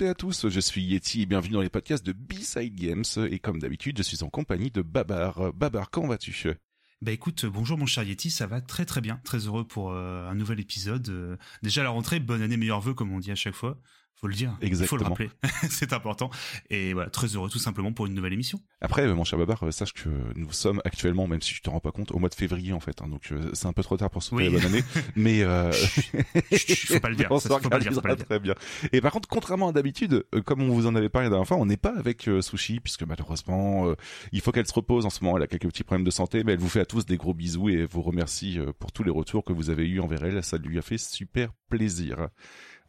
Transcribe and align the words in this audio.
Toutes 0.00 0.08
à 0.08 0.14
tous, 0.14 0.48
je 0.48 0.60
suis 0.60 0.82
Yeti 0.82 1.20
et 1.20 1.26
bienvenue 1.26 1.52
dans 1.52 1.60
les 1.60 1.68
podcasts 1.68 2.06
de 2.06 2.12
B-Side 2.12 2.74
Games 2.74 3.04
et 3.30 3.38
comme 3.38 3.58
d'habitude 3.58 3.98
je 3.98 4.02
suis 4.02 4.22
en 4.22 4.30
compagnie 4.30 4.70
de 4.70 4.80
Babar. 4.80 5.52
Babar, 5.52 5.90
comment 5.90 6.08
vas-tu? 6.08 6.54
Bah 7.02 7.12
écoute, 7.12 7.44
bonjour 7.44 7.76
mon 7.76 7.84
cher 7.84 8.02
Yeti, 8.02 8.30
ça 8.30 8.46
va 8.46 8.62
très 8.62 8.86
très 8.86 9.02
bien, 9.02 9.20
très 9.24 9.40
heureux 9.40 9.66
pour 9.66 9.92
euh, 9.92 10.26
un 10.26 10.34
nouvel 10.34 10.58
épisode. 10.58 11.06
Euh, 11.10 11.36
déjà 11.62 11.82
la 11.82 11.90
rentrée, 11.90 12.18
bonne 12.18 12.40
année, 12.40 12.56
meilleurs 12.56 12.80
vœux 12.80 12.94
comme 12.94 13.12
on 13.12 13.18
dit 13.18 13.30
à 13.30 13.34
chaque 13.34 13.52
fois 13.52 13.78
faut 14.20 14.28
le 14.28 14.34
dire, 14.34 14.54
il 14.60 14.76
faut 14.86 14.98
le 14.98 15.04
rappeler, 15.04 15.30
c'est 15.70 15.94
important. 15.94 16.30
Et 16.68 16.92
voilà, 16.92 17.08
très 17.08 17.28
heureux 17.28 17.48
tout 17.48 17.58
simplement 17.58 17.92
pour 17.92 18.06
une 18.06 18.14
nouvelle 18.14 18.34
émission. 18.34 18.60
Après, 18.82 19.06
mon 19.14 19.24
cher 19.24 19.38
Babar, 19.38 19.62
euh, 19.62 19.70
sache 19.70 19.94
que 19.94 20.10
nous 20.36 20.52
sommes 20.52 20.82
actuellement, 20.84 21.26
même 21.26 21.40
si 21.40 21.54
je 21.54 21.62
te 21.62 21.70
rends 21.70 21.80
pas 21.80 21.90
compte, 21.90 22.12
au 22.12 22.18
mois 22.18 22.28
de 22.28 22.34
février 22.34 22.74
en 22.74 22.80
fait, 22.80 23.00
hein, 23.00 23.08
donc 23.08 23.32
euh, 23.32 23.50
c'est 23.54 23.66
un 23.66 23.72
peu 23.72 23.82
trop 23.82 23.96
tard 23.96 24.10
pour 24.10 24.22
souhaiter 24.22 24.50
la 24.50 24.58
bonne 24.58 24.66
année, 24.66 24.84
mais 25.16 25.42
euh... 25.42 25.72
faut 25.72 27.00
pas 27.00 27.08
le 27.08 27.16
dire, 27.16 27.28
on 27.30 27.40
faut 27.40 27.68
pas 27.68 27.78
le 27.78 27.84
dire, 27.84 28.26
très 28.26 28.38
bien. 28.38 28.54
Et 28.92 29.00
par 29.00 29.12
contre, 29.12 29.28
contrairement 29.28 29.68
à 29.68 29.72
d'habitude, 29.72 30.26
euh, 30.34 30.42
comme 30.42 30.60
on 30.60 30.68
vous 30.68 30.86
en 30.86 30.94
avait 30.94 31.08
parlé 31.08 31.26
la 31.26 31.30
dernière 31.30 31.48
fois, 31.48 31.56
on 31.56 31.66
n'est 31.66 31.78
pas 31.78 31.94
avec 31.96 32.28
Sushi 32.40 32.80
puisque 32.80 33.04
malheureusement, 33.04 33.94
il 34.32 34.40
faut 34.40 34.52
qu'elle 34.52 34.66
se 34.66 34.72
repose 34.72 35.06
en 35.06 35.10
ce 35.10 35.24
moment. 35.24 35.38
Elle 35.38 35.44
a 35.44 35.46
quelques 35.46 35.68
petits 35.68 35.84
problèmes 35.84 36.04
de 36.04 36.10
santé, 36.10 36.44
mais 36.44 36.52
elle 36.52 36.58
vous 36.58 36.68
fait 36.68 36.80
à 36.80 36.86
tous 36.86 37.06
des 37.06 37.16
gros 37.16 37.34
bisous 37.34 37.68
et 37.70 37.86
vous 37.86 38.02
remercie 38.02 38.58
pour 38.78 38.92
tous 38.92 39.02
les 39.02 39.10
retours 39.10 39.44
que 39.44 39.52
vous 39.52 39.70
avez 39.70 39.86
eu 39.86 40.00
envers 40.00 40.24
elle. 40.24 40.42
Ça 40.42 40.58
lui 40.58 40.78
a 40.78 40.82
fait 40.82 40.98
super 40.98 41.52
plaisir. 41.70 42.28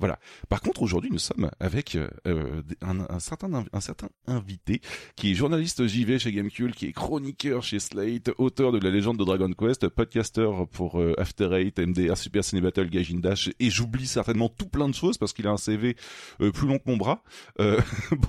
Voilà. 0.02 0.18
Par 0.50 0.62
contre, 0.62 0.82
aujourd'hui, 0.82 1.12
nous 1.12 1.20
sommes 1.20 1.52
avec 1.60 1.94
euh, 1.94 2.10
euh, 2.26 2.64
un, 2.82 3.20
certain 3.20 3.66
un 3.72 3.80
certain 3.80 4.10
invité 4.26 4.82
qui 5.16 5.32
est 5.32 5.36
journaliste 5.36 5.86
JV 5.86 6.18
chez 6.18 6.32
Gamecube, 6.32 6.72
qui 6.72 6.88
est 6.88 6.92
chroniqueur 6.92 7.62
chez 7.62 7.80
Slate, 7.80 8.32
auteur 8.40 8.72
de 8.72 8.80
la 8.80 8.90
légende 8.90 9.18
de 9.18 9.24
Dragon 9.24 9.52
Quest, 9.54 9.88
podcaster 9.90 10.50
pour 10.72 11.00
euh, 11.00 11.14
After 11.20 11.50
Eight, 11.54 11.78
MDR, 11.78 12.18
Super 12.18 12.44
Cine 12.44 12.62
Battle, 12.62 12.90
Dash, 13.22 13.52
et 13.60 13.70
j'oublie 13.70 14.08
certainement 14.08 14.50
tout 14.50 14.68
plein 14.68 14.90
de 14.90 14.96
choses 14.96 15.20
parce 15.20 15.34
qu'il 15.34 15.46
a 15.46 15.52
un 15.52 15.58
CV 15.58 15.96
plus 16.40 16.68
long 16.68 16.80
que 16.80 16.90
mon 16.90 16.98
bras. 16.98 17.24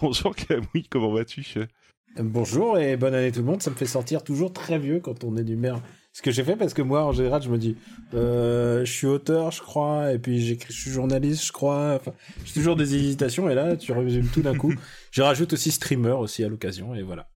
bonjour 0.02 0.36
Camille, 0.36 0.86
comment 0.90 1.10
vas-tu 1.10 1.42
Bonjour 2.18 2.78
et 2.78 2.98
bonne 2.98 3.14
année 3.14 3.32
tout 3.32 3.40
le 3.40 3.46
monde. 3.46 3.62
Ça 3.62 3.70
me 3.70 3.76
fait 3.76 3.86
sortir 3.86 4.22
toujours 4.22 4.52
très 4.52 4.78
vieux 4.78 5.00
quand 5.00 5.24
on 5.24 5.38
énumère 5.38 5.80
ce 6.12 6.22
que 6.22 6.30
j'ai 6.30 6.44
fait 6.44 6.56
parce 6.56 6.74
que 6.74 6.82
moi 6.82 7.04
en 7.04 7.12
général 7.12 7.42
je 7.42 7.48
me 7.48 7.58
dis 7.58 7.76
euh, 8.14 8.84
je 8.84 8.92
suis 8.92 9.06
auteur 9.06 9.50
je 9.50 9.62
crois 9.62 10.12
et 10.12 10.18
puis 10.18 10.40
j'écris 10.40 10.72
je 10.72 10.80
suis 10.80 10.90
journaliste 10.90 11.46
je 11.46 11.52
crois 11.52 11.94
enfin 11.94 12.12
j'ai 12.44 12.52
toujours 12.52 12.76
des 12.76 12.94
hésitations 12.94 13.48
et 13.48 13.54
là 13.54 13.76
tu 13.76 13.92
résumes 13.92 14.28
tout 14.28 14.42
d'un 14.42 14.56
coup 14.56 14.74
je 15.10 15.22
rajoute 15.22 15.52
aussi 15.54 15.70
streamer 15.70 16.12
aussi 16.12 16.44
à 16.44 16.48
l'occasion 16.48 16.94
et 16.94 17.02
voilà 17.02 17.28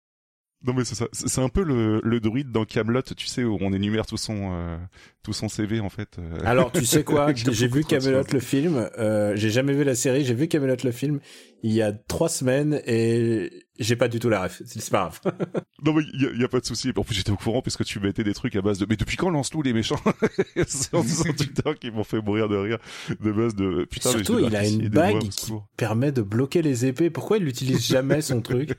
non 0.66 0.72
mais 0.72 0.84
c'est 0.84 0.94
ça, 0.94 1.06
c'est 1.12 1.42
un 1.42 1.50
peu 1.50 1.62
le, 1.62 2.00
le 2.02 2.20
druide 2.20 2.50
dans 2.50 2.64
Camelot, 2.64 3.02
tu 3.02 3.26
sais 3.26 3.44
où 3.44 3.58
on 3.60 3.72
énumère 3.74 4.06
tout 4.06 4.16
son 4.16 4.52
euh, 4.54 4.78
tout 5.22 5.34
son 5.34 5.48
CV 5.48 5.80
en 5.80 5.90
fait. 5.90 6.16
Euh. 6.18 6.38
Alors 6.42 6.72
tu 6.72 6.86
sais 6.86 7.04
quoi, 7.04 7.32
j'ai 7.34 7.68
vu 7.68 7.84
Camelot 7.84 8.24
le 8.32 8.40
film, 8.40 8.88
euh, 8.98 9.36
j'ai 9.36 9.50
jamais 9.50 9.74
vu 9.74 9.84
la 9.84 9.94
série, 9.94 10.24
j'ai 10.24 10.32
vu 10.32 10.48
Camelot 10.48 10.76
le 10.82 10.90
film 10.90 11.20
il 11.64 11.72
y 11.72 11.80
a 11.80 11.92
trois 11.94 12.28
semaines 12.28 12.82
et 12.86 13.50
j'ai 13.78 13.96
pas 13.96 14.08
du 14.08 14.18
tout 14.18 14.28
la 14.28 14.42
ref. 14.42 14.60
C'est 14.66 14.90
pas 14.90 15.08
grave. 15.08 15.20
non 15.82 15.94
mais 15.94 16.02
il 16.12 16.38
y, 16.38 16.44
a, 16.44 16.48
pas 16.48 16.60
de 16.60 16.66
souci. 16.66 16.92
En 16.94 17.02
plus 17.02 17.14
j'étais 17.14 17.30
au 17.30 17.36
courant 17.36 17.62
puisque 17.62 17.86
tu 17.86 18.00
mettais 18.00 18.22
des 18.22 18.34
trucs 18.34 18.54
à 18.54 18.60
base 18.60 18.78
de. 18.78 18.84
Mais 18.86 18.96
depuis 18.96 19.16
quand 19.16 19.30
lance 19.30 19.48
tout 19.48 19.62
les 19.62 19.72
méchants? 19.72 19.98
C'est 20.66 20.94
en 20.94 21.00
disant 21.00 21.32
Twitter 21.32 21.70
qui 21.80 21.90
m'ont 21.90 22.04
fait 22.04 22.20
mourir 22.20 22.50
de 22.50 22.56
rire 22.56 22.78
de 23.18 23.32
base 23.32 23.54
de. 23.54 23.86
Putain. 23.90 24.10
Surtout 24.10 24.40
il 24.40 24.54
a 24.54 24.66
une 24.66 24.90
bague 24.90 25.26
qui 25.30 25.54
permet 25.78 26.12
de 26.12 26.20
bloquer 26.20 26.60
les 26.60 26.84
épées. 26.84 27.08
Pourquoi 27.08 27.38
il 27.38 27.44
l'utilise 27.44 27.82
jamais 27.82 28.20
son 28.20 28.42
truc? 28.42 28.74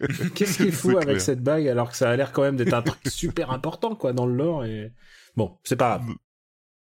Qu'est-ce 0.34 0.56
qu'il 0.56 0.72
fout 0.72 0.96
avec 1.00 1.20
cette 1.20 1.40
bague 1.40 1.68
alors 1.68 1.92
que 1.92 1.96
ça 1.96 2.10
a 2.10 2.16
l'air 2.16 2.32
quand 2.32 2.42
même 2.42 2.56
d'être 2.56 2.74
un 2.74 2.82
truc 2.82 3.00
super 3.06 3.52
important 3.52 3.94
quoi 3.94 4.12
dans 4.12 4.26
le 4.26 4.34
lore 4.34 4.64
et. 4.64 4.92
Bon, 5.36 5.56
c'est 5.62 5.76
pas 5.76 5.98
grave. 5.98 6.14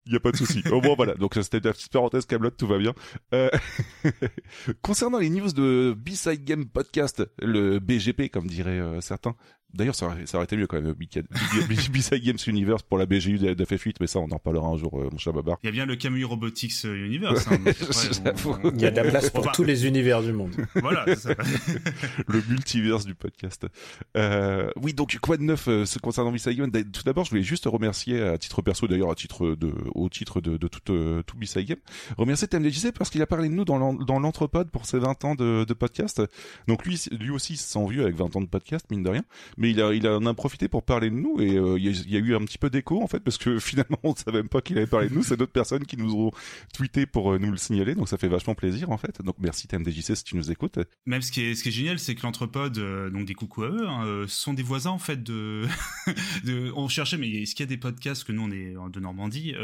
Il 0.06 0.12
n'y 0.12 0.16
a 0.16 0.20
pas 0.20 0.30
de 0.30 0.36
souci. 0.36 0.62
Au 0.70 0.80
moins, 0.80 0.94
voilà. 0.94 1.14
Donc, 1.14 1.34
c'était 1.34 1.60
la 1.60 1.72
petite 1.72 1.92
parenthèse 1.92 2.26
Camelot, 2.26 2.50
tout 2.50 2.66
va 2.66 2.78
bien. 2.78 2.94
Euh... 3.34 3.50
Concernant 4.82 5.18
les 5.18 5.30
news 5.30 5.52
de 5.52 5.96
B-Side 5.96 6.44
Game 6.44 6.66
Podcast, 6.66 7.28
le 7.40 7.80
BGP, 7.80 8.30
comme 8.30 8.46
diraient 8.46 8.78
euh, 8.78 9.00
certains, 9.00 9.34
D'ailleurs, 9.76 9.94
ça, 9.94 10.06
aurait 10.06 10.44
été 10.44 10.56
mieux 10.56 10.66
quand 10.66 10.80
même, 10.80 10.92
B-Side 10.92 12.22
Games 12.24 12.38
Universe 12.46 12.82
pour 12.82 12.98
la 12.98 13.06
BGU 13.06 13.38
de, 13.38 13.64
FF8, 13.64 13.96
mais 14.00 14.06
ça, 14.06 14.20
on 14.20 14.30
en 14.30 14.38
parlera 14.38 14.68
un 14.68 14.76
jour, 14.76 14.98
euh, 14.98 15.08
mon 15.10 15.18
chat 15.18 15.32
babar. 15.32 15.58
Il 15.62 15.66
y 15.66 15.68
a 15.68 15.72
bien 15.72 15.86
le 15.86 15.96
Camus 15.96 16.24
Robotics 16.24 16.84
euh, 16.84 17.06
Universe. 17.06 17.46
Hein, 17.56 18.70
Il 18.74 18.80
y 18.80 18.86
a 18.86 18.90
de 18.90 18.96
la 18.96 19.04
place 19.04 19.30
pour 19.30 19.50
tous 19.52 19.64
les 19.64 19.86
univers 19.86 20.22
du 20.22 20.32
monde. 20.32 20.52
voilà, 20.76 21.14
ça. 21.16 21.34
le 22.26 22.42
multiverse 22.48 23.04
du 23.04 23.14
podcast. 23.14 23.66
Euh, 24.16 24.70
oui, 24.76 24.92
donc, 24.94 25.16
quoi 25.20 25.36
de 25.36 25.42
neuf 25.42 25.68
euh, 25.68 25.84
concernant 26.02 26.32
B-Side 26.32 26.56
Game 26.56 26.70
Tout 26.70 27.02
d'abord, 27.04 27.24
je 27.24 27.30
voulais 27.30 27.42
juste 27.42 27.64
remercier, 27.66 28.20
à 28.22 28.38
titre 28.38 28.62
perso 28.62 28.86
d'ailleurs, 28.86 29.10
à 29.10 29.14
titre 29.14 29.54
de, 29.54 29.72
au 29.94 30.08
titre 30.08 30.40
de, 30.40 30.56
de 30.56 30.68
tout, 30.68 30.92
euh, 30.92 31.22
tout 31.22 31.36
B-Side 31.36 31.66
Game, 31.66 31.78
remercier 32.16 32.48
TMDJC 32.48 32.92
parce 32.92 33.10
qu'il 33.10 33.22
a 33.22 33.26
parlé 33.26 33.48
de 33.48 33.54
nous 33.54 33.64
dans 33.64 34.18
l'entrepode 34.18 34.70
pour 34.70 34.86
ses 34.86 34.98
20 34.98 35.24
ans 35.24 35.34
de, 35.34 35.64
de 35.64 35.74
podcast. 35.74 36.22
Donc 36.68 36.84
lui, 36.84 37.00
lui 37.12 37.30
aussi, 37.30 37.54
il 37.54 37.58
se 37.58 37.68
sent 37.68 37.86
vieux 37.88 38.02
avec 38.02 38.16
20 38.16 38.36
ans 38.36 38.40
de 38.40 38.46
podcast, 38.46 38.86
mine 38.90 39.02
de 39.02 39.10
rien 39.10 39.24
mais 39.56 39.65
il, 39.70 40.06
a, 40.06 40.16
en 40.16 40.26
a 40.26 40.34
profité 40.34 40.68
pour 40.68 40.82
parler 40.82 41.10
de 41.10 41.14
nous 41.14 41.40
et 41.40 41.56
euh, 41.56 41.78
il, 41.78 42.10
y 42.10 42.16
a, 42.16 42.20
eu 42.20 42.34
un 42.34 42.44
petit 42.44 42.58
peu 42.58 42.70
d'écho 42.70 43.02
en 43.02 43.06
fait 43.06 43.20
parce 43.20 43.38
que 43.38 43.58
finalement 43.60 43.98
on 44.02 44.10
ne 44.10 44.16
savait 44.16 44.38
même 44.38 44.48
pas 44.48 44.60
qu'il 44.60 44.76
avait 44.78 44.86
parlé 44.86 45.08
de 45.08 45.14
nous, 45.14 45.22
c'est 45.22 45.36
d'autres 45.36 45.52
personnes 45.52 45.84
qui 45.84 45.96
nous 45.96 46.14
ont 46.14 46.30
tweeté 46.72 47.06
pour 47.06 47.32
euh, 47.32 47.38
nous 47.38 47.50
le 47.50 47.56
signaler, 47.56 47.94
donc 47.94 48.08
ça 48.08 48.18
fait 48.18 48.28
vachement 48.28 48.54
plaisir 48.54 48.90
en 48.90 48.96
fait. 48.96 49.22
Donc 49.22 49.36
merci 49.38 49.68
TMDJC 49.68 50.16
si 50.16 50.24
tu 50.24 50.36
nous 50.36 50.50
écoutes. 50.50 50.78
Même 51.06 51.22
ce 51.22 51.32
qui 51.32 51.42
est, 51.42 51.54
ce 51.54 51.62
qui 51.62 51.70
est 51.70 51.72
génial, 51.72 51.98
c'est 51.98 52.14
que 52.14 52.22
l'entrepode, 52.22 52.78
euh, 52.78 53.10
donc 53.10 53.26
des 53.26 53.34
coucou 53.34 53.64
à 53.64 53.68
eux, 53.68 53.86
hein, 53.86 54.24
sont 54.28 54.54
des 54.54 54.62
voisins 54.62 54.90
en 54.90 54.98
fait 54.98 55.22
de, 55.22 55.66
on 56.74 56.88
cherchait 56.88 57.18
mais 57.18 57.28
est-ce 57.28 57.54
qu'il 57.54 57.64
y 57.64 57.68
a 57.68 57.70
des 57.70 57.76
podcasts 57.76 58.24
que 58.24 58.32
nous 58.32 58.42
on 58.42 58.50
est 58.50 58.74
de 58.92 59.00
Normandie, 59.00 59.54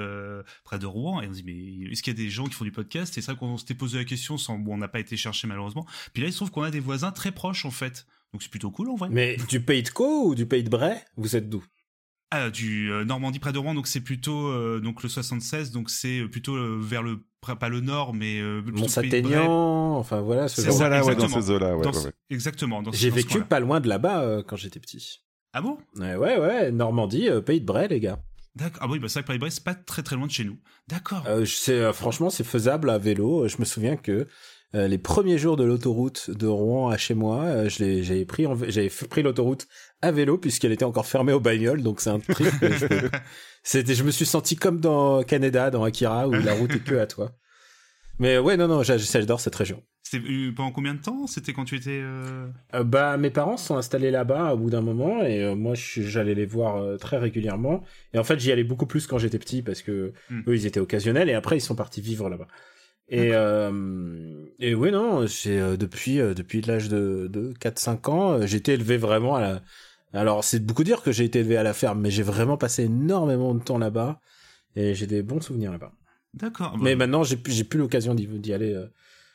près 0.64 0.78
de 0.78 0.86
Rouen 0.86 1.20
et 1.20 1.28
on 1.28 1.32
se 1.32 1.42
dit 1.42 1.44
mais 1.44 1.90
est-ce 1.90 2.02
qu'il 2.02 2.12
y 2.12 2.16
a 2.16 2.22
des 2.22 2.30
gens 2.30 2.46
qui 2.46 2.54
font 2.54 2.64
du 2.64 2.72
podcast? 2.72 3.16
Et 3.16 3.20
c'est 3.20 3.26
ça 3.26 3.34
qu'on 3.34 3.56
s'était 3.56 3.74
posé 3.74 3.98
la 3.98 4.04
question 4.04 4.36
sans 4.38 4.62
on 4.66 4.78
n'a 4.78 4.88
pas 4.88 5.00
été 5.00 5.16
chercher 5.16 5.46
malheureusement. 5.46 5.86
Puis 6.12 6.22
là 6.22 6.28
il 6.28 6.32
se 6.32 6.38
trouve 6.38 6.50
qu'on 6.50 6.62
a 6.62 6.70
des 6.70 6.80
voisins 6.80 7.12
très 7.12 7.32
proches 7.32 7.64
en 7.64 7.70
fait. 7.70 8.06
Donc 8.32 8.42
c'est 8.42 8.50
plutôt 8.50 8.70
cool 8.70 8.88
en 8.90 8.96
vrai. 8.96 9.08
Mais 9.10 9.36
du 9.48 9.60
Pays 9.60 9.82
de 9.82 9.90
Co 9.90 10.28
ou 10.28 10.34
du 10.34 10.46
Pays 10.46 10.64
de 10.64 10.70
Bray 10.70 10.96
Vous 11.16 11.36
êtes 11.36 11.48
d'où? 11.48 11.64
Ah, 12.34 12.48
du 12.48 12.90
euh, 12.90 13.04
Normandie 13.04 13.38
près 13.38 13.52
de 13.52 13.58
Rouen, 13.58 13.74
donc 13.74 13.86
c'est 13.86 14.00
plutôt 14.00 14.48
euh, 14.48 14.80
donc 14.80 15.02
le 15.02 15.10
76, 15.10 15.70
donc 15.70 15.90
c'est 15.90 16.20
euh, 16.20 16.28
plutôt 16.28 16.56
vers 16.80 17.02
le 17.02 17.18
pas 17.42 17.68
le 17.68 17.80
nord, 17.80 18.14
mais 18.14 18.40
Mont-Saint-Aignan, 18.40 19.98
enfin 19.98 20.20
voilà, 20.20 20.48
ce 20.48 20.62
genre. 20.62 20.80
Ouais, 21.04 21.14
dans 21.14 21.28
ces 21.28 21.50
eaux-là, 21.50 21.76
ouais, 21.76 21.86
ouais, 21.86 22.12
Exactement. 22.30 22.82
J'ai 22.92 23.10
vécu 23.10 23.42
pas 23.42 23.60
loin 23.60 23.80
de 23.80 23.88
là-bas 23.88 24.42
quand 24.46 24.56
j'étais 24.56 24.80
petit. 24.80 25.20
Ah 25.52 25.60
bon? 25.60 25.76
Ouais, 25.96 26.16
ouais, 26.16 26.38
ouais, 26.38 26.72
Normandie, 26.72 27.28
Pays 27.44 27.60
de 27.60 27.66
Bray, 27.66 27.88
les 27.88 28.00
gars. 28.00 28.22
D'accord. 28.54 28.82
Ah 28.82 28.86
oui, 28.88 28.98
bah 28.98 29.08
c'est 29.08 29.18
vrai 29.18 29.22
que 29.24 29.26
Pays 29.26 29.36
de 29.36 29.40
Bray, 29.40 29.50
c'est 29.50 29.64
pas 29.64 29.74
très 29.74 30.02
très 30.02 30.16
loin 30.16 30.26
de 30.26 30.32
chez 30.32 30.44
nous. 30.44 30.58
D'accord. 30.88 31.26
franchement, 31.92 32.30
c'est 32.30 32.44
faisable 32.44 32.88
à 32.88 32.96
vélo. 32.96 33.46
Je 33.46 33.56
me 33.58 33.66
souviens 33.66 33.96
que 33.96 34.26
euh, 34.74 34.88
les 34.88 34.98
premiers 34.98 35.36
jours 35.36 35.56
de 35.56 35.64
l'autoroute 35.64 36.30
de 36.30 36.46
Rouen 36.46 36.88
à 36.88 36.96
chez 36.96 37.14
moi, 37.14 37.42
euh, 37.44 37.68
j'avais 37.68 38.24
pris, 38.24 38.46
pris 39.10 39.22
l'autoroute 39.22 39.66
à 40.00 40.12
vélo 40.12 40.38
puisqu'elle 40.38 40.72
était 40.72 40.84
encore 40.84 41.06
fermée 41.06 41.32
aux 41.32 41.40
bagnoles, 41.40 41.82
donc 41.82 42.00
c'est 42.00 42.10
un 42.10 42.20
truc. 42.20 42.52
C'était, 43.62 43.94
je 43.94 44.02
me 44.02 44.10
suis 44.10 44.24
senti 44.24 44.56
comme 44.56 44.80
dans 44.80 45.22
Canada, 45.24 45.70
dans 45.70 45.84
Akira, 45.84 46.26
où 46.26 46.32
la 46.32 46.54
route 46.54 46.72
est 46.72 46.82
que 46.82 46.94
à 46.94 47.06
toi. 47.06 47.32
Mais 48.18 48.38
ouais, 48.38 48.56
non, 48.56 48.66
non, 48.66 48.82
j'adore 48.82 49.40
cette 49.40 49.54
région. 49.54 49.82
C'était 50.02 50.26
euh, 50.26 50.52
pendant 50.54 50.72
combien 50.72 50.94
de 50.94 51.00
temps? 51.00 51.26
C'était 51.26 51.52
quand 51.52 51.64
tu 51.64 51.76
étais 51.76 52.02
Bah, 52.72 53.16
mes 53.18 53.30
parents 53.30 53.56
sont 53.56 53.76
installés 53.76 54.10
là-bas 54.10 54.54
au 54.54 54.56
bout 54.56 54.70
d'un 54.70 54.80
moment 54.80 55.22
et 55.22 55.54
moi, 55.54 55.74
j'allais 55.74 56.34
les 56.34 56.46
voir 56.46 56.98
très 56.98 57.18
régulièrement. 57.18 57.84
Et 58.14 58.18
en 58.18 58.24
fait, 58.24 58.38
j'y 58.40 58.50
allais 58.50 58.64
beaucoup 58.64 58.86
plus 58.86 59.06
quand 59.06 59.18
j'étais 59.18 59.38
petit 59.38 59.62
parce 59.62 59.82
que 59.82 60.12
hmm. 60.30 60.40
eux, 60.48 60.56
ils 60.56 60.66
étaient 60.66 60.80
occasionnels 60.80 61.28
et 61.28 61.34
après, 61.34 61.58
ils 61.58 61.62
sont 61.62 61.76
partis 61.76 62.00
vivre 62.00 62.28
là-bas. 62.28 62.48
Et, 63.08 63.30
euh, 63.32 64.46
et 64.58 64.74
oui, 64.74 64.90
non, 64.90 65.26
c'est 65.26 65.58
euh, 65.58 65.76
depuis, 65.76 66.20
euh, 66.20 66.34
depuis 66.34 66.62
l'âge 66.62 66.88
de, 66.88 67.28
de 67.30 67.52
4-5 67.60 68.10
ans, 68.10 68.32
euh, 68.32 68.46
j'ai 68.46 68.58
été 68.58 68.72
élevé 68.72 68.96
vraiment 68.96 69.34
à 69.34 69.40
la... 69.40 69.62
Alors, 70.14 70.44
c'est 70.44 70.60
beaucoup 70.60 70.84
dire 70.84 71.02
que 71.02 71.10
j'ai 71.10 71.24
été 71.24 71.40
élevé 71.40 71.56
à 71.56 71.62
la 71.62 71.74
ferme, 71.74 72.00
mais 72.00 72.10
j'ai 72.10 72.22
vraiment 72.22 72.56
passé 72.56 72.84
énormément 72.84 73.54
de 73.54 73.62
temps 73.62 73.78
là-bas, 73.78 74.20
et 74.76 74.94
j'ai 74.94 75.06
des 75.06 75.22
bons 75.22 75.40
souvenirs 75.40 75.72
là-bas. 75.72 75.92
D'accord. 76.34 76.78
Mais 76.78 76.94
maintenant, 76.94 77.24
j'ai 77.24 77.36
plus, 77.36 77.52
j'ai 77.52 77.64
plus 77.64 77.78
l'occasion 77.78 78.14
d'y 78.14 78.52
aller 78.52 78.78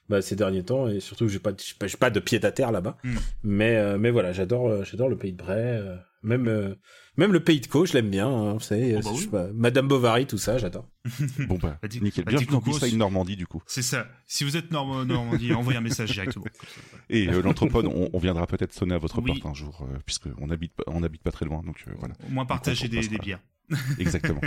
bah, 0.08 0.22
ces 0.22 0.36
derniers 0.36 0.64
temps, 0.64 0.88
et 0.88 1.00
surtout, 1.00 1.28
j'ai 1.28 1.40
pas, 1.40 1.52
j'ai 1.58 1.98
pas 1.98 2.12
de 2.12 2.20
pied 2.20 2.44
à 2.46 2.52
terre 2.52 2.72
là-bas. 2.72 2.98
Hmm. 3.04 3.16
Mais, 3.44 3.98
mais 3.98 4.12
voilà, 4.12 4.34
j'adore, 4.34 4.84
j'adore 4.84 5.10
le 5.10 5.18
pays 5.18 5.34
de 5.34 5.38
Bray, 5.38 5.82
même 6.24 6.76
même 7.18 7.34
le 7.34 7.44
pays 7.44 7.60
de 7.60 7.66
Co, 7.66 7.86
je 7.86 7.94
l'aime 7.94 8.12
bien. 8.12 8.28
Hein, 8.28 8.54
vous 8.54 8.60
savez, 8.60 9.00
oh, 9.04 9.18
bah 9.32 9.48
Madame 9.54 9.88
Bovary, 9.88 10.28
tout 10.28 10.38
ça, 10.38 10.60
j'adore. 10.60 10.88
bon 11.48 11.58
bah, 11.58 11.80
nickel. 12.00 12.24
Bah, 12.24 12.32
Bienvenue 12.32 12.56
en 12.56 12.86
une 12.86 12.98
Normandie, 12.98 13.36
du 13.36 13.48
coup. 13.48 13.62
C'est 13.66 13.82
ça. 13.82 14.08
Si 14.28 14.44
vous 14.44 14.56
êtes 14.56 14.70
Normandie, 14.70 15.52
envoyez 15.54 15.80
un 15.80 15.82
message 15.82 16.12
directement. 16.12 16.46
Et 17.10 17.28
euh, 17.28 17.42
l'anthropode, 17.42 17.88
on, 17.88 18.20
viendra 18.20 18.46
peut-être 18.46 18.74
sonner 18.74 18.94
à 18.94 19.00
votre 19.00 19.20
porte 19.22 19.46
un 19.46 19.54
jour, 19.56 19.82
euh, 19.82 19.98
puisque 20.06 20.28
on 20.38 20.52
habite, 20.52 20.74
on 20.86 21.02
habite 21.02 21.24
pas 21.24 21.32
très 21.32 21.46
loin, 21.46 21.64
donc 21.64 21.84
euh, 21.88 21.92
voilà. 21.98 22.14
Au 22.28 22.32
moins 22.32 22.46
partager 22.46 22.88
des, 22.88 23.08
des, 23.08 23.18
bières. 23.18 23.40
Exactement. 24.00 24.42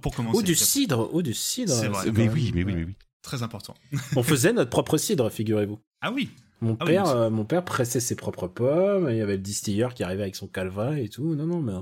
pour, 0.00 0.14
commencer. 0.14 0.38
Ou 0.38 0.42
du 0.42 0.54
cidre, 0.54 1.12
ou 1.12 1.22
du 1.22 1.34
cidre. 1.34 1.72
C'est 1.72 1.88
vrai. 1.88 2.10
Mais 2.12 2.28
oui, 2.28 2.52
mais 2.54 2.62
oui, 2.62 2.74
mais 2.74 2.84
oui. 2.84 2.94
Très 3.22 3.42
important. 3.42 3.74
on 4.14 4.22
faisait 4.22 4.52
notre 4.52 4.70
propre 4.70 4.96
cidre, 4.96 5.28
figurez-vous. 5.30 5.80
Ah 6.00 6.12
oui. 6.12 6.30
Mon 6.60 6.76
ah 6.80 6.84
père, 6.84 7.30
mon 7.30 7.44
père 7.44 7.64
pressait 7.64 8.00
ses 8.00 8.14
propres 8.14 8.48
pommes. 8.48 9.08
Il 9.10 9.16
y 9.16 9.20
avait 9.20 9.36
le 9.36 9.42
distilleur 9.42 9.94
qui 9.94 10.02
arrivait 10.02 10.22
avec 10.22 10.36
son 10.36 10.46
calva 10.46 10.98
et 10.98 11.08
tout. 11.08 11.34
Non, 11.34 11.46
non, 11.46 11.60
mais 11.60 11.72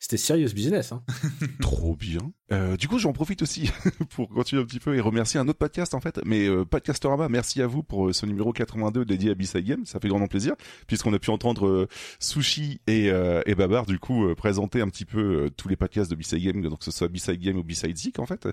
c'était 0.00 0.16
serious 0.16 0.54
business. 0.54 0.92
Hein. 0.92 1.02
Trop 1.60 1.94
bien. 1.94 2.32
Euh, 2.52 2.76
du 2.76 2.88
coup, 2.88 2.98
j'en 2.98 3.12
profite 3.12 3.42
aussi 3.42 3.70
pour 4.10 4.30
continuer 4.30 4.62
un 4.62 4.64
petit 4.64 4.80
peu 4.80 4.96
et 4.96 5.00
remercier 5.00 5.38
un 5.38 5.46
autre 5.46 5.58
podcast 5.58 5.92
en 5.92 6.00
fait. 6.00 6.18
Mais 6.24 6.48
euh, 6.48 6.64
Podcastorama, 6.64 7.28
merci 7.28 7.60
à 7.60 7.66
vous 7.66 7.82
pour 7.82 8.08
euh, 8.08 8.12
ce 8.14 8.24
numéro 8.24 8.52
82 8.52 9.04
dédié 9.04 9.32
à 9.32 9.34
B-Side 9.34 9.64
Game. 9.64 9.84
Ça 9.84 10.00
fait 10.00 10.08
grandement 10.08 10.26
plaisir 10.26 10.54
puisqu'on 10.86 11.12
a 11.12 11.18
pu 11.18 11.28
entendre 11.30 11.66
euh, 11.66 11.88
Sushi 12.18 12.80
et, 12.86 13.10
et 13.46 13.54
Babar 13.54 13.84
du 13.84 13.98
coup 13.98 14.34
présenter 14.34 14.80
un 14.80 14.88
petit 14.88 15.04
peu 15.04 15.50
tous 15.56 15.68
les 15.68 15.76
podcasts 15.76 16.10
de 16.10 16.16
B-Side 16.16 16.42
Game, 16.42 16.62
donc 16.62 16.78
que 16.78 16.84
ce 16.84 16.90
soit 16.90 17.08
B-Side 17.08 17.40
Game 17.40 17.56
ou 17.56 17.62
B-Side 17.62 17.96
Zik 17.96 18.18
en 18.18 18.26
fait. 18.26 18.48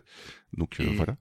Donc 0.57 0.81
voilà 0.81 1.15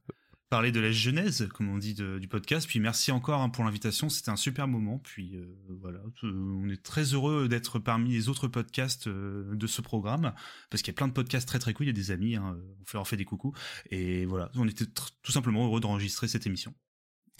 parler 0.48 0.70
de 0.70 0.80
la 0.80 0.92
genèse, 0.92 1.48
comme 1.54 1.68
on 1.68 1.78
dit, 1.78 1.94
du 1.94 2.28
podcast. 2.28 2.66
Puis 2.66 2.80
merci 2.80 3.10
encore 3.10 3.40
hein, 3.40 3.48
pour 3.48 3.64
l'invitation, 3.64 4.08
c'était 4.08 4.30
un 4.30 4.36
super 4.36 4.68
moment. 4.68 4.98
Puis 4.98 5.36
euh, 5.36 5.44
voilà, 5.80 5.98
euh, 6.24 6.58
on 6.62 6.68
est 6.68 6.82
très 6.82 7.14
heureux 7.14 7.48
d'être 7.48 7.78
parmi 7.78 8.12
les 8.12 8.28
autres 8.28 8.48
podcasts 8.48 9.08
euh, 9.08 9.54
de 9.54 9.66
ce 9.66 9.80
programme, 9.80 10.32
parce 10.70 10.82
qu'il 10.82 10.92
y 10.92 10.94
a 10.94 10.98
plein 10.98 11.08
de 11.08 11.12
podcasts 11.12 11.48
très 11.48 11.58
très 11.58 11.74
cool, 11.74 11.86
il 11.86 11.88
y 11.88 11.90
a 11.90 11.94
des 11.94 12.10
amis, 12.10 12.36
hein, 12.36 12.56
on 12.80 12.84
fait 12.84 12.98
leur 12.98 13.08
fait 13.08 13.16
des 13.16 13.24
coucous. 13.24 13.52
Et 13.90 14.24
voilà, 14.26 14.50
on 14.54 14.68
était 14.68 14.86
tout 14.86 15.32
simplement 15.32 15.66
heureux 15.66 15.80
d'enregistrer 15.80 16.28
cette 16.28 16.46
émission. 16.46 16.74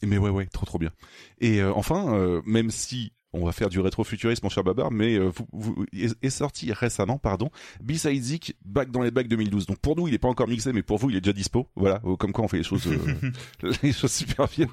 Mais 0.03 0.19
ouais, 0.19 0.31
ouais, 0.31 0.47
trop 0.47 0.67
trop 0.67 0.79
bien. 0.79 0.91
Et 1.39 1.63
enfin, 1.63 2.43
même 2.45 2.71
si 2.71 3.15
on 3.37 3.45
va 3.45 3.53
faire 3.53 3.69
du 3.69 3.81
rétrofuturisme, 3.81 4.45
mon 4.45 4.51
cher 4.51 4.65
Babar, 4.65 4.91
mais 4.91 5.17
euh, 5.17 5.31
vous, 5.53 5.85
est, 5.93 6.31
sorti 6.31 6.73
récemment, 6.73 7.19
pardon, 7.19 7.51
B-Side 7.83 8.23
Zik, 8.23 8.57
back 8.65 8.91
dans 8.91 9.03
les 9.03 9.11
bacs 9.11 9.29
2012. 9.29 9.67
Donc 9.67 9.79
pour 9.79 9.97
nous, 9.97 10.09
il 10.09 10.15
est 10.15 10.19
pas 10.19 10.29
encore 10.29 10.49
mixé, 10.49 10.73
mais 10.73 10.83
pour 10.83 10.99
vous, 10.99 11.11
il 11.11 11.17
est 11.17 11.21
déjà 11.21 11.33
dispo. 11.33 11.69
Voilà, 11.77 12.01
euh, 12.05 12.17
comme 12.17 12.33
quoi 12.33 12.45
on 12.45 12.49
fait 12.49 12.59
les 12.59 12.63
choses, 12.63 12.87
euh, 12.87 13.31
les 13.83 13.93
choses 13.93 14.13
super 14.13 14.49
bien. 14.49 14.69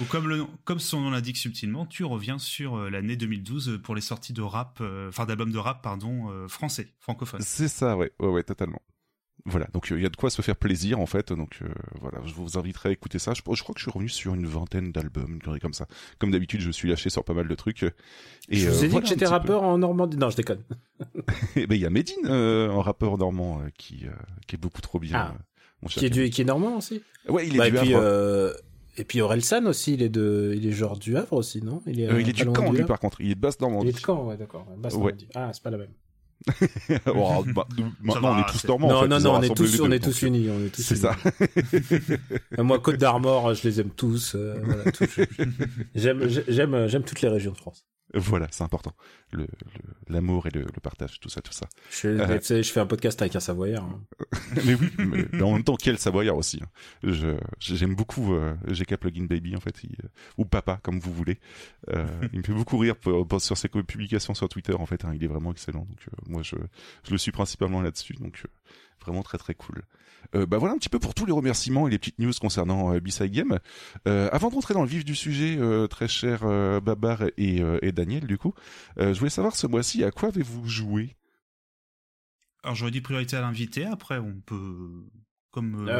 ou, 0.00 0.04
comme 0.04 0.28
le 0.28 0.44
comme 0.64 0.80
son 0.80 1.00
nom 1.00 1.10
l'indique 1.10 1.36
subtilement, 1.36 1.86
tu 1.86 2.04
reviens 2.04 2.38
sur 2.38 2.76
l'année 2.90 3.16
2012 3.16 3.80
pour 3.82 3.94
les 3.94 4.00
sorties 4.00 4.32
de 4.32 4.42
rap, 4.42 4.82
enfin 5.08 5.24
d'albums 5.24 5.52
de 5.52 5.58
rap, 5.58 5.82
pardon, 5.82 6.48
français, 6.48 6.88
francophone. 6.98 7.40
C'est 7.42 7.68
ça, 7.68 7.96
ouais, 7.96 8.12
ouais, 8.18 8.28
ouais, 8.28 8.42
totalement. 8.42 8.80
Voilà, 9.44 9.66
donc 9.72 9.88
il 9.90 10.00
y 10.00 10.06
a 10.06 10.08
de 10.08 10.16
quoi 10.16 10.30
se 10.30 10.40
faire 10.40 10.54
plaisir 10.54 11.00
en 11.00 11.06
fait. 11.06 11.32
Donc 11.32 11.60
voilà, 12.00 12.18
je 12.24 12.32
vous 12.32 12.58
inviterai 12.58 12.90
à 12.90 12.92
écouter 12.92 13.18
ça. 13.18 13.34
Je, 13.34 13.42
crois 13.42 13.54
que 13.56 13.78
je 13.78 13.82
suis 13.82 13.90
revenu 13.90 14.08
sur 14.08 14.34
une 14.34 14.46
vingtaine 14.46 14.92
d'albums, 14.92 15.40
comme 15.60 15.74
ça. 15.74 15.86
Comme 16.18 16.30
d'habitude, 16.30 16.60
je 16.60 16.70
suis 16.70 16.88
lâché 16.88 17.10
sur 17.10 17.24
pas 17.24 17.34
mal 17.34 17.48
de 17.48 17.54
trucs. 17.54 17.82
Et, 17.82 17.92
je 18.50 18.70
vous 18.70 18.84
ai 18.84 18.88
dit 18.88 19.00
que 19.00 19.06
j'étais 19.06 19.26
rappeur 19.26 19.64
en 19.64 19.78
Normandie. 19.78 20.16
Non, 20.16 20.30
je 20.30 20.36
déconne. 20.36 20.62
et 21.56 21.66
ben 21.66 21.74
il 21.74 21.80
y 21.80 21.86
a 21.86 21.90
Medine, 21.90 22.26
un 22.26 22.82
rappeur 22.82 23.18
normand 23.18 23.62
qui 23.76 24.06
qui 24.46 24.56
est 24.56 24.60
beaucoup 24.60 24.80
trop 24.80 25.00
bien. 25.00 25.16
Ah. 25.16 25.34
Mon 25.82 25.88
qui 25.88 26.06
est 26.06 26.10
du, 26.10 26.30
qui 26.30 26.42
est 26.42 26.44
normand 26.44 26.76
aussi. 26.76 27.02
Ouais, 27.28 27.46
il 27.46 27.56
est 27.56 27.58
bah, 27.58 27.70
du 27.70 27.76
et 27.76 27.80
puis, 27.80 27.94
euh, 27.94 28.52
et 28.96 29.04
puis 29.04 29.20
Orelsan 29.20 29.66
aussi, 29.66 29.94
il 29.94 30.02
est 30.02 30.08
de, 30.08 30.54
il 30.56 30.66
est 30.66 30.72
genre 30.72 30.96
du 30.96 31.16
Havre 31.16 31.34
aussi, 31.34 31.62
non? 31.62 31.82
Il 31.86 32.00
est, 32.00 32.20
il 32.20 32.28
est 32.28 32.32
du 32.32 32.46
camp 32.46 32.70
lui 32.72 32.84
par 32.84 33.00
contre. 33.00 33.20
Il 33.20 33.30
est 33.30 33.34
de 33.34 33.40
basse 33.40 33.60
Normandie. 33.60 33.88
Il 33.88 33.96
est 33.96 33.98
de 33.98 34.04
camp, 34.04 34.26
ouais, 34.26 34.36
d'accord. 34.36 34.66
Basse 34.78 34.94
Normandie. 34.94 35.28
Ah, 35.34 35.50
c'est 35.52 35.62
pas 35.62 35.70
la 35.70 35.78
même. 35.78 35.90
bon, 37.06 37.44
bah, 37.54 37.66
maintenant, 38.00 38.36
on 38.36 38.40
est 38.40 38.50
tous 38.50 38.64
normands. 38.66 38.88
Non, 38.88 38.96
en 38.96 39.02
fait, 39.02 39.08
non, 39.08 39.20
non, 39.20 39.34
on 39.34 39.42
est 39.42 39.54
tous, 39.54 39.80
on 39.80 39.90
est 39.90 40.02
tous 40.02 40.22
unis, 40.22 40.48
on 40.50 40.64
est 40.64 40.70
tous 40.70 40.82
C'est 40.82 40.96
ça. 40.96 41.16
Moi, 42.58 42.78
Côte 42.80 42.96
d'Armor, 42.96 43.54
je 43.54 43.68
les 43.68 43.80
aime 43.80 43.90
tous. 43.90 44.34
Euh, 44.34 44.60
voilà, 44.62 44.84
j'aime, 45.94 46.28
j'aime, 46.48 46.88
j'aime 46.88 47.02
toutes 47.02 47.20
les 47.20 47.28
régions 47.28 47.52
de 47.52 47.56
France. 47.56 47.84
Voilà, 48.32 48.46
c'est 48.50 48.62
important. 48.62 48.92
Le, 49.32 49.46
l'amour 50.08 50.46
et 50.46 50.50
le, 50.50 50.64
partage, 50.82 51.18
tout 51.18 51.28
ça, 51.28 51.40
tout 51.40 51.52
ça. 51.52 51.66
Je, 51.90 52.08
euh, 52.08 52.38
je 52.40 52.70
fais 52.70 52.80
un 52.80 52.86
podcast 52.86 53.20
avec 53.22 53.34
un 53.36 53.40
Savoyard. 53.40 53.84
Hein. 53.84 54.00
mais 54.66 54.74
oui, 54.74 54.90
mais, 54.98 55.42
en 55.42 55.52
même 55.52 55.64
temps, 55.64 55.76
quel 55.76 55.98
Savoyard 55.98 56.36
aussi. 56.36 56.60
Hein. 56.62 56.68
Je, 57.02 57.36
j'aime 57.58 57.94
beaucoup 57.94 58.34
euh, 58.34 58.54
GK 58.66 58.96
Plugin 58.96 59.24
Baby, 59.24 59.56
en 59.56 59.60
fait, 59.60 59.74
ou 60.36 60.44
Papa, 60.44 60.78
comme 60.82 61.00
vous 61.00 61.12
voulez. 61.12 61.38
Euh, 61.88 62.06
il 62.32 62.40
me 62.40 62.44
fait 62.44 62.52
beaucoup 62.52 62.76
rire 62.76 62.96
sur 63.38 63.56
ses 63.56 63.68
publications 63.68 64.34
sur 64.34 64.48
Twitter, 64.48 64.74
en 64.74 64.86
fait. 64.86 65.04
Hein. 65.04 65.12
il 65.14 65.24
est 65.24 65.28
vraiment 65.28 65.52
excellent. 65.52 65.86
Donc, 65.86 66.06
euh, 66.08 66.16
moi, 66.28 66.42
je, 66.42 66.56
je 67.04 67.12
le 67.12 67.18
suis 67.18 67.32
principalement 67.32 67.80
là-dessus. 67.80 68.14
Donc, 68.14 68.44
vraiment 69.04 69.22
très 69.22 69.38
très 69.38 69.54
cool. 69.54 69.82
Euh, 70.34 70.46
bah 70.46 70.58
voilà 70.58 70.74
un 70.74 70.78
petit 70.78 70.88
peu 70.88 70.98
pour 70.98 71.14
tous 71.14 71.26
les 71.26 71.32
remerciements 71.32 71.86
et 71.86 71.90
les 71.90 71.98
petites 71.98 72.18
news 72.18 72.32
concernant 72.40 72.94
euh, 72.94 73.00
B-Side 73.00 73.32
Game. 73.32 73.58
Euh, 74.06 74.28
avant 74.32 74.48
de 74.48 74.54
rentrer 74.54 74.74
dans 74.74 74.82
le 74.82 74.88
vif 74.88 75.04
du 75.04 75.14
sujet, 75.14 75.56
euh, 75.58 75.86
très 75.86 76.08
cher 76.08 76.40
euh, 76.44 76.80
Babar 76.80 77.24
et, 77.36 77.62
et, 77.82 77.92
Daniel, 77.92 78.26
du 78.26 78.38
coup, 78.38 78.54
je 78.96 79.18
voulais 79.18 79.30
savoir 79.30 79.56
ce 79.56 79.66
mois-ci 79.66 80.04
à 80.04 80.10
quoi 80.10 80.30
avez-vous 80.30 80.66
joué? 80.66 81.16
Alors 82.62 82.76
j'aurais 82.76 82.90
dit 82.90 83.00
priorité 83.00 83.36
à 83.36 83.40
l'invité. 83.40 83.84
Après, 83.86 84.18
on 84.18 84.40
peut 84.46 85.04
comme. 85.50 85.90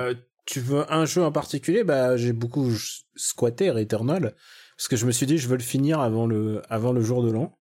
tu 0.46 0.60
veux 0.60 0.90
un 0.92 1.04
jeu 1.04 1.22
en 1.22 1.32
particulier? 1.32 1.84
Bah 1.84 2.16
j'ai 2.16 2.32
beaucoup 2.32 2.70
squatté 3.16 3.70
Returnal 3.70 4.34
parce 4.76 4.88
que 4.88 4.96
je 4.96 5.06
me 5.06 5.12
suis 5.12 5.26
dit 5.26 5.38
je 5.38 5.48
veux 5.48 5.56
le 5.56 5.62
finir 5.62 6.00
avant 6.00 6.26
le 6.26 6.62
avant 6.70 6.92
le 6.92 7.02
jour 7.02 7.22
de 7.22 7.30
l'an. 7.30 7.58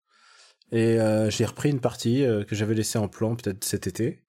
Et 0.72 0.98
j'ai 1.30 1.44
repris 1.44 1.70
une 1.70 1.80
partie 1.80 2.24
que 2.46 2.54
j'avais 2.54 2.74
laissée 2.74 2.98
en 2.98 3.08
plan 3.08 3.34
peut-être 3.34 3.64
cet 3.64 3.86
été. 3.86 4.22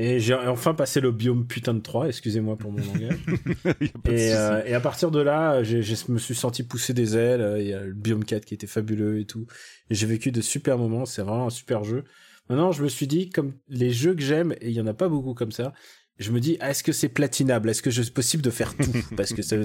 Et 0.00 0.20
j'ai 0.20 0.34
enfin 0.34 0.74
passé 0.74 1.00
le 1.00 1.10
biome 1.10 1.44
putain 1.44 1.74
de 1.74 1.80
3, 1.80 2.06
excusez-moi 2.06 2.56
pour 2.56 2.70
mon 2.70 2.78
langage. 2.78 3.18
et, 4.08 4.32
euh, 4.32 4.62
et, 4.64 4.72
à 4.72 4.78
partir 4.78 5.10
de 5.10 5.20
là, 5.20 5.64
je 5.64 6.12
me 6.12 6.18
suis 6.18 6.36
senti 6.36 6.62
pousser 6.62 6.94
des 6.94 7.16
ailes. 7.16 7.56
Il 7.58 7.66
y 7.66 7.74
a 7.74 7.80
le 7.80 7.94
biome 7.94 8.24
4 8.24 8.44
qui 8.44 8.54
était 8.54 8.68
fabuleux 8.68 9.18
et 9.18 9.24
tout. 9.24 9.46
Et 9.90 9.96
j'ai 9.96 10.06
vécu 10.06 10.30
de 10.30 10.40
super 10.40 10.78
moments. 10.78 11.04
C'est 11.04 11.22
vraiment 11.22 11.46
un 11.46 11.50
super 11.50 11.82
jeu. 11.82 12.04
Maintenant, 12.48 12.70
je 12.70 12.84
me 12.84 12.88
suis 12.88 13.08
dit, 13.08 13.28
comme 13.28 13.54
les 13.68 13.90
jeux 13.90 14.14
que 14.14 14.22
j'aime, 14.22 14.52
et 14.60 14.68
il 14.68 14.72
y 14.72 14.80
en 14.80 14.86
a 14.86 14.94
pas 14.94 15.08
beaucoup 15.08 15.34
comme 15.34 15.50
ça, 15.50 15.72
je 16.20 16.30
me 16.30 16.38
dis, 16.38 16.58
est-ce 16.60 16.84
que 16.84 16.92
c'est 16.92 17.08
platinable? 17.08 17.68
Est-ce 17.68 17.82
que 17.82 17.90
c'est 17.90 18.14
possible 18.14 18.44
de 18.44 18.50
faire 18.50 18.76
tout? 18.76 18.92
Parce 19.16 19.32
que 19.32 19.42
c'est 19.42 19.58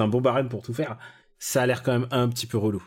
un 0.00 0.08
bon 0.08 0.20
barème 0.20 0.48
pour 0.48 0.62
tout 0.62 0.74
faire. 0.74 0.98
Ça 1.38 1.62
a 1.62 1.66
l'air 1.66 1.84
quand 1.84 1.92
même 1.92 2.08
un 2.10 2.28
petit 2.28 2.48
peu 2.48 2.58
relou. 2.58 2.82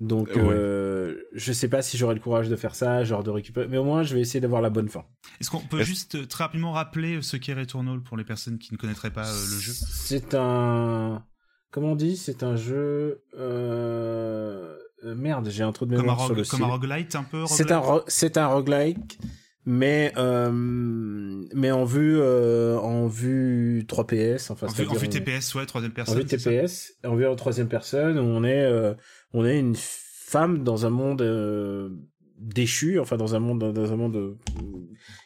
Donc, 0.00 0.30
euh, 0.34 1.14
je 1.34 1.52
sais 1.52 1.68
pas 1.68 1.82
si 1.82 1.98
j'aurai 1.98 2.14
le 2.14 2.20
courage 2.20 2.48
de 2.48 2.56
faire 2.56 2.74
ça, 2.74 3.04
genre 3.04 3.22
de 3.22 3.28
récupérer, 3.28 3.68
mais 3.68 3.76
au 3.76 3.84
moins 3.84 4.02
je 4.02 4.14
vais 4.14 4.22
essayer 4.22 4.40
d'avoir 4.40 4.62
la 4.62 4.70
bonne 4.70 4.88
fin. 4.88 5.04
Est-ce 5.40 5.50
qu'on 5.50 5.60
peut 5.60 5.82
juste 5.82 6.14
euh, 6.14 6.26
très 6.26 6.44
rapidement 6.44 6.72
rappeler 6.72 7.20
ce 7.20 7.36
qu'est 7.36 7.52
Returnal 7.52 8.00
pour 8.00 8.16
les 8.16 8.24
personnes 8.24 8.58
qui 8.58 8.72
ne 8.72 8.78
connaîtraient 8.78 9.10
pas 9.10 9.28
euh, 9.28 9.46
le 9.50 9.58
jeu 9.58 9.74
C'est 9.74 10.34
un, 10.34 11.22
comment 11.70 11.92
on 11.92 11.96
dit, 11.96 12.16
c'est 12.16 12.42
un 12.42 12.56
jeu. 12.56 13.24
Euh... 13.38 14.74
Merde, 15.02 15.48
j'ai 15.50 15.62
un 15.62 15.72
trou 15.72 15.84
de 15.84 15.96
mémoire 15.96 16.24
sur 16.24 16.34
le 16.34 16.44
Comme 16.44 16.62
un 16.62 16.66
roguelite 16.66 17.14
un 17.16 17.22
peu. 17.22 17.44
C'est 17.46 17.72
un 17.72 17.82
c'est 18.06 18.36
un 18.36 18.46
roguelike, 18.48 19.18
mais 19.64 20.12
euh, 20.16 20.50
mais 20.52 21.70
en 21.70 21.84
vue 21.84 22.22
en 22.22 23.06
vue 23.06 23.84
3 23.86 24.06
PS, 24.06 24.50
enfin. 24.50 24.66
En 24.66 24.70
vue, 24.70 24.86
en 24.86 24.94
vue 24.94 25.08
TPS, 25.08 25.54
ouais, 25.54 25.64
troisième 25.64 25.92
personne. 25.92 26.16
En 26.16 26.18
vue 26.20 26.26
TPS, 26.26 26.94
en 27.04 27.16
vue 27.16 27.26
en 27.26 27.34
troisième 27.34 27.68
personne, 27.68 28.18
où 28.18 28.22
on 28.22 28.44
est 28.44 28.94
on 29.32 29.44
est 29.44 29.58
une 29.58 29.76
femme 29.76 30.62
dans 30.62 30.86
un 30.86 30.90
monde 30.90 31.22
euh, 31.22 31.90
déchu, 32.38 32.98
enfin 32.98 33.16
dans 33.16 33.34
un 33.34 33.40
monde 33.40 33.72
dans 33.72 33.92
un 33.92 33.96
monde 33.96 34.16
euh, 34.16 34.38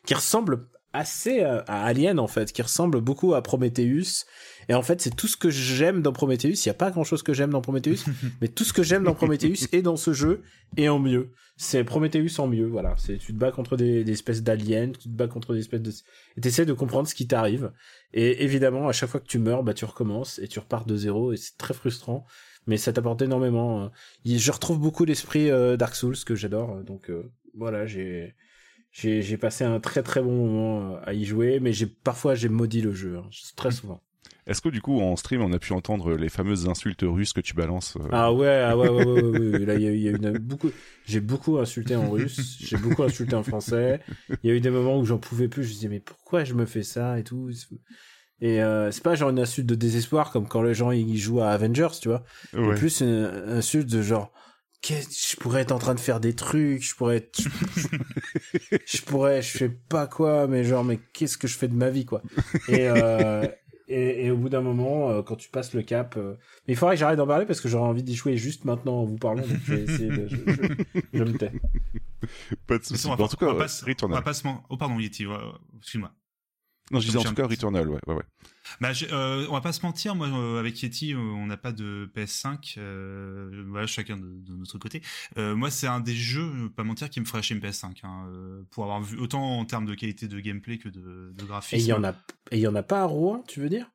qui 0.07 0.15
ressemble 0.15 0.69
assez 0.95 1.41
à, 1.41 1.63
Alien 1.67 2.19
en 2.19 2.29
fait, 2.29 2.53
qui 2.53 2.63
ressemble 2.63 3.01
beaucoup 3.01 3.35
à 3.35 3.43
Prometheus. 3.43 4.25
Et 4.69 4.75
en 4.75 4.83
fait, 4.83 5.03
c'est 5.03 5.15
tout 5.15 5.27
ce 5.27 5.37
que 5.37 5.51
j'aime 5.51 6.01
dans 6.01 6.13
Prometheus. 6.13 6.65
Il 6.65 6.67
y 6.67 6.71
a 6.71 6.75
pas 6.75 6.91
grand 6.91 7.05
chose 7.05 7.23
que 7.23 7.35
j'aime 7.35 7.51
dans 7.51 7.61
Prometheus, 7.61 8.05
mais 8.41 8.49
tout 8.49 8.65
ce 8.65 8.73
que 8.73 8.83
j'aime 8.83 9.03
dans 9.03 9.15
Prometheus 9.15 9.69
est 9.73 9.83
dans 9.83 9.97
ce 9.97 10.13
jeu 10.13 10.43
et 10.77 10.89
en 10.89 10.99
mieux. 10.99 11.33
C'est 11.57 11.85
Prometheus 11.85 12.41
en 12.41 12.47
mieux, 12.47 12.67
voilà. 12.67 12.95
C'est 12.97 13.19
tu 13.19 13.33
te 13.33 13.39
bats 13.39 13.53
contre 13.53 13.77
des, 13.77 14.09
espèces 14.11 14.43
d'aliens, 14.43 14.93
tu 14.93 15.09
te 15.09 15.15
bats 15.15 15.29
contre 15.29 15.53
des 15.53 15.61
espèces 15.61 15.83
de 15.83 15.93
et 16.37 16.41
t'essaies 16.41 16.65
de 16.65 16.73
comprendre 16.73 17.09
ce 17.09 17.15
qui 17.15 17.27
t'arrive. 17.27 17.73
Et 18.13 18.43
évidemment, 18.45 18.89
à 18.89 18.93
chaque 18.93 19.11
fois 19.11 19.21
que 19.21 19.27
tu 19.27 19.39
meurs, 19.39 19.65
bah 19.65 19.75
tu 19.75 19.85
recommences 19.85 20.39
et 20.39 20.49
tu 20.49 20.59
repars 20.61 20.87
de 20.87 20.97
zéro 20.97 21.33
et 21.33 21.37
c'est 21.37 21.57
très 21.59 21.75
frustrant 21.75 22.25
mais 22.67 22.77
ça 22.77 22.93
t'apporte 22.93 23.23
énormément. 23.23 23.85
Euh. 23.85 23.89
Je 24.25 24.53
retrouve 24.53 24.79
beaucoup 24.79 25.05
l'esprit 25.05 25.51
euh, 25.51 25.77
Dark 25.77 25.95
Souls 25.95 26.17
que 26.25 26.35
j'adore, 26.35 26.83
donc 26.85 27.11
euh, 27.11 27.31
voilà, 27.57 27.87
j'ai 27.87 28.35
j'ai 28.93 29.37
passé 29.37 29.65
un 29.65 29.81
très 29.81 30.03
très 30.03 30.23
bon 30.23 30.33
moment 30.47 30.99
à 31.05 31.15
y 31.15 31.25
jouer, 31.25 31.59
mais 31.61 31.73
j'ai 31.73 31.87
parfois 31.87 32.35
j'ai 32.35 32.49
maudit 32.49 32.81
le 32.81 32.93
jeu, 32.93 33.19
hein, 33.19 33.29
très 33.57 33.73
souvent. 33.73 34.01
Est-ce 34.47 34.61
que 34.61 34.69
du 34.69 34.83
coup 34.83 35.01
en 35.01 35.17
stream 35.17 35.41
on 35.41 35.53
a 35.53 35.59
pu 35.59 35.73
entendre 35.73 36.15
les 36.15 36.29
fameuses 36.29 36.69
insultes 36.69 37.03
russes 37.03 37.33
que 37.33 37.41
tu 37.41 37.55
balances 37.55 37.97
Ah 38.13 38.33
ouais, 38.33 38.61
ah 38.61 38.77
ouais, 38.77 38.89
ouais, 38.89 39.03
ouais, 39.03 39.23
ouais, 39.23 39.67
là 39.67 39.75
il 39.75 39.83
y 39.83 39.89
a, 39.89 39.93
y 39.93 40.09
a 40.09 40.11
une, 40.13 40.39
beaucoup, 40.39 40.71
j'ai 41.07 41.21
beaucoup 41.21 41.59
insulté 41.59 41.97
en 41.97 42.11
russe, 42.11 42.59
j'ai 42.61 42.77
beaucoup 42.77 43.03
insulté 43.03 43.35
en 43.35 43.43
français. 43.43 44.01
Il 44.43 44.51
y 44.51 44.53
a 44.53 44.55
eu 44.55 44.61
des 44.61 44.71
moments 44.71 44.99
où 44.99 45.05
j'en 45.05 45.19
pouvais 45.19 45.49
plus, 45.49 45.65
je 45.65 45.69
me 45.71 45.75
disais 45.75 45.89
mais 45.89 46.01
pourquoi 46.01 46.45
je 46.45 46.55
me 46.55 46.67
fais 46.67 46.83
ça 46.83 47.19
et 47.19 47.25
tout? 47.25 47.51
Et 48.41 48.63
euh, 48.63 48.91
c'est 48.91 49.03
pas 49.03 49.15
genre 49.15 49.31
une 49.31 49.39
insulte 49.39 49.67
de 49.67 49.75
désespoir 49.75 50.31
comme 50.31 50.49
quand 50.49 50.63
les 50.63 50.75
gens 50.75 50.91
ils 50.91 51.17
jouent 51.19 51.41
à 51.41 51.51
Avengers, 51.51 51.97
tu 52.01 52.09
vois. 52.09 52.25
Ouais. 52.53 52.75
plus 52.75 53.01
une 53.01 53.31
insulte 53.49 53.89
de 53.89 54.03
genre 54.03 54.33
je 54.87 55.37
pourrais 55.37 55.63
être 55.63 55.73
en 55.73 55.79
train 55.79 55.95
de 55.95 56.01
faire 56.01 56.21
des 56.21 56.35
trucs, 56.35 56.83
je 56.83 56.95
pourrais 56.95 57.17
être, 57.17 57.41
je, 58.87 59.03
pourrais, 59.03 59.43
je 59.43 59.59
sais 59.59 59.69
pas 59.69 60.07
quoi, 60.07 60.47
mais 60.47 60.65
genre 60.65 60.85
mais 60.85 60.99
qu'est-ce 61.13 61.39
que 61.39 61.49
je 61.49 61.57
fais 61.57 61.69
de 61.69 61.75
ma 61.75 61.91
vie 61.91 62.05
quoi. 62.05 62.23
Et 62.69 62.89
euh, 62.89 63.47
et, 63.87 64.27
et, 64.27 64.31
au 64.31 64.37
bout 64.37 64.49
d'un 64.49 64.63
moment, 64.63 65.11
euh, 65.11 65.23
quand 65.23 65.37
tu 65.37 65.51
passes 65.51 65.75
le 65.75 65.83
cap, 65.83 66.17
euh, 66.17 66.37
mais 66.67 66.73
il 66.73 66.77
faudrait 66.77 66.95
que 66.95 67.01
j'arrête 67.01 67.19
d'en 67.19 67.27
parler 67.27 67.45
parce 67.45 67.61
que 67.61 67.69
j'aurais 67.69 67.89
envie 67.89 68.03
d'y 68.03 68.15
jouer 68.15 68.37
juste 68.39 68.65
maintenant 68.65 69.01
en 69.01 69.05
vous 69.05 69.19
parlant. 69.19 69.43
Donc 69.43 69.59
je 69.65 69.75
vais 69.75 69.83
essayer 69.83 70.09
de, 70.09 70.27
je, 70.27 70.37
je, 70.37 71.01
je 71.13 71.23
me 71.23 71.37
tais. 71.37 71.53
Pas 72.67 72.79
de 72.79 72.85
soucis. 72.85 73.07
En 73.07 73.17
tout 73.17 73.37
cas, 73.37 73.47
on 73.47 73.55
va 73.55 73.67
pas, 73.67 73.83
on 74.03 74.09
va 74.09 74.23
pas 74.23 74.33
se... 74.33 74.49
Oh 74.71 74.77
pardon 74.79 74.99
Yeti, 74.99 75.27
excuse-moi. 75.79 76.13
Non, 76.91 77.01
je 77.01 77.07
disais 77.07 77.19
en 77.19 77.23
tout 77.23 77.35
cas 77.35 77.47
Returnal, 77.47 77.89
ouais, 77.89 78.01
ouais, 78.07 78.15
ouais. 78.15 78.25
Bah, 78.81 78.93
euh, 79.13 79.47
on 79.49 79.53
va 79.53 79.61
pas 79.61 79.73
se 79.73 79.83
mentir, 79.83 80.15
moi 80.15 80.29
euh, 80.29 80.59
avec 80.59 80.83
Yeti, 80.83 81.13
euh, 81.13 81.19
on 81.19 81.47
n'a 81.47 81.57
pas 81.57 81.73
de 81.73 82.11
PS5, 82.15 82.79
voilà, 83.69 83.87
chacun 83.87 84.17
de, 84.17 84.55
notre 84.55 84.79
côté. 84.79 85.03
moi, 85.37 85.71
c'est 85.71 85.87
un 85.87 86.01
des 86.01 86.15
jeux, 86.15 86.71
pas 86.77 86.85
mentir, 86.85 87.11
qui 87.11 87.21
me 87.21 87.25
ferait 87.25 87.39
acheter 87.39 87.55
une 87.55 87.61
PS5, 87.61 88.01
hein, 88.05 88.29
pour 88.71 88.85
avoir 88.85 89.01
vu 89.01 89.19
autant 89.19 89.59
en 89.59 89.65
termes 89.65 89.87
de 89.87 89.95
qualité 89.95 90.29
de 90.29 90.41
gameplay 90.41 90.79
que 90.79 90.89
de, 90.89 91.33
de 91.37 91.45
graphisme. 91.45 91.77
Et 91.77 91.81
il 91.81 91.87
y 91.87 91.93
en 91.93 92.05
a, 92.05 92.13
et 92.51 92.57
il 92.57 92.61
y 92.61 92.67
en 92.67 92.75
a 92.75 92.83
pas 92.83 93.01
à 93.01 93.05
Rouen, 93.05 93.43
tu 93.47 93.61
veux 93.61 93.69
dire? 93.69 93.91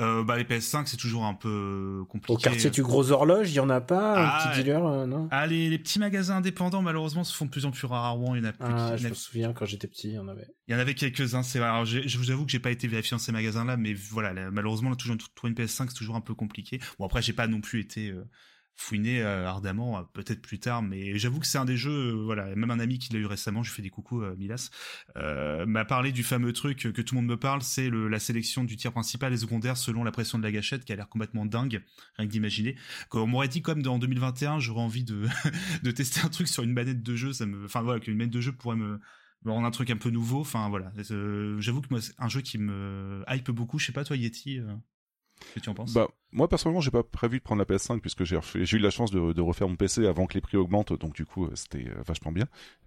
Euh, 0.00 0.24
bah 0.24 0.36
les 0.36 0.44
PS5 0.44 0.86
c'est 0.86 0.96
toujours 0.96 1.24
un 1.24 1.34
peu 1.34 2.04
compliqué. 2.08 2.32
Au 2.32 2.36
quartier 2.36 2.70
du 2.70 2.82
Gros 2.82 3.10
Horloge, 3.10 3.50
il 3.50 3.54
y 3.54 3.60
en 3.60 3.70
a 3.70 3.80
pas 3.80 4.18
un 4.18 4.24
ah, 4.26 4.50
petit 4.50 4.62
dealer 4.62 4.84
euh, 4.84 5.06
non? 5.06 5.28
Ah 5.30 5.46
les, 5.46 5.70
les, 5.70 5.78
petits 5.78 5.98
magasins 5.98 6.36
indépendants 6.36 6.82
malheureusement 6.82 7.24
se 7.24 7.34
font 7.34 7.44
de 7.44 7.50
plus 7.50 7.64
en 7.64 7.70
plus 7.70 7.86
rares 7.86 8.04
à 8.04 8.10
Rouen, 8.10 8.34
il 8.34 8.42
y 8.42 8.46
en 8.46 8.48
a 8.48 8.52
plus. 8.52 8.64
Ah, 8.66 8.96
je 8.96 9.08
me 9.08 9.14
souviens 9.14 9.52
quand 9.52 9.66
j'étais 9.66 9.88
petit, 9.88 10.08
il 10.08 10.14
y 10.14 10.18
en 10.18 10.28
avait. 10.28 10.48
Il 10.66 10.72
y 10.72 10.74
en 10.74 10.78
avait 10.78 10.94
quelques-uns, 10.94 11.42
c'est 11.42 11.60
alors 11.60 11.84
je 11.84 12.18
vous 12.18 12.30
avoue 12.30 12.44
que 12.44 12.50
j'ai 12.50 12.58
pas 12.58 12.70
été 12.70 12.88
vérifié 12.88 13.14
dans 13.14 13.18
ces 13.18 13.32
magasins 13.32 13.64
là 13.64 13.76
mais 13.76 13.94
voilà, 13.94 14.50
malheureusement 14.50 14.94
toujours 14.94 15.16
trouver 15.34 15.52
une 15.56 15.64
PS5 15.64 15.88
c'est 15.88 15.94
toujours 15.94 16.16
un 16.16 16.20
peu 16.20 16.34
compliqué. 16.34 16.80
Bon 16.98 17.06
après 17.06 17.22
j'ai 17.22 17.32
pas 17.32 17.46
non 17.46 17.60
plus 17.60 17.80
été 17.80 18.10
euh, 18.10 18.24
fouiner 18.78 19.22
euh, 19.22 19.46
ardemment, 19.46 19.98
euh, 19.98 20.02
peut-être 20.12 20.40
plus 20.40 20.60
tard, 20.60 20.82
mais 20.82 21.18
j'avoue 21.18 21.40
que 21.40 21.46
c'est 21.46 21.58
un 21.58 21.64
des 21.64 21.76
jeux, 21.76 22.12
euh, 22.14 22.22
voilà, 22.24 22.54
même 22.54 22.70
un 22.70 22.78
ami 22.78 22.98
qui 22.98 23.12
l'a 23.12 23.18
eu 23.18 23.26
récemment, 23.26 23.64
je 23.64 23.72
fais 23.72 23.82
des 23.82 23.90
coucous 23.90 24.22
Milas, 24.38 24.70
m'a 25.66 25.84
parlé 25.84 26.12
du 26.12 26.22
fameux 26.22 26.52
truc 26.52 26.92
que 26.92 27.02
tout 27.02 27.14
le 27.14 27.20
monde 27.20 27.30
me 27.30 27.36
parle, 27.36 27.62
c'est 27.62 27.90
la 27.90 28.18
sélection 28.20 28.64
du 28.64 28.76
tir 28.76 28.92
principal 28.92 29.32
et 29.32 29.36
secondaire 29.36 29.76
selon 29.76 30.04
la 30.04 30.12
pression 30.12 30.38
de 30.38 30.44
la 30.44 30.52
gâchette, 30.52 30.84
qui 30.84 30.92
a 30.92 30.96
l'air 30.96 31.08
complètement 31.08 31.44
dingue, 31.44 31.82
rien 32.16 32.26
que 32.26 32.30
d'imaginer. 32.30 32.76
On 33.12 33.26
m'aurait 33.26 33.48
dit 33.48 33.62
comme 33.62 33.84
en 33.86 33.98
2021, 33.98 34.60
j'aurais 34.60 34.80
envie 34.80 35.04
de, 35.04 35.26
de 35.82 35.90
tester 35.90 36.20
un 36.20 36.28
truc 36.28 36.46
sur 36.46 36.62
une 36.62 36.72
manette 36.72 37.02
de 37.02 37.16
jeu, 37.16 37.32
ça 37.32 37.46
me, 37.46 37.64
enfin 37.64 37.82
voilà, 37.82 37.98
qu'une 37.98 38.16
manette 38.16 38.32
de 38.32 38.40
jeu 38.40 38.52
pourrait 38.52 38.76
me, 38.76 39.00
me 39.44 39.50
rendre 39.50 39.66
un 39.66 39.72
truc 39.72 39.90
un 39.90 39.96
peu 39.96 40.10
nouveau, 40.10 40.40
enfin 40.40 40.68
voilà. 40.68 40.92
J'avoue 41.58 41.80
que 41.80 41.88
moi, 41.90 42.00
c'est 42.00 42.14
un 42.18 42.28
jeu 42.28 42.42
qui 42.42 42.58
me 42.58 43.24
hype 43.28 43.50
beaucoup, 43.50 43.78
je 43.78 43.86
sais 43.86 43.92
pas 43.92 44.04
toi 44.04 44.16
Yeti. 44.16 44.60
Que 45.54 45.60
tu 45.60 45.68
en 45.68 45.74
penses? 45.74 45.94
Bah, 45.94 46.08
moi 46.30 46.48
personnellement, 46.48 46.80
j'ai 46.80 46.90
pas 46.90 47.02
prévu 47.02 47.38
de 47.38 47.42
prendre 47.42 47.58
la 47.60 47.64
PS5 47.64 48.00
puisque 48.00 48.24
j'ai 48.24 48.36
eu 48.76 48.80
la 48.80 48.90
chance 48.90 49.10
de, 49.10 49.32
de, 49.32 49.40
refaire 49.40 49.68
mon 49.68 49.76
PC 49.76 50.06
avant 50.06 50.26
que 50.26 50.34
les 50.34 50.42
prix 50.42 50.58
augmentent, 50.58 50.92
donc 50.92 51.14
du 51.14 51.24
coup, 51.24 51.46
euh, 51.46 51.52
c'était 51.54 51.88
euh, 51.88 52.02
vachement 52.06 52.32
bien. 52.32 52.44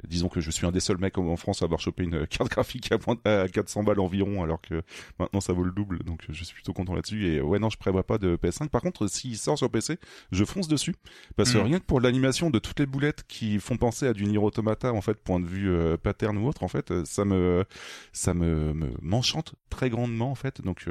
Disons 0.08 0.30
que 0.30 0.42
je 0.42 0.52
suis 0.52 0.68
un 0.68 0.72
des 0.72 0.80
seuls 0.80 1.00
mecs 1.00 1.18
en 1.18 1.36
France 1.38 1.64
à 1.64 1.66
avoir 1.66 1.80
chopé 1.80 2.04
une 2.04 2.28
carte 2.28 2.50
graphique 2.52 2.92
à, 3.26 3.48
400 3.48 3.84
balles 3.84 4.00
environ, 4.00 4.44
alors 4.44 4.62
que 4.62 4.84
maintenant 5.18 5.42
ça 5.42 5.54
vaut 5.54 5.64
le 5.64 5.72
double, 5.72 6.04
donc 6.04 6.24
je 6.30 6.44
suis 6.44 6.54
plutôt 6.54 6.74
content 6.74 6.94
là-dessus. 6.94 7.26
Et 7.26 7.42
ouais, 7.42 7.58
non, 7.58 7.70
je 7.70 7.78
prévois 7.78 8.04
pas 8.04 8.20
de 8.20 8.36
PS5. 8.36 8.70
Par 8.70 8.82
contre, 8.82 9.08
s'il 9.08 9.38
sort 9.38 9.58
sur 9.58 9.72
PC, 9.72 9.98
je 10.32 10.46
fonce 10.46 10.68
dessus 10.68 10.96
parce 11.36 11.52
que 11.52 11.58
mm. 11.58 11.62
rien 11.62 11.80
que 11.80 11.86
pour 11.86 12.00
l'animation 12.00 12.52
de 12.52 12.60
toutes 12.60 12.80
les 12.80 12.86
boulettes 12.86 13.24
qui 13.28 13.60
font 13.60 13.78
penser 13.78 14.06
à 14.06 14.14
du 14.14 14.26
Nier 14.26 14.38
Automata, 14.38 14.94
en 14.94 15.02
fait, 15.02 15.16
point 15.16 15.40
de 15.40 15.48
vue 15.48 15.72
euh, 15.72 15.98
pattern 15.98 16.38
ou 16.38 16.48
autre, 16.48 16.62
en 16.62 16.68
fait, 16.68 16.94
ça 17.06 17.26
me 17.26 17.66
ça 18.14 18.36
me 18.36 18.74
m'enchante 19.02 19.56
très 19.70 19.90
grandement 19.90 20.30
en 20.30 20.36
fait. 20.36 20.62
Donc 20.62 20.86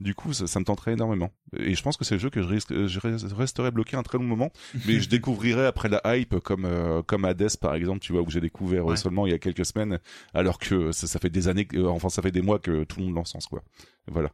du 0.00 0.14
coup, 0.14 0.32
ça, 0.32 0.46
ça 0.46 0.58
me 0.58 0.64
tenterait 0.64 0.92
énormément. 0.92 1.30
Et 1.58 1.65
je 1.74 1.82
pense 1.82 1.96
que 1.96 2.04
c'est 2.04 2.14
le 2.14 2.20
jeu 2.20 2.30
que 2.30 2.42
je, 2.42 2.48
risque, 2.48 2.72
je 2.72 3.34
resterai 3.34 3.70
bloqué 3.70 3.96
un 3.96 4.02
très 4.02 4.18
long 4.18 4.24
moment, 4.24 4.52
mais 4.86 5.00
je 5.00 5.08
découvrirai 5.08 5.66
après 5.66 5.88
la 5.88 6.00
hype 6.16 6.38
comme 6.40 6.64
euh, 6.64 7.02
comme 7.02 7.24
Hades 7.24 7.56
par 7.60 7.74
exemple, 7.74 8.00
tu 8.00 8.12
vois, 8.12 8.22
où 8.22 8.30
j'ai 8.30 8.40
découvert 8.40 8.90
euh, 8.90 8.96
seulement 8.96 9.26
il 9.26 9.30
y 9.30 9.34
a 9.34 9.38
quelques 9.38 9.66
semaines, 9.66 9.98
alors 10.34 10.58
que 10.58 10.92
ça, 10.92 11.06
ça 11.06 11.18
fait 11.18 11.30
des 11.30 11.48
années, 11.48 11.66
euh, 11.74 11.86
enfin 11.86 12.08
ça 12.08 12.22
fait 12.22 12.30
des 12.30 12.42
mois 12.42 12.58
que 12.58 12.84
tout 12.84 13.00
le 13.00 13.06
monde 13.06 13.14
l'encense 13.14 13.46
quoi. 13.46 13.62
Voilà. 14.08 14.30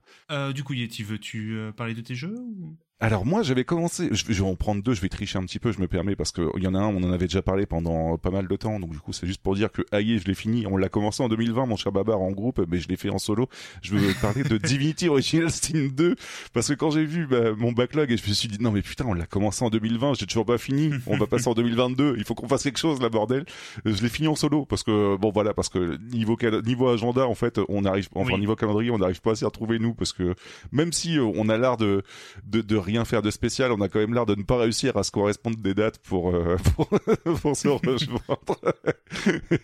du 0.52 0.64
coup, 0.64 0.74
Yeti, 0.74 1.02
veux-tu 1.02 1.58
parler 1.76 1.94
de 1.94 2.02
tes 2.02 2.14
jeux 2.14 2.34
alors 3.02 3.26
moi 3.26 3.42
j'avais 3.42 3.64
commencé, 3.64 4.10
je 4.12 4.24
vais, 4.32 4.40
en 4.42 4.54
prendre 4.54 4.80
deux, 4.80 4.94
je 4.94 5.00
vais 5.00 5.08
tricher 5.08 5.36
un 5.36 5.42
petit 5.42 5.58
peu, 5.58 5.72
je 5.72 5.80
me 5.80 5.88
permets 5.88 6.14
parce 6.14 6.30
que 6.30 6.48
il 6.56 6.62
y 6.62 6.68
en 6.68 6.74
a 6.76 6.78
un, 6.78 6.86
on 6.86 7.02
en 7.02 7.12
avait 7.12 7.26
déjà 7.26 7.42
parlé 7.42 7.66
pendant 7.66 8.16
pas 8.16 8.30
mal 8.30 8.46
de 8.46 8.54
temps, 8.54 8.78
donc 8.78 8.90
du 8.90 9.00
coup 9.00 9.12
c'est 9.12 9.26
juste 9.26 9.42
pour 9.42 9.56
dire 9.56 9.72
que 9.72 9.82
Aïe, 9.90 10.20
je 10.20 10.24
l'ai 10.26 10.36
fini, 10.36 10.68
on 10.68 10.76
l'a 10.76 10.88
commencé 10.88 11.20
en 11.20 11.28
2020, 11.28 11.66
mon 11.66 11.74
cher 11.74 11.90
Babar 11.90 12.20
en 12.20 12.30
groupe, 12.30 12.64
mais 12.68 12.78
je 12.78 12.86
l'ai 12.86 12.96
fait 12.96 13.10
en 13.10 13.18
solo. 13.18 13.48
Je 13.82 13.96
veux 13.96 14.14
parler 14.22 14.44
de 14.44 14.56
Divinity 14.56 15.08
Original 15.08 15.50
Sin 15.50 15.88
2 15.92 16.14
parce 16.52 16.68
que 16.68 16.74
quand 16.74 16.92
j'ai 16.92 17.04
vu 17.04 17.26
bah, 17.26 17.54
mon 17.58 17.72
backlog 17.72 18.12
et 18.12 18.16
je 18.16 18.28
me 18.28 18.32
suis 18.32 18.46
dit 18.46 18.58
non 18.60 18.70
mais 18.70 18.82
putain 18.82 19.04
on 19.08 19.14
l'a 19.14 19.26
commencé 19.26 19.64
en 19.64 19.70
2020, 19.70 20.14
j'ai 20.14 20.26
toujours 20.26 20.46
pas 20.46 20.58
fini, 20.58 20.92
on 21.08 21.16
va 21.16 21.26
passer 21.26 21.48
en 21.48 21.54
2022, 21.54 22.14
il 22.18 22.24
faut 22.24 22.36
qu'on 22.36 22.46
fasse 22.46 22.62
quelque 22.62 22.78
chose 22.78 23.02
là 23.02 23.08
bordel. 23.08 23.46
Je 23.84 24.00
l'ai 24.00 24.10
fini 24.10 24.28
en 24.28 24.36
solo 24.36 24.64
parce 24.64 24.84
que 24.84 25.16
bon 25.16 25.32
voilà 25.32 25.54
parce 25.54 25.70
que 25.70 25.98
niveau 26.12 26.38
niveau 26.64 26.88
agenda 26.88 27.26
en 27.26 27.34
fait 27.34 27.58
on 27.68 27.84
arrive 27.84 28.08
enfin 28.14 28.38
niveau 28.38 28.54
calendrier 28.54 28.92
on 28.92 28.98
n'arrive 28.98 29.20
pas 29.20 29.32
à 29.32 29.34
s'y 29.34 29.44
retrouver 29.44 29.80
nous 29.80 29.92
parce 29.92 30.12
que 30.12 30.36
même 30.70 30.92
si 30.92 31.18
euh, 31.18 31.28
on 31.34 31.48
a 31.48 31.58
l'art 31.58 31.78
de, 31.78 32.04
de 32.46 32.60
de 32.60 32.76
rien 32.92 33.04
faire 33.04 33.22
de 33.22 33.30
spécial 33.30 33.72
on 33.72 33.80
a 33.80 33.88
quand 33.88 33.98
même 33.98 34.14
l'air 34.14 34.26
de 34.26 34.34
ne 34.34 34.42
pas 34.42 34.58
réussir 34.58 34.96
à 34.96 35.02
se 35.02 35.10
correspondre 35.10 35.56
des 35.56 35.74
dates 35.74 35.98
pour 35.98 36.34
euh, 36.34 36.56
pour, 37.42 37.56
se 37.56 37.68
rejoindre. 37.68 38.58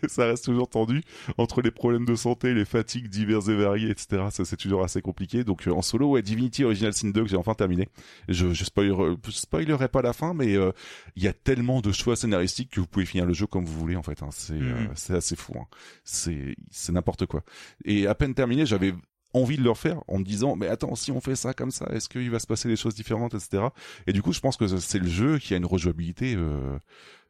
ça 0.09 0.27
reste 0.27 0.45
toujours 0.45 0.69
tendu 0.69 1.03
entre 1.37 1.63
les 1.63 1.71
problèmes 1.71 2.05
de 2.05 2.15
santé, 2.15 2.55
les 2.55 2.65
fatigues 2.65 3.09
diverses 3.09 3.49
et 3.49 3.57
variées, 3.57 3.91
etc. 3.91 4.25
Ça 4.31 4.45
c'est 4.45 4.57
toujours 4.57 4.83
assez 4.83 5.03
compliqué. 5.03 5.45
Donc 5.45 5.67
euh, 5.67 5.73
en 5.73 5.83
solo, 5.83 6.11
ouais, 6.11 6.23
Divinity 6.23 6.65
Original 6.65 6.93
Sin 6.93 7.11
2 7.11 7.23
que 7.23 7.29
j'ai 7.29 7.37
enfin 7.37 7.55
terminé. 7.55 7.89
Je 8.29 8.53
je 8.53 8.65
spoilerai, 8.65 9.89
pas 9.89 10.03
la 10.03 10.13
fin, 10.13 10.35
mais 10.35 10.57
euh, 10.57 10.73
il 11.17 11.23
y 11.23 11.29
a 11.29 11.33
tellement 11.33 11.81
de 11.81 11.93
choix 11.93 12.17
scénaristiques 12.17 12.71
que 12.71 12.81
vous 12.81 12.87
pouvez 12.87 13.07
finir 13.07 13.27
le 13.27 13.33
jeu 13.33 13.47
comme 13.47 13.65
vous 13.65 13.79
voulez 13.79 13.97
en 13.97 14.03
fait. 14.03 14.23
Hein. 14.23 14.31
C'est 14.31 14.55
mm-hmm. 14.55 14.91
c'est 14.95 15.15
assez 15.15 15.37
fou. 15.37 15.55
Hein. 15.59 15.67
C'est 16.05 16.57
c'est 16.71 16.93
n'importe 16.93 17.27
quoi. 17.27 17.43
Et 17.85 18.07
à 18.07 18.15
peine 18.15 18.35
terminé, 18.35 18.67
j'avais 18.67 18.95
envie 19.35 19.57
de 19.57 19.63
le 19.63 19.71
refaire 19.71 20.03
en 20.09 20.19
me 20.19 20.25
disant 20.25 20.57
mais 20.57 20.69
attends 20.69 20.95
si 20.95 21.13
on 21.13 21.21
fait 21.21 21.37
ça 21.37 21.53
comme 21.53 21.71
ça 21.71 21.87
est-ce 21.93 22.09
qu'il 22.09 22.31
va 22.31 22.39
se 22.39 22.47
passer 22.47 22.69
des 22.69 22.77
choses 22.77 22.95
différentes 22.95 23.35
etc 23.35 23.65
et 24.07 24.13
du 24.13 24.23
coup 24.23 24.33
je 24.33 24.41
pense 24.41 24.57
que 24.57 24.67
c'est 24.79 24.99
le 24.99 25.09
jeu 25.09 25.39
qui 25.39 25.53
a 25.53 25.59
une 25.59 25.67
rejouabilité 25.67 26.35
euh, 26.35 26.79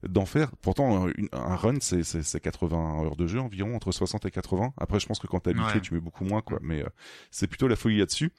d'enfer. 0.07 0.51
Pourtant 0.63 1.09
un 1.33 1.57
run 1.57 1.79
c'est 1.81 2.05
c'est 2.05 2.41
80 2.41 3.05
heures 3.05 3.17
de 3.17 3.27
jeu 3.27 3.41
environ 3.41 3.75
entre 3.75 3.93
60 3.93 4.27
et 4.27 4.31
80 4.31 4.75
après 4.77 5.01
je 5.01 5.07
pense 5.07 5.19
que 5.19 5.27
quand 5.27 5.41
t'es 5.41 5.51
habitué 5.51 5.81
tu 5.81 5.95
mets 5.95 6.01
beaucoup 6.01 6.25
moins 6.25 6.41
quoi. 6.41 6.59
Mais 6.63 6.83
euh, 6.83 6.89
c'est 7.31 7.47
plutôt 7.47 7.69
la 7.69 7.77
folie 7.77 7.99
là-dessus. 7.99 8.33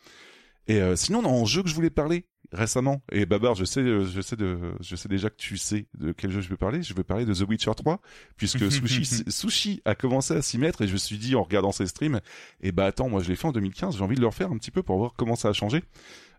Et 0.68 0.82
euh, 0.82 0.96
sinon, 0.96 1.24
dans 1.24 1.34
un 1.34 1.46
jeu 1.46 1.64
que 1.64 1.70
je 1.70 1.74
voulais 1.74 1.90
parler 1.90 2.29
récemment, 2.52 3.02
et 3.12 3.26
Babar, 3.26 3.56
je 3.56 3.66
sais, 3.66 3.82
euh, 3.82 4.06
je 4.06 4.22
sais 4.22 4.36
de, 4.36 4.58
je 4.80 4.96
sais 4.96 5.10
déjà 5.10 5.30
que 5.30 5.36
tu 5.36 5.58
sais 5.58 5.88
de 5.98 6.12
quel 6.12 6.32
jeu 6.32 6.42
je 6.42 6.50
veux 6.50 6.58
parler. 6.58 6.82
Je 6.82 6.94
veux 6.94 7.04
parler 7.04 7.26
de 7.26 7.34
The 7.34 7.48
Witcher 7.48 7.72
3, 7.76 8.02
puisque 8.38 8.72
Sushi, 8.72 9.24
Sushi 9.28 9.82
a 9.86 9.96
commencé 9.96 10.34
à 10.36 10.42
s'y 10.42 10.58
mettre 10.58 10.82
et 10.82 10.88
je 10.88 10.94
me 10.94 10.98
suis 10.98 11.18
dit 11.18 11.36
en 11.36 11.44
regardant 11.44 11.72
ses 11.72 11.88
streams, 11.88 12.22
et 12.62 12.70
eh 12.70 12.72
bah 12.72 12.86
attends, 12.86 13.10
moi 13.10 13.22
je 13.22 13.30
l'ai 13.30 13.36
fait 13.36 13.48
en 13.48 13.52
2015, 13.52 13.98
j'ai 13.98 14.04
envie 14.04 14.16
de 14.16 14.22
le 14.22 14.28
refaire 14.28 14.52
un 14.52 14.58
petit 14.58 14.72
peu 14.72 14.84
pour 14.84 14.98
voir 14.98 15.14
comment 15.16 15.36
ça 15.36 15.50
a 15.50 15.54
changé. 15.54 15.84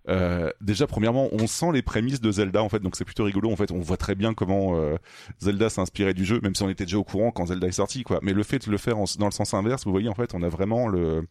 Euh, 0.09 0.51
déjà 0.63 0.87
premièrement 0.87 1.29
on 1.33 1.47
sent 1.47 1.73
les 1.75 1.83
prémices 1.83 2.23
de 2.23 2.33
Zelda 2.33 2.63
en 2.63 2.71
fait 2.71 2.79
donc 2.79 2.97
c'est 2.97 3.05
plutôt 3.05 3.25
rigolo 3.25 3.53
en 3.53 3.57
fait 3.57 3.71
on 3.71 3.81
voit 3.81 3.99
très 3.99 4.15
bien 4.15 4.33
comment 4.33 4.75
euh, 4.81 4.97
Zelda 5.41 5.69
s'est 5.69 5.83
inspiré 5.83 6.15
du 6.15 6.25
jeu 6.25 6.41
même 6.43 6.55
si 6.55 6.63
on 6.63 6.71
était 6.71 6.87
déjà 6.87 6.97
au 6.97 7.05
courant 7.05 7.31
quand 7.33 7.45
Zelda 7.49 7.67
est 7.67 7.73
sorti 7.73 8.03
quoi 8.03 8.19
mais 8.23 8.33
le 8.33 8.43
fait 8.43 8.65
de 8.65 8.71
le 8.71 8.79
faire 8.79 8.97
dans 8.97 9.27
le 9.27 9.31
sens 9.31 9.53
inverse 9.53 9.85
vous 9.85 9.91
voyez 9.91 10.09
en 10.09 10.15
fait 10.15 10.33
on 10.33 10.43
a 10.43 10.49
vraiment 10.49 10.89
le 10.89 11.27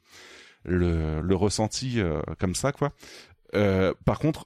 le, 0.66 1.22
le 1.22 1.36
ressenti 1.36 2.00
euh, 2.00 2.22
comme 2.38 2.56
ça 2.56 2.72
quoi. 2.72 2.92
Euh, 3.56 3.94
par 4.06 4.20
contre, 4.20 4.46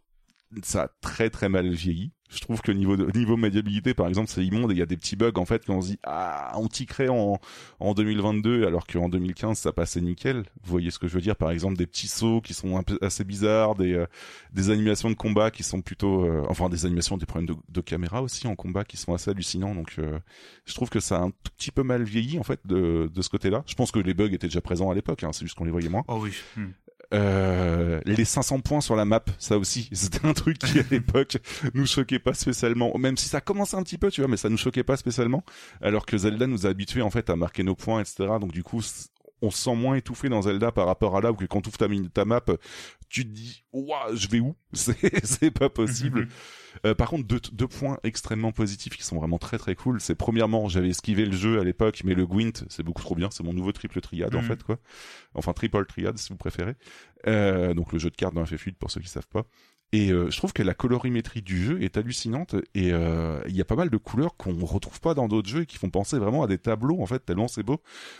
ça 0.63 0.83
a 0.83 0.87
très 1.01 1.29
très 1.29 1.49
mal 1.49 1.69
vieilli. 1.69 2.11
Je 2.33 2.39
trouve 2.41 2.61
que 2.61 2.71
niveau 2.71 2.97
de, 2.97 3.15
niveau 3.15 3.37
médiabilité, 3.37 3.93
par 3.93 4.07
exemple, 4.07 4.27
c'est 4.27 4.43
immonde 4.43 4.71
et 4.71 4.73
il 4.73 4.79
y 4.79 4.81
a 4.81 4.87
des 4.87 4.97
petits 4.97 5.15
bugs 5.15 5.33
en 5.35 5.45
fait 5.45 5.65
qu'on 5.65 5.81
se 5.81 5.89
dit 5.89 5.99
ah 6.03 6.51
on 6.55 6.67
crée 6.67 7.07
en 7.07 7.39
en 7.79 7.93
2022 7.93 8.65
alors 8.65 8.87
qu'en 8.87 9.07
2015 9.07 9.57
ça 9.57 9.71
passait 9.71 10.01
nickel. 10.01 10.37
Vous 10.63 10.71
voyez 10.71 10.89
ce 10.89 10.97
que 10.97 11.07
je 11.07 11.13
veux 11.13 11.21
dire? 11.21 11.35
Par 11.35 11.51
exemple, 11.51 11.77
des 11.77 11.85
petits 11.85 12.07
sauts 12.07 12.41
qui 12.41 12.55
sont 12.55 12.75
un 12.75 12.83
peu 12.83 12.97
assez 13.01 13.23
bizarres, 13.23 13.75
des 13.75 13.93
euh, 13.93 14.07
des 14.51 14.71
animations 14.71 15.09
de 15.11 15.15
combat 15.15 15.51
qui 15.51 15.61
sont 15.61 15.81
plutôt 15.81 16.25
euh, 16.25 16.43
enfin 16.49 16.69
des 16.69 16.85
animations, 16.85 17.17
des 17.17 17.27
problèmes 17.27 17.47
de, 17.47 17.55
de, 17.69 17.81
caméra 17.81 18.23
aussi 18.23 18.47
en 18.47 18.55
combat 18.55 18.83
qui 18.83 18.97
sont 18.97 19.13
assez 19.13 19.29
hallucinants. 19.29 19.75
Donc 19.75 19.95
euh, 19.99 20.17
je 20.65 20.73
trouve 20.73 20.89
que 20.89 20.99
ça 20.99 21.17
a 21.17 21.19
un 21.19 21.29
tout 21.29 21.51
petit 21.55 21.71
peu 21.71 21.83
mal 21.83 22.03
vieilli 22.03 22.39
en 22.39 22.43
fait 22.43 22.61
de 22.65 23.11
de 23.13 23.21
ce 23.21 23.29
côté-là. 23.29 23.63
Je 23.67 23.75
pense 23.75 23.91
que 23.91 23.99
les 23.99 24.15
bugs 24.15 24.31
étaient 24.31 24.47
déjà 24.47 24.61
présents 24.61 24.89
à 24.89 24.95
l'époque. 24.95 25.23
Hein, 25.23 25.33
c'est 25.33 25.45
juste 25.45 25.55
qu'on 25.55 25.65
les 25.65 25.71
voyait 25.71 25.89
moins. 25.89 26.03
Oh 26.07 26.19
oui. 26.21 26.31
Hmm. 26.57 26.71
Euh, 27.13 28.01
les 28.05 28.25
500 28.25 28.61
points 28.61 28.81
sur 28.81 28.95
la 28.95 29.05
map, 29.05 29.23
ça 29.37 29.57
aussi, 29.57 29.89
c'était 29.93 30.25
un 30.25 30.33
truc 30.33 30.57
qui 30.57 30.79
à 30.79 30.83
l'époque 30.89 31.37
nous 31.73 31.85
choquait 31.85 32.19
pas 32.19 32.33
spécialement, 32.33 32.97
même 32.97 33.17
si 33.17 33.27
ça 33.27 33.41
commençait 33.41 33.77
un 33.77 33.83
petit 33.83 33.97
peu, 33.97 34.09
tu 34.09 34.21
vois, 34.21 34.27
mais 34.27 34.37
ça 34.37 34.49
nous 34.49 34.57
choquait 34.57 34.83
pas 34.83 34.97
spécialement, 34.97 35.43
alors 35.81 36.05
que 36.05 36.17
Zelda 36.17 36.47
nous 36.47 36.65
a 36.65 36.69
habitués 36.69 37.01
en 37.01 37.11
fait 37.11 37.29
à 37.29 37.35
marquer 37.35 37.63
nos 37.63 37.75
points, 37.75 38.01
etc. 38.01 38.25
Donc 38.39 38.51
du 38.51 38.63
coup, 38.63 38.81
on 39.43 39.51
se 39.51 39.61
sent 39.61 39.75
moins 39.75 39.95
étouffé 39.95 40.29
dans 40.29 40.41
Zelda 40.41 40.71
par 40.71 40.87
rapport 40.87 41.17
à 41.17 41.21
là 41.21 41.31
où 41.31 41.35
que 41.35 41.45
quand 41.45 41.61
tu 41.61 41.67
ouvres 41.67 41.77
ta, 41.77 41.87
ta 42.13 42.23
map, 42.23 42.41
tu 43.09 43.25
te 43.25 43.29
dis, 43.29 43.63
ouah, 43.73 44.07
je 44.13 44.27
vais 44.29 44.39
où? 44.39 44.55
C'est 44.73 45.25
c'est 45.25 45.51
pas 45.51 45.69
possible. 45.69 46.29
Euh, 46.85 46.95
par 46.95 47.09
contre, 47.09 47.27
deux, 47.27 47.41
deux 47.51 47.67
points 47.67 47.99
extrêmement 48.03 48.51
positifs 48.51 48.95
qui 48.97 49.03
sont 49.03 49.17
vraiment 49.17 49.37
très 49.37 49.57
très 49.57 49.75
cool. 49.75 50.01
C'est 50.01 50.15
premièrement, 50.15 50.67
j'avais 50.69 50.89
esquivé 50.89 51.25
le 51.25 51.33
jeu 51.33 51.59
à 51.59 51.63
l'époque, 51.63 52.01
mais 52.05 52.15
le 52.15 52.25
Gwent, 52.25 52.63
c'est 52.69 52.81
beaucoup 52.81 53.03
trop 53.03 53.15
bien. 53.15 53.29
C'est 53.29 53.43
mon 53.43 53.53
nouveau 53.53 53.71
triple 53.71 54.01
triade 54.01 54.33
en 54.33 54.41
mhm. 54.41 54.47
fait, 54.47 54.63
quoi. 54.63 54.79
Enfin, 55.35 55.53
triple 55.53 55.85
triade 55.85 56.17
si 56.17 56.29
vous 56.29 56.37
préférez. 56.37 56.75
Euh, 57.27 57.73
donc 57.73 57.93
le 57.93 57.99
jeu 57.99 58.09
de 58.09 58.15
cartes 58.15 58.33
dans 58.33 58.43
FF8 58.43 58.73
pour 58.73 58.89
ceux 58.89 59.01
qui 59.01 59.09
savent 59.09 59.27
pas. 59.27 59.43
Et 59.93 60.11
euh, 60.11 60.31
je 60.31 60.37
trouve 60.37 60.53
que 60.53 60.63
la 60.63 60.73
colorimétrie 60.73 61.43
du 61.43 61.63
jeu 61.63 61.83
est 61.83 61.97
hallucinante 61.97 62.55
et 62.73 62.91
euh, 62.91 63.39
il 63.47 63.55
y 63.55 63.61
a 63.61 63.65
pas 63.65 63.75
mal 63.75 63.91
de 63.91 63.97
couleurs 63.97 64.35
qu'on 64.35 64.65
retrouve 64.65 64.99
pas 64.99 65.13
dans 65.13 65.27
d'autres 65.27 65.47
jeux 65.47 65.61
et 65.61 65.65
qui 65.67 65.77
font 65.77 65.91
penser 65.91 66.17
vraiment 66.17 66.41
à 66.41 66.47
des 66.47 66.57
tableaux 66.57 66.99
en 66.99 67.05
fait 67.05 67.19
tellement 67.19 67.47
c'est 67.47 67.61
beau 67.61 67.79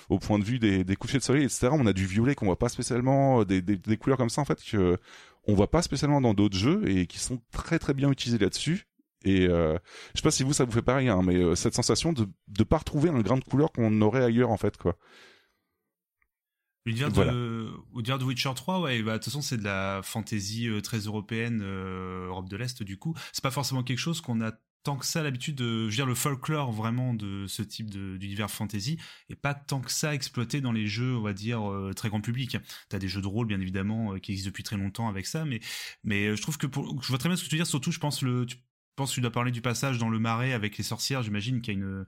au 0.10 0.20
point 0.20 0.38
de 0.38 0.44
vue 0.44 0.60
des, 0.60 0.84
des 0.84 0.96
couchers 0.96 1.18
de 1.18 1.24
soleil 1.24 1.46
etc. 1.46 1.70
On 1.72 1.88
a 1.88 1.94
du 1.94 2.06
violet 2.06 2.36
qu'on 2.36 2.46
voit 2.46 2.60
pas 2.60 2.70
spécialement 2.70 3.44
des, 3.44 3.64
des, 3.64 3.78
des 3.78 3.98
couleurs 3.98 4.20
comme 4.20 4.30
ça 4.30 4.42
en 4.42 4.46
fait 4.46 4.64
que 4.64 5.00
on 5.48 5.56
voit 5.56 5.72
pas 5.72 5.82
spécialement 5.82 6.22
dans 6.22 6.36
d'autres 6.36 6.56
jeux 6.56 6.88
et 6.88 7.08
qui 7.08 7.18
sont 7.18 7.42
très 7.52 7.80
très 7.80 7.96
bien 7.96 8.12
utilisés 8.12 8.38
là-dessus. 8.38 8.86
Et 9.26 9.48
euh, 9.48 9.78
je 10.14 10.20
sais 10.20 10.24
pas 10.24 10.32
si 10.32 10.44
vous 10.44 10.54
ça 10.54 10.66
vous 10.66 10.72
fait 10.72 10.84
pareil, 10.84 11.10
hein, 11.10 11.22
mais 11.24 11.38
euh, 11.38 11.56
cette 11.56 11.74
sensation 11.74 12.14
de 12.14 12.28
de 12.50 12.64
pas 12.64 12.78
retrouver 12.78 13.10
un 13.10 13.22
grain 13.22 13.38
de 13.38 13.44
couleur 13.44 13.72
qu'on 13.72 14.00
aurait 14.02 14.24
ailleurs 14.24 14.52
en 14.52 14.58
fait 14.58 14.78
quoi. 14.78 14.96
L'univers 16.86 17.12
de, 17.12 17.72
de 17.96 18.24
Witcher 18.24 18.52
3, 18.56 18.82
ouais, 18.82 19.02
bah, 19.02 19.14
de 19.14 19.18
toute 19.18 19.26
façon, 19.26 19.42
c'est 19.42 19.58
de 19.58 19.64
la 19.64 20.02
fantasy 20.04 20.68
très 20.84 21.00
européenne, 21.00 21.64
Europe 21.64 22.50
de 22.50 22.58
l'Est, 22.58 22.84
du 22.84 22.98
coup. 22.98 23.16
C'est 23.32 23.44
pas 23.44 23.52
forcément 23.52 23.84
quelque 23.84 24.00
chose 24.00 24.20
qu'on 24.22 24.42
a 24.42 24.52
tant 24.84 24.98
que 24.98 25.06
ça 25.06 25.24
l'habitude 25.24 25.56
de, 25.56 25.84
je 25.84 25.86
veux 25.86 25.96
dire, 25.96 26.06
le 26.06 26.16
folklore 26.16 26.72
vraiment 26.72 27.14
de 27.14 27.48
ce 27.48 27.64
type 27.64 27.90
d'univers 27.90 28.52
fantasy 28.52 29.00
et 29.30 29.36
pas 29.36 29.54
tant 29.54 29.80
que 29.80 29.92
ça 29.92 30.14
exploité 30.14 30.62
dans 30.62 30.74
les 30.74 30.88
jeux, 30.88 31.16
on 31.16 31.22
va 31.22 31.34
dire, 31.34 31.70
euh, 31.70 31.94
très 31.94 32.10
grand 32.10 32.22
public. 32.22 32.58
T'as 32.90 33.00
des 33.00 33.08
jeux 33.08 33.22
de 33.22 33.28
rôle, 33.28 33.48
bien 33.48 33.62
évidemment, 33.62 34.14
euh, 34.14 34.20
qui 34.20 34.32
existent 34.32 34.50
depuis 34.50 34.64
très 34.64 34.78
longtemps 34.78 35.08
avec 35.08 35.26
ça, 35.26 35.46
mais, 35.46 35.62
mais 36.04 36.28
euh, 36.28 36.36
je 36.36 36.42
trouve 36.42 36.58
que 36.58 36.68
pour, 36.68 37.02
je 37.02 37.08
vois 37.08 37.18
très 37.18 37.30
bien 37.30 37.38
ce 37.38 37.44
que 37.44 37.50
tu 37.50 37.56
veux 37.56 37.60
dire, 37.60 37.68
surtout, 37.68 37.92
je 37.92 38.00
pense 38.00 38.22
le, 38.22 38.46
tu 38.46 38.58
penses 38.96 39.12
que 39.12 39.16
tu 39.16 39.22
dois 39.22 39.32
parler 39.32 39.52
du 39.52 39.62
passage 39.62 39.98
dans 39.98 40.10
le 40.10 40.20
marais 40.20 40.54
avec 40.54 40.78
les 40.78 40.84
sorcières, 40.84 41.24
j'imagine 41.24 41.62
qu'il 41.62 41.74
y 41.74 41.78
a 41.78 41.80
une, 41.80 42.06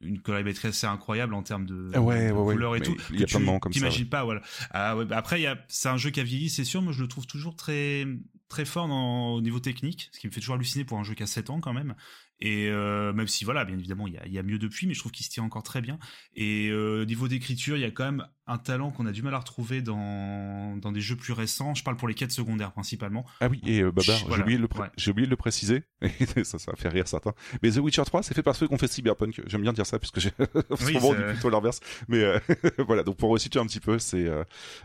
une 0.00 0.20
collaboration 0.20 0.68
assez 0.68 0.86
incroyable 0.86 1.34
en 1.34 1.42
termes 1.42 1.66
de, 1.66 1.96
ouais, 1.98 2.30
couleurs 2.30 2.76
et 2.76 2.80
tout. 2.80 2.96
Il 3.10 3.20
y 3.20 3.22
a 3.22 3.26
plein 3.26 3.40
de 3.40 3.44
moments 3.44 3.58
comme 3.58 3.72
ça. 3.72 3.78
T'imagines 3.78 4.08
pas, 4.08 4.24
voilà. 4.24 4.42
Ah, 4.70 4.96
ouais, 4.96 5.04
bah 5.04 5.16
après, 5.16 5.44
c'est 5.68 5.88
un 5.88 5.96
jeu 5.96 6.10
qui 6.10 6.20
a 6.20 6.24
vieilli, 6.24 6.50
c'est 6.50 6.64
sûr. 6.64 6.82
Moi, 6.82 6.92
je 6.92 7.02
le 7.02 7.08
trouve 7.08 7.26
toujours 7.26 7.56
très, 7.56 8.06
très 8.48 8.64
fort 8.64 8.88
dans, 8.88 9.34
au 9.34 9.40
niveau 9.40 9.60
technique, 9.60 10.08
ce 10.12 10.20
qui 10.20 10.26
me 10.26 10.32
fait 10.32 10.40
toujours 10.40 10.54
halluciner 10.54 10.84
pour 10.84 10.98
un 10.98 11.04
jeu 11.04 11.14
qui 11.14 11.22
a 11.22 11.26
7 11.26 11.50
ans 11.50 11.60
quand 11.60 11.72
même. 11.72 11.94
Et 12.40 12.68
euh, 12.68 13.12
même 13.14 13.28
si 13.28 13.44
voilà, 13.44 13.64
bien 13.64 13.78
évidemment, 13.78 14.06
il 14.06 14.14
y 14.14 14.18
a, 14.18 14.26
y 14.26 14.38
a, 14.38 14.42
mieux 14.42 14.58
depuis, 14.58 14.86
mais 14.86 14.94
je 14.94 15.00
trouve 15.00 15.12
qu'il 15.12 15.24
se 15.24 15.30
tient 15.30 15.42
encore 15.42 15.62
très 15.62 15.80
bien. 15.80 15.98
Et 16.34 16.68
euh, 16.68 17.04
niveau 17.06 17.28
d'écriture, 17.28 17.76
il 17.76 17.80
y 17.80 17.84
a 17.84 17.90
quand 17.90 18.04
même 18.04 18.26
un 18.46 18.58
talent 18.58 18.90
qu'on 18.90 19.06
a 19.06 19.12
du 19.12 19.22
mal 19.22 19.34
à 19.34 19.38
retrouver 19.38 19.80
dans, 19.80 20.76
dans 20.76 20.92
des 20.92 21.00
jeux 21.00 21.16
plus 21.16 21.32
récents. 21.32 21.74
Je 21.74 21.82
parle 21.82 21.96
pour 21.96 22.08
les 22.08 22.14
quêtes 22.14 22.32
secondaires 22.32 22.72
principalement. 22.72 23.24
Ah 23.40 23.48
oui, 23.48 23.60
et 23.64 23.80
euh, 23.80 23.90
Babar, 23.90 24.18
j'ai 24.18 24.42
oublié, 24.42 24.58
le 24.58 24.68
j'ai 24.98 25.10
oublié 25.10 25.26
de 25.26 25.30
le 25.30 25.36
préciser, 25.36 25.84
et 26.02 26.26
ça, 26.44 26.58
ça 26.58 26.76
faire 26.76 26.92
rire 26.92 27.08
certains. 27.08 27.32
Mais 27.62 27.70
The 27.70 27.78
Witcher 27.78 28.04
3, 28.04 28.22
c'est 28.22 28.34
fait 28.34 28.42
par 28.42 28.54
ceux 28.54 28.68
qui 28.68 28.74
ont 28.74 28.78
fait 28.78 28.90
Cyberpunk. 28.90 29.40
J'aime 29.46 29.62
bien 29.62 29.72
dire 29.72 29.86
ça, 29.86 29.98
puisque 29.98 30.20
j'ai 30.20 30.30
souvent 30.78 31.14
dit 31.14 31.22
plutôt 31.22 31.48
l'inverse. 31.48 31.80
Mais 32.08 32.22
euh, 32.22 32.38
voilà, 32.86 33.02
donc 33.02 33.16
pour 33.16 33.30
resituer 33.30 33.60
un 33.60 33.66
petit 33.66 33.80
peu, 33.80 33.98
c'est... 33.98 34.30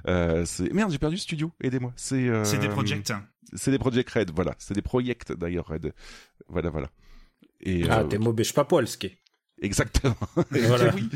Euh, 0.08 0.46
Merde, 0.72 0.92
j'ai 0.92 1.00
perdu 1.00 1.16
le 1.18 1.22
studio, 1.22 1.52
aidez-moi. 1.62 1.92
C'est 1.98 2.30
c'est 2.46 2.60
des 2.60 2.70
projects. 2.70 3.12
C'est 3.54 3.72
des 3.72 3.80
Project 3.80 4.10
Red, 4.10 4.32
voilà. 4.34 4.56
C'est 4.60 4.74
des 4.74 4.82
projects 4.82 5.32
d'ailleurs 5.34 5.68
Red. 5.68 5.94
Voilà, 6.48 6.70
voilà. 6.70 6.90
Et, 7.62 7.84
ah, 7.90 8.02
euh, 8.02 8.04
t'es 8.06 8.18
Mobèche 8.18 8.54
pas 8.54 8.66
polski. 8.66 9.18
Exactement. 9.62 10.16
voilà. 10.52 10.94
oui. 10.96 11.10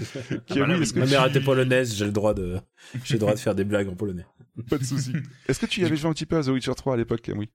Ah, 0.51 0.67
Ma 0.67 1.05
mère 1.05 1.25
était 1.25 1.41
polonaise, 1.41 1.95
j'ai 1.95 2.05
le 2.05 2.11
droit 2.11 2.33
de, 2.33 2.59
j'ai 3.03 3.15
le 3.15 3.19
droit 3.19 3.33
de 3.33 3.39
faire 3.39 3.55
des 3.55 3.63
blagues 3.63 3.89
en 3.89 3.95
polonais. 3.95 4.25
Pas 4.69 4.77
de 4.77 4.83
souci. 4.83 5.13
Est-ce 5.47 5.59
que 5.59 5.65
tu 5.65 5.81
y 5.81 5.85
avais 5.85 5.97
joué 5.97 6.09
un 6.09 6.13
petit 6.13 6.27
peu 6.27 6.37
à 6.37 6.43
The 6.43 6.47
Witcher 6.47 6.75
3 6.75 6.93
à 6.93 6.97
l'époque, 6.97 7.31
oui 7.35 7.49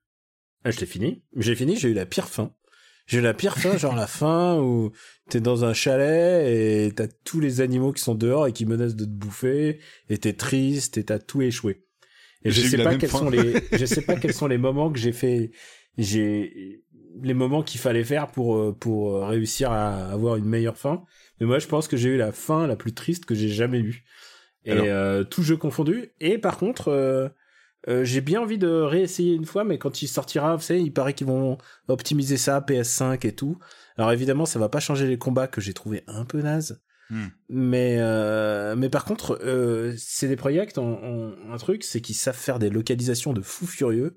ah, 0.64 0.70
Je 0.70 0.80
l'ai 0.80 0.86
fini. 0.86 1.22
J'ai 1.36 1.54
fini, 1.54 1.76
j'ai 1.76 1.90
eu 1.90 1.94
la 1.94 2.06
pire 2.06 2.28
fin. 2.28 2.52
J'ai 3.06 3.18
eu 3.18 3.22
la 3.22 3.34
pire 3.34 3.56
fin, 3.56 3.76
genre 3.76 3.96
la 3.96 4.06
fin 4.06 4.58
où 4.60 4.92
t'es 5.28 5.40
dans 5.40 5.64
un 5.64 5.72
chalet 5.72 6.46
et 6.46 6.92
t'as 6.94 7.08
tous 7.24 7.40
les 7.40 7.60
animaux 7.60 7.92
qui 7.92 8.02
sont 8.02 8.14
dehors 8.14 8.46
et 8.46 8.52
qui 8.52 8.66
menacent 8.66 8.94
de 8.94 9.04
te 9.04 9.10
bouffer 9.10 9.80
et 10.08 10.18
t'es 10.18 10.32
triste 10.32 10.98
et 10.98 11.04
t'as 11.04 11.18
tout 11.18 11.42
échoué. 11.42 11.84
Et 12.44 12.50
je 12.50 12.60
sais 12.60 12.82
pas 12.82 12.96
quels 12.96 13.10
sont 13.10 13.30
les, 13.30 13.54
je 13.72 13.84
sais 13.84 14.02
pas 14.02 14.16
quels 14.20 14.32
sont 14.32 14.46
les 14.46 14.58
moments 14.58 14.90
que 14.90 14.98
j'ai 14.98 15.12
fait, 15.12 15.50
j'ai, 15.98 16.82
les 17.22 17.34
moments 17.34 17.62
qu'il 17.62 17.80
fallait 17.80 18.04
faire 18.04 18.28
pour 18.28 18.56
euh, 18.56 18.76
pour 18.78 19.14
euh, 19.14 19.26
réussir 19.26 19.72
à 19.72 20.10
avoir 20.10 20.36
une 20.36 20.46
meilleure 20.46 20.76
fin. 20.76 21.04
Mais 21.40 21.46
moi, 21.46 21.58
je 21.58 21.66
pense 21.66 21.88
que 21.88 21.96
j'ai 21.96 22.10
eu 22.10 22.16
la 22.16 22.32
fin 22.32 22.66
la 22.66 22.76
plus 22.76 22.92
triste 22.92 23.24
que 23.24 23.34
j'ai 23.34 23.48
jamais 23.48 23.80
eue. 23.80 24.04
Et 24.64 24.72
euh, 24.72 25.24
tout 25.24 25.42
jeu 25.42 25.56
confondu. 25.56 26.12
Et 26.20 26.36
par 26.36 26.58
contre, 26.58 27.32
j'ai 27.88 28.20
bien 28.20 28.42
envie 28.42 28.58
de 28.58 28.68
réessayer 28.68 29.34
une 29.34 29.46
fois, 29.46 29.64
mais 29.64 29.78
quand 29.78 30.02
il 30.02 30.06
sortira, 30.06 30.54
vous 30.56 30.62
savez, 30.62 30.82
il 30.82 30.92
paraît 30.92 31.14
qu'ils 31.14 31.26
vont 31.26 31.56
optimiser 31.88 32.36
ça, 32.36 32.60
PS5 32.60 33.26
et 33.26 33.34
tout. 33.34 33.58
Alors 33.96 34.12
évidemment, 34.12 34.44
ça 34.44 34.58
va 34.58 34.68
pas 34.68 34.80
changer 34.80 35.06
les 35.06 35.16
combats 35.16 35.48
que 35.48 35.62
j'ai 35.62 35.72
trouvé 35.72 36.04
un 36.06 36.26
peu 36.26 36.42
naze. 36.42 36.82
Hmm. 37.10 37.26
Mais 37.48 37.96
mais 38.76 38.88
par 38.88 39.04
contre, 39.04 39.38
c'est 39.98 40.28
des 40.28 40.36
projets 40.36 40.66
ont, 40.78 41.34
un 41.50 41.56
truc, 41.58 41.84
c'est 41.84 42.00
qu'ils 42.00 42.14
savent 42.14 42.36
faire 42.36 42.58
des 42.58 42.70
localisations 42.70 43.32
de 43.32 43.42
fous 43.42 43.66
furieux. 43.66 44.16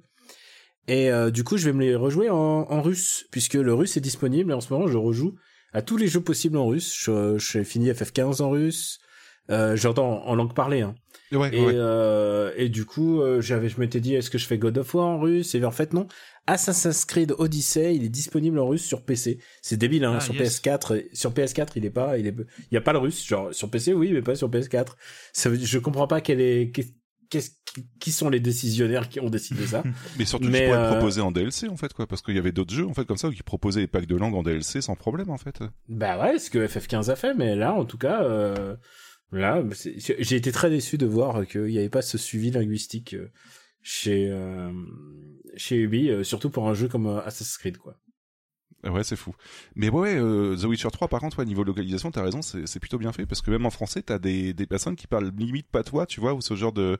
Et 0.88 1.12
euh, 1.12 1.32
du 1.32 1.43
coup, 1.43 1.58
je 1.58 1.65
vais 1.65 1.73
me 1.73 1.82
les 1.82 1.95
rejouer 1.95 2.29
en, 2.29 2.36
en, 2.36 2.82
russe, 2.82 3.25
puisque 3.32 3.53
le 3.53 3.73
russe 3.73 3.95
est 3.97 4.01
disponible. 4.01 4.51
Et 4.51 4.53
en 4.53 4.62
ce 4.62 4.71
moment, 4.73 4.88
je 4.88 4.97
rejoue 4.97 5.36
à 5.71 5.82
tous 5.82 5.97
les 5.97 6.08
jeux 6.08 6.21
possibles 6.21 6.58
en 6.58 6.67
russe. 6.67 6.93
Je, 6.97 7.38
je 7.38 7.63
fini 7.63 7.89
FF15 7.89 8.41
en 8.41 8.49
russe. 8.49 8.99
Euh, 9.49 9.75
J'entends 9.75 10.25
en 10.25 10.36
langue 10.36 10.53
parlée. 10.53 10.82
Hein. 10.82 10.95
Ouais, 11.32 11.56
et, 11.56 11.60
Euh, 11.62 12.51
et 12.58 12.69
du 12.69 12.86
coup, 12.86 13.21
euh, 13.21 13.41
j'avais, 13.41 13.69
je 13.69 13.79
m'étais 13.79 13.99
dit, 13.99 14.13
est-ce 14.13 14.29
que 14.29 14.38
je 14.38 14.45
fais 14.45 14.58
God 14.58 14.77
of 14.77 14.93
War 14.93 15.06
en 15.06 15.19
russe? 15.19 15.56
Et 15.56 15.63
en 15.63 15.71
fait, 15.71 15.93
non. 15.93 16.08
Assassin's 16.45 17.06
Creed 17.06 17.34
Odyssey, 17.38 17.95
il 17.95 18.03
est 18.03 18.10
disponible 18.10 18.60
en 18.60 18.67
russe 18.67 18.84
sur 18.84 19.03
PC. 19.03 19.39
C'est 19.62 19.77
débile, 19.77 20.03
hein. 20.03 20.15
Ah, 20.17 20.19
sur 20.19 20.34
PS4, 20.34 21.06
sur 21.13 21.32
PS4, 21.32 21.69
il 21.75 21.86
est 21.86 21.89
pas, 21.89 22.17
il 22.17 22.27
est, 22.27 22.36
il 22.71 22.73
y 22.73 22.77
a 22.77 22.82
pas 22.82 22.93
le 22.93 22.99
russe. 22.99 23.25
Genre 23.25 23.53
sur 23.53 23.69
PC, 23.69 23.93
oui, 23.93 24.12
mais 24.12 24.21
pas 24.21 24.36
sur 24.36 24.49
PS4. 24.49 24.93
Ça 25.32 25.49
je 25.53 25.79
comprends 25.79 26.08
pas 26.08 26.19
quelle 26.21 26.41
est, 26.41 26.71
qui 27.99 28.12
sont 28.12 28.29
les 28.29 28.39
décisionnaires 28.39 29.10
qui 29.10 29.19
ont 29.19 29.29
décidé 29.29 29.65
ça 29.65 29.84
Mais 30.17 30.25
surtout, 30.25 30.49
Mais 30.49 30.60
tu 30.60 30.65
pourrais 30.65 30.77
euh... 30.77 30.91
proposer 30.91 31.21
en 31.21 31.32
DLC 31.32 31.67
en 31.67 31.77
fait, 31.77 31.93
quoi, 31.93 32.08
parce 32.08 32.21
qu'il 32.21 32.36
y 32.36 32.39
avait 32.39 32.51
d'autres 32.51 32.73
jeux 32.73 32.88
en 32.88 32.93
fait 32.93 33.06
comme 33.06 33.17
ça 33.17 33.29
qui 33.29 33.43
proposaient 33.43 33.82
des 33.82 33.88
packs 33.88 34.06
de 34.06 34.15
langue 34.15 34.36
en 34.36 34.43
DLC 34.43 34.82
sans 34.82 34.95
problème 34.95 35.29
en 35.29 35.38
fait. 35.38 35.60
Bah 35.88 36.19
ouais, 36.19 36.39
ce 36.39 36.49
que 36.49 36.65
FF15 36.65 37.10
a 37.10 37.15
fait, 37.15 37.34
mais 37.34 37.56
là, 37.56 37.73
en 37.73 37.86
tout 37.86 37.97
cas, 37.97 38.23
euh... 38.23 38.75
là, 39.32 39.63
j'ai 39.97 40.36
été 40.36 40.51
très 40.51 40.69
déçu 40.69 40.97
de 40.97 41.06
voir 41.06 41.45
qu'il 41.47 41.65
n'y 41.65 41.77
avait 41.77 41.89
pas 41.89 42.01
ce 42.01 42.17
suivi 42.17 42.51
linguistique 42.51 43.13
euh, 43.13 43.32
chez 43.83 44.27
euh... 44.31 44.71
chez 45.55 45.77
Ubi, 45.77 46.09
euh, 46.09 46.23
surtout 46.23 46.49
pour 46.49 46.67
un 46.67 46.73
jeu 46.73 46.87
comme 46.87 47.05
euh, 47.07 47.21
Assassin's 47.23 47.57
Creed, 47.57 47.77
quoi. 47.77 47.97
Ouais, 48.85 49.05
c'est 49.05 49.15
fou. 49.15 49.33
Mais 49.75 49.87
ouais, 49.89 50.15
The 50.17 50.65
Witcher 50.65 50.89
3, 50.91 51.07
par 51.07 51.21
contre, 51.21 51.39
ouais, 51.39 51.45
niveau 51.45 51.63
localisation, 51.63 52.11
t'as 52.11 52.21
raison, 52.21 52.41
c'est 52.41 52.79
plutôt 52.81 52.97
bien 52.97 53.13
fait 53.13 53.25
parce 53.25 53.41
que 53.41 53.49
même 53.49 53.65
en 53.65 53.69
français, 53.69 54.01
t'as 54.01 54.19
des, 54.19 54.53
des 54.53 54.65
personnes 54.67 54.97
qui 54.97 55.07
parlent 55.07 55.31
limite 55.37 55.69
pas 55.69 55.83
toi, 55.83 56.05
tu 56.05 56.19
vois, 56.19 56.33
ou 56.33 56.41
ce 56.41 56.53
genre 56.55 56.73
de 56.73 56.97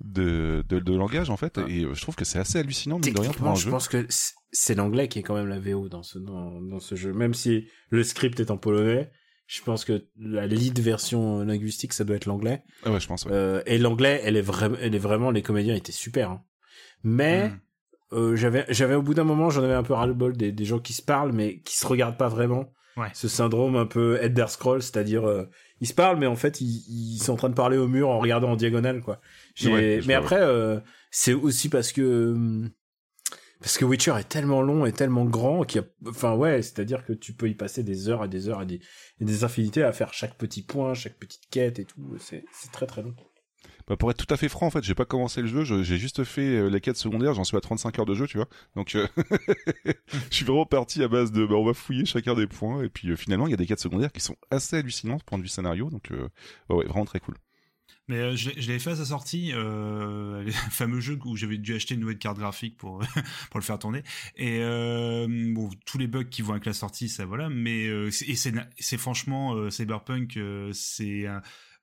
de, 0.00 0.64
de, 0.66 0.78
de 0.78 0.94
langage 0.94 1.28
en 1.28 1.36
fait. 1.36 1.58
Et 1.68 1.82
je 1.92 2.00
trouve 2.00 2.14
que 2.16 2.24
c'est 2.24 2.38
assez 2.38 2.58
hallucinant, 2.58 2.98
mine 2.98 3.12
de 3.12 3.20
rien, 3.20 3.32
pour 3.32 3.48
un 3.48 3.54
je 3.54 3.64
jeu. 3.64 3.70
pense 3.70 3.86
que 3.88 4.06
c'est 4.50 4.74
l'anglais 4.74 5.08
qui 5.08 5.18
est 5.18 5.22
quand 5.22 5.34
même 5.34 5.48
la 5.48 5.60
VO 5.60 5.90
dans 5.90 6.02
ce 6.02 6.18
dans, 6.18 6.58
dans 6.62 6.80
ce 6.80 6.94
jeu, 6.94 7.12
même 7.12 7.34
si 7.34 7.68
le 7.90 8.02
script 8.02 8.40
est 8.40 8.50
en 8.50 8.56
polonais. 8.56 9.10
Je 9.46 9.62
pense 9.62 9.84
que 9.84 10.06
la 10.18 10.46
lead 10.46 10.78
version 10.80 11.40
linguistique, 11.40 11.92
ça 11.92 12.04
doit 12.04 12.16
être 12.16 12.26
l'anglais. 12.26 12.64
Ah 12.84 12.90
ouais, 12.90 13.00
je 13.00 13.06
pense. 13.06 13.24
Ouais. 13.24 13.32
Euh, 13.32 13.62
et 13.66 13.78
l'anglais, 13.78 14.20
elle 14.24 14.36
est 14.36 14.42
vraiment, 14.42 14.76
elle 14.80 14.94
est 14.94 15.00
vraiment, 15.00 15.30
les 15.30 15.42
comédiens 15.42 15.74
étaient 15.74 15.92
super. 15.92 16.30
Hein. 16.30 16.42
Mais 17.04 17.48
hmm. 17.48 17.60
Euh, 18.12 18.36
j'avais 18.36 18.64
j'avais 18.68 18.94
au 18.94 19.02
bout 19.02 19.14
d'un 19.14 19.24
moment 19.24 19.50
j'en 19.50 19.64
avais 19.64 19.74
un 19.74 19.82
peu 19.82 19.92
ras 19.92 20.06
le 20.06 20.14
bol 20.14 20.36
des, 20.36 20.52
des 20.52 20.64
gens 20.64 20.78
qui 20.78 20.92
se 20.92 21.02
parlent 21.02 21.32
mais 21.32 21.58
qui 21.62 21.76
se 21.76 21.84
regardent 21.84 22.16
pas 22.16 22.28
vraiment 22.28 22.72
ouais. 22.96 23.08
ce 23.14 23.26
syndrome 23.26 23.74
un 23.74 23.86
peu 23.86 24.16
Elder 24.22 24.46
Scrolls 24.46 24.82
c'est-à-dire 24.82 25.26
euh, 25.26 25.50
ils 25.80 25.88
se 25.88 25.92
parlent 25.92 26.16
mais 26.16 26.26
en 26.26 26.36
fait 26.36 26.60
ils, 26.60 26.84
ils 26.88 27.18
sont 27.18 27.32
en 27.32 27.36
train 27.36 27.48
de 27.48 27.54
parler 27.54 27.76
au 27.76 27.88
mur 27.88 28.08
en 28.08 28.20
regardant 28.20 28.52
en 28.52 28.56
diagonale 28.56 29.00
quoi 29.00 29.20
ouais, 29.64 30.02
mais 30.06 30.14
après 30.14 30.38
euh, 30.38 30.78
c'est 31.10 31.32
aussi 31.32 31.68
parce 31.68 31.90
que 31.90 32.36
parce 33.60 33.78
que 33.78 33.84
Witcher 33.84 34.14
est 34.18 34.28
tellement 34.28 34.62
long 34.62 34.86
et 34.86 34.92
tellement 34.92 35.24
grand 35.24 35.64
qu'il 35.64 35.80
y 35.80 35.84
a 35.84 35.88
enfin 36.08 36.34
ouais 36.34 36.62
c'est-à-dire 36.62 37.04
que 37.04 37.12
tu 37.12 37.32
peux 37.32 37.48
y 37.48 37.54
passer 37.54 37.82
des 37.82 38.08
heures 38.08 38.24
et 38.24 38.28
des 38.28 38.48
heures 38.48 38.62
et 38.62 38.66
des, 38.66 38.80
et 39.20 39.44
infinités 39.44 39.82
à 39.82 39.92
faire 39.92 40.12
chaque 40.12 40.36
petit 40.36 40.62
point 40.62 40.94
chaque 40.94 41.18
petite 41.18 41.48
quête 41.50 41.78
et 41.78 41.84
tout. 41.84 42.16
C'est 42.18 42.44
très 42.72 42.86
très 42.86 43.02
long. 43.02 43.14
Bah, 43.88 43.96
pour 43.96 44.10
être 44.10 44.16
tout 44.16 44.32
à 44.34 44.36
fait 44.36 44.48
franc, 44.48 44.66
en 44.66 44.70
fait, 44.70 44.82
j'ai 44.82 44.96
pas 44.96 45.04
commencé 45.04 45.40
le 45.40 45.46
jeu, 45.46 45.82
j'ai 45.82 45.96
juste 45.96 46.24
fait 46.24 46.40
euh, 46.40 46.68
les 46.68 46.80
quêtes 46.80 46.96
secondaires, 46.96 47.34
j'en 47.34 47.44
suis 47.44 47.56
à 47.56 47.60
35 47.60 47.98
heures 48.00 48.06
de 48.06 48.14
jeu, 48.14 48.26
tu 48.26 48.36
vois. 48.36 48.48
Donc, 48.74 48.96
euh, 48.96 49.06
je 49.84 50.34
suis 50.34 50.44
vraiment 50.44 50.66
parti 50.66 51.04
à 51.04 51.08
base 51.08 51.30
de, 51.30 51.46
bah, 51.46 51.54
on 51.54 51.64
va 51.64 51.72
fouiller 51.72 52.04
chacun 52.04 52.34
des 52.34 52.48
points, 52.48 52.82
et 52.82 52.88
puis 52.88 53.10
euh, 53.10 53.16
finalement, 53.16 53.46
il 53.46 53.52
y 53.52 53.54
a 53.54 53.56
des 53.56 53.66
quêtes 53.66 53.80
secondaires 53.80 54.10
qui 54.10 54.20
sont 54.20 54.36
assez 54.50 54.78
hallucinantes 54.78 55.22
de 55.30 55.42
vue 55.42 55.48
scénario, 55.48 55.88
donc 55.90 56.10
ouais, 56.68 56.86
vraiment 56.86 57.04
très 57.04 57.20
cool. 57.20 57.36
Mais 58.08 58.36
je, 58.36 58.50
l'avais 58.50 58.78
fait 58.78 58.90
à 58.90 58.96
sa 58.96 59.04
sortie, 59.04 59.52
euh, 59.52 60.42
le 60.44 60.50
fameux 60.50 61.00
jeu 61.00 61.18
où 61.24 61.36
j'avais 61.36 61.58
dû 61.58 61.74
acheter 61.74 61.94
une 61.94 62.00
nouvelle 62.00 62.18
carte 62.18 62.38
graphique 62.38 62.76
pour 62.76 62.98
pour 63.50 63.60
le 63.60 63.64
faire 63.64 63.78
tourner. 63.78 64.02
Et 64.36 64.58
euh, 64.60 65.26
bon, 65.28 65.70
tous 65.84 65.98
les 65.98 66.06
bugs 66.06 66.24
qui 66.24 66.42
vont 66.42 66.52
avec 66.52 66.66
la 66.66 66.72
sortie, 66.72 67.08
ça 67.08 67.24
voilà. 67.24 67.48
Mais 67.48 67.86
euh, 67.86 68.10
et 68.26 68.36
c'est 68.36 68.98
franchement 68.98 69.70
Cyberpunk, 69.70 70.38
c'est 70.72 71.26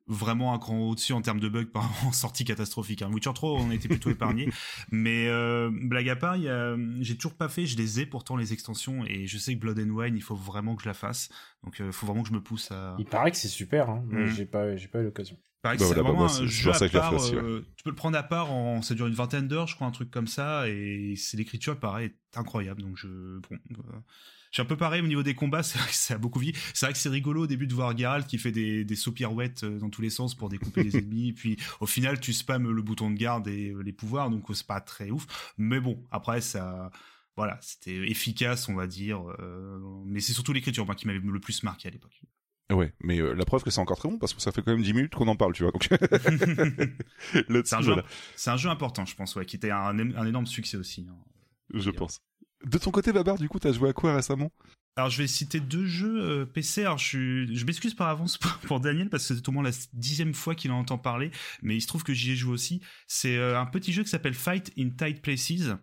vraiment 0.08 0.54
un 0.54 0.60
cran 0.60 0.78
au-dessus 0.90 1.14
en 1.14 1.22
termes 1.22 1.40
de 1.40 1.48
bugs 1.48 1.66
par 1.66 1.90
en 2.06 2.12
sortie 2.12 2.46
catastrophique. 2.46 3.02
Hein. 3.02 3.10
Witcher 3.12 3.34
3, 3.34 3.52
on 3.52 3.70
a 3.70 3.74
été 3.74 3.88
plutôt 3.88 4.10
épargné. 4.10 4.50
Mais 4.92 5.28
euh, 5.28 5.70
blague 5.72 6.10
à 6.10 6.16
part, 6.16 6.38
j'ai 7.00 7.16
toujours 7.16 7.36
pas 7.36 7.50
fait, 7.50 7.66
je 7.66 7.78
les 7.78 8.02
ai 8.02 8.06
pourtant 8.06 8.36
les 8.36 8.54
extensions 8.54 9.06
et 9.06 9.28
je 9.28 9.38
sais 9.38 9.56
que 9.56 9.60
Blood 9.60 9.80
and 9.80 9.90
Wine, 9.90 10.16
il 10.16 10.24
faut 10.24 10.36
vraiment 10.36 10.76
que 10.76 10.84
je 10.84 10.88
la 10.88 10.94
fasse. 10.94 11.30
Donc 11.64 11.76
il 11.80 11.86
euh, 11.86 11.92
faut 11.92 12.06
vraiment 12.06 12.24
que 12.24 12.30
je 12.30 12.34
me 12.34 12.42
pousse 12.42 12.72
à... 12.72 12.96
Il 13.00 13.06
paraît 13.06 13.32
que 13.32 13.38
c'est 13.38 13.48
super, 13.48 13.90
hein, 13.90 14.04
mais 14.08 14.26
mm. 14.26 14.32
j'ai 14.32 14.46
pas, 14.46 14.76
j'ai 14.76 14.88
pas 14.88 15.00
eu 15.00 15.06
l'occasion. 15.06 15.38
Pareil, 15.64 15.80
bah 15.80 15.86
c'est 15.88 15.94
vraiment 15.94 16.26
bah, 16.26 16.32
un 16.32 16.46
jeu 16.46 16.72
à 16.72 16.90
part. 16.90 17.14
Euh, 17.14 17.66
tu 17.78 17.84
peux 17.84 17.90
le 17.90 17.96
prendre 17.96 18.18
à 18.18 18.24
part, 18.24 18.52
en, 18.52 18.82
ça 18.82 18.94
dure 18.94 19.08
une 19.08 19.14
vingtaine 19.14 19.48
d'heures, 19.48 19.68
je 19.68 19.76
crois, 19.76 19.88
un 19.88 19.92
truc 19.92 20.12
comme 20.12 20.28
ça, 20.28 20.68
et 20.68 21.16
c'est 21.18 21.38
l'écriture, 21.38 21.80
pareil, 21.80 22.08
est 22.08 22.38
incroyable. 22.38 22.82
Donc 22.82 22.98
je, 22.98 23.08
bon, 23.08 23.58
je 24.54 24.58
suis 24.58 24.62
un 24.62 24.66
peu 24.66 24.78
pareil 24.78 25.02
au 25.02 25.08
niveau 25.08 25.24
des 25.24 25.34
combats, 25.34 25.64
c'est 25.64 25.80
vrai 25.80 25.88
que 25.88 25.96
ça 25.96 26.14
a 26.14 26.18
beaucoup 26.20 26.38
vie. 26.38 26.54
C'est 26.76 26.86
vrai 26.86 26.94
que 26.94 27.00
c'est 27.00 27.10
rigolo 27.10 27.44
au 27.44 27.48
début 27.48 27.66
de 27.66 27.74
voir 27.74 27.98
Geralt 27.98 28.28
qui 28.28 28.38
fait 28.38 28.52
des, 28.52 28.86
des 28.86 28.96
sauts 28.96 29.12
pirouettes 29.12 29.64
euh, 29.64 29.80
dans 29.80 29.90
tous 29.90 30.04
les 30.04 30.12
sens 30.12 30.36
pour 30.36 30.50
découper 30.50 30.84
les 30.84 30.98
ennemis, 31.00 31.34
puis 31.34 31.58
au 31.80 31.88
final 31.88 32.20
tu 32.20 32.34
spams 32.34 32.70
le 32.70 32.82
bouton 32.84 33.10
de 33.10 33.16
garde 33.16 33.48
et 33.48 33.72
euh, 33.72 33.82
les 33.82 33.94
pouvoirs, 33.94 34.30
donc 34.30 34.46
c'est 34.54 34.68
pas 34.68 34.80
très 34.80 35.10
ouf. 35.10 35.54
Mais 35.58 35.80
bon, 35.80 36.04
après 36.12 36.42
ça, 36.42 36.92
voilà, 37.36 37.58
c'était 37.62 37.96
efficace, 38.12 38.70
on 38.70 38.76
va 38.76 38.86
dire. 38.86 39.24
Euh, 39.40 39.80
mais 40.06 40.20
c'est 40.20 40.34
surtout 40.34 40.54
l'écriture 40.54 40.86
moi 40.86 40.94
qui 40.94 41.08
m'avait 41.08 41.20
le 41.20 41.40
plus 41.40 41.64
marqué 41.64 41.88
à 41.88 41.92
l'époque. 41.92 42.22
Ouais, 42.74 42.94
mais 43.02 43.20
euh, 43.20 43.34
la 43.34 43.46
preuve 43.46 43.64
que 43.64 43.70
c'est 43.70 43.80
encore 43.80 43.98
très 43.98 44.10
bon 44.10 44.18
parce 44.18 44.34
que 44.34 44.42
ça 44.42 44.52
fait 44.52 44.62
quand 44.62 44.72
même 44.72 44.82
10 44.82 44.94
minutes 44.94 45.16
qu'on 45.16 45.28
en 45.28 45.36
parle, 45.36 45.54
tu 45.54 45.64
vois. 45.64 45.72
Donc 45.72 45.88
c'est 47.66 47.76
un, 47.76 47.82
jeu, 47.82 47.96
un 48.48 48.58
jeu 48.58 48.70
important, 48.70 49.06
je 49.06 49.16
pense, 49.16 49.36
ouais, 49.36 49.46
qui 49.46 49.56
était 49.56 49.72
un, 49.72 49.98
un 49.98 50.26
énorme 50.26 50.48
succès 50.48 50.78
aussi. 50.78 51.08
Hein, 51.10 51.16
je 51.74 51.92
pense. 51.92 52.20
De 52.66 52.78
ton 52.78 52.92
côté, 52.92 53.12
Babar, 53.12 53.38
du 53.38 53.50
coup, 53.50 53.60
t'as 53.60 53.74
joué 53.74 53.90
à 53.90 53.94
quoi 53.94 54.16
récemment? 54.16 54.52
Alors 54.96 55.10
je 55.10 55.18
vais 55.18 55.28
citer 55.28 55.60
deux 55.60 55.86
jeux 55.86 56.22
euh, 56.22 56.46
PC. 56.46 56.82
Alors 56.82 57.00
je, 57.00 57.48
je 57.52 57.66
m'excuse 57.66 57.96
par 57.96 58.10
avance 58.10 58.38
pour, 58.38 58.80
Daniel 58.80 59.10
parce 59.10 59.28
que 59.28 59.36
c'est 59.36 59.50
au 59.50 59.52
moins 59.52 59.64
la 59.64 59.72
dixième 59.94 60.34
fois 60.34 60.54
qu'il 60.54 60.72
en 60.72 60.80
entend 60.80 61.00
parler, 61.00 61.32
mais 61.64 61.76
il 61.76 61.82
se 61.82 61.88
trouve 61.88 62.04
que 62.04 62.14
j'y 62.14 62.32
ai 62.32 62.36
joué 62.36 62.54
aussi. 62.54 62.82
C'est 63.08 63.38
euh, 63.38 63.60
un 63.60 63.66
petit 63.66 63.92
jeu 63.92 64.04
qui 64.04 64.10
s'appelle 64.10 64.36
Fight 64.36 64.72
in 64.78 64.90
Tight 64.92 65.22
Places. 65.22 65.76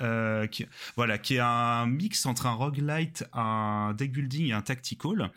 Euh, 0.00 0.48
qui, 0.48 0.66
voilà, 0.96 1.18
qui 1.18 1.36
est 1.36 1.40
un 1.40 1.86
mix 1.86 2.26
entre 2.26 2.46
un 2.46 2.52
roguelite, 2.52 3.24
un 3.32 3.94
deck 3.96 4.10
building 4.10 4.48
et 4.48 4.52
un 4.52 4.60
tactical. 4.60 5.30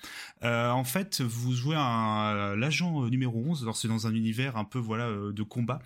Euh, 0.43 0.72
en 0.72 0.84
fait, 0.84 1.22
vous 1.22 1.54
jouez 1.54 1.76
un 1.78 2.56
l'agent 2.56 3.04
euh, 3.04 3.10
numéro 3.10 3.39
11, 3.39 3.62
alors 3.62 3.78
c'est 3.78 3.88
dans 3.88 4.08
un 4.08 4.15
univers 4.15 4.58
un 4.58 4.63
peu 4.63 4.80
voilà 4.80 5.12
de 5.12 5.43
combat. 5.43 5.80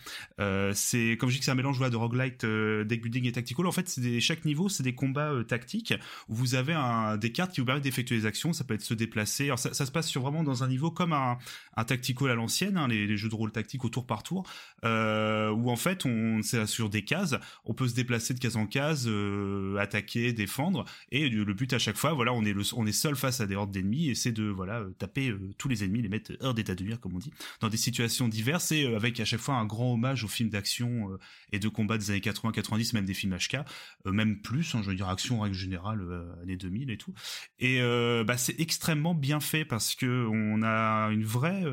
c'est 0.74 1.18
comme 1.20 1.28
je 1.30 1.36
dis 1.36 1.40
que 1.40 1.46
c'est 1.46 1.52
un 1.52 1.56
mélange 1.56 1.76
voilà, 1.78 1.90
de 1.90 1.98
roguelite, 1.98 2.46
deck 2.46 3.02
building 3.02 3.26
et 3.26 3.34
tactical. 3.34 3.68
En 3.68 3.74
fait, 3.74 3.90
c'est 3.90 4.22
chaque 4.22 4.46
niveau, 4.46 4.70
c'est 4.70 4.84
des 4.84 4.96
combats 4.96 5.34
tactiques 5.46 5.94
où 6.30 6.36
vous 6.36 6.56
avez 6.56 6.78
des 7.20 7.32
cartes 7.34 7.52
qui 7.52 7.60
vous 7.60 7.66
permettent 7.66 7.84
d'effectuer 7.84 8.18
des 8.18 8.26
actions. 8.26 8.54
Ça 8.54 8.64
peut 8.64 8.74
être 8.74 8.82
se 8.82 8.94
déplacer. 8.94 9.52
Ça, 9.58 9.86
se 9.86 9.92
passe 9.92 10.16
vraiment 10.16 10.44
dans 10.44 10.64
un 10.64 10.70
niveau 10.70 10.92
comme 10.92 11.12
un, 11.12 11.38
un 11.76 11.84
tactical 11.84 12.30
à 12.30 12.36
l'ancienne, 12.36 12.78
hein, 12.78 12.88
les, 12.88 13.06
les, 13.06 13.18
jeux 13.18 13.30
de 13.30 13.36
rôle 13.36 13.52
tactiques 13.52 13.84
au 13.84 13.90
tour 13.90 14.06
par 14.06 14.24
tour, 14.24 14.48
où 14.84 14.88
en 14.88 15.76
fait 15.76 16.06
on 16.06 16.42
c'est 16.42 16.66
sur 16.66 16.90
des 16.90 17.04
cases, 17.04 17.36
on 17.66 17.74
peut 17.74 17.88
se 17.88 17.96
déplacer 17.96 18.34
de 18.34 18.40
case 18.40 18.56
en 18.56 18.61
en 18.62 18.68
case, 18.68 19.06
euh, 19.08 19.78
attaquer, 19.78 20.34
défendre. 20.34 20.86
Et 21.12 21.30
le 21.30 21.54
but 21.54 21.74
à 21.74 21.80
chaque 21.80 21.98
fois, 21.98 22.14
voilà, 22.14 22.34
on 22.34 22.44
est 22.46 22.56
on 22.74 22.86
est 22.86 22.92
seul 22.92 23.16
face 23.16 23.42
à 23.42 23.48
des 23.48 23.56
hordes 23.56 23.72
d'ennemis 23.72 24.10
et 24.10 24.16
c'est 24.16 24.32
de 24.32 24.44
voilà 24.44 24.80
euh, 24.80 24.92
taper 24.98 25.30
euh, 25.30 25.40
tous 25.58 25.68
les 25.68 25.84
ennemis, 25.84 26.02
les 26.02 26.10
mettre 26.10 26.32
hors 26.42 26.54
d'état 26.54 26.76
de 26.76 26.84
nuire 26.84 27.00
comme 27.00 27.16
on 27.16 27.20
dit, 27.20 27.34
dans 27.60 27.70
des 27.70 27.78
situations 27.78 28.28
diverses 28.28 28.72
et 28.72 28.86
avec 28.86 29.20
à 29.20 29.26
chaque 29.26 29.40
fois 29.40 29.56
un 29.56 29.66
grand 29.66 29.94
hommage 29.94 30.24
aux 30.24 30.28
films 30.28 30.50
d'action 30.50 31.18
et 31.52 31.60
de 31.60 31.68
combat 31.68 31.98
des 31.98 32.12
années 32.12 32.20
80-90, 32.20 32.94
même 32.94 33.06
des 33.06 33.14
films 33.14 33.36
HK, 33.36 33.58
même 34.06 34.42
plus, 34.42 34.76
hein, 34.76 34.82
je 34.84 34.90
veux 34.90 34.96
dire 34.96 35.10
action 35.10 35.40
en 35.40 35.44
règle 35.44 35.56
générale, 35.56 36.02
années 36.44 36.58
2000 36.58 36.92
et 36.92 36.98
tout. 36.98 37.14
Et 37.60 37.82
bah, 38.26 38.38
c'est 38.38 38.60
extrêmement 38.60 39.14
bien 39.14 39.40
fait 39.40 39.66
parce 39.66 39.96
que 39.96 40.28
on 40.32 40.62
a 40.64 41.10
une 41.12 41.24
vraie 41.24 41.64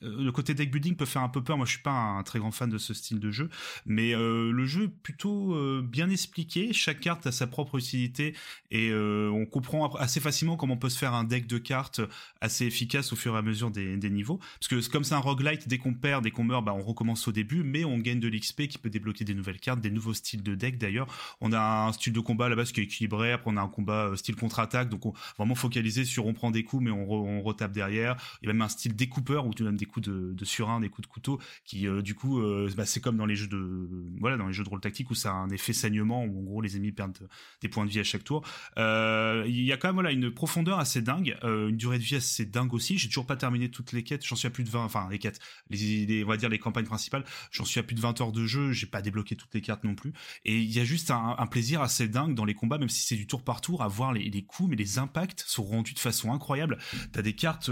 le 0.00 0.30
côté 0.30 0.54
deck 0.54 0.70
building 0.70 0.96
peut 0.96 1.06
faire 1.06 1.22
un 1.22 1.28
peu 1.28 1.42
peur. 1.42 1.56
Moi, 1.56 1.66
je 1.66 1.72
suis 1.72 1.82
pas 1.82 1.90
un 1.90 2.22
très 2.22 2.38
grand 2.38 2.50
fan 2.50 2.70
de 2.70 2.78
ce 2.78 2.94
style 2.94 3.20
de 3.20 3.30
jeu, 3.30 3.50
mais 3.86 4.14
euh, 4.14 4.50
le 4.50 4.66
jeu 4.66 4.84
est 4.84 4.88
plutôt 4.88 5.54
euh, 5.54 5.82
bien 5.82 6.10
expliqué. 6.10 6.72
Chaque 6.72 7.00
carte 7.00 7.26
a 7.26 7.32
sa 7.32 7.46
propre 7.46 7.78
utilité 7.78 8.34
et 8.70 8.92
on 8.92 9.46
comprend 9.46 9.92
assez 9.94 10.20
facilement 10.20 10.56
comment 10.56 10.74
on 10.74 10.76
peut 10.78 10.88
se 10.88 10.98
faire 10.98 11.14
un 11.14 11.24
deck 11.24 11.46
de 11.46 11.58
cartes 11.58 12.00
assez 12.40 12.66
efficace 12.66 13.12
au 13.12 13.16
fur 13.16 13.34
et 13.34 13.38
à 13.38 13.42
mesure 13.42 13.70
des, 13.70 14.10
niveaux. 14.10 14.38
Parce 14.58 14.68
que 14.68 14.90
comme 14.90 15.04
c'est 15.04 15.14
un 15.14 15.18
roguelite, 15.18 15.68
dès 15.68 15.78
qu'on 15.78 15.94
perd, 15.94 16.24
dès 16.24 16.30
qu'on 16.30 16.44
meurt, 16.44 16.64
bah, 16.64 16.74
on 16.74 16.82
recommence 16.82 17.26
au 17.28 17.32
début, 17.32 17.62
mais 17.62 17.84
on 17.84 17.98
gagne 17.98 18.20
de 18.20 18.28
l'XP 18.28 18.66
qui 18.68 18.78
peut 18.78 18.90
débloquer 18.90 19.24
des 19.24 19.34
nouvelles 19.34 19.60
cartes, 19.60 19.80
des 19.80 19.90
nouveaux 19.90 20.14
styles 20.14 20.42
de 20.42 20.54
deck. 20.54 20.78
D'ailleurs, 20.78 21.06
on 21.40 21.52
a 21.52 21.60
un 21.60 21.92
style 21.92 22.12
de 22.12 22.20
combat 22.20 22.46
à 22.46 22.48
la 22.48 22.64
qui 22.64 22.80
est 22.80 22.84
équilibré. 22.84 23.32
Après, 23.32 23.50
on 23.50 23.56
a 23.56 23.62
un 23.62 23.68
combat 23.68 24.12
style 24.16 24.36
contre-attaque, 24.36 24.88
donc 24.88 25.06
on 25.06 25.14
vraiment 25.36 25.54
focalisé 25.54 26.04
sur 26.04 26.26
on 26.26 26.34
prend 26.34 26.50
des 26.50 26.64
coups, 26.64 26.84
mais 26.84 26.90
on, 26.90 27.10
on 27.10 27.42
retape 27.42 27.72
derrière. 27.72 28.16
Il 28.42 28.46
y 28.46 28.50
a 28.50 28.52
même 28.52 28.62
un 28.62 28.68
style 28.68 28.94
découpeur 28.94 29.46
où 29.46 29.54
tu 29.54 29.62
donnes 29.62 29.76
des 29.76 29.86
coups 29.90 30.08
de, 30.08 30.32
de 30.32 30.44
surin, 30.44 30.80
des 30.80 30.88
coups 30.88 31.06
de 31.06 31.12
couteau, 31.12 31.40
qui 31.64 31.86
euh, 31.86 32.02
du 32.02 32.14
coup, 32.14 32.40
euh, 32.40 32.70
bah, 32.76 32.86
c'est 32.86 33.00
comme 33.00 33.16
dans 33.16 33.26
les 33.26 33.36
jeux 33.36 33.46
de 33.48 33.88
voilà, 34.18 34.36
dans 34.36 34.46
les 34.46 34.52
jeux 34.52 34.64
de 34.64 34.68
rôle 34.68 34.80
tactique 34.80 35.10
où 35.10 35.14
ça 35.14 35.30
a 35.30 35.34
un 35.34 35.50
effet 35.50 35.72
saignement 35.72 36.24
où 36.24 36.40
en 36.40 36.42
gros 36.42 36.60
les 36.60 36.76
ennemis 36.76 36.92
perdent 36.92 37.28
des 37.60 37.68
points 37.68 37.84
de 37.84 37.90
vie 37.90 38.00
à 38.00 38.04
chaque 38.04 38.24
tour. 38.24 38.44
Euh, 38.78 39.44
il 39.46 39.62
y 39.62 39.72
a 39.72 39.76
quand 39.76 39.88
même 39.88 39.96
voilà 39.96 40.12
une 40.12 40.30
profondeur 40.30 40.78
assez 40.78 41.02
dingue, 41.02 41.36
une 41.42 41.76
durée 41.76 41.98
de 41.98 42.04
vie 42.04 42.16
assez 42.16 42.46
dingue 42.46 42.72
aussi. 42.74 42.98
J'ai 42.98 43.08
toujours 43.08 43.26
pas 43.26 43.36
terminé 43.36 43.70
toutes 43.70 43.92
les 43.92 44.02
quêtes, 44.02 44.24
j'en 44.24 44.36
suis 44.36 44.46
à 44.46 44.50
plus 44.50 44.64
de 44.64 44.70
20, 44.70 44.84
enfin 44.84 45.08
les 45.10 45.18
quêtes, 45.18 45.40
les, 45.68 46.24
on 46.24 46.28
va 46.28 46.36
dire 46.36 46.48
les 46.48 46.58
campagnes 46.58 46.86
principales, 46.86 47.24
j'en 47.50 47.64
suis 47.64 47.80
à 47.80 47.82
plus 47.82 47.94
de 47.94 48.00
20 48.00 48.20
heures 48.20 48.32
de 48.32 48.46
jeu, 48.46 48.72
j'ai 48.72 48.86
pas 48.86 49.02
débloqué 49.02 49.36
toutes 49.36 49.54
les 49.54 49.60
cartes 49.60 49.84
non 49.84 49.94
plus. 49.94 50.12
Et 50.44 50.58
il 50.58 50.70
y 50.70 50.80
a 50.80 50.84
juste 50.84 51.10
un, 51.10 51.36
plaisir 51.50 51.82
assez 51.82 52.06
dingue 52.06 52.34
dans 52.34 52.44
les 52.44 52.54
combats, 52.54 52.78
même 52.78 52.88
si 52.88 53.02
c'est 53.02 53.16
du 53.16 53.26
tour 53.26 53.42
par 53.42 53.60
tour, 53.60 53.82
à 53.82 53.88
voir 53.88 54.12
les, 54.12 54.30
les 54.30 54.42
coups, 54.42 54.70
mais 54.70 54.76
les 54.76 54.98
impacts 54.98 55.42
sont 55.46 55.64
rendus 55.64 55.94
de 55.94 55.98
façon 55.98 56.32
incroyable. 56.32 56.78
T'as 57.12 57.22
des 57.22 57.34
cartes 57.34 57.70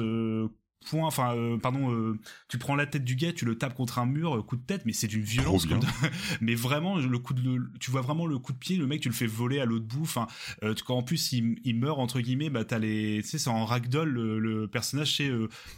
enfin, 0.94 1.34
euh, 1.34 1.58
pardon, 1.58 1.92
euh, 1.92 2.18
tu 2.48 2.58
prends 2.58 2.76
la 2.76 2.86
tête 2.86 3.04
du 3.04 3.16
gars, 3.16 3.32
tu 3.32 3.44
le 3.44 3.56
tapes 3.56 3.74
contre 3.74 3.98
un 3.98 4.06
mur, 4.06 4.36
euh, 4.36 4.42
coup 4.42 4.56
de 4.56 4.62
tête, 4.62 4.82
mais 4.84 4.92
c'est 4.92 5.06
d'une 5.06 5.22
violence. 5.22 5.66
mais 6.40 6.54
vraiment, 6.54 6.98
le 6.98 7.18
coup 7.18 7.34
de, 7.34 7.60
tu 7.80 7.90
vois 7.90 8.00
vraiment 8.00 8.26
le 8.26 8.38
coup 8.38 8.52
de 8.52 8.58
pied, 8.58 8.76
le 8.76 8.86
mec, 8.86 9.00
tu 9.00 9.08
le 9.08 9.14
fais 9.14 9.26
voler 9.26 9.60
à 9.60 9.64
l'autre 9.64 9.86
bout. 9.86 10.02
Enfin, 10.02 10.26
quand 10.84 10.96
en 10.96 11.02
plus 11.02 11.32
il, 11.32 11.74
meurt 11.76 11.98
entre 11.98 12.20
guillemets, 12.20 12.50
bah 12.50 12.64
t'as 12.64 12.78
les, 12.78 13.20
tu 13.22 13.28
sais, 13.28 13.38
c'est 13.38 13.50
en 13.50 13.64
ragdoll, 13.64 14.08
le, 14.08 14.66
personnage 14.68 15.16
c'est 15.16 15.30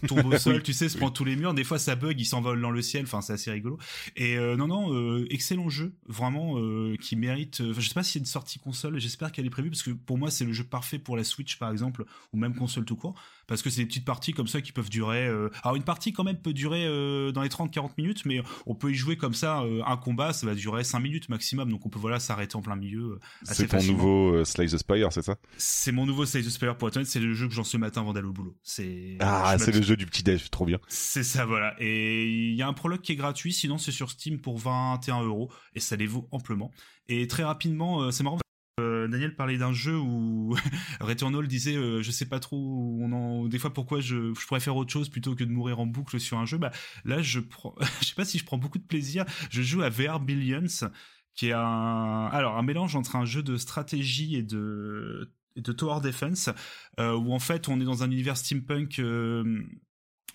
tombe 0.06 0.26
au 0.26 0.36
sol, 0.38 0.62
tu 0.62 0.72
sais, 0.72 0.88
se 0.88 0.96
prend 0.96 1.10
tous 1.10 1.24
les 1.24 1.36
murs. 1.36 1.54
Des 1.54 1.64
fois, 1.64 1.78
ça 1.78 1.96
bug, 1.96 2.18
il 2.18 2.24
s'envole 2.24 2.60
dans 2.60 2.70
le 2.70 2.82
ciel. 2.82 3.04
Enfin, 3.04 3.20
c'est 3.20 3.32
assez 3.32 3.50
rigolo. 3.50 3.78
Et 4.16 4.36
non, 4.56 4.68
non, 4.68 5.24
excellent 5.30 5.68
jeu, 5.68 5.92
vraiment, 6.06 6.56
qui 6.96 7.16
mérite. 7.16 7.62
je 7.72 7.80
sais 7.80 7.94
pas 7.94 8.02
s'il 8.02 8.20
y 8.20 8.20
a 8.20 8.22
une 8.22 8.26
sortie 8.26 8.58
console. 8.58 8.98
J'espère 8.98 9.32
qu'elle 9.32 9.46
est 9.46 9.50
prévue 9.50 9.70
parce 9.70 9.82
que 9.82 9.90
pour 9.90 10.18
moi, 10.18 10.30
c'est 10.30 10.44
le 10.44 10.52
jeu 10.52 10.64
parfait 10.64 10.98
pour 10.98 11.16
la 11.16 11.24
Switch, 11.24 11.58
par 11.58 11.70
exemple, 11.70 12.04
ou 12.32 12.38
même 12.38 12.54
console 12.54 12.84
tout 12.84 12.96
court 12.96 13.14
parce 13.50 13.62
que 13.62 13.68
c'est 13.68 13.80
des 13.80 13.86
petites 13.86 14.04
parties 14.04 14.32
comme 14.32 14.46
ça 14.46 14.60
qui 14.60 14.70
peuvent 14.70 14.88
durer. 14.88 15.26
Euh, 15.26 15.50
alors 15.64 15.74
une 15.74 15.82
partie 15.82 16.12
quand 16.12 16.22
même 16.22 16.36
peut 16.36 16.52
durer 16.52 16.86
euh, 16.86 17.32
dans 17.32 17.42
les 17.42 17.48
30-40 17.48 17.90
minutes, 17.98 18.24
mais 18.24 18.40
on 18.64 18.76
peut 18.76 18.92
y 18.92 18.94
jouer 18.94 19.16
comme 19.16 19.34
ça. 19.34 19.62
Euh, 19.62 19.82
un 19.84 19.96
combat, 19.96 20.32
ça 20.32 20.46
va 20.46 20.54
durer 20.54 20.84
5 20.84 21.00
minutes 21.00 21.28
maximum, 21.28 21.68
donc 21.68 21.84
on 21.84 21.88
peut 21.88 21.98
voilà 21.98 22.20
s'arrêter 22.20 22.54
en 22.54 22.62
plein 22.62 22.76
milieu. 22.76 23.18
c'est 23.42 23.66
ton 23.66 23.82
nouveau 23.82 24.44
Slice 24.44 24.70
the 24.70 24.78
Spire, 24.78 25.12
c'est 25.12 25.22
ça? 25.22 25.34
C'est 25.56 25.90
mon 25.90 26.06
nouveau 26.06 26.26
Slice 26.26 26.46
the 26.46 26.50
Spire 26.50 26.78
pour 26.78 26.86
être 26.86 26.96
honnête. 26.96 27.08
C'est 27.08 27.18
le 27.18 27.34
jeu 27.34 27.48
que 27.48 27.54
j'en 27.54 27.64
ce 27.64 27.76
matin 27.76 28.02
avant 28.02 28.12
d'aller 28.12 28.28
au 28.28 28.32
boulot. 28.32 28.56
C'est 28.62 29.16
ah, 29.18 29.56
c'est 29.58 29.74
le 29.74 29.82
jeu 29.82 29.96
du 29.96 30.06
petit 30.06 30.22
déj, 30.22 30.48
trop 30.52 30.64
bien. 30.64 30.78
C'est 30.86 31.24
ça, 31.24 31.44
voilà. 31.44 31.74
Et 31.80 32.28
il 32.28 32.54
y 32.54 32.62
a 32.62 32.68
un 32.68 32.72
prologue 32.72 33.00
qui 33.00 33.10
est 33.10 33.16
gratuit, 33.16 33.52
sinon 33.52 33.78
c'est 33.78 33.90
sur 33.90 34.12
Steam 34.12 34.40
pour 34.40 34.58
21 34.58 35.24
euros 35.24 35.50
et 35.74 35.80
ça 35.80 35.96
les 35.96 36.06
vaut 36.06 36.28
amplement. 36.30 36.70
Et 37.08 37.26
très 37.26 37.42
rapidement, 37.42 38.12
c'est 38.12 38.22
marrant 38.22 38.38
euh, 38.80 39.08
Daniel 39.08 39.34
parlait 39.34 39.58
d'un 39.58 39.72
jeu 39.72 39.96
où 39.96 40.56
Returnal 41.00 41.46
disait 41.46 41.76
euh, 41.76 42.02
je 42.02 42.10
sais 42.10 42.26
pas 42.26 42.40
trop 42.40 42.98
on 43.00 43.12
en 43.12 43.46
des 43.46 43.58
fois 43.58 43.72
pourquoi 43.72 44.00
je, 44.00 44.34
je 44.34 44.46
pourrais 44.46 44.60
faire 44.60 44.76
autre 44.76 44.92
chose 44.92 45.08
plutôt 45.08 45.34
que 45.34 45.44
de 45.44 45.50
mourir 45.50 45.80
en 45.80 45.86
boucle 45.86 46.18
sur 46.18 46.38
un 46.38 46.46
jeu. 46.46 46.58
Bah 46.58 46.72
là 47.04 47.22
je 47.22 47.40
je 48.00 48.06
sais 48.06 48.14
pas 48.14 48.24
si 48.24 48.38
je 48.38 48.44
prends 48.44 48.58
beaucoup 48.58 48.78
de 48.78 48.86
plaisir. 48.86 49.24
Je 49.50 49.62
joue 49.62 49.82
à 49.82 49.88
VR 49.88 50.20
Billions 50.20 50.90
qui 51.34 51.48
est 51.48 51.52
un 51.52 52.28
alors 52.32 52.56
un 52.56 52.62
mélange 52.62 52.96
entre 52.96 53.16
un 53.16 53.24
jeu 53.24 53.42
de 53.42 53.56
stratégie 53.56 54.36
et 54.36 54.42
de 54.42 55.32
de 55.56 55.72
tower 55.72 56.00
defense 56.00 56.50
euh, 56.98 57.14
où 57.14 57.32
en 57.32 57.38
fait 57.38 57.68
on 57.68 57.80
est 57.80 57.84
dans 57.84 58.02
un 58.02 58.10
univers 58.10 58.36
steampunk 58.36 59.00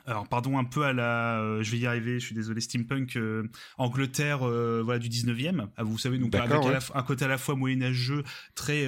alors 0.06 0.28
pardon 0.28 0.58
un 0.58 0.64
peu 0.64 0.84
à 0.84 0.94
la 0.94 1.40
euh, 1.40 1.64
je 1.64 1.72
vais 1.72 1.80
y 1.80 1.88
arriver 1.88 2.20
je 2.20 2.26
suis 2.26 2.36
désolé 2.36 2.62
steampunk 2.62 3.16
euh, 3.16 3.50
Angleterre 3.78 4.44
euh, 4.44 4.82
voilà 4.84 5.00
du 5.00 5.10
19e 5.10 5.68
ah, 5.78 5.84
vous 5.84 5.98
savez 5.98 6.18
donc 6.18 6.34
avec 6.36 6.52
un 6.94 7.04
côté 7.04 7.26
à 7.26 7.28
la 7.28 7.38
fois 7.38 7.56
moyenâgeux 7.56 8.24
très 8.54 8.88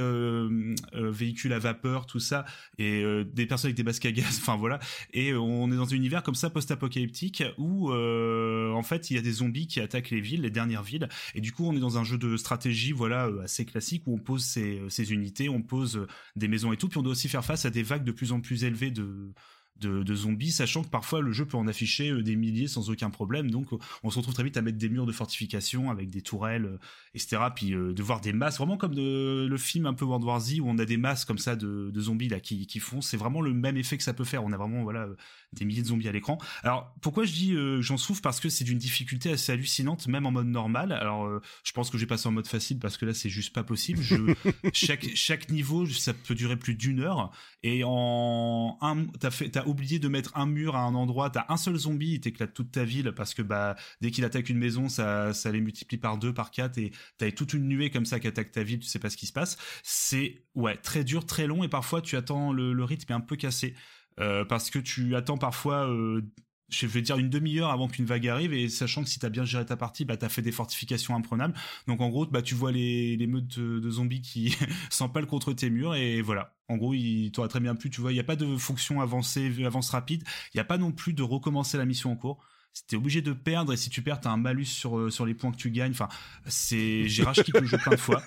véhicule 0.94 1.54
à 1.54 1.60
vapeur 1.60 2.06
tout 2.06 2.20
ça 2.20 2.46
et 2.78 3.04
des 3.26 3.46
personnes 3.46 3.70
avec 3.70 3.78
des 3.78 3.84
basques 3.84 4.06
à 4.06 4.12
gaz 4.12 4.40
enfin 4.42 4.56
voilà. 4.56 4.80
Et 5.14 5.34
on 5.34 5.72
est 5.72 5.76
dans 5.76 5.88
un 5.88 5.96
univers 5.96 6.24
comme 6.24 6.36
ça 6.36 6.50
post-apocalyptique 6.50 7.44
où 7.58 7.92
en 7.92 8.84
fait 8.84 9.10
il 9.10 9.16
y 9.16 9.20
a 9.20 9.22
des 9.22 9.32
zombies 9.32 9.68
qui 9.68 9.80
attaquent 9.80 10.12
les 10.12 10.22
villes 10.22 10.42
les 10.42 10.50
dernières 10.50 10.84
villes. 10.84 11.10
Et 11.36 11.42
du 11.42 11.52
coup 11.52 11.66
on 11.68 11.76
est 11.76 11.80
dans 11.80 11.98
un 11.98 12.04
jeu 12.04 12.18
de 12.18 12.38
stratégie 12.38 12.92
voilà 12.92 13.30
assez 13.44 13.66
classique 13.66 14.04
où 14.06 14.16
on 14.16 14.20
pose 14.20 14.44
ses, 14.44 14.82
ses 14.90 15.14
unités 15.14 15.50
on 15.50 15.62
pose 15.62 16.06
des 16.36 16.48
maisons 16.48 16.74
et 16.74 16.78
tout. 16.78 16.90
Puis 16.90 16.98
on 16.98 17.04
doit 17.04 17.14
aussi 17.14 17.30
faire 17.30 17.46
face 17.46 17.66
à 17.66 17.70
des 17.70 17.84
vagues 17.84 18.04
de 18.04 18.12
plus 18.12 18.32
en 18.32 18.42
plus 18.42 18.64
élevées 18.64 18.92
de 18.92 19.32
de, 19.80 20.16
zombies, 20.16 20.52
sachant 20.52 20.84
que 20.84 20.90
parfois 20.90 21.22
le 21.22 21.32
jeu 21.32 21.46
peut 21.46 21.58
en 21.58 21.68
afficher 21.68 22.10
euh, 22.10 22.24
des 22.24 22.36
milliers 22.36 22.68
sans 22.68 22.90
aucun 22.90 23.10
problème. 23.10 23.52
Donc 23.52 23.68
on 24.04 24.10
se 24.10 24.18
retrouve 24.18 24.34
très 24.34 24.44
vite 24.44 24.58
à 24.58 24.62
mettre 24.62 24.78
des 24.78 24.90
murs 24.90 25.06
de 25.06 25.12
fortification 25.12 25.92
avec 25.92 26.10
des 26.10 26.22
tourelles, 26.22 26.66
euh, 26.66 26.78
etc. 27.14 27.38
Puis 27.56 27.74
euh, 27.74 27.94
de 27.94 28.04
voir 28.04 28.22
des 28.22 28.34
masses, 28.34 28.58
vraiment 28.58 28.78
comme 28.78 28.96
le 28.96 29.58
film 29.58 29.86
un 29.86 29.94
peu 29.94 30.06
World 30.06 30.26
War 30.26 30.40
Z 30.40 30.60
où 30.60 30.68
on 30.68 30.78
a 30.78 30.86
des 30.86 30.98
masses 30.98 31.26
comme 31.26 31.38
ça 31.38 31.56
de, 31.56 31.92
zombies 31.98 32.30
là 32.30 32.40
qui, 32.40 32.68
qui 32.68 32.80
font. 32.80 33.02
C'est 33.02 33.18
vraiment 33.18 33.42
le 33.42 33.54
même 33.54 33.78
effet 33.78 33.98
que 33.98 34.04
ça 34.04 34.14
peut 34.14 34.24
faire. 34.24 34.44
On 34.44 34.52
a 34.52 34.58
vraiment 34.58 34.84
voilà 34.84 35.08
des 35.54 35.66
milliers 35.66 35.82
de 35.82 35.88
zombies 35.88 36.08
à 36.08 36.12
l'écran. 36.12 36.38
Alors 36.64 36.96
pourquoi 37.02 37.26
je 37.26 37.34
dis 37.34 37.56
j'en 37.80 37.98
souffre? 37.98 38.22
Parce 38.22 38.40
que 38.40 38.50
c'est 38.50 38.64
d'une 38.64 38.78
difficulté 38.78 39.32
assez 39.32 39.52
hallucinante 39.52 40.08
même 40.08 40.26
en 40.26 40.32
mode 40.32 40.48
normal. 40.48 40.92
Alors 40.92 41.30
je 41.64 41.72
pense 41.72 41.90
que 41.90 41.98
j'ai 41.98 42.06
passé 42.06 42.28
en 42.28 42.32
mode 42.32 42.48
facile 42.48 42.80
parce 42.80 42.98
que 42.98 43.06
là 43.06 43.14
c'est 43.14 43.30
juste 43.30 43.54
pas 43.54 43.64
possible. 43.64 44.02
Je, 44.02 44.16
chaque 44.74 45.08
chaque 45.16 45.50
niveau 45.50 45.86
ça 45.86 46.14
peut 46.14 46.36
durer 46.36 46.58
plus 46.58 46.76
d'une 46.76 47.00
heure 47.00 47.32
et 47.64 47.84
en 47.86 48.78
un 48.82 49.06
t'as 49.20 49.32
fait 49.32 49.50
t'as 49.50 49.66
oublié 49.68 50.00
de 50.00 50.08
mettre 50.08 50.36
un 50.36 50.46
mur 50.46 50.76
à 50.76 50.82
un 50.82 50.96
endroit, 50.96 51.30
t'as 51.30 51.46
un 51.50 51.58
seul 51.58 51.76
zombie, 51.76 52.14
il 52.14 52.20
t'éclate 52.20 52.54
toute 52.54 52.72
ta 52.72 52.84
ville 52.84 53.12
parce 53.16 53.34
que 53.34 53.42
bah 53.42 53.76
dès 54.02 54.12
qu'il 54.12 54.26
attaque 54.26 54.50
une 54.50 54.58
maison, 54.58 54.90
ça, 54.90 55.34
ça 55.34 55.52
les 55.52 55.62
multiplie 55.62 55.98
par 55.98 56.18
deux, 56.18 56.34
par 56.34 56.52
quatre 56.52 56.78
et 56.78 56.92
t'as 57.18 57.32
toute 57.32 57.54
une 57.54 57.68
nuée 57.68 57.90
comme 57.90 58.06
ça 58.06 58.20
qui 58.20 58.28
attaque 58.28 58.52
ta 58.52 58.64
ville, 58.64 58.80
tu 58.80 58.88
sais 58.88 59.00
pas 59.00 59.10
ce 59.10 59.18
qui 59.18 59.28
se 59.28 59.34
passe. 59.34 59.58
C'est 59.84 60.44
ouais 60.56 60.76
très 60.78 61.04
dur, 61.04 61.26
très 61.26 61.48
long 61.48 61.64
et 61.64 61.70
parfois 61.70 62.02
tu 62.02 62.16
attends 62.16 62.52
le, 62.54 62.84
rythme 62.84 63.12
est 63.12 63.16
un 63.16 63.22
peu 63.22 63.36
cassé. 63.36 63.76
Euh, 64.20 64.44
parce 64.46 64.72
que 64.72 64.80
tu 64.80 65.16
attends 65.16 65.38
parfois 65.38 65.88
euh, 65.88 66.24
je 66.70 66.86
vais 66.86 67.02
dire 67.02 67.18
une 67.18 67.30
demi-heure 67.30 67.70
avant 67.70 67.88
qu'une 67.88 68.06
vague 68.06 68.28
arrive 68.28 68.54
et 68.54 68.70
sachant 68.70 69.04
que 69.04 69.10
si 69.10 69.20
t'as 69.20 69.30
bien 69.30 69.46
géré 69.46 69.66
ta 69.66 69.78
partie 69.78 70.06
bah 70.06 70.18
t'as 70.18 70.30
fait 70.30 70.42
des 70.42 70.52
fortifications 70.52 71.16
imprenables. 71.16 71.54
Donc 71.88 72.02
en 72.02 72.10
gros 72.10 72.26
bah 72.26 72.42
tu 72.42 72.56
vois 72.56 72.72
les, 72.72 73.18
meutes 73.28 73.60
de 73.60 73.90
zombies 73.90 74.22
qui 74.22 74.56
s'empalent 74.90 75.28
contre 75.28 75.54
tes 75.54 75.70
murs 75.70 75.96
et 75.96 76.22
voilà. 76.22 76.54
En 76.70 76.78
gros 76.78 76.94
il 76.94 77.32
t'aurait 77.32 77.48
très 77.48 77.60
bien 77.60 77.76
pu 77.76 77.90
tu 77.90 78.02
vois 78.02 78.12
il 78.12 78.16
y 78.16 78.20
a 78.20 78.24
pas 78.26 78.36
de 78.36 78.58
fonction 78.58 79.02
avancée 79.02 79.52
avance 79.66 79.90
rapide. 79.92 80.24
Il 80.54 80.58
y 80.58 80.60
a 80.60 80.66
pas 80.66 80.78
non 80.78 80.92
plus 80.92 81.14
de 81.14 81.24
recommencer 81.24 81.78
la 81.78 81.86
mission 81.86 82.12
en 82.12 82.16
cours 82.16 82.44
t'es 82.86 82.96
obligé 82.96 83.22
de 83.22 83.34
perdre 83.34 83.74
et 83.74 83.78
si 83.78 83.90
tu 83.90 84.02
perds 84.02 84.22
t'as 84.22 84.30
un 84.30 84.38
malus 84.38 84.66
sur 84.66 84.98
euh, 84.98 85.10
sur 85.10 85.26
les 85.26 85.34
points 85.34 85.52
que 85.52 85.58
tu 85.58 85.72
gagnes. 85.72 85.92
Enfin 85.92 86.10
c'est 86.46 87.08
j'ai 87.08 87.24
racheté 87.24 87.52
le 87.54 87.66
jeu 87.66 87.78
plein 87.78 87.94
de 87.94 88.00
fois. 88.00 88.22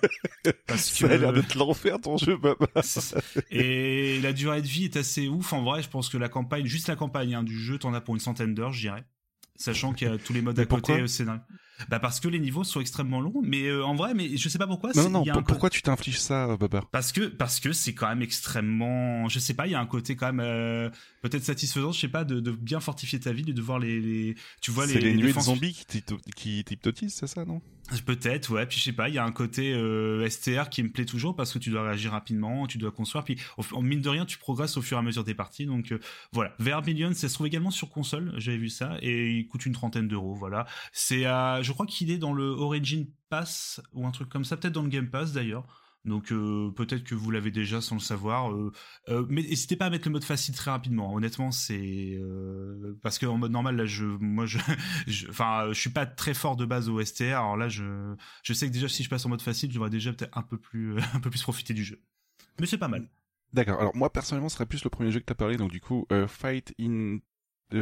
Parce 0.66 0.90
que 0.90 0.96
ça 0.96 1.06
a 1.06 1.16
l'air 1.16 1.32
d'être 1.32 1.54
l'enfer 1.54 2.00
ton 2.00 2.16
jeu 2.16 2.38
papa. 2.38 2.66
Et 3.50 4.20
la 4.20 4.32
durée 4.32 4.62
de 4.62 4.66
vie 4.66 4.84
est 4.84 4.96
assez 4.96 5.28
ouf 5.28 5.52
en 5.52 5.62
vrai. 5.62 5.82
Je 5.82 5.88
pense 5.88 6.08
que 6.08 6.18
la 6.18 6.28
campagne 6.28 6.66
juste 6.66 6.88
la 6.88 6.96
campagne 6.96 7.34
hein, 7.34 7.42
du 7.42 7.58
jeu 7.58 7.78
t'en 7.78 7.94
as 7.94 8.00
pour 8.00 8.14
une 8.14 8.20
centaine 8.20 8.54
d'heures 8.54 8.72
je 8.72 8.80
dirais. 8.80 9.04
Sachant 9.56 9.92
qu'il 9.92 10.08
y 10.08 10.10
a 10.10 10.18
tous 10.18 10.32
les 10.32 10.42
modes 10.42 10.58
à 10.58 10.66
côté 10.66 11.06
c'est 11.06 11.26
bah 11.88 11.98
parce 11.98 12.20
que 12.20 12.28
les 12.28 12.38
niveaux 12.38 12.64
sont 12.64 12.80
extrêmement 12.80 13.20
longs, 13.20 13.42
mais 13.42 13.66
euh, 13.66 13.84
en 13.84 13.94
vrai, 13.94 14.14
mais 14.14 14.36
je 14.36 14.48
sais 14.48 14.58
pas 14.58 14.66
pourquoi. 14.66 14.90
Non, 14.94 15.08
non, 15.08 15.24
pourquoi 15.46 15.70
tu 15.70 15.82
t'infliges 15.82 16.20
ça, 16.20 16.56
Babar 16.56 16.88
Parce 16.90 17.12
que 17.12 17.26
parce 17.26 17.60
que 17.60 17.72
c'est 17.72 17.94
quand 17.94 18.08
même 18.08 18.22
extrêmement, 18.22 19.28
je 19.28 19.38
sais 19.38 19.54
pas, 19.54 19.66
il 19.66 19.72
y 19.72 19.74
a 19.74 19.80
un 19.80 19.86
côté 19.86 20.16
quand 20.16 20.26
même 20.26 20.40
euh, 20.40 20.90
peut-être 21.22 21.44
satisfaisant, 21.44 21.92
je 21.92 22.00
sais 22.00 22.08
pas, 22.08 22.24
de, 22.24 22.40
de, 22.40 22.50
bien 22.50 22.80
fortifier 22.80 23.20
ta 23.20 23.32
ville 23.32 23.50
et 23.50 23.54
de 23.54 23.62
voir 23.62 23.78
les, 23.78 24.00
les 24.00 24.34
tu 24.60 24.70
vois 24.70 24.86
les. 24.86 24.94
C'est 24.94 25.00
les, 25.00 25.14
nuées 25.14 25.32
de 25.32 25.40
zombies 25.40 25.84
qui 26.36 26.64
t'hypnotisent, 26.64 27.14
c'est 27.14 27.26
ça, 27.26 27.44
non? 27.44 27.60
Peut-être, 28.06 28.50
ouais. 28.50 28.66
Puis 28.66 28.78
je 28.78 28.84
sais 28.84 28.92
pas, 28.92 29.08
il 29.08 29.14
y 29.14 29.18
a 29.18 29.24
un 29.24 29.32
côté 29.32 29.72
euh, 29.72 30.28
STR 30.28 30.68
qui 30.70 30.82
me 30.82 30.90
plaît 30.90 31.04
toujours 31.04 31.34
parce 31.34 31.52
que 31.52 31.58
tu 31.58 31.70
dois 31.70 31.82
réagir 31.82 32.12
rapidement, 32.12 32.66
tu 32.66 32.78
dois 32.78 32.92
construire. 32.92 33.24
Puis 33.24 33.38
en 33.72 33.82
mine 33.82 34.00
de 34.00 34.08
rien, 34.08 34.24
tu 34.26 34.38
progresses 34.38 34.76
au 34.76 34.82
fur 34.82 34.96
et 34.96 35.00
à 35.00 35.02
mesure 35.02 35.24
des 35.24 35.34
parties. 35.34 35.66
Donc 35.66 35.94
voilà. 36.32 36.54
Vermilion, 36.58 37.12
ça 37.14 37.28
se 37.28 37.34
trouve 37.34 37.46
également 37.46 37.70
sur 37.70 37.90
console. 37.90 38.32
J'avais 38.36 38.58
vu 38.58 38.68
ça 38.68 38.96
et 39.02 39.30
il 39.30 39.46
coûte 39.48 39.66
une 39.66 39.72
trentaine 39.72 40.08
d'euros. 40.08 40.34
Voilà. 40.34 40.66
C'est 40.92 41.24
à, 41.24 41.62
je 41.62 41.72
crois 41.72 41.86
qu'il 41.86 42.10
est 42.10 42.18
dans 42.18 42.32
le 42.32 42.44
Origin 42.44 43.06
Pass 43.28 43.80
ou 43.92 44.06
un 44.06 44.10
truc 44.10 44.28
comme 44.28 44.44
ça, 44.44 44.56
peut-être 44.56 44.74
dans 44.74 44.82
le 44.82 44.88
Game 44.88 45.08
Pass 45.08 45.32
d'ailleurs. 45.32 45.66
Donc 46.04 46.32
euh, 46.32 46.70
peut-être 46.70 47.04
que 47.04 47.14
vous 47.14 47.30
l'avez 47.30 47.50
déjà 47.50 47.80
sans 47.80 47.96
le 47.96 48.00
savoir. 48.00 48.52
Euh, 48.52 48.72
euh, 49.08 49.26
mais 49.28 49.42
n'hésitez 49.42 49.76
pas 49.76 49.86
à 49.86 49.90
mettre 49.90 50.08
le 50.08 50.12
mode 50.12 50.24
facile 50.24 50.54
très 50.54 50.70
rapidement. 50.70 51.14
Honnêtement, 51.14 51.50
c'est 51.50 52.18
parce 53.02 53.18
qu'en 53.18 53.36
mode 53.36 53.52
normal 53.52 53.76
là, 53.76 53.84
je, 53.84 54.04
moi, 54.04 54.46
je, 55.06 55.28
enfin, 55.28 55.66
je, 55.68 55.78
suis 55.78 55.90
pas 55.90 56.06
très 56.06 56.34
fort 56.34 56.56
de 56.56 56.64
base 56.64 56.88
au 56.88 57.04
STR. 57.04 57.24
Alors 57.24 57.56
là, 57.56 57.68
je, 57.68 58.14
je 58.42 58.52
sais 58.52 58.66
que 58.66 58.72
déjà 58.72 58.88
si 58.88 59.02
je 59.02 59.10
passe 59.10 59.26
en 59.26 59.28
mode 59.28 59.42
facile, 59.42 59.70
je 59.70 59.74
devrais 59.74 59.90
déjà 59.90 60.12
peut-être 60.12 60.36
un 60.36 60.42
peu 60.42 60.58
plus, 60.58 60.98
un 61.14 61.20
peu 61.20 61.30
plus 61.30 61.42
profiter 61.42 61.74
du 61.74 61.84
jeu. 61.84 62.00
Mais 62.58 62.66
c'est 62.66 62.78
pas 62.78 62.88
mal. 62.88 63.08
D'accord. 63.52 63.80
Alors 63.80 63.96
moi 63.96 64.12
personnellement, 64.12 64.48
ce 64.48 64.54
serait 64.54 64.66
plus 64.66 64.84
le 64.84 64.90
premier 64.90 65.10
jeu 65.10 65.20
que 65.20 65.26
tu 65.26 65.32
as 65.32 65.36
parlé. 65.36 65.56
Donc 65.56 65.70
du 65.70 65.80
coup, 65.80 66.06
Fight 66.28 66.72
in 66.80 67.18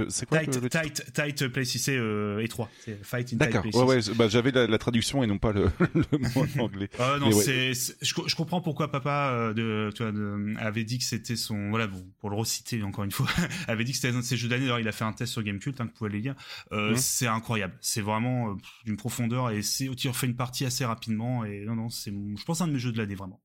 c'est 0.09 0.27
quoi 0.27 0.40
tight, 0.40 0.62
le, 0.62 0.68
tight, 0.68 1.12
tight 1.12 1.48
place 1.48 1.68
c'est 1.68 1.96
euh, 1.96 2.40
étroit. 2.40 2.68
C'est 2.85 3.03
fight 3.05 3.33
in 3.33 3.37
D'accord. 3.37 3.64
Ouais, 3.74 3.96
ouais. 3.96 4.01
Bah, 4.16 4.29
j'avais 4.29 4.51
la, 4.51 4.66
la, 4.66 4.79
traduction 4.79 5.22
et 5.22 5.27
non 5.27 5.38
pas 5.38 5.53
le, 5.53 5.70
le 5.94 6.18
mot 6.35 6.46
anglais. 6.64 6.90
Ah 6.98 7.16
non, 7.18 7.33
c'est, 7.33 7.72
je, 7.72 8.14
je, 8.27 8.35
comprends 8.35 8.61
pourquoi 8.61 8.90
papa 8.90 9.31
euh, 9.33 9.55
de, 9.55 9.90
tu 9.94 10.03
vois, 10.03 10.12
de, 10.12 10.55
avait 10.59 10.85
dit 10.85 10.98
que 10.98 11.05
c'était 11.05 11.37
son, 11.37 11.70
voilà, 11.70 11.87
bon, 11.87 12.05
pour 12.20 12.31
le 12.31 12.37
reciter 12.37 12.83
encore 12.83 13.05
une 13.05 13.12
fois, 13.12 13.29
avait 13.68 13.85
dit 13.85 13.92
que 13.92 13.98
c'était 13.98 14.14
un 14.14 14.20
de 14.20 14.24
ses 14.24 14.37
jeux 14.37 14.48
d'année. 14.48 14.66
Alors 14.66 14.81
il 14.81 14.88
a 14.88 14.92
fait 14.92 15.05
un 15.05 15.12
test 15.12 15.33
sur 15.33 15.42
Gamecult, 15.42 15.81
hein, 15.81 15.87
que 15.87 15.92
vous 15.92 15.96
pouvez 15.96 16.11
aller 16.11 16.20
lire. 16.20 16.35
Euh, 16.72 16.92
mmh. 16.92 16.96
C'est 16.96 17.27
incroyable. 17.27 17.74
C'est 17.81 18.03
vraiment 18.03 18.51
euh, 18.51 18.55
d'une 18.85 18.96
profondeur 18.96 19.51
et 19.51 19.62
c'est, 19.62 19.88
tu 19.96 20.09
refais 20.09 20.27
une 20.27 20.37
partie 20.37 20.64
assez 20.64 20.85
rapidement 20.85 21.44
et 21.44 21.64
non, 21.64 21.74
non, 21.74 21.88
c'est, 21.88 22.11
je 22.11 22.44
pense 22.44 22.61
un 22.61 22.66
de 22.66 22.72
mes 22.72 22.79
jeux 22.79 22.92
de 22.92 22.98
l'année 22.98 23.14
vraiment. 23.14 23.40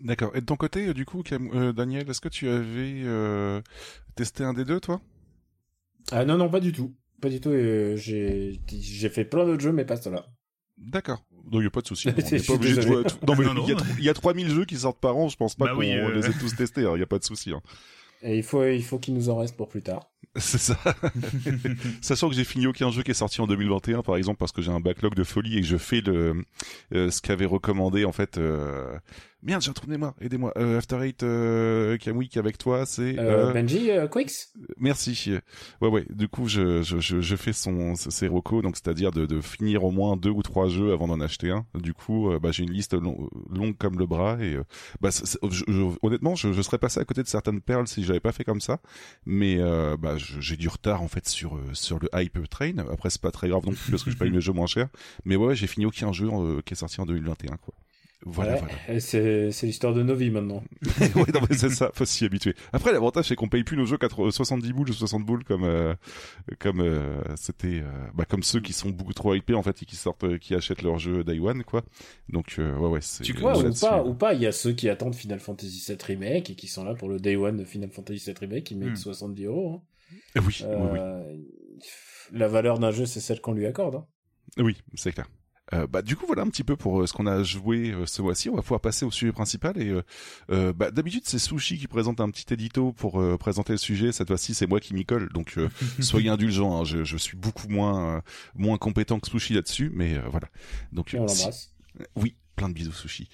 D'accord. 0.00 0.30
Et 0.34 0.40
de 0.40 0.46
ton 0.46 0.56
côté, 0.56 0.92
du 0.94 1.04
coup, 1.04 1.22
Daniel, 1.22 2.08
est-ce 2.08 2.20
que 2.20 2.28
tu 2.28 2.48
avais 2.48 3.62
testé 4.14 4.44
un 4.44 4.54
des 4.54 4.64
deux, 4.64 4.78
toi? 4.78 5.00
Ah 6.12 6.24
non, 6.24 6.36
non, 6.36 6.48
pas 6.48 6.60
du 6.60 6.72
tout. 6.72 6.94
Pas 7.20 7.28
du 7.28 7.40
tout. 7.40 7.50
Euh, 7.50 7.96
j'ai 7.96 9.08
fait 9.08 9.24
plein 9.24 9.44
d'autres 9.44 9.62
jeux, 9.62 9.72
mais 9.72 9.84
pas 9.84 9.96
cela. 9.96 10.26
D'accord. 10.76 11.24
Donc 11.30 11.54
il 11.54 11.60
n'y 11.60 11.66
a 11.66 11.70
pas 11.70 11.82
de 11.82 11.86
souci. 11.86 12.08
On 12.08 12.12
pas 12.12 12.52
obligé 12.52 12.76
de 12.76 12.80
jouer 12.80 13.00
à 13.00 13.04
tout. 13.04 13.16
Non, 13.26 13.34
mais 13.36 13.44
il 13.98 14.04
y, 14.04 14.08
a 14.08 14.14
3000 14.14 14.50
jeux 14.50 14.64
qui 14.64 14.76
sortent 14.76 15.00
par 15.00 15.16
an, 15.16 15.28
je 15.28 15.36
pense 15.36 15.54
pas 15.54 15.66
bah 15.66 15.74
qu'on 15.74 15.82
euh. 15.82 16.14
les 16.14 16.26
ait 16.26 16.32
tous 16.32 16.56
testés, 16.56 16.82
il 16.82 16.86
hein, 16.86 16.96
n'y 16.96 17.02
a 17.02 17.06
pas 17.06 17.18
de 17.18 17.24
souci. 17.24 17.52
Hein. 17.52 17.60
Et 18.22 18.38
il 18.38 18.42
faut, 18.42 18.64
il 18.64 18.82
faut 18.82 18.98
qu'il 18.98 19.12
nous 19.12 19.28
en 19.28 19.36
reste 19.36 19.54
pour 19.54 19.68
plus 19.68 19.82
tard. 19.82 20.10
C'est 20.36 20.58
ça. 20.58 20.78
Sachant 22.00 22.30
que 22.30 22.34
j'ai 22.34 22.44
fini 22.44 22.66
aucun 22.66 22.90
jeu 22.90 23.02
qui 23.02 23.10
est 23.10 23.14
sorti 23.14 23.40
en 23.42 23.46
2021, 23.46 24.02
par 24.02 24.16
exemple, 24.16 24.38
parce 24.38 24.50
que 24.50 24.62
j'ai 24.62 24.72
un 24.72 24.80
backlog 24.80 25.14
de 25.14 25.24
folie 25.24 25.58
et 25.58 25.60
que 25.60 25.66
je 25.66 25.76
fais 25.76 26.00
le, 26.00 26.42
euh, 26.94 27.10
ce 27.10 27.20
qu'avait 27.20 27.44
recommandé, 27.44 28.06
en 28.06 28.12
fait, 28.12 28.38
euh, 28.38 28.98
Merde, 29.44 29.60
j'ai 29.60 29.68
retrouvé 29.68 29.98
moi, 29.98 30.14
aidez-moi. 30.22 30.54
Euh, 30.56 30.78
After 30.78 30.98
Eight, 31.02 31.22
euh, 31.22 31.98
avec 32.36 32.56
toi, 32.56 32.86
c'est 32.86 33.18
euh, 33.18 33.50
euh 33.50 33.52
Benji 33.52 33.90
euh, 33.90 34.08
Quicks. 34.08 34.48
Merci. 34.78 35.32
Ouais, 35.82 35.88
ouais. 35.88 36.06
Du 36.08 36.28
coup, 36.28 36.48
je 36.48 36.80
je 36.80 36.98
je, 36.98 37.20
je 37.20 37.36
fais 37.36 37.52
son 37.52 37.94
ses 37.94 38.26
recos, 38.26 38.62
donc 38.62 38.76
c'est-à-dire 38.76 39.10
de, 39.10 39.26
de 39.26 39.42
finir 39.42 39.84
au 39.84 39.90
moins 39.90 40.16
deux 40.16 40.30
ou 40.30 40.42
trois 40.42 40.68
jeux 40.68 40.94
avant 40.94 41.08
d'en 41.08 41.20
acheter 41.20 41.50
un. 41.50 41.66
Du 41.74 41.92
coup, 41.92 42.30
bah 42.40 42.52
j'ai 42.52 42.62
une 42.62 42.72
liste 42.72 42.94
longue 42.94 43.76
comme 43.76 43.98
le 43.98 44.06
bras 44.06 44.38
et 44.40 44.56
bah 45.02 45.10
honnêtement, 46.02 46.34
je, 46.36 46.54
je 46.54 46.62
serais 46.62 46.78
passé 46.78 47.00
à 47.00 47.04
côté 47.04 47.22
de 47.22 47.28
certaines 47.28 47.60
perles 47.60 47.86
si 47.86 48.02
j'avais 48.02 48.20
pas 48.20 48.32
fait 48.32 48.44
comme 48.44 48.62
ça. 48.62 48.80
Mais 49.26 49.58
bah 49.98 50.16
j'ai 50.16 50.56
du 50.56 50.68
retard 50.68 51.02
en 51.02 51.08
fait 51.08 51.28
sur 51.28 51.60
sur 51.74 51.98
le 51.98 52.08
hype 52.14 52.48
train. 52.48 52.78
Après, 52.90 53.10
c'est 53.10 53.20
pas 53.20 53.30
très 53.30 53.50
grave 53.50 53.66
non 53.66 53.72
plus 53.72 53.90
parce 53.90 54.04
que 54.04 54.10
je 54.10 54.16
paye 54.16 54.30
mes 54.30 54.40
jeux 54.40 54.54
moins 54.54 54.66
cher. 54.66 54.88
Mais 55.26 55.36
ouais, 55.36 55.54
j'ai 55.54 55.66
fini 55.66 55.84
aucun 55.84 56.12
jeu 56.12 56.30
qui 56.64 56.72
est 56.72 56.78
sorti 56.78 56.98
en 57.02 57.04
2021 57.04 57.56
quoi. 57.58 57.74
Voilà, 58.26 58.56
voilà. 58.56 59.00
C'est, 59.00 59.50
l'histoire 59.62 59.92
de 59.92 60.02
nos 60.02 60.14
vies 60.14 60.30
maintenant. 60.30 60.64
oui, 61.00 61.24
non, 61.34 61.40
mais 61.48 61.56
c'est 61.56 61.68
ça, 61.68 61.90
faut 61.94 62.06
s'y 62.06 62.24
habituer. 62.24 62.54
Après, 62.72 62.92
l'avantage, 62.92 63.28
c'est 63.28 63.36
qu'on 63.36 63.48
paye 63.48 63.64
plus 63.64 63.76
nos 63.76 63.84
jeux 63.84 63.98
70 64.00 64.72
boules 64.72 64.88
ou 64.88 64.92
60 64.94 65.24
boules 65.24 65.44
comme, 65.44 65.64
euh, 65.64 65.94
comme, 66.58 66.80
euh, 66.80 67.20
c'était, 67.36 67.82
euh, 67.82 67.90
bah, 68.14 68.24
comme 68.24 68.42
ceux 68.42 68.60
qui 68.60 68.72
sont 68.72 68.88
beaucoup 68.88 69.12
trop 69.12 69.34
hypés, 69.34 69.54
en 69.54 69.62
fait, 69.62 69.82
et 69.82 69.84
qui 69.84 69.96
sortent, 69.96 70.38
qui 70.38 70.54
achètent 70.54 70.82
leur 70.82 70.98
jeu 70.98 71.22
Day 71.22 71.38
One, 71.38 71.64
quoi. 71.64 71.84
Donc, 72.30 72.54
ouais, 72.58 72.64
ouais, 72.64 73.00
c'est. 73.02 73.24
Tu 73.24 73.34
crois, 73.34 73.58
ou 73.58 73.74
pas, 73.74 74.02
ou 74.02 74.14
pas, 74.14 74.32
il 74.32 74.40
y 74.40 74.46
a 74.46 74.52
ceux 74.52 74.72
qui 74.72 74.88
attendent 74.88 75.14
Final 75.14 75.40
Fantasy 75.40 75.84
VII 75.86 75.98
Remake 76.02 76.50
et 76.50 76.54
qui 76.54 76.66
sont 76.66 76.84
là 76.84 76.94
pour 76.94 77.10
le 77.10 77.18
Day 77.18 77.36
One 77.36 77.58
de 77.58 77.64
Final 77.64 77.90
Fantasy 77.90 78.24
VII 78.24 78.34
Remake, 78.40 78.64
qui 78.64 78.74
mettent 78.74 78.96
70 78.96 79.42
hmm. 79.42 79.46
euros, 79.46 79.72
hein. 79.74 79.82
Oui, 80.36 80.62
oui, 80.62 80.88
oui. 80.92 81.00
La 82.32 82.48
valeur 82.48 82.78
d'un 82.78 82.90
jeu, 82.90 83.04
c'est 83.04 83.20
celle 83.20 83.40
qu'on 83.40 83.52
lui 83.52 83.66
accorde, 83.66 83.96
hein. 83.96 84.06
Oui, 84.58 84.76
c'est 84.94 85.12
clair. 85.12 85.26
Euh, 85.72 85.86
bah, 85.86 86.02
du 86.02 86.14
coup, 86.14 86.26
voilà 86.26 86.42
un 86.42 86.48
petit 86.48 86.64
peu 86.64 86.76
pour 86.76 87.00
euh, 87.00 87.06
ce 87.06 87.12
qu'on 87.14 87.26
a 87.26 87.42
joué 87.42 87.90
euh, 87.90 88.06
ce 88.06 88.20
mois-ci. 88.20 88.50
On 88.50 88.56
va 88.56 88.62
pouvoir 88.62 88.80
passer 88.80 89.06
au 89.06 89.10
sujet 89.10 89.32
principal. 89.32 89.80
Et 89.80 89.92
bah, 90.48 90.90
d'habitude, 90.90 91.22
c'est 91.24 91.38
Sushi 91.38 91.78
qui 91.78 91.86
présente 91.86 92.20
un 92.20 92.30
petit 92.30 92.52
édito 92.52 92.92
pour 92.92 93.22
présenter 93.38 93.72
le 93.72 93.78
sujet. 93.78 94.12
Cette 94.12 94.28
fois-ci, 94.28 94.54
c'est 94.54 94.66
moi 94.66 94.80
qui 94.80 94.94
m'y 94.94 95.04
colle. 95.04 95.30
Donc, 95.32 95.56
soyez 96.00 96.28
indulgents. 96.28 96.80
Hein. 96.80 96.84
Je, 96.84 97.04
je, 97.04 97.16
suis 97.16 97.36
beaucoup 97.36 97.68
moins 97.68 98.22
moins 98.54 98.78
compétent 98.78 99.18
que 99.20 99.28
Sushi 99.28 99.54
là-dessus, 99.54 99.90
mais 99.94 100.18
voilà. 100.30 100.48
Donc, 100.92 101.16
on 101.18 101.26
Oui, 102.16 102.34
plein 102.56 102.68
de 102.68 102.74
bisous, 102.74 102.92
Sushi. 102.92 103.28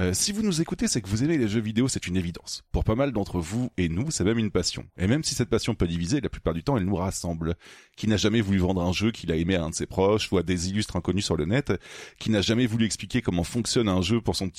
Euh, 0.00 0.12
si 0.14 0.30
vous 0.30 0.42
nous 0.42 0.60
écoutez, 0.60 0.86
c'est 0.86 1.02
que 1.02 1.08
vous 1.08 1.24
aimez 1.24 1.38
les 1.38 1.48
jeux 1.48 1.60
vidéo, 1.60 1.88
c'est 1.88 2.06
une 2.06 2.16
évidence. 2.16 2.62
Pour 2.70 2.84
pas 2.84 2.94
mal 2.94 3.10
d'entre 3.12 3.40
vous 3.40 3.70
et 3.76 3.88
nous, 3.88 4.10
c'est 4.12 4.22
même 4.22 4.38
une 4.38 4.52
passion. 4.52 4.86
Et 4.96 5.08
même 5.08 5.24
si 5.24 5.34
cette 5.34 5.48
passion 5.48 5.74
peut 5.74 5.88
diviser, 5.88 6.20
la 6.20 6.28
plupart 6.28 6.54
du 6.54 6.62
temps, 6.62 6.76
elle 6.76 6.84
nous 6.84 6.94
rassemble. 6.94 7.56
Qui 7.96 8.06
n'a 8.06 8.16
jamais 8.16 8.40
voulu 8.40 8.58
vendre 8.58 8.80
un 8.80 8.92
jeu 8.92 9.10
qu'il 9.10 9.32
a 9.32 9.36
aimé 9.36 9.56
à 9.56 9.64
un 9.64 9.70
de 9.70 9.74
ses 9.74 9.86
proches, 9.86 10.30
ou 10.30 10.38
à 10.38 10.44
des 10.44 10.68
illustres 10.70 10.94
inconnus 10.96 11.24
sur 11.24 11.36
le 11.36 11.46
net, 11.46 11.72
qui 12.18 12.30
n'a 12.30 12.42
jamais 12.42 12.66
voulu 12.66 12.84
expliquer 12.84 13.22
comment 13.22 13.44
fonctionne 13.44 13.88
un 13.88 14.00
jeu 14.00 14.20
pour 14.20 14.36
son 14.36 14.50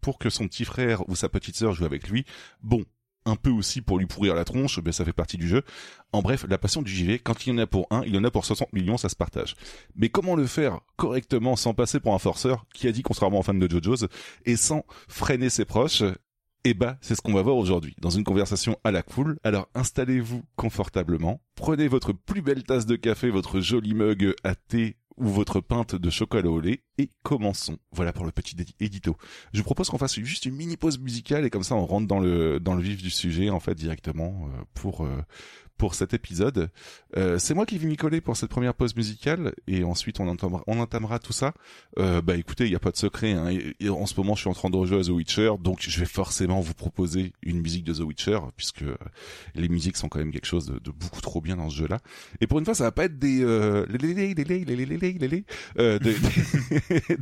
pour 0.00 0.18
que 0.18 0.28
son 0.28 0.46
petit 0.46 0.64
frère 0.64 1.08
ou 1.08 1.16
sa 1.16 1.28
petite 1.28 1.56
sœur 1.56 1.72
joue 1.72 1.84
avec 1.84 2.08
lui. 2.08 2.26
Bon, 2.62 2.84
un 3.24 3.36
peu 3.36 3.50
aussi 3.50 3.80
pour 3.80 3.98
lui 3.98 4.06
pourrir 4.06 4.34
la 4.34 4.44
tronche, 4.44 4.80
ben 4.80 4.92
ça 4.92 5.04
fait 5.04 5.12
partie 5.12 5.36
du 5.36 5.48
jeu. 5.48 5.62
En 6.12 6.22
bref, 6.22 6.44
la 6.48 6.58
passion 6.58 6.82
du 6.82 6.90
JV, 6.90 7.18
quand 7.18 7.46
il 7.46 7.50
y 7.50 7.52
en 7.52 7.58
a 7.58 7.66
pour 7.66 7.86
un, 7.90 8.02
il 8.04 8.14
y 8.14 8.18
en 8.18 8.24
a 8.24 8.30
pour 8.30 8.44
60 8.44 8.72
millions, 8.72 8.96
ça 8.96 9.08
se 9.08 9.16
partage. 9.16 9.56
Mais 9.96 10.08
comment 10.08 10.36
le 10.36 10.46
faire 10.46 10.80
correctement 10.96 11.56
sans 11.56 11.74
passer 11.74 12.00
pour 12.00 12.14
un 12.14 12.18
forceur 12.18 12.66
qui 12.74 12.88
a 12.88 12.92
dit 12.92 13.02
contrairement 13.02 13.42
fan 13.42 13.58
de 13.58 13.70
JoJo's 13.70 14.06
et 14.44 14.56
sans 14.56 14.84
freiner 15.08 15.50
ses 15.50 15.64
proches 15.64 16.02
eh 16.64 16.74
bah, 16.74 16.96
c'est 17.00 17.16
ce 17.16 17.22
qu'on 17.22 17.34
va 17.34 17.42
voir 17.42 17.56
aujourd'hui, 17.56 17.96
dans 18.00 18.10
une 18.10 18.22
conversation 18.22 18.78
à 18.84 18.92
la 18.92 19.02
cool. 19.02 19.36
Alors 19.42 19.68
installez-vous 19.74 20.44
confortablement, 20.54 21.40
prenez 21.56 21.88
votre 21.88 22.12
plus 22.12 22.40
belle 22.40 22.62
tasse 22.62 22.86
de 22.86 22.94
café, 22.94 23.30
votre 23.30 23.60
joli 23.60 23.94
mug 23.94 24.34
à 24.44 24.54
thé 24.54 24.96
ou 25.16 25.28
votre 25.28 25.60
pinte 25.60 25.94
de 25.94 26.10
chocolat 26.10 26.50
au 26.50 26.60
lait 26.60 26.82
et 26.98 27.10
commençons. 27.22 27.78
Voilà 27.92 28.12
pour 28.12 28.24
le 28.24 28.32
petit 28.32 28.56
édito. 28.80 29.16
Je 29.52 29.58
vous 29.58 29.64
propose 29.64 29.88
qu'on 29.88 29.98
fasse 29.98 30.18
juste 30.20 30.46
une 30.46 30.54
mini 30.54 30.76
pause 30.76 30.98
musicale 30.98 31.44
et 31.44 31.50
comme 31.50 31.62
ça 31.62 31.74
on 31.74 31.86
rentre 31.86 32.06
dans 32.06 32.20
le 32.20 32.60
dans 32.60 32.74
le 32.74 32.82
vif 32.82 33.02
du 33.02 33.10
sujet 33.10 33.50
en 33.50 33.60
fait 33.60 33.74
directement 33.74 34.48
euh, 34.48 34.62
pour 34.74 35.04
euh, 35.04 35.22
pour 35.82 35.96
cet 35.96 36.14
épisode. 36.14 36.70
Euh, 37.16 37.40
c'est 37.40 37.54
moi 37.54 37.66
qui 37.66 37.76
vais 37.76 37.88
m'y 37.88 37.96
coller 37.96 38.20
pour 38.20 38.36
cette 38.36 38.50
première 38.50 38.72
pause 38.72 38.94
musicale 38.94 39.52
et 39.66 39.82
ensuite 39.82 40.20
on 40.20 40.28
entamera, 40.28 40.62
on 40.68 40.78
entamera 40.78 41.18
tout 41.18 41.32
ça. 41.32 41.54
Euh, 41.98 42.22
bah 42.22 42.36
écoutez, 42.36 42.66
il 42.66 42.70
n'y 42.70 42.76
a 42.76 42.78
pas 42.78 42.92
de 42.92 42.96
secret. 42.96 43.32
Hein. 43.32 43.50
Et, 43.80 43.88
en 43.88 44.06
ce 44.06 44.14
moment, 44.16 44.36
je 44.36 44.42
suis 44.42 44.48
en 44.48 44.54
train 44.54 44.70
de 44.70 44.76
rejouer 44.76 45.00
à 45.00 45.02
The 45.02 45.08
Witcher, 45.08 45.54
donc 45.58 45.80
je 45.80 45.98
vais 45.98 46.06
forcément 46.06 46.60
vous 46.60 46.74
proposer 46.74 47.32
une 47.42 47.60
musique 47.60 47.82
de 47.82 47.94
The 47.94 48.02
Witcher 48.02 48.38
puisque 48.56 48.84
les 49.56 49.68
musiques 49.68 49.96
sont 49.96 50.08
quand 50.08 50.20
même 50.20 50.30
quelque 50.30 50.46
chose 50.46 50.66
de, 50.66 50.78
de 50.78 50.92
beaucoup 50.92 51.20
trop 51.20 51.40
bien 51.40 51.56
dans 51.56 51.68
ce 51.68 51.74
jeu-là. 51.74 51.98
Et 52.40 52.46
pour 52.46 52.60
une 52.60 52.64
fois, 52.64 52.74
ça 52.74 52.84
va 52.84 52.92
pas 52.92 53.06
être 53.06 53.18
des 53.18 53.42
euh, 53.42 53.84
euh 55.78 55.98
des, 55.98 56.14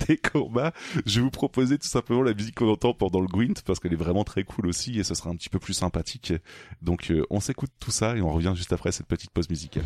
des 0.07 0.16
combats. 0.18 0.75
Je 1.07 1.20
vais 1.20 1.25
vous 1.25 1.31
proposer 1.31 1.79
tout 1.79 1.88
simplement 1.88 2.23
la 2.23 2.35
musique 2.35 2.57
qu'on 2.57 2.70
entend 2.70 2.92
pendant 2.92 3.23
le 3.23 3.27
Gwent 3.27 3.62
parce 3.64 3.81
qu'elle 3.81 3.94
est 3.94 3.96
vraiment 3.96 4.25
très 4.25 4.44
cool 4.44 4.66
aussi 4.66 5.01
et 5.01 5.03
ce 5.03 5.14
sera 5.14 5.31
un 5.31 5.37
petit 5.37 5.49
peu 5.49 5.59
plus 5.59 5.73
sympathique. 5.73 6.35
Donc 6.83 7.11
on 7.31 7.40
s'écoute 7.40 7.70
tout 7.81 7.90
ça 7.90 8.18
et 8.18 8.20
on 8.20 8.31
revient 8.31 8.50
juste 8.55 8.73
après 8.73 8.93
cette 8.93 9.07
petite 9.07 9.31
pause 9.31 9.49
musicale. 9.49 9.85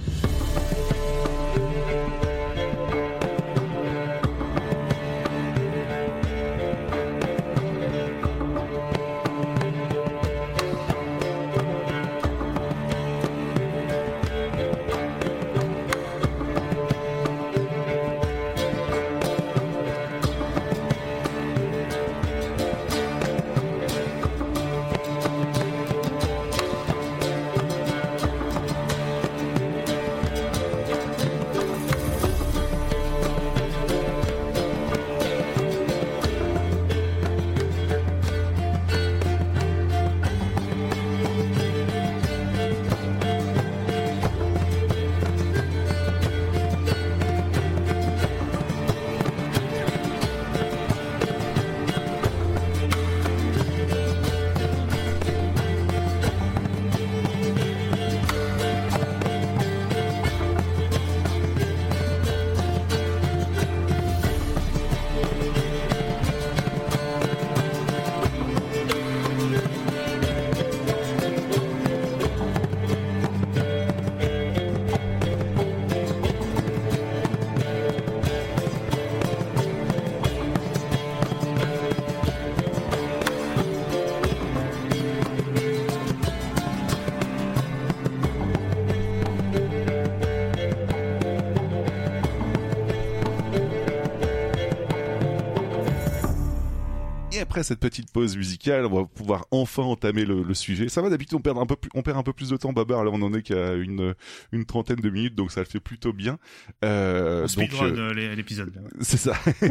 Pause 98.24 98.36
musicale, 98.36 98.86
on 98.86 99.02
va 99.02 99.04
pouvoir 99.04 99.46
enfin 99.64 99.82
entamer 99.82 100.24
le, 100.24 100.54
sujet. 100.54 100.88
Ça 100.88 101.02
va 101.02 101.10
d'habitude 101.10 101.36
on 101.36 101.40
perd 101.40 101.58
un 101.58 101.66
peu 101.66 101.74
plus, 101.74 101.90
on 101.94 102.02
perd 102.02 102.18
un 102.18 102.22
peu 102.22 102.32
plus 102.32 102.50
de 102.50 102.56
temps, 102.56 102.72
Babar. 102.72 103.02
Là, 103.02 103.10
on 103.12 103.22
en 103.22 103.32
est 103.32 103.42
qu'à 103.42 103.72
une 103.74 104.14
une 104.52 104.66
trentaine 104.66 105.00
de 105.00 105.10
minutes, 105.10 105.34
donc 105.34 105.50
ça 105.50 105.60
le 105.60 105.66
fait 105.66 105.80
plutôt 105.80 106.12
bien. 106.12 106.38
Euh, 106.84 107.48
on 107.56 107.60
donc 107.60 107.70
euh, 107.82 108.12
l'épisode. 108.34 108.72
C'est 109.00 109.16
ça. 109.16 109.34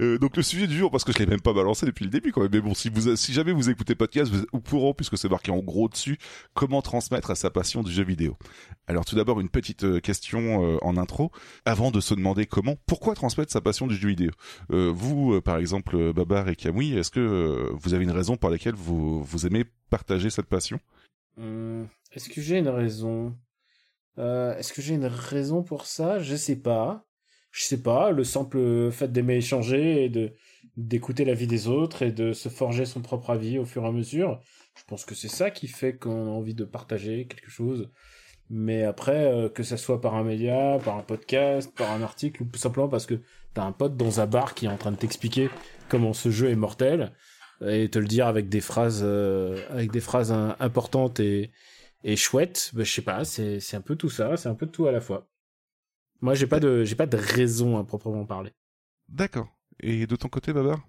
euh, 0.00 0.18
donc 0.18 0.36
le 0.36 0.42
sujet 0.42 0.66
du 0.66 0.76
jour, 0.76 0.90
parce 0.90 1.04
que 1.04 1.12
je 1.12 1.18
l'ai 1.18 1.26
même 1.26 1.40
pas 1.40 1.52
balancé 1.52 1.86
depuis 1.86 2.04
le 2.04 2.10
début 2.10 2.32
quand 2.32 2.42
même. 2.42 2.50
Mais 2.52 2.60
bon, 2.60 2.74
si 2.74 2.90
vous 2.90 3.14
si 3.16 3.32
jamais 3.32 3.52
vous 3.52 3.70
écoutez 3.70 3.94
podcast, 3.94 4.30
vous 4.30 4.40
êtes 4.42 4.48
au 4.52 4.60
courant 4.60 4.92
puisque 4.92 5.16
c'est 5.16 5.28
marqué 5.28 5.52
en 5.52 5.58
gros 5.58 5.88
dessus 5.88 6.18
comment 6.54 6.82
transmettre 6.82 7.30
à 7.30 7.36
sa 7.36 7.50
passion 7.50 7.84
du 7.84 7.92
jeu 7.92 8.02
vidéo. 8.02 8.36
Alors 8.86 9.04
tout 9.04 9.14
d'abord 9.16 9.40
une 9.40 9.50
petite 9.50 9.84
euh, 9.84 10.00
question 10.00 10.78
en 10.82 10.96
intro 10.96 11.30
avant 11.64 11.90
de 11.90 12.00
se 12.00 12.14
demander 12.14 12.46
comment, 12.46 12.76
pourquoi 12.86 13.14
transmettre 13.14 13.52
sa 13.52 13.60
passion 13.60 13.86
du 13.86 13.94
jeu 13.94 14.08
vidéo. 14.08 14.30
vous, 14.70 15.40
par 15.40 15.58
exemple 15.58 16.12
Babar 16.12 16.48
et 16.48 16.56
Kamui, 16.56 16.94
est-ce 16.96 17.10
que 17.10 17.67
vous 17.72 17.94
avez 17.94 18.04
une 18.04 18.10
raison 18.10 18.36
par 18.36 18.50
laquelle 18.50 18.74
vous, 18.74 19.22
vous 19.22 19.46
aimez 19.46 19.64
partager 19.90 20.30
cette 20.30 20.46
passion? 20.46 20.80
Hum, 21.38 21.86
Est-ce 22.12 22.28
que 22.28 22.40
j'ai 22.40 22.58
une 22.58 22.68
raison? 22.68 23.36
Euh, 24.18 24.56
Est-ce 24.56 24.72
que 24.72 24.82
j'ai 24.82 24.94
une 24.94 25.06
raison 25.06 25.62
pour 25.62 25.86
ça? 25.86 26.18
Je 26.18 26.36
sais 26.36 26.56
pas. 26.56 27.06
Je 27.50 27.64
sais 27.64 27.82
pas. 27.82 28.10
Le 28.10 28.24
simple 28.24 28.90
fait 28.90 29.10
d'aimer 29.10 29.36
échanger 29.36 30.04
et 30.04 30.08
de 30.08 30.32
d'écouter 30.76 31.24
la 31.24 31.34
vie 31.34 31.48
des 31.48 31.66
autres 31.66 32.02
et 32.02 32.12
de 32.12 32.32
se 32.32 32.48
forger 32.48 32.84
son 32.86 33.00
propre 33.00 33.30
avis 33.30 33.58
au 33.58 33.64
fur 33.64 33.84
et 33.84 33.88
à 33.88 33.92
mesure. 33.92 34.40
Je 34.76 34.84
pense 34.86 35.04
que 35.04 35.16
c'est 35.16 35.26
ça 35.28 35.50
qui 35.50 35.66
fait 35.66 35.96
qu'on 35.96 36.26
a 36.26 36.30
envie 36.30 36.54
de 36.54 36.64
partager 36.64 37.26
quelque 37.26 37.50
chose. 37.50 37.90
Mais 38.48 38.84
après, 38.84 39.50
que 39.54 39.64
ça 39.64 39.76
soit 39.76 40.00
par 40.00 40.14
un 40.14 40.22
média, 40.22 40.78
par 40.84 40.96
un 40.96 41.02
podcast, 41.02 41.74
par 41.76 41.90
un 41.90 42.00
article, 42.00 42.44
ou 42.44 42.46
tout 42.46 42.60
simplement 42.60 42.88
parce 42.88 43.06
que 43.06 43.20
t'as 43.54 43.64
un 43.64 43.72
pote 43.72 43.96
dans 43.96 44.20
un 44.20 44.26
bar 44.26 44.54
qui 44.54 44.66
est 44.66 44.68
en 44.68 44.76
train 44.76 44.92
de 44.92 44.96
t'expliquer 44.96 45.50
comment 45.88 46.12
ce 46.12 46.30
jeu 46.30 46.48
est 46.48 46.54
mortel 46.56 47.12
et 47.66 47.88
te 47.88 47.98
le 47.98 48.06
dire 48.06 48.26
avec 48.26 48.48
des 48.48 48.60
phrases 48.60 49.02
euh, 49.02 49.86
des 49.86 50.00
phrases 50.00 50.32
importantes 50.32 51.20
et 51.20 51.50
et 52.04 52.16
chouettes 52.16 52.70
bah, 52.74 52.84
je 52.84 52.92
sais 52.92 53.02
pas 53.02 53.24
c'est 53.24 53.74
un 53.74 53.80
peu 53.80 53.96
tout 53.96 54.10
ça 54.10 54.36
c'est 54.36 54.48
un 54.48 54.54
peu 54.54 54.66
tout 54.66 54.86
à 54.86 54.92
la 54.92 55.00
fois. 55.00 55.28
Moi 56.20 56.34
j'ai 56.34 56.46
pas 56.46 56.60
de 56.60 56.84
j'ai 56.84 56.96
pas 56.96 57.06
de 57.06 57.16
raison 57.16 57.78
à 57.78 57.84
proprement 57.84 58.24
parler. 58.26 58.52
D'accord. 59.08 59.48
Et 59.80 60.06
de 60.06 60.16
ton 60.16 60.28
côté 60.28 60.52
Babar? 60.52 60.80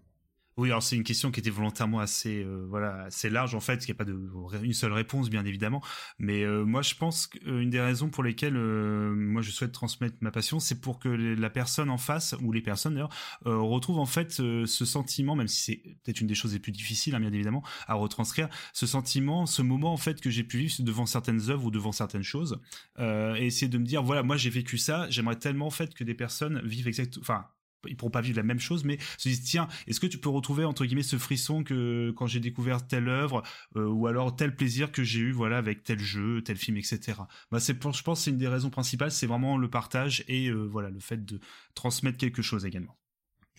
Oui, 0.60 0.70
alors 0.70 0.84
c'est 0.84 0.98
une 0.98 1.04
question 1.04 1.32
qui 1.32 1.40
était 1.40 1.50
volontairement 1.50 2.00
assez 2.00 2.44
euh, 2.44 2.66
voilà 2.68 3.04
assez 3.04 3.30
large 3.30 3.56
en 3.56 3.62
fait, 3.62 3.80
qu'il 3.80 3.96
n'y 3.96 4.02
a 4.02 4.04
pas 4.04 4.62
une 4.62 4.74
seule 4.74 4.92
réponse 4.92 5.30
bien 5.30 5.46
évidemment, 5.46 5.82
mais 6.18 6.44
euh, 6.44 6.66
moi 6.66 6.82
je 6.82 6.96
pense 6.96 7.28
qu'une 7.28 7.70
des 7.70 7.80
raisons 7.80 8.10
pour 8.10 8.24
lesquelles 8.24 8.58
euh, 8.58 9.14
moi 9.16 9.42
je 9.42 9.52
souhaite 9.52 9.72
transmettre 9.72 10.18
ma 10.20 10.32
passion, 10.32 10.60
c'est 10.60 10.82
pour 10.82 11.00
que 11.00 11.08
la 11.08 11.50
personne 11.50 11.90
en 11.90 11.98
face 11.98 12.36
ou 12.42 12.52
les 12.52 12.62
personnes 12.62 12.96
d'ailleurs 12.96 13.10
retrouvent 13.46 14.00
en 14.00 14.06
fait 14.06 14.32
ce 14.32 14.66
sentiment, 14.66 15.36
même 15.36 15.48
si 15.48 15.64
c'est 15.64 15.82
peut-être 16.04 16.20
une 16.20 16.28
des 16.28 16.36
choses 16.36 16.54
les 16.54 16.60
plus 16.60 16.74
difficiles 16.74 17.16
hein, 17.16 17.22
bien 17.22 17.32
évidemment 17.32 17.64
à 17.88 17.94
retranscrire, 17.94 18.50
ce 18.74 18.86
sentiment, 18.86 19.46
ce 19.46 19.62
moment 19.62 19.94
en 19.94 19.98
fait 19.98 20.20
que 20.20 20.30
j'ai 20.30 20.44
pu 20.44 20.58
vivre 20.58 20.74
devant 20.80 21.06
certaines 21.06 21.50
œuvres 21.50 21.66
ou 21.66 21.72
devant 21.72 21.94
certaines 21.94 22.24
choses, 22.24 22.60
et 23.00 23.46
essayer 23.46 23.70
de 23.70 23.78
me 23.78 23.86
dire 23.86 24.04
voilà 24.04 24.24
moi 24.24 24.36
j'ai 24.36 24.50
vécu 24.50 24.78
ça, 24.78 25.10
j'aimerais 25.10 25.38
tellement 25.38 25.68
en 25.68 25.72
fait 25.72 25.94
que 25.94 26.04
des 26.04 26.16
personnes 26.16 26.62
vivent 26.66 26.90
exactement, 26.90 27.22
enfin 27.24 27.46
ils 27.88 27.96
pourront 27.96 28.12
pas 28.12 28.22
vivre 28.22 28.38
la 28.38 28.44
même 28.44 28.60
chose, 28.60 28.84
mais 28.84 28.98
se 29.18 29.30
disent 29.30 29.44
tiens, 29.44 29.68
est-ce 29.88 30.00
que 30.00 30.08
tu 30.08 30.18
peux 30.18 30.30
retrouver 30.30 30.66
entre 30.66 30.86
guillemets 30.86 31.04
ce 31.04 31.18
frisson 31.18 31.64
que 31.64 32.12
quand 32.12 32.28
j'ai 32.28 32.40
découvert 32.40 32.86
telle 32.86 33.10
œuvre 33.10 33.44
euh, 33.76 33.88
ou 33.88 34.08
alors 34.08 34.36
tel 34.36 34.56
plaisir 34.56 34.92
que 34.92 35.04
j'ai 35.04 35.20
eu 35.20 35.32
voilà 35.32 35.58
avec 35.58 35.84
tel 35.84 36.00
jeu, 36.00 36.42
tel 36.42 36.58
film, 36.58 36.78
etc. 36.78 37.22
Bah 37.52 37.60
c'est 37.60 37.82
je 37.82 38.04
pense 38.04 38.22
c'est 38.22 38.32
une 38.32 38.38
des 38.38 38.48
raisons 38.48 38.70
principales, 38.70 39.12
c'est 39.12 39.28
vraiment 39.28 39.58
le 39.58 39.70
partage 39.70 40.24
et 40.28 40.48
euh, 40.50 40.64
voilà 40.66 40.90
le 40.90 41.00
fait 41.00 41.24
de 41.26 41.40
transmettre 41.74 42.18
quelque 42.18 42.42
chose 42.42 42.66
également. 42.66 42.99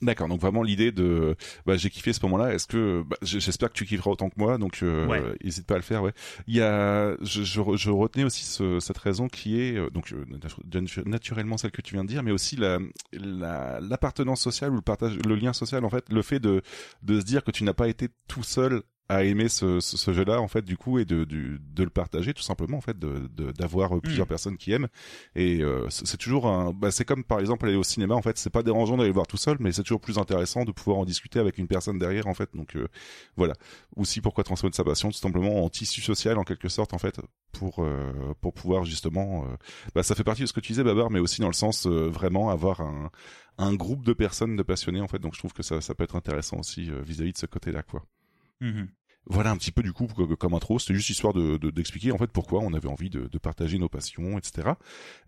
D'accord, 0.02 0.28
donc 0.28 0.40
vraiment 0.40 0.62
l'idée 0.62 0.92
de, 0.92 1.36
bah, 1.66 1.76
j'ai 1.76 1.90
kiffé 1.90 2.12
ce 2.14 2.20
moment-là. 2.22 2.54
Est-ce 2.54 2.66
que, 2.66 3.02
bah, 3.06 3.16
j'espère 3.22 3.68
que 3.68 3.74
tu 3.74 3.84
kifferas 3.84 4.12
autant 4.12 4.30
que 4.30 4.38
moi, 4.38 4.56
donc 4.56 4.78
euh, 4.82 5.34
n'hésite 5.44 5.66
pas 5.66 5.74
à 5.74 5.76
le 5.76 5.82
faire. 5.82 6.02
Ouais. 6.02 6.12
Il 6.46 6.56
y 6.56 6.62
a, 6.62 7.16
je, 7.20 7.42
je, 7.42 7.60
je 7.76 7.90
retenais 7.90 8.24
aussi 8.24 8.44
ce, 8.44 8.80
cette 8.80 8.96
raison 8.96 9.28
qui 9.28 9.60
est 9.60 9.76
euh, 9.76 9.90
donc 9.90 10.12
euh, 10.12 10.24
naturellement 11.04 11.58
celle 11.58 11.70
que 11.70 11.82
tu 11.82 11.94
viens 11.94 12.04
de 12.04 12.08
dire, 12.08 12.22
mais 12.22 12.30
aussi 12.30 12.56
la 12.56 12.78
l'appartenance 13.12 14.40
sociale 14.40 14.72
ou 14.72 14.76
le 14.76 14.80
partage, 14.80 15.18
le 15.18 15.34
lien 15.34 15.52
social 15.52 15.84
en 15.84 15.90
fait, 15.90 16.10
le 16.10 16.22
fait 16.22 16.40
de 16.40 16.62
de 17.02 17.20
se 17.20 17.24
dire 17.24 17.44
que 17.44 17.50
tu 17.50 17.64
n'as 17.64 17.74
pas 17.74 17.88
été 17.88 18.08
tout 18.26 18.42
seul 18.42 18.82
à 19.10 19.24
aimer 19.24 19.48
ce, 19.48 19.80
ce, 19.80 20.12
jeu-là 20.12 20.40
en 20.40 20.46
fait 20.46 20.62
du 20.62 20.76
coup 20.76 21.00
et 21.00 21.04
de, 21.04 21.24
de, 21.24 21.58
de, 21.58 21.82
le 21.82 21.90
partager 21.90 22.32
tout 22.32 22.44
simplement 22.44 22.78
en 22.78 22.80
fait 22.80 22.96
de 22.96 23.28
d'avoir 23.50 23.96
euh, 23.96 24.00
plusieurs 24.00 24.26
mm. 24.26 24.28
personnes 24.28 24.56
qui 24.56 24.70
aiment. 24.70 24.86
Et 25.34 25.62
euh, 25.62 25.88
c'est 25.90 26.16
toujours 26.16 26.46
un 26.46 26.72
bah, 26.72 26.92
c'est 26.92 27.04
comme 27.04 27.24
par 27.24 27.40
exemple 27.40 27.66
aller 27.66 27.76
au 27.76 27.82
cinéma 27.82 28.14
en 28.14 28.22
fait 28.22 28.38
c'est 28.38 28.50
pas 28.50 28.62
dérangeant 28.62 28.96
d'aller 28.96 29.10
voir 29.10 29.26
tout 29.26 29.36
seul 29.36 29.56
mais 29.58 29.72
c'est 29.72 29.82
toujours 29.82 30.00
plus 30.00 30.18
intéressant 30.18 30.64
de 30.64 30.70
pouvoir 30.70 30.98
en 30.98 31.04
discuter 31.04 31.40
avec 31.40 31.58
une 31.58 31.66
personne 31.66 31.98
derrière 31.98 32.28
en 32.28 32.34
fait. 32.34 32.50
Donc 32.54 32.76
euh, 32.76 32.86
voilà. 33.36 33.54
Aussi 33.96 34.20
pourquoi 34.20 34.44
transmettre 34.44 34.76
sa 34.76 34.84
passion 34.84 35.10
tout 35.10 35.18
simplement 35.18 35.64
en 35.64 35.68
tissu 35.68 36.00
social 36.02 36.38
en 36.38 36.44
quelque 36.44 36.68
sorte 36.68 36.94
en 36.94 36.98
fait 36.98 37.20
pour 37.50 37.84
pour 38.40 38.54
pouvoir 38.54 38.84
justement 38.84 39.44
bah, 39.92 40.04
ça 40.04 40.14
fait 40.14 40.22
partie 40.22 40.42
de 40.42 40.46
ce 40.46 40.52
que 40.52 40.60
tu 40.60 40.70
disais 40.70 40.84
Babar 40.84 41.10
mais 41.10 41.18
aussi 41.18 41.40
dans 41.40 41.48
le 41.48 41.52
sens 41.52 41.86
vraiment 41.86 42.50
avoir 42.50 42.80
un 42.80 43.10
un 43.58 43.74
groupe 43.74 44.04
de 44.04 44.12
personnes 44.12 44.54
de 44.54 44.62
passionnés 44.62 45.00
en 45.00 45.08
fait. 45.08 45.18
Donc 45.18 45.34
je 45.34 45.40
trouve 45.40 45.52
que 45.52 45.64
ça 45.64 45.80
ça 45.80 45.96
peut 45.96 46.04
être 46.04 46.14
intéressant 46.14 46.58
aussi 46.58 46.90
vis-à-vis 47.02 47.32
de 47.32 47.38
ce 47.38 47.46
côté 47.46 47.72
là 47.72 47.82
quoi 47.82 48.04
mm-hmm 48.60 48.86
voilà 49.30 49.50
un 49.50 49.56
petit 49.56 49.72
peu 49.72 49.82
du 49.82 49.92
coup 49.92 50.06
comme 50.06 50.54
intro. 50.54 50.78
C'était 50.78 50.94
juste 50.94 51.10
histoire 51.10 51.32
de 51.32 51.56
d'expliquer 51.70 52.12
en 52.12 52.18
fait 52.18 52.30
pourquoi 52.30 52.60
on 52.60 52.74
avait 52.74 52.88
envie 52.88 53.10
de, 53.10 53.28
de 53.28 53.38
partager 53.38 53.78
nos 53.78 53.88
passions 53.88 54.36
etc 54.36 54.70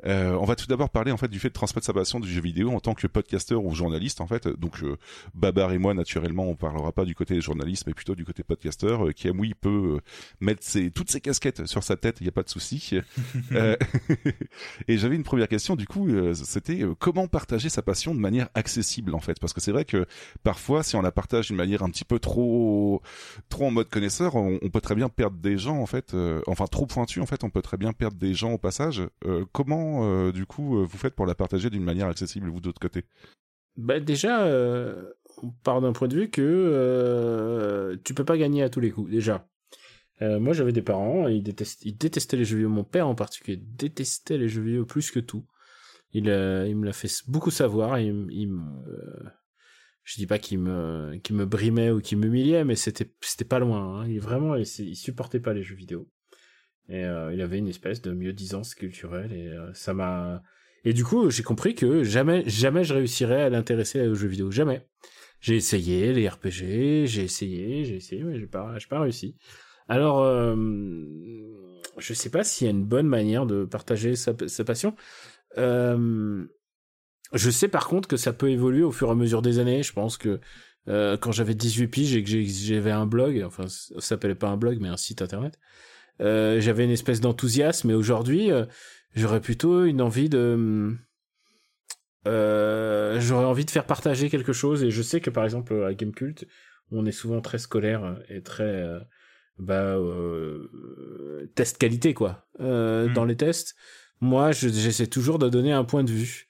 euh, 0.07 0.33
on 0.33 0.45
va 0.45 0.57
tout 0.57 0.67
d'abord 0.67 0.91
parler 0.91 1.13
en 1.13 1.17
fait 1.17 1.29
du 1.29 1.39
fait 1.39 1.49
de 1.49 1.55
transmettre 1.55 1.87
sa 1.87 1.93
passion 1.93 2.19
du 2.19 2.29
jeu 2.29 2.41
vidéo 2.41 2.71
en 2.71 2.81
tant 2.81 2.95
que 2.95 3.07
podcasteur 3.07 3.65
ou 3.65 3.75
journaliste 3.75 4.21
en 4.21 4.27
fait. 4.27 4.49
Donc 4.49 4.83
euh, 4.83 4.97
Babar 5.35 5.73
et 5.73 5.79
moi 5.79 5.95
naturellement 5.95 6.45
on 6.45 6.57
parlera 6.57 6.93
pas 6.93 7.05
du 7.05 7.15
côté 7.15 7.41
journaliste 7.41 7.85
mais 7.87 7.95
plutôt 7.95 8.15
du 8.15 8.25
côté 8.25 8.43
podcasteur 8.43 9.07
euh, 9.07 9.13
qui 9.13 9.31
oui 9.31 9.55
peut 9.55 9.97
euh, 9.97 10.01
mettre 10.41 10.65
ses, 10.65 10.91
toutes 10.91 11.11
ses 11.11 11.21
casquettes 11.21 11.67
sur 11.67 11.83
sa 11.83 11.97
tête 11.97 12.19
il 12.21 12.27
y 12.27 12.29
a 12.29 12.33
pas 12.33 12.43
de 12.43 12.51
souci. 12.51 12.93
Euh, 13.53 13.77
et 14.89 14.99
j'avais 14.99 15.17
une 15.17 15.25
première 15.25 15.49
question 15.49 15.77
du 15.77 15.87
coup 15.87 16.09
c'était 16.35 16.83
comment 16.99 17.27
partager 17.29 17.69
sa 17.69 17.83
passion 17.83 18.15
de 18.15 18.21
manière 18.21 18.49
accessible 18.55 19.15
en 19.15 19.21
fait? 19.21 19.39
Parce 19.41 19.53
que 19.53 19.61
c'est 19.61 19.73
vrai 19.73 19.85
que 19.85 20.07
parfois 20.43 20.83
si 20.83 20.97
on 20.97 21.03
la 21.03 21.13
partage 21.13 21.49
d'une 21.49 21.57
manière 21.57 21.83
un 21.83 21.91
petit 21.91 22.05
peu 22.05 22.19
trop 22.19 23.03
trop 23.49 23.67
en 23.67 23.71
mode 23.71 23.89
connaisseur, 23.93 24.35
on, 24.35 24.59
peut 24.71 24.81
très 24.81 24.95
bien 24.95 25.09
perdre 25.09 25.37
des 25.37 25.59
gens 25.59 25.79
en 25.79 25.87
fait, 25.87 26.17
enfin 26.47 26.67
trop 26.67 26.87
pointu 26.87 27.21
en 27.21 27.27
fait, 27.27 27.45
on 27.45 27.51
peut 27.51 27.63
très 27.63 27.77
bien 27.77 27.93
perdre 27.93 28.17
des 28.17 28.35
gens 28.35 28.53
au 28.53 28.59
passage. 28.59 29.03
comment 29.53 30.31
du 30.31 30.47
coup 30.47 30.85
vous 30.85 30.99
faites 30.99 31.15
pour 31.15 31.27
la 31.27 31.35
partager 31.35 31.71
d'une 31.71 31.85
manière 31.85 32.09
accessible 32.09 32.49
vous 32.49 32.61
d'autre 32.61 32.81
côté? 32.81 33.05
Bah 33.77 34.01
déjà, 34.01 34.47
on 35.43 35.51
part 35.63 35.81
d'un 35.81 35.93
point 35.93 36.09
de 36.09 36.15
vue 36.17 36.31
que 36.31 37.97
tu 38.05 38.15
peux 38.15 38.25
pas 38.25 38.37
gagner 38.37 38.63
à 38.63 38.69
tous 38.69 38.81
les 38.81 38.91
coups 38.91 39.11
déjà. 39.11 39.47
Euh, 40.23 40.39
moi, 40.39 40.53
j'avais 40.53 40.73
des 40.73 40.83
parents, 40.83 41.27
ils, 41.27 41.43
détestaient 41.43 42.37
les 42.37 42.45
jeux 42.45 42.57
vidéo. 42.57 42.71
Mon 42.71 42.85
père 42.85 43.09
en 43.09 43.15
particulier 43.15 43.57
détestait 43.57 44.39
les 44.39 44.49
jeux 44.49 44.63
vidéo 44.63 44.85
plus 44.85 45.11
que 45.11 45.19
tout. 45.19 45.45
Il, 46.13 46.29
euh, 46.29 46.73
me 46.75 46.85
l'a 46.85 46.93
fait 46.93 47.09
beaucoup 47.27 47.51
savoir. 47.51 47.99
Il, 47.99 48.13
me, 48.15 48.89
euh, 48.89 49.31
je 50.05 50.17
dis 50.17 50.27
pas 50.27 50.39
qu'il 50.39 50.59
me, 50.59 51.17
qu'il 51.23 51.37
me 51.37 51.47
brimait 51.47 51.91
ou 51.91 52.01
qu'il 52.01 52.19
m'humiliait, 52.19 52.65
mais 52.65 52.75
c'était, 52.75 53.11
c'était 53.21 53.45
pas 53.45 53.59
loin. 53.59 54.01
Hein. 54.01 54.09
Il 54.09 54.21
vraiment, 54.21 54.57
il, 54.57 54.67
supportait 54.97 55.41
pas 55.41 55.53
les 55.53 55.63
jeux 55.63 55.77
vidéo. 55.77 56.09
Et 56.89 57.03
il 57.03 57.41
avait 57.41 57.59
une 57.59 57.69
espèce 57.69 58.03
de 58.03 58.13
mieux-disance 58.13 58.75
culturelle 58.75 59.33
et 59.33 59.51
ça 59.73 59.95
m'a. 59.95 60.43
Et 60.85 60.93
du 60.93 61.05
coup, 61.05 61.31
j'ai 61.31 61.45
compris 61.45 61.75
que 61.75 62.03
jamais, 62.03 62.43
jamais 62.49 62.83
je 62.85 62.93
réussirais 62.93 63.43
à 63.43 63.49
l'intéresser 63.49 64.07
aux 64.09 64.15
jeux 64.15 64.29
vidéo. 64.29 64.51
Jamais. 64.51 64.87
J'ai 65.43 65.57
essayé 65.57 66.13
les 66.13 66.29
RPG, 66.29 67.07
j'ai 67.07 67.25
essayé, 67.25 67.85
j'ai 67.85 67.97
essayé, 67.97 68.23
mais 68.23 68.39
j'ai 68.39 68.47
pas, 68.47 68.79
j'ai 68.79 68.87
pas 68.87 69.01
réussi. 69.01 69.37
Alors, 69.89 70.23
euh, 70.23 70.55
je 71.99 72.15
sais 72.15 72.31
pas 72.31 72.45
s'il 72.45 72.67
y 72.67 72.69
a 72.69 72.71
une 72.71 72.85
bonne 72.85 73.09
manière 73.09 73.45
de 73.45 73.65
partager 73.65 74.15
sa, 74.15 74.35
passion. 74.65 74.95
Euh, 75.59 76.47
je 77.33 77.51
sais 77.51 77.69
par 77.69 77.89
contre 77.89 78.09
que 78.09 78.17
ça 78.17 78.33
peut 78.33 78.51
évoluer 78.51 78.83
au 78.83 78.93
fur 78.93 79.09
et 79.09 79.13
à 79.13 79.15
mesure 79.15 79.43
des 79.43 79.59
années. 79.59 79.83
Je 79.83 79.93
pense 79.93 80.17
que 80.17 80.41
euh, 80.89 81.17
quand 81.17 81.33
j'avais 81.33 81.55
18 81.55 81.89
piges 81.89 82.17
et 82.17 82.25
que 82.25 82.31
j'avais 82.31 82.91
un 82.91 83.07
blog, 83.07 83.43
enfin 83.47 83.69
ça 83.69 84.01
s'appelait 84.01 84.35
pas 84.35 84.49
un 84.49 84.57
blog 84.57 84.79
mais 84.81 84.89
un 84.89 84.97
site 84.97 85.23
internet, 85.23 85.59
euh, 86.21 86.61
j'avais 86.61 86.85
une 86.85 86.91
espèce 86.91 87.21
d'enthousiasme. 87.21 87.89
Mais 87.89 87.95
aujourd'hui, 87.95 88.51
euh, 88.51 88.67
j'aurais 89.15 89.41
plutôt 89.41 89.85
une 89.85 90.03
envie 90.03 90.29
de 90.29 90.97
euh, 92.27 93.21
j'aurais 93.21 93.45
envie 93.45 93.65
de 93.65 93.71
faire 93.71 93.87
partager 93.87 94.31
quelque 94.31 94.53
chose 94.53 94.85
et 94.85 94.91
je 94.91 95.03
sais 95.03 95.21
que 95.21 95.31
par 95.31 95.45
exemple 95.45 95.83
à 95.83 95.93
Gamecult 95.93 96.47
on 96.93 97.05
est 97.05 97.13
souvent 97.13 97.41
très 97.41 97.59
scolaire 97.59 98.17
et 98.29 98.43
très 98.43 98.87
bah 99.59 99.97
euh, 99.97 101.51
test 101.57 101.79
qualité 101.79 102.15
quoi 102.15 102.47
euh, 102.61 103.09
hmm. 103.09 103.13
dans 103.13 103.25
les 103.25 103.37
tests 103.37 103.75
moi 104.21 104.53
j'essaie 104.53 105.09
toujours 105.09 105.39
de 105.39 105.49
donner 105.49 105.73
un 105.73 105.85
point 105.85 106.05
de 106.05 106.13
vue 106.13 106.47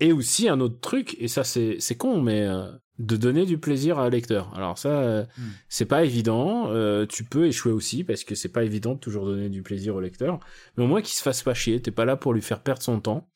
et 0.00 0.12
aussi 0.12 0.48
un 0.48 0.60
autre 0.60 0.80
truc 0.80 1.16
et 1.20 1.28
ça 1.28 1.44
c'est 1.44 1.76
c'est 1.78 1.96
con 1.96 2.20
mais 2.20 2.42
euh, 2.42 2.66
de 2.98 3.16
donner 3.16 3.46
du 3.46 3.58
plaisir 3.58 3.98
à 3.98 4.04
un 4.06 4.10
lecteur 4.10 4.52
alors 4.54 4.78
ça 4.78 4.88
euh, 4.88 5.24
hmm. 5.38 5.50
c'est 5.68 5.84
pas 5.84 6.04
évident 6.04 6.68
euh, 6.68 7.06
tu 7.06 7.24
peux 7.24 7.46
échouer 7.46 7.72
aussi 7.72 8.02
parce 8.02 8.24
que 8.24 8.34
c'est 8.34 8.48
pas 8.48 8.64
évident 8.64 8.94
de 8.94 8.98
toujours 8.98 9.26
donner 9.26 9.48
du 9.48 9.62
plaisir 9.62 9.94
au 9.94 10.00
lecteur 10.00 10.40
mais 10.76 10.84
au 10.84 10.86
moins 10.86 11.02
qu'il 11.02 11.14
se 11.14 11.22
fasse 11.22 11.42
pas 11.42 11.54
chier 11.54 11.80
t'es 11.80 11.90
pas 11.90 12.04
là 12.04 12.16
pour 12.16 12.32
lui 12.32 12.42
faire 12.42 12.62
perdre 12.62 12.82
son 12.82 13.00
temps 13.00 13.28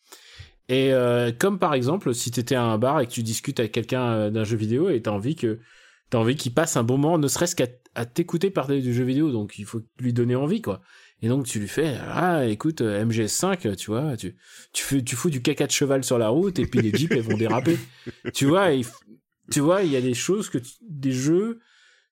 et 0.70 0.92
comme 1.38 1.58
par 1.58 1.74
exemple 1.74 2.14
si 2.14 2.30
t'étais 2.30 2.54
à 2.54 2.64
un 2.64 2.78
bar 2.78 3.00
et 3.00 3.06
que 3.06 3.12
tu 3.12 3.22
discutes 3.22 3.60
avec 3.60 3.72
quelqu'un 3.72 4.30
d'un 4.30 4.44
jeu 4.44 4.56
vidéo 4.56 4.88
et 4.88 5.02
t'as 5.02 5.10
envie 5.10 5.36
que 5.36 5.60
t'as 6.08 6.18
envie 6.18 6.36
qu'il 6.36 6.54
passe 6.54 6.78
un 6.78 6.84
bon 6.84 6.96
moment, 6.96 7.18
ne 7.18 7.28
serait-ce 7.28 7.54
qu'à 7.54 7.66
à 7.94 8.06
t'écouter 8.06 8.50
parler 8.50 8.80
du 8.80 8.92
jeu 8.92 9.04
vidéo, 9.04 9.30
donc 9.30 9.58
il 9.58 9.64
faut 9.64 9.80
lui 9.98 10.12
donner 10.12 10.34
envie, 10.34 10.62
quoi. 10.62 10.80
Et 11.24 11.28
donc 11.28 11.46
tu 11.46 11.58
lui 11.58 11.68
fais, 11.68 11.96
ah, 12.06 12.44
écoute, 12.44 12.82
euh, 12.82 13.02
MGS5, 13.02 13.76
tu 13.76 13.90
vois, 13.90 14.14
tu, 14.14 14.36
fous 15.16 15.30
du 15.30 15.40
caca 15.40 15.66
de 15.66 15.72
cheval 15.72 16.04
sur 16.04 16.18
la 16.18 16.28
route 16.28 16.58
et 16.58 16.66
puis 16.66 16.82
les 16.82 16.94
jeeps, 16.94 17.12
elles 17.12 17.22
vont 17.22 17.38
déraper. 17.38 17.78
Tu 18.34 18.44
vois, 18.44 18.68
tu 19.50 19.60
vois, 19.60 19.84
il 19.84 19.90
y 19.90 19.96
a 19.96 20.02
des 20.02 20.12
choses 20.12 20.50
que, 20.50 20.58
des 20.86 21.12
jeux 21.12 21.60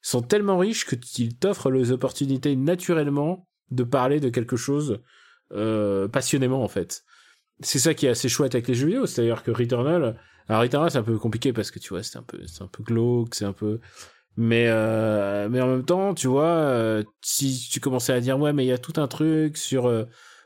sont 0.00 0.22
tellement 0.22 0.56
riches 0.56 0.86
que 0.86 0.96
qu'ils 0.96 1.36
t'offrent 1.36 1.70
les 1.70 1.92
opportunités 1.92 2.56
naturellement 2.56 3.46
de 3.70 3.84
parler 3.84 4.18
de 4.18 4.30
quelque 4.30 4.56
chose 4.56 5.02
euh, 5.52 6.08
passionnément, 6.08 6.64
en 6.64 6.68
fait. 6.68 7.04
C'est 7.60 7.80
ça 7.80 7.92
qui 7.92 8.06
est 8.06 8.10
assez 8.10 8.30
chouette 8.30 8.54
avec 8.54 8.66
les 8.66 8.74
jeux 8.74 8.86
vidéo, 8.86 9.04
c'est-à-dire 9.04 9.42
que 9.42 9.50
Returnal, 9.50 10.18
alors 10.48 10.62
Returnal 10.62 10.90
c'est 10.90 10.96
un 10.96 11.02
peu 11.02 11.18
compliqué 11.18 11.52
parce 11.52 11.70
que 11.70 11.78
tu 11.78 11.90
vois, 11.90 12.02
c'est 12.02 12.16
un 12.16 12.22
peu, 12.22 12.38
c'est 12.46 12.62
un 12.62 12.66
peu 12.66 12.82
glauque, 12.82 13.34
c'est 13.34 13.44
un 13.44 13.52
peu, 13.52 13.78
mais 14.36 14.66
euh, 14.68 15.48
mais 15.50 15.60
en 15.60 15.68
même 15.68 15.84
temps, 15.84 16.14
tu 16.14 16.26
vois, 16.26 16.44
euh, 16.44 17.02
si 17.20 17.68
tu 17.70 17.80
commençais 17.80 18.12
à 18.12 18.20
dire 18.20 18.38
ouais, 18.38 18.52
mais 18.52 18.64
il 18.64 18.68
y 18.68 18.72
a 18.72 18.78
tout 18.78 18.94
un 18.96 19.06
truc 19.06 19.58
sur 19.58 19.86
euh, 19.86 20.04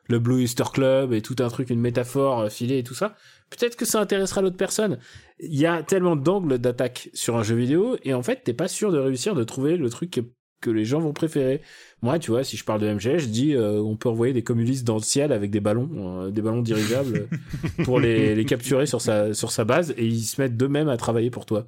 le 0.08 0.18
Blue 0.18 0.42
Easter 0.42 0.64
Club 0.72 1.12
et 1.12 1.22
tout 1.22 1.36
un 1.38 1.48
truc, 1.48 1.70
une 1.70 1.80
métaphore 1.80 2.40
euh, 2.40 2.48
filée 2.48 2.78
et 2.78 2.82
tout 2.82 2.94
ça, 2.94 3.14
peut-être 3.50 3.76
que 3.76 3.84
ça 3.84 4.00
intéressera 4.00 4.42
l'autre 4.42 4.56
personne. 4.56 4.98
Il 5.38 5.54
y 5.58 5.66
a 5.66 5.82
tellement 5.84 6.16
d'angles 6.16 6.58
d'attaque 6.58 7.10
sur 7.14 7.36
un 7.36 7.44
jeu 7.44 7.54
vidéo 7.54 7.96
et 8.02 8.12
en 8.12 8.22
fait, 8.22 8.42
t'es 8.42 8.54
pas 8.54 8.68
sûr 8.68 8.90
de 8.90 8.98
réussir 8.98 9.36
de 9.36 9.44
trouver 9.44 9.76
le 9.76 9.88
truc 9.88 10.10
que, 10.10 10.20
que, 10.60 10.70
les 10.70 10.84
gens 10.84 10.98
vont 10.98 11.12
préférer. 11.12 11.62
Moi, 12.02 12.18
tu 12.18 12.32
vois, 12.32 12.42
si 12.42 12.56
je 12.56 12.64
parle 12.64 12.80
de 12.80 12.88
MG, 12.92 13.18
je 13.18 13.26
dis 13.26 13.54
on 13.56 13.96
peut 13.96 14.08
envoyer 14.08 14.32
des 14.32 14.42
communistes 14.42 14.84
dans 14.84 14.96
le 14.96 15.02
ciel 15.02 15.30
avec 15.30 15.50
des 15.50 15.60
ballons, 15.60 16.30
des 16.30 16.42
ballons 16.42 16.62
dirigeables 16.62 17.28
pour 17.84 18.00
les, 18.00 18.34
les 18.34 18.44
capturer 18.44 18.86
sur 18.86 19.00
sa 19.00 19.32
sur 19.34 19.52
sa 19.52 19.64
base 19.64 19.94
et 19.96 20.06
ils 20.06 20.22
se 20.22 20.40
mettent 20.40 20.56
d'eux-mêmes 20.56 20.88
à 20.88 20.96
travailler 20.96 21.30
pour 21.30 21.46
toi. 21.46 21.66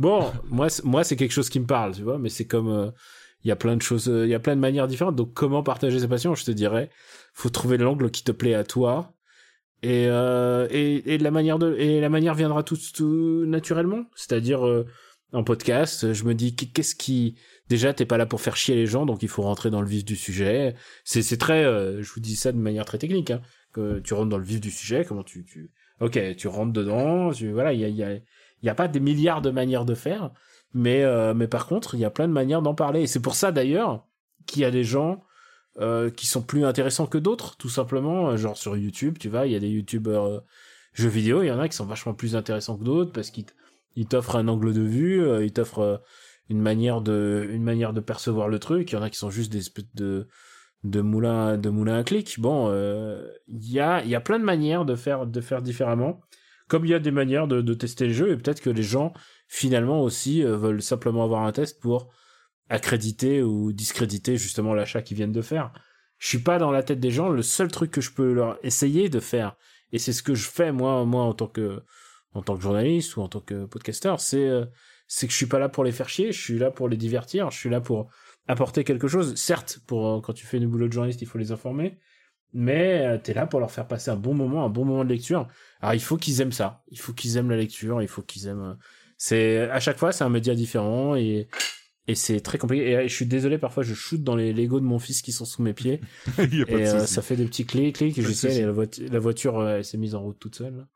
Bon, 0.00 0.32
moi, 0.48 0.68
moi, 0.82 1.04
c'est 1.04 1.14
quelque 1.14 1.32
chose 1.32 1.50
qui 1.50 1.60
me 1.60 1.66
parle, 1.66 1.94
tu 1.94 2.00
vois, 2.00 2.18
mais 2.18 2.30
c'est 2.30 2.46
comme, 2.46 2.68
euh, 2.68 2.90
il 3.44 3.48
y 3.48 3.50
a 3.50 3.56
plein 3.56 3.76
de 3.76 3.82
choses, 3.82 4.08
euh, 4.08 4.24
il 4.26 4.30
y 4.30 4.34
a 4.34 4.40
plein 4.40 4.56
de 4.56 4.60
manières 4.60 4.88
différentes. 4.88 5.14
Donc, 5.14 5.34
comment 5.34 5.62
partager 5.62 6.00
sa 6.00 6.08
passion 6.08 6.34
Je 6.34 6.42
te 6.44 6.50
dirais, 6.50 6.88
faut 7.34 7.50
trouver 7.50 7.76
l'angle 7.76 8.10
qui 8.10 8.24
te 8.24 8.32
plaît 8.32 8.54
à 8.54 8.64
toi, 8.64 9.12
et, 9.82 10.06
euh, 10.08 10.66
et, 10.70 11.14
et 11.14 11.18
la 11.18 11.30
manière 11.30 11.58
de, 11.58 11.74
et 11.76 12.00
la 12.00 12.08
manière 12.08 12.34
viendra 12.34 12.62
tout, 12.62 12.78
tout 12.94 13.44
naturellement. 13.44 14.06
C'est-à-dire, 14.14 14.66
euh, 14.66 14.86
en 15.34 15.44
podcast, 15.44 16.14
je 16.14 16.24
me 16.24 16.34
dis, 16.34 16.56
qu'est-ce 16.56 16.94
qui, 16.94 17.36
déjà, 17.68 17.92
t'es 17.92 18.06
pas 18.06 18.16
là 18.16 18.24
pour 18.24 18.40
faire 18.40 18.56
chier 18.56 18.76
les 18.76 18.86
gens, 18.86 19.04
donc 19.04 19.22
il 19.22 19.28
faut 19.28 19.42
rentrer 19.42 19.68
dans 19.68 19.82
le 19.82 19.86
vif 19.86 20.06
du 20.06 20.16
sujet. 20.16 20.74
C'est, 21.04 21.20
c'est 21.20 21.36
très, 21.36 21.64
je 21.64 22.12
vous 22.14 22.20
dis 22.20 22.36
ça 22.36 22.52
de 22.52 22.56
manière 22.56 22.86
très 22.86 22.96
technique, 22.96 23.30
hein, 23.30 23.42
que 23.74 24.00
tu 24.00 24.14
rentres 24.14 24.30
dans 24.30 24.38
le 24.38 24.44
vif 24.44 24.62
du 24.62 24.70
sujet, 24.70 25.04
comment 25.06 25.24
tu, 25.24 25.44
tu, 25.44 25.70
ok, 26.00 26.18
tu 26.36 26.48
rentres 26.48 26.72
dedans, 26.72 27.32
tu, 27.32 27.52
voilà, 27.52 27.74
il 27.74 27.80
y 27.80 27.84
a, 27.84 27.88
y 27.88 28.02
a 28.02 28.18
il 28.62 28.66
n'y 28.66 28.70
a 28.70 28.74
pas 28.74 28.88
des 28.88 29.00
milliards 29.00 29.42
de 29.42 29.50
manières 29.50 29.84
de 29.84 29.94
faire, 29.94 30.32
mais, 30.74 31.02
euh, 31.02 31.34
mais 31.34 31.48
par 31.48 31.66
contre, 31.66 31.94
il 31.94 32.00
y 32.00 32.04
a 32.04 32.10
plein 32.10 32.28
de 32.28 32.32
manières 32.32 32.62
d'en 32.62 32.74
parler. 32.74 33.02
Et 33.02 33.06
c'est 33.06 33.20
pour 33.22 33.34
ça 33.34 33.52
d'ailleurs 33.52 34.06
qu'il 34.46 34.62
y 34.62 34.64
a 34.64 34.70
des 34.70 34.84
gens 34.84 35.24
euh, 35.78 36.10
qui 36.10 36.26
sont 36.26 36.42
plus 36.42 36.64
intéressants 36.64 37.06
que 37.06 37.18
d'autres, 37.18 37.56
tout 37.56 37.68
simplement. 37.68 38.36
Genre 38.36 38.56
sur 38.56 38.76
YouTube, 38.76 39.18
tu 39.18 39.28
vois, 39.28 39.46
il 39.46 39.52
y 39.52 39.56
a 39.56 39.60
des 39.60 39.68
YouTubeurs 39.68 40.24
euh, 40.24 40.40
jeux 40.92 41.08
vidéo, 41.08 41.42
il 41.42 41.46
y 41.46 41.50
en 41.50 41.58
a 41.58 41.68
qui 41.68 41.76
sont 41.76 41.86
vachement 41.86 42.14
plus 42.14 42.36
intéressants 42.36 42.76
que 42.76 42.84
d'autres 42.84 43.12
parce 43.12 43.30
qu'ils 43.30 43.46
ils 43.96 44.06
t'offrent 44.06 44.36
un 44.36 44.48
angle 44.48 44.72
de 44.72 44.82
vue, 44.82 45.44
ils 45.44 45.52
t'offrent 45.52 46.00
une 46.48 46.60
manière 46.60 47.00
de 47.00 47.48
une 47.50 47.64
manière 47.64 47.92
de 47.92 48.00
percevoir 48.00 48.48
le 48.48 48.58
truc. 48.58 48.92
Il 48.92 48.94
y 48.94 48.98
en 48.98 49.02
a 49.02 49.10
qui 49.10 49.18
sont 49.18 49.30
juste 49.30 49.50
des 49.52 49.58
espèces 49.58 49.94
de 49.94 50.28
de 50.84 51.00
moulins 51.00 51.58
de 51.58 51.70
moulins 51.70 51.98
à 51.98 52.04
clic. 52.04 52.38
Bon, 52.38 52.70
il 53.48 53.72
y 53.72 53.80
a 53.80 54.02
il 54.04 54.10
y 54.10 54.14
a 54.14 54.20
plein 54.20 54.38
de 54.38 54.44
manières 54.44 54.84
de 54.84 54.94
faire 54.94 55.26
de 55.26 55.40
faire 55.40 55.62
différemment. 55.62 56.20
Comme 56.70 56.84
il 56.84 56.92
y 56.92 56.94
a 56.94 57.00
des 57.00 57.10
manières 57.10 57.48
de, 57.48 57.74
tester 57.74 58.06
le 58.06 58.12
jeu, 58.12 58.30
et 58.30 58.36
peut-être 58.36 58.60
que 58.60 58.70
les 58.70 58.84
gens, 58.84 59.12
finalement 59.48 60.02
aussi, 60.02 60.44
euh, 60.44 60.56
veulent 60.56 60.82
simplement 60.82 61.24
avoir 61.24 61.42
un 61.42 61.50
test 61.50 61.80
pour 61.80 62.12
accréditer 62.68 63.42
ou 63.42 63.72
discréditer 63.72 64.36
justement 64.36 64.72
l'achat 64.72 65.02
qu'ils 65.02 65.16
viennent 65.16 65.32
de 65.32 65.42
faire. 65.42 65.72
Je 66.18 66.28
suis 66.28 66.38
pas 66.38 66.60
dans 66.60 66.70
la 66.70 66.84
tête 66.84 67.00
des 67.00 67.10
gens, 67.10 67.28
le 67.28 67.42
seul 67.42 67.72
truc 67.72 67.90
que 67.90 68.00
je 68.00 68.12
peux 68.12 68.32
leur 68.32 68.64
essayer 68.64 69.08
de 69.08 69.18
faire, 69.18 69.56
et 69.90 69.98
c'est 69.98 70.12
ce 70.12 70.22
que 70.22 70.36
je 70.36 70.48
fais 70.48 70.70
moi, 70.70 71.04
moi 71.04 71.24
en 71.24 71.34
tant 71.34 71.48
que 71.48 71.82
en 72.34 72.42
tant 72.42 72.56
que 72.56 72.62
journaliste 72.62 73.16
ou 73.16 73.22
en 73.22 73.28
tant 73.28 73.40
que 73.40 73.64
podcasteur, 73.64 74.20
c'est 74.20 74.48
euh, 74.48 74.64
c'est 75.08 75.26
que 75.26 75.32
je 75.32 75.38
suis 75.38 75.46
pas 75.46 75.58
là 75.58 75.68
pour 75.68 75.82
les 75.82 75.90
faire 75.90 76.08
chier, 76.08 76.30
je 76.30 76.40
suis 76.40 76.56
là 76.60 76.70
pour 76.70 76.88
les 76.88 76.96
divertir, 76.96 77.50
je 77.50 77.58
suis 77.58 77.70
là 77.70 77.80
pour 77.80 78.08
apporter 78.46 78.84
quelque 78.84 79.08
chose. 79.08 79.34
Certes, 79.34 79.80
pour 79.88 80.06
euh, 80.08 80.20
quand 80.20 80.34
tu 80.34 80.46
fais 80.46 80.58
une 80.58 80.68
boulot 80.68 80.86
de 80.86 80.92
journaliste, 80.92 81.20
il 81.20 81.26
faut 81.26 81.38
les 81.38 81.50
informer, 81.50 81.98
mais 82.52 83.06
euh, 83.06 83.18
t'es 83.18 83.34
là 83.34 83.46
pour 83.46 83.60
leur 83.60 83.70
faire 83.70 83.86
passer 83.86 84.10
un 84.10 84.16
bon 84.16 84.34
moment, 84.34 84.64
un 84.64 84.68
bon 84.68 84.84
moment 84.84 85.04
de 85.04 85.10
lecture. 85.10 85.48
Alors 85.80 85.94
il 85.94 86.00
faut 86.00 86.16
qu'ils 86.16 86.40
aiment 86.40 86.52
ça, 86.52 86.82
il 86.88 86.98
faut 86.98 87.12
qu'ils 87.12 87.36
aiment 87.36 87.50
la 87.50 87.56
lecture, 87.56 88.02
il 88.02 88.08
faut 88.08 88.22
qu'ils 88.22 88.46
aiment. 88.46 88.62
Euh, 88.62 88.74
c'est 89.16 89.70
à 89.70 89.80
chaque 89.80 89.98
fois 89.98 90.12
c'est 90.12 90.24
un 90.24 90.30
média 90.30 90.54
différent 90.54 91.14
et 91.14 91.48
et 92.08 92.14
c'est 92.14 92.40
très 92.40 92.58
compliqué. 92.58 92.90
Et, 92.90 93.08
je 93.08 93.14
suis 93.14 93.26
désolé 93.26 93.58
parfois 93.58 93.82
je 93.82 93.94
shoot 93.94 94.22
dans 94.22 94.34
les 94.34 94.52
Lego 94.52 94.80
de 94.80 94.84
mon 94.84 94.98
fils 94.98 95.22
qui 95.22 95.32
sont 95.32 95.44
sous 95.44 95.62
mes 95.62 95.74
pieds 95.74 96.00
et 96.38 96.72
euh, 96.72 97.06
ça 97.06 97.22
fait 97.22 97.36
des 97.36 97.44
petits 97.44 97.66
clics 97.66 97.96
clics 97.96 98.18
et 98.18 98.22
je 98.22 98.32
sais 98.32 98.56
et 98.56 98.62
la, 98.62 98.72
la, 99.10 99.18
voiture 99.18 99.68
elle 99.68 99.84
s'est 99.84 99.98
mise 99.98 100.14
en 100.14 100.22
route 100.22 100.38
toute 100.38 100.56
seule. 100.56 100.86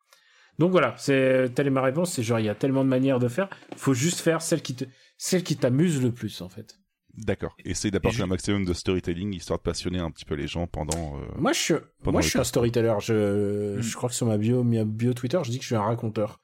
Donc 0.58 0.70
voilà, 0.70 0.94
c'est 0.98 1.52
telle 1.54 1.66
est 1.66 1.70
ma 1.70 1.82
réponse, 1.82 2.12
c'est 2.12 2.22
genre 2.22 2.38
il 2.38 2.46
y 2.46 2.48
a 2.48 2.54
tellement 2.54 2.84
de 2.84 2.88
manières 2.88 3.18
de 3.18 3.28
faire, 3.28 3.48
faut 3.76 3.94
juste 3.94 4.20
faire 4.20 4.40
celle 4.40 4.62
qui 4.62 4.74
te 4.74 4.84
celle 5.18 5.42
qui 5.42 5.56
t'amuse 5.56 6.02
le 6.02 6.12
plus 6.12 6.40
en 6.42 6.48
fait. 6.48 6.78
D'accord. 7.16 7.56
Essaye 7.64 7.90
d'apporter 7.90 8.22
un 8.22 8.26
maximum 8.26 8.64
de 8.64 8.72
storytelling 8.72 9.34
histoire 9.34 9.58
de 9.58 9.62
passionner 9.62 10.00
un 10.00 10.10
petit 10.10 10.24
peu 10.24 10.34
les 10.34 10.48
gens 10.48 10.66
pendant. 10.66 11.18
Euh, 11.18 11.26
moi, 11.36 11.52
je 11.52 11.58
suis, 11.60 11.74
moi, 12.04 12.20
je 12.20 12.28
suis 12.28 12.38
un 12.38 12.44
storyteller. 12.44 12.94
Je, 13.00 13.78
hmm. 13.78 13.82
je 13.82 13.96
crois 13.96 14.08
que 14.08 14.14
sur 14.14 14.26
ma 14.26 14.36
bio, 14.36 14.64
ma 14.64 14.84
bio 14.84 15.14
Twitter, 15.14 15.38
je 15.44 15.50
dis 15.50 15.58
que 15.58 15.62
je 15.62 15.68
suis 15.68 15.76
un 15.76 15.82
raconteur. 15.82 16.40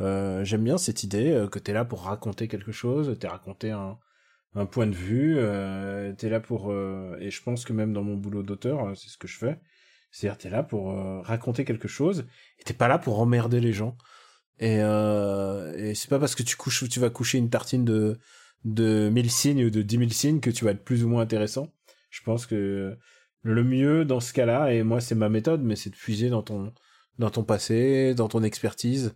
Euh, 0.00 0.44
J'aime 0.44 0.64
bien 0.64 0.78
cette 0.78 1.02
idée 1.02 1.30
euh, 1.30 1.48
que 1.48 1.58
t'es 1.58 1.72
là 1.72 1.84
pour 1.84 2.02
raconter 2.02 2.48
quelque 2.48 2.72
chose, 2.72 3.16
t'es 3.20 3.28
raconté 3.28 3.70
un, 3.70 3.98
un 4.54 4.66
point 4.66 4.86
de 4.86 4.94
vue, 4.94 5.36
euh, 5.38 6.12
t'es 6.14 6.28
là 6.28 6.40
pour 6.40 6.72
euh, 6.72 7.16
et 7.20 7.30
je 7.30 7.42
pense 7.42 7.64
que 7.64 7.72
même 7.72 7.92
dans 7.92 8.02
mon 8.02 8.16
boulot 8.16 8.42
d'auteur, 8.42 8.96
c'est 8.96 9.08
ce 9.08 9.18
que 9.18 9.28
je 9.28 9.38
fais. 9.38 9.60
C'est-à-dire 10.10 10.38
t'es 10.38 10.50
là 10.50 10.62
pour 10.62 10.94
raconter 11.24 11.64
quelque 11.64 11.88
chose 11.88 12.26
et 12.60 12.62
t'es 12.62 12.74
pas 12.74 12.86
là 12.86 12.98
pour 12.98 13.18
emmerder 13.20 13.60
les 13.60 13.72
gens. 13.72 13.96
Et, 14.60 14.76
et 14.76 15.94
c'est 15.96 16.08
pas 16.08 16.20
parce 16.20 16.36
que 16.36 16.44
tu 16.44 16.54
couches, 16.56 16.88
tu 16.88 17.00
vas 17.00 17.10
coucher 17.10 17.38
une 17.38 17.50
tartine 17.50 17.84
de 17.84 18.20
de 18.64 19.08
1000 19.10 19.30
signes 19.30 19.64
ou 19.64 19.70
de 19.70 19.82
10 19.82 19.98
000 19.98 20.10
signes 20.10 20.40
que 20.40 20.50
tu 20.50 20.64
vas 20.64 20.72
être 20.72 20.84
plus 20.84 21.04
ou 21.04 21.08
moins 21.08 21.22
intéressant. 21.22 21.72
Je 22.10 22.22
pense 22.22 22.46
que 22.46 22.96
le 23.42 23.64
mieux 23.64 24.04
dans 24.04 24.20
ce 24.20 24.32
cas-là, 24.32 24.72
et 24.72 24.82
moi 24.82 25.00
c'est 25.00 25.14
ma 25.14 25.28
méthode, 25.28 25.62
mais 25.62 25.76
c'est 25.76 25.90
de 25.90 25.96
puiser 25.96 26.30
dans 26.30 26.42
ton, 26.42 26.72
dans 27.18 27.30
ton 27.30 27.44
passé, 27.44 28.14
dans 28.14 28.28
ton 28.28 28.42
expertise, 28.42 29.14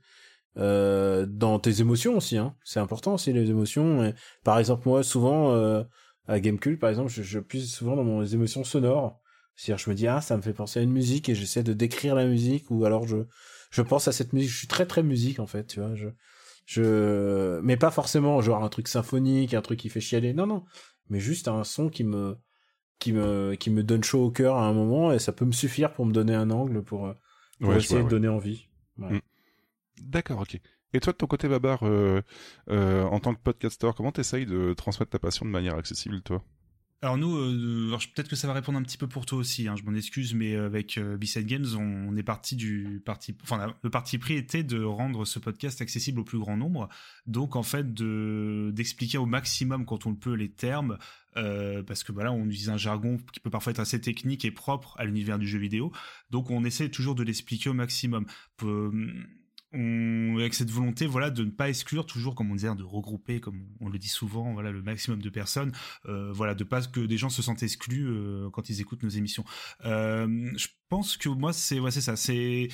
euh, 0.58 1.26
dans 1.26 1.58
tes 1.58 1.80
émotions 1.80 2.16
aussi. 2.16 2.36
Hein. 2.36 2.54
C'est 2.64 2.80
important 2.80 3.14
aussi 3.14 3.32
les 3.32 3.50
émotions. 3.50 4.12
par 4.44 4.58
exemple, 4.58 4.88
moi 4.88 5.02
souvent 5.02 5.54
euh, 5.54 5.82
à 6.26 6.40
Gamecube, 6.40 6.78
par 6.78 6.90
exemple, 6.90 7.10
je, 7.10 7.22
je 7.22 7.38
puise 7.38 7.72
souvent 7.72 7.96
dans 7.96 8.04
mes 8.04 8.34
émotions 8.34 8.64
sonores. 8.64 9.20
C'est-à-dire, 9.56 9.84
je 9.84 9.90
me 9.90 9.94
dis 9.96 10.06
ah 10.06 10.20
ça 10.20 10.36
me 10.36 10.42
fait 10.42 10.52
penser 10.52 10.78
à 10.80 10.82
une 10.82 10.92
musique 10.92 11.28
et 11.28 11.34
j'essaie 11.34 11.62
de 11.62 11.72
décrire 11.72 12.14
la 12.14 12.26
musique 12.26 12.70
ou 12.70 12.84
alors 12.84 13.06
je 13.08 13.16
je 13.70 13.82
pense 13.82 14.08
à 14.08 14.12
cette 14.12 14.32
musique. 14.32 14.50
Je 14.50 14.56
suis 14.58 14.68
très 14.68 14.86
très 14.86 15.02
musique 15.02 15.40
en 15.40 15.46
fait, 15.46 15.66
tu 15.66 15.80
vois. 15.80 15.94
Je 15.94 16.08
je 16.68 17.60
mais 17.62 17.78
pas 17.78 17.90
forcément 17.90 18.42
genre 18.42 18.62
un 18.62 18.68
truc 18.68 18.88
symphonique, 18.88 19.54
un 19.54 19.62
truc 19.62 19.80
qui 19.80 19.88
fait 19.88 20.02
chialer. 20.02 20.34
Non 20.34 20.46
non, 20.46 20.66
mais 21.08 21.18
juste 21.18 21.48
un 21.48 21.64
son 21.64 21.88
qui 21.88 22.04
me 22.04 22.36
qui 22.98 23.14
me 23.14 23.54
qui 23.54 23.70
me 23.70 23.82
donne 23.82 24.04
chaud 24.04 24.26
au 24.26 24.30
cœur 24.30 24.56
à 24.56 24.66
un 24.66 24.74
moment 24.74 25.10
et 25.10 25.18
ça 25.18 25.32
peut 25.32 25.46
me 25.46 25.52
suffire 25.52 25.94
pour 25.94 26.04
me 26.04 26.12
donner 26.12 26.34
un 26.34 26.50
angle 26.50 26.82
pour, 26.82 27.06
euh, 27.06 27.14
essayer 27.74 28.02
de 28.02 28.08
donner 28.08 28.28
envie. 28.28 28.68
Mm. 28.98 29.16
D'accord, 30.02 30.40
ok. 30.40 30.60
Et 30.92 31.00
toi, 31.00 31.12
de 31.14 31.18
ton 31.18 31.26
côté, 31.26 31.48
Babar, 31.48 31.82
euh, 31.84 32.20
euh, 32.70 33.04
en 33.04 33.18
tant 33.18 33.34
que 33.34 33.40
podcaster, 33.40 33.90
comment 33.96 34.12
t'essayes 34.12 34.46
de 34.46 34.74
transmettre 34.74 35.10
ta 35.10 35.18
passion 35.18 35.46
de 35.46 35.50
manière 35.50 35.74
accessible, 35.74 36.20
toi? 36.20 36.42
Alors 37.00 37.16
nous, 37.16 37.36
euh, 37.36 37.96
peut-être 38.12 38.28
que 38.28 38.34
ça 38.34 38.48
va 38.48 38.54
répondre 38.54 38.76
un 38.76 38.82
petit 38.82 38.98
peu 38.98 39.06
pour 39.06 39.24
toi 39.24 39.38
aussi. 39.38 39.68
Hein, 39.68 39.76
je 39.76 39.84
m'en 39.84 39.94
excuse, 39.94 40.34
mais 40.34 40.56
avec 40.56 40.98
euh, 40.98 41.16
B-Side 41.16 41.46
Games, 41.46 41.66
on, 41.78 42.16
est 42.16 42.24
parti 42.24 42.56
du 42.56 43.00
parti. 43.04 43.36
Enfin, 43.44 43.72
le 43.82 43.90
parti 43.90 44.18
pris 44.18 44.34
était 44.34 44.64
de 44.64 44.82
rendre 44.82 45.24
ce 45.24 45.38
podcast 45.38 45.80
accessible 45.80 46.18
au 46.18 46.24
plus 46.24 46.40
grand 46.40 46.56
nombre. 46.56 46.88
Donc 47.26 47.54
en 47.54 47.62
fait, 47.62 47.94
de 47.94 48.72
d'expliquer 48.74 49.16
au 49.18 49.26
maximum 49.26 49.86
quand 49.86 50.06
on 50.06 50.10
le 50.10 50.16
peut 50.16 50.34
les 50.34 50.50
termes, 50.50 50.98
euh, 51.36 51.84
parce 51.84 52.02
que 52.02 52.10
voilà, 52.10 52.32
on 52.32 52.46
utilise 52.46 52.70
un 52.70 52.76
jargon 52.76 53.18
qui 53.32 53.38
peut 53.38 53.50
parfois 53.50 53.70
être 53.70 53.78
assez 53.78 54.00
technique 54.00 54.44
et 54.44 54.50
propre 54.50 54.96
à 54.98 55.04
l'univers 55.04 55.38
du 55.38 55.46
jeu 55.46 55.60
vidéo. 55.60 55.92
Donc 56.30 56.50
on 56.50 56.64
essaie 56.64 56.88
toujours 56.88 57.14
de 57.14 57.22
l'expliquer 57.22 57.70
au 57.70 57.74
maximum 57.74 58.26
on, 59.72 60.36
avec 60.38 60.54
cette 60.54 60.70
volonté 60.70 61.06
voilà 61.06 61.30
de 61.30 61.44
ne 61.44 61.50
pas 61.50 61.68
exclure 61.68 62.06
toujours 62.06 62.34
comme 62.34 62.50
on 62.50 62.54
disait 62.54 62.74
de 62.74 62.82
regrouper 62.82 63.40
comme 63.40 63.66
on 63.80 63.88
le 63.88 63.98
dit 63.98 64.08
souvent 64.08 64.52
voilà 64.52 64.70
le 64.70 64.82
maximum 64.82 65.20
de 65.20 65.30
personnes 65.30 65.72
euh, 66.06 66.32
voilà 66.32 66.54
de 66.54 66.64
pas 66.64 66.82
que 66.82 67.00
des 67.00 67.18
gens 67.18 67.28
se 67.28 67.42
sentent 67.42 67.62
exclus 67.62 68.06
euh, 68.08 68.48
quand 68.50 68.70
ils 68.70 68.80
écoutent 68.80 69.02
nos 69.02 69.08
émissions. 69.08 69.44
Euh, 69.84 70.50
je 70.56 70.68
pense 70.88 71.16
que 71.16 71.28
moi 71.28 71.52
c'est 71.52 71.80
ouais, 71.80 71.90
c'est 71.90 72.00
ça. 72.00 72.16
C'est 72.16 72.68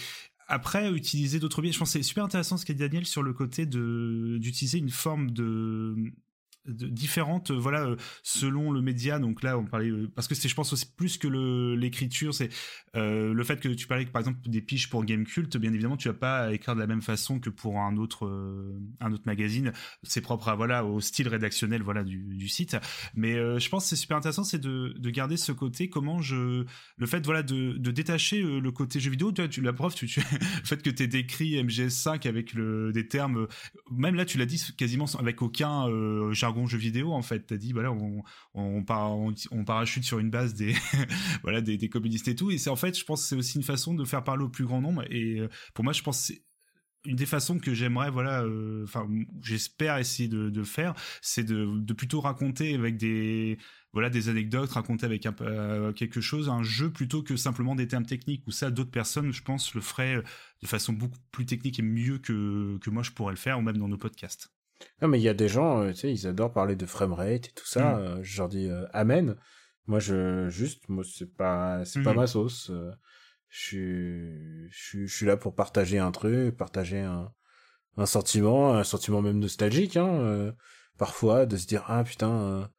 après 0.47 0.93
utiliser 0.93 1.39
d'autres 1.39 1.63
biais 1.63 1.73
je 1.73 1.79
pense 1.79 1.91
c'est 1.91 2.03
super 2.03 2.25
intéressant 2.25 2.57
ce 2.57 2.67
qu'a 2.67 2.75
dit 2.75 2.81
Daniel 2.81 3.07
sur 3.07 3.23
le 3.23 3.33
côté 3.33 3.65
de 3.65 4.37
d'utiliser 4.39 4.79
une 4.79 4.91
forme 4.91 5.31
de 5.31 5.97
différentes 6.67 7.51
euh, 7.51 7.59
voilà 7.59 7.85
euh, 7.87 7.97
selon 8.23 8.71
le 8.71 8.81
média. 8.81 9.19
Donc 9.19 9.43
là 9.43 9.59
on 9.59 9.65
parlait 9.65 9.91
euh, 9.91 10.11
parce 10.15 10.29
que 10.29 10.35
c'est 10.35 10.49
je 10.49 10.55
pense 10.55 10.73
aussi 10.73 10.87
plus 10.87 11.19
que 11.19 11.29
l'écriture 11.75 12.35
c'est 12.35 12.51
le 12.95 13.43
fait 13.45 13.61
que 13.61 13.69
tu 13.69 13.87
parlais 13.87 14.07
par 14.07 14.21
exemple 14.21 14.39
des 14.49 14.61
piches 14.61 14.89
pour 14.89 15.05
Game 15.05 15.25
Cult 15.25 15.57
bien 15.57 15.73
évidemment 15.73 15.97
tu 15.97 16.09
vas 16.09 16.15
pas 16.15 16.53
écrire 16.53 16.75
de 16.75 16.81
la 16.81 16.87
même 16.87 17.03
façon 17.03 17.41
que 17.41 17.51
pour 17.51 17.81
un 17.81 17.97
autre 17.97 18.29
un 19.01 19.13
autre 19.13 19.25
magazine. 19.27 19.73
C'est 20.03 20.21
propre 20.21 20.49
à 20.49 20.55
voilà 20.55 20.85
au 20.85 21.01
style 21.01 21.29
rédactionnel 21.29 21.83
voilà 21.83 22.05
du, 22.05 22.37
du 22.37 22.49
site. 22.49 22.77
Mais 23.15 23.35
je 23.35 23.69
pense 23.69 23.85
que 23.85 23.89
c'est 23.91 23.97
super 23.97 24.17
intéressant 24.17 24.45
c'est 24.45 24.61
de, 24.61 24.95
de 24.97 25.11
garder 25.11 25.37
ce 25.37 25.53
côté 25.53 25.89
comment 25.89 26.21
je 26.21 26.65
le 26.97 27.07
fait 27.07 27.25
voilà 27.25 27.43
de, 27.43 27.73
de 27.73 27.91
détacher 27.91 28.43
le 28.43 28.71
côté 28.71 29.01
jeu 29.01 29.11
vidéo. 29.11 29.33
Tu, 29.33 29.49
tu 29.49 29.61
la 29.61 29.73
tu, 29.73 30.07
tu 30.07 30.21
le 30.21 30.27
fait 30.65 30.83
que 30.83 30.91
tu 30.91 31.09
décrit 31.09 31.63
MGS5 31.63 32.29
avec 32.29 32.55
le 32.55 32.93
des 32.93 33.09
termes 33.09 33.49
même 33.91 34.15
là 34.15 34.25
tu 34.25 34.39
l'as 34.39 34.47
dit 34.47 34.63
quasiment 34.77 35.07
avec 35.19 35.43
aucun 35.43 35.89
jargon 36.33 36.54
jeu 36.67 36.79
vidéo 36.79 37.13
en 37.13 37.23
fait. 37.23 37.41
T'as 37.41 37.57
dit 37.57 37.73
voilà 37.73 37.93
on 37.93 38.23
on, 38.55 38.85
on, 39.51 39.65
parachute 39.65 40.05
sur 40.05 40.19
une 40.19 40.31
base 40.31 40.55
des 40.55 40.75
voilà 41.43 41.61
des, 41.61 41.89
communistes 41.89 42.29
et 42.29 42.35
tout. 42.35 42.51
Et 42.51 42.59
c'est 42.59 42.71
en 42.71 42.77
fait 42.77 42.99
je 42.99 43.05
pense 43.05 43.25
c'est 43.25 43.37
aussi 43.37 43.57
une 43.57 43.65
façon 43.65 43.95
de 43.95 44.05
faire 44.05 44.25
parler 44.25 44.45
au 44.45 44.49
plus 44.49 44.65
grand 44.65 44.81
nombre. 44.81 45.05
Et 45.11 45.41
euh, 45.41 45.49
pour 45.75 45.85
moi 45.85 45.93
je 45.93 46.03
pense 46.03 46.33
une 47.05 47.17
des 47.17 47.27
façons 47.27 47.59
que 47.59 47.75
j'aimerais 47.75 48.11
voilà 48.11 48.43
euh, 48.43 48.85
enfin 48.85 49.07
j'espère 49.43 49.99
essayer 49.99 50.29
de, 50.29 50.63
faire 50.65 50.95
c'est 51.21 51.45
de, 51.45 51.93
plutôt 51.93 52.21
raconter 52.21 52.75
avec 52.75 52.97
des 52.97 53.59
voilà 53.93 54.11
des 54.11 54.29
anecdotes 54.29 54.71
raconter 54.71 55.05
avec 55.05 55.27
euh, 55.27 55.93
quelque 55.93 56.21
chose 56.21 56.49
un 56.49 56.63
jeu 56.63 56.91
plutôt 56.91 57.23
que 57.23 57.37
simplement 57.37 57.75
des 57.75 57.89
termes 57.89 58.07
techniques 58.07 58.47
ou 58.47 58.51
ça 58.51 58.71
d'autres 58.71 58.91
personnes 58.91 59.33
je 59.33 59.43
pense 59.43 59.75
le 59.75 59.81
feraient 59.81 60.23
de 60.63 60.67
façon 60.67 60.93
beaucoup 60.93 61.19
plus 61.31 61.47
technique 61.47 61.79
et 61.79 61.83
mieux 61.83 62.19
que 62.19 62.79
que 62.79 62.91
moi 62.91 63.03
je 63.03 63.11
pourrais 63.11 63.33
le 63.33 63.39
faire 63.39 63.59
ou 63.59 63.63
même 63.63 63.77
dans 63.77 63.89
nos 63.89 63.99
podcasts 63.99 64.54
non, 65.03 65.09
mais 65.09 65.19
il 65.19 65.23
y 65.23 65.29
a 65.29 65.35
des 65.35 65.49
gens, 65.49 65.83
euh, 65.83 65.91
tu 65.91 65.97
sais, 65.97 66.13
ils 66.13 66.27
adorent 66.27 66.53
parler 66.53 66.77
de 66.77 66.87
framerate 66.87 67.49
et 67.49 67.53
tout 67.55 67.67
ça. 67.67 67.95
Mm. 67.95 67.99
Euh, 67.99 68.19
je 68.23 68.39
leur 68.39 68.49
dis 68.49 68.69
euh, 68.69 68.87
amen. 68.93 69.37
Moi, 69.87 69.99
je 69.99 70.49
juste, 70.49 70.89
moi, 70.89 71.05
c'est 71.05 71.35
pas, 71.35 71.85
c'est 71.85 72.03
pas 72.03 72.13
mm-hmm. 72.13 72.17
ma 72.17 72.27
sauce. 72.27 72.73
je 73.49 74.69
suis, 74.71 75.05
je 75.07 75.15
suis 75.15 75.27
là 75.27 75.37
pour 75.37 75.55
partager 75.55 75.99
un 75.99 76.11
truc, 76.11 76.57
partager 76.57 77.01
un, 77.01 77.31
un 77.99 78.07
sentiment, 78.07 78.75
un 78.75 78.85
sentiment 78.85 79.21
même 79.21 79.39
nostalgique, 79.39 79.97
hein. 79.99 80.55
parfois, 80.97 81.45
de 81.45 81.59
se 81.59 81.67
dire 81.67 81.85
ah 81.89 82.03
putain, 82.03 82.71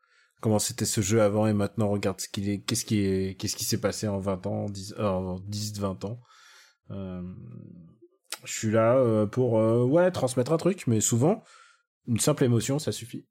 comment 0.42 0.58
c'était 0.58 0.86
ce 0.86 1.02
jeu 1.02 1.22
avant 1.22 1.46
et 1.46 1.54
maintenant 1.54 1.90
regarde 1.90 2.20
ce 2.20 2.28
qu'il 2.28 2.50
est, 2.50 2.62
qu'est-ce 2.62 2.86
qui 2.86 3.06
est, 3.06 3.40
qu'est-ce 3.40 3.56
qui 3.56 3.66
s'est 3.66 3.80
passé 3.80 4.08
en 4.08 4.18
20 4.18 4.48
ans, 4.48 4.66
10, 4.66 4.96
en 4.98 5.40
10, 5.42 5.80
20 5.80 6.06
ans. 6.06 6.20
je 6.90 7.32
suis 8.52 8.72
là 8.72 9.28
pour 9.28 9.54
ouais 9.54 10.10
transmettre 10.10 10.54
un 10.54 10.58
truc, 10.58 10.88
mais 10.88 11.02
souvent 11.02 11.44
une 12.08 12.20
simple 12.20 12.44
émotion, 12.44 12.80
ça 12.80 12.92
suffit. 12.92 13.26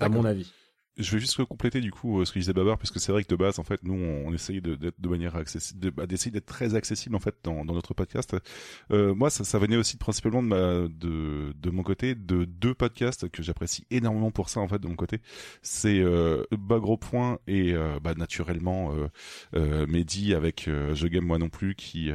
À 0.00 0.08
mon 0.08 0.24
avis. 0.24 0.52
Je 0.96 1.10
vais 1.10 1.18
juste 1.18 1.42
compléter 1.44 1.80
du 1.80 1.90
coup 1.90 2.20
euh, 2.20 2.24
ce 2.24 2.32
que 2.32 2.38
disait 2.38 2.52
Babar, 2.52 2.78
parce 2.78 2.92
que 2.92 3.00
c'est 3.00 3.10
vrai 3.10 3.24
que 3.24 3.28
de 3.28 3.34
base, 3.34 3.58
en 3.58 3.64
fait, 3.64 3.82
nous, 3.82 3.94
on, 3.94 4.32
essaye 4.32 4.60
de, 4.60 4.76
de 4.76 5.08
manière 5.08 5.34
accessible, 5.34 5.90
bah, 5.90 6.06
d'essayer 6.06 6.30
d'être 6.30 6.46
très 6.46 6.76
accessible 6.76 7.16
en 7.16 7.18
fait 7.18 7.34
dans, 7.42 7.64
dans 7.64 7.74
notre 7.74 7.94
podcast. 7.94 8.36
Euh, 8.92 9.12
moi, 9.12 9.28
ça, 9.28 9.42
ça 9.42 9.58
venait 9.58 9.76
aussi 9.76 9.96
principalement 9.96 10.40
de, 10.40 10.48
ma, 10.48 10.88
de, 10.88 11.52
de 11.56 11.70
mon 11.70 11.82
côté 11.82 12.14
de 12.14 12.44
deux 12.44 12.74
podcasts 12.74 13.28
que 13.28 13.42
j'apprécie 13.42 13.84
énormément 13.90 14.30
pour 14.30 14.48
ça 14.48 14.60
en 14.60 14.68
fait 14.68 14.78
de 14.78 14.86
mon 14.86 14.94
côté. 14.94 15.20
C'est 15.62 15.98
euh, 15.98 16.44
Bas 16.52 16.78
Gros 16.78 16.96
Point 16.96 17.40
et 17.48 17.72
euh, 17.74 17.98
bah, 18.00 18.14
naturellement 18.16 18.94
euh, 19.54 19.86
Mehdi 19.88 20.32
avec 20.32 20.66
Je 20.66 21.06
Game 21.08 21.24
Moi 21.24 21.38
Non 21.38 21.48
Plus, 21.48 21.74
qui 21.74 22.12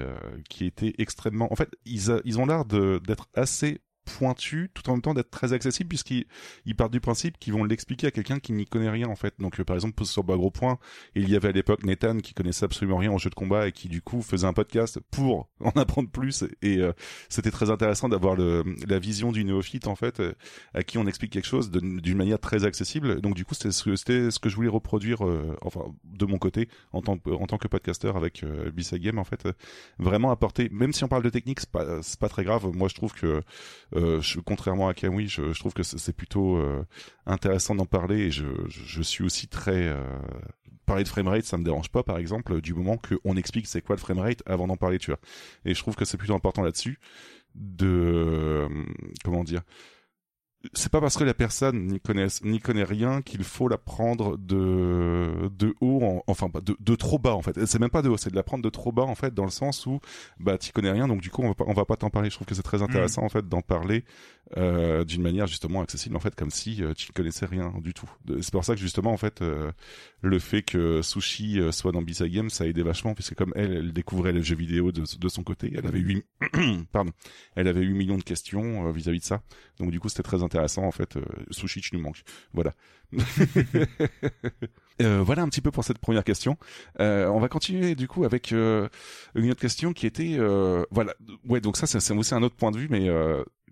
qui 0.50 0.66
était 0.66 0.94
extrêmement. 1.00 1.52
En 1.52 1.56
fait, 1.58 1.70
ils 1.84 2.12
a, 2.12 2.22
ils 2.24 2.40
ont 2.40 2.46
l'air 2.46 2.64
d'être 2.64 3.28
assez 3.34 3.82
pointu 4.10 4.70
tout 4.74 4.90
en 4.90 4.94
même 4.94 5.02
temps 5.02 5.14
d'être 5.14 5.30
très 5.30 5.54
accessible 5.54 5.90
puisqu'ils 5.90 6.26
ils 6.66 6.76
partent 6.76 6.92
du 6.92 7.00
principe 7.00 7.38
qu'ils 7.38 7.54
vont 7.54 7.64
l'expliquer 7.64 8.08
à 8.08 8.12
quelqu'un 8.12 8.40
qui 8.40 8.54
n'y 8.54 8.66
connaît 8.66 8.90
rien 8.90 9.08
en 9.08 9.16
fait. 9.16 9.36
Donc 9.40 9.60
euh, 9.60 9.64
par 9.64 9.76
exemple 9.76 10.04
sur 10.06 10.24
Bas 10.24 10.36
Gros 10.36 10.52
Point, 10.52 10.78
il 11.16 11.30
y 11.30 11.36
avait 11.36 11.50
à 11.50 11.52
l'époque 11.52 11.84
Nathan 11.84 12.18
qui 12.18 12.34
connaissait 12.34 12.66
absolument 12.66 12.98
rien 12.98 13.12
en 13.12 13.18
jeu 13.18 13.30
de 13.30 13.36
combat 13.36 13.68
et 13.68 13.72
qui 13.72 13.88
du 13.88 14.02
coup 14.02 14.22
faisait 14.22 14.48
un 14.48 14.54
podcast 14.54 15.00
pour 15.12 15.50
en 15.60 15.72
apprendre 15.80 16.10
plus 16.10 16.44
et 16.62 16.78
euh, 16.78 16.94
c'était 17.30 17.52
très 17.52 17.70
intéressant 17.70 18.10
d'avoir 18.10 18.36
la 18.38 19.00
vision 19.00 19.32
du 19.32 19.44
néophyte 19.44 19.88
en 19.88 19.96
fait 19.96 20.20
euh, 20.20 20.34
à 20.74 20.84
qui 20.84 20.98
on 20.98 21.08
explique 21.08 21.32
quelque 21.32 21.48
chose 21.48 21.72
d'une 21.72 22.18
manière 22.18 22.40
très 22.40 22.66
accessible. 22.66 23.22
Donc 23.22 23.36
du 23.36 23.46
coup 23.46 23.54
c'était 23.54 23.72
ce, 23.72 24.40
que 24.40 24.50
je 24.50 24.56
voulais 24.56 24.70
reproduire 24.70 25.22
enfin 25.62 25.82
de 26.04 26.26
mon 26.26 26.38
côté 26.38 26.70
en 26.94 27.02
tant 27.02 27.18
que 27.18 27.68
podcaster 27.68 28.12
avec 28.16 28.44
euh, 28.44 28.72
Game 28.94 29.20
en 29.20 29.24
fait 29.24 29.48
vraiment 30.00 30.32
apporter 30.32 30.70
même 30.72 30.94
si 30.94 31.04
on 31.04 31.08
parle 31.08 31.24
de 31.24 31.30
technique 31.30 31.60
c'est 31.60 31.70
pas 31.70 32.02
pas 32.20 32.30
très 32.30 32.44
grave. 32.44 32.68
Moi 32.74 32.88
je 32.88 32.96
trouve 32.96 33.14
que 33.14 33.42
je, 34.22 34.40
contrairement 34.40 34.88
à 34.90 34.94
je, 34.94 35.28
je 35.52 35.60
trouve 35.60 35.74
que 35.74 35.84
c'est 35.84 36.14
plutôt 36.14 36.58
euh, 36.58 36.86
intéressant 37.26 37.76
d'en 37.76 37.86
parler 37.86 38.20
et 38.20 38.32
je, 38.32 38.46
je, 38.68 39.02
suis 39.02 39.24
aussi 39.24 39.48
très 39.48 39.88
euh, 39.88 40.04
parler 40.86 41.04
de 41.04 41.10
framerate, 41.10 41.46
ça 41.46 41.58
me 41.58 41.64
dérange 41.64 41.90
pas 41.90 42.04
par 42.04 42.18
exemple 42.18 42.62
du 42.62 42.74
moment 42.74 42.98
qu'on 42.98 43.36
explique 43.36 43.68
c'est 43.68 43.82
quoi 43.82 43.96
le 43.96 44.00
framerate 44.02 44.44
avant 44.46 44.68
d'en 44.68 44.78
parler, 44.78 45.00
tu 45.00 45.12
vois. 45.12 45.20
Et 45.66 45.74
je 45.74 45.80
trouve 45.80 45.96
que 45.96 46.06
c'est 46.06 46.18
plutôt 46.18 46.36
important 46.36 46.62
là-dessus 46.62 47.00
de 47.56 48.68
comment 49.24 49.44
dire 49.44 49.62
c'est 50.74 50.92
pas 50.92 51.00
parce 51.00 51.18
que 51.18 51.24
la 51.24 51.34
personne 51.34 51.88
n'y 51.88 52.02
connaît 52.02 52.28
n'y 52.44 52.60
connaît 52.60 52.84
rien 52.84 53.22
qu'il 53.22 53.44
faut 53.46 53.70
la 53.70 53.78
prendre 53.78 54.38
de 54.38 55.50
de 55.58 55.74
haut 55.80 56.22
enfin 56.28 56.50
de, 56.62 56.76
de 56.80 56.96
trop 56.96 57.18
bas 57.18 57.34
en 57.34 57.42
fait. 57.42 57.66
C'est 57.66 57.80
même 57.80 57.90
pas 57.90 58.02
de 58.02 58.10
haut 58.10 58.18
c'est 58.18 58.30
de 58.30 58.36
la 58.36 58.44
prendre 58.44 58.64
de 58.64 58.70
trop 58.70 58.92
bas 58.92 59.04
en 59.04 59.16
fait 59.16 59.34
dans 59.34 59.46
le 59.46 59.52
sens 59.52 59.86
où 59.86 60.02
bah 60.40 60.58
tu 60.58 60.74
connais 60.74 60.92
rien 60.92 61.08
donc 61.08 61.22
du 61.22 61.30
coup 61.30 61.44
on 61.44 61.48
va 61.48 61.54
pas 61.54 61.64
on 61.66 61.74
va 61.74 61.86
pas 61.86 61.96
t'en 61.96 62.10
parler. 62.10 62.30
Je 62.30 62.36
trouve 62.36 62.48
que 62.48 62.56
c'est 62.56 62.64
très 62.64 62.82
intéressant 62.82 63.24
en 63.24 63.30
fait 63.30 63.48
d'en 63.48 63.62
parler 63.62 64.04
euh, 64.58 65.06
d'une 65.06 65.22
manière 65.22 65.48
justement 65.48 65.82
accessible 65.82 66.16
en 66.18 66.20
fait 66.20 66.36
comme 66.36 66.52
si 66.52 66.84
euh, 66.84 66.94
tu 66.94 67.10
ne 67.10 67.14
connaissais 67.14 67.46
rien 67.46 67.74
du 67.82 67.94
tout. 67.94 68.10
C'est 68.42 68.52
pour 68.52 68.66
ça 68.66 68.74
que 68.76 68.82
justement 68.82 69.12
en 69.14 69.18
fait 69.18 69.42
euh, 69.42 69.72
le 70.22 70.40
fait 70.40 70.62
que 70.62 71.02
Sushi 71.02 71.60
euh, 71.60 71.72
soit 71.72 71.92
dans 71.92 72.02
Bisa 72.02 72.28
Game 72.28 72.50
ça 72.50 72.64
a 72.64 72.68
aidé 72.68 72.84
vachement 72.84 73.14
puisque 73.14 73.36
comme 73.36 73.54
elle 73.56 73.72
elle 73.72 73.94
découvrait 73.94 74.32
les 74.32 74.44
jeux 74.44 74.56
vidéo 74.56 74.92
de, 74.92 75.30
son 75.30 75.44
côté 75.44 75.72
elle 75.76 75.88
avait 75.88 76.00
8 76.00 76.26
pardon 76.92 77.12
elle 77.56 77.68
avait 77.68 77.82
8 77.82 77.94
millions 77.94 78.18
de 78.18 78.24
questions 78.24 78.92
vis-à-vis 78.92 79.20
-vis 79.20 79.22
de 79.22 79.26
ça 79.26 79.42
donc 79.80 79.92
du 79.92 80.00
coup 80.00 80.10
c'était 80.10 80.24
très 80.24 80.44
intéressant 80.44 80.84
en 80.84 80.92
fait. 80.92 81.16
Euh, 81.16 81.24
sushi, 81.52 81.82
tu 81.82 81.96
nous 81.96 82.02
manques. 82.02 82.24
Voilà. 82.54 82.74
euh, 85.02 85.24
voilà 85.24 85.42
un 85.42 85.50
petit 85.50 85.62
peu 85.62 85.72
pour 85.72 85.84
cette 85.84 86.00
première 86.00 86.24
question. 86.26 86.58
Euh, 87.00 87.28
on 87.28 87.40
va 87.40 87.48
continuer 87.48 87.96
du 87.96 88.08
coup 88.08 88.26
avec 88.26 88.52
euh, 88.52 88.90
une 89.36 89.50
autre 89.52 89.62
question 89.62 89.94
qui 89.94 90.06
était 90.06 90.38
voilà. 90.92 91.16
Ouais, 91.48 91.62
donc 91.62 91.78
ça 91.78 91.88
c'est 91.88 92.14
aussi 92.14 92.36
un 92.36 92.44
autre 92.44 92.56
point 92.56 92.72
de 92.72 92.78
vue, 92.78 92.88
mais 92.90 93.10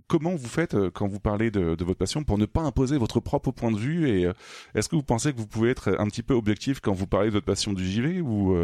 comment 0.07 0.35
vous 0.35 0.47
faites 0.47 0.73
euh, 0.73 0.89
quand 0.89 1.07
vous 1.07 1.19
parlez 1.19 1.51
de, 1.51 1.75
de, 1.75 1.83
votre 1.83 1.99
passion 1.99 2.23
pour 2.23 2.37
ne 2.37 2.45
pas 2.45 2.61
imposer 2.61 2.97
votre 2.97 3.19
propre 3.19 3.51
point 3.51 3.71
de 3.71 3.77
vue 3.77 4.09
et 4.09 4.27
est-ce 4.75 4.89
que 4.89 4.95
vous 4.95 5.03
pensez 5.03 5.33
que 5.33 5.37
vous 5.37 5.47
pouvez 5.47 5.69
être 5.69 5.95
un 5.99 6.07
petit 6.07 6.23
peu 6.23 6.33
objectif 6.33 6.79
quand 6.79 6.93
vous 6.93 7.07
parlez 7.07 7.27
de 7.27 7.33
votre 7.33 7.45
passion 7.45 7.73
du 7.73 7.85
JV 7.85 8.21
ou 8.21 8.57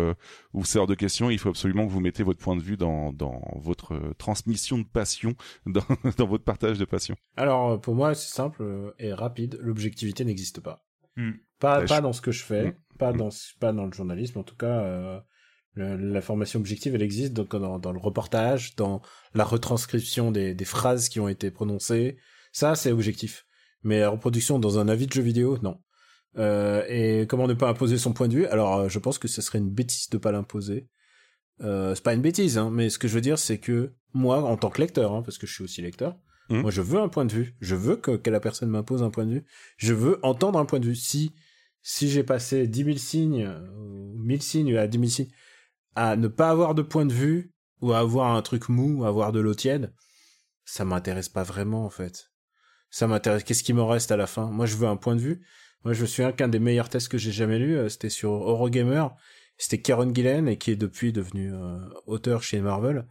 ou 0.54 0.66
c'est 0.66 0.80
hors 0.80 0.88
de 0.88 0.96
question 0.96 1.30
il 1.30 1.40
faut 1.40 1.50
absolument 1.50 1.86
que 1.86 1.92
vous 1.92 2.00
mettez 2.00 2.24
votre 2.24 2.40
point 2.40 2.56
de 2.56 2.62
vue 2.62 2.78
dans 2.78 3.14
dans 3.14 3.42
votre 3.56 4.00
transmission 4.18 4.78
de 4.78 4.86
passion 4.86 5.36
dans 5.66 5.84
dans 6.18 6.28
votre 6.28 6.44
partage 6.44 6.80
de 6.80 6.86
passion? 6.86 7.16
Alors 7.38 7.80
pour 7.80 7.96
moi 7.96 8.14
c'est 8.16 8.34
simple 8.34 8.94
et 9.00 9.14
rapide 9.14 9.58
l'objectivité 9.62 10.26
n'existe 10.26 10.62
pas. 10.62 10.84
Hmm. 11.16 11.34
Pas, 11.60 11.86
pas 11.86 12.02
dans 12.02 12.14
ce 12.14 12.22
que 12.22 12.32
je 12.32 12.44
fais, 12.44 12.68
hmm. 12.68 12.74
pas, 12.98 13.14
hmm. 13.14 13.18
dans, 13.18 13.30
pas 13.60 13.74
dans 13.74 13.86
le 13.86 13.92
journalisme, 13.92 14.40
en 14.40 14.44
tout 14.44 14.56
cas, 14.56 14.82
euh, 14.82 15.20
la 15.76 16.22
formation 16.22 16.60
objective, 16.60 16.96
elle 16.96 17.02
existe 17.02 17.34
donc 17.34 17.56
dans, 17.56 17.80
dans, 17.80 17.92
le 17.92 18.00
reportage, 18.00 18.76
dans 18.76 19.02
la 19.34 19.44
retranscription 19.44 20.32
des, 20.32 20.54
des 20.54 20.66
phrases 20.66 21.10
qui 21.10 21.20
ont 21.20 21.28
été 21.28 21.52
prononcées. 21.52 22.18
Ça, 22.52 22.76
c'est 22.76 22.92
objectif. 22.92 23.46
Mais 23.84 24.00
la 24.00 24.10
reproduction 24.10 24.60
dans 24.60 24.80
un 24.80 24.88
avis 24.88 25.08
de 25.08 25.14
jeu 25.14 25.22
vidéo, 25.22 25.58
non. 25.62 25.80
Euh, 26.38 26.84
et 26.88 27.28
comment 27.28 27.48
ne 27.48 27.54
pas 27.54 27.70
imposer 27.70 27.98
son 27.98 28.14
point 28.14 28.28
de 28.28 28.36
vue? 28.36 28.46
Alors, 28.48 28.78
euh, 28.78 28.90
je 28.90 29.00
pense 29.00 29.18
que 29.18 29.28
ce 29.28 29.42
serait 29.42 29.60
une 29.60 29.70
bêtise 29.70 30.10
de 30.10 30.18
pas 30.18 30.32
l'imposer. 30.32 30.88
Euh, 31.62 31.94
c'est 31.96 32.04
pas 32.04 32.14
une 32.14 32.22
bêtise, 32.22 32.58
hein, 32.58 32.70
mais 32.72 32.90
ce 32.90 32.98
que 32.98 33.08
je 33.08 33.14
veux 33.14 33.22
dire, 33.22 33.38
c'est 33.38 33.60
que 33.60 33.94
moi, 34.14 34.44
en 34.44 34.58
tant 34.58 34.70
que 34.70 34.82
lecteur, 34.82 35.14
hein, 35.14 35.22
parce 35.22 35.38
que 35.38 35.48
je 35.48 35.54
suis 35.54 35.64
aussi 35.64 35.82
lecteur, 35.82 36.18
Mmh. 36.50 36.62
Moi, 36.62 36.72
je 36.72 36.82
veux 36.82 37.00
un 37.00 37.08
point 37.08 37.26
de 37.26 37.32
vue. 37.32 37.56
Je 37.62 37.76
veux 37.76 37.96
que, 37.96 38.12
que 38.12 38.30
la 38.30 38.40
personne 38.40 38.70
m'impose 38.70 39.04
un 39.04 39.10
point 39.10 39.26
de 39.26 39.32
vue. 39.32 39.46
Je 39.78 39.94
veux 39.94 40.20
entendre 40.24 40.60
un 40.60 40.66
point 40.66 40.80
de 40.80 40.86
vue. 40.86 40.96
Si, 40.96 41.34
si 41.82 42.10
j'ai 42.10 42.24
passé 42.24 42.68
10 42.68 42.84
000 42.84 42.98
signes, 42.98 43.50
ou 43.78 44.18
1000 44.18 44.42
signes 44.42 44.78
à 44.78 44.88
10 44.88 44.98
000 44.98 45.10
signes, 45.10 45.32
à 45.96 46.16
ne 46.16 46.28
pas 46.28 46.50
avoir 46.50 46.76
de 46.76 46.82
point 46.82 47.06
de 47.06 47.14
vue, 47.14 47.54
ou 47.82 47.94
à 47.94 48.00
avoir 48.00 48.36
un 48.36 48.42
truc 48.42 48.70
mou, 48.70 49.00
ou 49.00 49.06
à 49.06 49.10
avoir 49.10 49.32
de 49.32 49.40
l'eau 49.40 49.54
tiède, 49.54 49.94
ça 50.66 50.86
m'intéresse 50.86 51.30
pas 51.30 51.44
vraiment, 51.44 51.86
en 51.86 51.90
fait. 51.90 52.32
Ça 52.90 53.08
m'intéresse. 53.08 53.44
Qu'est-ce 53.44 53.64
qui 53.64 53.74
me 53.74 53.82
reste 53.82 54.12
à 54.12 54.18
la 54.18 54.28
fin? 54.28 54.50
Moi, 54.50 54.66
je 54.66 54.76
veux 54.76 54.88
un 54.88 54.96
point 54.96 55.16
de 55.16 55.22
vue. 55.22 55.46
Moi, 55.84 55.94
je 55.94 56.02
me 56.02 56.08
souviens 56.08 56.32
qu'un 56.32 56.48
des 56.48 56.60
meilleurs 56.60 56.90
tests 56.90 57.10
que 57.10 57.18
j'ai 57.18 57.32
jamais 57.32 57.60
lu, 57.60 57.76
euh, 57.76 57.90
c'était 57.90 58.10
sur 58.10 58.32
Eurogamer. 58.32 59.08
C'était 59.58 59.82
Karen 59.82 60.16
Gillen, 60.16 60.48
et 60.48 60.58
qui 60.58 60.72
est 60.72 60.76
depuis 60.76 61.12
devenu 61.12 61.54
euh, 61.54 61.78
auteur 62.06 62.44
chez 62.44 62.62
Marvel, 62.62 63.06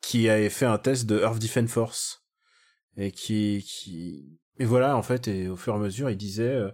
qui 0.00 0.28
avait 0.28 0.50
fait 0.50 0.66
un 0.66 0.78
test 0.78 1.06
de 1.06 1.18
Earth 1.20 1.40
Defense 1.40 1.70
Force 1.70 2.24
et 2.98 3.12
qui 3.12 3.64
qui 3.66 4.38
et 4.58 4.64
voilà 4.64 4.96
en 4.96 5.02
fait 5.02 5.28
et 5.28 5.48
au 5.48 5.56
fur 5.56 5.72
et 5.72 5.76
à 5.76 5.78
mesure 5.78 6.10
il 6.10 6.16
disait 6.16 6.54
euh, 6.54 6.70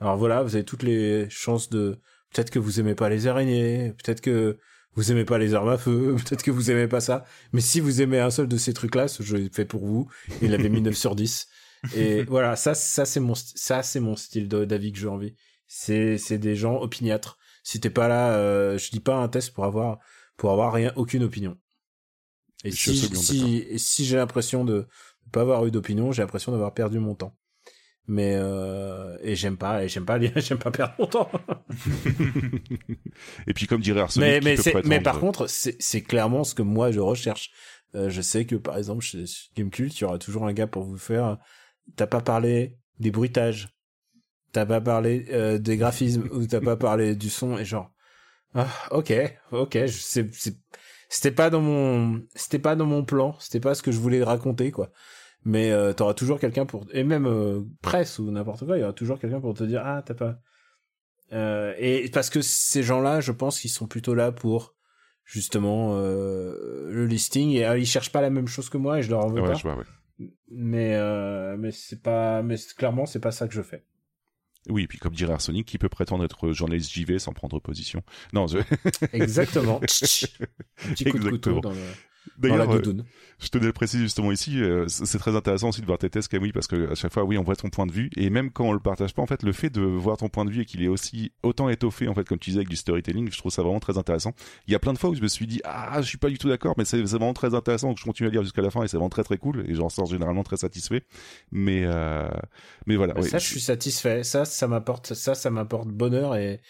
alors 0.00 0.16
voilà 0.16 0.42
vous 0.42 0.54
avez 0.56 0.64
toutes 0.64 0.82
les 0.82 1.30
chances 1.30 1.70
de 1.70 1.98
peut-être 2.32 2.50
que 2.50 2.58
vous 2.58 2.80
aimez 2.80 2.94
pas 2.94 3.08
les 3.08 3.26
araignées 3.26 3.94
peut-être 4.02 4.20
que 4.20 4.58
vous 4.98 5.12
aimez 5.12 5.24
pas 5.24 5.38
les 5.38 5.54
armes 5.54 5.68
à 5.68 5.78
feu 5.78 6.16
peut-être 6.26 6.42
que 6.42 6.50
vous 6.50 6.72
aimez 6.72 6.88
pas 6.88 7.00
ça 7.00 7.24
mais 7.52 7.60
si 7.60 7.78
vous 7.78 8.02
aimez 8.02 8.18
un 8.18 8.30
seul 8.30 8.48
de 8.48 8.56
ces 8.56 8.72
trucs 8.74 8.96
là 8.96 9.06
je 9.06 9.36
l'ai 9.36 9.48
fait 9.48 9.64
pour 9.64 9.86
vous. 9.86 10.10
Il 10.42 10.52
avait 10.54 10.68
mis 10.68 10.80
9 10.82 10.94
sur 10.96 11.14
10 11.14 11.46
et 11.94 12.22
voilà 12.28 12.56
ça 12.56 12.74
ça 12.74 13.04
c'est 13.04 13.20
mon 13.20 13.34
ça 13.36 13.84
c'est 13.84 14.00
mon 14.00 14.16
style 14.16 14.48
d'avis 14.48 14.92
que 14.92 14.98
j'ai 14.98 15.06
envie. 15.06 15.36
C'est 15.68 16.18
c'est 16.18 16.38
des 16.38 16.56
gens 16.56 16.80
opiniâtres. 16.80 17.38
Si 17.62 17.78
t'es 17.78 17.90
pas 17.90 18.08
là 18.08 18.32
euh, 18.32 18.76
je 18.76 18.90
dis 18.90 18.98
pas 18.98 19.14
un 19.14 19.28
test 19.28 19.52
pour 19.52 19.64
avoir 19.64 20.00
pour 20.36 20.50
avoir 20.50 20.72
rien 20.72 20.92
aucune 20.96 21.22
opinion. 21.22 21.56
Et 22.64 22.72
si, 22.72 22.96
si, 23.14 23.78
si 23.78 24.04
j'ai 24.04 24.16
l'impression 24.16 24.64
de 24.64 24.88
pas 25.30 25.42
avoir 25.42 25.64
eu 25.64 25.70
d'opinion, 25.70 26.10
j'ai 26.10 26.22
l'impression 26.22 26.50
d'avoir 26.50 26.74
perdu 26.74 26.98
mon 26.98 27.14
temps. 27.14 27.37
Mais 28.10 28.32
euh, 28.36 29.18
et 29.22 29.36
j'aime 29.36 29.58
pas 29.58 29.84
et 29.84 29.88
j'aime 29.88 30.06
pas 30.06 30.18
j'aime 30.36 30.58
pas 30.58 30.70
perdre 30.70 30.94
mon 30.98 31.06
temps. 31.06 31.30
et 33.46 33.52
puis 33.52 33.66
comme 33.66 33.82
dirait 33.82 34.00
Arsenic, 34.00 34.42
mais 34.42 34.56
mais, 34.56 34.82
mais 34.84 35.00
par 35.00 35.20
contre 35.20 35.46
c'est 35.46 36.02
clairement 36.02 36.42
ce 36.42 36.54
que 36.54 36.62
moi 36.62 36.90
je 36.90 37.00
recherche. 37.00 37.50
Euh, 37.94 38.08
je 38.08 38.22
sais 38.22 38.46
que 38.46 38.56
par 38.56 38.78
exemple 38.78 39.04
chez 39.04 39.24
Gamecult, 39.54 39.94
il 39.98 40.00
y 40.00 40.04
aura 40.04 40.18
toujours 40.18 40.46
un 40.46 40.52
gars 40.54 40.66
pour 40.66 40.84
vous 40.84 40.96
faire. 40.96 41.36
T'as 41.96 42.06
pas 42.06 42.20
parlé 42.22 42.78
des 42.98 43.10
bruitages, 43.10 43.68
t'as 44.52 44.64
pas 44.64 44.80
parlé 44.80 45.26
euh, 45.30 45.58
des 45.58 45.76
graphismes 45.76 46.28
ou 46.32 46.46
t'as 46.46 46.60
pas 46.60 46.76
parlé 46.76 47.14
du 47.14 47.28
son 47.28 47.58
et 47.58 47.64
genre. 47.66 47.92
Ah, 48.54 48.68
ok, 48.90 49.12
ok, 49.52 49.78
c'était 51.10 51.30
pas 51.30 51.50
dans 51.50 51.60
mon 51.60 52.22
c'était 52.34 52.58
pas 52.58 52.74
dans 52.74 52.86
mon 52.86 53.04
plan, 53.04 53.36
c'était 53.38 53.60
pas 53.60 53.74
ce 53.74 53.82
que 53.82 53.92
je 53.92 53.98
voulais 53.98 54.22
raconter 54.22 54.70
quoi 54.70 54.90
mais 55.48 55.70
euh, 55.70 55.94
t'auras 55.94 56.12
toujours 56.12 56.38
quelqu'un 56.38 56.66
pour 56.66 56.84
et 56.92 57.04
même 57.04 57.26
euh, 57.26 57.62
presse 57.80 58.18
ou 58.18 58.30
n'importe 58.30 58.66
quoi 58.66 58.76
il 58.76 58.80
y 58.80 58.82
aura 58.82 58.92
toujours 58.92 59.18
quelqu'un 59.18 59.40
pour 59.40 59.54
te 59.54 59.64
dire 59.64 59.80
ah 59.82 60.02
t'as 60.04 60.12
pas. 60.12 60.36
Euh, 61.32 61.72
et 61.78 62.10
parce 62.10 62.28
que 62.28 62.42
ces 62.42 62.82
gens-là 62.82 63.22
je 63.22 63.32
pense 63.32 63.58
qu'ils 63.58 63.70
sont 63.70 63.86
plutôt 63.86 64.14
là 64.14 64.30
pour 64.30 64.74
justement 65.24 65.96
euh, 65.96 66.90
le 66.90 67.06
listing 67.06 67.52
et 67.52 67.66
ils 67.78 67.86
cherchent 67.86 68.12
pas 68.12 68.20
la 68.20 68.28
même 68.28 68.46
chose 68.46 68.68
que 68.68 68.76
moi 68.76 68.98
et 68.98 69.02
je 69.02 69.08
leur 69.08 69.24
en 69.24 69.28
veux 69.28 69.40
ouais, 69.40 69.48
pas. 69.48 69.54
je 69.54 69.62
vois, 69.62 69.76
ouais. 69.76 70.28
mais 70.50 71.56
mais 71.56 71.70
c'est 71.70 72.02
pas 72.02 72.42
mais 72.42 72.56
clairement 72.76 73.06
c'est 73.06 73.20
pas 73.20 73.32
ça 73.32 73.48
que 73.48 73.54
je 73.54 73.62
fais. 73.62 73.86
Oui, 74.68 74.82
et 74.82 74.86
puis 74.86 74.98
comme 74.98 75.14
dirait 75.14 75.32
Arsonic, 75.32 75.66
qui 75.66 75.78
peut 75.78 75.88
prétendre 75.88 76.24
être 76.24 76.52
journaliste 76.52 76.92
JV 76.92 77.18
sans 77.18 77.32
prendre 77.32 77.58
position? 77.58 78.02
Non, 78.34 78.46
je... 78.46 78.58
Exactement. 79.14 79.76
Un 79.82 80.92
petit 80.92 81.04
coup 81.06 81.18
de 81.18 81.30
couteau 81.30 81.60
dans 81.60 81.70
le... 81.70 81.80
D'ailleurs, 82.36 82.70
euh, 82.70 82.82
je 83.38 83.48
tenais 83.48 83.64
à 83.64 83.66
le 83.68 83.72
préciser 83.72 84.02
justement 84.02 84.32
ici, 84.32 84.60
euh, 84.60 84.86
c'est 84.88 85.18
très 85.18 85.36
intéressant 85.36 85.68
aussi 85.68 85.80
de 85.80 85.86
voir 85.86 85.98
tes 85.98 86.10
tests, 86.10 86.28
Camille, 86.28 86.52
parce 86.52 86.66
que 86.66 86.90
à 86.90 86.94
chaque 86.94 87.12
fois, 87.12 87.24
oui, 87.24 87.38
on 87.38 87.42
voit 87.42 87.56
ton 87.56 87.70
point 87.70 87.86
de 87.86 87.92
vue, 87.92 88.10
et 88.16 88.30
même 88.30 88.50
quand 88.50 88.64
on 88.64 88.72
le 88.72 88.80
partage 88.80 89.14
pas, 89.14 89.22
en 89.22 89.26
fait, 89.26 89.42
le 89.42 89.52
fait 89.52 89.70
de 89.70 89.80
voir 89.80 90.16
ton 90.16 90.28
point 90.28 90.44
de 90.44 90.50
vue 90.50 90.62
et 90.62 90.64
qu'il 90.64 90.82
est 90.82 90.88
aussi 90.88 91.32
autant 91.42 91.68
étoffé, 91.68 92.08
en 92.08 92.14
fait, 92.14 92.24
comme 92.24 92.38
tu 92.38 92.50
disais, 92.50 92.58
avec 92.58 92.68
du 92.68 92.76
storytelling, 92.76 93.30
je 93.30 93.38
trouve 93.38 93.52
ça 93.52 93.62
vraiment 93.62 93.80
très 93.80 93.96
intéressant. 93.96 94.32
Il 94.66 94.72
y 94.72 94.74
a 94.74 94.78
plein 94.78 94.92
de 94.92 94.98
fois 94.98 95.10
où 95.10 95.14
je 95.14 95.22
me 95.22 95.28
suis 95.28 95.46
dit, 95.46 95.60
ah, 95.64 96.00
je 96.02 96.06
suis 96.06 96.18
pas 96.18 96.28
du 96.28 96.38
tout 96.38 96.48
d'accord, 96.48 96.74
mais 96.76 96.84
c'est 96.84 97.00
vraiment 97.00 97.32
très 97.32 97.54
intéressant, 97.54 97.88
donc 97.88 97.98
je 97.98 98.04
continue 98.04 98.28
à 98.28 98.32
lire 98.32 98.42
jusqu'à 98.42 98.62
la 98.62 98.70
fin, 98.70 98.82
et 98.82 98.88
c'est 98.88 98.96
vraiment 98.96 99.08
très 99.08 99.24
très 99.24 99.38
cool, 99.38 99.64
et 99.68 99.74
j'en 99.74 99.88
sors 99.88 100.06
généralement 100.06 100.42
très 100.42 100.56
satisfait. 100.56 101.02
Mais, 101.52 101.82
euh, 101.84 102.28
mais 102.86 102.96
voilà. 102.96 103.20
Ça, 103.22 103.38
je 103.38 103.46
suis 103.46 103.60
satisfait. 103.60 104.24
Ça, 104.24 104.44
ça 104.44 104.68
m'apporte, 104.68 105.14
ça, 105.14 105.34
ça 105.34 105.50
m'apporte 105.50 105.88
bonheur 105.88 106.36
et, 106.36 106.60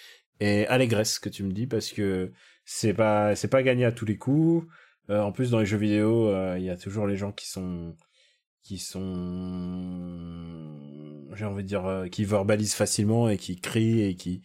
et 0.41 0.67
allégresse 0.67 1.19
que 1.19 1.29
tu 1.29 1.45
me 1.45 1.53
dis, 1.53 1.67
parce 1.67 1.91
que 1.91 2.33
c'est 2.65 2.95
pas, 2.95 3.35
c'est 3.35 3.49
pas 3.49 3.63
gagné 3.63 3.87
à 3.87 3.93
tous 3.93 4.05
les 4.05 4.19
coups 4.19 4.67
euh, 5.11 5.21
en 5.21 5.33
plus, 5.33 5.51
dans 5.51 5.61
les 5.61 5.67
jeux 5.67 5.79
vidéo, 5.79 6.29
euh, 6.29 6.57
il 6.59 6.65
y 6.65 6.71
a 6.71 6.77
toujours 6.77 7.07
les 7.07 7.17
gens 7.17 7.33
qui 7.33 7.49
sont 7.49 7.95
qui 8.63 8.79
sont 8.79 9.05
j'ai 11.35 11.45
envie 11.47 11.63
de 11.63 11.69
dire 11.69 11.87
euh, 11.87 12.09
qui 12.09 12.25
verbalisent 12.25 12.75
facilement 12.75 13.29
et 13.31 13.39
qui 13.39 13.61
crient 13.61 14.03
et 14.03 14.15
qui 14.15 14.43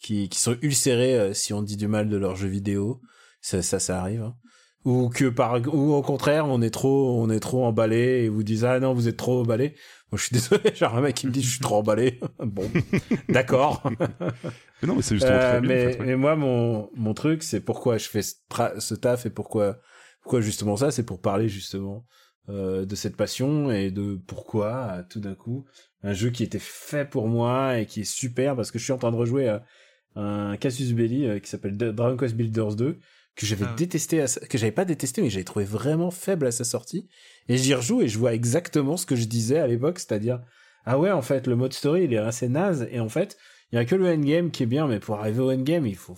qui, 0.00 0.28
qui 0.28 0.38
sont 0.38 0.56
ulcérés 0.62 1.34
si 1.34 1.52
on 1.52 1.62
dit 1.62 1.76
du 1.76 1.88
mal 1.88 2.08
de 2.08 2.16
leur 2.16 2.36
jeu 2.36 2.48
vidéo. 2.48 3.02
Ça 3.42 3.60
ça, 3.62 3.78
ça 3.78 4.00
arrive 4.00 4.22
hein. 4.22 4.34
ou 4.84 5.10
que 5.10 5.26
par 5.26 5.60
ou 5.74 5.92
au 5.92 6.02
contraire 6.02 6.46
on 6.46 6.62
est 6.62 6.70
trop 6.70 7.20
on 7.20 7.28
est 7.30 7.40
trop 7.40 7.64
emballé 7.66 8.24
et 8.24 8.28
vous 8.28 8.42
disent 8.42 8.64
ah 8.64 8.80
non 8.80 8.94
vous 8.94 9.08
êtes 9.08 9.18
trop 9.18 9.40
emballé. 9.40 9.74
Moi 10.10 10.18
je 10.18 10.24
suis 10.24 10.32
désolé 10.36 10.74
genre 10.74 10.96
un 10.96 11.02
mec 11.02 11.14
qui 11.14 11.26
me 11.26 11.32
dit 11.32 11.42
je 11.42 11.50
suis 11.50 11.60
trop 11.60 11.76
emballé. 11.76 12.20
Bon 12.38 12.70
d'accord. 13.28 13.82
Mais 14.80 14.88
non 14.88 14.96
mais 14.96 15.02
c'est 15.02 15.16
justement 15.16 15.38
très 15.38 15.60
bien, 15.60 15.68
mais, 15.68 15.86
en 15.86 15.90
fait, 15.90 16.04
mais 16.04 16.16
moi 16.16 16.36
mon 16.36 16.88
mon 16.94 17.12
truc 17.12 17.42
c'est 17.42 17.60
pourquoi 17.60 17.98
je 17.98 18.08
fais 18.08 18.22
ce, 18.22 18.34
ce 18.78 18.94
taf 18.94 19.26
et 19.26 19.30
pourquoi 19.30 19.78
pourquoi 20.26 20.40
justement 20.40 20.76
ça? 20.76 20.90
C'est 20.90 21.04
pour 21.04 21.20
parler 21.20 21.48
justement 21.48 22.04
euh, 22.48 22.84
de 22.84 22.96
cette 22.96 23.14
passion 23.14 23.70
et 23.70 23.92
de 23.92 24.20
pourquoi 24.26 25.04
tout 25.08 25.20
d'un 25.20 25.36
coup 25.36 25.66
un 26.02 26.14
jeu 26.14 26.30
qui 26.30 26.42
était 26.42 26.58
fait 26.58 27.08
pour 27.08 27.28
moi 27.28 27.78
et 27.78 27.86
qui 27.86 28.00
est 28.00 28.12
super 28.12 28.56
parce 28.56 28.72
que 28.72 28.80
je 28.80 28.82
suis 28.82 28.92
en 28.92 28.98
train 28.98 29.12
de 29.12 29.16
rejouer 29.16 29.46
à 29.46 29.62
un 30.16 30.56
Casus 30.56 30.94
Belli 30.94 31.26
euh, 31.26 31.38
qui 31.38 31.48
s'appelle 31.48 31.76
Dragon 31.76 32.16
Quest 32.16 32.34
Builders 32.34 32.74
2 32.74 32.98
que 33.36 33.46
j'avais 33.46 33.66
ah 33.68 33.74
détesté 33.76 34.24
que 34.50 34.58
j'avais 34.58 34.72
pas 34.72 34.84
détesté 34.84 35.22
mais 35.22 35.30
j'avais 35.30 35.44
trouvé 35.44 35.64
vraiment 35.64 36.10
faible 36.10 36.46
à 36.46 36.50
sa 36.50 36.64
sortie. 36.64 37.08
Et 37.48 37.56
j'y 37.56 37.72
rejoue 37.72 38.02
et 38.02 38.08
je 38.08 38.18
vois 38.18 38.34
exactement 38.34 38.96
ce 38.96 39.06
que 39.06 39.14
je 39.14 39.26
disais 39.26 39.60
à 39.60 39.68
l'époque 39.68 40.00
c'est-à-dire 40.00 40.40
ah 40.86 40.98
ouais 40.98 41.12
en 41.12 41.22
fait 41.22 41.46
le 41.46 41.54
mode 41.54 41.72
story 41.72 42.02
il 42.02 42.14
est 42.14 42.18
assez 42.18 42.48
naze 42.48 42.88
et 42.90 42.98
en 42.98 43.08
fait 43.08 43.38
il 43.70 43.76
y 43.76 43.78
a 43.78 43.84
que 43.84 43.94
le 43.94 44.08
endgame 44.08 44.50
qui 44.50 44.64
est 44.64 44.66
bien 44.66 44.88
mais 44.88 44.98
pour 44.98 45.20
arriver 45.20 45.40
au 45.40 45.52
endgame 45.52 45.86
il 45.86 45.94
faut 45.94 46.16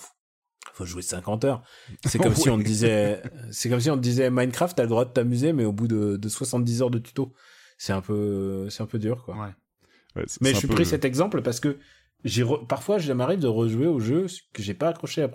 faut 0.79 0.87
jouer 0.87 1.03
50 1.03 1.45
heures. 1.45 1.63
C'est 2.07 2.19
comme 2.23 2.35
si 2.35 2.49
on 2.51 2.59
te 2.59 2.65
disait, 2.65 3.23
c'est 3.51 3.69
comme 3.69 3.81
si 3.81 3.91
on 3.91 3.97
te 3.97 4.03
disait 4.03 4.31
Minecraft, 4.31 4.77
t'as 4.77 4.85
le 4.85 4.89
droit 4.89 5.05
de 5.05 5.11
t'amuser, 5.11 5.53
mais 5.53 5.65
au 5.65 5.73
bout 5.73 5.89
de, 5.89 6.17
de 6.17 6.29
70 6.29 6.83
heures 6.83 6.91
de 6.91 6.99
tuto, 6.99 7.35
c'est 7.77 7.93
un 7.93 8.01
peu, 8.01 8.69
c'est 8.71 8.83
un 8.83 8.87
peu 8.87 8.99
dur, 8.99 9.25
quoi. 9.25 9.37
Ouais. 9.37 10.25
mais 10.41 10.53
je 10.53 10.59
suis 10.59 10.69
pris 10.69 10.87
cet 10.87 11.05
exemple 11.05 11.43
parce 11.43 11.61
que 11.61 11.79
j'ai 12.25 12.45
parfois, 12.69 12.99
je 12.99 13.13
m'arrive 13.13 13.39
de 13.39 13.47
rejouer 13.47 13.87
au 13.87 14.01
jeu 14.01 14.27
que 14.53 14.63
j'ai 14.63 14.75
pas 14.75 14.89
accroché 14.89 15.21
la 15.21 15.29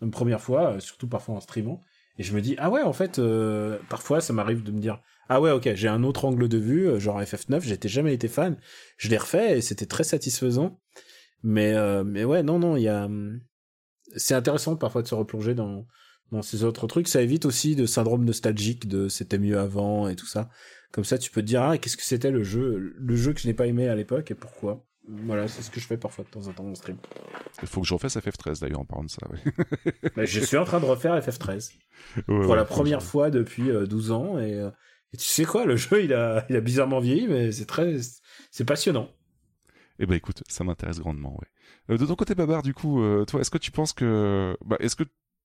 une 0.00 0.10
première 0.10 0.40
fois, 0.40 0.74
euh, 0.74 0.80
surtout 0.80 1.08
parfois 1.08 1.34
en 1.36 1.40
streamant. 1.40 1.82
Et 2.18 2.22
je 2.22 2.34
me 2.34 2.40
dis, 2.40 2.56
ah 2.58 2.70
ouais, 2.70 2.82
en 2.82 2.92
fait, 2.92 3.18
euh, 3.18 3.78
parfois, 3.88 4.20
ça 4.20 4.32
m'arrive 4.32 4.62
de 4.62 4.72
me 4.72 4.80
dire, 4.80 5.00
ah 5.28 5.40
ouais, 5.40 5.50
ok, 5.50 5.70
j'ai 5.74 5.88
un 5.88 6.02
autre 6.02 6.24
angle 6.24 6.48
de 6.48 6.58
vue, 6.58 6.88
euh, 6.88 6.98
genre 6.98 7.20
FF9, 7.20 7.60
j'étais 7.62 7.88
jamais 7.88 8.14
été 8.14 8.28
fan. 8.28 8.56
Je 8.96 9.08
l'ai 9.08 9.18
refait 9.18 9.58
et 9.58 9.60
c'était 9.60 9.86
très 9.86 10.04
satisfaisant. 10.04 10.80
Mais, 11.44 11.76
mais 12.02 12.24
ouais, 12.24 12.42
non, 12.42 12.58
non, 12.58 12.76
il 12.76 12.82
y 12.82 12.88
a, 12.88 13.04
hum, 13.04 13.40
c'est 14.16 14.34
intéressant 14.34 14.76
parfois 14.76 15.02
de 15.02 15.08
se 15.08 15.14
replonger 15.14 15.54
dans 15.54 15.86
dans 16.30 16.42
ces 16.42 16.64
autres 16.64 16.86
trucs. 16.86 17.08
Ça 17.08 17.22
évite 17.22 17.46
aussi 17.46 17.76
de 17.76 17.86
syndrome 17.86 18.24
nostalgique 18.24 18.86
de 18.88 19.08
c'était 19.08 19.38
mieux 19.38 19.58
avant 19.58 20.08
et 20.08 20.16
tout 20.16 20.26
ça. 20.26 20.50
Comme 20.92 21.04
ça, 21.04 21.18
tu 21.18 21.30
peux 21.30 21.40
te 21.42 21.46
dire 21.46 21.62
ah 21.62 21.78
qu'est-ce 21.78 21.96
que 21.96 22.02
c'était 22.02 22.30
le 22.30 22.44
jeu, 22.44 22.94
le 22.96 23.16
jeu 23.16 23.32
que 23.32 23.40
je 23.40 23.46
n'ai 23.46 23.54
pas 23.54 23.66
aimé 23.66 23.88
à 23.88 23.94
l'époque 23.94 24.30
et 24.30 24.34
pourquoi. 24.34 24.84
Voilà, 25.10 25.48
c'est 25.48 25.62
ce 25.62 25.70
que 25.70 25.80
je 25.80 25.86
fais 25.86 25.96
parfois 25.96 26.24
de 26.24 26.28
temps 26.28 26.46
en 26.48 26.52
temps 26.52 26.66
en 26.66 26.74
stream. 26.74 26.98
Il 27.62 27.68
faut 27.68 27.80
que 27.80 27.86
je 27.86 27.94
refasse 27.94 28.16
FF13 28.18 28.60
d'ailleurs 28.60 28.80
en 28.80 28.84
parlant 28.84 29.04
de 29.04 29.10
ça. 29.10 29.26
je 30.24 30.40
suis 30.40 30.58
en 30.58 30.64
train 30.64 30.80
de 30.80 30.84
refaire 30.84 31.18
FF13 31.18 31.72
pour 32.26 32.54
la 32.54 32.66
première 32.66 33.02
fois 33.02 33.30
depuis 33.30 33.70
12 33.70 34.10
euh, 34.10 34.14
ans 34.14 34.38
et, 34.38 34.54
euh, 34.54 34.70
Et 35.14 35.16
tu 35.16 35.24
sais 35.24 35.46
quoi, 35.46 35.64
le 35.64 35.76
jeu, 35.76 36.04
il 36.04 36.12
a, 36.12 36.44
il 36.50 36.56
a 36.56 36.60
bizarrement 36.60 37.00
vieilli, 37.00 37.26
mais 37.26 37.52
c'est 37.52 37.64
très, 37.64 37.96
c'est 38.50 38.66
passionnant. 38.66 39.08
Eh 39.98 40.06
ben 40.06 40.14
écoute, 40.14 40.42
ça 40.46 40.62
m'intéresse 40.62 41.00
grandement, 41.00 41.32
ouais. 41.40 41.48
Euh, 41.90 41.96
de 41.96 42.06
ton 42.06 42.14
côté, 42.14 42.34
Babar, 42.34 42.62
du 42.62 42.74
coup, 42.74 43.02
euh, 43.02 43.24
toi, 43.24 43.40
est-ce 43.40 43.50
que 43.50 43.58
tu 43.58 43.70
penses 43.70 43.92
que, 43.92 44.56
bah, 44.64 44.76
est-ce 44.80 44.96
que 44.96 45.04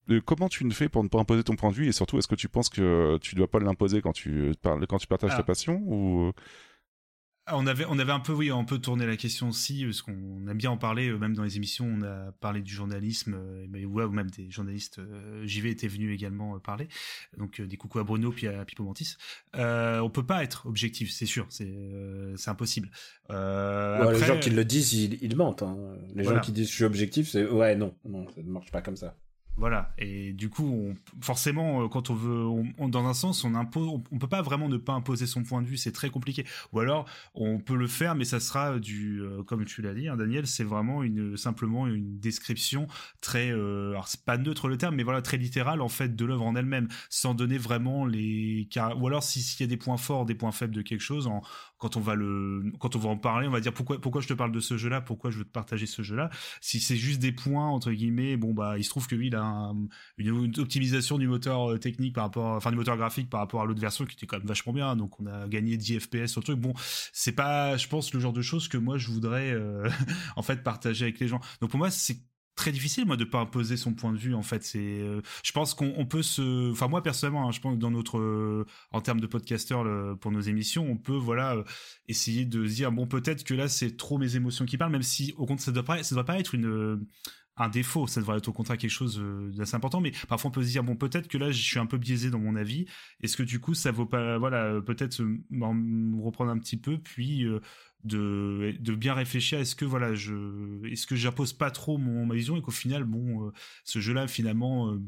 euh, 0.10 0.22
comment 0.26 0.50
tu 0.50 0.66
ne 0.66 0.74
fais 0.74 0.90
pour 0.90 1.04
ne 1.04 1.10
pas 1.10 1.20
imposer 1.20 1.44
ton 1.44 1.56
point 1.56 1.70
de 1.70 1.76
vue 1.76 1.88
et 1.88 1.94
surtout 1.94 2.18
est-ce 2.18 2.28
que 2.28 2.36
tu 2.36 2.50
penses 2.50 2.70
que 2.70 3.18
tu 3.20 3.36
dois 3.36 3.48
pas 3.48 3.60
l'imposer 3.60 4.02
quand 4.02 4.12
tu 4.12 4.52
parles 4.62 4.86
quand 4.86 4.98
tu 4.98 5.08
partages 5.08 5.32
ta 5.32 5.38
ah. 5.38 5.44
passion 5.44 5.82
ou 5.86 6.34
on 7.52 7.68
avait, 7.68 7.86
on 7.90 8.00
avait 8.00 8.12
un 8.12 8.20
peu, 8.20 8.32
oui, 8.32 8.50
un 8.50 8.64
peu 8.64 8.78
tourné 8.78 9.06
la 9.06 9.18
question 9.18 9.50
aussi, 9.50 9.84
parce 9.84 10.02
qu'on 10.02 10.48
aime 10.48 10.58
bien 10.58 10.72
en 10.72 10.78
parler, 10.78 11.10
euh, 11.10 11.18
même 11.18 11.36
dans 11.36 11.44
les 11.44 11.58
émissions, 11.58 11.86
on 11.86 12.02
a 12.04 12.32
parlé 12.40 12.62
du 12.62 12.74
journalisme, 12.74 13.36
euh, 13.36 13.86
ou 13.86 14.10
même 14.10 14.30
des 14.30 14.50
journalistes, 14.50 15.00
euh, 15.00 15.46
JV 15.46 15.70
était 15.70 15.88
venu 15.88 16.14
également 16.14 16.58
parler, 16.60 16.88
donc 17.38 17.62
des 17.62 17.76
coucou 17.76 18.00
à 18.00 18.04
Bruno 18.04 18.32
puis 18.32 18.48
à 18.48 18.64
Pipo 18.64 18.84
Mantis. 18.84 19.18
Euh, 19.56 20.00
on 20.00 20.10
peut 20.10 20.26
pas 20.26 20.44
être 20.44 20.68
objectif, 20.68 21.12
c'est 21.12 21.26
sûr, 21.26 21.46
c'est 21.50 21.74
c'est 22.38 22.50
impossible. 22.50 22.90
les 23.30 24.26
gens 24.26 24.40
qui 24.40 24.50
le 24.50 24.64
disent, 24.64 24.94
ils, 24.94 25.36
mentent. 25.36 25.64
Hein. 25.64 25.78
Les 26.16 26.24
gens 26.24 26.40
qui 26.40 26.52
disent 26.52 26.70
je 26.70 26.74
suis 26.74 26.86
objectif, 26.86 27.30
c'est 27.30 27.46
ouais, 27.46 27.76
non, 27.76 27.94
non, 28.06 28.26
ça 28.30 28.42
ne 28.42 28.50
marche 28.50 28.72
pas 28.72 28.82
comme 28.82 28.96
ça. 28.98 29.16
Voilà. 29.56 29.94
Et 30.00 30.34
du 30.34 30.50
coup, 30.50 30.66
on, 30.66 30.96
forcément, 31.22 31.84
euh, 31.84 31.88
quand 31.88 32.10
on 32.10 32.16
veut, 32.16 32.46
on, 32.78 32.88
dans 32.90 33.06
un 33.06 33.14
sens, 33.14 33.44
on 33.44 33.54
impose, 33.54 33.88
on, 34.12 34.18
peut 34.18 34.28
pas 34.28 34.42
vraiment 34.42 34.68
ne 34.68 34.78
pas 34.78 34.94
imposer 34.94 35.28
son 35.28 35.44
point 35.44 35.62
de 35.62 35.68
vue. 35.68 35.78
C'est 35.78 35.92
très 35.92 36.10
compliqué. 36.10 36.46
Ou 36.72 36.80
alors, 36.80 37.06
on 37.36 37.60
peut 37.60 37.76
le 37.76 37.88
faire, 37.88 38.16
mais 38.16 38.26
ça 38.26 38.40
sera 38.40 38.80
du, 38.80 39.22
euh, 39.22 39.44
comme 39.44 39.66
tu 39.66 39.82
l'as 39.82 39.94
dit, 39.94 40.08
hein, 40.08 40.18
Daniel, 40.18 40.48
c'est 40.48 40.64
vraiment 40.64 41.04
une 41.04 41.38
simplement 41.38 41.88
une 41.88 42.20
description 42.20 42.88
très, 43.22 43.52
euh, 43.52 43.92
alors 43.92 44.08
c'est 44.08 44.24
pas 44.24 44.38
neutre 44.38 44.68
le 44.68 44.78
terme, 44.78 44.96
mais 44.96 45.04
voilà, 45.04 45.22
très 45.22 45.38
littérale 45.38 45.82
en 45.82 45.90
fait 45.90 46.16
de 46.16 46.26
l'œuvre 46.26 46.46
en 46.46 46.56
elle-même, 46.56 46.88
sans 47.10 47.34
donner 47.34 47.58
vraiment 47.58 48.06
les, 48.06 48.68
ou 48.98 49.08
alors 49.08 49.24
s'il 49.24 49.62
y 49.62 49.64
a 49.64 49.68
des 49.68 49.78
points 49.78 49.98
forts, 49.98 50.26
des 50.26 50.36
points 50.36 50.52
faibles 50.52 50.74
de 50.74 50.82
quelque 50.82 51.02
chose, 51.02 51.28
en, 51.28 51.42
quand 51.84 51.98
on 51.98 52.00
va 52.00 52.16
le, 52.16 52.64
quand 52.80 52.96
on 52.96 53.00
va 53.00 53.10
en 53.10 53.18
parler, 53.18 53.46
on 53.46 53.52
va 53.52 53.60
dire 53.60 53.74
pourquoi, 53.74 54.00
pourquoi 54.00 54.22
je 54.22 54.28
te 54.30 54.34
parle 54.34 54.54
de 54.54 54.62
ce 54.62 54.78
jeu-là, 54.78 55.02
pourquoi 55.02 55.32
je 55.32 55.40
veux 55.40 55.44
te 55.44 55.52
partager 55.52 55.86
ce 55.86 56.02
jeu-là. 56.02 56.30
Si 56.62 56.80
c'est 56.80 56.96
juste 56.96 57.20
des 57.20 57.34
points 57.34 57.68
entre 57.68 57.92
guillemets, 57.92 58.38
bon 58.38 58.54
bah 58.54 58.78
il 58.78 58.86
se 58.86 58.90
trouve 58.90 59.06
que 59.06 59.16
lui 59.16 59.28
il 59.28 59.36
a 59.36 59.74
une, 60.18 60.54
optimisation 60.60 61.18
du 61.18 61.28
moteur 61.28 61.74
euh, 61.74 61.78
technique 61.78 62.16
par 62.16 62.24
rapport, 62.24 62.56
enfin 62.56 62.72
du 62.72 62.78
moteur 62.78 62.96
graphique 62.96 63.30
par 63.30 63.42
rapport 63.42 63.62
à 63.62 63.66
l'autre 63.66 63.82
version 63.82 64.06
qui 64.06 64.16
était 64.16 64.26
quand 64.26 64.38
même 64.38 64.48
vachement 64.48 64.72
bien, 64.72 64.96
donc 64.96 65.20
on 65.20 65.26
a 65.26 65.46
gagné 65.50 65.76
10 65.76 66.00
FPS 66.00 66.28
sur 66.28 66.40
le 66.40 66.46
truc. 66.46 66.58
Bon, 66.58 66.72
c'est 67.12 67.34
pas, 67.34 67.76
je 67.76 67.90
pense 67.90 68.14
le 68.14 68.22
genre 68.22 68.32
de 68.32 68.42
choses 68.42 68.70
que 68.70 68.78
moi 68.78 68.98
je 68.98 69.10
voudrais 69.10 69.52
euh, 69.52 69.90
en 70.38 70.42
fait 70.42 70.64
partager 70.64 71.04
avec 71.04 71.20
les 71.20 71.28
gens. 71.28 71.42
Donc 71.60 71.70
pour 71.70 71.80
moi 71.80 71.92
c'est 71.92 72.22
très 72.56 72.72
difficile 72.72 73.06
moi 73.06 73.18
de 73.18 73.24
pas 73.24 73.40
imposer 73.40 73.78
son 73.78 73.94
point 73.94 74.12
de 74.12 74.18
vue 74.18 74.36
en 74.36 74.44
fait. 74.44 74.64
C'est 74.64 74.80
euh, 74.80 75.22
je 75.44 75.52
pense 75.52 75.74
qu'on 75.74 76.06
peut 76.06 76.22
se 76.22 76.72
enfin 76.72 76.88
moi 76.88 77.02
personnellement 77.02 77.48
hein, 77.48 77.52
je 77.52 77.60
pense 77.60 77.78
dans 77.78 77.92
notre 77.92 78.20
euh, 78.20 78.66
en 78.92 79.02
termes 79.02 79.20
de 79.20 79.28
podcasteur 79.28 80.18
pour 80.20 80.32
nos 80.32 80.42
émissions 80.42 80.86
on 80.90 80.98
peut 80.98 81.16
voilà 81.16 81.56
euh, 81.56 81.64
essayer 82.08 82.46
de 82.46 82.66
se 82.68 82.76
dire 82.76 82.92
bon 82.92 83.08
peut-être 83.08 83.44
que 83.44 83.54
là 83.54 83.68
c'est 83.68 83.98
trop 83.98 84.18
mes 84.18 84.36
émotions 84.36 84.66
qui 84.66 84.78
parlent 84.78 84.92
même 84.92 85.04
si 85.04 85.34
au 85.38 85.46
contraire 85.46 85.66
ça 85.66 85.72
doit 85.72 85.84
pas 85.84 86.04
ça 86.04 86.16
doit 86.16 86.26
pas 86.26 86.40
être 86.40 86.56
une 86.56 87.06
un 87.56 87.70
défaut, 87.70 88.08
ça 88.08 88.20
devrait 88.20 88.40
être 88.40 88.48
au 88.48 88.52
contraire 88.52 88.80
quelque 88.80 88.90
chose 88.90 89.24
d'assez 89.56 89.76
important, 89.76 90.02
mais 90.02 90.12
parfois 90.28 90.50
on 90.50 90.52
peut 90.52 90.64
se 90.64 90.70
dire 90.70 90.84
bon 90.84 90.96
peut-être 90.96 91.28
que 91.28 91.38
là 91.38 91.52
je 91.52 91.62
suis 91.62 91.78
un 91.78 91.86
peu 91.86 92.00
biaisé 92.00 92.32
dans 92.32 92.40
mon 92.40 92.56
avis, 92.56 92.88
est-ce 93.22 93.38
que 93.38 93.44
du 93.44 93.60
coup 93.60 93.76
ça 93.76 93.92
vaut 93.92 94.08
pas 94.08 94.40
voilà 94.40 94.82
peut-être 94.82 95.22
me 95.52 96.20
reprendre 96.20 96.50
un 96.50 96.58
petit 96.58 96.78
peu 96.78 96.98
puis 96.98 97.46
de, 98.04 98.76
de 98.80 98.96
bien 98.96 99.14
réfléchir 99.14 99.60
est-ce 99.60 99.76
que 99.76 99.86
voilà 99.86 100.14
je 100.14 100.86
est-ce 100.88 101.08
que 101.08 101.16
j'impose 101.16 101.54
pas 101.54 101.72
trop 101.72 101.98
mon 101.98 102.26
ma 102.26 102.36
vision 102.36 102.58
et 102.58 102.62
qu'au 102.62 102.72
final 102.72 103.06
bon 103.06 103.48
euh, 103.48 103.52
ce 103.86 104.00
jeu-là 104.00 104.28
finalement 104.28 104.90
euh, 104.90 105.02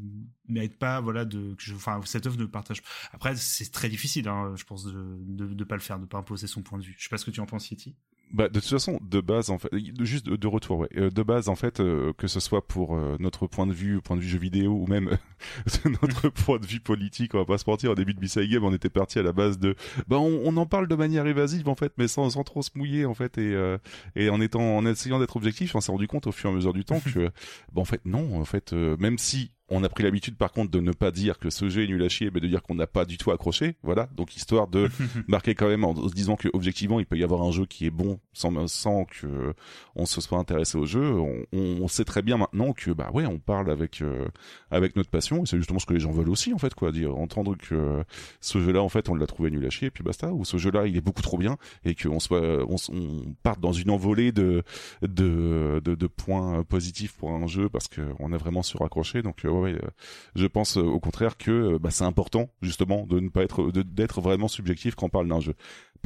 mérite 0.48 0.78
pas 0.78 1.02
voilà 1.02 1.26
de 1.26 1.56
que 1.56 1.74
enfin 1.74 2.00
cette 2.06 2.26
œuvre 2.26 2.38
ne 2.38 2.46
partage 2.46 2.82
après 3.12 3.36
c'est 3.36 3.72
très 3.72 3.90
difficile 3.90 4.28
hein, 4.30 4.54
je 4.56 4.64
pense 4.64 4.86
de, 4.86 5.18
de, 5.20 5.48
de 5.54 5.64
pas 5.64 5.76
le 5.76 5.82
faire 5.82 6.00
de 6.00 6.06
pas 6.06 6.18
imposer 6.18 6.48
son 6.48 6.62
point 6.62 6.80
de 6.80 6.84
vue. 6.84 6.96
Je 6.98 7.04
sais 7.04 7.10
pas 7.10 7.18
ce 7.18 7.26
que 7.26 7.32
tu 7.32 7.42
en 7.42 7.46
penses 7.46 7.70
Yeti 7.70 7.96
bah, 8.32 8.50
de 8.50 8.60
toute 8.60 8.70
façon, 8.70 9.00
de 9.02 9.22
base, 9.22 9.50
en 9.50 9.58
fait, 9.58 9.70
juste 10.02 10.26
de, 10.26 10.48
retour, 10.48 10.80
ouais. 10.80 10.90
Euh, 10.98 11.10
de 11.10 11.24
base, 11.24 11.48
en 11.48 11.56
fait, 11.56 11.80
euh, 11.80 12.12
que 12.18 12.28
ce 12.28 12.40
soit 12.40 12.68
pour 12.68 12.96
euh, 12.96 13.16
notre 13.20 13.48
point 13.48 13.68
de 13.68 13.72
vue, 13.72 14.02
point 14.02 14.18
de 14.18 14.22
vue 14.22 14.28
jeu 14.28 14.40
vidéo, 14.40 14.74
ou 14.74 14.88
même 14.88 15.18
notre 16.02 16.30
point 16.46 16.60
de 16.60 16.66
vue 16.66 16.80
politique, 16.80 17.34
on 17.36 17.38
va 17.38 17.46
pas 17.46 17.58
se 17.58 17.70
mentir, 17.70 17.92
au 17.92 17.96
début 17.96 18.14
de 18.14 18.20
Bissai 18.20 18.48
Game, 18.48 18.64
on 18.64 18.74
était 18.74 18.90
parti 18.90 19.20
à 19.20 19.24
la 19.24 19.32
base 19.32 19.60
de, 19.60 19.76
bah, 20.08 20.18
on, 20.18 20.42
on, 20.44 20.58
en 20.58 20.66
parle 20.66 20.88
de 20.88 20.96
manière 20.96 21.28
évasive, 21.28 21.70
en 21.70 21.76
fait, 21.76 21.94
mais 21.98 22.08
sans, 22.08 22.30
sans 22.32 22.44
trop 22.44 22.62
se 22.62 22.72
mouiller, 22.76 23.06
en 23.06 23.14
fait, 23.14 23.38
et, 23.38 23.78
et 24.16 24.30
en 24.30 24.42
étant, 24.42 24.78
en 24.78 24.86
essayant 24.86 25.20
d'être 25.20 25.36
objectif, 25.38 25.76
on 25.76 25.82
s'est 25.82 25.92
rendu 25.92 26.08
compte 26.08 26.28
au 26.28 26.32
fur 26.32 26.50
et 26.50 26.54
à 26.54 26.56
mesure 26.56 26.74
du 26.74 26.84
temps 26.84 27.00
que, 27.14 27.28
bah, 27.72 27.82
en 27.82 27.86
fait, 27.86 28.02
non, 28.06 28.40
en 28.40 28.46
fait, 28.46 28.74
même 28.74 29.18
si 29.18 29.52
on 29.70 29.84
a 29.84 29.90
pris 29.90 30.04
l'habitude 30.04 30.36
par 30.36 30.52
contre 30.52 30.72
de 30.72 30.80
ne 30.80 30.92
pas 30.92 31.12
dire 31.12 31.40
que 31.40 31.50
ce 31.50 31.70
jeu 31.70 31.84
est 31.84 31.88
nul 31.88 32.04
à 32.04 32.10
chier, 32.10 32.30
mais 32.34 32.40
de 32.40 32.48
dire 32.48 32.62
qu'on 32.62 32.76
n'a 32.76 32.88
pas 32.88 33.06
du 33.06 33.18
tout 33.18 33.32
accroché, 33.32 33.76
voilà. 33.84 34.08
Donc 34.16 34.36
histoire 34.36 34.68
de 34.68 34.90
marquer 35.28 35.56
quand 35.56 35.68
même 35.68 35.84
en 35.84 36.08
se 36.08 36.14
disant 36.14 36.36
que 36.36 36.50
objectivement 36.54 37.00
il 37.00 37.06
peut 37.06 37.18
y 37.18 37.24
avoir 37.24 37.42
un 37.42 37.52
jeu 37.52 37.66
qui 37.66 37.86
est 37.86 37.92
bon 37.92 38.20
sans 38.36 38.68
sans 38.68 39.06
que 39.06 39.54
on 39.96 40.06
se 40.06 40.22
soit 40.22 40.38
intéressé 40.38 40.78
au 40.78 40.86
jeu. 40.86 41.16
On, 41.54 41.88
sait 41.88 42.04
très 42.04 42.22
bien 42.24 42.38
maintenant 42.38 42.74
que 42.74 42.92
bah 42.92 43.12
ouais 43.14 43.26
on 43.26 43.38
parle 43.38 43.70
avec 43.70 44.02
euh, 44.02 44.28
avec 44.72 44.96
notre 44.96 45.10
passion 45.10 45.44
et 45.44 45.46
c'est 45.46 45.58
justement 45.58 45.80
ce 45.80 45.86
que 45.86 45.94
les 45.94 46.00
gens 46.00 46.12
veulent 46.12 46.30
aussi 46.30 46.52
en 46.52 46.58
fait 46.58 46.74
quoi, 46.74 46.92
dire 46.92 47.16
entendre 47.16 47.56
que 47.56 48.04
ce 48.42 48.60
jeu-là 48.60 48.82
en 48.82 48.90
fait 48.90 49.08
on 49.08 49.16
l'a 49.16 49.28
trouvé 49.28 49.52
nul 49.52 49.66
à 49.66 49.70
chier 49.70 49.88
et 49.88 49.92
puis 49.92 50.04
basta 50.04 50.34
ou 50.34 50.44
ce 50.44 50.58
jeu-là 50.58 50.88
il 50.88 50.98
est 50.98 51.02
beaucoup 51.02 51.22
trop 51.22 51.38
bien 51.38 51.58
et 51.86 51.96
qu'on 51.96 52.20
soit 52.20 52.66
on, 52.68 52.76
on 52.92 53.36
parte 53.44 53.60
dans 53.60 53.72
une 53.72 53.92
envolée 53.92 54.32
de 54.32 54.64
de, 55.04 55.80
de, 55.86 55.96
de 55.96 56.08
points 56.08 56.64
positifs 56.64 57.16
pour 57.16 57.32
un 57.32 57.48
jeu 57.48 57.70
parce 57.70 57.88
qu'on 57.88 58.34
a 58.34 58.38
vraiment 58.38 58.64
suraccroché 58.64 59.22
donc 59.22 59.46
euh, 59.46 59.50
ouais, 59.50 59.74
euh, 59.74 59.90
je 60.36 60.48
pense 60.48 60.78
euh, 60.78 60.82
au 60.82 61.00
contraire 61.00 61.38
que 61.38 61.52
euh, 61.52 61.80
bah, 61.80 61.92
c'est 61.92 62.04
important 62.04 62.50
justement 62.62 63.06
de 63.06 63.20
ne 63.20 63.30
pas 63.30 63.44
être, 63.44 63.72
d'être 63.72 64.22
vraiment 64.22 64.48
subjectif 64.48 64.96
quand 64.96 65.08
on 65.08 65.10
parle 65.10 65.28
d'un 65.28 65.40
jeu. 65.40 65.56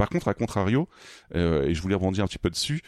Par 0.00 0.08
contre, 0.08 0.28
à 0.28 0.34
contrario, 0.34 0.88
et 1.34 1.74
je 1.74 1.82
voulais 1.82 1.94
rebondir 1.94 2.24
un 2.24 2.26
petit 2.26 2.38
peu 2.38 2.48
dessus, 2.48 2.80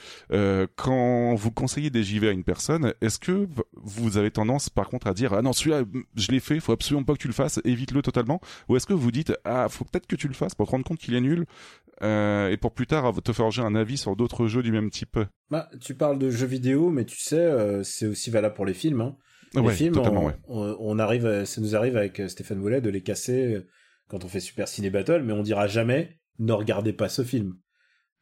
quand 0.76 1.34
vous 1.34 1.50
conseillez 1.50 1.90
des 1.90 2.02
JV 2.02 2.28
à 2.28 2.30
une 2.30 2.42
personne, 2.42 2.94
est-ce 3.02 3.18
que 3.18 3.46
vous 3.74 4.16
avez 4.16 4.30
tendance, 4.30 4.70
par 4.70 4.88
contre, 4.88 5.06
à 5.06 5.12
dire 5.12 5.34
ah 5.34 5.42
non 5.42 5.52
celui-là 5.52 5.82
je 6.16 6.32
l'ai 6.32 6.40
fait, 6.40 6.58
faut 6.58 6.72
absolument 6.72 7.04
pas 7.04 7.12
que 7.12 7.18
tu 7.18 7.28
le 7.28 7.34
fasses, 7.34 7.60
évite-le 7.64 8.00
totalement, 8.00 8.40
ou 8.70 8.76
est-ce 8.76 8.86
que 8.86 8.94
vous 8.94 9.10
dites 9.10 9.34
ah 9.44 9.68
faut 9.68 9.84
peut-être 9.84 10.06
que 10.06 10.16
tu 10.16 10.26
le 10.26 10.34
fasses 10.34 10.54
pour 10.54 10.66
te 10.66 10.70
rendre 10.70 10.84
compte 10.86 10.98
qu'il 10.98 11.14
est 11.14 11.20
nul 11.20 11.44
et 12.00 12.56
pour 12.60 12.72
plus 12.72 12.86
tard 12.86 13.12
te 13.22 13.32
forger 13.32 13.60
un 13.60 13.74
avis 13.74 13.98
sur 13.98 14.16
d'autres 14.16 14.46
jeux 14.46 14.62
du 14.62 14.72
même 14.72 14.88
type? 14.88 15.18
Bah, 15.50 15.68
tu 15.82 15.94
parles 15.94 16.18
de 16.18 16.30
jeux 16.30 16.46
vidéo, 16.46 16.88
mais 16.88 17.04
tu 17.04 17.18
sais, 17.18 17.82
c'est 17.84 18.06
aussi 18.06 18.30
valable 18.30 18.54
pour 18.54 18.64
les 18.64 18.74
films. 18.74 19.02
Hein. 19.02 19.16
Les 19.54 19.70
films, 19.72 19.94
on, 20.48 20.98
arrive, 20.98 21.44
ça 21.44 21.60
nous 21.60 21.76
arrive 21.76 21.96
avec 21.96 22.20
euh, 22.20 22.28
Stéphane 22.28 22.58
Boulet 22.58 22.80
de 22.80 22.88
les 22.88 23.02
casser 23.02 23.54
euh, 23.54 23.68
quand 24.08 24.24
on 24.24 24.28
fait 24.28 24.40
Super 24.40 24.66
Ciné 24.66 24.88
Battle, 24.88 25.22
mais 25.24 25.32
on 25.32 25.42
dira 25.42 25.66
jamais 25.66 26.18
ne 26.38 26.52
regardez 26.52 26.92
pas 26.92 27.08
ce 27.08 27.22
film. 27.22 27.54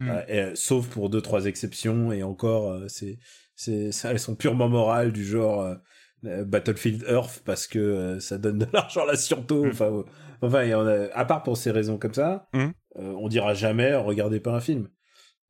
Hmm. 0.00 0.10
Euh, 0.30 0.52
sauf 0.54 0.88
pour 0.88 1.10
deux 1.10 1.20
trois 1.20 1.44
exceptions 1.44 2.10
et 2.12 2.22
encore, 2.22 2.78
c'est 2.88 3.18
c'est 3.54 3.90
elles 4.04 4.18
sont 4.18 4.34
purement 4.34 4.68
morales 4.68 5.12
du 5.12 5.24
genre 5.24 5.76
Battlefield 6.22 7.04
Earth 7.08 7.42
parce 7.44 7.66
que 7.66 8.18
ça 8.18 8.38
donne 8.38 8.58
de 8.58 8.66
l'argent 8.72 9.02
à 9.02 9.06
la 9.06 9.16
Sciento. 9.16 9.64
Hmm. 9.64 9.68
Enfin, 9.70 10.04
enfin, 10.42 11.10
à 11.12 11.24
part 11.24 11.42
pour 11.42 11.56
ces 11.56 11.70
raisons 11.70 11.98
comme 11.98 12.14
ça, 12.14 12.48
hmm. 12.52 12.70
on 12.96 13.28
dira 13.28 13.54
jamais 13.54 13.94
regardez 13.94 14.40
pas 14.40 14.52
un 14.52 14.60
film. 14.60 14.88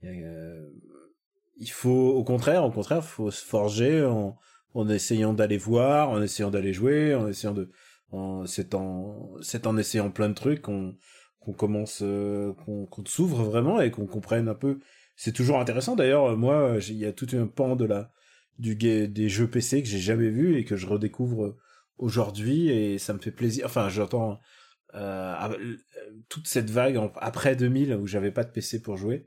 il 0.03 1.71
faut 1.71 2.11
au 2.11 2.25
contraire, 2.25 2.65
au 2.65 2.71
contraire, 2.71 3.05
faut 3.05 3.31
se 3.31 3.45
forger 3.45 4.05
en 4.05 4.37
en 4.75 4.89
essayant 4.89 5.33
d'aller 5.33 5.59
voir, 5.59 6.11
en 6.11 6.23
essayant 6.23 6.51
d'aller 6.51 6.73
jouer, 6.73 7.15
en 7.15 7.29
essayant 7.29 7.55
de, 7.55 7.71
en, 8.13 8.47
c'est 8.47 8.75
en, 8.75 9.31
c'est 9.41 9.67
en 9.67 9.77
essayant 9.77 10.11
plein 10.11 10.29
de 10.29 10.35
trucs 10.35 10.63
qu'on, 10.63 10.97
qu'on 11.41 11.53
commence, 11.53 12.01
euh, 12.03 12.53
qu'on, 12.65 13.05
s'ouvre 13.07 13.43
vraiment 13.43 13.81
et 13.81 13.91
qu'on 13.91 14.07
comprenne 14.07 14.49
un 14.49 14.55
peu. 14.55 14.79
C'est 15.17 15.33
toujours 15.33 15.59
intéressant. 15.59 15.97
D'ailleurs, 15.97 16.37
moi, 16.37 16.77
il 16.89 16.97
y 16.97 17.07
a 17.07 17.13
tout 17.13 17.29
un 17.33 17.47
pan 17.47 17.77
de 17.77 17.85
la, 17.85 18.13
du 18.59 18.77
des 18.77 19.29
jeux 19.29 19.49
PC 19.49 19.83
que 19.83 19.89
j'ai 19.89 19.99
jamais 19.99 20.31
vu 20.31 20.57
et 20.57 20.65
que 20.65 20.77
je 20.77 20.87
redécouvre 20.87 21.57
aujourd'hui 21.99 22.69
et 22.69 22.99
ça 22.99 23.13
me 23.13 23.19
fait 23.19 23.33
plaisir. 23.33 23.67
Enfin, 23.67 23.89
j'entends 23.89 24.39
euh, 24.95 25.35
toute 26.29 26.47
cette 26.47 26.71
vague 26.71 26.99
après 27.17 27.57
2000 27.57 27.95
où 27.95 28.07
j'avais 28.07 28.33
pas 28.33 28.45
de 28.45 28.51
PC 28.51 28.83
pour 28.83 28.97
jouer 28.97 29.27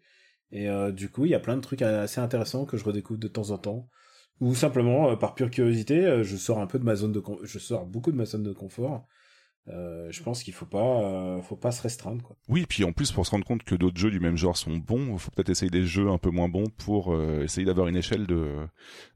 et 0.53 0.69
euh, 0.69 0.91
du 0.91 1.09
coup, 1.09 1.25
il 1.25 1.31
y 1.31 1.35
a 1.35 1.39
plein 1.39 1.55
de 1.55 1.61
trucs 1.61 1.81
assez 1.81 2.21
intéressants 2.21 2.65
que 2.65 2.77
je 2.77 2.83
redécouvre 2.83 3.19
de 3.19 3.27
temps 3.27 3.49
en 3.49 3.57
temps 3.57 3.89
ou 4.39 4.53
simplement 4.53 5.09
euh, 5.11 5.15
par 5.15 5.33
pure 5.33 5.49
curiosité, 5.49 6.05
euh, 6.05 6.23
je 6.23 6.37
sors 6.37 6.59
un 6.59 6.67
peu 6.67 6.77
de 6.77 6.83
ma 6.83 6.95
zone 6.95 7.11
de 7.11 7.23
je 7.43 7.59
sors 7.59 7.85
beaucoup 7.85 8.11
de 8.11 8.17
ma 8.17 8.25
zone 8.25 8.43
de 8.43 8.53
confort 8.53 9.07
euh, 9.69 10.11
je 10.11 10.21
pense 10.21 10.43
qu'il 10.43 10.53
faut 10.53 10.65
pas, 10.65 11.01
euh, 11.03 11.41
faut 11.41 11.55
pas 11.55 11.71
se 11.71 11.81
restreindre. 11.81 12.21
Quoi. 12.21 12.35
Oui, 12.49 12.65
puis 12.67 12.83
en 12.83 12.91
plus 12.91 13.13
pour 13.13 13.25
se 13.25 13.31
rendre 13.31 13.45
compte 13.45 13.63
que 13.63 13.75
d'autres 13.75 13.97
jeux 13.97 14.11
du 14.11 14.19
même 14.19 14.35
genre 14.35 14.57
sont 14.57 14.75
bons, 14.75 15.13
il 15.13 15.19
faut 15.19 15.31
peut-être 15.31 15.49
essayer 15.49 15.69
des 15.69 15.85
jeux 15.85 16.09
un 16.09 16.17
peu 16.17 16.31
moins 16.31 16.49
bons 16.49 16.67
pour 16.67 17.13
euh, 17.13 17.43
essayer 17.43 17.65
d'avoir 17.65 17.87
une 17.87 17.95
échelle 17.95 18.27
de, 18.27 18.67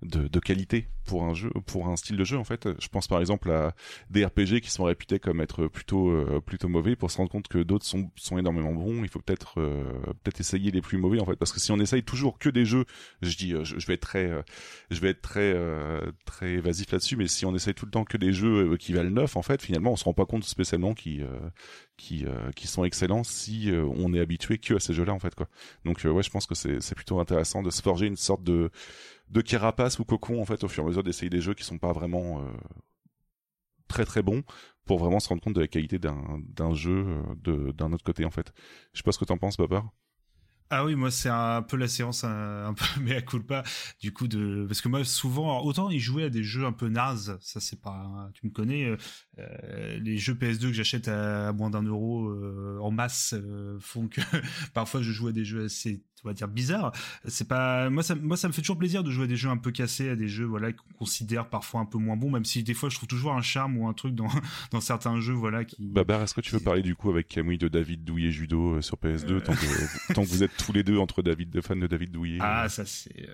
de, 0.04 0.40
qualité 0.40 0.88
pour 1.06 1.24
un 1.24 1.34
jeu, 1.34 1.50
pour 1.66 1.90
un 1.90 1.98
style 1.98 2.16
de 2.16 2.24
jeu 2.24 2.38
en 2.38 2.46
fait. 2.46 2.70
Je 2.80 2.88
pense 2.88 3.10
par 3.10 3.20
exemple 3.20 3.52
à 3.52 3.76
des 4.10 4.24
RPG 4.24 4.62
qui 4.62 4.72
sont 4.72 4.86
réputés 4.86 5.20
comme 5.20 5.42
être 5.42 5.68
plutôt 5.68 6.14
plutôt 6.46 6.70
mauvais 6.70 6.96
pour 6.96 7.12
se 7.12 7.18
rendre 7.18 7.30
compte 7.30 7.50
que 7.50 7.58
d'autres 7.58 7.86
sont 7.86 8.10
sont 8.16 8.38
énormément 8.38 8.72
bons. 8.72 9.04
Il 9.04 9.10
faut 9.10 9.20
peut-être 9.20 9.56
peut-être 10.24 10.40
essayer 10.40 10.72
les 10.72 10.82
plus 10.82 10.98
mauvais 10.98 11.20
en 11.20 11.26
fait, 11.26 11.36
parce 11.36 11.52
que 11.52 11.60
si 11.60 11.74
on 11.74 11.80
essaye 11.80 12.04
toujours 12.04 12.40
que 12.40 12.50
des 12.50 12.66
jeux, 12.66 12.86
je 13.22 13.36
dis, 13.36 13.54
je, 13.64 13.88
vais 13.88 13.96
être 13.96 14.02
très, 14.02 14.32
je 14.92 15.00
vais 15.02 15.10
être 15.10 15.22
très 15.22 15.54
très 16.26 16.52
évasif 16.52 16.92
là-dessus, 16.92 17.18
mais 17.18 17.28
si 17.28 17.46
on 17.46 17.54
essaye 17.54 17.74
tout 17.74 17.86
le 17.86 17.92
temps 17.92 18.06
que 18.06 18.18
des 18.18 18.32
jeux 18.32 18.78
qui 18.78 18.94
valent 18.94 19.10
neuf 19.10 19.36
en 19.36 19.42
fait, 19.42 19.62
finalement 19.62 19.92
on 19.92 19.96
se 19.98 20.06
rend 20.06 20.14
pas 20.14 20.26
compte 20.26 20.37
spécialement 20.44 20.94
qui 20.94 21.22
qui 21.98 22.26
qui 22.56 22.68
sont 22.68 22.84
excellents 22.84 23.24
si 23.24 23.72
on 23.74 24.14
est 24.14 24.20
habitué 24.20 24.58
que 24.58 24.76
à 24.76 24.80
ces 24.80 24.94
jeux-là 24.94 25.14
en 25.14 25.20
fait 25.20 25.36
quoi. 25.36 25.48
Donc 25.86 26.02
ouais, 26.04 26.24
je 26.24 26.30
pense 26.30 26.46
que 26.46 26.56
c'est 26.56 26.82
c'est 26.82 26.96
plutôt 26.96 27.20
intéressant 27.20 27.64
de 27.64 27.70
se 27.70 27.82
forger 27.82 28.08
une 28.08 28.18
sorte 28.18 28.44
de 28.44 28.70
de 29.30 29.42
carapace 29.42 30.00
ou 30.00 30.06
cocon 30.06 30.42
en 30.42 30.46
fait 30.46 30.64
au 30.64 30.68
fur 30.68 30.84
et 30.84 30.86
à 30.86 30.90
mesure 30.90 31.04
d'essayer 31.04 31.30
des 31.30 31.42
jeux 31.42 31.54
qui 31.54 31.64
sont 31.64 31.78
pas 31.78 31.92
vraiment 31.94 32.44
très 33.88 34.06
très 34.06 34.22
bons 34.22 34.44
pour 34.86 35.00
vraiment 35.00 35.20
se 35.20 35.30
rendre 35.30 35.42
compte 35.42 35.56
de 35.56 35.62
la 35.62 35.68
qualité 35.68 36.00
d'un 36.00 36.40
d'un 36.48 36.74
jeu 36.74 37.06
de 37.44 37.72
d'un 37.72 37.92
autre 37.94 38.04
côté 38.04 38.26
en 38.26 38.32
fait. 38.32 38.54
Je 38.94 39.00
sais 39.00 39.04
pas 39.04 39.12
ce 39.12 39.20
que 39.20 39.26
t'en 39.26 39.38
penses, 39.38 39.58
Babar. 39.58 39.90
Ah 40.70 40.84
oui, 40.84 40.96
moi 40.96 41.12
c'est 41.12 41.30
un 41.30 41.62
peu 41.62 41.78
la 41.78 41.88
séance 41.88 42.26
un, 42.26 42.74
peu 42.74 42.86
mais 43.02 43.16
à 43.16 43.22
pas 43.48 43.64
du 44.02 44.12
coup 44.12 44.28
de 44.28 44.66
parce 44.68 44.82
que 44.82 44.90
moi 44.90 45.04
souvent 45.06 45.62
autant 45.62 45.90
il 45.90 46.00
jouait 46.00 46.24
à 46.24 46.30
des 46.30 46.44
jeux 46.44 46.66
un 46.66 46.74
peu 46.74 46.90
naze, 46.90 47.38
ça 47.40 47.62
c'est 47.62 47.82
pas 47.82 48.30
tu 48.34 48.46
me 48.46 48.52
connais 48.52 48.98
euh, 49.40 49.48
euh, 49.64 50.00
les 50.00 50.18
jeux 50.18 50.34
PS2 50.34 50.68
que 50.68 50.74
j'achète 50.74 51.08
à, 51.08 51.52
moins 51.54 51.70
d'un 51.70 51.84
euro 51.84 52.30
euh, 52.30 52.80
en 52.82 52.92
masse 52.92 53.36
font 53.80 54.08
que 54.08 54.22
parfois 54.74 55.02
je 55.02 55.12
joue 55.12 55.28
à 55.28 55.32
des 55.32 55.46
jeux 55.46 55.66
assez 55.66 56.02
on 56.24 56.30
va 56.30 56.34
dire 56.34 56.48
bizarre. 56.48 56.92
C'est 57.26 57.48
pas 57.48 57.90
moi 57.90 58.04
ça 58.04 58.16
moi 58.16 58.38
ça 58.38 58.48
me 58.48 58.54
fait 58.54 58.62
toujours 58.62 58.78
plaisir 58.78 59.04
de 59.04 59.12
jouer 59.12 59.26
à 59.26 59.28
des 59.28 59.36
jeux 59.36 59.50
un 59.50 59.58
peu 59.58 59.72
cassés, 59.72 60.10
à 60.10 60.16
des 60.16 60.28
jeux 60.28 60.46
voilà 60.46 60.72
qu'on 60.74 60.94
considère 60.98 61.48
parfois 61.48 61.82
un 61.82 61.86
peu 61.86 61.98
moins 61.98 62.18
bons, 62.18 62.32
même 62.32 62.46
si 62.46 62.64
des 62.64 62.74
fois 62.74 62.90
je 62.90 62.96
trouve 62.96 63.08
toujours 63.08 63.34
un 63.34 63.42
charme 63.42 63.78
ou 63.78 63.88
un 63.88 63.94
truc 63.94 64.16
dans 64.16 64.28
dans 64.72 64.82
certains 64.82 65.20
jeux 65.20 65.34
voilà 65.34 65.66
qui. 65.66 65.78
Babar, 65.80 66.22
est-ce 66.24 66.34
que 66.34 66.42
tu 66.42 66.52
veux 66.52 66.60
parler 66.60 66.82
du 66.82 66.96
coup 66.96 67.10
avec 67.10 67.28
Camille 67.28 67.58
de 67.58 67.68
David 67.68 68.04
Douillet 68.04 68.32
judo 68.32 68.76
euh, 68.76 68.82
sur 68.82 68.98
PS2 68.98 69.32
euh. 69.32 69.40
tant, 69.40 69.54
que, 69.54 70.14
tant 70.14 70.24
que 70.24 70.30
vous 70.30 70.44
êtes 70.44 70.56
tous 70.58 70.74
les 70.74 70.84
deux 70.84 70.98
entre 70.98 71.22
David 71.22 71.50
de 71.50 71.62
fans 71.62 71.76
de 71.76 71.88
David 71.88 72.12
Douillet? 72.12 72.40
Ah 72.42 72.66
euh. 72.66 72.70
ça 72.70 72.86
c'est 72.86 73.28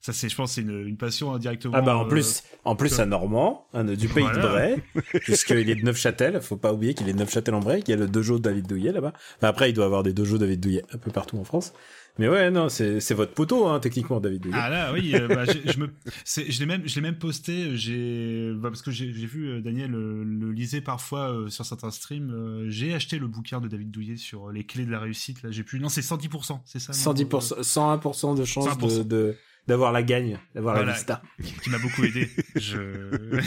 ça 0.00 0.12
c'est 0.12 0.28
je 0.28 0.36
pense 0.36 0.52
c'est 0.52 0.62
une, 0.62 0.86
une 0.86 0.96
passion 0.96 1.32
indirectement. 1.32 1.74
Ah 1.76 1.82
bah 1.82 1.96
en 1.96 2.06
plus 2.06 2.42
en 2.64 2.76
plus 2.76 3.00
à 3.00 3.06
Normand, 3.06 3.66
du 3.74 4.08
pays 4.08 4.24
de 4.24 4.40
Bray, 4.40 4.76
puisqu'il 5.20 5.68
est 5.70 5.74
de 5.74 5.84
Neufchâtel, 5.84 6.40
faut 6.40 6.56
pas 6.56 6.72
oublier 6.72 6.94
qu'il 6.94 7.08
est 7.08 7.12
de 7.12 7.18
Neufchâtel 7.18 7.54
en 7.54 7.60
Bray, 7.60 7.82
qu'il 7.82 7.94
y 7.94 7.96
a 7.98 8.00
le 8.00 8.08
dojo 8.08 8.38
David 8.38 8.66
Douillet 8.66 8.92
là-bas. 8.92 9.12
Enfin, 9.36 9.48
après 9.48 9.70
il 9.70 9.72
doit 9.72 9.84
avoir 9.84 10.02
des 10.02 10.12
dojos 10.12 10.38
David 10.38 10.60
Douillet 10.60 10.84
un 10.92 10.98
peu 10.98 11.10
partout 11.10 11.38
en 11.38 11.44
France. 11.44 11.72
Mais 12.18 12.28
ouais, 12.28 12.50
non, 12.50 12.68
c'est 12.68 13.14
votre 13.14 13.32
poteau, 13.32 13.66
hein, 13.66 13.80
techniquement, 13.80 14.20
David. 14.20 14.48
Ah 14.52 14.68
là, 14.68 14.92
oui, 14.92 15.14
euh, 15.14 15.26
bah, 15.26 15.44
je, 15.46 15.78
me, 15.78 15.88
je 16.26 16.60
l'ai 16.60 16.66
même, 16.66 16.82
je 16.86 16.94
l'ai 16.96 17.00
même 17.00 17.18
posté. 17.18 17.76
J'ai, 17.76 18.52
bah, 18.54 18.68
parce 18.68 18.82
que 18.82 18.90
j'ai 18.90 19.06
vu 19.06 19.48
euh, 19.48 19.60
Daniel 19.62 19.94
euh, 19.94 20.22
le 20.22 20.52
lisait 20.52 20.82
parfois 20.82 21.46
sur 21.48 21.64
certains 21.64 21.90
streams. 21.90 22.66
j'ai 22.68 22.92
acheté 22.92 23.18
le 23.18 23.26
bouquin 23.26 23.60
de 23.60 23.68
David 23.68 23.90
Douillet 23.90 24.16
sur 24.16 24.50
les 24.50 24.64
clés 24.64 24.84
de 24.84 24.90
la 24.90 25.00
réussite. 25.00 25.42
Là, 25.42 25.50
j'ai 25.50 25.62
pu. 25.62 25.80
Non, 25.80 25.88
c'est 25.88 26.02
110%, 26.02 26.60
c'est 26.64 26.78
ça. 26.78 26.92
110%, 26.92 27.62
101% 27.62 28.36
de 28.36 28.44
chance 28.44 28.76
de, 28.76 29.02
de 29.02 29.36
d'avoir 29.66 29.92
la 29.92 30.02
gagne, 30.02 30.38
d'avoir 30.54 30.82
la 30.82 30.92
vista. 30.92 31.22
Qui, 31.62 31.70
m'a 31.70 31.78
beaucoup 31.78 32.02
aidé. 32.04 32.28
Je... 32.56 33.40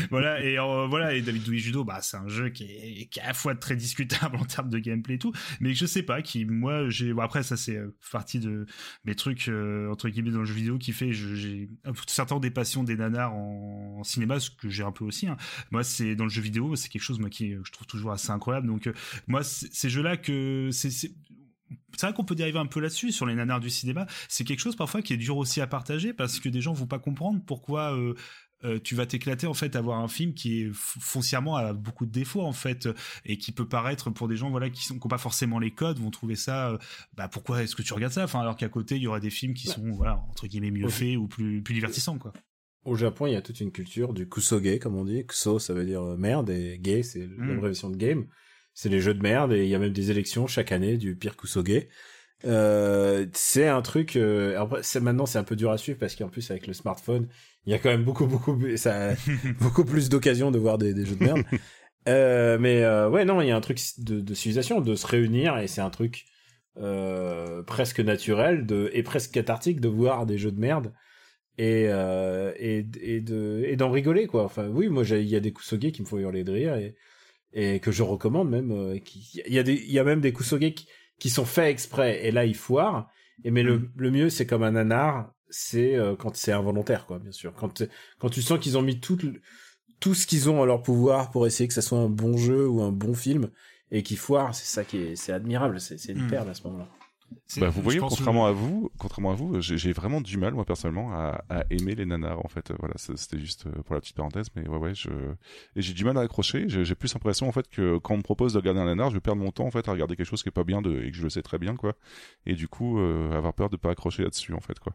voilà, 0.10 0.42
et 0.44 0.58
euh, 0.58 0.86
voilà, 0.86 1.14
et 1.14 1.22
David 1.22 1.44
Douy 1.44 1.58
Judo, 1.58 1.84
bah, 1.84 2.00
c'est 2.02 2.16
un 2.16 2.28
jeu 2.28 2.48
qui 2.48 2.64
est, 2.64 3.06
qui 3.06 3.20
est 3.20 3.22
à 3.22 3.28
la 3.28 3.34
fois 3.34 3.54
très 3.54 3.76
discutable 3.76 4.36
en 4.40 4.44
termes 4.44 4.70
de 4.70 4.78
gameplay 4.78 5.14
et 5.14 5.18
tout, 5.18 5.32
mais 5.60 5.74
je 5.74 5.86
sais 5.86 6.02
pas, 6.02 6.22
qui, 6.22 6.44
moi, 6.44 6.88
j'ai, 6.88 7.12
bon, 7.12 7.22
après, 7.22 7.42
ça, 7.42 7.56
c'est 7.56 7.76
euh, 7.76 7.94
partie 8.10 8.40
de 8.40 8.66
mes 9.04 9.14
trucs, 9.14 9.48
euh, 9.48 9.90
entre 9.90 10.08
guillemets, 10.08 10.30
dans 10.30 10.40
le 10.40 10.44
jeu 10.44 10.54
vidéo 10.54 10.78
qui 10.78 10.92
fait, 10.92 11.12
j'ai 11.12 11.68
certains 12.06 12.40
des 12.40 12.50
passions 12.50 12.84
des 12.84 12.96
nanars 12.96 13.34
en, 13.34 14.02
cinéma, 14.04 14.40
ce 14.40 14.50
que 14.50 14.68
j'ai 14.68 14.82
un 14.82 14.92
peu 14.92 15.04
aussi, 15.04 15.28
hein. 15.28 15.36
Moi, 15.70 15.82
c'est, 15.84 16.14
dans 16.14 16.24
le 16.24 16.30
jeu 16.30 16.42
vidéo, 16.42 16.76
c'est 16.76 16.88
quelque 16.88 17.02
chose, 17.02 17.18
moi, 17.18 17.30
qui, 17.30 17.52
je 17.52 17.72
trouve 17.72 17.86
toujours 17.86 18.12
assez 18.12 18.30
incroyable. 18.30 18.66
Donc, 18.66 18.90
moi, 19.26 19.42
ces 19.44 19.88
jeux-là 19.88 20.16
que, 20.16 20.68
c'est, 20.72 20.90
c'est 21.96 22.06
vrai 22.06 22.14
qu'on 22.14 22.24
peut 22.24 22.34
dériver 22.34 22.58
un 22.58 22.66
peu 22.66 22.80
là-dessus 22.80 23.12
sur 23.12 23.26
les 23.26 23.34
nanars 23.34 23.60
du 23.60 23.70
cinéma. 23.70 24.06
C'est 24.28 24.44
quelque 24.44 24.60
chose 24.60 24.76
parfois 24.76 25.02
qui 25.02 25.12
est 25.12 25.18
dur 25.18 25.36
aussi 25.36 25.60
à 25.60 25.66
partager 25.66 26.12
parce 26.12 26.40
que 26.40 26.48
des 26.48 26.60
gens 26.60 26.72
vont 26.72 26.86
pas 26.86 26.98
comprendre 26.98 27.40
pourquoi 27.46 27.96
euh, 27.96 28.14
euh, 28.64 28.78
tu 28.82 28.94
vas 28.94 29.06
t'éclater 29.06 29.46
en 29.46 29.54
fait 29.54 29.76
à 29.76 29.80
voir 29.80 29.98
un 29.98 30.08
film 30.08 30.32
qui 30.34 30.62
est 30.62 30.70
foncièrement 30.72 31.56
à 31.56 31.72
beaucoup 31.72 32.06
de 32.06 32.12
défauts 32.12 32.42
en 32.42 32.52
fait 32.52 32.88
et 33.24 33.36
qui 33.36 33.52
peut 33.52 33.68
paraître 33.68 34.10
pour 34.10 34.26
des 34.26 34.36
gens 34.36 34.50
voilà 34.50 34.70
qui 34.70 34.84
sont 34.84 34.98
qui 34.98 35.06
ont 35.06 35.08
pas 35.08 35.18
forcément 35.18 35.58
les 35.58 35.70
codes 35.70 35.98
vont 35.98 36.10
trouver 36.10 36.36
ça 36.36 36.70
euh, 36.70 36.78
bah 37.14 37.28
pourquoi 37.28 37.62
est-ce 37.62 37.76
que 37.76 37.82
tu 37.82 37.92
regardes 37.92 38.12
ça? 38.12 38.24
Enfin 38.24 38.40
alors 38.40 38.56
qu'à 38.56 38.68
côté 38.68 38.96
il 38.96 39.02
y 39.02 39.06
aura 39.06 39.20
des 39.20 39.30
films 39.30 39.54
qui 39.54 39.66
sont 39.66 39.90
voilà 39.92 40.24
entre 40.30 40.46
guillemets 40.46 40.70
mieux 40.70 40.88
faits 40.88 41.16
ou 41.16 41.28
plus 41.28 41.62
plus 41.62 41.74
divertissants 41.74 42.18
quoi. 42.18 42.32
Au 42.84 42.96
Japon, 42.96 43.26
il 43.26 43.32
y 43.32 43.36
a 43.36 43.40
toute 43.40 43.60
une 43.60 43.72
culture 43.72 44.12
du 44.12 44.28
kusoge, 44.28 44.78
comme 44.78 44.94
on 44.94 45.06
dit. 45.06 45.24
Kuso, 45.24 45.58
ça 45.58 45.72
veut 45.72 45.86
dire 45.86 46.02
merde, 46.18 46.50
et 46.50 46.78
gay, 46.78 47.02
c'est 47.02 47.26
mmh. 47.26 47.48
l'abréviation 47.48 47.88
de 47.88 47.96
game 47.96 48.26
c'est 48.74 48.88
les 48.88 49.00
jeux 49.00 49.14
de 49.14 49.22
merde 49.22 49.52
et 49.52 49.64
il 49.64 49.68
y 49.68 49.74
a 49.74 49.78
même 49.78 49.92
des 49.92 50.10
élections 50.10 50.46
chaque 50.46 50.72
année 50.72 50.96
du 50.96 51.16
pire 51.16 51.36
Kusoge. 51.36 51.86
Euh, 52.44 53.26
c'est 53.32 53.68
un 53.68 53.80
truc. 53.80 54.16
Euh, 54.16 54.66
c'est 54.82 55.00
maintenant 55.00 55.26
c'est 55.26 55.38
un 55.38 55.44
peu 55.44 55.56
dur 55.56 55.70
à 55.70 55.78
suivre 55.78 55.98
parce 55.98 56.14
qu'en 56.16 56.28
plus 56.28 56.50
avec 56.50 56.66
le 56.66 56.74
smartphone, 56.74 57.28
il 57.66 57.72
y 57.72 57.74
a 57.74 57.78
quand 57.78 57.88
même 57.88 58.04
beaucoup 58.04 58.26
beaucoup 58.26 58.58
ça 58.76 59.14
beaucoup 59.60 59.84
plus 59.84 60.08
d'occasions 60.08 60.50
de 60.50 60.58
voir 60.58 60.78
des, 60.78 60.92
des, 60.94 61.06
jeux 61.06 61.16
de 61.16 61.24
merde. 61.24 61.44
Euh, 62.06 62.58
mais 62.58 62.82
euh, 62.82 63.08
ouais 63.08 63.24
non, 63.24 63.40
il 63.40 63.48
y 63.48 63.50
a 63.50 63.56
un 63.56 63.62
truc 63.62 63.80
de, 63.96 64.20
de 64.20 64.34
civilisation, 64.34 64.82
de 64.82 64.94
se 64.94 65.06
réunir 65.06 65.56
et 65.56 65.66
c'est 65.68 65.80
un 65.80 65.88
truc 65.88 66.26
euh, 66.76 67.62
presque 67.62 68.00
naturel 68.00 68.66
de 68.66 68.90
et 68.92 69.02
presque 69.02 69.32
cathartique 69.32 69.80
de 69.80 69.88
voir 69.88 70.26
des 70.26 70.36
jeux 70.36 70.52
de 70.52 70.60
merde 70.60 70.92
et 71.56 71.86
euh, 71.88 72.52
et, 72.58 72.86
et 73.00 73.20
de 73.20 73.62
et 73.66 73.76
d'en 73.76 73.90
rigoler 73.90 74.26
quoi. 74.26 74.44
Enfin 74.44 74.68
oui, 74.68 74.88
moi 74.88 75.04
il 75.04 75.28
y 75.28 75.36
a 75.36 75.40
des 75.40 75.52
Kusoge 75.52 75.92
qui 75.92 76.02
me 76.02 76.06
font 76.06 76.18
hurler 76.18 76.44
de 76.44 76.52
rire 76.52 76.74
et 76.76 76.94
et 77.54 77.80
que 77.80 77.92
je 77.92 78.02
recommande 78.02 78.50
même. 78.50 78.70
Euh, 78.72 78.98
il 79.46 79.52
y 79.52 79.58
a 79.58 79.62
des, 79.62 79.74
il 79.74 79.92
y 79.92 79.98
a 79.98 80.04
même 80.04 80.20
des 80.20 80.32
kusoge 80.32 80.60
qui, 80.74 80.86
qui, 81.18 81.30
sont 81.30 81.46
faits 81.46 81.70
exprès 81.70 82.26
et 82.26 82.30
là 82.30 82.44
ils 82.44 82.56
foirent. 82.56 83.08
Et 83.44 83.50
mais 83.50 83.62
le, 83.62 83.78
mm. 83.78 83.90
le 83.96 84.10
mieux 84.10 84.30
c'est 84.30 84.46
comme 84.46 84.62
un 84.62 84.72
nanar, 84.72 85.32
c'est 85.48 85.94
euh, 85.94 86.16
quand 86.16 86.36
c'est 86.36 86.52
involontaire 86.52 87.06
quoi, 87.06 87.18
bien 87.18 87.32
sûr. 87.32 87.54
Quand 87.54 87.82
quand 88.18 88.28
tu 88.28 88.42
sens 88.42 88.58
qu'ils 88.58 88.76
ont 88.76 88.82
mis 88.82 89.00
tout 89.00 89.18
tout 90.00 90.14
ce 90.14 90.26
qu'ils 90.26 90.50
ont 90.50 90.62
à 90.62 90.66
leur 90.66 90.82
pouvoir 90.82 91.30
pour 91.30 91.46
essayer 91.46 91.68
que 91.68 91.74
ça 91.74 91.82
soit 91.82 91.98
un 91.98 92.10
bon 92.10 92.36
jeu 92.36 92.68
ou 92.68 92.82
un 92.82 92.92
bon 92.92 93.14
film 93.14 93.50
et 93.90 94.02
qu'ils 94.02 94.18
foirent, 94.18 94.54
c'est 94.54 94.66
ça 94.66 94.84
qui 94.84 94.98
est 94.98 95.16
c'est 95.16 95.32
admirable, 95.32 95.80
c'est 95.80 95.98
c'est 95.98 96.12
une 96.12 96.26
mm. 96.26 96.30
perle 96.30 96.50
à 96.50 96.54
ce 96.54 96.64
moment-là. 96.64 96.88
Bah, 97.58 97.68
vous 97.68 97.82
voyez, 97.82 97.98
contrairement 97.98 98.46
à 98.46 98.52
vous, 98.52 98.90
contrairement 98.98 99.30
à 99.30 99.34
vous, 99.34 99.60
j'ai 99.60 99.92
vraiment 99.92 100.20
du 100.20 100.36
mal 100.36 100.54
moi 100.54 100.64
personnellement 100.64 101.12
à, 101.12 101.44
à, 101.48 101.64
aimer 101.70 101.94
les 101.94 102.06
nanars 102.06 102.44
en 102.44 102.48
fait. 102.48 102.72
Voilà, 102.78 102.94
c'était 102.96 103.38
juste 103.38 103.66
euh, 103.66 103.82
pour 103.82 103.94
la 103.94 104.00
petite 104.00 104.16
parenthèse, 104.16 104.48
mais 104.56 104.68
ouais 104.68 104.78
ouais, 104.78 104.94
je 104.94 105.10
et 105.76 105.82
j'ai 105.82 105.94
du 105.94 106.04
mal 106.04 106.16
à 106.18 106.20
accrocher. 106.20 106.64
J'ai 106.68 106.94
plus 106.94 107.12
l'impression 107.14 107.48
en 107.48 107.52
fait 107.52 107.68
que 107.68 107.98
quand 107.98 108.14
on 108.14 108.18
me 108.18 108.22
propose 108.22 108.54
de 108.54 108.58
regarder 108.58 108.80
un 108.80 108.86
nanar, 108.86 109.10
je 109.10 109.14
vais 109.14 109.20
perdre 109.20 109.42
mon 109.42 109.50
temps 109.50 109.66
en 109.66 109.70
fait 109.70 109.88
à 109.88 109.92
regarder 109.92 110.16
quelque 110.16 110.26
chose 110.26 110.42
qui 110.42 110.48
est 110.48 110.52
pas 110.52 110.64
bien 110.64 110.82
de, 110.82 111.02
et 111.02 111.10
que 111.10 111.16
je 111.16 111.22
le 111.22 111.30
sais 111.30 111.42
très 111.42 111.58
bien 111.58 111.76
quoi. 111.76 111.94
Et 112.46 112.54
du 112.54 112.68
coup, 112.68 112.98
euh, 112.98 113.32
avoir 113.32 113.54
peur 113.54 113.70
de 113.70 113.76
pas 113.76 113.90
accrocher 113.90 114.22
là-dessus 114.22 114.54
en 114.54 114.60
fait 114.60 114.78
quoi. 114.78 114.94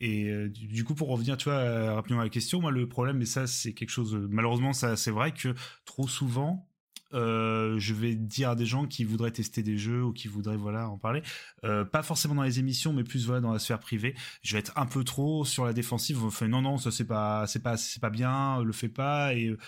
Et 0.00 0.28
euh, 0.30 0.48
du 0.48 0.84
coup, 0.84 0.94
pour 0.94 1.08
revenir, 1.08 1.36
tu 1.36 1.48
vois, 1.48 1.94
rapidement 1.94 2.20
à 2.20 2.24
la 2.24 2.30
question, 2.30 2.60
moi, 2.60 2.70
le 2.70 2.88
problème, 2.88 3.20
et 3.20 3.26
ça, 3.26 3.48
c'est 3.48 3.72
quelque 3.72 3.90
chose, 3.90 4.14
malheureusement, 4.30 4.72
ça, 4.72 4.94
c'est 4.94 5.10
vrai 5.10 5.32
que 5.32 5.54
trop 5.84 6.06
souvent, 6.06 6.67
euh, 7.14 7.78
je 7.78 7.94
vais 7.94 8.14
dire 8.14 8.50
à 8.50 8.54
des 8.54 8.66
gens 8.66 8.86
qui 8.86 9.04
voudraient 9.04 9.30
tester 9.30 9.62
des 9.62 9.78
jeux 9.78 10.02
ou 10.04 10.12
qui 10.12 10.28
voudraient 10.28 10.56
voilà 10.56 10.88
en 10.88 10.98
parler, 10.98 11.22
euh, 11.64 11.84
pas 11.84 12.02
forcément 12.02 12.34
dans 12.34 12.42
les 12.42 12.58
émissions, 12.58 12.92
mais 12.92 13.04
plus 13.04 13.26
voilà 13.26 13.40
dans 13.40 13.52
la 13.52 13.58
sphère 13.58 13.80
privée. 13.80 14.14
Je 14.42 14.54
vais 14.54 14.60
être 14.60 14.72
un 14.76 14.86
peu 14.86 15.04
trop 15.04 15.44
sur 15.44 15.64
la 15.64 15.72
défensive. 15.72 16.18
Non 16.42 16.62
non, 16.62 16.78
ça 16.78 16.90
c'est 16.90 17.06
pas 17.06 17.46
c'est 17.46 17.62
pas 17.62 17.76
c'est 17.76 18.00
pas 18.00 18.10
bien, 18.10 18.62
le 18.62 18.72
fais 18.72 18.88
pas. 18.88 19.34
Et 19.34 19.48
euh, 19.48 19.58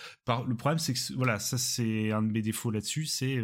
le 0.46 0.54
problème 0.54 0.78
c'est 0.78 0.94
que 0.94 1.14
voilà, 1.16 1.38
ça 1.38 1.58
c'est 1.58 2.12
un 2.12 2.22
de 2.22 2.30
mes 2.30 2.42
défauts 2.42 2.70
là-dessus, 2.70 3.06
c'est 3.06 3.38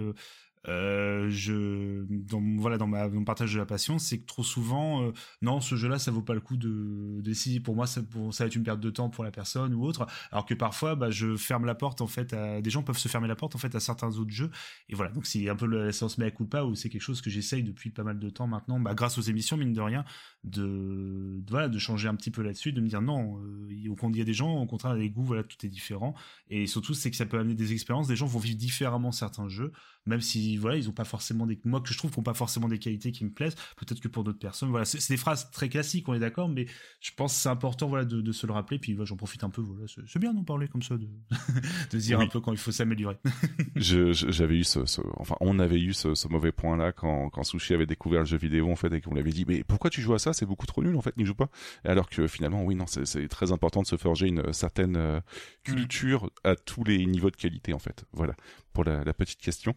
euh, 0.68 1.28
je 1.30 2.04
dans 2.08 2.42
voilà 2.58 2.76
dans 2.78 2.88
mon 2.88 3.24
partage 3.24 3.54
de 3.54 3.58
la 3.58 3.66
passion 3.66 3.98
c'est 3.98 4.18
que 4.18 4.26
trop 4.26 4.42
souvent 4.42 5.04
euh, 5.04 5.12
non 5.40 5.60
ce 5.60 5.76
jeu 5.76 5.88
là 5.88 5.98
ça 5.98 6.10
vaut 6.10 6.22
pas 6.22 6.34
le 6.34 6.40
coup 6.40 6.56
de 6.56 7.20
d'essayer 7.20 7.60
pour 7.60 7.76
moi 7.76 7.86
ça 7.86 8.00
ça 8.32 8.44
va 8.44 8.48
être 8.48 8.56
une 8.56 8.64
perte 8.64 8.80
de 8.80 8.90
temps 8.90 9.08
pour 9.08 9.24
la 9.24 9.30
personne 9.30 9.74
ou 9.74 9.84
autre. 9.84 10.06
Alors 10.32 10.46
que 10.46 10.54
parfois 10.54 10.94
bah, 10.94 11.10
je 11.10 11.36
ferme 11.36 11.66
la 11.66 11.74
porte 11.74 12.00
en 12.00 12.06
fait 12.06 12.34
des 12.34 12.70
gens 12.70 12.82
peuvent 12.82 12.98
se 12.98 13.08
fermer 13.08 13.28
la 13.28 13.36
porte 13.36 13.54
en 13.54 13.58
fait 13.58 13.74
à 13.74 13.80
certains 13.80 14.16
autres 14.18 14.30
jeux. 14.30 14.50
Et 14.88 14.94
voilà. 14.94 15.12
Donc 15.12 15.26
c'est 15.26 15.48
un 15.48 15.56
peu 15.56 15.66
la 15.66 15.92
séance 15.92 16.18
mea 16.18 16.30
culpa 16.30 16.64
où 16.64 16.74
c'est 16.74 16.88
quelque 16.88 17.02
chose 17.02 17.20
que 17.20 17.30
j'essaye 17.30 17.62
depuis 17.62 17.90
pas 17.90 18.02
mal 18.02 18.18
de 18.18 18.30
temps 18.30 18.46
maintenant 18.46 18.80
bah, 18.80 18.94
grâce 18.94 19.18
aux 19.18 19.22
émissions 19.22 19.56
mine 19.56 19.72
de 19.72 19.80
rien 19.80 20.04
de, 20.44 21.42
voilà 21.48 21.68
de 21.68 21.78
changer 21.78 22.08
un 22.08 22.14
petit 22.14 22.30
peu 22.30 22.42
là-dessus 22.42 22.72
de 22.72 22.80
me 22.80 22.88
dire 22.88 23.02
non 23.02 23.40
euh, 23.40 23.68
il 23.70 24.16
y 24.16 24.20
a 24.20 24.24
des 24.24 24.34
gens 24.34 24.56
au 24.56 24.66
contraire 24.66 24.94
les 24.94 25.10
goûts 25.10 25.24
voilà 25.24 25.42
tout 25.42 25.64
est 25.64 25.68
différent. 25.68 26.14
Et 26.48 26.66
surtout 26.66 26.94
c'est 26.94 27.10
que 27.10 27.16
ça 27.16 27.26
peut 27.26 27.38
amener 27.38 27.54
des 27.54 27.72
expériences. 27.72 28.08
Des 28.08 28.16
gens 28.16 28.26
vont 28.26 28.38
vivre 28.38 28.56
différemment 28.56 29.12
certains 29.12 29.48
jeux 29.48 29.72
même 30.06 30.20
si 30.20 30.55
voilà 30.58 30.76
ils 30.76 30.88
ont 30.88 30.92
pas 30.92 31.04
forcément 31.04 31.46
des 31.46 31.58
moi 31.64 31.80
que 31.80 31.92
je 31.92 31.98
trouve 31.98 32.10
qu'ils 32.10 32.22
pas 32.22 32.34
forcément 32.34 32.68
des 32.68 32.78
qualités 32.78 33.12
qui 33.12 33.24
me 33.24 33.30
plaisent. 33.30 33.54
Peut-être 33.76 34.00
que 34.00 34.08
pour 34.08 34.24
d'autres 34.24 34.38
personnes 34.38 34.70
voilà 34.70 34.84
c'est 34.84 35.08
des 35.08 35.16
phrases 35.16 35.50
très 35.50 35.68
classiques 35.68 36.08
on 36.08 36.14
est 36.14 36.18
d'accord 36.18 36.48
mais 36.48 36.66
je 37.00 37.10
pense 37.16 37.34
que 37.34 37.40
c'est 37.40 37.48
important 37.48 37.88
voilà 37.88 38.04
de, 38.04 38.20
de, 38.20 38.32
se 38.32 38.46
le 38.46 38.52
rappeler. 38.52 38.78
Puis 38.78 38.94
voilà, 38.94 39.06
j'en 39.06 39.16
profite 39.16 39.44
un 39.44 39.50
peu 39.50 39.62
voilà 39.62 39.86
c'est 40.06 40.18
bien 40.18 40.34
d'en 40.34 40.44
parler 40.44 40.68
comme 40.68 40.82
ça 40.82 40.96
de, 40.96 41.08
de 41.90 41.98
dire 41.98 42.20
un 42.20 42.26
peu 42.26 42.40
quand 42.40 42.52
il 42.52 42.58
faut 42.58 42.72
s'améliorer. 42.72 43.16
J'avais 43.76 44.56
eu 44.56 44.64
ce, 44.64 44.80
enfin 45.16 45.36
on 45.40 45.58
avait 45.58 45.80
eu 45.80 45.92
ce, 45.92 46.14
ce 46.14 46.28
mauvais 46.28 46.52
point 46.52 46.76
là 46.76 46.92
quand 46.92 47.30
quand 47.30 47.44
Sushi 47.44 47.74
avait 47.74 47.86
découvert 47.86 48.20
le 48.20 48.26
jeu 48.26 48.38
vidéo 48.38 48.70
en 48.70 48.76
fait 48.76 48.92
et 48.92 49.00
qu'on 49.00 49.12
lui 49.12 49.20
avait 49.20 49.30
dit 49.30 49.44
mais 49.46 49.64
pourquoi 49.64 49.90
tu 49.90 50.00
joues 50.00 50.14
à 50.14 50.18
ça? 50.18 50.32
C'est 50.32 50.46
beaucoup 50.46 50.66
trop 50.66 50.82
nul 50.82 50.96
en 50.96 51.02
fait 51.02 51.16
n'y 51.16 51.24
joue 51.24 51.34
pas. 51.34 51.48
Alors 51.84 52.08
que 52.08 52.26
finalement 52.26 52.62
oui 52.62 52.74
non 52.74 52.86
c'est 52.86 53.28
très 53.28 53.52
important 53.52 53.82
de 53.82 53.86
se 53.86 53.96
forger 53.96 54.28
une 54.28 54.52
certaine 54.52 54.96
euh, 54.96 55.18
mm. 55.18 55.22
culture 55.62 56.30
à 56.44 56.56
tous 56.56 56.84
les 56.84 57.04
niveaux 57.06 57.30
de 57.30 57.36
qualité 57.36 57.72
en 57.72 57.78
fait. 57.78 58.04
Voilà 58.12 58.34
pour 58.76 58.84
la, 58.84 59.14
petite 59.14 59.40
question. 59.40 59.74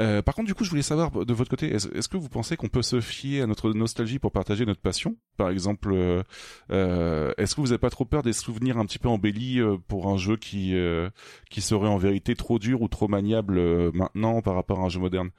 Euh, 0.00 0.22
par 0.22 0.36
contre, 0.36 0.46
du 0.46 0.54
coup, 0.54 0.62
je 0.62 0.70
voulais 0.70 0.82
savoir 0.82 1.10
de 1.10 1.34
votre 1.34 1.50
côté, 1.50 1.66
est-ce 1.74 2.08
que 2.08 2.16
vous 2.16 2.28
pensez 2.28 2.56
qu'on 2.56 2.68
peut 2.68 2.82
se 2.82 3.00
fier 3.00 3.42
à 3.42 3.46
notre 3.48 3.72
nostalgie 3.72 4.20
pour 4.20 4.30
partager 4.30 4.64
notre 4.64 4.80
passion? 4.80 5.16
Par 5.36 5.50
exemple, 5.50 5.92
euh, 5.92 6.22
euh, 6.70 7.32
est-ce 7.38 7.56
que 7.56 7.60
vous 7.60 7.66
n'avez 7.66 7.78
pas 7.78 7.90
trop 7.90 8.04
peur 8.04 8.22
des 8.22 8.32
souvenirs 8.32 8.78
un 8.78 8.86
petit 8.86 9.00
peu 9.00 9.08
embellis 9.08 9.60
pour 9.88 10.06
un 10.06 10.16
jeu 10.16 10.36
qui 10.36 10.76
qui 11.50 11.60
serait 11.60 11.88
en 11.88 11.96
vérité 11.96 12.36
trop 12.36 12.60
dur 12.60 12.82
ou 12.82 12.88
trop 12.88 13.08
maniable 13.08 13.60
maintenant 13.92 14.40
par 14.42 14.54
rapport 14.54 14.78
à 14.80 14.84
un 14.84 14.88
jeu 14.88 15.00
moderne? 15.00 15.30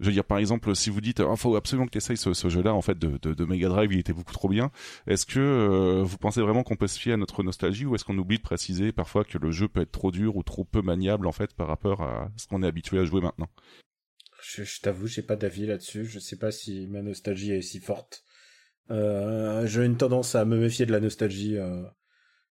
Je 0.00 0.06
veux 0.06 0.12
dire, 0.12 0.24
par 0.24 0.38
exemple, 0.38 0.74
si 0.74 0.88
vous 0.88 1.00
dites, 1.00 1.18
il 1.18 1.24
oh, 1.24 1.36
faut 1.36 1.54
absolument 1.56 1.86
que 1.86 1.92
tu 1.92 1.98
essayes 1.98 2.16
ce, 2.16 2.48
jeu-là, 2.48 2.74
en 2.74 2.80
fait, 2.80 2.98
de, 2.98 3.18
de, 3.18 3.34
de, 3.34 3.44
Mega 3.44 3.68
Drive, 3.68 3.92
il 3.92 3.98
était 3.98 4.14
beaucoup 4.14 4.32
trop 4.32 4.48
bien. 4.48 4.72
Est-ce 5.06 5.26
que 5.26 5.38
euh, 5.38 6.02
vous 6.02 6.16
pensez 6.16 6.40
vraiment 6.40 6.62
qu'on 6.62 6.76
peut 6.76 6.86
se 6.86 6.98
fier 6.98 7.12
à 7.12 7.16
notre 7.18 7.42
nostalgie 7.42 7.84
ou 7.84 7.94
est-ce 7.94 8.04
qu'on 8.04 8.16
oublie 8.16 8.38
de 8.38 8.42
préciser 8.42 8.92
parfois 8.92 9.24
que 9.24 9.36
le 9.36 9.50
jeu 9.50 9.68
peut 9.68 9.82
être 9.82 9.92
trop 9.92 10.10
dur 10.10 10.36
ou 10.36 10.42
trop 10.42 10.64
peu 10.64 10.80
maniable, 10.80 11.26
en 11.26 11.32
fait, 11.32 11.54
par 11.54 11.68
rapport 11.68 12.02
à 12.02 12.30
ce 12.36 12.46
qu'on 12.46 12.62
est 12.62 12.66
habitué 12.66 12.98
à 12.98 13.04
jouer 13.04 13.20
maintenant? 13.20 13.48
Je, 14.42 14.64
je 14.64 14.80
t'avoue, 14.80 15.06
j'ai 15.06 15.22
pas 15.22 15.36
d'avis 15.36 15.66
là-dessus. 15.66 16.06
Je 16.06 16.18
sais 16.18 16.38
pas 16.38 16.50
si 16.50 16.86
ma 16.86 17.02
nostalgie 17.02 17.52
est 17.52 17.60
si 17.60 17.78
forte. 17.78 18.24
Euh, 18.90 19.66
j'ai 19.66 19.84
une 19.84 19.96
tendance 19.96 20.34
à 20.34 20.44
me 20.44 20.58
méfier 20.58 20.86
de 20.86 20.92
la 20.92 21.00
nostalgie, 21.00 21.56
euh, 21.58 21.82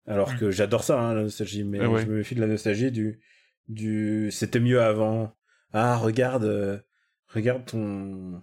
alors 0.07 0.37
que 0.37 0.51
j'adore 0.51 0.85
ça, 0.85 1.01
hein, 1.01 1.15
la 1.15 1.23
nostalgie, 1.23 1.65
mais 1.65 1.79
je 1.79 2.07
me 2.07 2.19
méfie 2.19 2.35
de 2.35 2.41
la 2.41 2.47
nostalgie 2.47 2.91
du, 2.91 3.21
du, 3.69 4.31
c'était 4.31 4.61
mieux 4.61 4.83
avant. 4.83 5.33
Ah, 5.73 5.97
regarde, 5.97 6.45
euh, 6.45 6.79
regarde 7.29 7.65
ton 7.67 8.43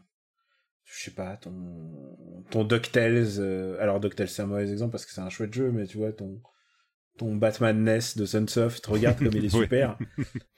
je 0.86 1.04
sais 1.04 1.12
pas 1.12 1.38
ton 1.38 2.46
ton 2.52 2.64
DuckTales 2.64 3.40
euh, 3.40 3.78
alors 3.80 4.00
DuckTales 4.00 4.28
c'est 4.28 4.42
un 4.42 4.48
mauvais 4.48 4.70
exemple 4.70 4.92
parce 4.92 5.06
que 5.06 5.12
c'est 5.12 5.22
un 5.22 5.30
chouette 5.30 5.54
jeu 5.54 5.72
mais 5.72 5.86
tu 5.86 5.98
vois 5.98 6.12
ton 6.12 6.42
ton 7.18 7.36
Batman 7.36 7.84
NES 7.84 8.00
de 8.16 8.26
Sunsoft 8.26 8.86
regarde 8.88 9.20
comme 9.20 9.34
il 9.36 9.46
est 9.46 9.50
super. 9.64 9.98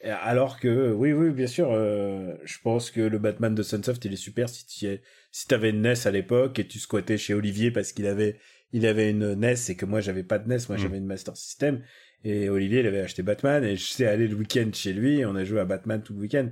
Alors 0.03 0.59
que 0.59 0.93
oui 0.93 1.11
oui 1.11 1.32
bien 1.32 1.47
sûr 1.47 1.71
euh, 1.71 2.34
je 2.45 2.57
pense 2.63 2.91
que 2.91 3.01
le 3.01 3.19
Batman 3.19 3.53
de 3.53 3.63
Sunsoft 3.63 4.03
il 4.05 4.13
est 4.13 4.17
super 4.17 4.47
si 4.47 4.65
tu 4.65 4.88
si 5.32 5.47
t'avais 5.47 5.71
une 5.71 5.82
NES 5.82 6.07
à 6.07 6.11
l'époque 6.11 6.57
et 6.59 6.67
tu 6.67 6.80
squattais 6.80 7.17
chez 7.17 7.34
Olivier 7.34 7.71
parce 7.71 7.91
qu'il 7.91 8.07
avait 8.07 8.39
il 8.71 8.86
avait 8.86 9.11
une 9.11 9.34
NES 9.36 9.55
et 9.69 9.76
que 9.76 9.86
moi 9.86 9.99
j'avais 10.01 10.23
pas 10.23 10.39
de 10.39 10.47
NES 10.47 10.59
moi 10.69 10.78
mm. 10.78 10.82
j'avais 10.82 10.97
une 10.97 11.05
Master 11.05 11.36
System. 11.36 11.84
Et 12.23 12.49
Olivier 12.49 12.80
il 12.80 12.88
avait 12.88 13.01
acheté 13.01 13.21
Batman 13.21 13.63
et 13.63 13.76
je 13.76 13.86
sais 13.86 14.07
aller 14.07 14.28
le 14.28 14.36
week-end 14.36 14.69
chez 14.73 14.93
lui 14.93 15.19
et 15.19 15.26
on 15.26 15.36
a 15.36 15.43
joué 15.43 15.59
à 15.59 15.65
Batman 15.65 16.01
tout 16.01 16.13
le 16.13 16.21
week-end 16.21 16.49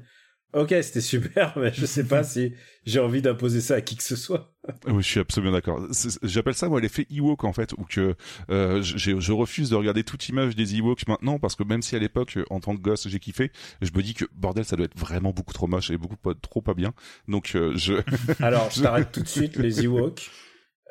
Ok, 0.53 0.69
c'était 0.81 1.01
super, 1.01 1.53
mais 1.57 1.73
je 1.73 1.85
sais 1.85 2.03
pas 2.03 2.23
si 2.23 2.53
j'ai 2.85 2.99
envie 2.99 3.21
d'imposer 3.21 3.59
ça 3.59 3.75
à 3.75 3.81
qui 3.81 3.95
que 3.95 4.03
ce 4.03 4.15
soit. 4.15 4.53
Oui, 4.87 5.01
je 5.01 5.07
suis 5.07 5.19
absolument 5.19 5.53
d'accord. 5.53 5.81
J'appelle 6.21 6.53
ça 6.53 6.69
moi 6.69 6.79
l'effet 6.79 7.07
Ewok 7.09 7.43
en 7.43 7.53
fait, 7.53 7.73
où 7.73 7.85
que 7.85 8.15
euh, 8.51 8.81
je 8.81 9.31
refuse 9.31 9.71
de 9.71 9.75
regarder 9.75 10.03
toute 10.03 10.29
image 10.29 10.55
des 10.55 10.75
Ewoks 10.75 11.07
maintenant 11.07 11.39
parce 11.39 11.55
que 11.55 11.63
même 11.63 11.81
si 11.81 11.95
à 11.95 11.99
l'époque, 11.99 12.37
en 12.49 12.59
tant 12.59 12.75
que 12.75 12.81
gosse, 12.81 13.07
j'ai 13.07 13.19
kiffé, 13.19 13.51
je 13.81 13.89
me 13.95 14.03
dis 14.03 14.13
que 14.13 14.25
bordel, 14.35 14.63
ça 14.63 14.75
doit 14.75 14.85
être 14.85 14.97
vraiment 14.97 15.31
beaucoup 15.31 15.53
trop 15.53 15.67
moche 15.67 15.89
et 15.89 15.97
beaucoup 15.97 16.17
trop 16.35 16.61
pas 16.61 16.75
bien. 16.75 16.93
Donc 17.27 17.55
euh, 17.55 17.73
je. 17.75 17.93
Alors, 18.43 18.69
je 18.69 18.83
t'arrête 18.83 19.11
tout 19.11 19.21
de 19.21 19.27
suite 19.27 19.57
les 19.57 19.83
Ewoks. 19.83 20.29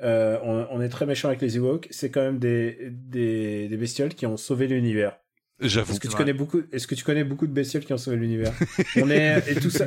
Euh, 0.03 0.39
on, 0.43 0.67
on, 0.71 0.81
est 0.81 0.89
très 0.89 1.07
méchant 1.07 1.29
avec 1.29 1.41
les 1.41 1.57
Ewoks. 1.57 1.87
C'est 1.91 2.11
quand 2.11 2.23
même 2.23 2.41
des, 2.41 2.89
des, 2.91 3.69
des 3.69 3.77
bestioles 3.77 4.15
qui 4.15 4.27
ont 4.27 4.37
sauvé 4.37 4.67
l'univers. 4.67 5.22
J'avoue. 5.63 5.93
Est-ce 5.93 6.01
que 6.01 6.09
tu 6.09 6.17
connais 6.17 6.33
beaucoup 6.33 6.61
Est-ce 6.73 6.87
que 6.87 6.95
tu 6.95 7.05
connais 7.05 7.25
beaucoup 7.25 7.47
de 7.47 7.53
bestioles 7.53 7.85
qui 7.85 7.93
ont 7.93 7.99
sauvé 7.99 8.17
l'univers? 8.17 8.53
On 8.97 9.11
est 9.11 9.45
et 9.49 9.55
tout 9.55 9.71
ça 9.71 9.87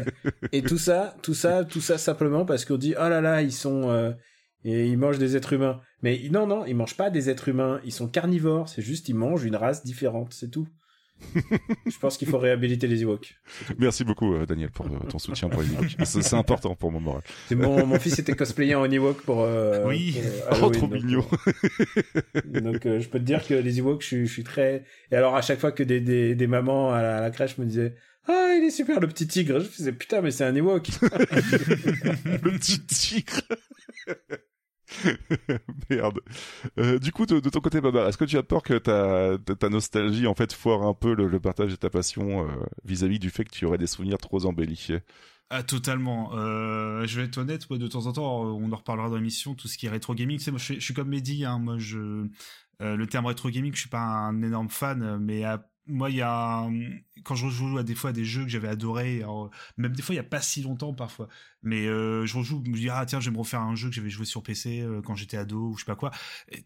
et 0.52 0.62
tout 0.62 0.78
ça, 0.78 1.16
tout 1.22 1.34
ça, 1.34 1.66
tout 1.66 1.82
ça 1.82 1.98
simplement 1.98 2.46
parce 2.46 2.66
qu'on 2.66 2.78
dit 2.78 2.96
oh 2.98 3.10
là 3.10 3.22
là 3.22 3.42
ils 3.42 3.52
sont 3.52 3.90
euh, 3.90 4.12
et 4.64 4.88
ils 4.88 4.98
mangent 4.98 5.20
des 5.20 5.36
êtres 5.36 5.54
humains. 5.54 5.80
Mais 6.02 6.22
non 6.32 6.48
non, 6.48 6.66
ils 6.66 6.76
mangent 6.76 6.98
pas 6.98 7.10
des 7.10 7.30
êtres 7.30 7.50
humains. 7.50 7.80
Ils 7.86 7.92
sont 7.92 8.08
carnivores. 8.08 8.70
C'est 8.70 8.82
juste 8.82 9.10
ils 9.10 9.16
mangent 9.16 9.44
une 9.44 9.56
race 9.56 9.84
différente. 9.84 10.34
C'est 10.34 10.50
tout. 10.50 10.68
Je 11.86 11.98
pense 12.00 12.18
qu'il 12.18 12.28
faut 12.28 12.38
réhabiliter 12.38 12.88
les 12.88 13.02
Ewoks. 13.02 13.36
Merci 13.78 14.04
beaucoup, 14.04 14.34
euh, 14.34 14.46
Daniel, 14.46 14.72
pour 14.72 14.86
euh, 14.86 15.00
ton 15.10 15.20
soutien 15.20 15.50
pour 15.50 15.62
les 15.62 15.74
Ewoks. 15.74 15.96
C'est 16.06 16.34
important 16.34 16.76
pour 16.76 16.92
mon 16.92 17.00
moral. 17.00 17.22
Mon, 17.52 17.86
mon 17.86 18.00
fils 18.00 18.20
était 18.20 18.36
cosplayé 18.36 18.76
en 18.76 18.90
Ewok 18.90 19.22
pour. 19.22 19.42
Euh, 19.42 19.86
oui, 19.86 20.20
oh, 20.62 20.70
trop 20.70 20.88
mignon. 20.88 21.26
donc, 22.46 22.82
je 22.84 23.08
peux 23.08 23.20
te 23.20 23.24
dire 23.24 23.46
que 23.46 23.54
les 23.54 23.80
Ewoks, 23.80 24.04
je, 24.04 24.26
suis 24.26 24.44
très. 24.44 24.84
Et 25.12 25.16
alors, 25.16 25.36
à 25.36 25.42
chaque 25.42 25.60
fois 25.60 25.72
que 25.72 25.84
des, 25.84 26.02
des, 26.02 26.36
des 26.36 26.48
mamans 26.48 26.94
à 26.94 27.02
la, 27.02 27.30
crèche 27.32 27.58
me 27.58 27.66
disaient. 27.66 27.96
Ah, 28.28 28.56
il 28.58 28.64
est 28.64 28.72
super, 28.72 29.00
le 29.00 29.08
petit 29.08 29.28
tigre. 29.28 29.60
Je 29.60 29.66
faisais 29.66 29.92
putain, 29.92 30.22
mais 30.22 30.32
c'est 30.32 30.46
un 30.46 30.56
Ewok. 30.56 30.88
le 31.02 32.52
petit 32.58 32.84
tigre. 32.86 33.42
Merde. 35.90 36.20
Euh, 36.78 37.00
du 37.00 37.12
coup, 37.12 37.26
de, 37.26 37.40
ton 37.40 37.60
côté, 37.60 37.82
Baba, 37.82 38.08
est-ce 38.08 38.18
que 38.18 38.26
tu 38.26 38.38
as 38.38 38.44
peur 38.44 38.64
que 38.64 38.78
ta, 38.78 39.38
ta 39.56 39.70
nostalgie, 39.70 40.28
en 40.28 40.36
fait, 40.36 40.54
foire 40.54 40.84
un 40.84 40.94
peu 40.94 41.14
le, 41.14 41.40
partage 41.40 41.72
de 41.72 41.76
ta 41.76 41.90
passion 41.90 42.48
euh, 42.48 42.52
vis-à-vis 42.84 43.20
du 43.20 43.30
fait 43.30 43.44
que 43.44 43.52
tu 43.52 43.66
aurais 43.66 43.78
des 43.78 43.88
souvenirs 43.88 44.18
trop 44.18 44.46
embellis 44.46 44.90
ah 45.52 45.62
totalement. 45.62 46.32
Euh, 46.34 47.06
je 47.06 47.20
vais 47.20 47.28
être 47.28 47.38
honnête, 47.38 47.70
de 47.70 47.88
temps 47.88 48.08
en 48.08 48.14
temps, 48.14 48.42
on 48.42 48.72
en 48.72 48.76
reparlera 48.76 49.10
dans 49.10 49.16
l'émission. 49.16 49.54
Tout 49.54 49.68
ce 49.68 49.78
qui 49.78 49.86
est 49.86 49.90
rétro 49.90 50.16
gaming, 50.16 50.40
c'est 50.40 50.50
moi, 50.50 50.60
je, 50.60 50.80
suis 50.80 50.94
comme 50.96 51.10
Mehdi. 51.10 51.46
Hein, 51.46 51.60
moi, 51.60 51.76
je 51.78 52.26
le 52.80 53.06
terme 53.06 53.28
rétro 53.28 53.52
gaming, 53.52 53.72
je 53.76 53.82
suis 53.82 53.90
pas 53.90 54.02
un 54.02 54.42
énorme 54.42 54.70
fan, 54.70 55.20
mais 55.20 55.44
à 55.44 55.64
moi, 55.88 56.10
il 56.10 56.18
y 56.18 56.22
a 56.22 56.68
quand 57.24 57.36
je 57.36 57.46
rejoue 57.46 57.78
à 57.78 57.84
des 57.84 57.96
fois 57.96 58.12
des 58.12 58.24
jeux 58.24 58.44
que 58.44 58.50
j'avais 58.50 58.68
adoré, 58.68 59.24
même 59.78 59.94
des 59.94 60.02
fois 60.02 60.14
il 60.14 60.18
y 60.18 60.22
a 60.22 60.24
pas 60.24 60.42
si 60.42 60.62
longtemps 60.62 60.94
parfois, 60.94 61.28
mais 61.64 61.88
euh, 61.88 62.26
je 62.26 62.38
rejoue, 62.38 62.62
je 62.64 62.70
me 62.70 62.76
dis 62.76 62.90
ah 62.90 63.06
tiens, 63.06 63.20
je 63.20 63.30
vais 63.30 63.34
me 63.34 63.40
refaire 63.40 63.62
un 63.62 63.76
jeu 63.76 63.90
que 63.90 63.96
j'avais 63.96 64.10
joué 64.10 64.26
sur 64.26 64.44
PC 64.44 64.82
euh, 64.82 65.02
quand 65.02 65.16
j'étais 65.16 65.38
ado 65.38 65.70
ou 65.70 65.76
je 65.76 65.82
sais 65.82 65.86
pas 65.86 65.96
quoi. 65.96 66.12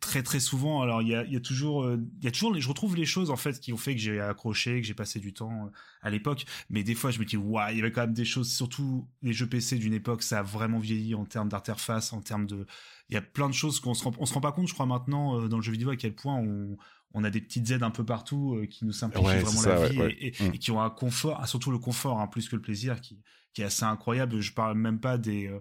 Très 0.01 0.21
très 0.21 0.39
souvent, 0.39 0.81
alors 0.81 1.01
il 1.01 1.07
y 1.07 1.15
a, 1.15 1.39
toujours, 1.39 1.83
euh, 1.83 1.97
il 2.19 2.25
y 2.25 2.27
a 2.27 2.31
toujours, 2.31 2.53
les, 2.53 2.61
je 2.61 2.67
retrouve 2.67 2.95
les 2.95 3.05
choses 3.05 3.31
en 3.31 3.37
fait 3.37 3.59
qui 3.59 3.71
ont 3.71 3.77
fait 3.77 3.95
que 3.95 4.01
j'ai 4.01 4.19
accroché, 4.19 4.81
que 4.81 4.87
j'ai 4.87 4.93
passé 4.93 5.19
du 5.19 5.33
temps 5.33 5.71
à 6.01 6.09
l'époque, 6.09 6.45
mais 6.69 6.83
des 6.83 6.95
fois 6.95 7.11
je 7.11 7.19
me 7.19 7.25
dis 7.25 7.37
waouh, 7.37 7.71
il 7.71 7.77
y 7.77 7.79
avait 7.79 7.91
quand 7.91 8.01
même 8.01 8.13
des 8.13 8.25
choses, 8.25 8.51
surtout 8.51 9.07
les 9.21 9.33
jeux 9.33 9.47
PC 9.47 9.77
d'une 9.77 9.93
époque, 9.93 10.23
ça 10.23 10.39
a 10.39 10.43
vraiment 10.43 10.79
vieilli 10.79 11.15
en 11.15 11.25
termes 11.25 11.49
d'interface, 11.49 12.11
en 12.11 12.21
termes 12.21 12.47
de, 12.47 12.65
il 13.09 13.13
y 13.13 13.17
a 13.17 13.21
plein 13.21 13.47
de 13.47 13.53
choses 13.53 13.79
qu'on 13.79 13.93
se 13.93 14.03
rend, 14.03 14.25
se 14.25 14.33
rend 14.33 14.41
pas 14.41 14.51
compte, 14.51 14.67
je 14.67 14.73
crois 14.73 14.85
maintenant 14.85 15.47
dans 15.47 15.57
le 15.57 15.63
jeu 15.63 15.71
vidéo 15.71 15.89
à 15.89 15.95
quel 15.95 16.13
point 16.13 16.35
on 16.35 16.77
on 17.13 17.23
a 17.23 17.29
des 17.29 17.41
petites 17.41 17.71
aides 17.71 17.83
un 17.83 17.91
peu 17.91 18.05
partout 18.05 18.55
euh, 18.55 18.65
qui 18.65 18.85
nous 18.85 18.91
simplifient 18.91 19.39
vraiment 19.39 19.61
la 19.63 19.87
vie 19.87 19.97
mm. 19.97 20.53
Et, 20.53 20.57
qui 20.57 20.71
ont 20.71 20.81
un 20.81 20.89
confort, 20.89 21.39
ah, 21.41 21.47
surtout 21.47 21.71
le 21.71 21.79
confort, 21.79 22.19
hein, 22.19 22.27
plus 22.27 22.47
que 22.49 22.55
le 22.55 22.61
plaisir, 22.61 23.01
qui, 23.01 23.19
est 23.57 23.63
assez 23.63 23.83
incroyable. 23.83 24.39
Je 24.39 24.53
parle 24.53 24.77
même 24.77 25.01
pas 25.01 25.17
des 25.17 25.47
euh, 25.47 25.59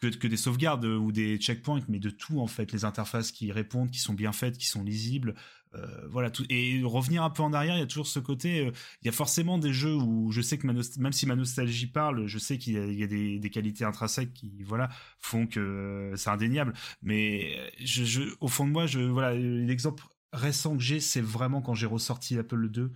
que, 0.00 0.26
des 0.26 0.36
sauvegardes 0.36 0.84
ou 0.84 1.12
des 1.12 1.36
checkpoints, 1.36 1.82
mais 1.88 2.00
de 2.00 2.10
tout 2.10 2.40
en 2.40 2.48
fait, 2.48 2.72
les 2.72 2.84
interfaces 2.84 3.30
qui 3.30 3.52
répondent, 3.52 3.90
qui 3.90 4.00
sont 4.00 4.14
bien 4.14 4.32
faites, 4.32 4.58
qui 4.58 4.66
sont 4.66 4.82
lisibles. 4.82 5.34
Euh, 5.74 6.08
voilà 6.08 6.30
tout 6.30 6.46
et 6.48 6.80
revenir 6.82 7.22
un 7.22 7.28
peu 7.28 7.42
en 7.42 7.52
arrière 7.52 7.76
il 7.76 7.80
y 7.80 7.82
a 7.82 7.86
toujours 7.86 8.06
ce 8.06 8.18
côté 8.18 8.72
il 9.02 9.04
y 9.04 9.08
a 9.10 9.12
forcément 9.12 9.58
des 9.58 9.74
jeux 9.74 9.94
où 9.94 10.32
je 10.32 10.40
sais 10.40 10.56
que 10.56 10.66
même 10.66 11.12
si 11.12 11.26
ma 11.26 11.36
nostalgie 11.36 11.88
parle 11.88 12.26
je 12.26 12.38
sais 12.38 12.56
qu'il 12.56 12.72
y 12.98 13.02
a, 13.02 13.06
des, 13.06 13.50
qualités 13.50 13.84
intrinsèques 13.84 14.32
qui 14.32 14.62
voilà 14.62 14.88
font 15.18 15.46
que 15.46 16.14
c'est 16.16 16.30
indéniable 16.30 16.72
mais 17.02 17.54
je, 17.84 18.22
au 18.40 18.48
fond 18.48 18.66
de 18.66 18.72
moi 18.72 18.86
je 18.86 19.00
voilà 19.00 19.34
l'exemple 19.34 20.04
récent 20.32 20.76
que 20.76 20.82
j'ai, 20.82 21.00
c'est 21.00 21.20
vraiment 21.20 21.62
quand 21.62 21.74
j'ai 21.74 21.86
ressorti 21.86 22.34
l'Apple 22.34 22.70
II 22.74 22.88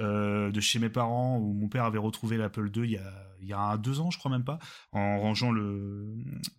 euh, 0.00 0.50
de 0.50 0.60
chez 0.60 0.78
mes 0.78 0.88
parents, 0.88 1.38
où 1.38 1.52
mon 1.52 1.68
père 1.68 1.84
avait 1.84 1.98
retrouvé 1.98 2.36
l'Apple 2.36 2.70
II 2.74 2.84
il 2.84 2.92
y 2.92 2.96
a, 2.96 3.12
il 3.40 3.48
y 3.48 3.52
a 3.52 3.76
deux 3.76 4.00
ans, 4.00 4.10
je 4.10 4.18
crois 4.18 4.30
même 4.30 4.44
pas, 4.44 4.58
en 4.92 5.18
rangeant 5.20 5.50
le, 5.50 6.14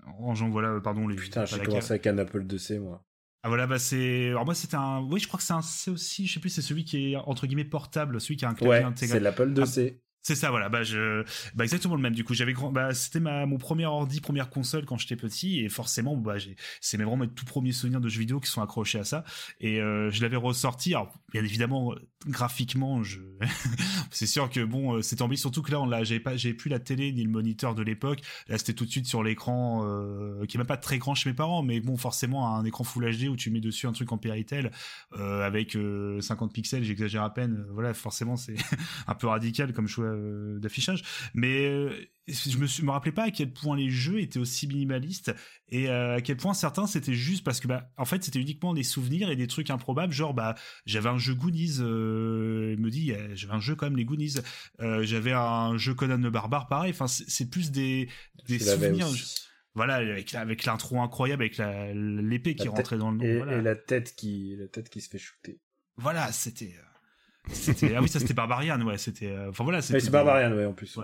en 0.06 0.14
rangeant 0.14 0.50
voilà, 0.50 0.80
pardon 0.82 1.08
les. 1.08 1.16
Putain, 1.16 1.46
j'ai 1.46 1.60
commencé 1.60 1.92
avec 1.92 2.08
un 2.08 2.18
Apple 2.18 2.46
IIc 2.50 2.80
moi. 2.80 3.04
Ah 3.46 3.50
voilà, 3.50 3.68
bah 3.68 3.80
c'est. 3.80 4.30
Alors 4.30 4.46
moi 4.46 4.56
c'était 4.56 4.76
un. 4.76 5.02
Oui, 5.02 5.20
je 5.20 5.28
crois 5.28 5.38
que 5.38 5.44
c'est 5.44 5.54
un 5.54 5.62
C 5.62 5.92
aussi. 5.92 6.28
Je 6.28 6.34
sais 6.34 6.40
plus, 6.40 6.50
c'est 6.50 6.62
celui 6.62 6.86
qui 6.86 7.12
est 7.12 7.16
entre 7.18 7.46
guillemets 7.46 7.66
portable, 7.66 8.22
celui 8.22 8.38
qui 8.38 8.46
a 8.46 8.50
un 8.50 8.54
clavier 8.54 8.86
ouais, 8.86 8.94
C'est 8.96 9.20
l'Apple 9.20 9.54
IIc. 9.58 10.02
C'est 10.26 10.36
ça, 10.36 10.52
voilà. 10.52 10.70
Bah, 10.70 10.84
je, 10.84 11.26
bah, 11.54 11.66
exactement 11.66 11.96
le 11.96 12.02
même. 12.02 12.16
Du 12.16 12.24
coup, 12.24 12.34
j'avais 12.34 12.54
grand, 12.54 12.72
bah, 12.72 12.94
c'était 12.94 13.20
ma, 13.20 13.46
mon 13.46 13.58
premier 13.58 13.86
ordi, 13.86 14.22
première 14.22 14.50
console 14.50 14.86
quand 14.86 14.98
j'étais 14.98 15.18
petit, 15.18 15.60
et 15.60 15.68
forcément, 15.68 16.16
bah, 16.16 16.38
j'ai, 16.38 16.56
c'est 16.80 16.96
vraiment 16.96 17.18
mes 17.18 17.28
tout 17.28 17.44
premiers 17.44 17.74
souvenirs 17.74 18.00
de 18.00 18.08
jeux 18.08 18.22
vidéo 18.22 18.40
qui 18.40 18.50
sont 18.50 18.62
accrochés 18.62 19.00
à 19.00 19.04
ça. 19.04 19.26
Et 19.60 19.82
euh, 19.82 20.10
je 20.12 20.22
l'avais 20.22 20.38
ressorti. 20.38 20.94
Alors, 20.94 21.14
bien 21.34 21.44
évidemment, 21.44 21.94
graphiquement, 22.26 23.02
c'est 24.12 24.26
sûr 24.26 24.50
que 24.50 24.64
bon, 24.64 24.96
euh, 24.96 25.02
c'était 25.02 25.24
embelli. 25.24 25.38
Surtout 25.38 25.62
que 25.62 25.72
là, 25.72 25.82
on 25.82 25.86
l'a, 25.86 26.06
j'avais 26.06 26.22
pas, 26.22 26.36
plus 26.58 26.70
la 26.70 26.80
télé 26.80 27.12
ni 27.12 27.24
le 27.24 27.30
moniteur 27.30 27.76
de 27.76 27.84
l'époque. 27.84 28.22
Là, 28.48 28.58
c'était 28.58 28.74
tout 28.74 28.86
de 28.86 28.92
suite 28.92 29.08
sur 29.08 29.24
l'écran, 29.24 29.82
euh, 29.84 30.46
qui 30.46 30.56
est 30.56 30.60
même 30.60 30.66
pas 30.66 30.78
très 30.78 31.00
grand 31.00 31.16
chez 31.16 31.30
mes 31.30 31.36
parents, 31.36 31.64
mais 31.64 31.82
bon, 31.82 31.98
forcément, 31.98 32.56
un 32.56 32.64
écran 32.64 32.86
Full 32.86 33.14
HD 33.14 33.28
où 33.28 33.36
tu 33.36 33.52
mets 33.52 33.60
dessus 33.60 33.88
un 33.88 33.92
truc 33.92 34.10
en 34.14 34.18
Péritel 34.18 34.72
avec 35.12 35.78
50 36.20 36.54
pixels, 36.54 36.84
j'exagère 36.84 37.24
à 37.24 37.34
peine. 37.34 37.66
Voilà, 37.72 37.94
forcément, 37.94 38.38
c'est 38.38 38.56
un 39.08 39.16
peu 39.16 39.28
radical 39.28 39.74
comme 39.74 39.88
choix 39.88 40.13
euh, 40.14 40.60
d'affichage. 40.60 41.04
Mais 41.34 41.66
euh, 41.66 41.92
je 42.28 42.58
me, 42.58 42.68
suis, 42.68 42.84
me 42.84 42.92
rappelais 42.92 43.12
pas 43.12 43.24
à 43.24 43.32
quel 43.32 43.52
point 43.52 43.76
les 43.76 43.90
jeux 43.90 44.20
étaient 44.20 44.40
aussi 44.40 44.68
minimalistes 44.68 45.34
et 45.70 45.90
euh, 45.90 46.16
à 46.16 46.22
quel 46.22 46.38
point 46.38 46.54
certains 46.54 46.88
c'était 46.88 47.14
juste 47.14 47.44
parce 47.44 47.60
que 47.60 47.68
bah 47.68 47.92
en 47.98 48.06
fait 48.06 48.24
c'était 48.24 48.40
uniquement 48.40 48.74
des 48.74 48.84
souvenirs 48.84 49.30
et 49.30 49.36
des 49.36 49.48
trucs 49.48 49.70
improbables. 49.70 50.14
Genre 50.14 50.34
bah 50.34 50.56
j'avais 50.86 51.10
un 51.10 51.18
jeu 51.18 51.34
Goonies 51.34 51.78
il 51.80 52.80
me 52.80 52.90
dit 52.90 53.14
j'avais 53.34 53.54
un 53.54 53.60
jeu 53.60 53.76
quand 53.76 53.88
même 53.88 53.98
les 53.98 54.06
Goonies. 54.06 54.36
J'avais 54.80 55.34
un 55.34 55.78
jeu 55.78 55.94
Conan 55.94 56.18
le 56.18 56.30
barbare 56.30 56.68
pareil. 56.68 56.92
Enfin 56.92 57.08
c'est 57.08 57.50
plus 57.50 57.72
des 57.72 58.08
des 58.48 58.60
souvenirs. 58.60 59.08
voilà 59.74 59.96
avec 59.96 60.34
avec 60.36 60.66
l'intro 60.66 61.02
incroyable 61.02 61.44
avec 61.44 61.62
l'épée 61.94 62.56
qui 62.56 62.68
rentrait 62.68 62.98
dans 62.98 63.12
le 63.12 63.18
nom 63.18 63.24
et, 63.24 63.58
et, 63.58 63.62
la 63.62 63.76
tête 63.76 64.16
qui 64.16 64.56
la 64.58 64.68
tête 64.68 64.90
qui 64.90 65.02
se 65.02 65.10
fait 65.10 65.20
shooter. 65.20 65.60
Voilà 65.98 66.32
c'était 66.32 66.74
ah 67.50 68.02
oui, 68.02 68.08
ça 68.08 68.20
c'était 68.20 68.34
Barbarian, 68.34 68.82
ouais. 68.82 68.98
C'était, 68.98 69.32
euh, 69.32 69.50
enfin 69.50 69.64
voilà. 69.64 69.82
c'est 69.82 70.10
Barbarian, 70.10 70.52
ouais, 70.54 70.66
en 70.66 70.74
plus. 70.74 70.98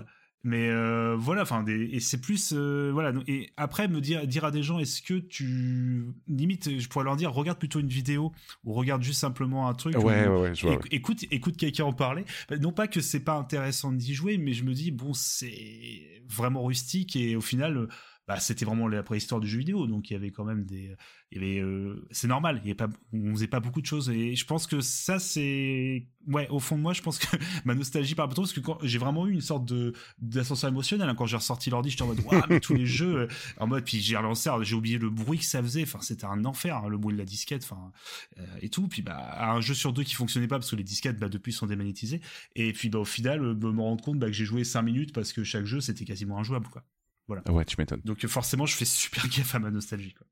Mais 0.46 0.70
euh, 0.70 1.18
voilà, 1.20 1.42
enfin, 1.42 1.66
et 1.68 2.00
c'est 2.00 2.22
plus 2.22 2.54
euh, 2.56 2.92
voilà. 2.94 3.12
Et 3.28 3.50
après, 3.58 3.90
me 3.90 4.00
dire 4.00 4.26
dire 4.26 4.46
à 4.46 4.52
des 4.52 4.64
gens, 4.64 4.80
est-ce 4.80 5.02
que 5.02 5.16
tu 5.16 6.14
limite, 6.30 6.80
je 6.80 6.88
pourrais 6.88 7.04
leur 7.04 7.18
dire, 7.18 7.34
regarde 7.34 7.60
plutôt 7.60 7.82
une 7.82 7.90
vidéo 7.90 8.32
ou 8.64 8.74
regarde 8.74 9.04
juste 9.04 9.20
simplement 9.20 9.68
un 9.68 9.74
truc. 9.74 9.98
Ouais, 9.98 10.28
ouais, 10.28 10.28
ouais, 10.28 10.56
je 10.56 10.66
vois, 10.66 10.80
Écoute, 10.92 11.26
écoute 11.30 11.58
quelqu'un 11.58 11.84
en 11.84 11.94
parler. 11.94 12.24
Non 12.62 12.72
pas 12.72 12.88
que 12.88 13.02
c'est 13.02 13.20
pas 13.20 13.34
intéressant 13.34 13.92
d'y 13.92 14.14
jouer, 14.14 14.38
mais 14.38 14.54
je 14.54 14.64
me 14.64 14.74
dis 14.74 14.92
bon, 14.92 15.14
c'est 15.14 16.22
vraiment 16.30 16.64
rustique 16.64 17.18
et 17.18 17.36
au 17.36 17.42
final, 17.42 17.90
bah, 18.30 18.40
c'était 18.40 18.64
vraiment 18.64 18.88
la 18.88 19.02
préhistoire 19.02 19.42
du 19.42 19.48
jeu 19.48 19.58
vidéo, 19.58 19.88
donc 19.88 20.12
il 20.12 20.14
y 20.14 20.16
avait 20.16 20.30
quand 20.30 20.46
même 20.46 20.64
des, 20.64 20.96
il 21.32 21.42
y 21.42 21.44
avait, 21.44 21.60
euh, 21.62 22.08
c'est 22.12 22.28
normal, 22.28 22.62
il 22.64 22.70
y 22.70 22.76
pas, 22.76 22.88
on 23.12 23.34
faisait 23.34 23.48
pas 23.48 23.60
beaucoup 23.60 23.82
de 23.82 23.88
choses, 23.88 24.08
et 24.12 24.36
je 24.36 24.46
pense 24.46 24.68
que 24.68 24.82
ça 24.82 25.18
c'est, 25.18 26.06
ouais, 26.28 26.48
au 26.50 26.60
fond 26.60 26.78
de 26.78 26.82
moi, 26.84 26.94
je 26.94 27.02
pense 27.02 27.18
que 27.18 27.26
ma 27.66 27.74
nostalgie 27.74 28.14
par 28.14 28.30
rapport 28.30 28.44
parce 28.44 28.54
que 28.54 28.62
j'ai 28.84 29.00
vraiment 29.00 29.26
eu 29.26 29.32
une 29.32 29.42
sorte 29.42 29.66
de 29.66 29.94
d'ascenseur 30.20 30.70
émotionnel 30.70 31.10
hein, 31.10 31.16
quand 31.16 31.26
j'ai 31.26 31.38
ressorti 31.38 31.72
l'ordi, 31.72 31.90
j'étais 31.90 32.04
en 32.04 32.08
mode, 32.08 32.20
waouh, 32.24 32.44
mais 32.50 32.60
tous 32.60 32.76
les 32.76 32.86
jeux, 32.86 33.22
euh, 33.22 33.28
en 33.58 33.66
mode, 33.66 33.84
puis 33.84 34.00
j'ai 34.00 34.16
relancé, 34.16 34.52
j'ai 34.62 34.76
oublié 34.76 35.00
le 35.00 35.10
bruit 35.10 35.40
que 35.40 35.46
ça 35.46 35.64
faisait, 35.64 35.82
enfin 35.82 35.98
c'était 36.00 36.26
un 36.26 36.46
enfer, 36.46 36.78
hein, 36.78 36.88
le 36.88 37.00
bruit 37.00 37.16
de 37.16 37.20
la 37.20 37.26
disquette, 37.26 37.64
enfin 37.64 37.92
euh, 38.38 38.46
et 38.62 38.70
tout, 38.70 38.88
puis 38.88 39.02
bah 39.02 39.52
un 39.56 39.60
jeu 39.60 39.74
sur 39.74 39.92
deux 39.92 40.04
qui 40.04 40.14
fonctionnait 40.14 40.48
pas 40.48 40.60
parce 40.60 40.70
que 40.70 40.76
les 40.76 40.84
disquettes 40.84 41.18
bah 41.18 41.30
depuis 41.30 41.52
sont 41.52 41.66
démagnétisées, 41.66 42.22
et 42.56 42.74
puis 42.74 42.90
bah 42.90 43.00
au 43.00 43.06
final 43.06 43.42
me 43.42 43.82
rendre 43.82 44.04
compte 44.04 44.20
bah, 44.20 44.28
que 44.28 44.34
j'ai 44.34 44.46
joué 44.46 44.64
5 44.64 44.84
minutes 44.84 45.14
parce 45.14 45.34
que 45.34 45.44
chaque 45.44 45.66
jeu 45.66 45.82
c'était 45.82 46.06
quasiment 46.06 46.38
injouable 46.38 46.68
quoi. 46.68 46.84
Voilà. 47.30 47.44
Ouais, 47.52 47.64
tu 47.64 47.76
m'étonnes. 47.78 48.02
Donc 48.06 48.26
forcément, 48.26 48.66
je 48.66 48.76
fais 48.76 48.86
super 48.86 49.28
gaffe 49.28 49.54
à 49.54 49.60
ma 49.60 49.70
nostalgie. 49.70 50.16
Quoi. 50.16 50.26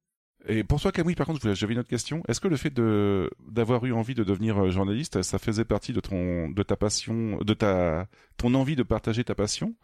Et 0.48 0.64
pour 0.64 0.82
toi, 0.82 0.91
Camille, 0.91 1.14
par 1.14 1.28
contre, 1.28 1.54
j'avais 1.54 1.74
une 1.74 1.80
autre 1.80 1.89
question. 1.89 2.24
Est-ce 2.28 2.39
que 2.39 2.48
le 2.48 2.58
fait 2.58 2.72
de 2.72 3.30
d'avoir 3.48 3.86
eu 3.86 3.93
envie 3.93 4.16
de 4.16 4.24
devenir 4.24 4.58
euh, 4.58 4.72
journaliste, 4.72 5.22
ça 5.22 5.38
faisait 5.38 5.64
partie 5.64 5.93
de 5.93 6.00
ton 6.00 6.50
de 6.50 6.64
ta 6.64 6.76
passion, 6.76 7.38
de 7.38 7.54
ta 7.54 8.08
ton 8.38 8.56
envie 8.56 8.76
de 8.76 8.82
partager 8.82 9.24
ta 9.24 9.36
passion? 9.36 9.76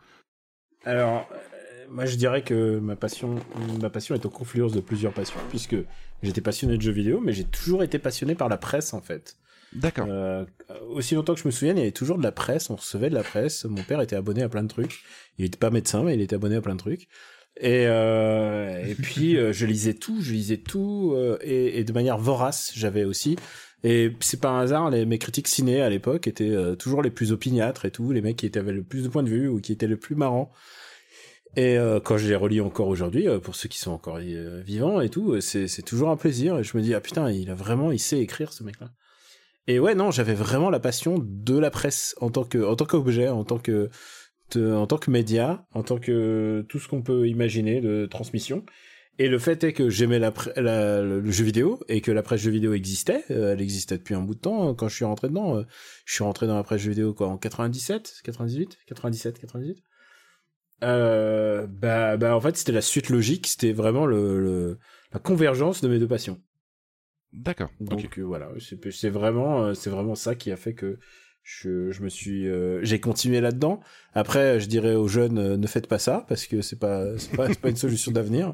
Alors, 0.86 1.30
euh, 1.32 1.86
moi, 1.90 2.06
je 2.08 2.16
dirais 2.16 2.44
que 2.44 2.80
ma 2.80 2.96
passion, 2.96 3.36
ma 3.80 3.92
passion 3.92 4.16
est 4.16 4.26
au 4.26 4.30
confluence 4.32 4.74
de 4.74 4.82
plusieurs 4.82 5.14
passions, 5.14 5.40
puisque 5.50 5.76
j'étais 6.24 6.42
passionné 6.42 6.78
de 6.78 6.82
jeux 6.82 6.92
vidéo, 6.92 7.22
mais 7.22 7.34
j'ai 7.34 7.46
toujours 7.46 7.84
été 7.84 8.00
passionné 8.00 8.34
par 8.34 8.50
la 8.50 8.58
presse, 8.58 8.94
en 8.94 9.02
fait. 9.02 9.38
D'accord. 9.76 10.08
Euh, 10.10 10.46
aussi 10.90 11.16
longtemps 11.16 11.34
que 11.34 11.42
je 11.42 11.48
me 11.48 11.52
souvienne, 11.52 11.78
il 11.78 11.82
y 11.82 11.84
avait 11.84 11.92
toujours 11.92 12.18
de 12.18 12.24
la 12.24 12.32
presse, 12.32 12.70
on 12.70 12.76
recevait 12.76 13.10
de 13.10 13.16
la 13.16 13.24
presse. 13.24 13.66
Mon 13.66 13.84
père 13.84 14.02
était 14.02 14.16
abonné 14.16 14.44
à 14.44 14.50
plein 14.50 14.64
de 14.64 14.68
trucs. 14.68 15.04
Il 15.38 15.46
était 15.46 15.58
pas 15.58 15.72
médecin, 15.72 16.04
mais 16.04 16.14
il 16.14 16.22
était 16.22 16.36
abonné 16.36 16.56
à 16.56 16.62
plein 16.62 16.76
de 16.76 16.80
trucs. 16.80 17.08
Et, 17.58 17.86
euh, 17.88 18.84
et 18.84 18.96
puis 18.96 19.38
euh, 19.38 19.54
je 19.54 19.66
lisais 19.66 19.94
tout, 19.94 20.22
je 20.22 20.32
lisais 20.32 20.58
tout 20.58 21.14
euh, 21.16 21.38
et, 21.42 21.80
et, 21.80 21.84
de 21.84 21.94
manière 21.94 22.18
vorace. 22.18 22.72
J'avais 22.76 23.04
aussi 23.04 23.36
et 23.84 24.16
c'est 24.22 24.40
pas 24.40 24.50
un 24.50 24.62
hasard, 24.62 24.90
les, 24.90 25.06
mes 25.06 25.18
critiques 25.18 25.50
ciné 25.50 25.82
à 25.82 25.90
l'époque 25.90 26.28
étaient 26.28 26.50
euh, 26.50 26.76
toujours 26.76 27.02
les 27.02 27.12
plus 27.12 27.34
opiniâtres 27.34 27.84
et 27.86 27.92
tout, 27.92 28.12
les 28.14 28.22
mecs 28.22 28.38
qui 28.38 28.46
étaient, 28.46 28.60
avaient 28.60 28.72
le 28.72 28.84
plus 28.84 29.04
de 29.04 29.10
points 29.10 29.24
de 29.24 29.30
vue 29.30 29.50
ou 29.50 29.60
qui 29.60 29.74
étaient 29.74 29.88
le 29.88 29.98
plus 29.98 30.16
marrants. 30.16 30.52
Et 31.58 31.78
euh, 31.78 32.00
quand 32.00 32.18
je 32.18 32.28
les 32.28 32.36
relis 32.36 32.62
encore 32.62 32.88
aujourd'hui, 32.88 33.28
pour 33.44 33.56
ceux 33.56 33.70
qui 33.70 33.78
sont 33.78 33.92
encore 33.92 34.18
vivants 34.18 35.02
et 35.02 35.10
tout, 35.10 35.40
c'est 35.42 35.86
toujours 35.86 36.10
un 36.10 36.18
plaisir. 36.18 36.58
Et 36.58 36.64
je 36.64 36.76
me 36.78 36.82
dis 36.82 36.94
ah 36.94 37.02
putain, 37.02 37.30
il 37.30 37.50
a 37.52 37.56
vraiment, 37.56 37.92
il 37.92 38.00
sait 38.00 38.20
écrire 38.20 38.54
ce 38.54 38.64
mec-là. 38.64 38.90
Et 39.68 39.80
ouais, 39.80 39.96
non, 39.96 40.12
j'avais 40.12 40.34
vraiment 40.34 40.70
la 40.70 40.80
passion 40.80 41.18
de 41.20 41.58
la 41.58 41.72
presse 41.72 42.16
en 42.20 42.30
tant 42.30 42.44
que, 42.44 42.58
en 42.58 42.76
tant 42.76 42.86
qu'objet, 42.86 43.30
en 43.30 43.46
tant 43.46 43.60
que, 43.60 43.90
en 44.56 44.88
tant 44.88 44.98
que 44.98 45.10
média, 45.10 45.66
en 45.74 45.84
tant 45.84 45.98
que 45.98 46.66
tout 46.68 46.80
ce 46.80 46.88
qu'on 46.88 47.02
peut 47.02 47.28
imaginer 47.28 47.82
de 47.82 48.06
transmission. 48.06 48.66
Et 49.20 49.28
le 49.28 49.38
fait 49.38 49.64
est 49.64 49.74
que 49.74 49.90
j'aimais 49.90 50.18
la, 50.18 50.34
le 50.58 51.32
jeu 51.32 51.44
vidéo 51.44 51.80
et 51.88 52.02
que 52.02 52.12
la 52.12 52.24
presse 52.24 52.42
jeu 52.42 52.50
vidéo 52.50 52.74
existait. 52.74 53.24
Euh, 53.30 53.54
elle 53.54 53.62
existait 53.62 53.98
depuis 53.98 54.16
un 54.16 54.22
bout 54.22 54.34
de 54.34 54.40
temps. 54.40 54.74
Quand 54.74 54.88
je 54.88 54.96
suis 54.96 55.06
rentré 55.06 55.28
dedans, 55.28 55.58
euh, 55.58 55.64
je 56.06 56.16
suis 56.16 56.24
rentré 56.24 56.48
dans 56.48 56.56
la 56.56 56.64
presse 56.64 56.82
jeu 56.82 56.90
vidéo 56.90 57.14
quoi 57.14 57.28
en 57.28 57.38
97, 57.38 58.22
98, 58.24 58.80
97, 58.88 59.40
98. 59.40 59.84
Euh, 60.84 61.68
bah, 61.68 62.18
bah 62.18 62.36
en 62.36 62.42
fait 62.42 62.58
c'était 62.58 62.72
la 62.72 62.82
suite 62.82 63.10
logique. 63.10 63.46
C'était 63.46 63.72
vraiment 63.72 64.08
le, 64.08 64.40
le, 64.40 64.80
la 65.14 65.20
convergence 65.20 65.82
de 65.82 65.88
mes 65.88 66.00
deux 66.00 66.08
passions. 66.08 66.42
D'accord. 67.34 67.70
Donc 67.80 68.18
euh, 68.18 68.22
voilà, 68.22 68.50
c'est 68.60 69.10
vraiment, 69.10 69.64
euh, 69.64 69.74
c'est 69.74 69.90
vraiment 69.90 70.16
ça 70.16 70.36
qui 70.36 70.52
a 70.52 70.56
fait 70.56 70.74
que 70.74 71.00
je, 71.42 71.92
je 71.92 72.04
me 72.04 72.10
suis, 72.10 72.48
euh, 72.48 72.80
j'ai 72.84 73.00
continué 73.00 73.42
là-dedans. 73.42 73.82
Après, 74.14 74.60
je 74.60 74.68
dirais 74.68 74.96
aux 74.96 75.08
jeunes, 75.08 75.56
ne 75.56 75.68
faites 75.68 75.88
pas 75.88 76.00
ça 76.00 76.26
parce 76.30 76.46
que 76.46 76.62
c'est 76.62 76.80
pas, 76.80 77.18
c'est 77.18 77.36
pas, 77.36 77.50
pas 77.56 77.70
une 77.70 77.76
solution 77.76 78.12
d'avenir. 78.14 78.54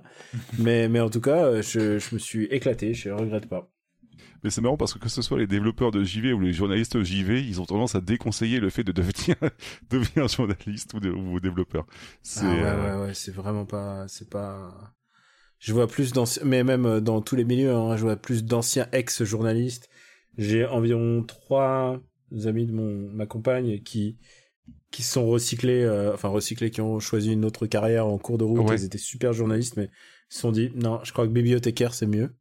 Mais, 0.57 0.87
mais 0.87 0.99
en 1.01 1.09
tout 1.09 1.21
cas, 1.21 1.61
je, 1.61 1.99
je 1.99 2.15
me 2.15 2.19
suis 2.19 2.45
éclaté, 2.45 2.93
je 2.93 3.09
regrette 3.09 3.47
pas. 3.47 3.69
Mais 4.43 4.49
c'est 4.49 4.61
marrant 4.61 4.77
parce 4.77 4.93
que 4.93 4.99
que 4.99 5.09
ce 5.09 5.21
soit 5.21 5.37
les 5.37 5.47
développeurs 5.47 5.91
de 5.91 6.03
JV 6.03 6.31
ou 6.31 6.39
les 6.39 6.53
journalistes 6.53 7.03
JV, 7.03 7.41
ils 7.41 7.59
ont 7.59 7.65
tendance 7.65 7.95
à 7.95 8.01
déconseiller 8.01 8.59
le 8.59 8.69
fait 8.69 8.83
de 8.85 8.93
devenir, 8.93 9.35
devenir 9.89 10.27
journaliste 10.29 10.93
ou, 10.93 11.01
de, 11.01 11.09
ou 11.09 11.39
développeur. 11.41 11.85
Ah 12.37 12.43
ouais, 12.43 12.61
ouais, 12.61 13.05
ouais, 13.07 13.13
c'est 13.13 13.33
vraiment 13.33 13.65
pas, 13.65 14.07
c'est 14.07 14.29
pas, 14.29 14.93
je 15.59 15.73
vois 15.73 15.87
plus 15.87 16.13
d'anciens, 16.13 16.41
mais 16.45 16.63
même 16.63 16.85
euh, 16.85 17.01
dans 17.01 17.21
tous 17.21 17.35
les 17.35 17.43
milieux, 17.43 17.73
hein, 17.73 17.97
je 17.97 18.03
vois 18.03 18.15
plus 18.15 18.43
d'anciens 18.43 18.87
ex-journalistes. 18.93 19.89
J'ai 20.37 20.65
environ 20.65 21.23
trois 21.23 21.99
amis 22.45 22.65
de 22.65 22.71
mon 22.71 23.09
ma 23.11 23.25
compagne 23.25 23.81
qui 23.83 24.17
qui 24.91 25.03
sont 25.03 25.27
recyclés, 25.27 25.83
euh, 25.83 26.13
enfin 26.13 26.29
recyclés, 26.29 26.71
qui 26.71 26.81
ont 26.81 26.99
choisi 26.99 27.33
une 27.33 27.45
autre 27.45 27.67
carrière 27.67 28.07
en 28.07 28.17
cours 28.17 28.37
de 28.37 28.45
route. 28.45 28.71
Ils 28.71 28.85
étaient 28.85 28.97
super 28.97 29.33
journalistes, 29.33 29.75
mais 29.75 29.89
ils 30.31 30.33
se 30.33 30.39
sont 30.39 30.51
dit 30.51 30.71
non, 30.75 30.99
je 31.03 31.11
crois 31.11 31.27
que 31.27 31.31
bibliothécaire 31.31 31.93
c'est 31.93 32.07
mieux. 32.07 32.33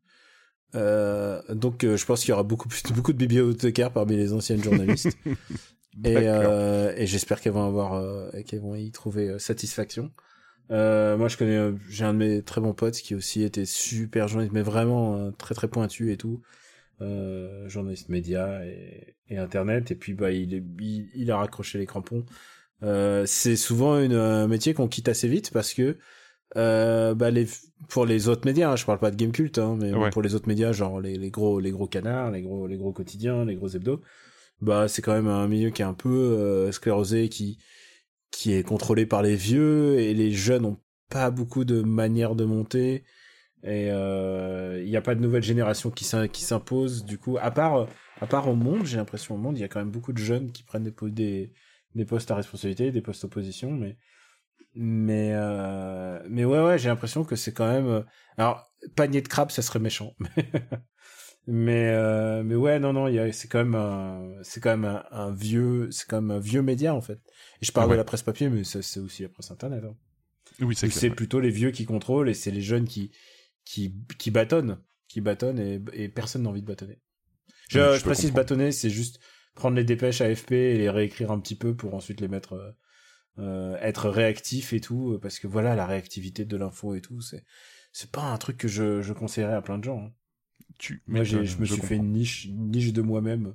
Euh, 0.75 1.43
donc 1.49 1.85
je 1.85 2.05
pense 2.05 2.21
qu'il 2.21 2.29
y 2.31 2.33
aura 2.33 2.43
beaucoup 2.43 2.69
plus 2.69 2.83
beaucoup 2.95 3.13
de 3.13 3.19
bibliothécaires 3.19 3.93
parmi 3.93 4.17
les 4.17 4.33
anciennes 4.33 4.63
journalistes. 4.63 5.17
et, 6.05 6.15
et 6.15 7.07
j'espère 7.07 7.41
qu'elles 7.41 7.53
vont 7.53 7.67
avoir 7.67 8.31
qu'elles 8.45 8.61
vont 8.61 8.77
y 8.77 8.93
trouver 8.93 9.39
satisfaction. 9.41 10.13
Euh, 10.71 11.17
moi, 11.17 11.29
je 11.29 11.37
connais, 11.37 11.57
euh, 11.57 11.73
j'ai 11.89 12.05
un 12.05 12.13
de 12.13 12.19
mes 12.19 12.43
très 12.43 12.61
bons 12.61 12.75
potes 12.75 12.97
qui 12.97 13.15
aussi 13.15 13.43
était 13.43 13.65
super 13.65 14.29
journaliste, 14.29 14.53
mais 14.53 14.63
vraiment 14.63 15.17
euh, 15.17 15.31
très 15.31 15.55
très 15.55 15.69
pointu 15.69 16.13
et 16.13 16.17
tout, 16.17 16.43
euh, 17.01 17.69
journaliste 17.69 18.09
média 18.09 18.65
et, 18.67 19.17
et, 19.29 19.39
internet. 19.39 19.91
Et 19.91 19.95
puis 19.95 20.15
bah 20.15 20.31
il, 20.31 20.55
est, 20.55 20.65
il, 21.15 21.31
a 21.31 21.39
raccroché 21.39 21.79
les 21.79 21.87
crampons. 21.87 22.25
Euh, 22.83 23.25
c'est 23.27 23.57
souvent 23.57 23.95
un 23.95 24.47
métier 24.47 24.75
qu'on 24.75 24.89
quitte 24.89 25.09
assez 25.09 25.29
vite 25.29 25.51
parce 25.53 25.75
que 25.75 25.97
bah 26.55 27.31
les 27.31 27.47
pour 27.89 28.07
les 28.07 28.29
autres 28.29 28.47
médias, 28.47 28.71
hein, 28.71 28.77
je 28.77 28.85
parle 28.85 28.99
pas 28.99 29.11
de 29.11 29.17
Gamecult, 29.17 29.59
hein, 29.59 29.77
mais 29.81 29.93
pour 30.11 30.23
les 30.23 30.35
autres 30.35 30.49
médias, 30.49 30.73
genre 30.73 31.01
les, 31.01 31.17
les 31.17 31.31
gros 31.31 31.61
les 31.61 31.71
gros 31.71 31.87
canards, 31.87 32.31
les 32.31 32.43
gros 32.43 32.67
les 32.67 32.77
gros 32.77 32.93
quotidiens, 32.93 33.45
les 33.45 33.57
gros 33.57 33.69
hebdos, 33.69 34.01
bah 34.61 34.87
c'est 34.89 35.03
quand 35.03 35.13
même 35.15 35.29
un 35.29 35.49
milieu 35.49 35.71
qui 35.71 35.83
est 35.83 35.87
un 35.87 35.95
peu 35.95 36.69
sclérosé, 36.73 37.29
qui 37.29 37.59
qui 38.31 38.53
est 38.53 38.63
contrôlé 38.63 39.07
par 39.07 39.23
les 39.23 39.37
vieux 39.37 39.99
et 39.99 40.15
les 40.15 40.31
jeunes 40.31 40.65
ont 40.65 40.79
pas 41.11 41.31
beaucoup 41.31 41.65
de 41.65 41.83
manières 41.83 42.35
de 42.35 42.45
monter. 42.45 43.05
Et 43.65 43.87
il 43.87 43.91
euh, 43.91 44.85
n'y 44.85 44.97
a 44.97 45.01
pas 45.01 45.15
de 45.15 45.21
nouvelle 45.21 45.43
génération 45.43 45.91
qui 45.91 46.05
s'impose 46.05 47.05
du 47.05 47.19
coup 47.19 47.39
à 47.41 47.51
part 47.51 47.89
à 48.21 48.27
part 48.29 48.49
au 48.49 48.55
monde 48.55 48.87
j'ai 48.87 48.99
l'impression 48.99 49.35
au 49.35 49.39
monde 49.39 49.59
il 49.59 49.61
y 49.63 49.65
a 49.65 49.69
quand 49.69 49.81
même 49.81 49.91
beaucoup 49.91 50.13
de 50.13 50.19
jeunes 50.19 50.53
qui 50.53 50.63
prennent 50.63 50.85
des 50.85 52.05
postes 52.07 52.31
à 52.31 52.37
responsabilité 52.37 52.93
des 52.93 53.03
postes 53.03 53.23
d'opposition 53.23 53.73
mais 53.73 53.97
mais 54.77 55.33
euh, 55.33 56.21
mais 56.29 56.45
ouais 56.45 56.63
ouais 56.63 56.79
j'ai 56.79 56.89
l'impression 56.89 57.25
que 57.25 57.35
c'est 57.35 57.53
quand 57.53 57.69
même 57.69 57.89
euh, 57.89 58.03
alors 58.37 58.71
panier 58.95 59.23
de 59.23 59.29
crabe 59.29 59.51
ça 59.51 59.61
serait 59.63 59.81
méchant 59.81 60.15
mais 61.51 61.89
euh, 61.89 62.43
mais 62.43 62.57
ouais 62.57 62.79
non 62.79 62.93
non 62.93 63.11
c'est 63.33 63.49
quand 63.49 63.65
même 63.65 64.39
c'est 64.43 64.61
quand 64.61 64.77
même 64.77 65.03
un, 65.11 65.33
vieux 65.33 65.91
c'est 65.91 66.07
quand 66.07 66.21
même 66.21 66.37
un 66.37 66.39
vieux 66.39 66.61
média 66.61 66.95
en 66.95 67.01
fait. 67.01 67.19
Et 67.63 67.65
je 67.65 67.73
parle 67.73 67.91
de 67.91 67.95
la 67.97 68.05
presse 68.05 68.23
papier 68.23 68.51
mais 68.51 68.65
c'est 68.65 69.01
aussi 69.01 69.23
la 69.23 69.31
presse 69.31 69.51
internet 69.51 69.83
hein. 69.83 69.97
oui 70.61 70.77
c'est 70.77 70.91
c'est 70.91 71.09
plutôt 71.09 71.41
les 71.41 71.49
vieux 71.49 71.71
qui 71.71 71.87
contrôlent 71.87 72.29
et 72.29 72.35
c'est 72.35 72.51
les 72.51 72.61
jeunes 72.61 72.87
qui 72.87 73.13
qui 73.65 73.95
qui 74.19 74.31
bâtonnent 74.31 74.79
qui 75.09 75.23
bâtonnent 75.23 75.59
et, 75.59 75.81
et 75.95 76.11
personne 76.11 76.43
n'a 76.43 76.51
envie 76.51 76.61
de 76.61 76.67
bâtonner. 76.67 77.01
Je, 77.71 77.97
je, 77.97 78.05
précise 78.05 78.31
bâtonner 78.31 78.71
c'est 78.71 78.91
juste 78.91 79.19
prendre 79.55 79.77
les 79.77 79.85
dépêches 79.85 80.21
AFP 80.21 80.53
et 80.53 80.77
les 80.77 80.91
réécrire 80.91 81.31
un 81.31 81.41
petit 81.41 81.57
peu 81.57 81.75
pour 81.75 81.95
ensuite 81.95 82.21
les 82.21 82.29
mettre 82.29 82.53
euh, 82.53 82.73
euh, 83.39 83.79
être 83.81 84.11
réactif 84.11 84.75
et 84.75 84.81
tout 84.81 85.19
parce 85.23 85.39
que 85.39 85.47
voilà 85.47 85.75
la 85.75 85.87
réactivité 85.87 86.45
de 86.45 86.57
l'info 86.59 86.95
et 86.95 87.01
tout 87.01 87.23
c'est 87.23 87.47
c'est 87.91 88.11
pas 88.11 88.25
un 88.25 88.37
truc 88.37 88.59
que 88.59 88.69
je, 88.69 89.01
je 89.01 89.15
conseillerais 89.15 89.55
à 89.55 89.63
plein 89.63 89.79
de 89.79 89.85
gens 89.85 90.05
hein. 90.05 90.13
Moi, 91.07 91.25
je 91.25 91.39
me 91.39 91.65
suis 91.65 91.81
fait 91.81 91.97
une 91.97 92.13
niche, 92.13 92.47
une 92.47 92.71
niche 92.71 92.93
de 92.93 93.03
moi-même 93.03 93.55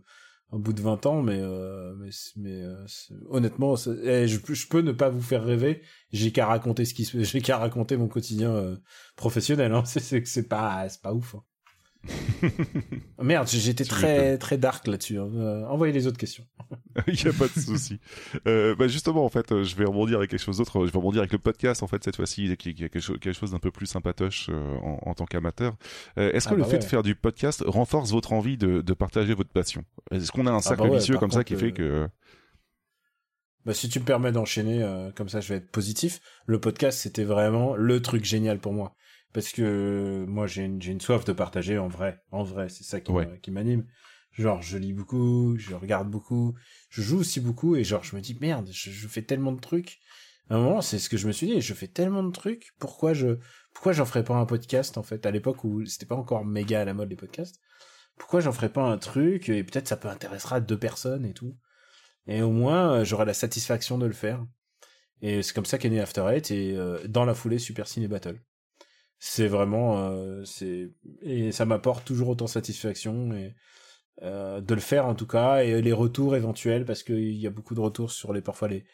au 0.53 0.59
bout 0.59 0.73
de 0.73 0.81
20 0.81 1.07
ans, 1.07 1.23
mais, 1.23 1.39
euh, 1.41 1.95
mais, 1.95 2.09
mais 2.35 2.61
euh, 2.61 2.85
honnêtement, 3.29 3.73
eh, 4.03 4.27
je, 4.27 4.39
je, 4.53 4.67
peux 4.67 4.81
ne 4.81 4.91
pas 4.91 5.09
vous 5.09 5.21
faire 5.21 5.43
rêver. 5.43 5.81
J'ai 6.11 6.31
qu'à 6.31 6.45
raconter 6.45 6.85
ce 6.85 6.93
qui, 6.93 7.09
j'ai 7.23 7.41
qu'à 7.41 7.57
raconter 7.57 7.97
mon 7.97 8.07
quotidien 8.07 8.51
euh, 8.51 8.77
professionnel. 9.15 9.73
Hein. 9.73 9.83
C'est, 9.85 10.25
c'est 10.27 10.47
pas, 10.47 10.87
c'est 10.89 11.01
pas 11.01 11.13
ouf. 11.13 11.33
Hein. 11.33 11.43
Merde, 13.21 13.47
j'étais 13.47 13.85
très 13.85 14.37
très 14.37 14.57
dark 14.57 14.85
là-dessus. 14.87 15.17
Hein. 15.17 15.29
Euh, 15.35 15.65
envoyez 15.67 15.93
les 15.93 16.07
autres 16.07 16.17
questions. 16.17 16.45
Il 17.07 17.13
n'y 17.13 17.27
a 17.27 17.33
pas 17.33 17.47
de 17.47 17.59
souci. 17.59 17.99
Euh, 18.47 18.75
bah 18.75 18.87
justement, 18.87 19.23
en 19.23 19.29
fait, 19.29 19.51
euh, 19.51 19.63
je 19.63 19.75
vais 19.75 19.85
rebondir 19.85 20.17
avec 20.17 20.29
quelque 20.29 20.41
chose 20.41 20.57
d'autre. 20.57 20.85
Je 20.85 20.91
vais 20.91 20.97
rebondir 20.97 21.21
avec 21.21 21.31
le 21.31 21.37
podcast, 21.37 21.81
en 21.81 21.87
fait, 21.87 22.03
cette 22.03 22.15
fois-ci, 22.15 22.55
qui, 22.57 22.73
qui 22.73 22.83
a 22.83 22.89
quelque 22.89 23.33
chose, 23.33 23.51
d'un 23.51 23.59
peu 23.59 23.71
plus 23.71 23.85
sympatoche 23.85 24.49
en, 24.81 25.13
tant 25.13 25.25
qu'amateur. 25.25 25.75
Est-ce 26.17 26.47
que 26.47 26.53
ah 26.53 26.57
le 26.57 26.63
bah 26.63 26.69
fait 26.69 26.79
de 26.79 26.83
faire 26.83 27.03
du 27.03 27.15
podcast 27.15 27.63
renforce 27.65 28.11
votre 28.11 28.33
envie 28.33 28.57
de, 28.57 28.81
de 28.81 28.93
partager 28.93 29.33
votre 29.33 29.51
passion? 29.51 29.85
Est-ce 30.11 30.31
qu'on 30.31 30.47
a 30.47 30.51
un 30.51 30.57
ah 30.57 30.61
cercle 30.61 30.89
bah 30.89 30.97
vicieux 30.97 31.17
comme 31.17 31.31
ça 31.31 31.43
qui 31.43 31.55
fait 31.55 31.71
que 31.71 32.07
Bah, 33.65 33.73
si 33.73 33.89
tu 33.89 33.99
me 33.99 34.05
permets 34.05 34.31
d'enchaîner, 34.31 34.85
comme 35.15 35.29
ça 35.29 35.39
je 35.39 35.49
vais 35.49 35.55
être 35.55 35.71
positif. 35.71 36.19
Le 36.45 36.59
podcast, 36.59 36.99
c'était 36.99 37.23
vraiment 37.23 37.75
le 37.75 38.01
truc 38.01 38.25
génial 38.25 38.59
pour 38.59 38.73
moi. 38.73 38.95
Parce 39.33 39.51
que 39.51 40.25
moi, 40.27 40.47
j'ai 40.47 40.63
une, 40.63 40.81
une 40.81 41.01
soif 41.01 41.25
de 41.25 41.33
partager 41.33 41.77
en 41.77 41.87
vrai. 41.87 42.21
En 42.31 42.43
vrai, 42.43 42.69
c'est 42.69 42.83
ça 42.83 42.99
qui 42.99 43.51
m'anime. 43.51 43.85
Genre, 44.33 44.61
je 44.63 44.77
lis 44.77 44.93
beaucoup, 44.93 45.55
je 45.57 45.75
regarde 45.75 46.09
beaucoup, 46.09 46.55
je 46.89 47.03
joue 47.03 47.19
aussi 47.19 47.39
beaucoup, 47.39 47.75
et 47.75 47.83
genre, 47.83 48.03
je 48.03 48.15
me 48.15 48.21
dis, 48.21 48.35
merde, 48.41 48.67
je, 48.71 49.07
fais 49.07 49.21
tellement 49.21 49.51
de 49.51 49.59
trucs. 49.59 49.99
À 50.49 50.55
un 50.55 50.59
moment, 50.59 50.81
c'est 50.81 50.97
ce 50.97 51.07
que 51.07 51.17
je 51.17 51.27
me 51.27 51.31
suis 51.31 51.47
dit, 51.47 51.61
je 51.61 51.73
fais 51.73 51.87
tellement 51.87 52.23
de 52.23 52.31
trucs, 52.31 52.73
pourquoi 52.79 53.13
je, 53.13 53.37
pourquoi 53.73 53.93
j'en 53.93 54.05
ferais 54.05 54.23
pas 54.23 54.35
un 54.35 54.45
podcast, 54.45 54.97
en 54.97 55.03
fait, 55.03 55.25
à 55.27 55.31
l'époque 55.31 55.63
où 55.63 55.85
c'était 55.85 56.07
pas 56.07 56.15
encore 56.15 56.45
méga 56.45 56.81
à 56.81 56.85
la 56.85 56.95
mode 56.95 57.09
les 57.09 57.15
podcasts. 57.15 57.59
Pourquoi 58.17 58.39
j'en 58.39 58.51
ferais 58.51 58.69
pas 58.69 58.81
un 58.81 58.97
truc, 58.97 59.49
et 59.49 59.63
peut-être 59.63 59.87
ça 59.87 59.97
peut 59.97 60.07
intéressera 60.09 60.61
deux 60.61 60.79
personnes 60.79 61.25
et 61.25 61.33
tout. 61.33 61.55
Et 62.25 62.41
au 62.41 62.51
moins, 62.51 62.93
euh, 62.93 63.05
j'aurai 63.05 63.25
la 63.25 63.33
satisfaction 63.35 63.99
de 63.99 64.07
le 64.07 64.13
faire. 64.13 64.43
Et 65.21 65.43
c'est 65.43 65.53
comme 65.53 65.65
ça 65.65 65.77
qu'est 65.77 65.89
né 65.89 65.99
After 65.99 66.25
Eight 66.27 66.51
et 66.51 66.75
euh, 66.75 66.99
dans 67.07 67.25
la 67.25 67.35
foulée 67.35 67.59
Super 67.59 67.87
Ciné 67.87 68.07
Battle. 68.07 68.39
C'est 69.25 69.47
vraiment, 69.47 70.09
euh, 70.09 70.43
c'est 70.43 70.91
et 71.21 71.51
ça 71.51 71.65
m'apporte 71.65 72.03
toujours 72.05 72.29
autant 72.29 72.45
de 72.45 72.49
satisfaction 72.49 73.33
et 73.33 73.55
de 74.21 74.73
le 74.73 74.79
faire 74.79 75.05
en 75.05 75.15
tout 75.15 75.25
cas 75.25 75.63
et 75.63 75.81
les 75.81 75.91
retours 75.91 76.35
éventuels 76.35 76.85
parce 76.85 77.03
qu'il 77.03 77.35
y 77.35 77.47
a 77.47 77.49
beaucoup 77.49 77.73
de 77.73 77.79
retours 77.79 78.11
sur 78.11 78.31
les 78.31 78.41
parfois 78.41 78.67
les 78.67 78.85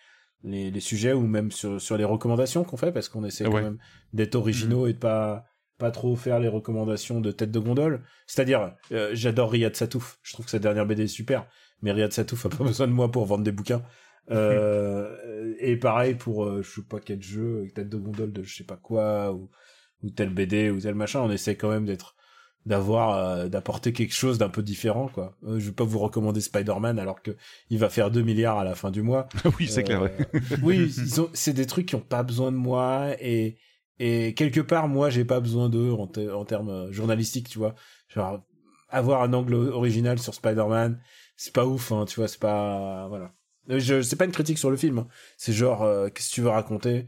les, 0.44 0.72
les 0.72 0.80
sujets 0.80 1.14
ou 1.14 1.22
même 1.22 1.52
sur 1.52 1.82
sur 1.82 1.98
les 1.98 2.06
recommandations 2.06 2.64
qu'on 2.64 2.78
fait 2.78 2.92
parce 2.92 3.10
qu'on 3.10 3.26
essaie 3.26 3.44
quand 3.44 3.62
même 3.62 3.80
d'être 4.14 4.36
originaux 4.36 4.86
mmh. 4.86 4.90
et 4.90 4.94
de 4.94 4.98
pas 4.98 5.46
pas 5.78 5.92
trop 5.92 6.16
faire 6.16 6.40
les 6.40 6.48
recommandations 6.48 7.22
de 7.22 7.32
tête 7.32 7.52
de 7.52 7.60
gondole. 7.60 8.04
C'est-à-dire, 8.28 8.76
j'adore 9.14 9.52
Riyad 9.52 9.76
Satouf. 9.76 10.20
Je 10.24 10.34
trouve 10.34 10.46
que 10.46 10.52
sa 10.52 10.60
dernière 10.60 10.86
BD 10.86 11.04
est 11.04 11.08
super 11.08 11.48
mais 11.82 11.92
Riyad 11.92 12.12
Satouf 12.12 12.46
a 12.46 12.50
pas 12.50 12.64
besoin 12.64 12.88
de 12.88 12.94
moi 12.94 13.12
pour 13.12 13.26
vendre 13.26 13.44
des 13.44 13.52
bouquins. 13.52 13.84
Euh, 14.32 15.56
et 15.60 15.78
pareil 15.78 16.16
pour 16.16 16.46
euh, 16.46 16.62
je 16.62 16.70
sais 16.70 16.88
pas 16.88 17.00
quel 17.00 17.22
jeu, 17.22 17.68
tête 17.74 17.90
de 17.90 17.98
gondole 17.98 18.32
de 18.32 18.44
je 18.44 18.56
sais 18.56 18.64
pas 18.64 18.78
quoi 18.78 19.34
ou, 19.34 19.50
ou 20.04 20.10
tel 20.10 20.30
BD 20.30 20.70
ou 20.70 20.80
tel 20.80 20.96
machin, 20.96 21.22
on 21.22 21.32
essaie 21.32 21.56
quand 21.56 21.70
même 21.70 21.86
d'être 21.86 22.16
d'avoir 22.66 23.18
euh, 23.18 23.48
d'apporter 23.48 23.94
quelque 23.94 24.14
chose 24.14 24.38
d'un 24.38 24.50
peu 24.50 24.62
différent 24.62 25.08
quoi. 25.08 25.38
je 25.44 25.66
vais 25.66 25.72
pas 25.72 25.86
vous 25.86 25.98
recommander 25.98 26.42
Spider-Man 26.42 27.00
alors 27.00 27.22
que 27.22 27.32
il 27.70 27.80
va 27.80 27.90
faire 27.90 28.12
2 28.12 28.22
milliards 28.22 28.60
à 28.60 28.64
la 28.64 28.76
fin 28.76 28.92
du 28.92 29.02
mois. 29.02 29.30
oui, 29.60 29.68
c'est 29.68 29.84
clair. 29.84 30.10
oui, 30.62 30.94
c'est 31.34 31.54
des 31.54 31.66
trucs 31.66 31.86
qui 31.86 31.96
ont 31.96 32.02
pas 32.02 32.24
besoin 32.24 32.52
de 32.52 32.58
moi 32.58 33.12
et 33.20 33.58
et 33.98 34.34
quelque 34.34 34.62
part 34.62 34.88
moi 34.88 35.10
j'ai 35.10 35.26
pas 35.26 35.40
besoin 35.40 35.70
d'eux 35.70 35.92
en, 35.92 36.10
en 36.34 36.46
termes 36.46 36.92
journalistiques, 36.92 37.50
tu 37.50 37.60
vois. 37.60 37.76
Genre 38.10 38.42
avoir 38.90 39.22
un 39.24 39.34
angle 39.34 39.54
original 39.54 40.20
sur 40.20 40.34
Spider-Man 40.34 41.00
c'est 41.40 41.54
pas 41.54 41.66
ouf, 41.66 41.94
hein, 41.94 42.04
tu 42.04 42.18
vois, 42.18 42.28
c'est 42.28 42.40
pas 42.40 43.08
voilà. 43.08 43.34
Euh, 43.70 43.80
je 43.80 44.02
c'est 44.02 44.18
pas 44.18 44.26
une 44.26 44.34
critique 44.34 44.58
sur 44.58 44.70
le 44.70 44.76
film. 44.76 45.00
Hein. 45.00 45.08
C'est 45.38 45.54
genre 45.54 45.84
euh, 45.84 46.10
qu'est-ce 46.10 46.30
que 46.30 46.34
tu 46.36 46.42
veux 46.42 46.50
raconter? 46.50 47.08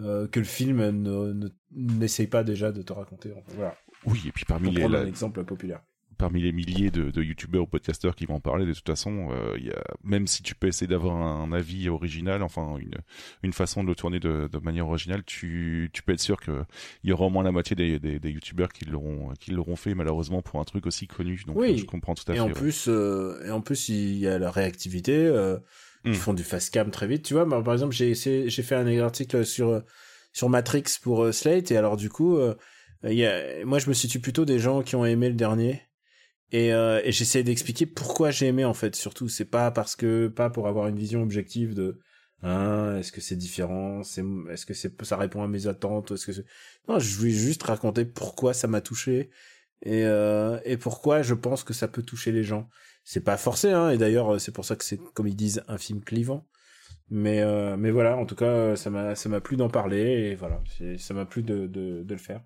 Euh, 0.00 0.26
que 0.26 0.40
le 0.40 0.46
film 0.46 0.88
ne 0.90 1.48
n'essaye 1.72 2.26
pas 2.26 2.44
déjà 2.44 2.72
de 2.72 2.82
te 2.82 2.92
raconter. 2.92 3.32
voilà. 3.54 3.74
Oui, 4.06 4.22
et 4.26 4.32
puis 4.32 4.44
parmi 4.44 4.70
les 4.70 4.82
un 4.82 5.06
exemple 5.06 5.44
populaire 5.44 5.82
parmi 6.20 6.42
les 6.42 6.52
milliers 6.52 6.90
de, 6.90 7.10
de 7.10 7.22
youtubeurs 7.22 7.62
ou 7.62 7.66
podcasteurs 7.66 8.14
qui 8.14 8.26
vont 8.26 8.34
en 8.34 8.40
parler, 8.40 8.66
de 8.66 8.74
toute 8.74 8.86
façon, 8.86 9.30
euh, 9.30 9.58
y 9.58 9.70
a, 9.70 9.82
même 10.04 10.26
si 10.26 10.42
tu 10.42 10.54
peux 10.54 10.66
essayer 10.66 10.86
d'avoir 10.86 11.16
un, 11.16 11.50
avis 11.50 11.88
original, 11.88 12.42
enfin 12.42 12.76
une, 12.76 12.94
une 13.42 13.54
façon 13.54 13.82
de 13.82 13.88
le 13.88 13.94
tourner 13.94 14.20
de, 14.20 14.48
de 14.52 14.58
manière 14.58 14.86
originale, 14.86 15.24
tu, 15.24 15.88
tu 15.94 16.02
peux 16.02 16.12
être 16.12 16.20
sûr 16.20 16.38
qu'il 16.40 16.64
y 17.04 17.12
aura 17.12 17.24
au 17.24 17.30
moins 17.30 17.42
la 17.42 17.52
moitié 17.52 17.74
des, 17.74 17.98
des, 17.98 18.18
des 18.18 18.30
youtubeurs 18.30 18.68
qui 18.68 18.84
l'auront 18.84 19.32
qui 19.40 19.50
l'auront 19.50 19.76
fait 19.76 19.94
malheureusement 19.94 20.42
pour 20.42 20.60
un 20.60 20.64
truc 20.64 20.86
aussi 20.86 21.06
connu. 21.06 21.42
Donc 21.46 21.56
oui. 21.56 21.78
je 21.78 21.86
comprends 21.86 22.14
tout 22.14 22.30
à 22.30 22.34
et 22.34 22.36
fait. 22.36 22.42
En 22.42 22.50
plus, 22.50 22.86
euh, 22.88 23.42
et 23.46 23.50
en 23.50 23.62
plus, 23.62 23.88
il 23.88 24.18
y 24.18 24.28
a 24.28 24.38
la 24.38 24.50
réactivité. 24.50 25.16
Euh, 25.26 25.58
Ils 26.04 26.12
hmm. 26.12 26.14
font 26.14 26.34
du 26.34 26.44
fast 26.44 26.72
cam 26.72 26.90
très 26.90 27.06
vite, 27.06 27.24
tu 27.24 27.34
vois. 27.34 27.46
par 27.62 27.72
exemple, 27.72 27.94
j'ai 27.94 28.14
j'ai 28.14 28.62
fait 28.62 28.74
un 28.74 28.98
article 29.00 29.44
sur 29.44 29.82
sur 30.32 30.48
Matrix 30.48 30.84
pour 31.02 31.24
euh, 31.24 31.32
Slate 31.32 31.70
et 31.70 31.76
alors 31.76 31.96
du 31.96 32.08
coup, 32.08 32.38
il 33.04 33.12
y 33.12 33.26
a, 33.26 33.64
moi 33.64 33.78
je 33.78 33.88
me 33.88 33.94
situe 33.94 34.20
plutôt 34.20 34.44
des 34.44 34.58
gens 34.58 34.82
qui 34.82 34.96
ont 34.96 35.04
aimé 35.04 35.28
le 35.28 35.34
dernier 35.34 35.82
et, 36.52 36.72
euh, 36.72 37.00
et 37.04 37.12
j'essaie 37.12 37.42
d'expliquer 37.42 37.86
pourquoi 37.86 38.30
j'ai 38.30 38.46
aimé 38.46 38.64
en 38.64 38.74
fait. 38.74 38.96
Surtout, 38.96 39.28
c'est 39.28 39.44
pas 39.44 39.70
parce 39.70 39.96
que 39.96 40.28
pas 40.28 40.50
pour 40.50 40.66
avoir 40.68 40.88
une 40.88 40.98
vision 40.98 41.22
objective 41.22 41.74
de 41.74 42.00
hein, 42.42 42.96
est-ce 42.98 43.12
que 43.12 43.20
c'est 43.20 43.36
différent, 43.36 44.02
c'est 44.02 44.24
est-ce 44.50 44.66
que 44.66 44.74
c'est 44.74 45.00
ça 45.04 45.16
répond 45.16 45.42
à 45.42 45.48
mes 45.48 45.66
attentes, 45.68 46.10
est-ce 46.10 46.26
que 46.26 46.44
non, 46.88 46.98
je 46.98 47.16
voulais 47.16 47.30
juste 47.30 47.62
raconter 47.62 48.04
pourquoi 48.04 48.52
ça 48.52 48.66
m'a 48.66 48.80
touché 48.80 49.30
et 49.82 50.04
euh, 50.04 50.58
et 50.64 50.76
pourquoi 50.76 51.22
je 51.22 51.34
pense 51.34 51.62
que 51.62 51.72
ça 51.72 51.88
peut 51.88 52.02
toucher 52.02 52.32
les 52.32 52.44
gens. 52.44 52.68
C'est 53.12 53.24
pas 53.24 53.36
forcé 53.36 53.72
hein, 53.72 53.90
et 53.90 53.98
d'ailleurs 53.98 54.40
c'est 54.40 54.52
pour 54.52 54.64
ça 54.64 54.76
que 54.76 54.84
c'est 54.84 54.96
comme 55.14 55.26
ils 55.26 55.34
disent 55.34 55.64
un 55.66 55.78
film 55.78 56.00
clivant. 56.00 56.46
Mais 57.08 57.40
euh, 57.40 57.76
mais 57.76 57.90
voilà, 57.90 58.16
en 58.16 58.24
tout 58.24 58.36
cas 58.36 58.76
ça 58.76 58.88
m'a 58.88 59.16
ça 59.16 59.28
m'a 59.28 59.40
plu 59.40 59.56
d'en 59.56 59.68
parler 59.68 60.30
et 60.30 60.34
voilà, 60.36 60.62
ça 60.96 61.12
m'a 61.12 61.26
plu 61.26 61.42
de, 61.42 61.66
de 61.66 62.04
de 62.04 62.14
le 62.14 62.20
faire. 62.20 62.40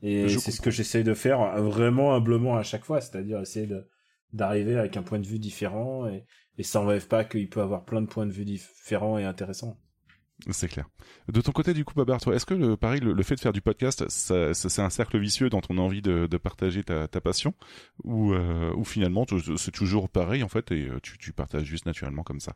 Et 0.00 0.28
c'est 0.28 0.52
ce 0.52 0.60
que 0.60 0.70
j'essaie 0.70 1.02
de 1.02 1.14
faire 1.14 1.60
vraiment 1.60 2.14
humblement 2.14 2.56
à 2.56 2.62
chaque 2.62 2.84
fois, 2.84 3.00
c'est-à-dire 3.00 3.40
essayer 3.40 3.66
de 3.66 3.88
d'arriver 4.32 4.78
avec 4.78 4.96
un 4.96 5.02
point 5.02 5.18
de 5.18 5.26
vue 5.26 5.40
différent 5.40 6.06
et, 6.06 6.24
et 6.58 6.62
ça 6.62 6.78
n'enlève 6.78 7.08
pas 7.08 7.24
qu'il 7.24 7.48
peut 7.48 7.60
avoir 7.60 7.84
plein 7.84 8.00
de 8.00 8.06
points 8.06 8.26
de 8.26 8.32
vue 8.32 8.44
différents 8.44 9.18
et 9.18 9.24
intéressants. 9.24 9.80
C'est 10.50 10.68
clair. 10.68 10.88
De 11.28 11.40
ton 11.40 11.52
côté, 11.52 11.74
du 11.74 11.84
coup, 11.84 11.94
Babar, 11.94 12.20
toi, 12.20 12.34
est-ce 12.34 12.46
que 12.46 12.54
le, 12.54 12.76
pareil, 12.76 13.00
le, 13.00 13.22
fait 13.22 13.34
de 13.34 13.40
faire 13.40 13.52
du 13.52 13.60
podcast, 13.60 14.08
ça, 14.08 14.54
c'est 14.54 14.82
un 14.82 14.90
cercle 14.90 15.18
vicieux 15.18 15.50
dans 15.50 15.60
ton 15.60 15.78
envie 15.78 16.00
de, 16.00 16.26
de 16.26 16.36
partager 16.36 16.84
ta, 16.84 17.08
ta 17.08 17.20
passion, 17.20 17.54
ou, 18.04 18.32
euh, 18.32 18.72
ou 18.74 18.84
finalement 18.84 19.26
c'est 19.56 19.72
toujours 19.72 20.08
pareil 20.08 20.42
en 20.42 20.48
fait 20.48 20.70
et 20.72 20.88
euh, 20.88 21.00
tu, 21.02 21.18
tu 21.18 21.32
partages 21.32 21.64
juste 21.64 21.86
naturellement 21.86 22.22
comme 22.22 22.40
ça? 22.40 22.54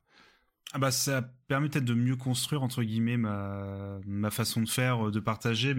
Ah 0.75 0.79
bah 0.79 0.91
ça 0.91 1.23
permet 1.49 1.69
peut-être 1.69 1.85
de 1.85 1.93
mieux 1.93 2.17
construire 2.17 2.63
entre 2.63 2.83
guillemets 2.83 3.19
ma 3.19 3.99
ma 4.07 4.31
façon 4.31 4.63
de 4.63 4.69
faire, 4.69 5.11
de 5.11 5.21
partager 5.21 5.75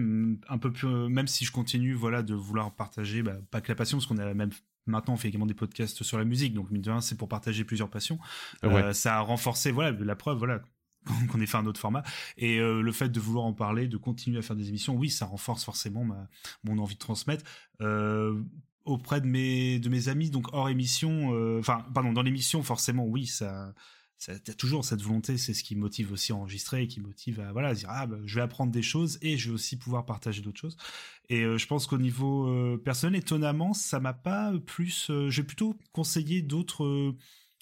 un 0.48 0.58
peu 0.58 0.72
plus 0.72 0.86
même 0.86 1.26
si 1.26 1.44
je 1.44 1.50
continue 1.50 1.94
voilà 1.94 2.22
de 2.22 2.34
vouloir 2.34 2.72
partager 2.72 3.22
bah, 3.22 3.34
pas 3.50 3.60
que 3.60 3.72
la 3.72 3.74
passion 3.74 3.98
parce 3.98 4.06
qu'on 4.06 4.18
a 4.18 4.34
même 4.34 4.50
maintenant 4.86 5.14
on 5.14 5.16
fait 5.16 5.28
également 5.28 5.46
des 5.46 5.54
podcasts 5.54 6.04
sur 6.04 6.16
la 6.16 6.24
musique 6.24 6.54
donc 6.54 6.70
mine 6.70 6.82
de 6.82 6.92
c'est 7.00 7.18
pour 7.18 7.28
partager 7.28 7.64
plusieurs 7.64 7.90
passions. 7.90 8.20
Euh, 8.62 8.92
ça 8.92 9.16
a 9.16 9.20
renforcé 9.20 9.72
voilà 9.72 9.90
la 9.90 10.14
preuve 10.14 10.38
voilà 10.38 10.62
qu'on 11.30 11.40
ait 11.40 11.46
fait 11.46 11.56
un 11.56 11.66
autre 11.66 11.80
format 11.80 12.02
et 12.36 12.58
euh, 12.58 12.80
le 12.80 12.92
fait 12.92 13.08
de 13.08 13.20
vouloir 13.20 13.44
en 13.44 13.52
parler, 13.52 13.88
de 13.88 13.96
continuer 13.96 14.38
à 14.38 14.42
faire 14.42 14.56
des 14.56 14.68
émissions, 14.68 14.94
oui 14.94 15.10
ça 15.10 15.26
renforce 15.26 15.64
forcément 15.64 16.06
mon 16.64 16.78
envie 16.78 16.94
de 16.94 17.00
transmettre. 17.00 17.44
Euh, 17.80 18.40
auprès 18.84 19.22
de 19.22 19.26
mes 19.26 20.08
amis 20.08 20.28
donc 20.28 20.52
hors 20.52 20.68
émission 20.68 21.30
enfin 21.58 21.86
pardon 21.94 22.12
dans 22.12 22.20
l'émission 22.20 22.62
forcément 22.62 23.06
oui 23.06 23.26
ça 23.26 23.72
t'as 24.26 24.54
toujours 24.54 24.84
cette 24.84 25.02
volonté, 25.02 25.36
c'est 25.36 25.54
ce 25.54 25.62
qui 25.62 25.76
motive 25.76 26.12
aussi 26.12 26.32
à 26.32 26.36
enregistrer 26.36 26.82
et 26.82 26.88
qui 26.88 27.00
motive 27.00 27.40
à 27.40 27.52
voilà 27.52 27.74
dire 27.74 27.88
ah 27.90 28.06
bah, 28.06 28.16
je 28.24 28.34
vais 28.36 28.40
apprendre 28.40 28.72
des 28.72 28.82
choses 28.82 29.18
et 29.22 29.36
je 29.36 29.48
vais 29.48 29.54
aussi 29.54 29.76
pouvoir 29.76 30.06
partager 30.06 30.42
d'autres 30.42 30.60
choses. 30.60 30.76
Et 31.28 31.42
euh, 31.42 31.58
je 31.58 31.66
pense 31.66 31.86
qu'au 31.86 31.98
niveau 31.98 32.48
euh, 32.48 32.80
personnel, 32.82 33.18
étonnamment, 33.18 33.74
ça 33.74 34.00
m'a 34.00 34.12
pas 34.12 34.52
plus. 34.66 35.08
Euh, 35.10 35.30
j'ai 35.30 35.42
plutôt 35.42 35.76
conseillé 35.92 36.42
d'autres 36.42 37.14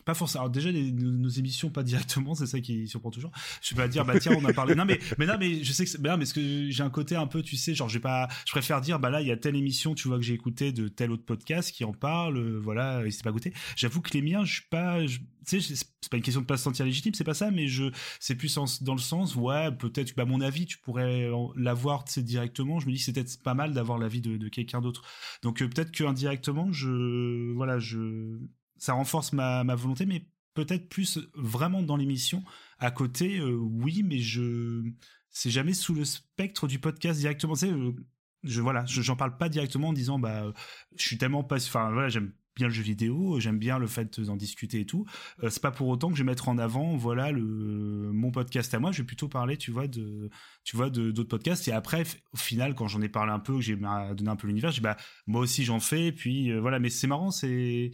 pas 0.05 0.15
forcément. 0.15 0.43
Alors 0.43 0.51
déjà 0.51 0.73
nos, 0.73 1.29
émissions 1.29 1.71
pas 1.71 1.83
directement, 1.83 2.35
c'est 2.35 2.47
ça 2.47 2.61
qui 2.61 2.87
surprend 2.89 3.11
toujours. 3.11 3.31
Je 3.61 3.75
vais 3.75 3.83
pas 3.83 3.89
dire 3.89 4.05
bah 4.05 4.19
tiens 4.19 4.37
on 4.39 4.45
a 4.45 4.53
parlé. 4.53 4.75
Non 4.75 4.85
mais 4.85 4.99
mais 5.19 5.27
non 5.27 5.35
mais 5.39 5.63
je 5.63 5.73
sais 5.73 5.85
que 5.85 5.91
mais, 6.01 6.17
mais 6.17 6.25
ce 6.25 6.35
que 6.35 6.71
j'ai 6.71 6.83
un 6.83 6.91
côté 6.91 7.17
un 7.17 7.27
peu 7.27 7.43
tu 7.43 7.57
sais 7.57 7.75
genre 7.75 7.89
j'ai 7.89 8.01
pas 8.01 8.29
je 8.47 8.53
préfère 8.53 8.81
dire 8.81 8.99
bah 8.99 9.11
là 9.11 9.21
il 9.21 9.29
y 9.29 9.33
a 9.33 9.37
telle 9.37 9.57
émission 9.57 9.95
tu 9.95 10.09
vois 10.09 10.19
que 10.19 10.25
j'ai 10.25 10.35
écouté 10.35 10.73
de 10.73 10.89
tel 10.89 11.11
autre 11.11 11.25
podcast 11.25 11.73
qui 11.73 11.85
en 11.85 11.93
parle 11.93 12.39
euh, 12.39 12.61
voilà 12.63 13.03
il 13.05 13.13
s'est 13.13 13.23
pas 13.23 13.33
goûté. 13.33 13.53
J'avoue 13.77 14.01
que 14.01 14.11
les 14.13 14.23
miens 14.23 14.45
je 14.45 14.55
suis 14.55 14.69
pas 14.71 14.99
tu 15.47 15.61
sais 15.61 15.75
c'est 16.01 16.11
pas 16.11 16.17
une 16.17 16.23
question 16.23 16.41
de 16.41 16.47
pas 16.47 16.57
se 16.57 16.65
sentir 16.65 16.85
légitime 16.85 17.15
c'est 17.15 17.25
pas 17.25 17.35
ça 17.35 17.51
mais 17.51 17.69
je 17.69 17.85
c'est 18.21 18.35
plus 18.35 18.59
dans 18.81 18.95
le 18.95 19.01
sens 19.01 19.37
ouais 19.37 19.71
peut-être 19.73 20.15
bah 20.17 20.25
mon 20.25 20.41
avis 20.41 20.67
tu 20.67 20.79
pourrais 20.79 21.29
l'avoir 21.57 22.05
directement. 22.21 22.81
Je 22.81 22.87
me 22.87 22.93
dis 22.93 22.99
c'est 22.99 23.13
peut-être 23.13 23.43
pas 23.43 23.55
mal 23.55 23.73
d'avoir 23.73 23.99
l'avis 23.99 24.21
de, 24.21 24.37
de 24.37 24.49
quelqu'un 24.49 24.81
d'autre. 24.81 25.03
Donc 25.43 25.63
euh, 25.63 25.69
peut-être 25.69 25.93
que 25.93 26.05
indirectement 26.05 26.73
je 26.73 27.53
voilà 27.53 27.79
je 27.79 28.39
ça 28.83 28.95
renforce 28.95 29.33
ma, 29.33 29.63
ma 29.63 29.77
volonté, 29.77 30.07
mais 30.07 30.27
peut-être 30.55 30.89
plus 30.89 31.21
vraiment 31.35 31.83
dans 31.83 31.97
l'émission. 31.97 32.43
À 32.81 32.91
côté, 32.91 33.39
euh, 33.39 33.53
oui, 33.55 34.03
mais 34.03 34.19
je 34.19 34.83
c'est 35.31 35.51
jamais 35.51 35.73
sous 35.73 35.95
le 35.95 36.05
spectre 36.05 36.67
du 36.67 36.81
podcast 36.81 37.21
directement. 37.21 37.55
Sais, 37.55 37.71
euh, 37.71 37.93
je 38.43 38.61
voilà, 38.61 38.85
j'en 38.87 39.15
parle 39.15 39.39
pas 39.39 39.49
directement 39.49 39.91
en 39.91 39.93
disant 39.93 40.19
bah 40.19 40.53
je 40.97 41.03
suis 41.05 41.17
tellement 41.17 41.45
pas, 41.45 41.65
enfin 41.65 41.93
voilà, 41.93 42.09
j'aime 42.09 42.33
bien 42.55 42.69
le 42.69 42.73
jeu 42.73 42.83
vidéo, 42.83 43.41
j'aime 43.41 43.59
bien 43.59 43.79
le 43.79 43.87
fait 43.87 44.21
d'en 44.21 44.37
discuter 44.37 44.81
et 44.81 44.87
tout. 44.87 45.07
Euh, 45.43 45.51
c'est 45.51 45.63
pas 45.63 45.71
pour 45.71 45.89
autant 45.89 46.11
que 46.11 46.17
je 46.17 46.23
vais 46.23 46.31
mettre 46.31 46.49
en 46.49 46.59
avant, 46.59 46.97
voilà, 46.97 47.31
le 47.31 47.43
mon 48.13 48.31
podcast 48.31 48.73
à 48.75 48.79
moi. 48.79 48.93
Je 48.93 49.03
vais 49.03 49.07
plutôt 49.07 49.29
parler, 49.29 49.57
tu 49.57 49.71
vois, 49.71 49.87
de, 49.89 50.31
tu 50.65 50.77
vois, 50.77 50.91
de 50.91 51.11
d'autres 51.11 51.29
podcasts. 51.31 51.67
Et 51.69 51.73
après, 51.73 52.05
au 52.33 52.37
final, 52.37 52.75
quand 52.75 52.89
j'en 52.89 53.01
ai 53.03 53.09
parlé 53.09 53.33
un 53.33 53.39
peu, 53.39 53.55
que 53.57 53.61
j'ai 53.61 53.77
donné 53.77 54.29
un 54.29 54.37
peu 54.37 54.47
l'univers, 54.47 54.73
bah 54.81 54.97
moi 55.27 55.41
aussi 55.41 55.65
j'en 55.65 55.81
fais. 55.81 56.13
Puis 56.13 56.51
euh, 56.51 56.61
voilà, 56.61 56.79
mais 56.79 56.91
c'est 56.91 57.07
marrant, 57.07 57.31
c'est 57.31 57.91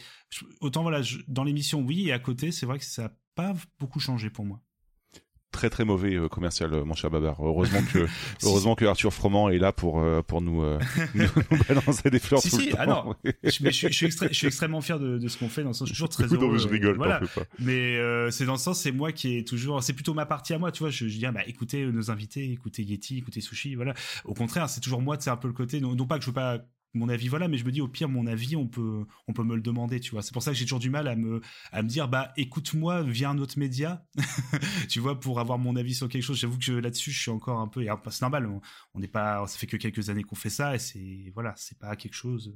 autant 0.61 0.83
voilà, 0.83 1.03
dans 1.29 1.45
l'émission 1.45 1.81
oui, 1.83 2.09
et 2.09 2.13
à 2.13 2.19
côté, 2.19 2.53
c'est 2.53 2.67
vrai 2.67 2.79
que 2.79 2.85
ça 2.85 3.07
a 3.07 3.11
pas 3.35 3.55
beaucoup 3.79 4.01
changé 4.01 4.31
pour 4.31 4.45
moi. 4.45 4.63
Très 5.59 5.71
très 5.71 5.85
mauvais 5.85 6.17
commercial, 6.31 6.71
mon 6.85 6.95
cher 6.95 7.11
Babar. 7.11 7.37
Heureusement 7.41 7.83
que 7.93 8.07
heureusement 8.45 8.75
que 8.77 8.85
Arthur 8.85 9.13
Froment 9.13 9.51
est 9.51 9.59
là 9.59 9.73
pour 9.73 10.05
pour 10.27 10.41
nous, 10.41 10.63
nous, 11.15 11.27
balancer 11.69 12.11
des 12.11 12.21
fleurs 12.21 12.41
si, 12.41 12.51
tout 12.51 12.61
si, 12.61 12.71
le 12.71 12.77
ah 12.79 12.87
temps. 12.87 13.05
non, 13.07 13.15
je, 13.25 13.63
mais 13.63 13.73
je, 13.73 13.89
suis 13.89 14.11
je 14.11 14.33
suis 14.33 14.47
extrêmement 14.47 14.81
fier 14.81 15.01
de, 15.01 15.19
de 15.19 15.29
ce 15.29 15.37
qu'on 15.37 15.49
fait. 15.49 15.63
Dans 15.63 15.71
le 15.71 15.75
sens, 15.75 15.89
je 15.89 15.95
suis 15.95 15.99
toujours 15.99 16.09
très 16.09 16.27
non, 16.27 16.41
heureux. 16.43 16.53
mais 16.53 16.59
je 16.61 16.69
rigole, 16.69 16.97
voilà. 16.97 17.21
pas. 17.21 17.43
Mais 17.59 17.99
c'est 18.31 18.45
dans 18.45 18.53
le 18.53 18.59
sens, 18.59 18.81
c'est 18.81 18.93
moi 18.93 19.11
qui 19.11 19.39
est 19.39 19.47
toujours, 19.47 19.83
c'est 19.83 19.93
plutôt 19.93 20.15
ma 20.15 20.27
partie 20.27 20.55
à 20.55 20.59
moi, 20.59 20.71
tu 20.71 20.85
vois. 20.85 20.91
Je, 20.91 21.09
je 21.09 21.19
dis, 21.19 21.27
ah, 21.27 21.33
bah 21.33 21.43
écoutez 21.47 21.85
nos 21.87 22.11
invités, 22.11 22.53
écoutez 22.53 22.85
Yeti, 22.85 23.19
écoutez 23.19 23.41
Sushi, 23.41 23.75
voilà. 23.75 23.95
Au 24.25 24.35
contraire, 24.35 24.69
c'est 24.69 24.81
toujours 24.81 25.03
moi, 25.03 25.17
c'est 25.19 25.31
un 25.31 25.37
peu 25.37 25.49
le 25.49 25.55
côté, 25.55 25.81
non, 25.81 25.95
non 25.95 26.07
pas 26.07 26.19
que 26.19 26.23
je 26.25 26.31
veux 26.31 26.35
pas 26.35 26.61
mon 26.95 27.09
avis 27.09 27.29
voilà 27.29 27.49
mais 27.49 27.59
je 27.59 27.65
me 27.65 27.71
dis 27.71 27.81
au 27.81 27.89
pire 27.89 28.09
mon 28.09 28.27
avis 28.27 28.57
on 28.57 28.67
peut 28.67 29.05
on 29.27 29.33
peut 29.33 29.45
me 29.45 29.55
le 29.55 29.61
demander 29.61 30.01
tu 30.01 30.13
vois. 30.13 30.23
C'est 30.23 30.33
pour 30.33 30.43
ça 30.43 30.53
que 30.53 30.57
j'ai 30.57 30.65
toujours 30.65 30.79
du 30.79 30.91
mal 30.91 31.09
à 31.09 31.17
me 31.17 31.41
à 31.73 31.83
me 31.83 31.89
dire 31.89 32.09
bah 32.09 32.33
écoute-moi 32.37 33.03
via 33.03 33.31
un 33.31 33.39
autre 33.39 33.59
média 33.59 34.05
tu 34.89 35.01
vois 35.01 35.21
pour 35.21 35.41
avoir 35.41 35.59
mon 35.59 35.77
avis 35.77 35.95
sur 35.95 36.09
quelque 36.09 36.23
chose. 36.23 36.39
J'avoue 36.39 36.59
que 36.59 36.73
là-dessus 36.73 37.11
je 37.11 37.21
suis 37.21 37.31
encore 37.31 37.61
un 37.61 37.69
peu 37.69 37.83
et 37.83 37.89
c'est 38.11 38.23
normal 38.23 38.49
on 38.95 39.01
n'est 39.01 39.09
pas 39.09 39.47
ça 39.47 39.59
fait 39.59 39.67
que 39.67 39.77
quelques 39.77 40.11
années 40.11 40.25
qu'on 40.25 40.37
fait 40.37 40.51
ça 40.51 40.75
et 40.75 40.79
c'est 40.79 41.31
voilà 41.35 41.55
c'est 41.57 41.79
pas 41.79 41.95
quelque 41.97 42.15
chose 42.15 42.55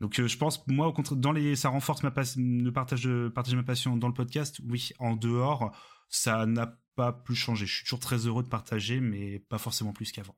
donc 0.00 0.18
euh, 0.18 0.28
je 0.28 0.36
pense 0.36 0.66
moi 0.66 0.88
au 0.88 0.92
contraire 0.92 1.18
dans 1.18 1.32
les 1.32 1.56
ça 1.56 1.68
renforce 1.68 2.02
ma 2.02 2.12
le 2.36 2.70
partage 2.70 3.02
de 3.02 3.30
partager 3.34 3.56
ma 3.56 3.62
passion 3.62 3.96
dans 3.96 4.08
le 4.08 4.14
podcast 4.14 4.60
oui 4.68 4.90
en 4.98 5.16
dehors 5.16 5.76
ça 6.08 6.46
n'a 6.46 6.78
pas 6.94 7.12
plus 7.12 7.34
changé. 7.34 7.66
Je 7.66 7.74
suis 7.74 7.84
toujours 7.84 8.00
très 8.00 8.26
heureux 8.26 8.42
de 8.42 8.48
partager 8.48 9.00
mais 9.00 9.38
pas 9.38 9.58
forcément 9.58 9.92
plus 9.92 10.12
qu'avant 10.12 10.36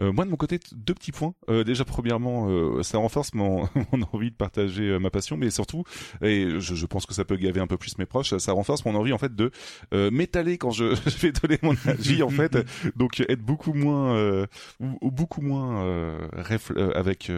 euh, 0.00 0.12
moi 0.12 0.24
de 0.24 0.30
mon 0.30 0.36
côté, 0.36 0.60
deux 0.72 0.94
petits 0.94 1.12
points. 1.12 1.34
Euh, 1.48 1.64
déjà, 1.64 1.84
premièrement, 1.84 2.48
euh, 2.48 2.82
ça 2.82 2.98
renforce 2.98 3.34
mon, 3.34 3.68
envie 4.12 4.30
de 4.30 4.36
partager 4.36 4.84
euh, 4.84 4.98
ma 4.98 5.10
passion, 5.10 5.36
mais 5.36 5.50
surtout, 5.50 5.84
et 6.22 6.48
je, 6.58 6.74
je, 6.74 6.86
pense 6.86 7.06
que 7.06 7.14
ça 7.14 7.24
peut 7.24 7.36
gaver 7.36 7.60
un 7.60 7.66
peu 7.66 7.76
plus 7.76 7.98
mes 7.98 8.06
proches, 8.06 8.36
ça 8.36 8.52
renforce 8.52 8.84
mon 8.84 8.94
envie 8.94 9.12
en 9.12 9.18
fait 9.18 9.34
de 9.34 9.50
m'étaler 10.10 10.58
quand 10.58 10.70
je, 10.70 10.84
vais 11.20 11.32
donner 11.32 11.58
mon 11.62 11.74
avis 11.86 12.22
en 12.22 12.30
fait. 12.30 12.56
Donc 12.96 13.20
être 13.20 13.42
beaucoup 13.42 13.74
moins, 13.74 14.46
ou, 14.80 14.98
ou, 15.00 15.10
beaucoup 15.10 15.42
moins 15.42 16.28
avec, 16.94 17.30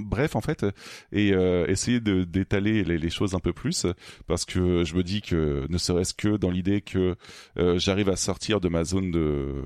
bref 0.00 0.36
en 0.36 0.40
fait, 0.40 0.66
et 1.12 1.28
essayer 1.68 2.00
de 2.00 2.24
d'étaler 2.24 2.84
les, 2.84 2.98
les, 2.98 3.10
choses 3.10 3.34
un 3.34 3.40
peu 3.40 3.52
plus, 3.52 3.86
parce 4.26 4.44
que 4.44 4.84
je 4.84 4.94
me 4.94 5.02
dis 5.02 5.22
que 5.22 5.66
ne 5.68 5.78
serait-ce 5.78 6.14
que 6.14 6.36
dans 6.36 6.50
l'idée 6.50 6.80
que 6.80 7.16
j'arrive 7.56 8.08
à 8.08 8.16
sortir 8.16 8.60
de 8.60 8.68
ma 8.68 8.84
zone 8.84 9.10
de 9.10 9.62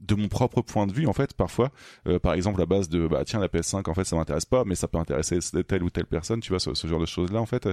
de 0.00 0.14
mon 0.14 0.28
propre 0.28 0.62
point 0.62 0.86
de 0.86 0.92
vue 0.92 1.06
en 1.06 1.12
fait 1.12 1.34
parfois 1.34 1.70
euh, 2.06 2.18
par 2.18 2.34
exemple 2.34 2.60
la 2.60 2.66
base 2.66 2.88
de 2.88 3.08
bah 3.08 3.22
tiens 3.24 3.40
la 3.40 3.48
PS5 3.48 3.90
en 3.90 3.94
fait 3.94 4.04
ça 4.04 4.16
m'intéresse 4.16 4.44
pas 4.44 4.64
mais 4.64 4.74
ça 4.74 4.88
peut 4.88 4.98
intéresser 4.98 5.38
telle 5.66 5.82
ou 5.82 5.90
telle 5.90 6.06
personne 6.06 6.40
tu 6.40 6.50
vois 6.50 6.60
ce, 6.60 6.74
ce 6.74 6.86
genre 6.86 7.00
de 7.00 7.06
choses 7.06 7.32
là 7.32 7.40
en 7.40 7.46
fait 7.46 7.68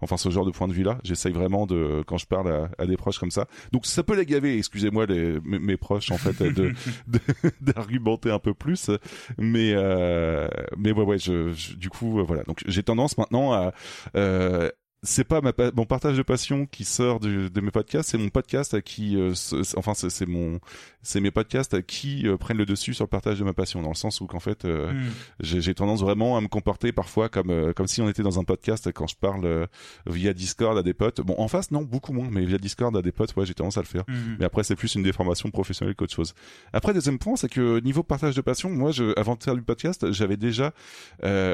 enfin 0.00 0.16
ce 0.16 0.28
genre 0.30 0.44
de 0.44 0.50
point 0.50 0.68
de 0.68 0.72
vue 0.72 0.82
là 0.82 0.98
j'essaye 1.04 1.32
vraiment 1.32 1.66
de 1.66 2.02
quand 2.06 2.18
je 2.18 2.26
parle 2.26 2.50
à, 2.52 2.70
à, 2.78 2.86
des 2.86 2.96
proches 2.96 3.18
comme 3.18 3.30
ça. 3.30 3.46
Donc 3.72 3.86
ça 3.86 4.02
peut 4.02 4.16
les 4.16 4.26
gaver 4.26 4.58
excusez-moi 4.58 5.06
les 5.06 5.40
mes, 5.40 5.58
mes, 5.58 5.76
proches 5.76 6.10
en 6.10 6.18
fait 6.18 6.42
de 6.42 6.72
d'argumenter 7.60 8.30
un 8.30 8.38
peu 8.38 8.54
plus 8.54 8.90
mais 9.38 9.72
euh, 9.74 10.48
mais 10.76 10.92
ouais 10.92 11.04
ouais 11.04 11.18
je, 11.18 11.52
je 11.52 11.74
du 11.74 11.90
coup 11.90 12.24
voilà. 12.24 12.42
Donc 12.44 12.62
j'ai 12.66 12.82
tendance 12.82 13.18
maintenant 13.18 13.52
à 13.52 13.72
euh, 14.16 14.70
c'est 15.02 15.24
pas 15.24 15.40
ma 15.40 15.52
mon 15.76 15.84
partage 15.84 16.16
de 16.16 16.22
passion 16.22 16.66
qui 16.66 16.84
sort 16.84 17.20
de, 17.20 17.48
de 17.48 17.60
mes 17.60 17.70
podcasts, 17.70 18.10
c'est 18.10 18.18
mon 18.18 18.30
podcast 18.30 18.80
qui, 18.82 19.16
euh, 19.16 19.32
enfin 19.76 19.94
c'est 19.94 20.26
mon, 20.26 20.58
c'est 21.02 21.20
mes 21.20 21.30
podcasts 21.30 21.82
qui 21.82 22.26
euh, 22.26 22.36
prennent 22.36 22.58
le 22.58 22.66
dessus 22.66 22.94
sur 22.94 23.04
le 23.04 23.08
partage 23.08 23.38
de 23.38 23.44
ma 23.44 23.52
passion, 23.52 23.82
dans 23.82 23.88
le 23.88 23.94
sens 23.94 24.20
où 24.20 24.26
qu'en 24.26 24.40
fait 24.40 24.64
euh, 24.64 24.92
mm. 24.92 25.10
j'ai 25.40 25.74
tendance 25.74 26.00
vraiment 26.00 26.36
à 26.36 26.40
me 26.40 26.48
comporter 26.48 26.92
parfois 26.92 27.28
comme 27.28 27.50
euh, 27.50 27.72
comme 27.72 27.86
si 27.86 28.02
on 28.02 28.08
était 28.08 28.22
dans 28.22 28.38
un 28.38 28.44
podcast 28.44 28.90
quand 28.92 29.06
je 29.06 29.16
parle 29.16 29.68
via 30.06 30.32
Discord 30.32 30.76
à 30.76 30.82
des 30.82 30.94
potes. 30.94 31.20
Bon 31.20 31.34
en 31.38 31.48
face 31.48 31.70
non 31.70 31.82
beaucoup 31.82 32.12
moins, 32.12 32.28
mais 32.30 32.44
via 32.44 32.58
Discord 32.58 32.96
à 32.96 33.02
des 33.02 33.12
potes 33.12 33.34
ouais 33.36 33.46
j'ai 33.46 33.54
tendance 33.54 33.78
à 33.78 33.82
le 33.82 33.86
faire. 33.86 34.04
Mm. 34.08 34.36
Mais 34.38 34.44
après 34.44 34.64
c'est 34.64 34.76
plus 34.76 34.94
une 34.94 35.02
déformation 35.02 35.50
professionnelle 35.50 35.94
qu'autre 35.94 36.14
chose. 36.14 36.34
Après 36.72 36.92
deuxième 36.94 37.18
point 37.18 37.36
c'est 37.36 37.48
que 37.48 37.80
niveau 37.80 38.02
partage 38.02 38.34
de 38.34 38.40
passion, 38.40 38.70
moi 38.70 38.90
je, 38.90 39.18
avant 39.18 39.36
de 39.36 39.42
faire 39.42 39.54
du 39.54 39.62
podcast 39.62 40.12
j'avais 40.12 40.36
déjà 40.36 40.72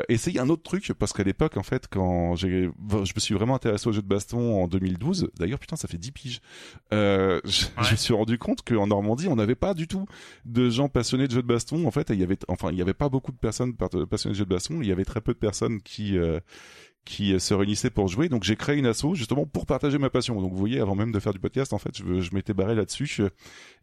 essayé 0.08 0.40
un 0.40 0.48
autre 0.48 0.62
truc 0.62 0.92
parce 0.98 1.12
qu'à 1.12 1.22
l'époque 1.22 1.56
en 1.56 1.62
fait 1.62 1.88
quand 1.88 2.34
j'ai, 2.36 2.70
je 2.90 3.12
me 3.14 3.20
suis 3.20 3.34
vraiment 3.34 3.54
intéressé 3.54 3.88
aux 3.88 3.92
jeux 3.92 4.02
de 4.02 4.08
baston 4.08 4.62
en 4.62 4.68
2012. 4.68 5.30
D'ailleurs, 5.38 5.58
putain, 5.58 5.76
ça 5.76 5.88
fait 5.88 5.98
10 5.98 6.12
piges. 6.12 6.40
Euh, 6.92 7.40
je, 7.44 7.66
ouais. 7.66 7.70
je, 7.82 7.92
me 7.92 7.96
suis 7.96 8.14
rendu 8.14 8.38
compte 8.38 8.62
qu'en 8.62 8.86
Normandie, 8.86 9.28
on 9.28 9.33
n'avait 9.36 9.54
pas 9.54 9.74
du 9.74 9.86
tout 9.86 10.06
de 10.44 10.70
gens 10.70 10.88
passionnés 10.88 11.26
de 11.26 11.32
jeux 11.32 11.42
de 11.42 11.46
baston. 11.46 11.86
En 11.86 11.90
fait, 11.90 12.10
il 12.10 12.18
y 12.18 12.22
avait, 12.22 12.38
enfin, 12.48 12.70
il 12.70 12.78
y 12.78 12.82
avait 12.82 12.94
pas 12.94 13.08
beaucoup 13.08 13.32
de 13.32 13.36
personnes 13.36 13.74
passionnées 13.74 14.34
de 14.34 14.38
jeux 14.38 14.44
de 14.44 14.50
baston. 14.50 14.80
Il 14.80 14.88
y 14.88 14.92
avait 14.92 15.04
très 15.04 15.20
peu 15.20 15.32
de 15.32 15.38
personnes 15.38 15.80
qui 15.80 16.18
euh, 16.18 16.40
qui 17.04 17.38
se 17.38 17.54
réunissaient 17.54 17.90
pour 17.90 18.08
jouer. 18.08 18.28
Donc 18.28 18.44
j'ai 18.44 18.56
créé 18.56 18.76
une 18.76 18.86
asso 18.86 19.14
justement 19.14 19.46
pour 19.46 19.66
partager 19.66 19.98
ma 19.98 20.10
passion. 20.10 20.40
Donc 20.40 20.52
vous 20.52 20.58
voyez, 20.58 20.80
avant 20.80 20.94
même 20.94 21.12
de 21.12 21.20
faire 21.20 21.32
du 21.32 21.38
podcast, 21.38 21.72
en 21.72 21.78
fait, 21.78 21.96
je, 21.96 22.20
je 22.20 22.34
m'étais 22.34 22.54
barré 22.54 22.74
là-dessus 22.74 23.22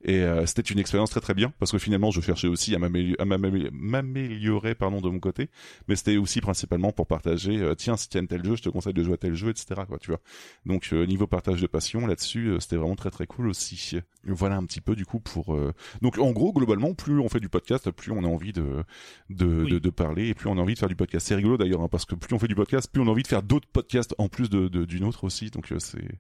et 0.04 0.22
euh, 0.22 0.46
c'était 0.46 0.62
une 0.64 0.80
expérience 0.80 1.12
très 1.12 1.20
très 1.20 1.34
bien 1.34 1.54
parce 1.60 1.72
que 1.72 1.78
finalement 1.78 2.10
je 2.10 2.22
cherchais 2.22 2.48
aussi 2.48 2.76
à 2.76 2.80
m'améliorer 2.80 4.76
pardon 4.76 5.00
de 5.02 5.10
mon 5.10 5.20
côté, 5.20 5.50
mais 5.88 5.96
c'était 5.96 6.18
aussi 6.18 6.42
principalement 6.42 6.92
pour 6.92 7.08
partager. 7.08 7.60
Euh, 7.60 7.76
tiens, 7.76 7.98
si 7.98 8.10
tu 8.10 8.18
aimes 8.18 8.28
tel 8.28 8.44
jeu, 8.44 8.56
je 8.56 8.64
te 8.64 8.70
conseille 8.70 8.94
de 8.94 9.04
jouer 9.04 9.14
à 9.14 9.18
tel 9.18 9.36
jeu, 9.36 9.50
etc. 9.50 9.82
Quoi, 9.88 10.00
tu 10.00 10.12
vois. 10.12 10.20
Donc 10.66 10.90
euh, 10.94 11.06
niveau 11.06 11.28
partage 11.28 11.62
de 11.62 11.68
passion 11.68 12.08
là-dessus, 12.08 12.48
euh, 12.48 12.60
c'était 12.60 12.78
vraiment 12.78 12.96
très 12.96 13.12
très 13.12 13.28
cool 13.28 13.48
aussi. 13.48 14.00
Voilà 14.24 14.56
un 14.56 14.66
petit 14.66 14.82
peu 14.82 14.96
du 14.96 15.06
coup 15.06 15.20
pour. 15.20 15.54
Euh, 15.54 15.74
donc 16.02 16.18
en 16.18 16.32
gros 16.32 16.54
globalement, 16.54 16.94
plus 16.94 17.20
on 17.20 17.30
fait 17.30 17.40
du 17.40 17.50
podcast, 17.50 17.90
plus 17.92 18.12
on 18.12 18.24
a 18.24 18.28
envie 18.28 18.54
de 18.54 18.84
de, 19.30 19.64
oui. 19.64 19.72
de, 19.72 19.80
de 19.80 19.90
parler 19.90 20.30
et 20.30 20.34
plus 20.34 20.50
on 20.50 20.58
a 20.58 20.62
envie 20.62 20.74
de 20.74 20.80
faire 20.80 20.90
du 20.90 20.96
podcast. 20.96 21.28
C'est 21.28 21.36
rigolo 21.36 21.58
d'ailleurs 21.58 21.82
hein, 21.82 21.90
parce 21.90 22.06
que 22.06 22.16
plus 22.16 22.34
on 22.36 22.40
fait 22.40 22.48
du 22.48 22.56
podcast, 22.56 22.90
plus 22.92 23.02
on 23.02 23.08
a 23.08 23.11
envie 23.12 23.24
de 23.24 23.28
faire 23.28 23.44
d'autres 23.44 23.68
podcasts 23.68 24.16
en 24.18 24.30
plus 24.30 24.50
de 24.50 24.68
d'une 24.86 25.04
autre 25.04 25.24
aussi. 25.24 25.50
Donc 25.50 25.72
c'est 25.80 26.20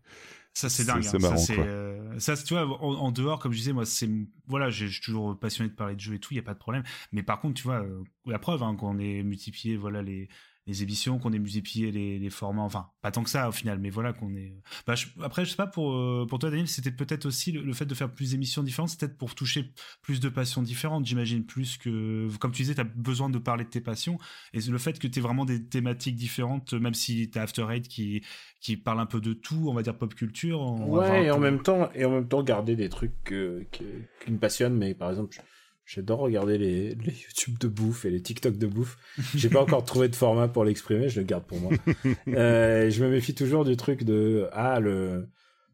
ça 0.53 0.69
c'est 0.69 0.83
dingue. 0.83 1.03
C'est 1.03 1.15
hein. 1.15 1.19
marrant. 1.19 1.37
Ça, 1.37 1.55
quoi. 1.55 1.63
Euh, 1.63 2.19
ça 2.19 2.35
tu 2.35 2.53
vois, 2.53 2.65
en, 2.65 2.93
en, 2.95 3.11
dehors, 3.11 3.39
comme 3.39 3.53
je 3.53 3.57
disais, 3.57 3.73
moi, 3.73 3.85
c'est 3.85 4.09
voilà, 4.47 4.69
je 4.69 4.85
suis 4.85 5.01
toujours 5.01 5.37
passionné 5.39 5.69
de 5.69 5.75
parler 5.75 5.95
de 5.95 5.99
jeux 6.01 6.15
et 6.15 6.19
tout, 6.19 6.33
il 6.33 6.37
y 6.37 6.39
a 6.39 6.43
pas 6.43 6.53
de 6.53 6.59
problème. 6.59 6.83
Mais 7.11 7.23
par 7.23 7.39
contre, 7.39 7.55
tu 7.55 7.63
vois, 7.63 7.81
euh, 7.81 8.03
la 8.25 8.39
preuve, 8.39 8.63
hein, 8.63 8.75
qu'on 8.75 8.99
est 8.99 9.23
multiplié, 9.23 9.77
voilà 9.77 10.01
les 10.01 10.27
les 10.67 10.83
émissions, 10.83 11.17
qu'on 11.17 11.33
ait 11.33 11.39
multiplié 11.39 11.91
les, 11.91 12.19
les, 12.19 12.29
formats, 12.29 12.61
enfin 12.61 12.89
pas 13.01 13.11
tant 13.11 13.23
que 13.23 13.29
ça 13.29 13.49
au 13.49 13.51
final, 13.51 13.79
mais 13.79 13.89
voilà 13.89 14.13
qu'on 14.13 14.35
est. 14.35 14.53
Bah, 14.85 14.93
je, 14.93 15.07
après, 15.21 15.43
je 15.43 15.51
sais 15.51 15.55
pas 15.55 15.67
pour 15.67 15.93
euh, 15.93 16.25
pour 16.29 16.37
toi 16.37 16.51
Daniel, 16.51 16.67
c'était 16.67 16.91
peut-être 16.91 17.25
aussi 17.25 17.51
le, 17.51 17.61
le, 17.61 17.73
fait 17.73 17.85
de 17.85 17.95
faire 17.95 18.11
plus 18.11 18.31
d'émissions 18.31 18.61
différentes, 18.61 18.89
c'est 18.89 18.99
peut-être 18.99 19.17
pour 19.17 19.33
toucher 19.33 19.73
plus 20.03 20.19
de 20.19 20.29
passions 20.29 20.61
différentes, 20.61 21.05
j'imagine 21.05 21.45
plus 21.45 21.77
que 21.77 22.29
comme 22.37 22.51
tu 22.51 22.61
disais, 22.61 22.75
tu 22.75 22.81
as 22.81 22.85
besoin 22.85 23.29
de 23.29 23.39
parler 23.39 23.63
de 23.63 23.69
tes 23.69 23.81
passions 23.81 24.19
et 24.53 24.59
le 24.61 24.77
fait 24.77 24.99
que 24.99 25.07
tu 25.07 25.19
aies 25.19 25.21
vraiment 25.21 25.45
des 25.45 25.65
thématiques 25.67 26.15
différentes, 26.15 26.73
même 26.73 26.93
si 26.93 27.29
tu 27.29 27.39
as 27.39 27.41
After 27.41 27.65
Eight 27.71 27.87
qui 27.87 28.23
qui 28.59 28.77
parle 28.77 28.99
un 28.99 29.07
peu 29.07 29.19
de 29.19 29.33
tout, 29.33 29.65
on 29.67 29.73
va 29.73 29.81
dire 29.81 29.97
pop 29.97 30.13
culture. 30.13 30.61
Ouais, 30.87 31.25
et 31.25 31.31
en 31.31 31.39
même 31.39 31.63
temps 31.63 31.89
et 31.95 32.05
en 32.05 32.11
même 32.11 32.27
temps 32.27 32.43
garder 32.43 32.75
des 32.75 32.89
trucs 32.89 33.13
qui 33.23 34.31
me 34.31 34.37
passionnent, 34.37 34.77
mais 34.77 34.93
par 34.93 35.09
exemple. 35.09 35.41
J'adore 35.85 36.19
regarder 36.19 36.57
les, 36.57 36.95
les, 36.95 37.11
YouTube 37.11 37.57
de 37.59 37.67
bouffe 37.67 38.05
et 38.05 38.11
les 38.11 38.21
TikTok 38.21 38.57
de 38.57 38.67
bouffe. 38.67 38.97
J'ai 39.35 39.49
pas 39.49 39.61
encore 39.61 39.83
trouvé 39.83 40.07
de 40.07 40.15
format 40.15 40.47
pour 40.47 40.63
l'exprimer, 40.63 41.09
je 41.09 41.19
le 41.19 41.25
garde 41.25 41.43
pour 41.43 41.59
moi. 41.59 41.71
euh, 42.29 42.89
je 42.89 43.03
me 43.03 43.09
méfie 43.09 43.33
toujours 43.33 43.65
du 43.65 43.75
truc 43.75 44.03
de 44.03 44.47
ah 44.53 44.79
le 44.79 45.27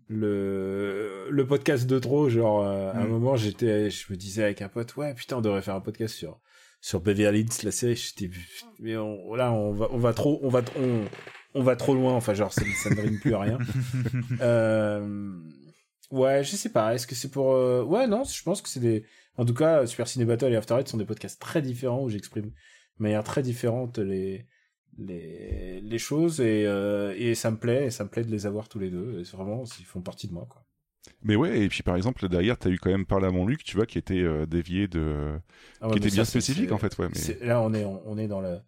le 0.08 1.28
le 1.30 1.46
podcast 1.46 1.86
de 1.88 2.00
trop. 2.00 2.30
Genre 2.30 2.64
euh, 2.64 2.92
à 2.94 3.00
un 3.00 3.08
moment 3.08 3.36
j'étais, 3.36 3.90
je 3.90 4.12
me 4.12 4.18
disais 4.18 4.44
avec 4.44 4.62
un 4.62 4.70
pote 4.70 4.96
ouais 4.96 5.14
putain 5.14 5.38
on 5.38 5.42
devrait 5.42 5.62
faire 5.62 5.76
un 5.76 5.82
podcast 5.82 6.16
sur 6.16 6.40
sur 6.82 7.02
Beverly 7.02 7.42
Hills 7.42 7.64
la 7.64 7.72
série. 7.72 7.96
J'étais 7.96 8.34
mais 8.80 8.96
on, 8.98 9.36
là 9.36 9.52
on 9.52 9.74
va 9.74 9.90
on 9.92 9.98
va 9.98 10.14
trop 10.14 10.40
on 10.42 10.50
va 10.50 10.62
on 10.80 11.06
on 11.54 11.64
va 11.64 11.76
trop 11.76 11.94
loin. 11.94 12.14
Enfin 12.14 12.34
genre 12.34 12.54
ça, 12.54 12.64
ça 12.82 12.90
ne 12.90 13.02
rime 13.02 13.20
plus 13.20 13.36
à 13.36 13.42
rien. 13.42 13.60
euh, 14.42 15.32
ouais 16.12 16.44
je 16.44 16.56
sais 16.56 16.70
pas. 16.70 16.96
Est-ce 16.96 17.06
que 17.06 17.16
c'est 17.16 17.30
pour 17.30 17.50
ouais 17.88 18.08
non 18.08 18.24
je 18.24 18.42
pense 18.42 18.62
que 18.62 18.70
c'est 18.70 18.80
des 18.80 19.06
en 19.38 19.46
tout 19.46 19.54
cas, 19.54 19.86
Super 19.86 20.08
Ciné 20.08 20.26
Battle 20.26 20.52
et 20.52 20.56
After 20.56 20.76
Eight 20.76 20.88
sont 20.88 20.98
des 20.98 21.06
podcasts 21.06 21.40
très 21.40 21.62
différents 21.62 22.04
où 22.04 22.10
j'exprime 22.10 22.48
de 22.48 23.04
manière 23.04 23.24
très 23.24 23.42
différente 23.42 24.00
les 24.00 24.48
les, 24.98 25.80
les 25.82 26.00
choses 26.00 26.42
et, 26.42 26.66
euh, 26.66 27.14
et 27.18 27.36
ça 27.36 27.52
me 27.52 27.58
plaît 27.58 27.86
et 27.86 27.90
ça 27.92 28.04
me 28.04 28.10
plaît 28.10 28.24
de 28.24 28.32
les 28.32 28.48
avoir 28.48 28.68
tous 28.68 28.80
les 28.80 28.90
deux. 28.90 29.20
Et 29.20 29.24
vraiment, 29.36 29.64
ils 29.80 29.86
font 29.86 30.02
partie 30.02 30.28
de 30.28 30.34
moi 30.34 30.48
quoi. 30.50 30.64
Mais 31.24 31.36
ouais, 31.36 31.62
et 31.62 31.70
puis 31.70 31.84
par 31.84 31.96
exemple 31.96 32.28
derrière, 32.28 32.58
t'as 32.58 32.70
eu 32.70 32.80
quand 32.80 32.90
même 32.90 33.06
Parle 33.06 33.26
à 33.26 33.32
mon 33.32 33.46
Luc, 33.46 33.64
tu 33.64 33.78
vois, 33.78 33.86
qui 33.86 33.98
était 33.98 34.22
euh, 34.22 34.46
dévié 34.46 34.88
de, 34.88 35.40
ah 35.80 35.88
ouais, 35.88 35.94
qui 35.94 36.00
était 36.00 36.16
bien 36.16 36.26
spécifique 36.26 36.72
en 36.72 36.78
fait, 36.78 36.98
ouais. 36.98 37.08
Mais... 37.10 37.46
Là, 37.46 37.62
on 37.62 37.74
est 37.74 37.86
on 37.86 38.18
est 38.18 38.28
dans 38.28 38.42
le 38.42 38.60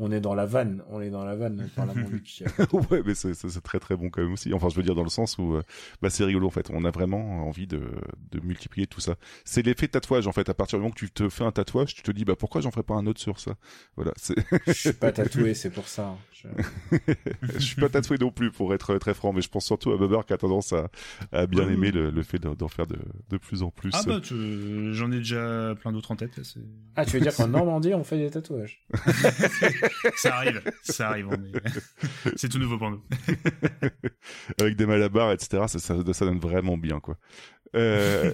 on 0.00 0.10
est 0.10 0.20
dans 0.20 0.34
la 0.34 0.44
vanne, 0.44 0.82
on 0.90 1.00
est 1.00 1.10
dans 1.10 1.24
la 1.24 1.36
vanne 1.36 1.68
par 1.76 1.86
la 1.86 1.92
ouais, 2.90 3.02
mais 3.06 3.14
c'est 3.14 3.34
très 3.62 3.78
très 3.78 3.96
bon 3.96 4.10
quand 4.10 4.22
même 4.22 4.32
aussi. 4.32 4.52
Enfin, 4.52 4.68
je 4.68 4.74
veux 4.74 4.82
dire 4.82 4.94
dans 4.96 5.04
le 5.04 5.08
sens 5.08 5.38
où, 5.38 5.54
euh, 5.54 5.62
bah, 6.02 6.10
c'est 6.10 6.24
rigolo 6.24 6.48
en 6.48 6.50
fait. 6.50 6.68
On 6.72 6.84
a 6.84 6.90
vraiment 6.90 7.46
envie 7.46 7.68
de, 7.68 7.80
de 8.32 8.40
multiplier 8.40 8.86
tout 8.88 9.00
ça. 9.00 9.14
C'est 9.44 9.62
l'effet 9.62 9.86
tatouage 9.86 10.26
en 10.26 10.32
fait. 10.32 10.48
À 10.48 10.54
partir 10.54 10.78
du 10.78 10.82
moment 10.82 10.92
que 10.92 10.98
tu 10.98 11.10
te 11.10 11.28
fais 11.28 11.44
un 11.44 11.52
tatouage, 11.52 11.94
tu 11.94 12.02
te 12.02 12.10
dis 12.10 12.24
bah 12.24 12.34
pourquoi 12.36 12.60
j'en 12.60 12.72
ferais 12.72 12.82
pas 12.82 12.94
un 12.94 13.06
autre 13.06 13.20
sur 13.20 13.38
ça? 13.38 13.54
Voilà. 13.94 14.12
je 14.66 14.72
suis 14.72 14.92
pas 14.92 15.12
tatoué, 15.12 15.54
c'est 15.54 15.70
pour 15.70 15.86
ça. 15.86 16.16
Je... 16.32 16.48
je 17.54 17.58
suis 17.60 17.80
pas 17.80 17.88
tatoué 17.88 18.18
non 18.18 18.32
plus 18.32 18.50
pour 18.50 18.74
être 18.74 18.96
très 18.98 19.14
franc, 19.14 19.32
mais 19.32 19.42
je 19.42 19.48
pense 19.48 19.64
surtout 19.64 19.92
à 19.92 19.96
Babar 19.96 20.26
qui 20.26 20.32
a 20.32 20.38
tendance 20.38 20.72
à, 20.72 20.88
à 21.30 21.46
bien 21.46 21.68
aimer 21.68 21.92
le, 21.92 22.10
le 22.10 22.22
fait 22.24 22.38
d'en 22.38 22.68
faire 22.68 22.86
de, 22.88 22.98
de 23.30 23.36
plus 23.36 23.62
en 23.62 23.70
plus. 23.70 23.90
Ah 23.94 24.02
bah 24.04 24.20
j'en 24.22 25.12
ai 25.12 25.18
déjà 25.18 25.74
plein 25.80 25.92
d'autres 25.92 26.10
en 26.10 26.16
tête. 26.16 26.40
Ah 26.96 27.04
tu 27.04 27.12
veux 27.12 27.20
dire 27.20 27.34
qu'en 27.34 27.46
Normandie 27.48 27.94
on 27.94 28.02
fait 28.02 28.18
des 28.18 28.30
tatouages? 28.30 28.84
ça 30.16 30.36
arrive, 30.36 30.62
ça 30.82 31.08
arrive. 31.10 31.28
Est... 31.32 32.32
c'est 32.36 32.48
tout 32.48 32.58
nouveau 32.58 32.78
pour 32.78 32.90
nous. 32.90 33.02
Avec 34.60 34.76
des 34.76 34.86
malabars, 34.86 35.32
etc. 35.32 35.64
Ça, 35.68 35.78
ça, 35.78 35.94
ça, 36.12 36.24
donne 36.24 36.38
vraiment 36.38 36.76
bien, 36.76 37.00
quoi. 37.00 37.16
Euh... 37.74 38.32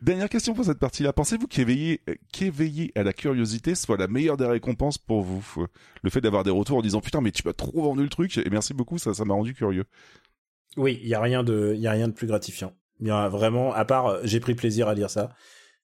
Dernière 0.00 0.28
question 0.28 0.54
pour 0.54 0.64
cette 0.64 0.78
partie-là. 0.78 1.12
Pensez-vous 1.12 1.46
qu'éveiller, 1.46 2.00
qu'éveiller 2.32 2.90
à 2.94 3.02
la 3.02 3.12
curiosité 3.12 3.74
soit 3.74 3.98
la 3.98 4.08
meilleure 4.08 4.38
des 4.38 4.46
récompenses 4.46 4.96
pour 4.96 5.22
vous? 5.22 5.66
Le 6.02 6.10
fait 6.10 6.22
d'avoir 6.22 6.42
des 6.42 6.50
retours 6.50 6.78
en 6.78 6.82
disant 6.82 7.02
putain 7.02 7.20
mais 7.20 7.32
tu 7.32 7.42
m'as 7.44 7.52
trop 7.52 7.82
vendu 7.82 8.02
le 8.02 8.08
truc 8.08 8.38
et 8.38 8.48
merci 8.50 8.72
beaucoup, 8.72 8.96
ça, 8.96 9.12
ça 9.12 9.24
m'a 9.26 9.34
rendu 9.34 9.52
curieux. 9.52 9.84
Oui, 10.78 10.98
il 11.02 11.08
y 11.08 11.14
a 11.14 11.20
rien 11.20 11.42
de, 11.42 11.72
il 11.74 11.82
y 11.82 11.86
a 11.86 11.90
rien 11.90 12.08
de 12.08 12.14
plus 12.14 12.26
gratifiant. 12.26 12.72
Il 13.00 13.08
y 13.08 13.10
a 13.10 13.28
vraiment, 13.28 13.74
à 13.74 13.84
part, 13.84 14.24
j'ai 14.24 14.40
pris 14.40 14.54
plaisir 14.54 14.88
à 14.88 14.94
lire 14.94 15.10
ça. 15.10 15.34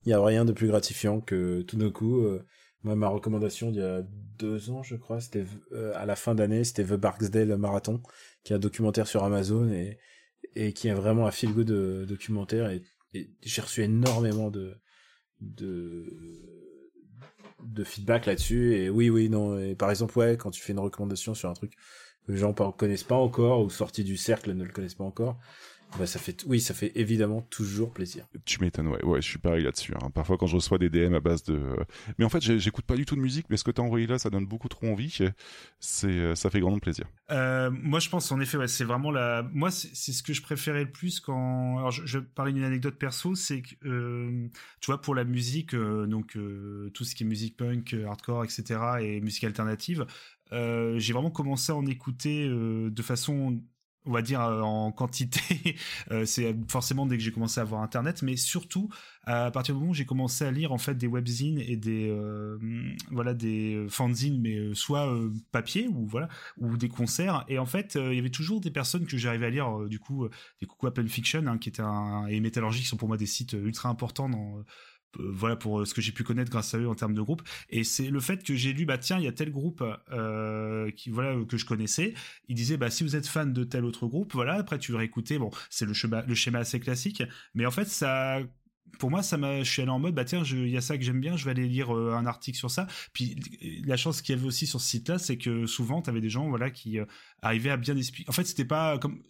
Il 0.06 0.10
y 0.10 0.12
a 0.14 0.24
rien 0.24 0.44
de 0.44 0.52
plus 0.52 0.68
gratifiant 0.68 1.20
que 1.20 1.62
tout 1.62 1.76
d'un 1.76 1.90
coup. 1.90 2.20
Euh, 2.20 2.46
moi, 2.84 2.94
ma 2.94 3.08
recommandation 3.08 3.70
d'il 3.70 3.80
y 3.80 3.84
a 3.84 4.02
deux 4.38 4.70
ans, 4.70 4.82
je 4.82 4.94
crois, 4.94 5.20
c'était 5.20 5.44
euh, 5.72 5.92
à 5.96 6.06
la 6.06 6.14
fin 6.16 6.34
d'année, 6.34 6.62
c'était 6.64 6.84
The 6.84 6.94
Barksdale 6.94 7.56
Marathon, 7.56 8.00
qui 8.44 8.52
est 8.52 8.56
un 8.56 8.60
documentaire 8.60 9.08
sur 9.08 9.24
Amazon 9.24 9.68
et, 9.68 9.98
et 10.54 10.72
qui 10.72 10.88
est 10.88 10.94
vraiment 10.94 11.26
un 11.26 11.30
feel 11.30 11.52
good 11.52 11.70
euh, 11.70 12.06
documentaire. 12.06 12.70
Et, 12.70 12.82
j'ai 13.42 13.62
reçu 13.62 13.82
énormément 13.82 14.50
de, 14.50 14.76
de, 15.40 16.12
de 17.64 17.82
feedback 17.82 18.26
là-dessus. 18.26 18.74
Et 18.74 18.90
oui, 18.90 19.08
oui, 19.08 19.30
non. 19.30 19.58
Et 19.58 19.74
par 19.74 19.90
exemple, 19.90 20.16
ouais, 20.18 20.36
quand 20.36 20.50
tu 20.50 20.60
fais 20.60 20.72
une 20.72 20.78
recommandation 20.78 21.34
sur 21.34 21.48
un 21.48 21.54
truc 21.54 21.72
que 22.26 22.32
les 22.32 22.38
gens 22.38 22.50
ne 22.50 22.70
connaissent 22.70 23.04
pas 23.04 23.16
encore 23.16 23.62
ou 23.62 23.70
sortis 23.70 24.04
du 24.04 24.18
cercle 24.18 24.52
ne 24.52 24.62
le 24.62 24.70
connaissent 24.70 24.94
pas 24.94 25.04
encore, 25.04 25.40
bah, 25.96 26.06
ça 26.06 26.18
fait, 26.18 26.44
oui, 26.46 26.60
ça 26.60 26.74
fait 26.74 26.92
évidemment 26.96 27.40
toujours 27.42 27.92
plaisir. 27.92 28.26
Tu 28.44 28.60
m'étonnes, 28.60 28.88
ouais, 28.88 29.02
ouais, 29.04 29.22
je 29.22 29.28
suis 29.28 29.38
pareil 29.38 29.64
là-dessus. 29.64 29.94
Hein. 29.94 30.10
Parfois, 30.10 30.36
quand 30.36 30.46
je 30.46 30.56
reçois 30.56 30.78
des 30.78 30.90
DM 30.90 31.14
à 31.14 31.20
base 31.20 31.42
de, 31.44 31.54
euh, 31.54 31.84
mais 32.18 32.24
en 32.24 32.28
fait, 32.28 32.40
j'écoute 32.40 32.84
pas 32.84 32.96
du 32.96 33.06
tout 33.06 33.16
de 33.16 33.20
musique, 33.20 33.46
mais 33.48 33.56
ce 33.56 33.64
que 33.64 33.70
t'as 33.70 33.82
envoyé 33.82 34.06
là, 34.06 34.18
ça 34.18 34.28
donne 34.28 34.46
beaucoup 34.46 34.68
trop 34.68 34.86
envie. 34.88 35.18
C'est, 35.80 36.06
euh, 36.06 36.34
ça 36.34 36.50
fait 36.50 36.60
grandement 36.60 36.78
plaisir. 36.78 37.06
Euh, 37.30 37.70
moi, 37.70 38.00
je 38.00 38.10
pense 38.10 38.30
en 38.30 38.40
effet, 38.40 38.58
ouais, 38.58 38.68
c'est 38.68 38.84
vraiment 38.84 39.10
la, 39.10 39.42
moi, 39.52 39.70
c'est 39.70 40.12
ce 40.12 40.22
que 40.22 40.32
je 40.32 40.42
préférais 40.42 40.84
le 40.84 40.92
plus 40.92 41.20
quand, 41.20 41.78
alors, 41.78 41.90
je, 41.90 42.04
je 42.04 42.18
parler 42.18 42.52
d'une 42.52 42.64
anecdote 42.64 42.98
perso, 42.98 43.34
c'est 43.34 43.62
que, 43.62 43.74
euh, 43.86 44.48
tu 44.80 44.86
vois, 44.86 45.00
pour 45.00 45.14
la 45.14 45.24
musique, 45.24 45.74
donc 45.74 46.36
tout 46.94 47.04
ce 47.04 47.14
qui 47.14 47.24
est 47.24 47.26
musique 47.26 47.56
punk, 47.56 47.94
hardcore, 48.06 48.44
etc., 48.44 48.80
et 49.00 49.20
musique 49.20 49.44
alternative, 49.44 50.06
j'ai 50.52 51.12
vraiment 51.12 51.30
commencé 51.30 51.72
à 51.72 51.76
en 51.76 51.86
écouter 51.86 52.48
de 52.48 53.02
façon 53.02 53.60
on 54.08 54.12
va 54.12 54.22
dire 54.22 54.40
euh, 54.40 54.62
en 54.62 54.90
quantité, 54.90 55.76
euh, 56.10 56.24
c'est 56.24 56.56
forcément 56.68 57.06
dès 57.06 57.16
que 57.16 57.22
j'ai 57.22 57.32
commencé 57.32 57.60
à 57.60 57.62
avoir 57.62 57.82
internet, 57.82 58.22
mais 58.22 58.36
surtout 58.36 58.88
à 59.24 59.50
partir 59.50 59.74
du 59.74 59.80
moment 59.80 59.90
où 59.90 59.94
j'ai 59.94 60.06
commencé 60.06 60.46
à 60.46 60.50
lire 60.50 60.72
en 60.72 60.78
fait 60.78 60.94
des 60.94 61.06
webzines 61.06 61.58
et 61.58 61.76
des 61.76 62.08
euh, 62.08 62.56
voilà 63.10 63.34
des 63.34 63.86
fanzines, 63.90 64.40
mais 64.40 64.74
soit 64.74 65.14
papier 65.52 65.86
ou 65.86 66.06
voilà 66.06 66.30
ou 66.56 66.78
des 66.78 66.88
concerts. 66.88 67.44
Et 67.48 67.58
en 67.58 67.66
fait, 67.66 67.96
il 67.96 68.14
y 68.14 68.18
avait 68.18 68.30
toujours 68.30 68.62
des 68.62 68.70
personnes 68.70 69.06
que 69.06 69.18
j'arrivais 69.18 69.46
à 69.46 69.50
lire 69.50 69.80
du 69.80 69.98
coup 69.98 70.26
des 70.60 70.66
coucou 70.66 70.86
à 70.86 70.92
Fiction, 71.08 71.46
hein, 71.46 71.58
qui 71.58 71.68
était 71.68 71.82
un 71.82 72.26
et 72.26 72.40
Métallurgie 72.40 72.80
qui 72.80 72.86
sont 72.86 72.96
pour 72.96 73.08
moi 73.08 73.18
des 73.18 73.26
sites 73.26 73.52
ultra 73.52 73.88
importants 73.88 74.28
dans 74.28 74.58
euh, 74.58 74.62
voilà 75.18 75.56
pour 75.56 75.80
euh, 75.80 75.84
ce 75.84 75.94
que 75.94 76.00
j'ai 76.00 76.12
pu 76.12 76.24
connaître 76.24 76.50
grâce 76.50 76.74
à 76.74 76.78
eux 76.78 76.88
en 76.88 76.94
termes 76.94 77.14
de 77.14 77.22
groupe 77.22 77.42
et 77.70 77.84
c'est 77.84 78.10
le 78.10 78.20
fait 78.20 78.42
que 78.42 78.54
j'ai 78.54 78.72
lu 78.72 78.84
bah 78.84 78.98
tiens 78.98 79.18
il 79.18 79.24
y 79.24 79.28
a 79.28 79.32
tel 79.32 79.50
groupe 79.50 79.82
euh, 80.12 80.90
qui 80.92 81.10
voilà 81.10 81.36
que 81.44 81.56
je 81.56 81.64
connaissais 81.64 82.14
il 82.48 82.54
disait 82.54 82.76
bah 82.76 82.90
si 82.90 83.04
vous 83.04 83.16
êtes 83.16 83.26
fan 83.26 83.52
de 83.52 83.64
tel 83.64 83.84
autre 83.84 84.06
groupe 84.06 84.32
voilà 84.34 84.54
après 84.54 84.78
tu 84.78 84.92
vas 84.92 85.04
écouter 85.04 85.38
bon 85.38 85.50
c'est 85.70 85.86
le 85.86 85.94
schéma 85.94 86.22
le 86.22 86.56
assez 86.56 86.80
classique 86.80 87.22
mais 87.54 87.66
en 87.66 87.70
fait 87.70 87.86
ça 87.86 88.40
pour 88.98 89.10
moi, 89.10 89.22
ça 89.22 89.36
m'a, 89.36 89.62
je 89.62 89.70
suis 89.70 89.82
allé 89.82 89.90
en 89.90 89.98
mode, 89.98 90.14
bah 90.14 90.24
tiens, 90.24 90.42
il 90.44 90.70
y 90.70 90.76
a 90.76 90.80
ça 90.80 90.96
que 90.96 91.04
j'aime 91.04 91.20
bien, 91.20 91.36
je 91.36 91.44
vais 91.44 91.50
aller 91.50 91.68
lire 91.68 91.90
un 91.90 92.24
article 92.24 92.56
sur 92.56 92.70
ça. 92.70 92.86
Puis 93.12 93.36
la 93.84 93.98
chance 93.98 94.22
qu'il 94.22 94.34
y 94.34 94.38
avait 94.38 94.46
aussi 94.46 94.66
sur 94.66 94.80
ce 94.80 94.88
site-là, 94.88 95.18
c'est 95.18 95.36
que 95.36 95.66
souvent, 95.66 96.00
tu 96.00 96.08
avais 96.10 96.22
des 96.22 96.30
gens, 96.30 96.48
voilà, 96.48 96.70
qui 96.70 96.98
arrivaient 97.42 97.70
à 97.70 97.76
bien 97.76 97.96
expliquer. 97.96 98.28
En 98.28 98.32
fait, 98.32 98.44
c'était 98.44 98.64
pas 98.64 98.98
comme, 98.98 99.22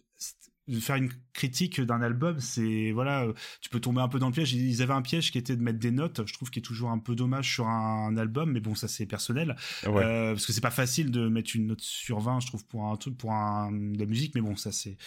faire 0.79 0.95
une 0.95 1.09
critique 1.33 1.81
d'un 1.81 2.01
album, 2.01 2.39
c'est 2.39 2.91
voilà, 2.91 3.23
euh, 3.23 3.33
tu 3.61 3.69
peux 3.69 3.79
tomber 3.79 4.01
un 4.01 4.07
peu 4.07 4.19
dans 4.19 4.27
le 4.27 4.33
piège. 4.33 4.53
Ils 4.53 4.81
avaient 4.81 4.93
un 4.93 5.01
piège 5.01 5.31
qui 5.31 5.37
était 5.37 5.55
de 5.55 5.61
mettre 5.61 5.79
des 5.79 5.91
notes. 5.91 6.21
Je 6.25 6.33
trouve 6.33 6.49
qu'il 6.49 6.61
est 6.61 6.65
toujours 6.65 6.89
un 6.89 6.99
peu 6.99 7.15
dommage 7.15 7.51
sur 7.51 7.67
un, 7.67 8.15
album, 8.17 8.51
mais 8.51 8.59
bon, 8.59 8.75
ça 8.75 8.87
c'est 8.87 9.05
personnel, 9.05 9.55
euh, 9.85 10.33
parce 10.33 10.45
que 10.45 10.53
c'est 10.53 10.61
pas 10.61 10.71
facile 10.71 11.11
de 11.11 11.27
mettre 11.27 11.55
une 11.55 11.67
note 11.67 11.81
sur 11.81 12.19
20, 12.19 12.41
je 12.41 12.47
trouve, 12.47 12.65
pour 12.65 12.85
un 12.85 12.95
truc, 12.97 13.17
pour 13.17 13.31
un, 13.31 13.71
de 13.71 13.99
la 13.99 14.05
musique, 14.05 14.33
mais 14.35 14.41
bon, 14.41 14.55
ça 14.55 14.71
c'est 14.71 14.97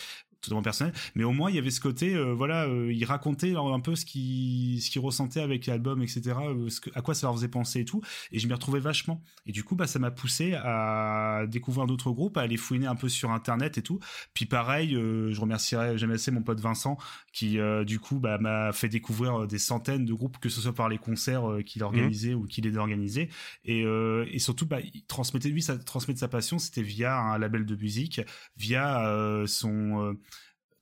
totalement 0.43 0.63
personnel 0.63 0.93
mais 1.15 1.25
au 1.25 1.33
moins 1.33 1.51
il 1.51 1.57
y 1.57 1.59
avait 1.59 1.71
ce 1.71 1.81
côté 1.81 2.15
euh, 2.15 2.35
voilà 2.35 2.67
euh, 2.67 2.93
il 2.93 3.05
racontait 3.05 3.55
un 3.57 3.81
peu 3.81 3.95
ce 3.95 4.05
qui 4.05 4.81
ce 4.85 4.91
qu'il 4.91 5.01
ressentait 5.01 5.41
avec 5.41 5.67
l'album 5.67 6.03
etc 6.03 6.37
euh, 6.43 6.69
à 6.95 7.03
quoi 7.03 7.15
ça 7.15 7.29
leur 7.29 7.35
faisait 7.35 7.49
penser 7.49 7.81
et 7.81 7.85
tout 7.85 8.03
et 8.33 8.39
je 8.39 8.47
m'y 8.47 8.53
retrouvais 8.53 8.81
vachement. 8.81 9.23
Et 9.47 9.53
du 9.53 9.65
coup 9.65 9.77
bah 9.77 9.87
ça 9.87 9.99
m'a 9.99 10.11
poussé 10.11 10.55
à 10.55 11.45
découvrir 11.49 11.87
d'autres 11.87 12.11
groupes 12.11 12.37
à 12.37 12.43
aller 12.43 12.57
fouiner 12.57 12.87
un 12.87 12.97
peu 12.97 13.09
sur 13.09 13.31
internet 13.31 13.79
et 13.79 13.83
tout. 13.83 14.01
Puis 14.35 14.47
pareil 14.47 14.93
je 14.93 15.41
remercierais 15.41 15.97
jamais 15.99 16.15
assez 16.15 16.31
mon 16.31 16.43
pote 16.43 16.61
Vincent 16.61 16.99
qui 17.33 17.59
du 17.87 17.99
coup 17.99 18.19
bah 18.19 18.39
m'a 18.39 18.73
fait 18.73 18.89
découvrir 18.89 19.47
des 19.47 19.59
centaines 19.59 20.05
de 20.05 20.13
groupes 20.13 20.39
que 20.39 20.49
ce 20.49 20.61
soit 20.61 20.75
par 20.75 20.89
les 20.89 20.99
concerts 20.99 21.45
qu'il 21.65 21.83
organisait 21.83 22.35
ou 22.35 22.47
qu'il 22.47 22.67
aidait 22.67 22.79
à 22.79 22.81
organiser. 22.81 23.29
Et, 23.65 23.83
et 23.83 24.39
surtout 24.39 24.67
bah 24.67 24.81
il 24.81 25.05
transmettait 25.05 25.49
lui 25.49 25.63
ça 25.63 25.79
transmettre 25.79 26.21
sa 26.21 26.29
passion 26.29 26.59
c'était 26.59 26.83
via 26.83 27.17
un 27.17 27.39
label 27.39 27.65
de 27.65 27.77
musique 27.77 28.21
via 28.57 29.45
son 29.47 30.17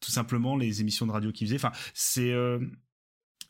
tout 0.00 0.10
simplement 0.10 0.56
les 0.56 0.80
émissions 0.80 1.06
de 1.06 1.12
radio 1.12 1.32
qu'il 1.32 1.46
faisait. 1.46 1.56
Enfin, 1.56 1.72
c'est 1.94 2.32
euh, 2.32 2.58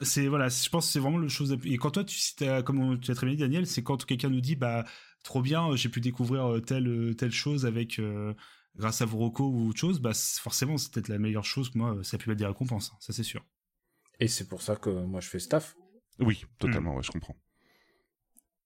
c'est 0.01 0.29
voilà, 0.29 0.49
je 0.49 0.69
pense 0.69 0.87
que 0.87 0.93
c'est 0.93 0.99
vraiment 0.99 1.19
le 1.19 1.29
chose. 1.29 1.57
Et 1.65 1.77
quand 1.77 1.93
toi, 1.93 2.05
tu 2.05 2.19
comme 2.65 3.01
tu 3.01 3.11
as 3.11 3.15
très 3.15 3.27
bien 3.27 3.35
dit, 3.35 3.43
Daniel, 3.43 3.67
c'est 3.67 3.83
quand 3.83 4.05
quelqu'un 4.05 4.31
nous 4.31 4.41
dit 4.41 4.57
bah 4.57 4.85
trop 5.23 5.43
bien, 5.43 5.75
j'ai 5.77 5.89
pu 5.89 6.01
découvrir 6.01 6.47
euh, 6.47 6.61
telle 6.61 6.89
euh, 6.89 7.15
telle 7.15 7.33
chose 7.33 7.67
avec 7.67 8.01
grâce 8.77 9.03
à 9.03 9.05
vos 9.05 9.19
recos 9.19 9.51
ou 9.53 9.69
autre 9.69 9.79
chose, 9.79 10.01
bah 10.01 10.13
forcément 10.15 10.79
c'est 10.79 10.93
peut-être 10.93 11.09
la 11.09 11.19
meilleure 11.19 11.45
chose 11.45 11.71
que 11.71 11.79
moi 11.79 11.99
ça 12.03 12.17
a 12.17 12.19
pu 12.19 12.31
être 12.31 12.39
des 12.39 12.47
récompenses, 12.47 12.93
hein, 12.93 12.99
ça 13.01 13.13
c'est 13.13 13.25
sûr. 13.25 13.45
Et 14.21 14.29
c'est 14.29 14.47
pour 14.47 14.63
ça 14.63 14.77
que 14.77 14.91
moi 14.91 15.21
je 15.21 15.29
fais 15.29 15.39
staff. 15.39 15.75
Oui, 16.19 16.45
totalement, 16.59 16.95
ouais, 16.95 17.03
je 17.03 17.11
comprends. 17.11 17.37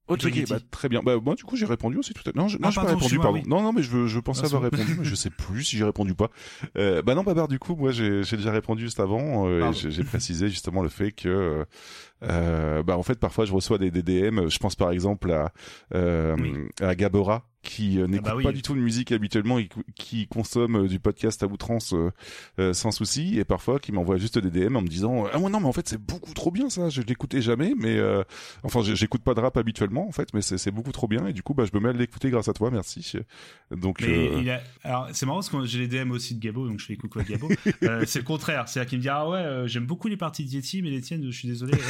Ok, 0.06 0.44
bah, 0.50 0.58
très 0.70 0.88
bien. 0.88 1.00
Bah, 1.02 1.16
moi, 1.22 1.34
du 1.34 1.44
coup, 1.44 1.56
j'ai 1.56 1.64
répondu 1.64 1.96
aussi 1.96 2.12
tout 2.12 2.22
à 2.26 2.32
l'heure. 2.34 2.44
Non, 2.44 2.48
je, 2.48 2.58
non, 2.58 2.68
ah, 2.68 2.72
pas 2.74 2.84
répondu, 2.84 3.18
pardon. 3.18 3.42
Non, 3.46 3.62
non, 3.62 3.72
mais 3.72 3.82
je, 3.82 4.06
je 4.06 4.20
pensais 4.20 4.44
avoir 4.44 4.62
répondu, 4.62 4.96
mais 4.98 5.04
je 5.04 5.14
sais 5.14 5.30
plus 5.30 5.64
si 5.64 5.76
j'ai 5.78 5.84
répondu 5.84 6.12
ou 6.12 6.14
pas. 6.14 6.30
Euh, 6.76 7.00
bah 7.02 7.14
non, 7.14 7.22
Babar, 7.22 7.48
du 7.48 7.58
coup, 7.58 7.74
moi, 7.74 7.90
j'ai 7.90 8.20
déjà 8.22 8.52
répondu 8.52 8.82
juste 8.84 9.00
avant, 9.00 9.48
euh, 9.48 9.72
j'ai 9.72 10.04
précisé 10.04 10.48
justement 10.48 10.82
le 10.82 10.88
fait 10.88 11.12
que, 11.12 11.64
euh, 12.22 12.82
bah, 12.82 12.98
en 12.98 13.02
fait, 13.02 13.18
parfois, 13.18 13.44
je 13.44 13.52
reçois 13.52 13.78
des, 13.78 13.90
des 13.90 14.02
DM. 14.02 14.48
Je 14.48 14.58
pense 14.58 14.74
par 14.76 14.90
exemple 14.90 15.30
à, 15.30 15.52
euh, 15.94 16.36
à 16.80 16.94
Gabora, 16.94 17.46
qui 17.64 17.98
euh, 17.98 18.04
ah 18.04 18.08
n'écoute 18.08 18.26
bah 18.26 18.42
pas 18.42 18.52
du 18.52 18.62
tout 18.62 18.74
de 18.74 18.80
musique 18.80 19.10
habituellement 19.10 19.58
et 19.58 19.68
qui 19.96 20.28
consomme 20.28 20.84
euh, 20.84 20.88
du 20.88 21.00
podcast 21.00 21.42
à 21.42 21.46
outrance 21.46 21.94
euh, 22.58 22.72
sans 22.72 22.92
souci 22.92 23.38
et 23.38 23.44
parfois 23.44 23.80
qui 23.80 23.90
m'envoie 23.90 24.18
juste 24.18 24.38
des 24.38 24.50
DM 24.50 24.76
en 24.76 24.82
me 24.82 24.86
disant 24.86 25.24
ah 25.32 25.38
ouais 25.38 25.50
non 25.50 25.60
mais 25.60 25.66
en 25.66 25.72
fait 25.72 25.88
c'est 25.88 26.00
beaucoup 26.00 26.32
trop 26.34 26.50
bien 26.50 26.70
ça. 26.70 26.90
Je 26.90 27.02
l'écoutais 27.02 27.42
jamais 27.42 27.74
mais 27.76 28.00
enfin 28.62 28.82
j'écoute 28.82 29.22
pas 29.22 29.34
de 29.34 29.40
rap 29.40 29.56
habituellement 29.56 30.06
en 30.06 30.12
fait 30.12 30.32
mais 30.34 30.42
c'est 30.42 30.70
beaucoup 30.70 30.92
trop 30.92 31.08
bien 31.08 31.26
et 31.26 31.32
du 31.32 31.42
coup 31.42 31.54
bah 31.54 31.64
je 31.64 31.76
me 31.76 31.82
mets 31.82 31.88
à 31.88 31.92
l'écouter 31.92 32.30
grâce 32.30 32.48
à 32.48 32.52
toi. 32.52 32.70
Merci. 32.70 33.16
Donc 33.70 34.00
il 34.00 34.50
a... 34.50 34.60
alors 34.82 35.08
c'est 35.12 35.26
marrant 35.26 35.38
parce 35.38 35.48
que 35.48 35.64
j'ai 35.64 35.86
les 35.86 35.88
DM 35.88 36.10
aussi 36.12 36.34
de 36.34 36.40
Gabo 36.40 36.68
donc 36.68 36.78
je 36.78 36.84
fais 36.84 36.96
coucou 36.96 37.18
à 37.18 37.24
Gabo. 37.24 37.48
C'est 38.06 38.18
le 38.18 38.24
contraire. 38.24 38.68
C'est 38.68 38.80
à 38.80 38.84
qu'il 38.84 38.98
me 38.98 39.02
dit 39.02 39.08
ah 39.08 39.28
ouais 39.28 39.64
j'aime 39.66 39.86
beaucoup 39.86 40.08
les 40.08 40.16
parties 40.16 40.44
de 40.44 40.50
Yeti 40.50 40.82
mais 40.82 40.90
les 40.90 41.00
tiennes 41.00 41.24
je 41.24 41.36
suis 41.36 41.48
désolé. 41.48 41.72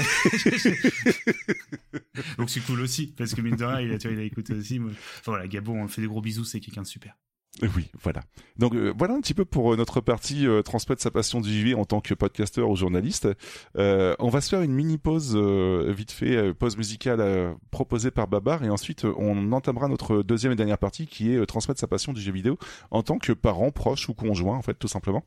Donc 2.39 2.51
c'est 2.51 2.61
cool 2.61 2.81
aussi 2.81 3.09
parce 3.17 3.35
que 3.35 3.41
mine 3.41 3.57
de 3.57 3.65
rien 3.65 3.81
il 3.81 3.93
a, 3.93 4.11
il 4.11 4.19
a 4.19 4.23
écouté 4.23 4.55
aussi. 4.55 4.81
Enfin 4.81 4.93
voilà 5.27 5.49
Gabo 5.49 5.64
bon, 5.65 5.83
on 5.83 5.89
fait 5.89 6.03
des 6.03 6.09
gros 6.09 6.21
bisous, 6.21 6.45
c'est 6.45 6.61
quelqu'un 6.61 6.83
de 6.83 6.87
super. 6.87 7.17
Oui, 7.63 7.89
voilà. 8.03 8.23
Donc 8.59 8.75
euh, 8.75 8.93
voilà 8.99 9.15
un 9.15 9.21
petit 9.21 9.35
peu 9.35 9.45
pour 9.45 9.73
euh, 9.73 9.77
notre 9.77 10.01
partie 10.01 10.47
euh, 10.47 10.63
transmettre 10.63 11.01
sa 11.01 11.13
passion 11.13 11.41
du 11.41 11.51
JV 11.51 11.75
en 11.75 11.85
tant 11.85 12.01
que 12.01 12.13
podcasteur 12.13 12.69
ou 12.69 12.75
journaliste. 12.75 13.29
on 13.77 14.29
va 14.29 14.41
se 14.41 14.49
faire 14.49 14.63
une 14.63 14.73
mini 14.73 14.99
pause 14.99 15.37
vite 15.37 16.11
fait, 16.11 16.53
pause 16.55 16.77
musicale 16.77 17.55
proposée 17.71 18.11
par 18.11 18.27
Babar 18.27 18.65
et 18.65 18.71
ensuite 18.71 19.05
on 19.05 19.53
entamera 19.53 19.89
notre 19.89 20.23
deuxième 20.23 20.53
et 20.53 20.57
dernière 20.57 20.79
partie 20.79 21.07
qui 21.07 21.33
est 21.33 21.47
transmettre 21.47 21.81
sa 21.81 21.87
passion 21.87 22.13
du 22.13 22.21
jeu 22.21 22.33
vidéo 22.33 22.59
en 22.91 23.03
tant 23.03 23.19
que 23.19 23.33
parent, 23.33 23.71
proche 23.71 24.09
ou 24.09 24.15
conjoint 24.15 24.57
en 24.57 24.63
fait 24.63 24.75
tout 24.75 24.89
simplement. 24.89 25.25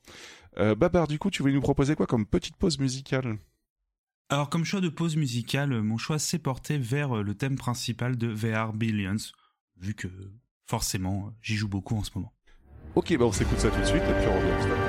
Babar, 0.58 1.08
du 1.08 1.20
coup, 1.20 1.30
tu 1.30 1.44
voulais 1.44 1.54
nous 1.54 1.62
proposer 1.62 1.96
quoi 1.96 2.08
comme 2.08 2.26
petite 2.26 2.56
pause 2.56 2.80
musicale? 2.80 3.38
Alors 4.30 4.50
comme 4.50 4.66
choix 4.66 4.82
de 4.82 4.90
pause 4.90 5.16
musicale, 5.16 5.82
mon 5.82 5.98
choix 5.98 6.20
s'est 6.20 6.40
porté 6.40 6.78
vers 6.78 7.24
le 7.24 7.36
thème 7.36 7.56
principal 7.56 8.18
de 8.18 8.28
VR 8.28 8.74
Billions 8.74 9.16
vu 9.80 9.94
que 9.94 10.08
forcément 10.66 11.32
j'y 11.42 11.56
joue 11.56 11.68
beaucoup 11.68 11.96
en 11.96 12.04
ce 12.04 12.12
moment. 12.16 12.34
Ok, 12.96 13.16
bah 13.18 13.26
on 13.26 13.32
s'écoute 13.32 13.60
ça 13.60 13.70
tout 13.70 13.80
de 13.80 13.86
suite 13.86 14.04
et 14.04 14.14
puis 14.14 14.28
on 14.28 14.40
revient. 14.40 14.87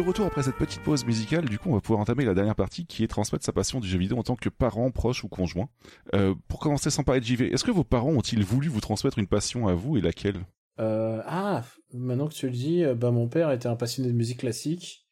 De 0.00 0.06
retour 0.06 0.24
après 0.24 0.44
cette 0.44 0.56
petite 0.56 0.80
pause 0.80 1.04
musicale, 1.04 1.44
du 1.44 1.58
coup, 1.58 1.68
on 1.68 1.74
va 1.74 1.82
pouvoir 1.82 2.00
entamer 2.00 2.24
la 2.24 2.32
dernière 2.32 2.54
partie 2.54 2.86
qui 2.86 3.04
est 3.04 3.06
transmettre 3.06 3.44
sa 3.44 3.52
passion 3.52 3.80
du 3.80 3.86
jeu 3.86 3.98
vidéo 3.98 4.16
en 4.16 4.22
tant 4.22 4.34
que 4.34 4.48
parent, 4.48 4.90
proche 4.90 5.24
ou 5.24 5.28
conjoint. 5.28 5.68
Euh, 6.14 6.34
pour 6.48 6.58
commencer 6.58 6.88
sans 6.88 7.04
parler 7.04 7.20
de 7.20 7.26
JV, 7.26 7.52
est-ce 7.52 7.64
que 7.64 7.70
vos 7.70 7.84
parents 7.84 8.08
ont-ils 8.08 8.42
voulu 8.42 8.68
vous 8.68 8.80
transmettre 8.80 9.18
une 9.18 9.26
passion 9.26 9.68
à 9.68 9.74
vous 9.74 9.98
et 9.98 10.00
laquelle? 10.00 10.46
Euh, 10.78 11.20
Ah, 11.26 11.64
maintenant 11.92 12.28
que 12.28 12.32
tu 12.32 12.46
le 12.46 12.52
dis, 12.52 12.82
euh, 12.82 12.94
bah 12.94 13.10
mon 13.10 13.28
père 13.28 13.50
était 13.50 13.66
un 13.66 13.76
passionné 13.76 14.08
de 14.08 14.14
musique 14.14 14.40
classique 14.40 15.06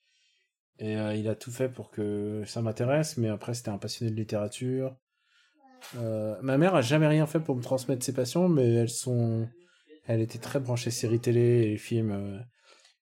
et 0.78 0.94
il 0.94 1.28
a 1.28 1.34
tout 1.34 1.50
fait 1.50 1.68
pour 1.68 1.90
que 1.90 2.44
ça 2.46 2.62
m'intéresse, 2.62 3.18
mais 3.18 3.28
après 3.28 3.52
c'était 3.52 3.68
un 3.68 3.76
passionné 3.76 4.10
de 4.10 4.16
littérature. 4.16 4.96
Ma 5.92 6.56
mère 6.56 6.74
a 6.74 6.80
jamais 6.80 7.08
rien 7.08 7.26
fait 7.26 7.40
pour 7.40 7.56
me 7.56 7.62
transmettre 7.62 8.02
ses 8.02 8.14
passions, 8.14 8.48
mais 8.48 8.72
elles 8.72 8.88
sont, 8.88 9.48
elle 10.06 10.22
était 10.22 10.38
très 10.38 10.60
branchée 10.60 10.90
séries 10.90 11.20
télé 11.20 11.72
et 11.72 11.76
films. 11.76 12.42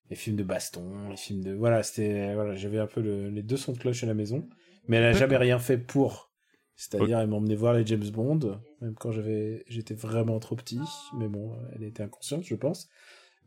Les 0.09 0.15
films 0.15 0.37
de 0.37 0.43
baston, 0.43 1.09
les 1.09 1.17
films 1.17 1.43
de 1.43 1.53
voilà, 1.53 1.83
c'était 1.83 2.33
voilà, 2.33 2.55
j'avais 2.55 2.79
un 2.79 2.87
peu 2.87 3.01
les 3.01 3.43
deux 3.43 3.57
sons 3.57 3.73
de 3.73 3.77
cloche 3.77 4.03
à 4.03 4.07
la 4.07 4.13
maison, 4.13 4.47
mais 4.87 4.97
elle 4.97 5.03
a 5.03 5.13
jamais 5.13 5.37
rien 5.37 5.59
fait 5.59 5.77
pour. 5.77 6.31
C'est-à-dire, 6.77 7.19
elle 7.19 7.27
m'emmenait 7.27 7.55
voir 7.55 7.73
les 7.73 7.85
James 7.87 8.07
Bond, 8.11 8.61
même 8.81 8.93
quand 8.93 9.11
j'avais, 9.11 9.65
j'étais 9.67 9.95
vraiment 9.95 10.37
trop 10.37 10.55
petit, 10.55 10.79
mais 11.17 11.27
bon, 11.27 11.57
elle 11.75 11.83
était 11.83 12.03
inconsciente, 12.03 12.43
je 12.43 12.53
pense. 12.53 12.87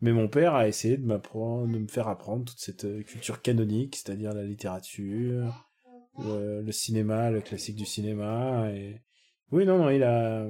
Mais 0.01 0.11
mon 0.11 0.27
père 0.27 0.53
a 0.53 0.67
essayé 0.67 0.97
de 0.97 1.05
m'apprendre, 1.05 1.71
de 1.71 1.77
me 1.77 1.87
faire 1.87 2.09
apprendre 2.09 2.43
toute 2.43 2.59
cette 2.59 2.85
euh, 2.85 3.03
culture 3.03 3.41
canonique, 3.41 3.95
c'est-à-dire 3.95 4.33
la 4.33 4.43
littérature, 4.43 5.69
le, 6.19 6.61
le, 6.61 6.71
cinéma, 6.71 7.29
le 7.31 7.39
classique 7.39 7.77
du 7.77 7.85
cinéma. 7.85 8.69
Et 8.71 8.99
oui, 9.51 9.65
non, 9.65 9.77
non, 9.77 9.89
il 9.89 10.03
a, 10.03 10.45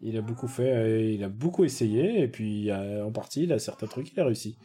il 0.00 0.16
a 0.16 0.22
beaucoup 0.22 0.48
fait, 0.48 1.14
il 1.14 1.22
a 1.22 1.28
beaucoup 1.28 1.64
essayé, 1.64 2.22
et 2.22 2.28
puis 2.28 2.72
en 2.72 3.12
partie, 3.12 3.44
il 3.44 3.52
a 3.52 3.60
certains 3.60 3.86
trucs, 3.86 4.10
il 4.12 4.18
a 4.18 4.24
réussi 4.24 4.56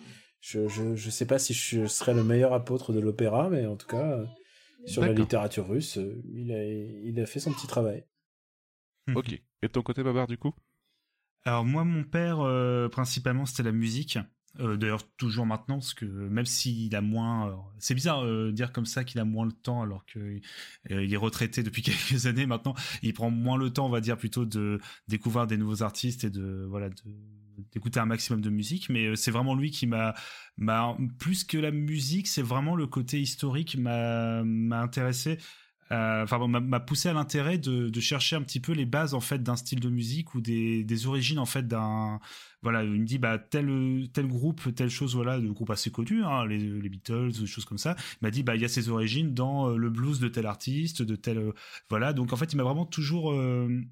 je, 0.45 0.67
je, 0.67 0.95
je 0.95 1.09
sais 1.09 1.25
pas 1.25 1.39
si 1.39 1.55
je 1.55 1.87
serais 1.87 2.13
le 2.13 2.23
meilleur 2.23 2.53
apôtre 2.53 2.93
de 2.93 2.99
l'opéra, 2.99 3.49
mais 3.49 3.65
en 3.65 3.75
tout 3.75 3.87
cas, 3.87 4.23
sur 4.85 5.01
la 5.01 5.11
littérature 5.11 5.67
russe, 5.67 5.97
euh, 5.97 6.21
il 6.35 6.51
a, 6.51 6.63
il 6.63 7.19
a 7.19 7.25
fait 7.25 7.39
son 7.39 7.51
petit 7.51 7.67
travail. 7.67 8.05
Ok. 9.15 9.33
Et 9.33 9.43
de 9.61 9.67
ton 9.67 9.83
côté, 9.83 10.01
Babar, 10.01 10.25
du 10.25 10.35
coup? 10.35 10.51
Alors, 11.43 11.63
moi, 11.63 11.83
mon 11.83 12.03
père, 12.03 12.39
euh, 12.39 12.89
principalement, 12.89 13.45
c'était 13.45 13.61
la 13.61 13.71
musique. 13.71 14.17
Euh, 14.59 14.77
d'ailleurs, 14.77 15.03
toujours 15.17 15.45
maintenant, 15.45 15.75
parce 15.75 15.93
que 15.93 16.05
même 16.05 16.47
s'il 16.47 16.95
a 16.95 17.01
moins, 17.01 17.55
c'est 17.77 17.93
bizarre 17.93 18.23
de 18.23 18.49
dire 18.49 18.71
comme 18.71 18.87
ça 18.87 19.03
qu'il 19.03 19.19
a 19.19 19.25
moins 19.25 19.45
le 19.45 19.51
temps, 19.51 19.83
alors 19.83 20.05
qu'il 20.05 20.41
est 20.89 21.17
retraité 21.17 21.61
depuis 21.61 21.81
quelques 21.83 22.25
années 22.25 22.47
maintenant. 22.47 22.73
Il 23.03 23.13
prend 23.13 23.29
moins 23.29 23.59
le 23.59 23.69
temps, 23.69 23.85
on 23.85 23.91
va 23.91 24.01
dire, 24.01 24.17
plutôt 24.17 24.45
de 24.45 24.79
découvrir 25.07 25.45
des 25.45 25.57
nouveaux 25.57 25.83
artistes 25.83 26.23
et 26.23 26.31
de 26.31 26.65
voilà 26.67 26.89
de 26.89 26.95
d'écouter 27.71 27.99
un 27.99 28.05
maximum 28.05 28.41
de 28.41 28.49
musique, 28.49 28.89
mais 28.89 29.07
euh, 29.07 29.15
c'est 29.15 29.31
vraiment 29.31 29.55
lui 29.55 29.71
qui 29.71 29.87
m'a, 29.87 30.13
m'a 30.57 30.97
plus 31.19 31.43
que 31.43 31.57
la 31.57 31.71
musique, 31.71 32.27
c'est 32.27 32.41
vraiment 32.41 32.75
le 32.75 32.87
côté 32.87 33.19
historique 33.21 33.77
m'a, 33.77 34.43
m'a 34.43 34.81
intéressé. 34.81 35.37
Euh, 35.91 36.23
enfin, 36.23 36.47
m'a 36.47 36.79
poussé 36.79 37.09
à 37.09 37.13
l'intérêt 37.13 37.59
de, 37.59 37.89
de, 37.89 37.99
chercher 37.99 38.35
un 38.35 38.41
petit 38.41 38.59
peu 38.59 38.71
les 38.71 38.85
bases 38.87 39.13
en 39.13 39.19
fait 39.19 39.43
d'un 39.43 39.55
style 39.55 39.79
de 39.79 39.89
musique 39.89 40.33
ou 40.33 40.41
des, 40.41 40.83
des 40.83 41.05
origines 41.05 41.37
en 41.37 41.45
fait 41.45 41.67
d'un 41.67 42.19
voilà 42.63 42.83
il 42.83 43.01
me 43.01 43.05
dit 43.05 43.19
bah 43.19 43.37
tel 43.37 44.09
tel 44.11 44.27
groupe 44.27 44.73
telle 44.73 44.89
chose 44.89 45.13
voilà 45.13 45.39
de 45.39 45.47
groupe 45.47 45.69
assez 45.69 45.91
connu 45.91 46.23
hein, 46.23 46.43
les, 46.47 46.57
les 46.57 46.89
Beatles 46.89 47.33
des 47.39 47.45
choses 47.45 47.65
comme 47.65 47.77
ça 47.77 47.95
il 48.13 48.17
m'a 48.23 48.31
dit 48.31 48.41
bah 48.41 48.55
il 48.55 48.63
y 48.63 48.65
a 48.65 48.67
ses 48.67 48.89
origines 48.89 49.35
dans 49.35 49.69
euh, 49.69 49.77
le 49.77 49.91
blues 49.91 50.19
de 50.19 50.27
tel 50.27 50.47
artiste 50.47 51.03
de 51.03 51.15
tel 51.15 51.53
voilà 51.87 52.13
donc 52.13 52.33
en 52.33 52.35
fait 52.35 52.51
il 52.51 52.55
m'a 52.55 52.63
vraiment 52.63 52.87
toujours 52.87 53.31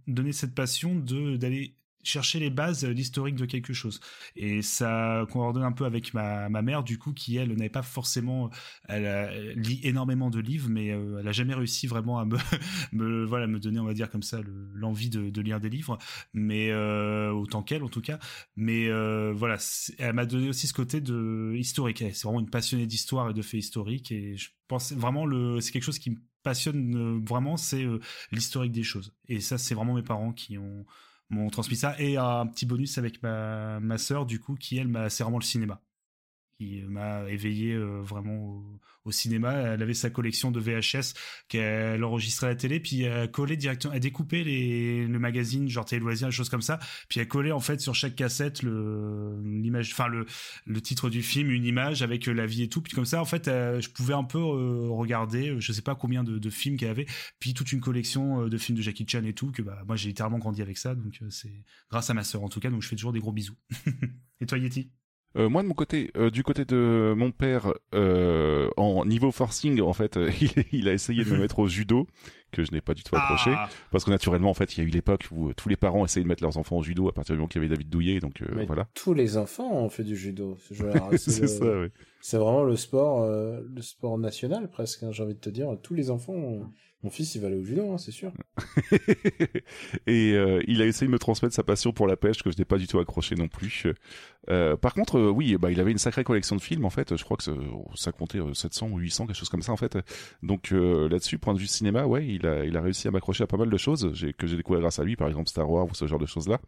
donné 0.08 0.32
cette 0.32 0.56
passion 0.56 0.96
de 0.96 1.38
d'aller 1.38 1.76
chercher 2.04 2.40
les 2.40 2.50
bases, 2.50 2.86
l'historique 2.86 3.36
de 3.36 3.46
quelque 3.46 3.74
chose. 3.74 4.00
Et 4.36 4.62
ça 4.62 5.26
coordonne 5.32 5.64
un 5.64 5.72
peu 5.72 5.86
avec 5.86 6.14
ma, 6.14 6.50
ma 6.50 6.62
mère, 6.62 6.84
du 6.84 6.98
coup, 6.98 7.14
qui, 7.14 7.38
elle, 7.38 7.54
n'avait 7.54 7.70
pas 7.70 7.82
forcément... 7.82 8.50
Elle, 8.88 9.54
lit 9.56 9.80
énormément 9.84 10.30
de 10.30 10.40
livres, 10.40 10.70
mais 10.70 10.92
euh, 10.92 11.20
elle 11.20 11.28
a 11.28 11.32
jamais 11.32 11.54
réussi 11.54 11.88
vraiment 11.88 12.20
à 12.20 12.26
me, 12.26 13.26
voilà, 13.26 13.48
me 13.48 13.60
donner, 13.60 13.80
on 13.80 13.86
va 13.86 13.94
dire 13.94 14.10
comme 14.10 14.24
ça, 14.24 14.42
l'envie 14.74 15.10
de, 15.10 15.42
lire 15.42 15.60
des 15.60 15.70
livres, 15.70 15.98
mais 16.34 16.70
euh, 16.72 17.32
autant 17.32 17.64
qu'elle, 17.64 17.84
en 17.84 17.90
tout 17.90 18.02
cas. 18.02 18.20
Mais 18.56 18.88
euh, 18.88 19.34
voilà, 19.36 19.58
elle 19.98 20.14
m'a 20.14 20.26
donné 20.26 20.50
aussi 20.50 20.68
ce 20.68 20.74
côté 20.74 21.02
de 21.02 21.54
historique. 21.56 22.04
C'est 22.14 22.24
vraiment 22.24 22.40
une 22.40 22.50
passionnée 22.50 22.88
d'histoire 22.88 23.30
et 23.30 23.34
de 23.34 23.42
faits 23.42 23.60
historiques, 23.60 24.12
et 24.12 24.38
je 24.38 24.50
pense 24.68 24.94
vraiment, 24.94 25.26
le 25.26 25.60
c'est 25.62 25.72
quelque 25.72 25.84
chose 25.84 26.00
qui 26.00 26.12
me 26.12 26.18
passionne 26.44 27.24
vraiment, 27.26 27.58
c'est 27.58 27.86
l'historique 28.32 28.74
des 28.74 28.84
choses. 28.84 29.14
Et 29.30 29.40
ça, 29.40 29.58
c'est 29.58 29.76
vraiment 29.76 29.94
mes 29.94 30.04
parents 30.04 30.34
qui 30.34 30.58
ont 30.58 30.86
m'ont 31.34 31.50
transmis 31.50 31.76
ça. 31.76 31.96
Et 32.00 32.18
un 32.18 32.48
petit 32.48 32.66
bonus 32.66 32.98
avec 32.98 33.22
ma 33.24 33.80
ma 33.80 33.98
sœur 33.98 34.26
du 34.26 34.40
coup 34.40 34.56
qui 34.56 34.78
elle 34.78 34.88
m'a 34.88 35.10
c'est 35.10 35.24
vraiment 35.24 35.40
le 35.40 35.44
cinéma 35.44 35.82
qui 36.58 36.82
m'a 36.88 37.30
éveillé 37.30 37.74
euh, 37.74 38.02
vraiment 38.02 38.64
au, 39.06 39.12
cinéma. 39.12 39.54
Elle 39.54 39.82
avait 39.82 39.94
sa 39.94 40.10
collection 40.10 40.50
de 40.50 40.62
VHS 40.62 41.14
qu'elle 41.50 42.04
enregistrait 42.06 42.48
à 42.48 42.50
la 42.52 42.56
télé, 42.56 42.80
puis 42.80 43.02
elle 43.04 43.30
collait 43.30 43.58
directement, 43.58 43.94
elle 43.94 44.00
découpait 44.00 44.44
les, 44.44 45.06
le 45.06 45.20
magazine, 45.20 45.68
genre 45.68 45.84
Télé 45.84 46.02
Loisirs, 46.02 46.30
des 46.30 46.34
choses 46.34 46.48
comme 46.48 46.62
ça, 46.62 46.80
puis 47.10 47.20
elle 47.20 47.28
collait 47.28 47.52
en 47.52 47.60
fait 47.60 47.82
sur 47.82 47.94
chaque 47.94 48.16
cassette 48.16 48.64
le 48.64 49.42
l'image, 49.44 49.92
enfin 49.92 50.08
le 50.08 50.82
titre 50.82 51.10
du 51.10 51.22
film, 51.22 51.52
une 51.52 51.66
image 51.66 52.02
avec 52.02 52.28
la 52.28 52.46
vie 52.46 52.64
et 52.64 52.70
tout, 52.70 52.82
puis 52.82 52.94
comme 52.94 53.06
ça 53.06 53.20
en 53.20 53.26
fait 53.26 53.50
euh, 53.50 53.82
je 53.82 53.90
pouvais 53.90 54.14
un 54.14 54.24
peu 54.24 54.40
euh, 54.40 54.88
regarder, 54.90 55.60
je 55.60 55.74
sais 55.74 55.82
pas 55.82 55.96
combien 55.96 56.24
de, 56.24 56.40
de 56.40 56.50
films 56.50 56.78
qu'elle 56.78 56.90
avait, 56.90 57.08
puis 57.40 57.54
toute 57.54 57.74
une 57.74 57.82
collection 57.82 58.48
de 58.48 58.58
films 58.58 58.78
de 58.78 58.84
Jackie 58.84 59.06
Chan 59.06 59.26
et 59.26 59.34
tout 59.34 59.52
que 59.52 59.62
bah 59.62 59.84
moi 59.86 59.98
j'ai 59.98 60.08
littéralement 60.08 60.40
grandi 60.40 60.62
avec 60.62 60.78
ça, 60.78 60.96
donc 60.96 61.20
c'est 61.30 61.66
grâce 61.92 62.10
à 62.10 62.14
ma 62.14 62.24
sœur 62.24 62.42
en 62.42 62.48
tout 62.50 62.62
cas, 62.62 62.70
donc 62.70 62.82
je 62.82 62.88
fais 62.88 62.96
toujours 62.96 63.12
des 63.12 63.20
gros 63.20 63.34
bisous. 63.34 63.58
et 64.40 64.46
toi 64.46 64.58
Yeti? 64.58 64.92
Euh, 65.36 65.50
moi 65.50 65.64
de 65.64 65.68
mon 65.68 65.74
côté, 65.74 66.12
euh, 66.16 66.30
du 66.30 66.44
côté 66.44 66.64
de 66.64 67.14
mon 67.18 67.32
père, 67.32 67.74
euh, 67.96 68.70
en 68.78 69.06
niveau 69.06 69.32
forcing, 69.32 69.82
en 69.82 69.94
fait, 69.94 70.18
il, 70.42 70.52
il, 70.72 70.90
a 70.90 70.94
essayé 70.94 71.24
de 71.24 71.32
me 71.32 71.38
mettre 71.38 71.60
au 71.60 71.68
judo, 71.68 72.08
que 72.52 72.64
je 72.64 72.72
n'ai 72.72 72.82
pas 72.82 72.94
du 72.94 73.04
tout 73.04 73.16
accroché, 73.16 73.52
ah. 73.56 73.68
parce 73.92 74.04
que 74.04 74.12
naturellement, 74.12 74.52
en 74.52 74.54
fait, 74.54 74.78
il 74.78 74.82
y 74.82 74.86
a 74.86 74.88
eu 74.88 74.92
l'époque 74.92 75.28
où 75.32 75.52
tous 75.54 75.70
les 75.70 75.76
parents 75.76 76.06
essayaient 76.06 76.24
de 76.24 76.28
mettre 76.28 76.44
leurs 76.44 76.58
enfants 76.58 76.78
au 76.78 76.84
judo 76.84 77.10
à 77.10 77.14
partir 77.14 77.34
du 77.34 77.40
moment 77.40 77.48
qu'il 77.48 77.62
y 77.62 77.66
avait 77.66 77.74
David 77.74 77.90
Douillet, 77.90 78.20
donc 78.20 78.44
voilà. 78.68 78.88
Tous 78.94 79.14
les 79.14 79.38
enfants 79.38 79.72
ont 79.72 79.90
fait 79.90 80.04
du 80.04 80.16
judo. 80.16 80.58
C'est 81.18 81.48
ça, 81.48 81.80
oui. 81.80 81.88
C'est 82.22 82.38
vraiment 82.38 82.64
le 82.64 82.76
sport, 82.76 83.28
le 83.28 83.82
sport 83.82 84.18
national 84.18 84.70
presque. 84.70 85.04
Hein, 85.04 85.12
j'ai 85.12 85.24
envie 85.24 85.34
de 85.34 85.40
te 85.40 85.50
dire, 85.50 85.68
tous 85.82 85.94
les 85.94 86.10
enfants. 86.10 86.34
Ont 86.34 86.70
mon 87.04 87.10
fils, 87.10 87.36
il 87.36 87.42
va 87.42 87.48
aller 87.48 87.58
au 87.58 87.64
judo, 87.66 87.92
hein, 87.92 87.98
c'est 87.98 88.12
sûr. 88.12 88.32
et 90.08 90.32
euh, 90.34 90.64
il 90.68 90.82
a 90.82 90.86
essayé 90.86 91.06
de 91.08 91.12
me 91.12 91.20
transmettre 91.20 91.54
sa 91.54 91.64
passion 91.64 91.92
pour 91.92 92.08
la 92.08 92.16
pêche 92.16 92.42
que 92.42 92.50
je 92.50 92.58
n'ai 92.58 92.64
pas 92.64 92.78
du 92.78 92.88
tout 92.88 92.98
accroché 92.98 93.36
non 93.36 93.50
plus. 93.50 93.86
Euh, 94.50 94.78
par 94.78 94.94
contre, 94.94 95.18
euh, 95.18 95.30
oui, 95.30 95.58
bah, 95.58 95.70
il 95.70 95.82
avait 95.82 95.92
une 95.92 95.98
sacrée 95.98 96.24
collection 96.24 96.56
de 96.56 96.62
films 96.62 96.86
en 96.86 96.90
fait. 96.90 97.18
Je 97.18 97.24
crois 97.26 97.36
que 97.36 97.44
ça, 97.44 98.12
comptait 98.14 98.40
700 98.54 98.90
ou 98.90 99.00
800, 99.00 99.28
quelque 99.28 99.36
chose 99.36 99.50
comme 99.50 99.62
ça 99.62 99.74
en 99.74 99.78
fait. 99.78 99.98
Donc 100.44 100.72
là-dessus, 100.72 101.38
point 101.40 101.54
de 101.54 101.60
vue 101.60 101.68
cinéma, 101.68 102.06
ouais, 102.06 102.26
il 102.26 102.48
a, 102.48 102.64
il 102.64 102.78
a 102.78 102.82
réussi 102.82 103.10
à 103.10 103.12
m'accrocher 103.12 103.44
à 103.44 103.48
pas 103.48 103.58
mal 103.58 103.70
de 103.70 103.78
choses 103.78 104.14
que 104.38 104.48
j'ai 104.48 104.56
découvert 104.56 104.80
grâce 104.80 105.00
à 105.00 105.04
lui, 105.04 105.18
par 105.18 105.28
exemple 105.28 105.50
Star 105.50 105.70
Wars 105.70 105.88
ou 105.90 105.94
ce 105.94 106.08
genre 106.08 106.20
de 106.20 106.26
choses-là. 106.26 106.62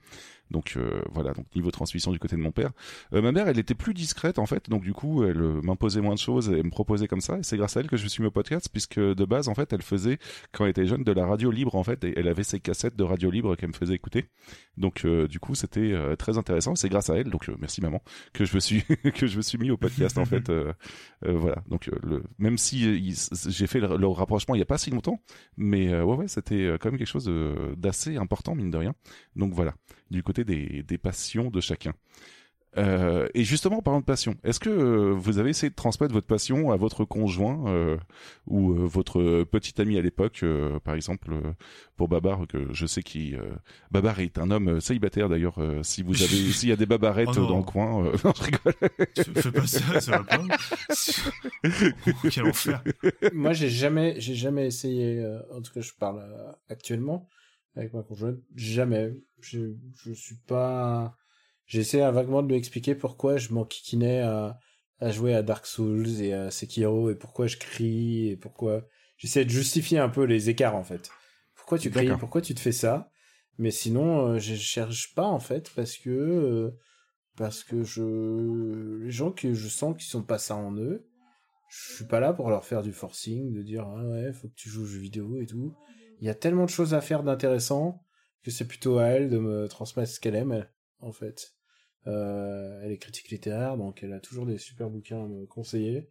Donc 0.51 0.77
voilà, 1.11 1.33
donc 1.33 1.45
niveau 1.55 1.71
transmission 1.71 2.11
du 2.11 2.19
côté 2.19 2.35
de 2.35 2.41
mon 2.41 2.51
père. 2.51 2.71
ma 3.11 3.31
mère, 3.31 3.47
elle 3.47 3.59
était 3.59 3.73
plus 3.73 3.93
discrète 3.93 4.39
en 4.39 4.45
fait, 4.45 4.69
donc 4.69 4.83
du 4.83 4.93
coup, 4.93 5.23
elle 5.23 5.41
m'imposait 5.63 6.01
moins 6.01 6.13
de 6.13 6.19
choses 6.19 6.49
et 6.49 6.63
me 6.63 6.69
proposait 6.69 7.07
comme 7.07 7.21
ça. 7.21 7.39
Et 7.39 7.43
c'est 7.43 7.57
grâce 7.57 7.77
à 7.77 7.79
elle 7.79 7.87
que 7.87 7.97
je 7.97 8.07
suis 8.07 8.21
mis 8.21 8.27
au 8.27 8.31
podcast, 8.31 8.69
puisque 8.71 8.99
de 8.99 9.25
base, 9.25 9.47
en 9.47 9.55
fait, 9.55 9.73
elle 9.73 9.81
faisait 9.81 10.19
quand 10.51 10.65
elle 10.65 10.71
était 10.71 10.85
jeune 10.85 11.03
de 11.03 11.11
la 11.11 11.25
radio 11.25 11.51
libre 11.51 11.75
en 11.75 11.83
fait. 11.83 12.03
Et 12.03 12.13
elle 12.17 12.27
avait 12.27 12.43
ses 12.43 12.59
cassettes 12.59 12.95
de 12.95 13.03
radio 13.03 13.29
libre 13.31 13.55
qu'elle 13.55 13.69
me 13.69 13.73
faisait 13.73 13.95
écouter. 13.95 14.25
Donc 14.77 15.05
euh, 15.05 15.27
du 15.27 15.39
coup 15.39 15.55
c'était 15.55 15.91
euh, 15.93 16.15
très 16.15 16.37
intéressant. 16.37 16.75
C'est 16.75 16.89
grâce 16.89 17.09
à 17.09 17.15
elle 17.15 17.29
donc 17.29 17.49
euh, 17.49 17.55
merci 17.59 17.81
maman 17.81 18.01
que 18.33 18.45
je 18.45 18.55
me 18.55 18.59
suis 18.59 18.83
que 19.13 19.27
je 19.27 19.37
me 19.37 19.41
suis 19.41 19.57
mis 19.57 19.71
au 19.71 19.77
podcast 19.77 20.17
en 20.17 20.25
fait. 20.25 20.51
Voilà. 21.21 21.63
Donc 21.67 21.89
le 22.03 22.23
même 22.37 22.57
si 22.57 23.11
j'ai 23.47 23.67
fait 23.67 23.79
le, 23.79 24.07
rapprochement 24.07 24.53
il 24.53 24.59
y 24.59 24.61
a 24.61 24.65
pas 24.65 24.77
si 24.77 24.91
longtemps 24.91 25.19
mais 25.57 25.89
ouais 26.01 26.15
ouais 26.15 26.27
c'était 26.27 26.77
quand 26.79 26.89
même 26.89 26.99
quelque 26.99 27.07
chose 27.07 27.31
d'assez 27.77 28.17
important 28.17 28.53
mine 28.53 28.69
de 28.69 28.77
rien. 28.77 28.93
Donc 29.35 29.53
voilà 29.53 29.73
du 30.11 30.23
côté 30.23 30.43
des, 30.43 30.83
des 30.83 30.97
passions 30.97 31.49
de 31.49 31.61
chacun 31.61 31.93
euh, 32.77 33.27
et 33.33 33.43
justement, 33.43 33.77
en 33.77 33.81
parlant 33.81 34.01
de 34.01 34.05
passion, 34.05 34.35
est-ce 34.43 34.59
que 34.59 34.69
euh, 34.69 35.13
vous 35.13 35.37
avez 35.37 35.51
essayé 35.51 35.69
de 35.69 35.75
transmettre 35.75 36.13
votre 36.13 36.27
passion 36.27 36.71
à 36.71 36.75
votre 36.75 37.05
conjoint 37.05 37.63
euh, 37.67 37.97
ou 38.47 38.73
votre 38.73 39.43
petit 39.43 39.79
ami 39.81 39.97
à 39.97 40.01
l'époque, 40.01 40.43
par 40.83 40.95
exemple, 40.95 41.31
pour 41.95 42.09
Babar, 42.09 42.47
que 42.47 42.73
je 42.73 42.85
sais 42.85 43.01
qui 43.01 43.35
Babar 43.91 44.19
est 44.19 44.37
un 44.37 44.51
homme 44.51 44.81
célibataire 44.81 45.29
d'ailleurs. 45.29 45.59
si 45.83 46.03
vous 46.03 46.21
avez, 46.21 46.35
s'il 46.51 46.69
y 46.69 46.71
a 46.71 46.75
des 46.75 46.85
babarettes 46.85 47.29
oh 47.37 47.47
dans 47.47 47.57
le 47.57 47.63
coin, 47.63 48.03
non, 48.23 48.33
je 48.35 48.43
rigole. 48.43 48.73
Fais 49.15 49.51
pas 49.51 49.67
ça, 49.67 50.01
ça 50.01 50.11
va 50.11 50.23
pas. 50.23 50.43
Quel 52.29 52.45
enfer. 52.45 52.83
Moi, 53.33 53.53
j'ai 53.53 53.69
jamais, 53.69 54.15
j'ai 54.19 54.35
jamais 54.35 54.67
essayé. 54.67 55.25
en 55.53 55.61
tout 55.61 55.71
cas, 55.71 55.81
je 55.81 55.91
parle 55.97 56.23
actuellement 56.69 57.27
avec 57.75 57.93
ma 57.93 58.03
conjointe. 58.03 58.39
Jamais. 58.55 59.13
Je, 59.41 59.73
je 60.03 60.13
suis 60.13 60.37
pas 60.47 61.15
J'essaie 61.65 61.99
vaguement 62.11 62.43
de 62.43 62.47
lui 62.47 62.55
expliquer 62.55 62.93
pourquoi 62.95 63.37
je 63.37 63.51
m'enquiquinais 63.51 64.21
à, 64.21 64.59
à 64.99 65.11
jouer 65.11 65.33
à 65.33 65.41
Dark 65.41 65.65
Souls 65.65 66.21
et 66.21 66.33
à 66.33 66.51
Sekiro 66.51 67.09
et 67.09 67.15
pourquoi 67.15 67.47
je 67.47 67.57
crie 67.57 68.29
et 68.29 68.37
pourquoi 68.37 68.85
j'essaie 69.17 69.45
de 69.45 69.49
justifier 69.49 69.97
un 69.97 70.09
peu 70.09 70.23
les 70.23 70.49
écarts 70.49 70.75
en 70.75 70.83
fait. 70.83 71.09
Pourquoi 71.55 71.79
tu 71.79 71.89
cries, 71.89 72.11
pourquoi 72.19 72.41
tu 72.41 72.53
te 72.53 72.59
fais 72.59 72.71
ça? 72.71 73.09
Mais 73.57 73.71
sinon, 73.71 74.27
euh, 74.27 74.39
je 74.39 74.53
cherche 74.53 75.15
pas 75.15 75.25
en 75.25 75.39
fait 75.39 75.71
parce 75.75 75.97
que 75.97 76.09
euh, 76.09 76.77
parce 77.35 77.63
que 77.63 77.83
je 77.83 79.03
les 79.03 79.11
gens 79.11 79.31
que 79.31 79.53
je 79.53 79.67
sens 79.67 79.97
qui 79.97 80.05
sont 80.05 80.23
pas 80.23 80.37
ça 80.37 80.55
en 80.55 80.75
eux, 80.75 81.07
je 81.69 81.95
suis 81.95 82.05
pas 82.05 82.19
là 82.19 82.31
pour 82.31 82.49
leur 82.49 82.63
faire 82.63 82.83
du 82.83 82.93
forcing, 82.93 83.53
de 83.53 83.63
dire 83.63 83.87
ah 83.87 84.05
ouais, 84.05 84.33
faut 84.33 84.49
que 84.49 84.53
tu 84.55 84.69
joues 84.69 84.83
aux 84.83 84.87
jeux 84.87 84.99
vidéo 84.99 85.41
et 85.41 85.47
tout. 85.47 85.73
Il 86.21 86.27
y 86.27 86.29
a 86.29 86.35
tellement 86.35 86.65
de 86.65 86.69
choses 86.69 86.93
à 86.93 87.01
faire 87.01 87.23
d'intéressant 87.23 88.03
que 88.43 88.51
c'est 88.51 88.67
plutôt 88.67 88.99
à 88.99 89.05
elle 89.05 89.29
de 89.29 89.37
me 89.37 89.67
transmettre 89.67 90.11
ce 90.11 90.19
qu'elle 90.19 90.35
aime, 90.35 90.65
en 90.99 91.11
fait. 91.11 91.55
Euh, 92.07 92.79
elle 92.83 92.91
est 92.91 92.97
critique 92.97 93.29
littéraire, 93.29 93.77
donc 93.77 94.03
elle 94.03 94.13
a 94.13 94.19
toujours 94.19 94.45
des 94.45 94.57
super 94.57 94.89
bouquins 94.89 95.23
à 95.23 95.27
me 95.27 95.45
conseiller. 95.45 96.09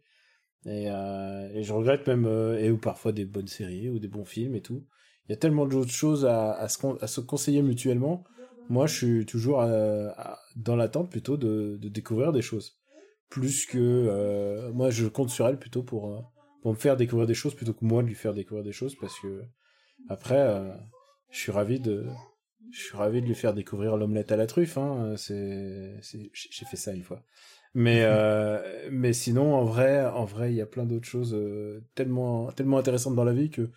Et, 0.65 0.89
euh, 0.89 1.63
je 1.63 1.73
regrette 1.73 2.07
même, 2.07 2.25
euh, 2.25 2.59
et 2.59 2.69
ou 2.71 2.77
parfois 2.77 3.11
des 3.11 3.25
bonnes 3.25 3.47
séries 3.47 3.89
ou 3.89 3.99
des 3.99 4.07
bons 4.07 4.25
films 4.25 4.55
et 4.55 4.61
tout. 4.61 4.85
Il 5.27 5.31
y 5.31 5.33
a 5.33 5.37
tellement 5.37 5.65
d'autres 5.65 5.91
choses 5.91 6.25
à, 6.25 6.67
se, 6.67 7.21
conseiller 7.21 7.61
mutuellement. 7.61 8.25
Moi, 8.69 8.87
je 8.87 8.95
suis 8.95 9.25
toujours 9.25 9.61
dans 10.55 10.75
l'attente 10.75 11.09
plutôt 11.09 11.37
de, 11.37 11.77
de 11.79 11.89
découvrir 11.89 12.31
des 12.31 12.41
choses 12.41 12.79
plus 13.29 13.65
que 13.65 14.69
moi 14.71 14.91
je 14.91 15.07
compte 15.07 15.31
sur 15.31 15.47
elle 15.47 15.57
plutôt 15.57 15.81
pour 15.81 16.31
pour 16.61 16.71
me 16.71 16.77
faire 16.77 16.95
découvrir 16.95 17.27
des 17.27 17.33
choses 17.33 17.55
plutôt 17.55 17.73
que 17.73 17.83
moi 17.83 18.03
de 18.03 18.07
lui 18.07 18.15
faire 18.15 18.35
découvrir 18.35 18.63
des 18.63 18.71
choses 18.71 18.95
parce 18.95 19.19
que 19.19 19.41
après 20.09 20.39
euh, 20.39 20.71
je 21.31 21.39
suis 21.39 21.51
ravi 21.51 21.79
de 21.79 22.05
je 22.71 22.81
suis 22.81 22.97
ravi 22.97 23.21
de 23.21 23.27
lui 23.27 23.35
faire 23.35 23.53
découvrir 23.53 23.97
l'omelette 23.97 24.31
à 24.31 24.37
la 24.37 24.47
truffe 24.47 24.77
hein 24.77 25.15
c'est 25.17 25.99
j'ai 26.01 26.65
fait 26.65 26.77
ça 26.77 26.93
une 26.93 27.03
fois 27.03 27.23
mais 27.73 28.05
mais 28.91 29.13
sinon 29.13 29.53
en 29.55 29.63
vrai 29.63 30.05
en 30.05 30.25
vrai 30.25 30.51
il 30.51 30.55
y 30.55 30.61
a 30.61 30.65
plein 30.65 30.85
d'autres 30.85 31.07
choses 31.07 31.37
tellement 31.93 32.51
tellement 32.51 32.77
intéressantes 32.77 33.15
dans 33.15 33.23
la 33.23 33.33
vie 33.33 33.49
que 33.49 33.69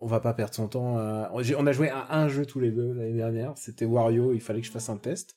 on 0.00 0.06
va 0.06 0.20
pas 0.20 0.32
perdre 0.32 0.54
son 0.54 0.68
temps 0.68 0.98
à... 0.98 1.30
on 1.32 1.66
a 1.66 1.72
joué 1.72 1.90
à 1.90 2.18
un 2.18 2.28
jeu 2.28 2.46
tous 2.46 2.60
les 2.60 2.70
deux 2.70 2.92
l'année 2.92 3.16
dernière 3.16 3.56
c'était 3.56 3.84
Wario 3.84 4.32
il 4.32 4.40
fallait 4.40 4.60
que 4.60 4.66
je 4.66 4.72
fasse 4.72 4.88
un 4.88 4.96
test 4.96 5.36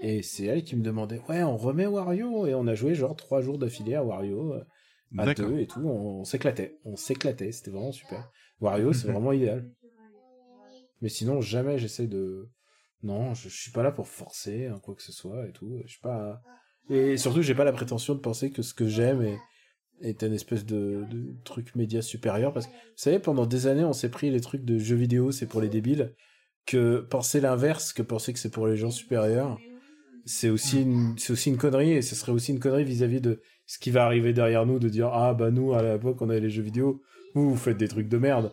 et 0.00 0.22
c'est 0.22 0.44
elle 0.44 0.64
qui 0.64 0.76
me 0.76 0.82
demandait, 0.82 1.20
ouais, 1.28 1.42
on 1.42 1.56
remet 1.56 1.86
Wario? 1.86 2.46
Et 2.46 2.54
on 2.54 2.66
a 2.66 2.74
joué 2.74 2.94
genre 2.94 3.16
trois 3.16 3.40
jours 3.40 3.58
d'affilée 3.58 3.94
à 3.94 4.04
Wario, 4.04 4.54
euh, 4.54 4.64
à 5.18 5.32
deux 5.34 5.58
et 5.58 5.66
tout. 5.66 5.80
On, 5.80 6.24
s'éclatait. 6.24 6.78
On 6.84 6.96
s'éclatait. 6.96 7.52
C'était 7.52 7.70
vraiment 7.70 7.92
super. 7.92 8.30
Wario, 8.60 8.92
c'est 8.92 9.08
vraiment 9.08 9.32
idéal. 9.32 9.70
Mais 11.00 11.08
sinon, 11.08 11.40
jamais 11.40 11.78
j'essaie 11.78 12.06
de. 12.06 12.48
Non, 13.02 13.34
je, 13.34 13.48
suis 13.48 13.70
pas 13.70 13.82
là 13.82 13.92
pour 13.92 14.08
forcer 14.08 14.66
hein, 14.66 14.80
quoi 14.82 14.94
que 14.94 15.02
ce 15.02 15.12
soit 15.12 15.46
et 15.46 15.52
tout. 15.52 15.78
Je 15.84 15.92
suis 15.92 16.00
pas. 16.00 16.40
Et 16.88 17.16
surtout, 17.16 17.42
j'ai 17.42 17.54
pas 17.54 17.64
la 17.64 17.72
prétention 17.72 18.14
de 18.14 18.20
penser 18.20 18.50
que 18.50 18.62
ce 18.62 18.72
que 18.72 18.86
j'aime 18.86 19.22
est, 19.22 19.38
est 20.00 20.22
une 20.22 20.32
espèce 20.32 20.64
de, 20.64 21.04
de 21.10 21.34
truc 21.44 21.74
média 21.74 22.00
supérieur. 22.00 22.52
Parce 22.52 22.66
que, 22.66 22.72
vous 22.72 22.96
savez, 22.96 23.18
pendant 23.18 23.46
des 23.46 23.66
années, 23.66 23.84
on 23.84 23.92
s'est 23.92 24.10
pris 24.10 24.30
les 24.30 24.40
trucs 24.40 24.64
de 24.64 24.78
jeux 24.78 24.96
vidéo, 24.96 25.32
c'est 25.32 25.46
pour 25.46 25.60
les 25.60 25.68
débiles. 25.68 26.14
Que 26.66 27.00
penser 27.00 27.40
l'inverse, 27.40 27.92
que 27.92 28.02
penser 28.02 28.32
que 28.32 28.38
c'est 28.38 28.50
pour 28.50 28.66
les 28.66 28.76
gens 28.76 28.90
supérieurs 28.90 29.58
c'est 30.24 30.48
aussi 30.48 30.82
une, 30.82 31.16
c'est 31.18 31.32
aussi 31.32 31.50
une 31.50 31.58
connerie 31.58 31.92
et 31.92 32.02
ce 32.02 32.14
serait 32.14 32.32
aussi 32.32 32.52
une 32.52 32.58
connerie 32.58 32.84
vis-à-vis 32.84 33.20
de 33.20 33.40
ce 33.66 33.78
qui 33.78 33.90
va 33.90 34.04
arriver 34.04 34.32
derrière 34.32 34.66
nous 34.66 34.78
de 34.78 34.88
dire 34.88 35.08
ah 35.12 35.34
bah 35.34 35.50
nous 35.50 35.74
à 35.74 35.82
l'époque 35.82 36.20
on 36.20 36.30
avait 36.30 36.40
les 36.40 36.50
jeux 36.50 36.62
vidéo 36.62 37.02
vous 37.34 37.50
vous 37.50 37.56
faites 37.56 37.76
des 37.76 37.88
trucs 37.88 38.08
de 38.08 38.18
merde. 38.18 38.52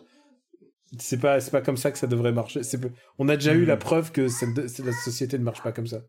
C'est 0.98 1.18
pas 1.18 1.40
c'est 1.40 1.50
pas 1.50 1.62
comme 1.62 1.76
ça 1.76 1.90
que 1.90 1.98
ça 1.98 2.06
devrait 2.06 2.32
marcher. 2.32 2.62
C'est 2.62 2.80
on 3.18 3.28
a 3.28 3.36
déjà 3.36 3.54
eu 3.54 3.64
la 3.64 3.76
mm. 3.76 3.80
preuve 3.80 4.12
que 4.12 4.28
cette, 4.28 4.56
la 4.56 4.92
société 4.92 5.38
ne 5.38 5.44
marche 5.44 5.62
pas 5.62 5.72
comme 5.72 5.86
ça. 5.86 6.02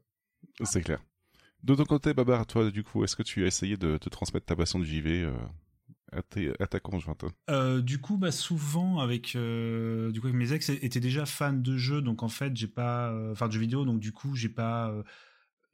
C'est 0.64 0.82
clair. 0.82 1.00
De 1.64 1.76
ton 1.76 1.86
côté 1.86 2.14
Babar 2.14 2.46
toi 2.46 2.70
du 2.70 2.84
coup 2.84 3.04
est-ce 3.04 3.16
que 3.16 3.24
tu 3.24 3.44
as 3.44 3.48
essayé 3.48 3.78
de 3.78 3.98
te 3.98 4.10
transmettre 4.10 4.46
ta 4.46 4.56
passion 4.56 4.80
du 4.80 4.86
JV 4.86 5.24
euh, 5.24 5.32
à, 6.12 6.20
à, 6.64 6.68
ta 6.68 6.80
conjointe 6.82 7.24
euh, 7.50 7.82
Du 7.82 8.02
coup, 8.02 8.18
bah 8.18 8.32
souvent 8.32 9.00
avec 9.00 9.36
euh, 9.36 10.12
du 10.12 10.20
coup 10.20 10.28
mes 10.28 10.52
ex 10.52 10.70
étaient 10.70 11.00
déjà 11.00 11.26
fans 11.26 11.54
de 11.54 11.78
jeux, 11.78 12.02
donc 12.02 12.22
en 12.22 12.28
fait 12.28 12.56
j'ai 12.56 12.68
pas, 12.68 13.16
enfin 13.32 13.48
de 13.48 13.54
jeux 13.54 13.62
vidéo, 13.62 13.86
donc 13.86 14.00
du 14.02 14.12
coup 14.12 14.36
j'ai 14.36 14.50
pas 14.50 14.94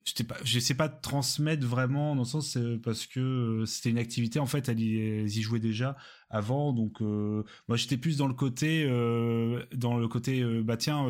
j'étais 0.10 0.24
pas 0.24 0.38
j'essaie 0.44 0.74
pas 0.74 0.88
de 0.88 1.00
transmettre 1.02 1.66
vraiment 1.66 2.16
dans 2.16 2.24
le 2.24 2.28
sens 2.28 2.58
parce 2.84 3.06
que 3.06 3.20
euh, 3.20 3.66
c'était 3.66 3.90
une 3.90 3.98
activité 3.98 4.40
en 4.40 4.46
fait 4.46 4.70
elles, 4.70 4.82
y 4.82 5.42
jouaient 5.42 5.60
déjà 5.60 5.96
avant 6.30 6.74
donc 6.74 7.02
euh, 7.02 7.44
moi 7.68 7.78
j'étais 7.78 7.98
plus 7.98 8.18
dans 8.18 8.28
le 8.28 8.34
côté 8.34 8.86
euh, 8.88 9.64
dans 9.74 9.98
le 9.98 10.08
côté 10.08 10.44
bah 10.64 10.78
tiens 10.78 11.06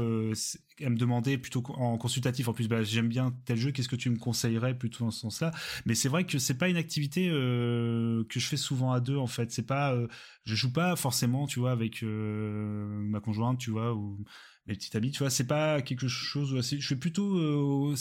elle 0.79 0.89
me 0.91 0.97
demandait 0.97 1.37
plutôt 1.37 1.63
en 1.75 1.97
consultatif 1.97 2.47
en 2.47 2.53
plus 2.53 2.67
bah 2.67 2.83
j'aime 2.83 3.07
bien 3.07 3.33
tel 3.45 3.57
jeu 3.57 3.71
qu'est-ce 3.71 3.89
que 3.89 3.95
tu 3.95 4.09
me 4.09 4.17
conseillerais 4.17 4.77
plutôt 4.77 5.05
dans 5.05 5.11
ce 5.11 5.19
sens-là. 5.19 5.51
Mais 5.85 5.95
c'est 5.95 6.09
vrai 6.09 6.25
que 6.25 6.39
c'est 6.39 6.57
pas 6.57 6.69
une 6.69 6.77
activité 6.77 7.27
que 7.27 8.39
je 8.39 8.45
fais 8.47 8.57
souvent 8.57 8.91
à 8.91 9.01
deux 9.01 9.17
en 9.17 9.27
fait. 9.27 9.51
C'est 9.51 9.65
pas 9.65 9.97
je 10.45 10.55
joue 10.55 10.71
pas 10.71 10.95
forcément 10.95 11.47
tu 11.47 11.59
vois 11.59 11.71
avec 11.71 12.01
ma 12.01 13.19
conjointe 13.19 13.59
tu 13.59 13.71
vois 13.71 13.93
ou 13.93 14.23
mes 14.67 14.75
petites 14.75 14.95
amies 14.95 15.11
tu 15.11 15.19
vois. 15.19 15.29
C'est 15.29 15.47
pas 15.47 15.81
quelque 15.81 16.07
chose 16.07 16.61
je 16.61 16.87
fais 16.87 16.95
plutôt 16.95 17.93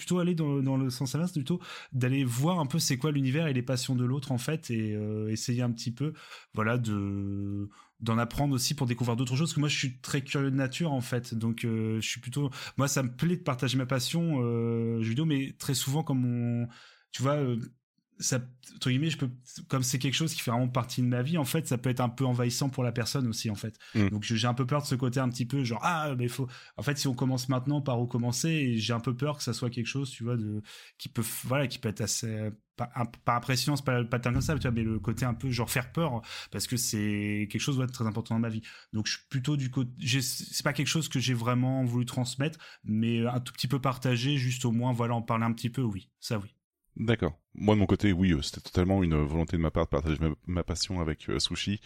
plutôt 0.00 0.18
aller 0.18 0.34
dans, 0.34 0.76
le 0.76 0.90
sens 0.90 1.14
inverse, 1.14 1.32
plutôt 1.32 1.60
d'aller 1.92 2.24
voir 2.24 2.58
un 2.58 2.66
peu 2.66 2.78
c'est 2.78 2.96
quoi 2.96 3.12
l'univers 3.12 3.46
et 3.46 3.52
les 3.52 3.62
passions 3.62 3.94
de 3.94 4.04
l'autre 4.04 4.32
en 4.32 4.38
fait 4.38 4.70
et 4.70 4.94
euh, 4.94 5.28
essayer 5.30 5.62
un 5.62 5.70
petit 5.70 5.92
peu, 5.92 6.14
voilà, 6.54 6.78
de 6.78 7.68
d'en 8.00 8.16
apprendre 8.16 8.54
aussi 8.54 8.74
pour 8.74 8.86
découvrir 8.86 9.14
d'autres 9.14 9.36
choses. 9.36 9.50
Parce 9.50 9.54
que 9.56 9.60
moi, 9.60 9.68
je 9.68 9.76
suis 9.76 10.00
très 10.00 10.22
curieux 10.22 10.50
de 10.50 10.56
nature 10.56 10.90
en 10.90 11.02
fait, 11.02 11.34
donc 11.34 11.66
euh, 11.66 12.00
je 12.00 12.08
suis 12.08 12.20
plutôt, 12.20 12.50
moi, 12.78 12.88
ça 12.88 13.02
me 13.02 13.14
plaît 13.14 13.36
de 13.36 13.42
partager 13.42 13.76
ma 13.76 13.84
passion 13.84 14.40
euh, 14.40 15.02
jeu 15.02 15.10
vidéo, 15.10 15.26
mais 15.26 15.54
très 15.58 15.74
souvent 15.74 16.02
comme 16.02 16.24
on, 16.24 16.66
tu 17.12 17.22
vois 17.22 17.36
ça 18.20 18.40
entre 18.76 18.90
guillemets 18.90 19.10
je 19.10 19.18
peux 19.18 19.30
comme 19.68 19.82
c'est 19.82 19.98
quelque 19.98 20.14
chose 20.14 20.34
qui 20.34 20.40
fait 20.40 20.50
vraiment 20.50 20.68
partie 20.68 21.02
de 21.02 21.06
ma 21.06 21.22
vie 21.22 21.38
en 21.38 21.44
fait 21.44 21.66
ça 21.66 21.78
peut 21.78 21.90
être 21.90 22.00
un 22.00 22.08
peu 22.08 22.24
envahissant 22.24 22.68
pour 22.68 22.84
la 22.84 22.92
personne 22.92 23.26
aussi 23.26 23.50
en 23.50 23.54
fait 23.54 23.76
mm. 23.94 24.10
donc 24.10 24.22
j'ai 24.22 24.46
un 24.46 24.54
peu 24.54 24.66
peur 24.66 24.82
de 24.82 24.86
ce 24.86 24.94
côté 24.94 25.20
un 25.20 25.28
petit 25.28 25.46
peu 25.46 25.64
genre 25.64 25.80
ah 25.82 26.14
mais 26.16 26.28
faut 26.28 26.46
en 26.76 26.82
fait 26.82 26.98
si 26.98 27.08
on 27.08 27.14
commence 27.14 27.48
maintenant 27.48 27.80
par 27.80 27.96
recommencer 27.96 28.76
j'ai 28.76 28.92
un 28.92 29.00
peu 29.00 29.16
peur 29.16 29.38
que 29.38 29.42
ça 29.42 29.52
soit 29.52 29.70
quelque 29.70 29.86
chose 29.86 30.10
tu 30.10 30.24
vois 30.24 30.36
de 30.36 30.62
qui 30.98 31.08
peut 31.08 31.24
voilà 31.44 31.66
qui 31.66 31.78
peut 31.78 31.88
être 31.88 32.02
assez 32.02 32.50
pas, 32.76 32.90
pas 33.24 33.36
impressionnant 33.36 33.76
c'est 33.76 33.84
pas, 33.84 34.04
pas 34.04 34.40
ça 34.40 34.54
tu 34.54 34.62
vois 34.62 34.70
mais 34.70 34.82
le 34.82 34.98
côté 35.00 35.24
un 35.24 35.34
peu 35.34 35.50
genre 35.50 35.70
faire 35.70 35.90
peur 35.90 36.22
parce 36.50 36.66
que 36.66 36.76
c'est 36.76 37.48
quelque 37.50 37.60
chose 37.62 37.78
de 37.78 37.86
très 37.86 38.06
important 38.06 38.34
dans 38.34 38.40
ma 38.40 38.50
vie 38.50 38.62
donc 38.92 39.06
je 39.06 39.12
suis 39.12 39.26
plutôt 39.28 39.56
du 39.56 39.70
côté 39.70 39.90
c'est 40.20 40.64
pas 40.64 40.72
quelque 40.72 40.86
chose 40.86 41.08
que 41.08 41.18
j'ai 41.18 41.34
vraiment 41.34 41.84
voulu 41.84 42.04
transmettre 42.04 42.58
mais 42.84 43.26
un 43.26 43.40
tout 43.40 43.52
petit 43.52 43.68
peu 43.68 43.80
partager 43.80 44.36
juste 44.36 44.64
au 44.64 44.72
moins 44.72 44.92
voilà 44.92 45.14
en 45.14 45.22
parler 45.22 45.44
un 45.44 45.52
petit 45.52 45.70
peu 45.70 45.82
oui 45.82 46.10
ça 46.20 46.38
oui 46.38 46.54
D'accord. 46.96 47.39
Moi 47.54 47.74
de 47.74 47.80
mon 47.80 47.86
côté, 47.86 48.12
oui, 48.12 48.32
euh, 48.32 48.42
c'était 48.42 48.60
totalement 48.60 49.02
une 49.02 49.16
volonté 49.16 49.56
de 49.56 49.62
ma 49.62 49.70
part 49.70 49.84
de 49.84 49.90
partager 49.90 50.16
ma, 50.46 50.62
passion 50.62 51.00
avec 51.00 51.28
euh, 51.28 51.40
Sushi 51.40 51.80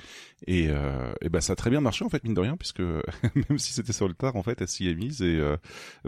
et, 0.46 0.68
euh, 0.68 1.12
et 1.22 1.30
bah 1.30 1.40
ça 1.40 1.54
a 1.54 1.56
très 1.56 1.70
bien 1.70 1.80
marché 1.80 2.04
en 2.04 2.10
fait 2.10 2.22
mine 2.22 2.34
de 2.34 2.40
rien 2.40 2.56
puisque 2.56 2.80
même 3.34 3.58
si 3.58 3.72
c'était 3.72 3.94
sur 3.94 4.06
le 4.06 4.14
tard 4.14 4.36
en 4.36 4.42
fait, 4.42 4.60
elle 4.60 4.68
s'y 4.68 4.88
est 4.88 4.94
mise 4.94 5.22
et 5.22 5.36
euh, 5.36 5.56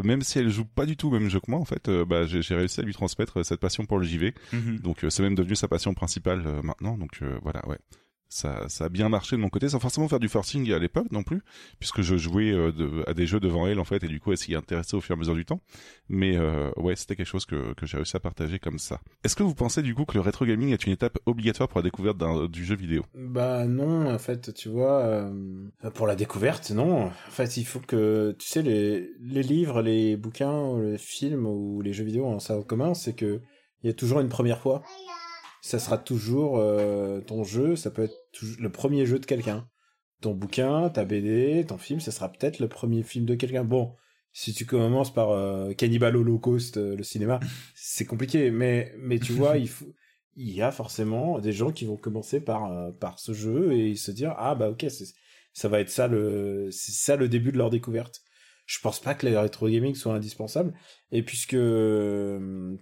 même 0.02 0.20
si 0.20 0.38
elle 0.38 0.50
joue 0.50 0.66
pas 0.66 0.84
du 0.84 0.96
tout 0.96 1.10
le 1.10 1.20
même 1.20 1.30
jeu 1.30 1.40
que 1.40 1.50
moi 1.50 1.58
en 1.58 1.64
fait, 1.64 1.88
bah 1.88 2.26
j'ai 2.26 2.54
réussi 2.54 2.80
à 2.80 2.82
lui 2.82 2.92
transmettre 2.92 3.44
cette 3.44 3.60
passion 3.60 3.86
pour 3.86 3.98
le 3.98 4.04
JV. 4.04 4.34
Mm-hmm. 4.52 4.80
Donc 4.80 5.06
c'est 5.08 5.22
même 5.22 5.34
devenu 5.34 5.56
sa 5.56 5.68
passion 5.68 5.94
principale 5.94 6.60
maintenant. 6.62 6.98
Donc 6.98 7.20
voilà, 7.42 7.66
ouais 7.66 7.78
ça, 8.28 8.66
a 8.80 8.88
bien 8.88 9.08
marché 9.08 9.36
de 9.36 9.40
mon 9.40 9.48
côté 9.48 9.68
sans 9.68 9.78
forcément 9.78 10.08
faire 10.08 10.18
du 10.18 10.28
forcing 10.28 10.72
à 10.72 10.78
l'époque 10.78 11.10
non 11.12 11.22
plus 11.22 11.42
puisque 11.78 12.02
je 12.02 12.16
jouais 12.16 12.50
euh, 12.50 13.04
à 13.06 13.14
des 13.14 13.26
jeux 13.26 13.40
devant 13.40 13.66
elle 13.66 13.78
en 13.78 13.84
fait 13.84 14.02
et 14.02 14.08
du 14.08 14.20
coup 14.20 14.32
elle 14.32 14.38
s'y 14.38 14.54
intéressait 14.54 14.96
au 14.96 15.00
fur 15.00 15.14
et 15.14 15.16
à 15.16 15.18
mesure 15.18 15.34
du 15.34 15.44
temps. 15.44 15.60
Mais 16.08 16.36
euh, 16.36 16.70
ouais 16.76 16.96
c'était 16.96 17.14
quelque 17.14 17.26
chose 17.26 17.46
que, 17.46 17.72
que 17.74 17.86
j'ai 17.86 17.96
réussi 17.96 18.16
à 18.16 18.20
partager 18.20 18.58
comme 18.58 18.78
ça. 18.78 19.00
Est-ce 19.24 19.36
que 19.36 19.42
vous 19.42 19.54
pensez 19.54 19.82
du 19.82 19.94
coup 19.94 20.04
que 20.04 20.14
le 20.14 20.20
rétro 20.20 20.44
gaming 20.44 20.72
est 20.72 20.86
une 20.86 20.92
étape 20.92 21.18
obligatoire 21.26 21.68
pour 21.68 21.78
la 21.78 21.84
découverte 21.84 22.18
du 22.50 22.64
jeu 22.64 22.74
vidéo? 22.74 23.04
Bah 23.14 23.64
non 23.66 24.12
en 24.12 24.18
fait 24.18 24.52
tu 24.54 24.68
vois 24.68 25.00
euh, 25.02 25.30
pour 25.94 26.06
la 26.06 26.16
découverte 26.16 26.70
non. 26.70 27.06
En 27.06 27.30
fait 27.30 27.56
il 27.56 27.64
faut 27.64 27.80
que 27.80 28.34
tu 28.38 28.48
sais 28.48 28.62
les, 28.62 29.08
livres 29.20 29.82
les 29.82 30.16
bouquins 30.16 30.78
les 30.80 30.98
films 30.98 31.46
ou 31.46 31.80
les 31.80 31.92
jeux 31.92 32.04
vidéo 32.04 32.26
en 32.26 32.40
ça 32.40 32.56
commun 32.66 32.94
c'est 32.94 33.14
que 33.14 33.40
il 33.82 33.86
y 33.88 33.90
a 33.90 33.94
toujours 33.94 34.20
une 34.20 34.28
première 34.28 34.58
fois 34.58 34.82
ça 35.66 35.80
sera 35.80 35.98
toujours 35.98 36.58
euh, 36.58 37.20
ton 37.20 37.42
jeu, 37.42 37.74
ça 37.74 37.90
peut 37.90 38.04
être 38.04 38.16
le 38.60 38.70
premier 38.70 39.04
jeu 39.04 39.18
de 39.18 39.26
quelqu'un. 39.26 39.68
Ton 40.20 40.32
bouquin, 40.32 40.90
ta 40.90 41.04
BD, 41.04 41.64
ton 41.66 41.76
film, 41.76 41.98
ça 41.98 42.12
sera 42.12 42.30
peut-être 42.30 42.60
le 42.60 42.68
premier 42.68 43.02
film 43.02 43.24
de 43.24 43.34
quelqu'un. 43.34 43.64
Bon, 43.64 43.92
si 44.32 44.54
tu 44.54 44.64
commences 44.64 45.12
par 45.12 45.30
euh, 45.30 45.72
Cannibal 45.72 46.16
Holocaust, 46.16 46.76
euh, 46.76 46.94
le 46.94 47.02
cinéma, 47.02 47.40
c'est 47.74 48.04
compliqué, 48.04 48.52
mais 48.52 48.94
mais 48.96 49.18
tu 49.18 49.32
vois, 49.32 49.58
il 49.58 49.68
faut 49.68 49.92
il 50.36 50.52
y 50.52 50.62
a 50.62 50.70
forcément 50.70 51.40
des 51.40 51.52
gens 51.52 51.72
qui 51.72 51.84
vont 51.84 51.96
commencer 51.96 52.40
par 52.40 52.70
par 53.00 53.18
ce 53.18 53.32
jeu 53.32 53.72
et 53.72 53.96
se 53.96 54.12
dire 54.12 54.34
ah 54.36 54.54
bah 54.54 54.68
ok 54.68 54.86
ça 55.52 55.68
va 55.68 55.80
être 55.80 55.88
ça 55.88 56.08
le 56.08 56.68
ça 56.70 57.16
le 57.16 57.28
début 57.28 57.52
de 57.52 57.56
leur 57.56 57.70
découverte 57.70 58.20
je 58.66 58.78
pense 58.80 59.00
pas 59.00 59.14
que 59.14 59.24
les 59.26 59.36
rétro 59.36 59.68
gaming 59.68 59.94
soit 59.94 60.14
indispensable 60.14 60.74
et 61.12 61.22
puisque 61.22 61.56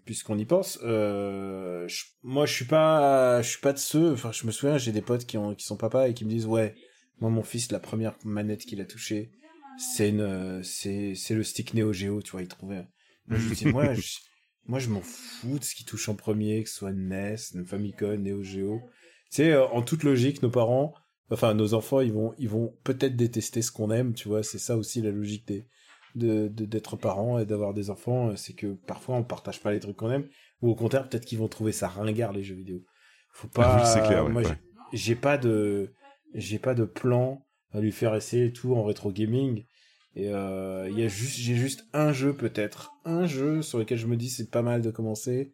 puisqu'on 0.04 0.38
y 0.38 0.44
pense 0.46 0.80
euh, 0.82 1.86
moi 2.22 2.46
je 2.46 2.52
suis 2.52 2.64
pas 2.64 3.42
je 3.42 3.50
suis 3.50 3.60
pas 3.60 3.72
de 3.72 3.78
ceux 3.78 4.12
enfin 4.12 4.32
je 4.32 4.46
me 4.46 4.50
souviens 4.50 4.78
j'ai 4.78 4.92
des 4.92 5.02
potes 5.02 5.26
qui 5.26 5.36
ont 5.38 5.54
qui 5.54 5.64
sont 5.64 5.76
papa 5.76 6.08
et 6.08 6.14
qui 6.14 6.24
me 6.24 6.30
disent 6.30 6.46
ouais 6.46 6.74
moi 7.20 7.30
mon 7.30 7.42
fils 7.42 7.70
la 7.70 7.80
première 7.80 8.16
manette 8.24 8.64
qu'il 8.64 8.80
a 8.80 8.86
touchée 8.86 9.30
c'est 9.76 10.08
une 10.08 10.62
c'est 10.62 11.14
c'est 11.14 11.34
le 11.34 11.42
stick 11.42 11.74
Neo 11.74 11.92
Geo 11.92 12.22
tu 12.22 12.32
vois 12.32 12.42
il 12.42 12.48
trouvait. 12.48 12.86
Moi 13.26 13.38
je 13.38 13.54
dis 13.54 13.66
moi 13.66 13.94
je, 13.94 14.18
moi 14.66 14.78
je 14.78 14.88
m'en 14.88 15.00
fous 15.00 15.58
de 15.58 15.64
ce 15.64 15.74
qui 15.74 15.84
touche 15.84 16.08
en 16.08 16.14
premier 16.14 16.62
que 16.62 16.68
ce 16.68 16.76
soit 16.76 16.92
NES 16.92 17.36
Famicom 17.66 18.16
Neo 18.16 18.42
Geo. 18.42 18.80
Tu 19.30 19.36
sais 19.36 19.56
en 19.56 19.82
toute 19.82 20.04
logique 20.04 20.42
nos 20.42 20.50
parents 20.50 20.94
enfin 21.30 21.54
nos 21.54 21.74
enfants 21.74 22.00
ils 22.00 22.12
vont 22.12 22.34
ils 22.38 22.48
vont 22.48 22.74
peut-être 22.84 23.16
détester 23.16 23.62
ce 23.62 23.72
qu'on 23.72 23.90
aime 23.90 24.14
tu 24.14 24.28
vois 24.28 24.42
c'est 24.42 24.58
ça 24.58 24.76
aussi 24.76 25.00
la 25.02 25.10
logique 25.10 25.46
des 25.46 25.66
de 26.14 26.48
d'être 26.48 26.96
parent 26.96 27.38
et 27.38 27.46
d'avoir 27.46 27.74
des 27.74 27.90
enfants 27.90 28.36
c'est 28.36 28.52
que 28.52 28.74
parfois 28.86 29.16
on 29.16 29.24
partage 29.24 29.60
pas 29.60 29.72
les 29.72 29.80
trucs 29.80 29.96
qu'on 29.96 30.10
aime 30.10 30.28
ou 30.62 30.70
au 30.70 30.74
contraire 30.74 31.08
peut-être 31.08 31.24
qu'ils 31.24 31.38
vont 31.38 31.48
trouver 31.48 31.72
ça 31.72 31.88
ringard 31.88 32.32
les 32.32 32.42
jeux 32.42 32.54
vidéo 32.54 32.84
Faut 33.32 33.48
pas. 33.48 33.84
c'est 33.84 34.02
clair. 34.02 34.28
moi, 34.28 34.42
j'ai 34.92 35.16
pas 35.16 35.36
de, 35.36 35.92
j'ai 36.34 36.58
pas 36.58 36.74
de 36.74 36.84
plan 36.84 37.44
à 37.72 37.80
lui 37.80 37.92
faire 37.92 38.14
essayer 38.14 38.52
tout 38.52 38.74
en 38.74 38.84
rétro 38.84 39.10
gaming. 39.10 39.64
Et 40.16 40.28
euh, 40.28 40.88
y 40.90 41.02
a 41.02 41.08
juste, 41.08 41.38
j'ai 41.38 41.56
juste 41.56 41.86
un 41.92 42.12
jeu 42.12 42.32
peut-être, 42.32 42.92
un 43.04 43.26
jeu 43.26 43.62
sur 43.62 43.78
lequel 43.78 43.98
je 43.98 44.06
me 44.06 44.16
dis 44.16 44.30
c'est 44.30 44.50
pas 44.50 44.62
mal 44.62 44.80
de 44.80 44.90
commencer. 44.90 45.52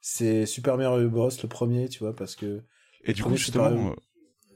C'est 0.00 0.46
Super 0.46 0.78
Mario 0.78 1.10
Bros 1.10 1.28
le 1.28 1.48
premier, 1.48 1.88
tu 1.88 1.98
vois, 1.98 2.16
parce 2.16 2.34
que. 2.34 2.62
Et 3.04 3.12
du 3.12 3.22
coup 3.22 3.36
justement, 3.36 3.94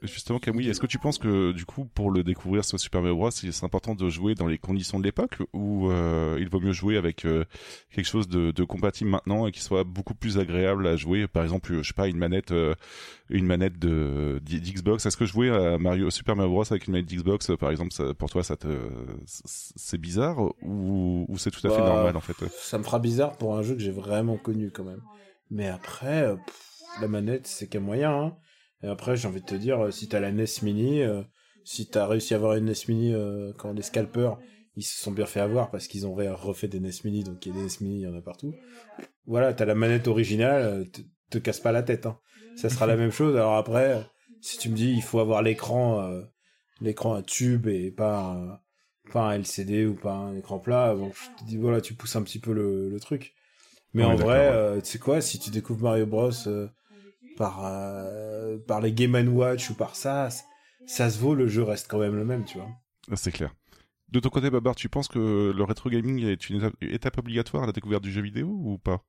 justement, 0.03 0.39
Camille, 0.39 0.69
est-ce 0.69 0.79
que 0.79 0.87
tu 0.87 0.99
penses 0.99 1.17
que 1.17 1.51
du 1.51 1.65
coup, 1.65 1.85
pour 1.85 2.11
le 2.11 2.23
découvrir 2.23 2.63
sur 2.63 2.79
Super 2.79 3.01
Mario 3.01 3.15
Bros, 3.15 3.31
c'est 3.31 3.63
important 3.63 3.95
de 3.95 4.09
jouer 4.09 4.35
dans 4.35 4.47
les 4.47 4.57
conditions 4.57 4.99
de 4.99 5.03
l'époque 5.03 5.37
ou 5.53 5.89
euh, 5.89 6.37
il 6.39 6.49
vaut 6.49 6.59
mieux 6.59 6.73
jouer 6.73 6.97
avec 6.97 7.25
euh, 7.25 7.45
quelque 7.91 8.05
chose 8.05 8.27
de, 8.27 8.51
de, 8.51 8.63
compatible 8.63 9.09
maintenant 9.09 9.47
et 9.47 9.51
qui 9.51 9.61
soit 9.61 9.83
beaucoup 9.83 10.13
plus 10.13 10.37
agréable 10.37 10.87
à 10.87 10.95
jouer? 10.95 11.27
Par 11.27 11.43
exemple, 11.43 11.81
je 11.81 11.87
sais 11.87 11.93
pas, 11.93 12.07
une 12.07 12.17
manette, 12.17 12.51
euh, 12.51 12.75
une 13.29 13.45
manette 13.45 13.79
de 13.79 14.39
d'Xbox. 14.43 15.05
Est-ce 15.05 15.17
que 15.17 15.25
jouer 15.25 15.49
à 15.49 15.77
Mario 15.77 16.09
Super 16.09 16.35
Mario 16.35 16.51
Bros 16.51 16.65
avec 16.69 16.87
une 16.87 16.93
manette 16.93 17.09
d'Xbox, 17.09 17.51
par 17.59 17.71
exemple, 17.71 17.91
ça, 17.93 18.13
pour 18.13 18.29
toi, 18.29 18.43
ça 18.43 18.55
te 18.55 18.67
c'est 19.25 19.97
bizarre 19.97 20.39
ou, 20.61 21.25
ou 21.27 21.37
c'est 21.37 21.51
tout 21.51 21.65
à 21.65 21.69
fait 21.69 21.81
bah, 21.81 21.87
normal 21.87 22.17
en 22.17 22.21
fait? 22.21 22.35
Ça 22.51 22.77
me 22.77 22.83
fera 22.83 22.99
bizarre 22.99 23.37
pour 23.37 23.57
un 23.57 23.61
jeu 23.61 23.75
que 23.75 23.81
j'ai 23.81 23.91
vraiment 23.91 24.37
connu 24.37 24.71
quand 24.71 24.83
même. 24.83 25.01
Mais 25.49 25.67
après, 25.67 26.35
la 27.01 27.07
manette, 27.07 27.47
c'est 27.47 27.67
qu'un 27.67 27.79
moyen. 27.79 28.11
Hein. 28.11 28.35
Et 28.83 28.87
après, 28.87 29.15
j'ai 29.15 29.27
envie 29.27 29.41
de 29.41 29.45
te 29.45 29.55
dire, 29.55 29.85
euh, 29.85 29.91
si 29.91 30.07
t'as 30.09 30.19
la 30.19 30.31
NES 30.31 30.45
Mini, 30.61 31.01
euh, 31.01 31.23
si 31.63 31.87
t'as 31.87 32.05
réussi 32.05 32.33
à 32.33 32.37
avoir 32.37 32.55
une 32.55 32.65
NES 32.65 32.73
Mini 32.89 33.13
euh, 33.13 33.53
quand 33.57 33.71
les 33.71 33.81
scalpers, 33.81 34.37
ils 34.75 34.83
se 34.83 35.01
sont 35.01 35.11
bien 35.11 35.25
fait 35.25 35.39
avoir 35.39 35.71
parce 35.71 35.87
qu'ils 35.87 36.05
ont 36.05 36.13
refait 36.13 36.67
des 36.67 36.79
NES 36.79 36.91
Mini, 37.05 37.23
donc 37.23 37.45
il 37.45 37.55
y 37.55 37.57
a 37.57 37.61
des 37.61 37.65
NES 37.65 37.77
Mini, 37.81 37.95
il 38.01 38.01
y 38.01 38.07
en 38.07 38.15
a 38.15 38.21
partout. 38.21 38.53
Voilà, 39.25 39.53
t'as 39.53 39.65
la 39.65 39.75
manette 39.75 40.07
originale, 40.07 40.89
te, 40.91 41.01
te 41.29 41.37
casse 41.37 41.61
pas 41.61 41.71
la 41.71 41.81
tête. 41.81 42.05
Hein. 42.05 42.19
Ça 42.57 42.69
sera 42.69 42.85
la 42.85 42.95
même 42.97 43.11
chose. 43.11 43.35
Alors 43.35 43.55
après, 43.55 44.05
si 44.41 44.57
tu 44.57 44.69
me 44.69 44.75
dis, 44.75 44.91
il 44.91 45.01
faut 45.01 45.19
avoir 45.19 45.41
l'écran, 45.41 46.21
l'écran 46.81 47.13
à 47.13 47.21
tube 47.21 47.67
et 47.67 47.89
pas 47.91 48.19
un, 48.19 48.59
pas 49.13 49.29
un 49.29 49.37
LCD 49.37 49.85
ou 49.85 49.95
pas 49.95 50.15
un 50.15 50.35
écran 50.35 50.59
plat, 50.59 50.93
bon, 50.93 51.11
je 51.13 51.41
te 51.41 51.47
dis, 51.47 51.55
voilà, 51.57 51.79
tu 51.79 51.93
pousses 51.93 52.17
un 52.17 52.23
petit 52.23 52.39
peu 52.39 52.51
le, 52.51 52.89
le 52.89 52.99
truc. 52.99 53.33
Mais 53.93 54.03
en 54.03 54.15
vrai, 54.15 54.81
tu 54.81 54.89
sais 54.89 54.99
quoi, 54.99 55.21
si 55.21 55.39
tu 55.39 55.51
découvres 55.51 55.83
Mario 55.83 56.05
Bros 56.05 56.31
par, 57.37 57.61
euh, 57.63 58.57
par 58.67 58.81
les 58.81 58.93
Game 58.93 59.15
Watch 59.27 59.69
ou 59.69 59.75
par 59.75 59.95
ça, 59.95 60.29
ça 60.85 61.09
se 61.09 61.19
vaut, 61.19 61.35
le 61.35 61.47
jeu 61.47 61.63
reste 61.63 61.87
quand 61.89 61.99
même 61.99 62.15
le 62.15 62.25
même, 62.25 62.45
tu 62.45 62.57
vois. 62.57 62.69
Ah, 63.11 63.15
c'est 63.15 63.31
clair. 63.31 63.53
De 64.09 64.19
ton 64.19 64.29
côté, 64.29 64.49
Babar, 64.49 64.75
tu 64.75 64.89
penses 64.89 65.07
que 65.07 65.51
le 65.55 65.63
rétro 65.63 65.89
gaming 65.89 66.23
est 66.23 66.49
une 66.49 66.71
étape, 66.81 67.17
obligatoire 67.17 67.63
à 67.63 67.65
la 67.65 67.71
découverte 67.71 68.03
du 68.03 68.11
jeu 68.11 68.21
vidéo 68.21 68.47
ou 68.47 68.77
pas? 68.77 69.03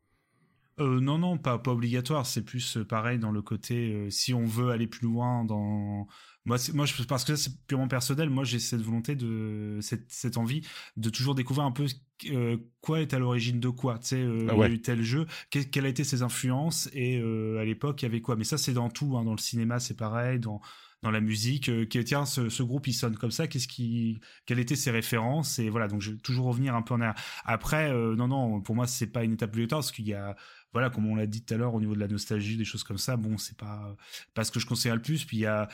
Euh, 0.80 1.00
non, 1.00 1.18
non, 1.18 1.38
pas, 1.38 1.58
pas 1.58 1.72
obligatoire. 1.72 2.26
C'est 2.26 2.42
plus 2.42 2.78
euh, 2.78 2.84
pareil 2.84 3.18
dans 3.18 3.30
le 3.30 3.42
côté, 3.42 4.10
si 4.10 4.34
on 4.34 4.44
veut 4.44 4.70
aller 4.70 4.86
plus 4.86 5.06
loin 5.06 5.44
dans, 5.44 6.06
moi, 6.46 6.58
moi, 6.74 6.84
je, 6.84 7.02
parce 7.04 7.24
que 7.24 7.36
c'est 7.36 7.52
purement 7.66 7.88
personnel. 7.88 8.28
Moi, 8.28 8.44
j'ai 8.44 8.58
cette 8.58 8.82
volonté 8.82 9.14
de 9.16 9.78
cette, 9.80 10.10
cette 10.10 10.36
envie 10.36 10.60
de 10.96 11.08
toujours 11.08 11.34
découvrir 11.34 11.66
un 11.66 11.72
peu 11.72 11.86
euh, 12.30 12.58
quoi 12.82 13.00
est 13.00 13.14
à 13.14 13.18
l'origine 13.18 13.60
de 13.60 13.70
quoi. 13.70 13.98
Tu 13.98 14.08
sais, 14.08 14.20
euh, 14.20 14.48
ah 14.50 14.54
il 14.56 14.60
y 14.60 14.62
a 14.62 14.68
eu 14.68 14.80
tel 14.80 15.02
jeu, 15.02 15.26
quelle 15.50 15.86
a 15.86 15.88
été 15.88 16.04
ses 16.04 16.22
influences 16.22 16.90
et 16.92 17.18
euh, 17.18 17.58
à 17.60 17.64
l'époque 17.64 18.02
il 18.02 18.04
y 18.04 18.08
avait 18.08 18.20
quoi. 18.20 18.36
Mais 18.36 18.44
ça, 18.44 18.58
c'est 18.58 18.74
dans 18.74 18.90
tout. 18.90 19.16
Hein, 19.16 19.24
dans 19.24 19.32
le 19.32 19.38
cinéma, 19.38 19.80
c'est 19.80 19.96
pareil. 19.96 20.38
Dans 20.38 20.60
dans 21.02 21.10
la 21.10 21.20
musique, 21.20 21.70
qui 21.90 22.02
tiens, 22.02 22.24
ce, 22.24 22.48
ce, 22.48 22.62
groupe 22.62 22.86
il 22.86 22.94
sonne 22.94 23.14
comme 23.14 23.30
ça. 23.30 23.46
Qu'est-ce 23.46 23.68
qui, 23.68 24.20
quelles 24.46 24.58
étaient 24.58 24.74
ses 24.74 24.90
références 24.90 25.58
et 25.58 25.68
voilà. 25.68 25.86
Donc, 25.86 26.00
je 26.00 26.12
vais 26.12 26.16
toujours 26.16 26.46
revenir 26.46 26.74
un 26.74 26.80
peu 26.80 26.94
en 26.94 27.00
arrière. 27.02 27.22
Après, 27.44 27.92
non, 27.92 28.26
non, 28.26 28.62
pour 28.62 28.74
moi, 28.74 28.86
c'est 28.86 29.08
pas 29.08 29.22
une 29.22 29.34
étape 29.34 29.50
obligatoire 29.50 29.80
parce 29.82 29.92
qu'il 29.92 30.06
y 30.06 30.14
a 30.14 30.34
voilà, 30.72 30.90
comme 30.90 31.06
on 31.06 31.14
l'a 31.14 31.26
dit 31.26 31.44
tout 31.44 31.54
à 31.54 31.56
l'heure, 31.56 31.74
au 31.74 31.80
niveau 31.80 31.94
de 31.94 32.00
la 32.00 32.08
nostalgie, 32.08 32.56
des 32.56 32.64
choses 32.64 32.82
comme 32.82 32.98
ça, 32.98 33.16
bon, 33.16 33.38
c'est 33.38 33.56
pas, 33.56 33.94
pas 34.34 34.42
ce 34.42 34.50
que 34.50 34.58
je 34.58 34.66
conseille 34.66 34.92
le 34.92 35.00
plus. 35.00 35.24
Puis 35.24 35.36
il 35.36 35.40
y 35.40 35.46
a, 35.46 35.68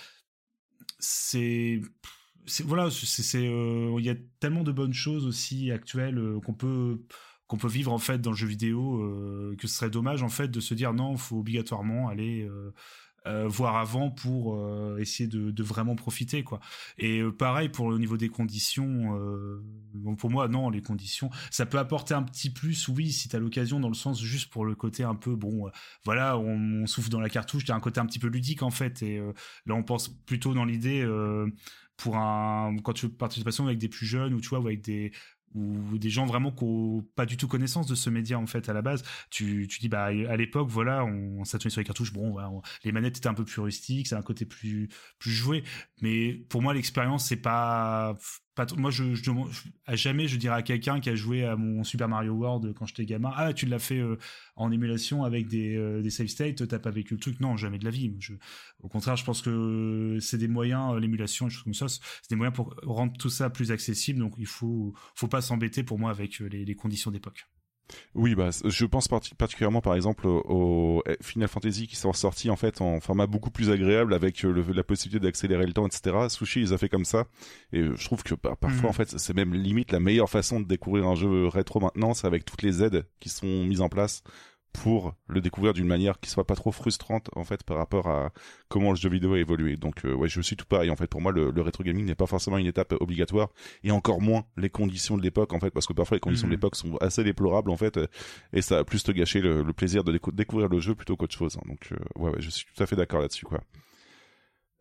c'est 1.01 1.81
voilà, 2.65 2.91
c'est 2.91 3.47
euh, 3.47 3.95
il 3.99 4.05
y 4.05 4.11
a 4.11 4.15
tellement 4.41 4.63
de 4.63 4.73
bonnes 4.73 4.95
choses 4.95 5.27
aussi 5.27 5.71
actuelles 5.71 6.19
euh, 6.19 6.41
qu'on 6.41 6.55
peut 6.55 7.69
vivre 7.69 7.93
en 7.93 7.99
fait 7.99 8.19
dans 8.21 8.31
le 8.31 8.37
jeu 8.37 8.47
vidéo 8.47 9.03
euh, 9.03 9.55
que 9.59 9.67
ce 9.67 9.77
serait 9.77 9.91
dommage 9.91 10.23
en 10.23 10.29
fait 10.29 10.49
de 10.49 10.61
se 10.61 10.75
dire 10.75 10.93
non, 10.95 11.17
faut 11.17 11.39
obligatoirement 11.39 12.09
aller 12.09 12.49
voir 13.27 13.77
avant 13.77 14.11
pour 14.11 14.57
euh, 14.57 14.97
essayer 14.99 15.29
de, 15.29 15.63
vraiment 15.63 15.95
profiter 15.95 16.43
quoi. 16.43 16.61
Et 16.99 17.21
euh, 17.21 17.31
pareil 17.31 17.69
pour 17.69 17.91
le 17.91 17.99
niveau 17.99 18.17
des 18.17 18.29
conditions. 18.29 18.81
bon 19.95 20.17
pour 20.17 20.31
moi 20.31 20.49
non 20.49 20.71
les 20.71 20.83
conditions 20.83 21.31
ça 21.51 21.67
peut 21.67 21.79
apporter 21.79 22.15
un 22.15 22.23
petit 22.23 22.51
plus 22.51 22.89
oui 22.89 23.13
si 23.13 23.29
t'as 23.29 23.39
l'occasion 23.39 23.79
dans 23.81 23.89
le 23.89 23.95
sens 23.95 24.23
juste 24.23 24.51
pour 24.51 24.65
le 24.65 24.75
côté 24.75 25.05
un 25.05 25.15
peu 25.15 25.37
bon 25.37 25.71
voilà 26.05 26.39
on, 26.39 26.87
souffle 26.87 27.11
dans 27.11 27.21
la 27.21 27.29
cartouche 27.29 27.65
t'as 27.67 27.75
un 27.75 27.81
côté 27.81 28.01
un 28.01 28.07
petit 28.07 28.19
peu 28.19 28.29
ludique 28.29 28.63
en 28.63 28.71
fait 28.71 29.03
et 29.03 29.19
là 29.67 29.75
on 29.75 29.83
pense 29.83 30.09
plutôt 30.09 30.55
dans 30.55 30.65
l'idée 30.65 31.07
pour 31.97 32.17
un 32.17 32.77
quand 32.83 32.95
tu 32.95 33.09
participation 33.09 33.67
avec 33.67 33.79
des 33.79 33.89
plus 33.89 34.07
jeunes 34.07 34.35
ou 34.35 34.41
tu 34.41 34.49
vois 34.49 34.61
ou 34.61 34.67
avec 34.67 34.81
des 34.81 35.13
ou 35.55 35.99
des 35.99 36.11
gens 36.11 36.27
vraiment 36.27 36.53
qui 36.53 36.65
n'ont 36.65 37.03
pas 37.17 37.27
du 37.27 37.37
tout 37.37 37.49
connaissance 37.49 37.87
de 37.87 37.95
ce 37.95 38.11
média 38.11 38.39
en 38.39 38.47
fait 38.47 38.69
à 38.69 38.73
la 38.73 38.83
base. 38.83 39.03
Tu, 39.31 39.67
tu 39.69 39.81
dis 39.81 39.89
bah 39.89 40.05
à 40.05 40.37
l'époque 40.37 40.69
voilà 40.69 41.05
on, 41.05 41.45
s'attendait 41.45 41.71
sur 41.71 41.81
les 41.81 41.85
cartouches 41.85 42.13
bon 42.13 42.31
voilà, 42.31 42.51
les 42.85 42.93
manettes 42.93 43.19
étaient 43.19 43.29
un 43.29 43.35
peu 43.35 43.45
plus 43.45 43.61
rustiques, 43.61 44.09
c'est 44.09 44.15
un 44.15 44.23
côté 44.23 44.45
plus 44.45 44.89
plus 45.19 45.33
joué. 45.33 45.65
Mais 46.03 46.35
pour 46.49 46.63
moi 46.63 46.75
l'expérience 46.75 47.27
c'est 47.27 47.37
pas 47.37 48.17
moi, 48.77 48.91
je, 48.91 49.15
je, 49.15 49.31
à 49.87 49.97
jamais, 49.97 50.29
je 50.29 50.37
dirais 50.37 50.57
à 50.57 50.63
quelqu'un 50.63 51.01
qui 51.01 51.11
a 51.11 51.15
joué 51.15 51.45
à 51.45 51.57
mon 51.57 51.85
Super 51.85 52.09
Mario 52.09 52.33
World 52.33 52.75
quand 52.75 52.87
j'étais 52.87 53.07
gamin, 53.07 53.33
ah, 53.37 53.53
tu 53.53 53.67
l'as 53.67 53.79
fait 53.79 53.99
euh, 53.99 54.17
en 54.57 54.71
émulation 54.71 55.25
avec 55.25 55.49
des, 55.49 55.77
euh, 55.77 56.03
des 56.03 56.11
save 56.11 56.29
states, 56.29 56.67
t'as 56.67 56.79
pas 56.79 56.91
vécu 56.91 57.15
le 57.15 57.21
truc. 57.21 57.41
Non, 57.41 57.57
jamais 57.57 57.79
de 57.79 57.85
la 57.85 57.91
vie. 57.91 58.15
Au 58.81 58.89
contraire, 58.89 59.17
je 59.17 59.25
pense 59.25 59.43
que 59.43 60.19
c'est 60.21 60.39
des 60.39 60.49
moyens, 60.49 60.95
euh, 60.95 61.01
l'émulation, 61.01 61.47
des 61.47 61.53
choses 61.53 61.65
comme 61.65 61.75
ça, 61.75 61.89
c'est 61.89 62.31
des 62.31 62.37
moyens 62.37 62.55
pour 62.55 62.75
rendre 62.83 63.13
tout 63.19 63.31
ça 63.31 63.51
plus 63.51 63.73
accessible. 63.73 64.19
Donc, 64.19 64.35
il 64.39 64.47
faut, 64.47 64.95
faut 65.15 65.29
pas 65.29 65.41
s'embêter 65.41 65.83
pour 65.83 65.99
moi 65.99 66.11
avec 66.11 66.39
les, 66.39 66.65
les 66.65 66.75
conditions 66.75 67.11
d'époque. 67.11 67.47
Oui, 68.15 68.35
bah, 68.35 68.51
je 68.65 68.85
pense 68.85 69.09
particulièrement 69.09 69.81
par 69.81 69.95
exemple 69.95 70.27
au 70.27 71.03
Final 71.21 71.49
Fantasy 71.49 71.87
qui 71.87 71.97
sont 71.97 72.13
sortis 72.13 72.51
en 72.51 72.57
fait 72.57 72.81
en 72.81 73.01
format 73.01 73.27
beaucoup 73.27 73.51
plus 73.51 73.71
agréable 73.71 74.15
avec 74.15 74.45
euh, 74.45 74.65
la 74.75 74.83
possibilité 74.83 75.25
d'accélérer 75.25 75.67
le 75.67 75.73
temps, 75.73 75.87
etc. 75.87 76.17
Sushi, 76.29 76.61
ils 76.61 76.75
ont 76.75 76.79
fait 76.79 76.89
comme 76.89 77.05
ça, 77.05 77.27
et 77.73 77.83
je 77.83 78.05
trouve 78.05 78.23
que 78.23 78.35
parfois 78.35 78.71
mhm. 78.71 78.87
en 78.87 78.93
fait 78.93 79.19
c'est 79.19 79.35
même 79.35 79.55
limite 79.55 79.93
la 79.93 80.01
meilleure 80.01 80.31
façon 80.31 80.61
de 80.61 80.67
découvrir 80.67 81.07
un 81.07 81.15
jeu 81.15 81.47
rétro 81.47 81.81
maintenant, 81.81 82.15
c'est 82.15 82.27
avec 82.27 82.45
toutes 82.45 82.63
les 82.63 82.83
aides 82.83 83.07
qui 83.21 83.29
sont 83.29 83.65
mises 83.65 83.81
en 83.81 83.89
place 83.89 84.23
pour 84.73 85.15
le 85.27 85.41
découvrir 85.41 85.73
d'une 85.73 85.87
manière 85.87 86.21
qui 86.21 86.31
soit 86.31 86.47
pas 86.47 86.55
trop 86.55 86.73
frustrante 86.73 87.29
en 87.37 87.45
fait 87.45 87.63
par 87.63 87.77
rapport 87.77 88.09
à 88.09 88.33
comment 88.69 88.91
le 88.91 88.97
jeu 88.97 89.09
vidéo 89.09 89.35
a 89.35 89.39
évolué. 89.39 89.77
Donc 89.77 90.05
euh, 90.05 90.15
ouais, 90.15 90.29
je 90.29 90.41
suis 90.41 90.57
tout 90.57 90.67
pareil 90.67 90.91
en 90.91 90.97
fait. 90.97 91.07
Pour 91.07 91.21
moi, 91.21 91.33
le, 91.33 91.51
le 91.51 91.63
rétro 91.63 91.83
gaming 91.83 92.07
n'est 92.07 92.15
pas 92.15 92.27
forcément 92.27 92.59
une 92.59 92.67
étape 92.67 92.95
obligatoire 93.01 93.49
et 93.83 93.91
encore 93.91 94.21
moins 94.21 94.45
les 94.57 94.71
conditions 94.71 95.17
de 95.17 95.23
l'époque 95.23 95.53
en 95.53 95.61
fait, 95.61 95.71
parce 95.71 95.87
que 95.87 95.93
parfois 95.93 96.17
les 96.17 96.21
conditions 96.21 96.47
de 96.47 96.53
mhm. 96.53 96.57
l'époque 96.57 96.77
sont 96.77 96.97
assez 96.99 97.25
déplorables 97.25 97.71
en 97.71 97.77
fait 97.77 97.99
et 98.53 98.63
ça 98.63 98.79
a 98.79 98.85
plus 98.85 99.03
te 99.03 99.13
gâcher 99.13 99.41
le, 99.41 99.73
plaisir 99.73 100.05
de 100.05 100.19
découvrir 100.33 100.69
le 100.69 100.81
jeu 100.81 100.95
plutôt 100.95 101.17
qu'autre 101.17 101.35
chose. 101.35 101.57
Hein. 101.57 101.67
Donc 101.67 101.89
euh, 101.93 101.97
ouais, 102.17 102.31
ouais, 102.31 102.41
je 102.41 102.51
suis 102.51 102.67
tout 102.67 102.83
à 102.83 102.87
fait 102.87 102.97
d'accord 102.97 103.21
là-dessus 103.21 103.45
quoi. 103.45 103.61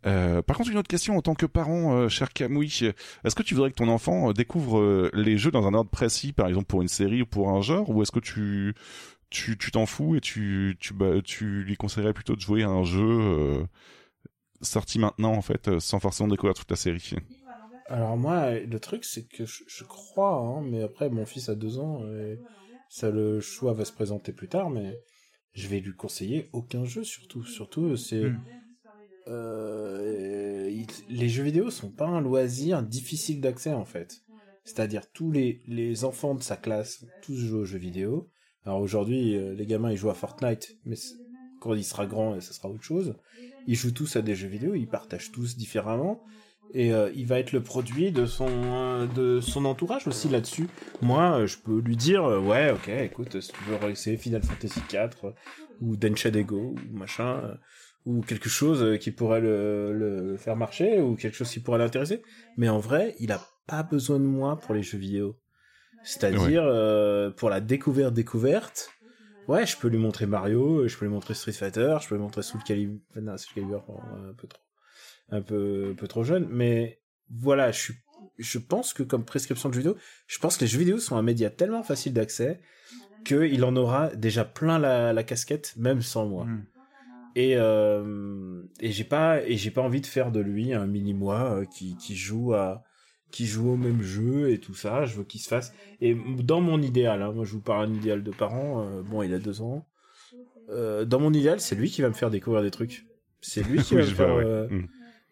Euh, 0.06 0.42
par 0.42 0.56
contre, 0.56 0.70
une 0.72 0.78
autre 0.78 0.88
question 0.88 1.18
en 1.18 1.22
tant 1.22 1.36
que 1.36 1.46
parent, 1.46 1.94
euh, 1.94 2.08
cher 2.08 2.32
Camouille, 2.32 2.94
est-ce 3.26 3.36
que 3.36 3.44
tu 3.44 3.54
voudrais 3.54 3.70
que 3.70 3.76
ton 3.76 3.90
enfant 3.90 4.32
découvre 4.32 5.12
les 5.14 5.38
jeux 5.38 5.52
dans 5.52 5.68
un 5.68 5.74
ordre 5.74 5.90
précis, 5.90 6.32
par 6.32 6.48
exemple 6.48 6.68
pour 6.68 6.82
une 6.82 6.88
série 6.88 7.22
ou 7.22 7.26
pour 7.26 7.50
un 7.50 7.62
genre, 7.62 7.90
ou 7.90 8.02
est-ce 8.02 8.12
que 8.12 8.22
tu 8.22 8.74
tu 9.30 9.58
tu 9.58 9.72
t'en 9.72 9.86
fous 9.86 10.16
et 10.16 10.22
tu 10.22 10.76
tu 10.80 10.94
bah, 10.94 11.22
tu 11.24 11.64
lui 11.64 11.76
conseillerais 11.76 12.14
plutôt 12.14 12.36
de 12.36 12.42
jouer 12.42 12.64
à 12.64 12.70
un 12.70 12.84
jeu 12.84 13.04
euh, 13.04 13.64
sorti 14.62 15.00
maintenant 15.00 15.34
en 15.34 15.42
fait 15.42 15.68
euh, 15.68 15.80
sans 15.80 16.00
forcément 16.00 16.30
découvrir 16.30 16.56
toute 16.56 16.70
la 16.70 16.76
série. 16.76 17.14
Alors 17.88 18.18
moi 18.18 18.60
le 18.60 18.80
truc 18.80 19.06
c'est 19.06 19.28
que 19.28 19.46
je, 19.46 19.84
crois 19.84 20.36
hein, 20.36 20.62
mais 20.62 20.84
après 20.84 21.10
mon 21.10 21.26
fils 21.26 21.50
a 21.50 21.56
deux 21.56 21.80
ans 21.80 22.04
et 22.08 22.40
ça 22.90 23.10
le 23.12 23.40
choix 23.40 23.74
va 23.74 23.86
se 23.86 23.94
présenter 23.94 24.32
plus 24.32 24.48
tard 24.48 24.70
mais 24.70 25.00
je 25.54 25.68
vais 25.68 25.80
lui 25.80 25.96
conseiller 25.96 26.50
aucun 26.54 26.86
jeu 26.86 27.04
surtout. 27.04 27.44
Surtout 27.44 27.96
c'est 27.96 28.26
hmm. 28.26 28.40
euh, 29.28 30.84
les 31.10 31.30
jeux 31.30 31.44
vidéo 31.44 31.70
sont 31.70 31.92
pas 31.92 32.08
un 32.08 32.22
loisir 32.22 32.82
difficile 32.84 33.42
d'accès 33.42 33.74
en 33.74 33.86
fait. 33.86 34.22
C'est-à-dire 34.66 35.12
tous 35.12 35.32
les, 35.32 35.62
les 35.68 36.04
enfants 36.04 36.36
de 36.36 36.44
sa 36.44 36.58
classe 36.58 37.06
tous 37.24 37.36
jouent 37.36 37.60
aux 37.60 37.66
jeux 37.66 37.80
vidéo 37.80 38.30
alors 38.66 38.82
aujourd'hui, 38.82 39.36
euh, 39.36 39.54
les 39.54 39.66
gamins 39.66 39.92
ils 39.92 39.98
jouent 39.98 40.10
à 40.10 40.16
Fortnite, 40.16 40.78
mais 40.86 40.96
quand 41.62 41.74
il 41.74 41.84
sera 41.84 42.06
grand, 42.06 42.40
ça 42.42 42.54
sera 42.54 42.70
autre 42.70 42.84
chose. 42.84 43.16
Ils 43.68 43.76
jouent 43.76 43.92
tous 43.92 44.16
à 44.16 44.22
des 44.22 44.36
jeux 44.36 44.48
vidéo, 44.48 44.76
ils 44.76 44.88
partagent 44.88 45.32
tous 45.32 45.58
différemment, 45.58 46.24
et 46.74 46.94
euh, 46.94 47.12
il 47.16 47.26
va 47.26 47.40
être 47.40 47.52
le 47.52 47.62
produit 47.62 48.12
de 48.12 48.26
son 48.26 48.48
euh, 48.50 49.08
de 49.08 49.40
son 49.42 49.66
entourage 49.66 50.08
aussi 50.08 50.30
là-dessus. 50.30 50.68
Moi, 51.02 51.46
je 51.46 51.58
peux 51.58 51.80
lui 51.80 51.96
dire 51.96 52.24
ouais, 52.24 52.72
ok, 52.72 52.90
écoute, 52.90 53.40
si 53.40 53.52
tu 53.52 53.64
veux 53.64 53.90
essayer 53.90 54.18
Final 54.18 54.44
Fantasy 54.44 54.82
4 54.90 55.34
ou 55.82 55.96
Denshadego 55.96 56.76
ou 56.76 56.98
machin 56.98 57.58
ou 58.06 58.22
quelque 58.22 58.50
chose 58.50 58.98
qui 59.00 59.12
pourrait 59.12 59.42
le, 59.42 59.94
le, 59.94 60.38
faire 60.38 60.56
marcher 60.56 61.02
ou 61.02 61.16
quelque 61.16 61.36
chose 61.36 61.50
qui 61.52 61.60
pourrait 61.60 61.80
l'intéresser. 61.80 62.22
Mais 62.58 62.70
en 62.70 62.80
vrai, 62.80 63.16
il 63.20 63.32
a 63.32 63.42
pas 63.68 63.84
besoin 63.84 64.20
de 64.20 64.26
moi 64.26 64.58
pour 64.58 64.74
les 64.74 64.82
jeux 64.82 64.98
vidéo. 64.98 65.38
C'est-à-dire, 66.04 66.64
euh, 66.66 67.30
pour 67.30 67.50
la 67.50 67.60
découverte 67.62 68.14
découverte, 68.14 68.92
ouais, 69.48 69.66
je 69.66 69.78
peux 69.78 69.88
lui 69.88 69.98
montrer 69.98 70.26
Mario, 70.26 70.88
je 70.88 70.98
peux 70.98 71.06
lui 71.06 71.14
montrer 71.14 71.34
Street 71.34 71.52
Fighter, 71.52 71.98
je 72.02 72.08
peux 72.08 72.16
lui 72.16 72.22
montrer 72.22 72.42
Soul 72.42 72.62
Calibur, 72.64 73.00
non, 73.16 73.38
Soul 73.38 73.54
Calibur 73.56 73.84
un 73.90 74.34
peu 74.34 74.48
trop, 74.48 74.62
un 75.30 75.42
peu, 75.42 75.90
un 75.92 75.96
peu 75.96 76.08
trop 76.08 76.24
jeune, 76.24 76.48
mais 76.50 77.02
voilà, 77.30 77.72
je 77.72 77.80
suis, 77.80 77.94
je 78.38 78.58
pense 78.58 78.94
que 78.94 79.04
comme 79.04 79.26
prescription 79.26 79.70
de 79.70 79.74
jeux 79.74 79.82
vidéo, 79.82 79.98
je 80.28 80.40
pense 80.40 80.58
que 80.58 80.62
les 80.62 80.68
jeux 80.68 80.80
vidéo 80.80 80.98
sont 81.00 81.18
un 81.18 81.22
média 81.22 81.50
tellement 81.50 81.84
facile 81.84 82.14
d'accès 82.14 82.60
qu'il 83.26 83.64
en 83.66 83.76
aura 83.76 84.10
déjà 84.16 84.46
plein 84.46 84.80
la, 84.80 85.14
la 85.14 85.24
casquette, 85.24 85.74
même 85.78 86.02
sans 86.02 86.26
moi. 86.26 86.46
Hmm. 86.46 86.66
Et, 87.36 87.56
euh, 87.58 88.64
et 88.80 88.92
j'ai 88.92 89.04
pas 89.04 89.44
et 89.44 89.56
j'ai 89.56 89.72
pas 89.72 89.82
envie 89.82 90.02
de 90.02 90.08
faire 90.08 90.32
de 90.32 90.40
lui 90.40 90.74
un 90.74 90.88
mini 90.88 91.14
moi 91.14 91.54
euh, 91.54 91.66
qui, 91.66 91.96
qui 91.98 92.16
joue 92.16 92.54
à 92.54 92.84
qui 93.32 93.46
joue 93.46 93.72
au 93.72 93.78
même 93.78 94.02
jeu 94.02 94.52
et 94.52 94.60
tout 94.60 94.76
ça. 94.76 95.06
Je 95.06 95.16
veux 95.16 95.24
qu'il 95.24 95.42
se 95.42 95.48
fasse. 95.48 95.74
Et 96.02 96.16
dans 96.40 96.62
mon 96.62 96.82
idéal, 96.82 97.22
hein, 97.22 97.32
moi 97.32 97.46
je 97.46 97.52
vous 97.52 97.62
parle 97.62 97.90
un 97.90 97.94
idéal 97.94 98.24
de 98.24 98.32
parents. 98.32 98.84
Euh, 98.84 99.02
bon, 99.02 99.24
il 99.24 99.34
a 99.34 99.40
deux 99.40 99.62
ans. 99.62 99.86
Euh, 100.70 101.06
dans 101.06 101.20
mon 101.20 101.34
idéal, 101.34 101.60
c'est 101.60 101.76
lui 101.76 101.90
qui 101.90 102.02
va 102.02 102.10
me 102.10 102.14
faire 102.14 102.30
découvrir 102.30 102.62
des 102.62 102.72
trucs. 102.72 103.06
C'est 103.42 103.64
lui 103.64 103.82
qui 103.82 103.96
va 103.96 104.02
me 104.02 104.08
faire. 104.08 104.30
Euh, 104.30 104.68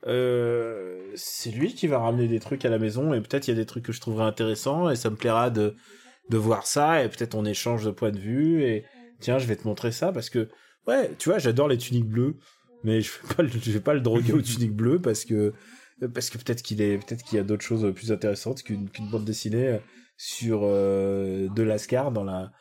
euh, 0.05 1.11
c'est 1.15 1.51
lui 1.51 1.73
qui 1.73 1.87
va 1.87 1.99
ramener 1.99 2.27
des 2.27 2.39
trucs 2.39 2.63
à 2.65 2.69
la 2.69 2.79
maison 2.79 3.13
et 3.13 3.21
peut-être 3.21 3.47
il 3.47 3.51
y 3.51 3.53
a 3.53 3.57
des 3.57 3.65
trucs 3.65 3.83
que 3.83 3.91
je 3.91 3.99
trouverai 3.99 4.25
intéressants 4.25 4.89
et 4.89 4.95
ça 4.95 5.09
me 5.09 5.15
plaira 5.15 5.49
de 5.49 5.75
de 6.29 6.37
voir 6.37 6.67
ça 6.67 7.03
et 7.03 7.09
peut-être 7.09 7.35
on 7.35 7.45
échange 7.45 7.83
de 7.83 7.91
point 7.91 8.11
de 8.11 8.19
vue 8.19 8.63
et 8.63 8.85
tiens 9.19 9.39
je 9.39 9.47
vais 9.47 9.55
te 9.55 9.67
montrer 9.67 9.91
ça 9.91 10.11
parce 10.11 10.29
que 10.29 10.49
ouais 10.85 11.11
tu 11.17 11.29
vois 11.29 11.39
j'adore 11.39 11.67
les 11.67 11.77
tuniques 11.77 12.07
bleues 12.07 12.35
mais 12.83 13.01
je 13.01 13.11
vais 13.11 13.33
pas 13.35 13.43
je 13.47 13.71
vais 13.71 13.79
pas 13.79 13.95
le 13.95 14.01
droguer 14.01 14.33
aux 14.33 14.41
tuniques 14.43 14.75
bleues 14.75 14.99
parce 14.99 15.25
que 15.25 15.53
parce 16.13 16.29
que 16.29 16.37
peut-être 16.37 16.61
qu'il 16.61 16.81
est 16.81 16.97
peut-être 16.97 17.23
qu'il 17.23 17.37
y 17.37 17.39
a 17.39 17.43
d'autres 17.43 17.63
choses 17.63 17.93
plus 17.93 18.11
intéressantes 18.11 18.63
qu'une 18.63 18.89
qu'une 18.89 19.09
bande 19.09 19.25
dessinée 19.25 19.79
sur 20.17 20.61
euh, 20.63 21.47
de 21.49 21.63
Lascar 21.63 22.11
dans 22.11 22.23
la 22.23 22.51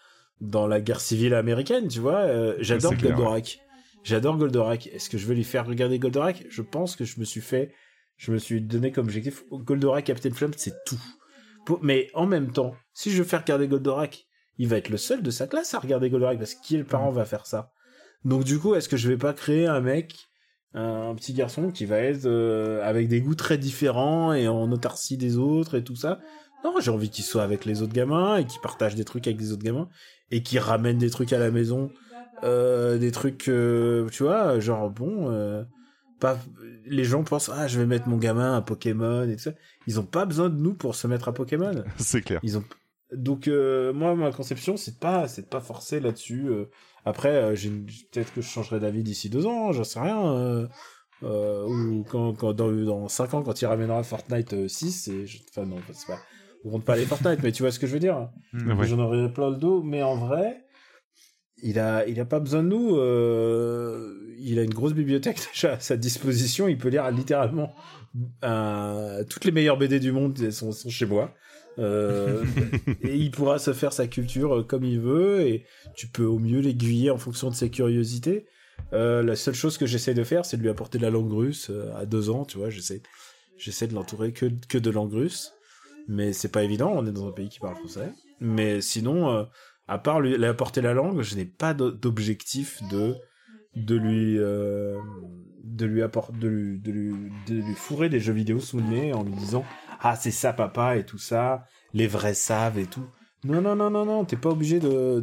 dans 0.41 0.67
la 0.67 0.81
guerre 0.81 1.01
civile 1.01 1.35
américaine, 1.35 1.89
tu 1.89 2.01
vois. 2.01 2.21
Euh, 2.21 2.57
j'adore 2.61 2.95
Goldorak. 2.95 3.59
J'adore 4.05 4.37
Goldorak. 4.37 4.87
Est-ce 4.89 5.09
que 5.09 5.19
je 5.19 5.27
veux 5.27 5.35
lui 5.35 5.45
faire 5.45 5.67
regarder 5.67 5.99
Goldorak? 5.99 6.47
Je 6.51 6.63
pense 6.63 6.95
que 6.95 7.05
je 7.05 7.19
me 7.19 7.25
suis 7.25 7.41
fait, 7.41 7.73
je 8.17 8.33
me 8.33 8.39
suis 8.39 8.61
donné 8.61 8.93
comme 8.93 9.07
objectif 9.07 9.45
Goldorak, 9.51 10.05
Captain 10.05 10.33
Flame, 10.33 10.53
c'est 10.57 10.85
tout. 10.85 11.01
mais 11.83 12.11
en 12.15 12.27
même 12.27 12.53
temps, 12.53 12.75
si 12.93 13.11
je 13.11 13.19
veux 13.19 13.29
faire 13.29 13.41
regarder 13.41 13.67
Goldorak, 13.67 14.27
il 14.59 14.69
va 14.69 14.77
être 14.77 14.91
le 14.91 14.97
seul 14.97 15.23
de 15.23 15.31
sa 15.31 15.47
classe 15.47 15.75
à 15.75 15.79
regarder 15.79 16.11
Goldorak 16.11 16.39
parce 16.39 16.55
que 16.55 16.63
qui 16.63 16.75
est 16.77 16.79
le 16.79 16.85
parent 16.85 17.11
va 17.11 17.25
faire 17.25 17.47
ça? 17.47 17.73
Donc 18.25 18.45
du 18.45 18.59
coup, 18.59 18.75
est-ce 18.75 18.89
que 18.89 18.97
je 18.97 19.09
vais 19.09 19.17
pas 19.17 19.33
créer 19.33 19.67
un 19.67 19.81
mec 19.81 20.29
un 20.77 21.15
petit 21.15 21.33
garçon 21.33 21.71
qui 21.71 21.87
va 21.87 21.99
être 21.99 22.27
euh, 22.27 22.87
avec 22.87 23.09
des 23.09 23.23
goûts 23.23 23.35
très 23.35 23.57
différents 23.57 24.35
et 24.35 24.47
en 24.47 24.71
autarcie 24.71 25.17
des 25.17 25.39
autres 25.39 25.77
et 25.77 25.83
tout 25.83 25.97
ça. 25.97 26.21
Non, 26.65 26.75
j'ai 26.81 26.91
envie 26.91 27.09
qu'il 27.09 27.25
soit 27.25 27.43
avec 27.43 27.65
les 27.65 27.81
autres 27.81 27.95
gamins 27.95 28.37
et 28.37 28.45
qu'il 28.45 28.61
partage 28.61 28.95
des 28.95 29.05
trucs 29.05 29.27
avec 29.27 29.39
des 29.39 29.53
autres 29.53 29.63
gamins 29.63 29.89
et 30.31 30.43
qu'il 30.43 30.59
ramène 30.59 30.99
des 30.99 31.09
trucs 31.09 31.33
à 31.33 31.39
la 31.39 31.51
maison, 31.51 31.91
euh, 32.45 32.99
des 32.99 33.11
trucs, 33.11 33.49
euh, 33.49 34.09
tu 34.11 34.25
vois, 34.25 34.59
genre 34.61 34.91
bon, 34.91 35.65
pas 36.21 36.39
les 36.87 37.05
gens 37.05 37.25
pensent 37.25 37.51
ah 37.53 37.67
je 37.69 37.79
vais 37.79 37.87
mettre 37.87 38.09
mon 38.09 38.17
gamin 38.17 38.57
à 38.57 38.63
Pokémon 38.63 39.29
et 39.29 39.37
tout 39.37 39.43
ça. 39.43 39.53
Ils 39.87 39.99
ont 39.99 40.07
pas 40.07 40.27
besoin 40.27 40.51
de 40.51 40.57
nous 40.57 40.75
pour 40.75 40.95
se 40.95 41.07
mettre 41.07 41.29
à 41.29 41.33
Pokémon. 41.33 41.85
C'est 41.97 42.21
clair. 42.21 42.41
Ils 42.43 42.59
ont 42.59 42.65
donc 43.13 43.47
moi 43.47 44.15
ma 44.15 44.33
conception 44.33 44.77
c'est 44.77 44.99
pas 44.99 45.29
c'est 45.29 45.49
pas 45.49 45.61
forcer 45.61 46.01
là-dessus 46.01 46.51
après, 47.07 47.31
euh, 47.31 47.55
peut-être 48.13 48.35
que 48.35 48.41
je 48.41 48.49
changerai 48.49 48.81
d'avis 48.81 49.05
d'ici 49.05 49.31
deux 49.31 49.47
ans, 49.47 49.71
j'en 49.71 49.85
sais 49.85 50.01
rien. 50.01 50.27
Euh, 50.27 50.67
euh, 51.23 51.65
ou 51.65 52.03
quand, 52.03 52.35
quand 52.35 52.53
dans, 52.53 52.71
dans 52.71 53.09
5 53.09 53.35
ans, 53.35 53.43
quand 53.45 53.63
il 53.63 53.67
ramènera 53.67 54.03
Fortnite 54.03 54.69
6, 54.69 55.09
et 55.09 55.25
enfin 55.49 55.65
non, 55.67 55.77
c'est 55.93 56.09
pas, 56.09 56.19
on 56.65 56.71
compte 56.71 56.85
pas 56.85 56.97
les 56.97 57.07
Fortnite, 57.07 57.45
mais 57.45 57.53
tu 57.53 57.63
vois 57.63 57.71
ce 57.71 57.79
que 57.79 57.87
je 57.87 57.93
veux 57.93 58.01
dire. 58.01 58.29
J'en 58.53 58.99
aurai 58.99 59.33
plein 59.33 59.51
le 59.51 59.57
dos, 59.57 59.85
mais 59.85 60.03
en 60.03 60.17
vrai, 60.17 60.65
il 61.63 61.79
a, 61.79 62.05
il 62.09 62.19
a 62.19 62.25
pas 62.25 62.41
besoin 62.41 62.65
de 62.65 62.69
nous. 62.69 62.97
il 64.37 64.59
a 64.59 64.63
une 64.63 64.75
grosse 64.75 64.93
bibliothèque 64.93 65.39
déjà 65.55 65.75
à 65.75 65.81
sa 65.81 65.97
disposition. 65.97 66.67
Il 66.67 66.77
peut 66.77 66.89
lire 66.89 67.09
littéralement 67.13 67.73
toutes 69.29 69.45
les 69.45 69.53
meilleures 69.53 69.79
BD 69.79 70.01
du 70.01 70.11
monde 70.11 70.51
sont 70.51 70.73
chez 70.73 71.07
moi. 71.07 71.33
Euh, 71.79 72.45
et 73.03 73.17
il 73.17 73.31
pourra 73.31 73.59
se 73.59 73.73
faire 73.73 73.93
sa 73.93 74.07
culture 74.07 74.57
euh, 74.57 74.63
comme 74.63 74.85
il 74.85 75.01
veut 75.01 75.43
et 75.43 75.65
tu 75.95 76.07
peux 76.07 76.25
au 76.25 76.39
mieux 76.39 76.61
l'aiguiller 76.61 77.11
en 77.11 77.19
fonction 77.19 77.51
de 77.51 77.55
ses 77.55 77.71
curiosités. 77.71 78.47
Euh, 78.93 79.23
la 79.23 79.37
seule 79.37 79.55
chose 79.55 79.79
que 79.79 79.87
j'essaie 79.87 80.15
de 80.15 80.25
faire, 80.25 80.45
c'est 80.45 80.57
de 80.57 80.63
lui 80.63 80.69
apporter 80.69 80.99
de 80.99 81.03
la 81.03 81.11
langue 81.11 81.33
russe 81.33 81.71
à 81.97 82.07
deux 82.07 82.31
ans, 82.31 82.45
tu 82.45 82.59
vois. 82.59 82.71
J'essaie, 82.71 83.03
j'essaie 83.57 83.87
de 83.87 83.95
l'entourer 83.95 84.33
que, 84.33 84.47
que 84.69 84.79
de 84.79 84.91
langue 84.91 85.13
russe, 85.13 85.53
mais 86.09 86.33
c'est 86.33 86.51
pas 86.51 86.63
évident. 86.63 86.93
On 86.95 87.07
est 87.07 87.13
dans 87.13 87.27
un 87.27 87.33
pays 87.33 87.49
qui 87.49 87.59
parle 87.59 87.77
français. 87.77 88.13
Mais 88.41 88.81
sinon, 88.81 89.47
à 89.89 89.99
part 89.99 90.21
lui, 90.21 90.37
lui, 90.37 90.45
apporter 90.45 90.83
la 90.83 90.93
langue, 90.93 91.23
je 91.23 91.37
n'ai 91.37 91.47
pas 91.47 91.75
d'objectif 91.75 92.83
de 92.91 93.15
de 93.75 93.95
lui 93.95 94.37
de 94.37 95.87
lui 95.87 96.03
apporter 96.03 96.37
de 96.39 96.49
lui, 96.49 96.79
de 96.79 96.93
lui 96.93 97.15
de 97.49 97.55
lui 97.55 97.75
fourrer 97.75 98.11
des 98.11 98.21
jeux 98.21 98.35
vidéo 98.35 98.61
sous 98.61 98.77
le 98.77 98.85
nez 98.85 99.13
en 99.15 99.25
lui 99.25 99.33
disant 99.33 99.65
ah 100.11 100.17
c'est 100.17 100.31
ça 100.31 100.53
papa 100.53 100.97
et 100.97 101.05
tout 101.05 101.19
ça, 101.19 101.67
les 101.93 102.07
vrais 102.07 102.35
savent 102.35 102.79
et 102.79 102.87
tout. 102.87 103.07
Non 103.45 103.61
non 103.61 103.77
non 103.77 103.91
non 103.91 104.05
non, 104.05 104.25
t'es 104.25 104.37
pas 104.37 104.51
obligé 104.51 104.81
de, 104.81 105.21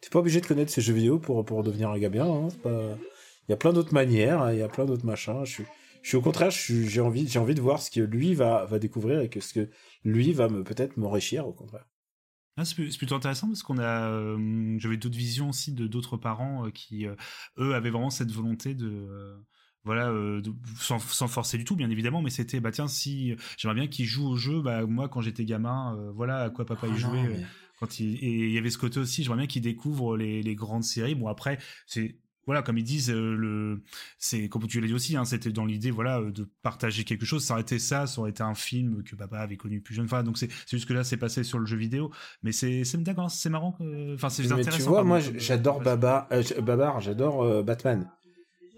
t'es 0.00 0.10
pas 0.10 0.20
obligé 0.20 0.40
de 0.40 0.46
connaître 0.46 0.70
ces 0.72 0.80
jeux 0.80 0.94
vidéo 0.94 1.18
pour 1.18 1.44
pour 1.44 1.62
devenir 1.62 1.90
un 1.90 1.98
gars 1.98 2.08
bien. 2.08 2.26
Hein. 2.26 2.48
Il 2.64 3.50
y 3.50 3.54
a 3.54 3.56
plein 3.56 3.72
d'autres 3.72 3.94
manières, 3.94 4.42
hein, 4.42 4.52
il 4.52 4.58
y 4.58 4.62
a 4.62 4.68
plein 4.68 4.84
d'autres 4.84 5.06
machins. 5.06 5.44
Je 5.44 5.50
suis 5.50 5.64
je 6.02 6.08
suis 6.08 6.16
au 6.16 6.22
contraire, 6.22 6.50
j'ai 6.50 7.00
envie 7.00 7.28
j'ai 7.28 7.38
envie 7.38 7.54
de 7.54 7.60
voir 7.60 7.80
ce 7.82 7.90
que 7.90 8.00
lui 8.00 8.34
va 8.34 8.64
va 8.66 8.78
découvrir 8.78 9.20
et 9.20 9.28
que 9.28 9.40
ce 9.40 9.52
que 9.52 9.70
lui 10.04 10.32
va 10.32 10.48
me 10.48 10.64
peut-être 10.64 10.96
m'enrichir 10.96 11.46
au 11.46 11.52
contraire. 11.52 11.86
Ah, 12.56 12.64
c'est 12.64 12.74
plutôt 12.74 13.14
intéressant 13.14 13.46
parce 13.46 13.62
qu'on 13.62 13.78
a, 13.78 14.10
euh, 14.10 14.76
j'avais 14.78 14.98
d'autres 14.98 15.16
visions 15.16 15.48
aussi 15.48 15.72
de 15.72 15.86
d'autres 15.86 16.18
parents 16.18 16.66
euh, 16.66 16.70
qui, 16.70 17.06
euh, 17.06 17.14
eux, 17.58 17.74
avaient 17.74 17.90
vraiment 17.90 18.10
cette 18.10 18.30
volonté 18.32 18.74
de, 18.74 19.34
voilà 19.84 20.10
euh, 20.10 20.42
sans, 20.78 20.98
sans, 20.98 21.28
forcer 21.28 21.56
du 21.56 21.64
tout 21.64 21.76
bien 21.76 21.90
évidemment 21.90 22.20
mais 22.22 22.30
c'était 22.30 22.60
bah 22.60 22.70
tiens 22.70 22.88
si 22.88 23.34
j'aimerais 23.56 23.76
bien 23.76 23.86
qu'il 23.86 24.04
joue 24.04 24.28
au 24.28 24.36
jeu 24.36 24.60
bah 24.60 24.84
moi 24.86 25.08
quand 25.08 25.20
j'étais 25.20 25.44
gamin 25.44 25.96
euh, 25.96 26.10
voilà 26.14 26.42
à 26.42 26.50
quoi 26.50 26.66
papa 26.66 26.86
y 26.86 26.92
ah 26.92 26.96
jouait 26.96 27.26
euh, 27.26 27.40
quand 27.78 27.98
il 27.98 28.16
et 28.16 28.46
il 28.48 28.52
y 28.52 28.58
avait 28.58 28.70
ce 28.70 28.78
côté 28.78 29.00
aussi 29.00 29.22
j'aimerais 29.22 29.38
bien 29.38 29.46
qu'il 29.46 29.62
découvre 29.62 30.16
les, 30.16 30.42
les 30.42 30.54
grandes 30.54 30.84
séries. 30.84 31.14
Bon 31.14 31.28
après 31.28 31.58
c'est 31.86 32.18
voilà 32.46 32.62
comme 32.62 32.78
ils 32.78 32.84
disent 32.84 33.10
le 33.10 33.82
c'est 34.18 34.48
comme 34.48 34.66
tu 34.66 34.80
l'as 34.80 34.86
dit 34.86 34.94
aussi 34.94 35.16
hein, 35.16 35.24
c'était 35.24 35.52
dans 35.52 35.64
l'idée 35.64 35.90
voilà 35.90 36.20
de 36.20 36.50
partager 36.62 37.04
quelque 37.04 37.24
chose. 37.24 37.44
Ça 37.44 37.54
aurait 37.54 37.62
été 37.62 37.78
ça 37.78 38.06
ça 38.06 38.20
aurait 38.20 38.30
été 38.30 38.42
un 38.42 38.54
film 38.54 39.02
que 39.02 39.14
papa 39.16 39.38
avait 39.38 39.56
connu 39.56 39.80
plus 39.80 39.94
jeune. 39.94 40.06
Enfin 40.06 40.22
donc 40.22 40.36
c'est 40.36 40.50
juste 40.68 40.86
que 40.86 40.92
là 40.92 41.04
c'est 41.04 41.16
passé 41.16 41.42
sur 41.42 41.58
le 41.58 41.64
jeu 41.64 41.76
vidéo. 41.76 42.10
Mais 42.42 42.52
c'est 42.52 42.84
c'est 42.84 42.98
d'accord 42.98 43.30
c'est 43.30 43.50
marrant 43.50 43.78
enfin 44.14 44.28
c'est 44.28 44.50
intéressant 44.50 44.76
tu 44.76 44.82
vois 44.82 45.04
moi 45.04 45.20
j'adore 45.20 45.80
Babar 45.80 46.28
Babar 46.60 47.00
j'adore 47.00 47.62
Batman. 47.62 48.10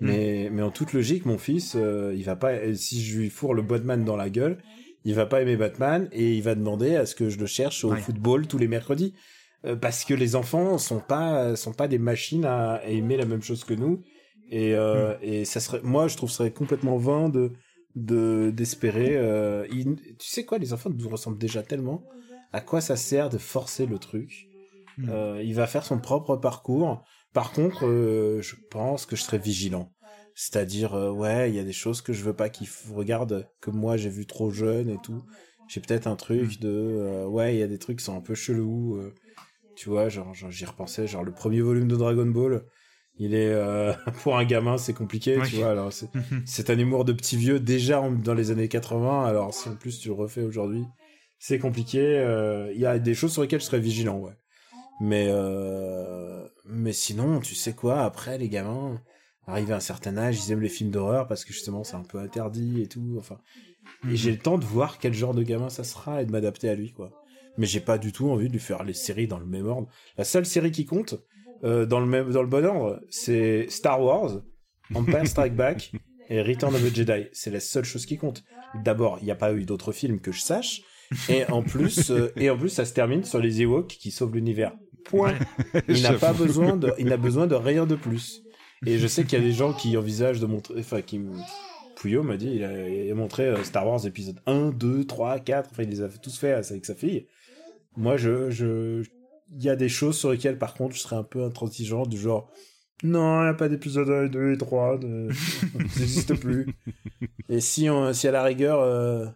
Mais, 0.00 0.48
mais 0.50 0.62
en 0.62 0.70
toute 0.70 0.92
logique, 0.92 1.26
mon 1.26 1.38
fils, 1.38 1.74
euh, 1.76 2.12
il 2.16 2.24
va 2.24 2.34
pas, 2.34 2.74
si 2.74 3.02
je 3.02 3.18
lui 3.18 3.30
fourre 3.30 3.54
le 3.54 3.62
Batman 3.62 4.04
dans 4.04 4.16
la 4.16 4.30
gueule, 4.30 4.58
il 5.04 5.14
va 5.14 5.26
pas 5.26 5.40
aimer 5.42 5.56
Batman 5.56 6.08
et 6.12 6.32
il 6.34 6.42
va 6.42 6.54
demander 6.54 6.96
à 6.96 7.06
ce 7.06 7.14
que 7.14 7.28
je 7.28 7.38
le 7.38 7.46
cherche 7.46 7.84
au 7.84 7.94
football 7.94 8.46
tous 8.46 8.58
les 8.58 8.68
mercredis. 8.68 9.14
Euh, 9.64 9.76
parce 9.76 10.04
que 10.04 10.14
les 10.14 10.34
enfants 10.34 10.76
sont 10.76 10.98
pas, 10.98 11.54
sont 11.54 11.72
pas 11.72 11.86
des 11.86 11.98
machines 11.98 12.44
à, 12.44 12.80
aimer 12.84 13.16
la 13.16 13.26
même 13.26 13.42
chose 13.42 13.62
que 13.62 13.74
nous. 13.74 14.02
Et, 14.50 14.74
euh, 14.74 15.14
mm. 15.14 15.18
et 15.22 15.44
ça 15.44 15.60
serait, 15.60 15.80
moi, 15.84 16.08
je 16.08 16.16
trouve 16.16 16.30
ça 16.30 16.38
serait 16.38 16.50
complètement 16.50 16.96
vain 16.96 17.28
de, 17.28 17.52
de, 17.94 18.50
d'espérer, 18.52 19.20
tu 20.18 20.28
sais 20.28 20.44
quoi, 20.44 20.58
les 20.58 20.72
enfants 20.72 20.90
nous 20.90 21.08
ressemblent 21.08 21.38
déjà 21.38 21.62
tellement. 21.62 22.02
À 22.52 22.60
quoi 22.60 22.80
ça 22.80 22.96
sert 22.96 23.30
de 23.30 23.38
forcer 23.38 23.86
le 23.86 23.98
truc? 23.98 24.48
Mm. 24.98 25.10
il 25.42 25.54
va 25.54 25.66
faire 25.68 25.84
son 25.84 25.98
propre 25.98 26.36
parcours. 26.36 27.04
Par 27.32 27.52
contre, 27.52 27.86
euh, 27.86 28.42
je 28.42 28.56
pense 28.70 29.06
que 29.06 29.16
je 29.16 29.22
serai 29.22 29.38
vigilant. 29.38 29.92
C'est-à-dire, 30.34 30.94
euh, 30.94 31.10
ouais, 31.10 31.50
il 31.50 31.56
y 31.56 31.58
a 31.58 31.64
des 31.64 31.72
choses 31.72 32.00
que 32.02 32.12
je 32.12 32.22
veux 32.22 32.34
pas 32.34 32.48
qu'ils 32.48 32.68
regardent, 32.94 33.48
que 33.60 33.70
moi 33.70 33.96
j'ai 33.96 34.08
vu 34.08 34.26
trop 34.26 34.50
jeune 34.50 34.88
et 34.88 34.98
tout. 35.02 35.22
J'ai 35.68 35.80
peut-être 35.80 36.06
un 36.06 36.16
truc 36.16 36.58
mm. 36.58 36.62
de, 36.62 36.68
euh, 36.70 37.26
ouais, 37.26 37.54
il 37.54 37.58
y 37.58 37.62
a 37.62 37.66
des 37.66 37.78
trucs 37.78 37.98
qui 37.98 38.04
sont 38.04 38.16
un 38.16 38.20
peu 38.20 38.34
chelous. 38.34 39.00
tu 39.76 39.88
vois, 39.88 40.08
genre, 40.08 40.34
j'y 40.34 40.64
repensais, 40.64 41.06
genre 41.06 41.24
le 41.24 41.32
premier 41.32 41.60
volume 41.60 41.88
de 41.88 41.96
Dragon 41.96 42.26
Ball, 42.26 42.64
il 43.18 43.34
est 43.34 43.54
pour 44.22 44.38
un 44.38 44.44
gamin 44.44 44.78
c'est 44.78 44.94
compliqué 44.94 45.38
tu 45.46 45.56
vois 45.56 45.70
alors 45.70 45.92
c'est 46.46 46.70
un 46.70 46.78
humour 46.78 47.04
de 47.04 47.12
petit 47.12 47.36
vieux 47.36 47.60
déjà 47.60 48.02
dans 48.08 48.32
les 48.32 48.50
années 48.50 48.68
80 48.68 49.26
alors 49.26 49.52
si 49.52 49.68
en 49.68 49.76
plus 49.76 50.00
tu 50.00 50.08
le 50.08 50.14
refais 50.14 50.40
aujourd'hui 50.40 50.86
c'est 51.38 51.58
compliqué 51.58 52.00
il 52.74 52.80
y 52.80 52.86
a 52.86 52.98
des 52.98 53.12
choses 53.12 53.34
sur 53.34 53.42
lesquelles 53.42 53.60
je 53.60 53.66
serais 53.66 53.80
vigilant 53.80 54.18
ouais 54.18 54.32
mais 55.02 55.26
euh, 55.30 56.46
mais 56.64 56.92
sinon, 56.92 57.40
tu 57.40 57.56
sais 57.56 57.72
quoi, 57.72 58.04
après 58.04 58.38
les 58.38 58.48
gamins, 58.48 59.02
arrivés 59.48 59.72
à 59.72 59.78
un 59.78 59.80
certain 59.80 60.16
âge, 60.16 60.38
ils 60.38 60.52
aiment 60.52 60.60
les 60.60 60.68
films 60.68 60.92
d'horreur 60.92 61.26
parce 61.26 61.44
que 61.44 61.52
justement 61.52 61.82
c'est 61.82 61.96
un 61.96 62.04
peu 62.04 62.18
interdit 62.18 62.82
et 62.82 62.86
tout. 62.86 63.16
Enfin, 63.18 63.40
et 64.04 64.06
mhm. 64.06 64.14
j'ai 64.14 64.30
le 64.30 64.38
temps 64.38 64.58
de 64.58 64.64
voir 64.64 64.98
quel 64.98 65.12
genre 65.12 65.34
de 65.34 65.42
gamin 65.42 65.70
ça 65.70 65.82
sera 65.82 66.22
et 66.22 66.24
de 66.24 66.30
m'adapter 66.30 66.68
à 66.68 66.76
lui, 66.76 66.92
quoi. 66.92 67.10
Mais 67.58 67.66
j'ai 67.66 67.80
pas 67.80 67.98
du 67.98 68.12
tout 68.12 68.30
envie 68.30 68.46
de 68.46 68.52
lui 68.52 68.60
faire 68.60 68.84
les 68.84 68.92
séries 68.94 69.26
dans 69.26 69.40
le 69.40 69.44
même 69.44 69.66
ordre. 69.66 69.88
La 70.16 70.22
seule 70.22 70.46
série 70.46 70.70
qui 70.70 70.86
compte 70.86 71.16
euh, 71.64 71.84
dans 71.84 71.98
le 71.98 72.06
même 72.06 72.30
dans 72.30 72.42
le 72.42 72.48
bon 72.48 72.64
ordre, 72.64 73.00
c'est 73.10 73.66
Star 73.70 74.00
Wars, 74.00 74.40
Empire 74.94 75.26
Strike 75.26 75.56
Back 75.56 75.90
et 76.28 76.42
Return 76.42 76.76
of 76.76 76.80
the 76.80 76.94
Jedi. 76.94 77.26
C'est 77.32 77.50
la 77.50 77.58
seule 77.58 77.84
chose 77.84 78.06
qui 78.06 78.18
compte. 78.18 78.44
D'abord, 78.84 79.18
il 79.20 79.24
n'y 79.24 79.32
a 79.32 79.36
pas 79.36 79.52
eu 79.52 79.64
d'autres 79.64 79.90
films 79.90 80.20
que 80.20 80.30
je 80.30 80.42
sache. 80.42 80.82
Et 81.28 81.44
en 81.46 81.62
plus, 81.62 82.10
euh, 82.12 82.32
et 82.36 82.50
en 82.50 82.56
plus, 82.56 82.68
ça 82.68 82.84
se 82.84 82.94
termine 82.94 83.24
sur 83.24 83.40
les 83.40 83.62
Ewoks 83.62 83.88
qui 83.88 84.12
sauvent 84.12 84.32
l'univers. 84.32 84.72
Point. 85.04 85.34
Il 85.88 86.02
n'a 86.02 86.14
pas 86.14 86.32
besoin 86.32 86.76
de, 86.76 86.92
il 86.98 87.06
n'a 87.06 87.16
besoin 87.16 87.46
de 87.46 87.54
rien 87.54 87.86
de 87.86 87.94
plus. 87.94 88.42
Et 88.86 88.98
je 88.98 89.06
sais 89.06 89.24
qu'il 89.24 89.38
y 89.38 89.42
a 89.42 89.44
des 89.44 89.52
gens 89.52 89.72
qui 89.72 89.96
envisagent 89.96 90.40
de 90.40 90.46
montrer, 90.46 90.74
enfin, 90.80 91.02
qui, 91.02 91.20
Pouillot 91.96 92.24
m'a 92.24 92.36
dit, 92.36 92.50
il 92.56 92.64
a, 92.64 93.14
montré 93.14 93.44
euh, 93.44 93.62
Star 93.62 93.86
Wars 93.86 94.04
épisode 94.06 94.40
1, 94.46 94.70
2, 94.70 95.04
3, 95.04 95.38
4, 95.38 95.70
enfin, 95.70 95.82
il 95.84 95.90
les 95.90 96.02
a 96.02 96.08
tous 96.08 96.36
fait 96.36 96.52
avec 96.52 96.84
sa 96.84 96.94
fille. 96.94 97.26
Moi, 97.96 98.16
je, 98.16 98.50
je, 98.50 99.04
il 99.52 99.62
y 99.62 99.68
a 99.68 99.76
des 99.76 99.88
choses 99.88 100.18
sur 100.18 100.32
lesquelles, 100.32 100.58
par 100.58 100.74
contre, 100.74 100.96
je 100.96 101.00
serais 101.00 101.16
un 101.16 101.22
peu 101.22 101.44
intransigeant, 101.44 102.04
du 102.04 102.18
genre, 102.18 102.50
non, 103.04 103.40
il 103.40 103.44
n'y 103.44 103.50
a 103.50 103.54
pas 103.54 103.68
d'épisode 103.68 104.08
1, 104.08 104.26
2 104.26 104.52
et 104.52 104.58
3, 104.58 104.98
de... 104.98 105.28
ça 105.30 105.66
n'existe 106.00 106.34
plus. 106.34 106.74
Et 107.48 107.60
si, 107.60 107.88
on, 107.88 108.12
si 108.12 108.26
à 108.26 108.32
la 108.32 108.42
rigueur, 108.42 108.80
euh, 108.80 109.26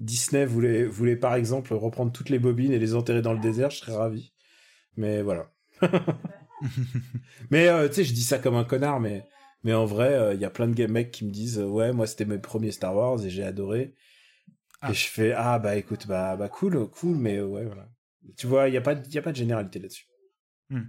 Disney 0.00 0.44
voulait, 0.44 0.84
voulait 0.84 1.16
par 1.16 1.34
exemple 1.34 1.74
reprendre 1.74 2.12
toutes 2.12 2.30
les 2.30 2.38
bobines 2.38 2.72
et 2.72 2.78
les 2.78 2.94
enterrer 2.94 3.22
dans 3.22 3.32
le 3.32 3.40
désert, 3.40 3.70
je 3.70 3.78
serais 3.78 3.96
ravi. 3.96 4.32
Mais 4.98 5.22
voilà. 5.22 5.50
mais 7.50 7.68
euh, 7.68 7.88
tu 7.88 7.94
sais, 7.94 8.04
je 8.04 8.12
dis 8.12 8.22
ça 8.22 8.38
comme 8.38 8.56
un 8.56 8.64
connard, 8.64 8.98
mais, 8.98 9.24
mais 9.62 9.72
en 9.72 9.86
vrai, 9.86 10.12
euh, 10.12 10.34
il 10.34 10.40
y 10.40 10.44
a 10.44 10.50
plein 10.50 10.66
de 10.66 10.86
mecs 10.86 11.12
qui 11.12 11.24
me 11.24 11.30
disent 11.30 11.60
Ouais, 11.60 11.92
moi 11.92 12.06
c'était 12.06 12.24
mes 12.24 12.38
premiers 12.38 12.72
Star 12.72 12.94
Wars 12.94 13.24
et 13.24 13.30
j'ai 13.30 13.44
adoré. 13.44 13.94
Ah. 14.80 14.90
Et 14.90 14.94
je 14.94 15.08
fais 15.08 15.32
Ah 15.32 15.60
bah 15.60 15.76
écoute, 15.76 16.06
bah, 16.08 16.36
bah 16.36 16.48
cool, 16.48 16.88
cool, 16.90 17.16
mais 17.16 17.40
ouais, 17.40 17.64
voilà. 17.64 17.88
Tu 18.36 18.48
vois, 18.48 18.68
il 18.68 18.72
n'y 18.72 18.76
a, 18.76 18.80
pas, 18.80 18.94
y 18.94 19.18
a 19.18 19.22
pas 19.22 19.32
de 19.32 19.36
généralité 19.36 19.78
là-dessus. 19.78 20.06
Hmm. 20.68 20.82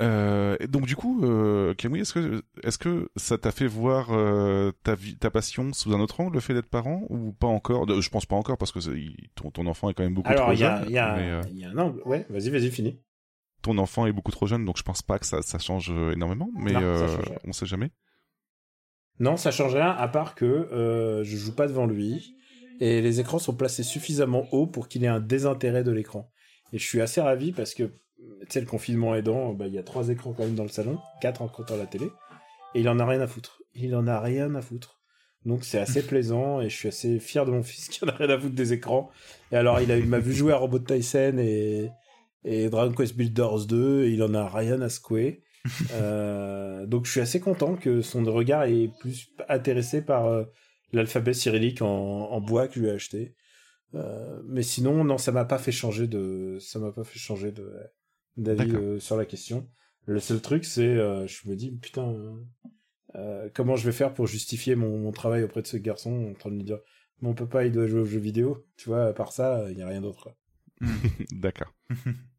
Euh, 0.00 0.56
donc 0.68 0.86
du 0.86 0.96
coup, 0.96 1.24
euh, 1.24 1.74
Camille, 1.74 2.02
est-ce 2.02 2.14
que 2.14 2.42
est-ce 2.62 2.78
que 2.78 3.10
ça 3.16 3.38
t'a 3.38 3.50
fait 3.50 3.66
voir 3.66 4.08
euh, 4.10 4.72
ta 4.84 4.94
vie, 4.94 5.16
ta 5.16 5.30
passion 5.30 5.72
sous 5.72 5.92
un 5.94 6.00
autre 6.00 6.20
angle, 6.20 6.34
le 6.34 6.40
fait 6.40 6.54
d'être 6.54 6.68
parent, 6.68 7.06
ou 7.08 7.32
pas 7.32 7.46
encore? 7.46 7.86
Je 8.00 8.08
pense 8.08 8.26
pas 8.26 8.36
encore 8.36 8.56
parce 8.56 8.72
que 8.72 8.80
ton, 9.34 9.50
ton 9.50 9.66
enfant 9.66 9.90
est 9.90 9.94
quand 9.94 10.02
même 10.02 10.14
beaucoup 10.14 10.32
trop 10.32 10.54
jeune. 10.54 10.66
Alors 10.68 10.84
il 10.86 10.92
y 10.92 10.98
a, 10.98 11.48
y 11.48 11.64
a 11.64 11.70
un 11.70 11.78
angle. 11.78 12.02
Ouais, 12.04 12.26
vas-y, 12.30 12.50
vas-y, 12.50 12.70
finis. 12.70 13.00
Ton 13.62 13.78
enfant 13.78 14.06
est 14.06 14.12
beaucoup 14.12 14.32
trop 14.32 14.46
jeune, 14.46 14.64
donc 14.64 14.78
je 14.78 14.82
pense 14.82 15.02
pas 15.02 15.18
que 15.18 15.26
ça, 15.26 15.42
ça 15.42 15.58
change 15.58 15.90
énormément, 16.12 16.50
mais 16.54 16.74
on 17.44 17.52
sait 17.52 17.66
jamais. 17.66 17.90
Non, 19.18 19.36
ça 19.36 19.50
change 19.50 19.74
rien, 19.74 19.90
à 19.90 20.08
part 20.08 20.34
que 20.34 21.22
je 21.24 21.36
joue 21.36 21.54
pas 21.54 21.66
devant 21.66 21.86
lui 21.86 22.36
et 22.80 23.02
les 23.02 23.20
écrans 23.20 23.38
sont 23.38 23.54
placés 23.54 23.82
suffisamment 23.82 24.46
haut 24.52 24.66
pour 24.66 24.88
qu'il 24.88 25.04
ait 25.04 25.08
un 25.08 25.20
désintérêt 25.20 25.84
de 25.84 25.92
l'écran. 25.92 26.32
Et 26.72 26.78
je 26.78 26.86
suis 26.86 27.00
assez 27.00 27.20
ravi 27.20 27.52
parce 27.52 27.74
que 27.74 27.84
tu 27.84 28.46
sais, 28.48 28.60
le 28.60 28.66
confinement 28.66 29.14
aidant, 29.14 29.52
bah, 29.52 29.66
il 29.66 29.74
y 29.74 29.78
a 29.78 29.82
trois 29.82 30.08
écrans 30.08 30.32
quand 30.32 30.44
même 30.44 30.54
dans 30.54 30.62
le 30.62 30.70
salon, 30.70 30.98
quatre 31.20 31.42
en 31.42 31.48
comptant 31.48 31.76
la 31.76 31.86
télé, 31.86 32.06
et 32.74 32.80
il 32.80 32.88
en 32.88 32.98
a 32.98 33.06
rien 33.06 33.20
à 33.20 33.26
foutre. 33.26 33.62
Il 33.74 33.94
en 33.94 34.06
a 34.06 34.20
rien 34.20 34.54
à 34.54 34.62
foutre. 34.62 35.00
Donc 35.44 35.64
c'est 35.64 35.78
assez 35.78 36.02
plaisant 36.06 36.60
et 36.60 36.68
je 36.68 36.76
suis 36.76 36.88
assez 36.88 37.18
fier 37.18 37.44
de 37.44 37.50
mon 37.50 37.62
fils 37.62 37.88
qui 37.88 38.04
en 38.04 38.08
a 38.08 38.12
rien 38.12 38.30
à 38.30 38.38
foutre 38.38 38.54
des 38.54 38.72
écrans. 38.72 39.10
Et 39.52 39.56
alors 39.56 39.80
il 39.80 39.92
a, 39.92 39.96
m'a 39.98 40.18
vu 40.18 40.32
jouer 40.32 40.52
à 40.52 40.56
Robot 40.56 40.80
Tyson 40.80 41.36
et, 41.38 41.90
et 42.44 42.68
Dragon 42.68 42.94
Quest 42.94 43.16
Builders 43.16 43.66
2 43.66 44.04
et 44.04 44.10
il 44.10 44.22
en 44.22 44.34
a 44.34 44.48
rien 44.48 44.80
à 44.80 44.88
secouer. 44.88 45.42
euh, 45.92 46.86
donc 46.86 47.04
je 47.04 47.10
suis 47.10 47.20
assez 47.20 47.40
content 47.40 47.76
que 47.76 48.00
son 48.00 48.24
regard 48.24 48.64
est 48.64 48.90
plus 49.00 49.30
intéressé 49.48 50.00
par 50.00 50.26
euh, 50.26 50.44
l'alphabet 50.92 51.34
cyrillique 51.34 51.82
en, 51.82 51.86
en, 51.86 52.40
bois 52.40 52.66
que 52.66 52.74
je 52.74 52.80
lui 52.80 52.88
ai 52.88 52.92
acheté. 52.92 53.34
Euh, 53.94 54.40
mais 54.46 54.62
sinon 54.62 55.04
non 55.04 55.18
ça 55.18 55.32
m'a 55.32 55.44
pas 55.44 55.58
fait 55.58 55.72
changer 55.72 56.06
de 56.06 56.56
ça 56.60 56.78
m'a 56.78 56.92
pas 56.92 57.04
fait 57.04 57.18
changer 57.18 57.52
de 57.52 57.70
d'avis 58.36 58.74
euh, 58.74 58.98
sur 58.98 59.16
la 59.16 59.24
question. 59.24 59.68
Le 60.06 60.20
seul 60.20 60.40
truc, 60.40 60.64
c'est, 60.64 60.82
euh, 60.82 61.26
je 61.26 61.48
me 61.48 61.54
dis, 61.54 61.70
putain, 61.70 62.16
euh, 63.14 63.48
comment 63.54 63.76
je 63.76 63.84
vais 63.84 63.92
faire 63.92 64.14
pour 64.14 64.26
justifier 64.26 64.74
mon, 64.74 64.98
mon, 64.98 65.12
travail 65.12 65.42
auprès 65.42 65.62
de 65.62 65.66
ce 65.66 65.76
garçon 65.76 66.30
en 66.30 66.34
train 66.34 66.50
de 66.50 66.56
lui 66.56 66.64
dire, 66.64 66.78
mon 67.20 67.34
papa, 67.34 67.64
il 67.64 67.72
doit 67.72 67.86
jouer 67.86 68.00
aux 68.00 68.06
jeux 68.06 68.18
vidéo. 68.18 68.66
Tu 68.76 68.88
vois, 68.88 69.06
à 69.06 69.12
part 69.12 69.32
ça, 69.32 69.66
il 69.70 69.76
n'y 69.76 69.82
a 69.82 69.88
rien 69.88 70.00
d'autre. 70.00 70.30
D'accord. 71.32 71.74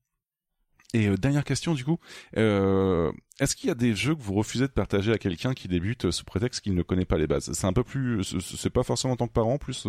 Et 0.93 1.07
euh, 1.07 1.15
dernière 1.15 1.45
question 1.45 1.73
du 1.73 1.85
coup, 1.85 1.99
euh, 2.37 3.11
est-ce 3.39 3.55
qu'il 3.55 3.69
y 3.69 3.71
a 3.71 3.75
des 3.75 3.95
jeux 3.95 4.13
que 4.13 4.21
vous 4.21 4.33
refusez 4.33 4.67
de 4.67 4.73
partager 4.73 5.13
à 5.13 5.17
quelqu'un 5.17 5.53
qui 5.53 5.69
débute 5.69 6.05
euh, 6.05 6.11
sous 6.11 6.25
prétexte 6.25 6.61
qu'il 6.61 6.75
ne 6.75 6.81
connaît 6.81 7.05
pas 7.05 7.17
les 7.17 7.27
bases? 7.27 7.51
C'est 7.53 7.65
un 7.65 7.71
peu 7.71 7.83
plus, 7.83 8.37
c'est 8.39 8.69
pas 8.69 8.83
forcément 8.83 9.13
en 9.13 9.17
tant 9.17 9.27
que 9.27 9.33
parent, 9.33 9.57
plus 9.57 9.87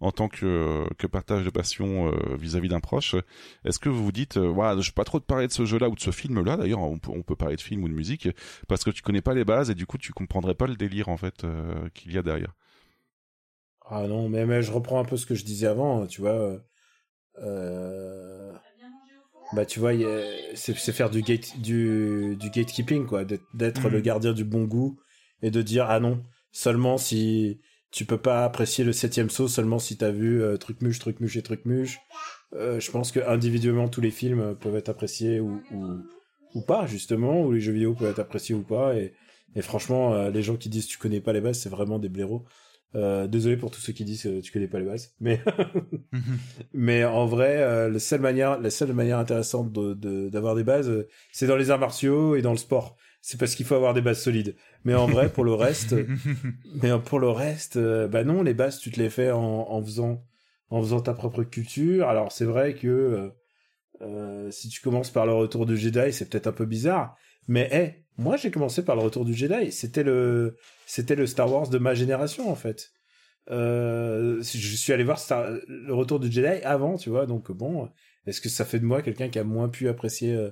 en 0.00 0.10
tant 0.10 0.28
que, 0.28 0.84
que 0.98 1.06
partage 1.06 1.44
de 1.44 1.50
passion 1.50 2.10
vis-à-vis 2.36 2.68
d'un 2.68 2.80
proche. 2.80 3.14
Est-ce 3.64 3.78
que 3.78 3.88
vous 3.88 4.04
vous 4.04 4.12
dites, 4.12 4.36
voilà, 4.36 4.80
je 4.80 4.90
peux 4.90 4.94
pas 4.94 5.04
trop 5.04 5.20
te 5.20 5.24
parler 5.24 5.46
de 5.46 5.52
ce 5.52 5.64
jeu-là 5.64 5.88
ou 5.88 5.94
de 5.94 6.00
ce 6.00 6.10
film-là. 6.10 6.56
D'ailleurs, 6.56 6.80
on, 6.80 6.98
on, 7.08 7.22
peut 7.22 7.36
parler 7.36 7.56
de 7.56 7.60
film 7.60 7.84
ou 7.84 7.88
de 7.88 7.94
musique 7.94 8.28
parce 8.68 8.82
que 8.82 8.90
tu 8.90 9.02
connais 9.02 9.22
pas 9.22 9.34
les 9.34 9.44
bases 9.44 9.70
et 9.70 9.74
du 9.74 9.86
coup 9.86 9.98
tu 9.98 10.12
comprendrais 10.12 10.54
pas 10.54 10.66
le 10.66 10.74
délire 10.74 11.08
en 11.08 11.16
fait 11.16 11.46
qu'il 11.94 12.12
y 12.12 12.18
a 12.18 12.22
derrière. 12.22 12.54
Ah 13.84 14.06
non, 14.06 14.28
mais, 14.28 14.46
mais 14.46 14.62
je 14.62 14.72
reprends 14.72 15.00
un 15.00 15.04
peu 15.04 15.16
ce 15.16 15.26
que 15.26 15.34
je 15.34 15.44
disais 15.44 15.66
avant, 15.66 16.06
tu 16.06 16.20
vois. 16.20 16.58
Euh 17.38 18.52
bah 19.52 19.66
tu 19.66 19.80
vois, 19.80 19.92
c'est 20.54 20.74
faire 20.74 21.10
du, 21.10 21.22
gate, 21.22 21.58
du, 21.60 22.36
du 22.38 22.50
gatekeeping, 22.50 23.06
quoi, 23.06 23.24
d'être 23.24 23.88
le 23.88 23.98
mhm. 23.98 24.02
gardien 24.02 24.32
du 24.32 24.44
bon 24.44 24.64
goût 24.64 24.98
et 25.42 25.50
de 25.50 25.62
dire 25.62 25.86
ah 25.88 26.00
non, 26.00 26.22
seulement 26.52 26.98
si 26.98 27.60
tu 27.90 28.06
peux 28.06 28.18
pas 28.18 28.44
apprécier 28.44 28.84
le 28.84 28.92
septième 28.92 29.28
saut, 29.28 29.48
seulement 29.48 29.78
si 29.78 29.98
t'as 29.98 30.10
vu 30.10 30.42
euh, 30.42 30.56
truc 30.56 30.80
muche, 30.80 30.98
truc 30.98 31.20
muche 31.20 31.36
et 31.36 31.42
truc 31.42 31.66
muche. 31.66 31.98
Euh, 32.54 32.80
je 32.80 32.90
pense 32.90 33.12
que 33.12 33.20
individuellement 33.20 33.88
tous 33.88 34.00
les 34.00 34.10
films 34.10 34.56
peuvent 34.56 34.76
être 34.76 34.88
appréciés 34.88 35.40
ou, 35.40 35.60
ou, 35.72 35.98
ou, 36.54 36.62
pas 36.62 36.86
justement, 36.86 37.42
ou 37.42 37.52
les 37.52 37.60
jeux 37.60 37.72
vidéo 37.72 37.94
peuvent 37.94 38.10
être 38.10 38.18
appréciés 38.18 38.54
ou 38.54 38.62
pas. 38.62 38.96
Et, 38.96 39.12
et 39.54 39.62
franchement, 39.62 40.14
euh, 40.14 40.30
les 40.30 40.42
gens 40.42 40.56
qui 40.56 40.70
disent 40.70 40.86
tu 40.86 40.96
connais 40.96 41.20
pas 41.20 41.34
les 41.34 41.42
bases, 41.42 41.60
c'est 41.60 41.68
vraiment 41.68 41.98
des 41.98 42.08
blaireaux. 42.08 42.44
Euh, 42.94 43.26
désolé 43.26 43.56
pour 43.56 43.70
tous 43.70 43.80
ceux 43.80 43.94
qui 43.94 44.04
disent 44.04 44.22
que 44.22 44.40
tu 44.40 44.52
connais 44.52 44.68
pas 44.68 44.78
les 44.78 44.84
bases, 44.84 45.14
mais 45.18 45.40
mais 46.74 47.04
en 47.04 47.24
vrai, 47.24 47.62
euh, 47.62 47.88
la 47.88 47.98
seule 47.98 48.20
manière, 48.20 48.60
la 48.60 48.68
seule 48.68 48.92
manière 48.92 49.18
intéressante 49.18 49.72
de 49.72 50.28
d'avoir 50.28 50.54
des 50.54 50.64
bases, 50.64 50.90
euh, 50.90 51.08
c'est 51.32 51.46
dans 51.46 51.56
les 51.56 51.70
arts 51.70 51.78
martiaux 51.78 52.36
et 52.36 52.42
dans 52.42 52.50
le 52.50 52.58
sport. 52.58 52.96
C'est 53.22 53.38
parce 53.38 53.54
qu'il 53.54 53.64
faut 53.64 53.76
avoir 53.76 53.94
des 53.94 54.02
bases 54.02 54.20
solides. 54.20 54.56
Mais 54.84 54.94
en 54.94 55.06
vrai, 55.06 55.30
pour 55.30 55.44
le 55.44 55.54
reste, 55.54 55.94
mais 56.82 56.90
pour 56.98 57.18
le 57.18 57.30
reste, 57.30 57.78
bah 57.78 58.24
non, 58.24 58.42
les 58.42 58.52
bases, 58.52 58.78
tu 58.78 58.90
te 58.90 59.00
les 59.00 59.08
fais 59.08 59.30
en, 59.30 59.40
en 59.40 59.82
faisant 59.82 60.24
en 60.68 60.82
faisant 60.82 61.00
ta 61.00 61.14
propre 61.14 61.44
culture. 61.44 62.08
Alors 62.08 62.30
c'est 62.30 62.44
vrai 62.44 62.74
que 62.74 63.30
si 64.50 64.68
tu 64.68 64.82
commences 64.82 65.10
par 65.10 65.24
le 65.24 65.32
retour 65.32 65.64
du 65.64 65.78
Jedi, 65.78 66.12
c'est 66.12 66.28
peut-être 66.28 66.48
un 66.48 66.52
peu 66.52 66.66
bizarre, 66.66 67.16
mais 67.48 67.68
hey, 67.72 68.04
moi 68.18 68.36
j'ai 68.36 68.50
commencé 68.50 68.84
par 68.84 68.96
le 68.96 69.02
retour 69.02 69.24
du 69.24 69.32
Jedi. 69.32 69.72
C'était 69.72 70.02
le 70.02 70.56
c'était 70.92 71.14
le 71.14 71.26
Star 71.26 71.50
Wars 71.50 71.70
de 71.70 71.78
ma 71.78 71.94
génération 71.94 72.50
en 72.50 72.54
fait. 72.54 72.92
Euh, 73.50 74.42
je 74.42 74.76
suis 74.76 74.92
allé 74.92 75.04
voir 75.04 75.18
le 75.66 75.94
retour 75.94 76.20
du 76.20 76.30
Jedi 76.30 76.62
avant, 76.64 76.98
tu 76.98 77.08
vois, 77.08 77.24
donc 77.24 77.50
bon, 77.50 77.88
est-ce 78.26 78.42
que 78.42 78.50
ça 78.50 78.66
fait 78.66 78.78
de 78.78 78.84
moi 78.84 79.00
quelqu'un 79.00 79.30
qui 79.30 79.38
a 79.38 79.44
moins 79.44 79.70
pu 79.70 79.88
apprécier 79.88 80.34
euh, 80.34 80.50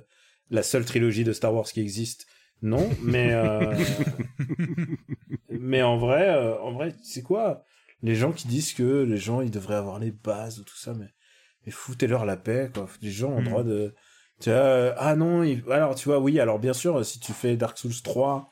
la 0.49 0.63
seule 0.63 0.83
trilogie 0.83 1.23
de 1.23 1.31
Star 1.31 1.53
Wars 1.53 1.67
qui 1.67 1.79
existe? 1.79 2.25
Non, 2.63 2.89
mais 3.03 3.33
euh, 3.33 3.71
mais 5.51 5.83
en 5.83 5.97
vrai, 5.97 6.35
en 6.59 6.71
vrai, 6.71 6.95
c'est 7.03 7.21
quoi? 7.21 7.63
Les 8.01 8.15
gens 8.15 8.31
qui 8.31 8.47
disent 8.47 8.73
que 8.73 9.03
les 9.03 9.17
gens 9.17 9.41
ils 9.41 9.51
devraient 9.51 9.75
avoir 9.75 9.99
les 9.99 10.09
bases 10.09 10.57
ou 10.57 10.63
tout 10.63 10.77
ça, 10.77 10.95
mais, 10.95 11.09
mais 11.67 11.71
foutez-leur 11.71 12.25
la 12.25 12.35
paix, 12.35 12.71
quoi. 12.73 12.87
Les 13.03 13.11
gens 13.11 13.29
ont 13.29 13.41
le 13.41 13.41
hmm. 13.41 13.49
droit 13.49 13.63
de 13.63 13.93
tu 14.39 14.49
vois, 14.49 14.95
ah 14.97 15.15
non, 15.15 15.43
alors 15.69 15.93
tu 15.93 16.09
vois, 16.09 16.17
oui, 16.17 16.39
alors 16.39 16.57
bien 16.57 16.73
sûr, 16.73 17.05
si 17.05 17.19
tu 17.19 17.31
fais 17.31 17.57
Dark 17.57 17.77
Souls 17.77 18.01
3 18.03 18.51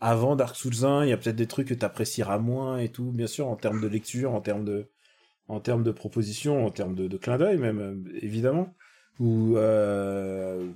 avant 0.00 0.36
Dark 0.36 0.56
Souls 0.56 0.84
1, 0.84 1.04
il 1.04 1.10
y 1.10 1.12
a 1.12 1.16
peut-être 1.16 1.36
des 1.36 1.46
trucs 1.46 1.68
que 1.68 1.74
tu 1.74 1.84
apprécieras 1.84 2.38
moins 2.38 2.78
et 2.78 2.88
tout, 2.88 3.10
bien 3.12 3.26
sûr, 3.26 3.48
en 3.48 3.56
termes 3.56 3.80
de 3.80 3.86
lecture, 3.86 4.32
en 4.32 4.40
termes 4.40 4.64
de, 4.64 4.88
en 5.48 5.60
termes 5.60 5.82
de 5.82 5.90
propositions, 5.90 6.64
en 6.64 6.70
termes 6.70 6.94
de, 6.94 7.08
de 7.08 7.16
clin 7.16 7.36
d'œil 7.36 7.58
même, 7.58 7.80
euh, 7.80 8.18
évidemment. 8.22 8.74
Ou, 9.18 9.56
euh... 9.56 10.66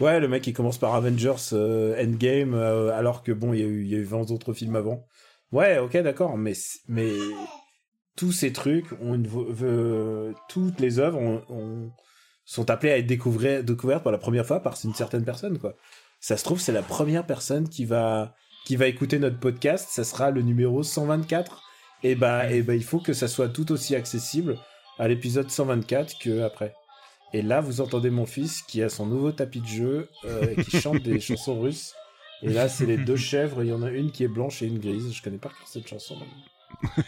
ouais, 0.00 0.20
le 0.20 0.28
mec 0.28 0.42
qui 0.42 0.54
commence 0.54 0.78
par 0.78 0.94
Avengers 0.94 1.52
euh, 1.52 2.02
Endgame, 2.02 2.54
euh, 2.54 2.96
alors 2.96 3.22
que 3.22 3.32
bon, 3.32 3.52
il 3.52 3.60
y, 3.60 3.62
a 3.62 3.66
eu, 3.66 3.82
il 3.82 3.88
y 3.88 3.94
a 3.94 3.98
eu 3.98 4.04
20 4.04 4.30
autres 4.30 4.54
films 4.54 4.76
avant. 4.76 5.06
Ouais, 5.52 5.78
ok, 5.78 5.96
d'accord, 5.98 6.38
mais, 6.38 6.54
mais 6.88 7.12
tous 8.16 8.32
ces 8.32 8.52
trucs 8.52 8.86
une, 9.02 9.28
toutes 10.48 10.80
les 10.80 10.98
œuvres 10.98 11.18
ont, 11.18 11.92
sont 12.44 12.70
appelées 12.70 12.92
à 12.92 12.98
être 12.98 13.06
découvertes 13.06 14.02
pour 14.02 14.12
la 14.12 14.18
première 14.18 14.46
fois 14.46 14.60
par 14.60 14.76
une 14.82 14.94
certaine 14.94 15.24
personne, 15.24 15.58
quoi. 15.58 15.74
Ça 16.20 16.36
se 16.36 16.44
trouve, 16.44 16.60
c'est 16.60 16.72
la 16.72 16.82
première 16.82 17.26
personne 17.26 17.68
qui 17.68 17.84
va, 17.84 18.34
qui 18.66 18.74
va 18.74 18.88
écouter 18.88 19.20
notre 19.20 19.38
podcast, 19.38 19.88
ça 19.90 20.02
sera 20.02 20.32
le 20.32 20.42
numéro 20.42 20.82
124. 20.82 21.62
Et 22.02 22.16
bah, 22.16 22.50
et 22.50 22.62
bah, 22.62 22.74
il 22.74 22.82
faut 22.82 22.98
que 22.98 23.12
ça 23.12 23.28
soit 23.28 23.48
tout 23.48 23.70
aussi 23.70 23.94
accessible 23.94 24.58
à 24.98 25.06
l'épisode 25.06 25.48
124 25.48 26.18
que 26.18 26.42
après. 26.42 26.74
Et 27.32 27.42
là, 27.42 27.60
vous 27.60 27.80
entendez 27.80 28.10
mon 28.10 28.26
fils 28.26 28.62
qui 28.62 28.82
a 28.82 28.88
son 28.88 29.06
nouveau 29.06 29.30
tapis 29.30 29.60
de 29.60 29.66
jeu, 29.66 30.08
euh, 30.24 30.52
qui 30.64 30.80
chante 30.80 31.00
des 31.00 31.20
chansons 31.20 31.60
russes. 31.60 31.94
Et 32.42 32.50
là, 32.50 32.68
c'est 32.68 32.86
les 32.86 32.96
deux 32.96 33.16
chèvres. 33.30 33.62
Il 33.62 33.68
y 33.68 33.72
en 33.72 33.84
a 33.84 33.90
une 33.90 34.10
qui 34.10 34.24
est 34.24 34.28
blanche 34.28 34.60
et 34.62 34.66
une 34.66 34.80
grise. 34.80 35.14
Je 35.14 35.22
connais 35.22 35.38
pas 35.38 35.52
cette 35.64 35.86
chanson. 35.86 36.16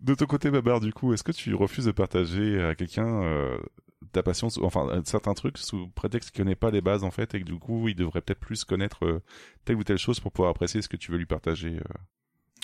de 0.00 0.14
ton 0.14 0.26
côté, 0.26 0.50
Babar, 0.50 0.80
du 0.80 0.92
coup, 0.92 1.14
est-ce 1.14 1.22
que 1.22 1.30
tu 1.30 1.54
refuses 1.54 1.84
de 1.84 1.92
partager 1.92 2.60
à 2.60 2.74
quelqu'un 2.74 3.22
euh, 3.22 3.56
ta 4.12 4.22
passion, 4.22 4.48
enfin 4.62 5.02
certains 5.04 5.34
trucs 5.34 5.58
sous 5.58 5.88
prétexte 5.88 6.30
qu'il 6.30 6.42
connaît 6.42 6.54
pas 6.54 6.70
les 6.70 6.80
bases 6.80 7.04
en 7.04 7.10
fait 7.10 7.34
et 7.34 7.40
que 7.40 7.44
du 7.44 7.58
coup 7.58 7.88
il 7.88 7.94
devrait 7.94 8.20
peut-être 8.20 8.40
plus 8.40 8.64
connaître 8.64 9.04
euh, 9.04 9.22
telle 9.64 9.76
ou 9.76 9.84
telle 9.84 9.98
chose 9.98 10.20
pour 10.20 10.32
pouvoir 10.32 10.50
apprécier 10.50 10.82
ce 10.82 10.88
que 10.88 10.96
tu 10.96 11.10
veux 11.10 11.18
lui 11.18 11.26
partager. 11.26 11.76
Euh. 11.76 11.98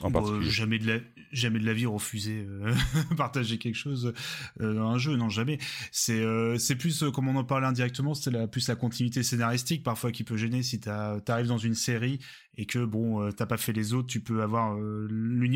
en 0.03 0.11
particulier 0.11 0.51
Jamais 0.51 0.79
de 0.79 0.87
la 0.87 1.01
jamais 1.33 1.59
de 1.59 1.67
la 1.67 1.75
vie 1.75 1.87
refuser 1.87 2.47
euh, 2.49 2.73
partager 3.17 3.59
quelque 3.59 3.77
chose 3.77 4.13
euh, 4.61 4.75
dans 4.75 4.89
un 4.91 4.99
jeu, 4.99 5.17
non 5.17 5.29
jamais. 5.29 5.59
C'est 5.91 6.21
euh, 6.21 6.57
c'est 6.59 6.77
plus 6.77 7.05
comme 7.13 7.29
on 7.29 7.37
en 7.37 7.45
parlait 7.45 7.67
indirectement, 7.67 8.15
c'est 8.15 8.31
la 8.31 8.47
plus 8.47 8.69
la 8.69 8.77
continuité 8.77 9.23
scénaristique 9.23 9.83
parfois 9.83 10.13
qui 10.13 10.25
peut 10.25 10.37
gêner 10.37 10.63
si 10.63 10.81
tu 10.81 10.89
arrives 10.89 11.47
dans 11.47 11.59
une 11.59 11.75
série 11.75 12.21
et 12.57 12.67
que 12.67 12.85
bon 12.85 13.23
euh, 13.23 13.31
t'as 13.33 13.47
pas 13.47 13.57
fait 13.57 13.73
les 13.73 13.93
autres 13.93 14.09
tu 14.09 14.21
peux 14.21 14.43
avoir 14.43 14.77
euh, 14.77 15.09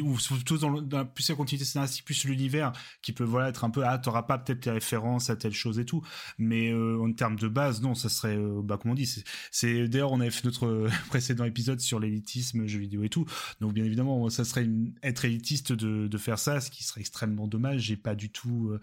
ou 0.02 0.18
surtout 0.18 0.58
dans, 0.58 0.82
dans 0.82 1.04
plus 1.04 1.28
la 1.28 1.34
continuité 1.34 1.64
scénaristique 1.64 2.04
plus 2.04 2.24
l'univers 2.24 2.72
qui 3.02 3.12
peut 3.12 3.24
voilà 3.24 3.48
être 3.48 3.64
un 3.64 3.70
peu 3.70 3.84
ah 3.84 3.98
t'auras 3.98 4.22
pas 4.22 4.38
peut-être 4.38 4.66
les 4.66 4.72
références 4.72 5.30
à 5.30 5.36
telle 5.36 5.52
chose 5.52 5.78
et 5.78 5.84
tout. 5.84 6.02
Mais 6.38 6.72
euh, 6.72 7.00
en 7.00 7.12
termes 7.12 7.36
de 7.36 7.48
base 7.48 7.80
non 7.82 7.94
ça 7.94 8.08
serait 8.08 8.36
euh, 8.36 8.60
bah 8.62 8.78
comme 8.80 8.92
on 8.92 8.94
dit 8.94 9.24
c'est 9.50 9.88
d'ailleurs 9.88 10.12
on 10.12 10.20
avait 10.20 10.30
fait 10.30 10.44
notre 10.44 10.88
précédent 11.08 11.44
épisode 11.44 11.80
sur 11.80 12.00
l'élitisme 12.00 12.66
jeux 12.66 12.80
vidéo 12.80 13.02
et 13.04 13.08
tout. 13.08 13.26
Donc 13.60 13.72
bien 13.74 13.84
évidemment 13.84 14.28
ça 14.30 14.44
serait 14.44 14.68
être 15.02 15.24
élitiste 15.24 15.72
de, 15.72 16.06
de 16.08 16.18
faire 16.18 16.38
ça 16.38 16.60
ce 16.60 16.70
qui 16.70 16.84
serait 16.84 17.00
extrêmement 17.00 17.46
dommage. 17.46 17.82
J'ai 17.82 17.96
pas 17.96 18.14
du 18.14 18.30
tout 18.30 18.76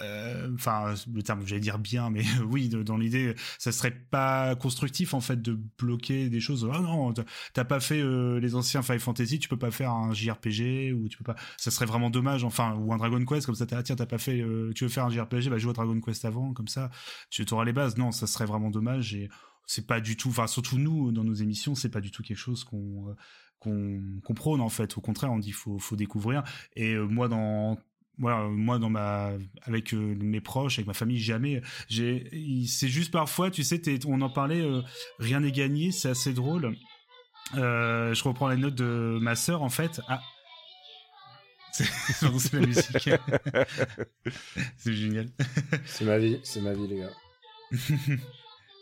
euh, 0.00 0.48
enfin 0.54 0.94
le 1.12 1.22
terme 1.24 1.44
j'allais 1.44 1.60
dire 1.60 1.78
bien 1.80 2.08
mais 2.08 2.22
oui 2.48 2.68
dans 2.68 2.96
l'idée 2.96 3.34
ça 3.58 3.72
serait 3.72 3.90
pas 3.90 4.54
constructif 4.54 5.12
en 5.12 5.20
fait 5.20 5.42
de 5.42 5.58
bloquer 5.78 6.28
des 6.28 6.40
choses. 6.40 6.68
Ah 6.72 6.80
non 6.80 7.12
t'as 7.52 7.64
pas 7.64 7.80
fait 7.80 8.00
euh, 8.00 8.38
les 8.38 8.54
anciens 8.54 8.82
Final 8.82 9.00
Fantasy 9.00 9.40
tu 9.40 9.48
peux 9.48 9.56
pas 9.56 9.72
faire 9.72 9.90
un 9.90 10.12
JRPG 10.12 10.92
ou 10.92 11.08
tu 11.08 11.18
peux 11.18 11.24
pas 11.24 11.34
ça 11.56 11.72
serait 11.72 11.86
vraiment 11.86 12.10
dommage 12.10 12.44
enfin 12.44 12.74
ou 12.76 12.92
un 12.92 12.96
Dragon 12.96 13.24
Quest 13.24 13.46
comme 13.46 13.56
ça 13.56 13.66
t'as 13.66 13.82
tiens 13.82 13.96
t'as 13.96 14.06
pas 14.06 14.18
fait 14.18 14.40
euh, 14.40 14.72
tu 14.72 14.84
veux 14.84 14.90
faire 14.90 15.04
un 15.04 15.10
JRPG 15.10 15.48
bah 15.50 15.58
joue 15.58 15.70
à 15.70 15.72
Dragon 15.72 16.00
Quest 16.00 16.24
avant 16.24 16.52
comme 16.52 16.68
ça 16.68 16.90
tu 17.30 17.44
auras 17.50 17.64
les 17.64 17.72
bases. 17.72 17.96
Non 17.96 18.12
ça 18.12 18.26
serait 18.28 18.46
vraiment 18.46 18.70
dommage 18.70 19.14
et 19.14 19.28
c'est 19.66 19.86
pas 19.86 20.00
du 20.00 20.16
tout 20.16 20.28
enfin 20.28 20.46
surtout 20.46 20.78
nous 20.78 21.10
dans 21.10 21.24
nos 21.24 21.34
émissions 21.34 21.74
c'est 21.74 21.90
pas 21.90 22.00
du 22.00 22.10
tout 22.12 22.22
quelque 22.22 22.36
chose 22.38 22.62
qu'on 22.62 23.16
qu'on 23.58 24.34
prône 24.36 24.60
en 24.60 24.68
fait. 24.68 24.96
Au 24.96 25.00
contraire 25.00 25.32
on 25.32 25.38
dit 25.40 25.50
faut 25.50 25.78
faut 25.78 25.96
découvrir. 25.96 26.44
Et 26.76 26.96
moi 26.96 27.26
dans 27.26 27.76
voilà, 28.18 28.48
moi 28.48 28.78
dans 28.78 28.90
ma 28.90 29.32
avec 29.62 29.94
euh, 29.94 30.16
mes 30.20 30.40
proches, 30.40 30.78
avec 30.78 30.86
ma 30.86 30.94
famille, 30.94 31.18
jamais. 31.18 31.62
J'ai, 31.88 32.28
c'est 32.66 32.88
juste 32.88 33.12
parfois, 33.12 33.50
tu 33.50 33.62
sais, 33.62 33.80
on 34.06 34.20
en 34.20 34.30
parlait, 34.30 34.60
euh, 34.60 34.82
rien 35.18 35.40
n'est 35.40 35.52
gagné, 35.52 35.92
c'est 35.92 36.08
assez 36.08 36.32
drôle. 36.32 36.76
Euh, 37.54 38.12
je 38.14 38.24
reprends 38.24 38.48
les 38.48 38.56
notes 38.56 38.74
de 38.74 39.18
ma 39.22 39.36
sœur 39.36 39.62
en 39.62 39.68
fait. 39.68 40.00
Ah, 40.08 40.20
c'est 41.72 42.52
la 42.52 42.66
musique. 42.66 43.10
c'est 44.76 44.92
génial. 44.92 45.28
c'est 45.84 46.04
ma 46.04 46.18
vie, 46.18 46.40
c'est 46.42 46.60
ma 46.60 46.72
vie 46.72 46.88
les 46.88 46.98
gars. 46.98 47.12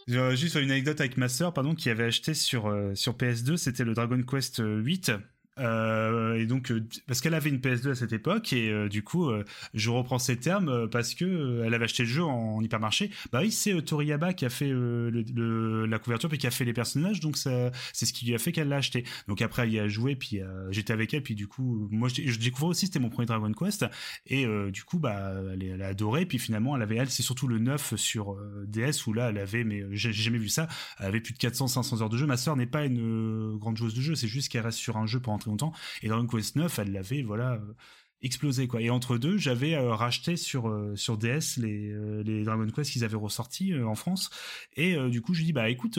Juste 0.37 0.55
une 0.55 0.71
anecdote 0.71 1.01
avec 1.01 1.17
ma 1.17 1.29
sœur, 1.29 1.53
pardon, 1.53 1.75
qui 1.75 1.91
avait 1.91 2.05
acheté 2.05 2.33
sur 2.33 2.73
sur 2.95 3.15
PS2, 3.15 3.57
c'était 3.57 3.85
le 3.85 3.93
Dragon 3.93 4.23
Quest 4.23 4.63
8 4.65 5.13
euh, 5.59 6.35
et 6.35 6.45
donc 6.45 6.70
euh, 6.70 6.85
parce 7.07 7.23
qu'elle 7.23 7.33
avait 7.33 7.49
une 7.49 7.61
PS2 7.61 7.93
à 7.93 7.95
cette 7.95 8.12
époque 8.12 8.53
et 8.53 8.70
euh, 8.70 8.91
du 8.91 9.03
coup 9.03 9.31
je 9.73 9.91
reprends 9.91 10.19
ces 10.19 10.37
termes 10.37 10.89
parce 10.91 11.15
que 11.15 11.62
elle 11.65 11.73
avait 11.73 11.85
acheté 11.85 12.03
le 12.03 12.09
jeu 12.09 12.24
en, 12.24 12.61
hypermarché. 12.61 13.11
Bah 13.33 13.41
oui 13.43 13.51
c'est 13.51 13.81
Toriyaba 13.83 14.35
qui 14.35 14.45
a 14.45 14.51
fait 14.51 14.69
le, 14.69 15.87
la 15.87 15.99
couverture 15.99 16.28
puis 16.28 16.39
qui 16.39 16.47
a 16.47 16.51
fait 16.51 16.65
les 16.65 16.73
personnages 16.73 17.20
donc 17.20 17.37
c'est 17.39 17.73
ce 17.93 18.12
qui 18.12 18.27
lui 18.27 18.35
a 18.35 18.39
fait 18.39 18.53
qu'elle 18.53 18.69
l'a 18.69 18.77
acheté. 18.77 19.05
Donc 19.28 19.41
après 19.41 19.62
elle 19.62 19.73
y 19.73 19.78
a 19.78 19.89
joué 19.89 20.15
puis 20.15 20.41
j'étais 20.70 20.93
avec 20.93 21.15
elle 21.15 21.23
puis 21.23 21.35
du 21.35 21.47
coup 21.47 21.89
moi 21.91 22.09
je, 22.09 22.23
je 22.23 22.39
découvrais 22.39 22.70
aussi 22.70 22.87
c'était 22.87 22.99
mon 22.99 23.09
premier 23.09 23.27
Dragon 23.27 23.53
Quest 23.53 23.87
et 24.27 24.47
du 24.70 24.85
coup 24.85 24.99
bah 24.99 25.33
elle, 25.53 25.62
elle, 25.62 25.83
a 25.83 25.89
adoré 25.89 26.27
puis 26.27 26.39
finalement 26.39 26.77
elle 26.77 26.83
avait 26.83 26.97
elle 26.97 27.11
c'est 27.11 27.23
surtout 27.23 27.49
le 27.49 27.59
9 27.59 27.97
sur 27.97 28.37
DS 28.66 29.07
où 29.07 29.12
là 29.12 29.31
elle 29.31 29.39
avait 29.39 29.65
mais 29.65 29.85
j'ai 29.93 30.12
jamais 30.12 30.39
vu 30.39 30.49
ça 30.49 30.69
elle 30.99 31.07
avait 31.07 31.20
plus 31.20 31.33
de 31.33 31.39
400 31.39 31.69
500 31.69 32.03
heures 32.03 32.09
de 32.11 32.16
jeu. 32.16 32.27
Ma 32.27 32.37
soeur 32.37 32.57
n'est 32.57 32.66
pas 32.66 32.85
une 32.85 33.57
grande 33.57 33.77
joueuse 33.77 33.95
de 33.95 34.01
jeu 34.03 34.15
c'est 34.15 34.28
juste 34.28 34.51
qu'elle 34.51 34.65
reste 34.65 34.78
sur 34.78 34.97
un 34.99 35.07
jeu 35.07 35.20
pour 35.20 35.33
entrer 35.33 35.45
longtemps. 35.47 35.73
Et 36.02 36.09
Dragon 36.09 36.27
Quest 36.27 36.56
9, 36.56 36.78
elle 36.78 36.93
l'avait, 36.93 37.23
voilà, 37.23 37.55
euh, 37.55 37.74
explosé 38.23 38.68
quoi. 38.68 38.81
Et 38.81 38.90
entre 38.90 39.18
deux, 39.18 39.36
j'avais 39.39 39.74
euh, 39.74 39.94
racheté 39.94 40.36
sur 40.36 40.68
euh, 40.68 40.97
sur 40.97 41.18
DS 41.18 41.59
les 41.59 41.94
les 42.24 42.44
Dragon 42.44 42.66
Quest 42.70 42.93
qu'ils 42.93 43.05
avaient 43.05 43.16
ressortis 43.16 43.74
en 43.74 43.94
France. 43.94 44.31
Et 44.77 44.97
du 45.10 45.20
coup, 45.23 45.35
je 45.35 45.40
lui 45.40 45.47
dis 45.47 45.52
bah 45.52 45.68
écoute 45.68 45.98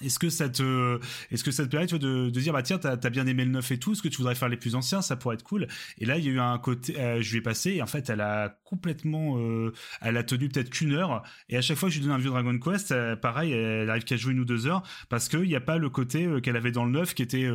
est-ce 0.00 0.18
que 0.18 0.28
ça 0.28 0.48
te, 0.48 0.98
est-ce 1.30 1.44
que 1.44 1.50
ça 1.50 1.64
te 1.64 1.68
permet 1.68 1.86
de, 1.86 2.30
de 2.30 2.40
dire 2.40 2.52
bah 2.52 2.62
tiens 2.62 2.78
t'as 2.78 2.92
as 2.92 3.10
bien 3.10 3.26
aimé 3.26 3.44
le 3.44 3.50
9 3.50 3.70
et 3.72 3.78
tout, 3.78 3.92
est-ce 3.92 4.02
que 4.02 4.08
tu 4.08 4.18
voudrais 4.18 4.34
faire 4.34 4.48
les 4.48 4.56
plus 4.56 4.74
anciens, 4.74 5.02
ça 5.02 5.16
pourrait 5.16 5.34
être 5.34 5.42
cool. 5.42 5.66
Et 5.98 6.06
là 6.06 6.18
il 6.18 6.24
y 6.24 6.28
a 6.28 6.32
eu 6.32 6.40
un 6.40 6.58
côté, 6.58 6.98
euh, 6.98 7.20
je 7.20 7.30
lui 7.32 7.38
ai 7.38 7.42
passé 7.42 7.72
et 7.72 7.82
en 7.82 7.86
fait 7.86 8.10
elle 8.10 8.20
a 8.20 8.58
complètement, 8.64 9.38
euh, 9.38 9.72
elle 10.00 10.16
a 10.16 10.22
tenu 10.22 10.48
peut-être 10.48 10.70
qu'une 10.70 10.92
heure 10.92 11.22
et 11.48 11.56
à 11.56 11.62
chaque 11.62 11.76
fois 11.76 11.88
que 11.88 11.94
je 11.94 12.00
lui 12.00 12.06
donne 12.06 12.14
un 12.14 12.18
vieux 12.18 12.30
Dragon 12.30 12.58
Quest, 12.58 12.92
euh, 12.92 13.16
pareil 13.16 13.52
elle 13.52 13.90
arrive 13.90 14.04
qu'à 14.04 14.16
jouer 14.16 14.32
une 14.32 14.40
ou 14.40 14.44
deux 14.44 14.66
heures 14.66 14.82
parce 15.08 15.28
qu'il 15.28 15.42
n'y 15.42 15.56
a 15.56 15.60
pas 15.60 15.78
le 15.78 15.90
côté 15.90 16.28
qu'elle 16.42 16.56
avait 16.56 16.72
dans 16.72 16.84
le 16.84 16.92
9 16.92 17.14
qui 17.14 17.22
était, 17.22 17.48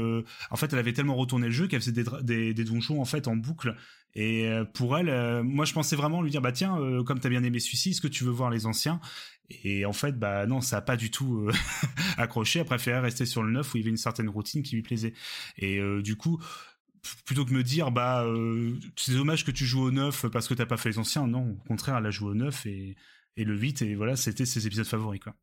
en 0.49 0.55
fait 0.55 0.73
elle 0.73 0.79
avait 0.79 0.93
tellement 0.93 1.15
retourné 1.15 1.47
le 1.47 1.53
jeu 1.53 1.67
qu'elle 1.67 1.81
faisait 1.81 1.91
des, 1.91 2.05
des, 2.21 2.53
des 2.53 2.63
donjons 2.63 3.01
en 3.01 3.05
fait 3.05 3.27
en 3.27 3.35
boucle 3.35 3.75
et 4.15 4.47
pour 4.73 4.97
elle, 4.97 5.41
moi 5.43 5.65
je 5.65 5.73
pensais 5.73 5.95
vraiment 5.95 6.21
lui 6.21 6.29
dire 6.29 6.41
bah 6.41 6.51
tiens 6.51 6.77
comme 7.05 7.19
t'as 7.19 7.29
bien 7.29 7.43
aimé 7.43 7.59
celui-ci, 7.59 7.91
est-ce 7.91 8.01
que 8.01 8.07
tu 8.07 8.23
veux 8.23 8.31
voir 8.31 8.49
les 8.49 8.65
anciens? 8.65 8.99
Et 9.49 9.85
en 9.85 9.93
fait, 9.93 10.17
bah 10.17 10.45
non, 10.45 10.61
ça 10.61 10.77
a 10.77 10.81
pas 10.81 10.95
du 10.97 11.11
tout 11.11 11.47
euh, 11.47 11.51
accroché. 12.17 12.59
Elle 12.59 12.65
préférait 12.65 12.99
rester 12.99 13.25
sur 13.25 13.43
le 13.43 13.51
9 13.51 13.73
où 13.73 13.77
il 13.77 13.81
y 13.81 13.83
avait 13.83 13.91
une 13.91 13.97
certaine 13.97 14.29
routine 14.29 14.63
qui 14.63 14.75
lui 14.75 14.81
plaisait. 14.81 15.13
Et 15.57 15.79
euh, 15.79 16.01
du 16.01 16.15
coup, 16.15 16.41
plutôt 17.25 17.45
que 17.45 17.53
me 17.53 17.63
dire, 17.63 17.91
bah 17.91 18.23
euh, 18.25 18.73
c'est 18.95 19.13
dommage 19.13 19.45
que 19.45 19.51
tu 19.51 19.65
joues 19.65 19.83
au 19.83 19.91
9 19.91 20.27
parce 20.29 20.47
que 20.47 20.53
t'as 20.53 20.65
pas 20.65 20.77
fait 20.77 20.89
les 20.89 20.99
anciens, 20.99 21.27
non, 21.27 21.51
au 21.51 21.67
contraire, 21.67 21.97
elle 21.97 22.05
a 22.05 22.11
joué 22.11 22.29
au 22.29 22.35
9 22.35 22.65
et, 22.65 22.95
et 23.37 23.43
le 23.43 23.57
8 23.57 23.81
et 23.81 23.95
voilà, 23.95 24.15
c'était 24.15 24.45
ses 24.45 24.65
épisodes 24.67 24.85
favoris 24.85 25.19
quoi. 25.19 25.35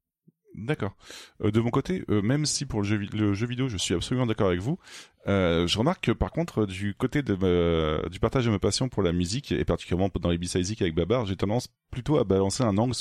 D'accord. 0.55 0.97
de 1.41 1.61
mon 1.61 1.71
côté, 1.71 2.05
même 2.09 2.45
si 2.45 2.67
pour 2.67 2.83
le 2.83 2.87
jeu, 3.35 3.47
vidéo, 3.47 3.69
je 3.69 3.77
suis 3.77 3.95
absolument 3.95 4.27
d'accord 4.27 4.49
avec 4.49 4.61
vous, 4.61 4.79
je 5.27 5.79
remarque 5.79 6.05
que 6.05 6.13
par 6.13 6.33
contre, 6.33 6.67
du 6.67 6.95
côté 6.95 7.23
du 7.23 8.21
partage 8.21 8.47
de 8.47 8.51
ma 8.51 8.59
passion 8.59 8.89
pour 8.89 9.03
la 9.03 9.13
musique, 9.13 9.53
et 9.53 9.65
particulièrement 9.65 10.11
dans 10.21 10.31
les 10.31 10.39
B-Sides 10.39 10.77
avec 10.81 10.95
Babar, 10.95 11.25
j'ai 11.27 11.37
tendance 11.37 11.69
plutôt 11.91 12.19
à 12.19 12.25
balancer 12.25 12.65
un 12.65 12.77
angle 12.79 12.95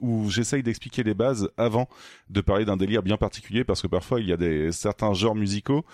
où 0.00 0.30
j'essaye 0.30 0.62
d'expliquer 0.62 1.02
les 1.02 1.14
bases 1.14 1.50
avant 1.56 1.88
de 2.30 2.40
parler 2.40 2.64
d'un 2.64 2.76
délire 2.76 3.02
bien 3.02 3.16
particulier 3.16 3.64
parce 3.64 3.82
que 3.82 3.88
parfois 3.88 4.20
il 4.20 4.28
y 4.28 4.32
a 4.32 4.36
des 4.36 4.70
certains 4.72 5.12
genres 5.12 5.34
musicaux 5.34 5.84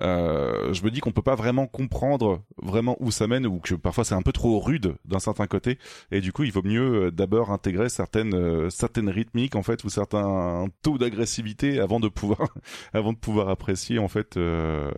euh, 0.00 0.72
je 0.72 0.82
me 0.82 0.90
dis 0.90 1.00
qu'on 1.00 1.12
peut 1.12 1.22
pas 1.22 1.34
vraiment 1.34 1.66
comprendre 1.66 2.42
vraiment 2.62 2.96
où 3.00 3.10
ça 3.10 3.26
mène 3.26 3.46
ou 3.46 3.58
que 3.58 3.74
parfois 3.74 4.04
c'est 4.04 4.14
un 4.14 4.22
peu 4.22 4.32
trop 4.32 4.58
rude 4.58 4.94
d'un 5.04 5.18
certain 5.18 5.46
côté. 5.46 5.78
Et 6.10 6.20
du 6.20 6.32
coup 6.32 6.44
il 6.44 6.52
vaut 6.52 6.62
mieux 6.62 7.06
euh, 7.06 7.10
d'abord 7.10 7.50
intégrer 7.50 7.88
certaines 7.88 8.34
euh, 8.34 8.70
certaines 8.70 9.08
rythmiques 9.08 9.56
en 9.56 9.62
fait 9.62 9.84
ou 9.84 9.90
certains 9.90 10.66
taux 10.82 10.98
d'agressivité 10.98 11.80
avant 11.80 12.00
de 12.00 12.08
pouvoir 12.08 12.48
avant 12.94 13.12
de 13.12 13.18
pouvoir 13.18 13.48
apprécier 13.48 13.98
en 13.98 14.08
fait 14.08 14.36
euh, 14.36 14.90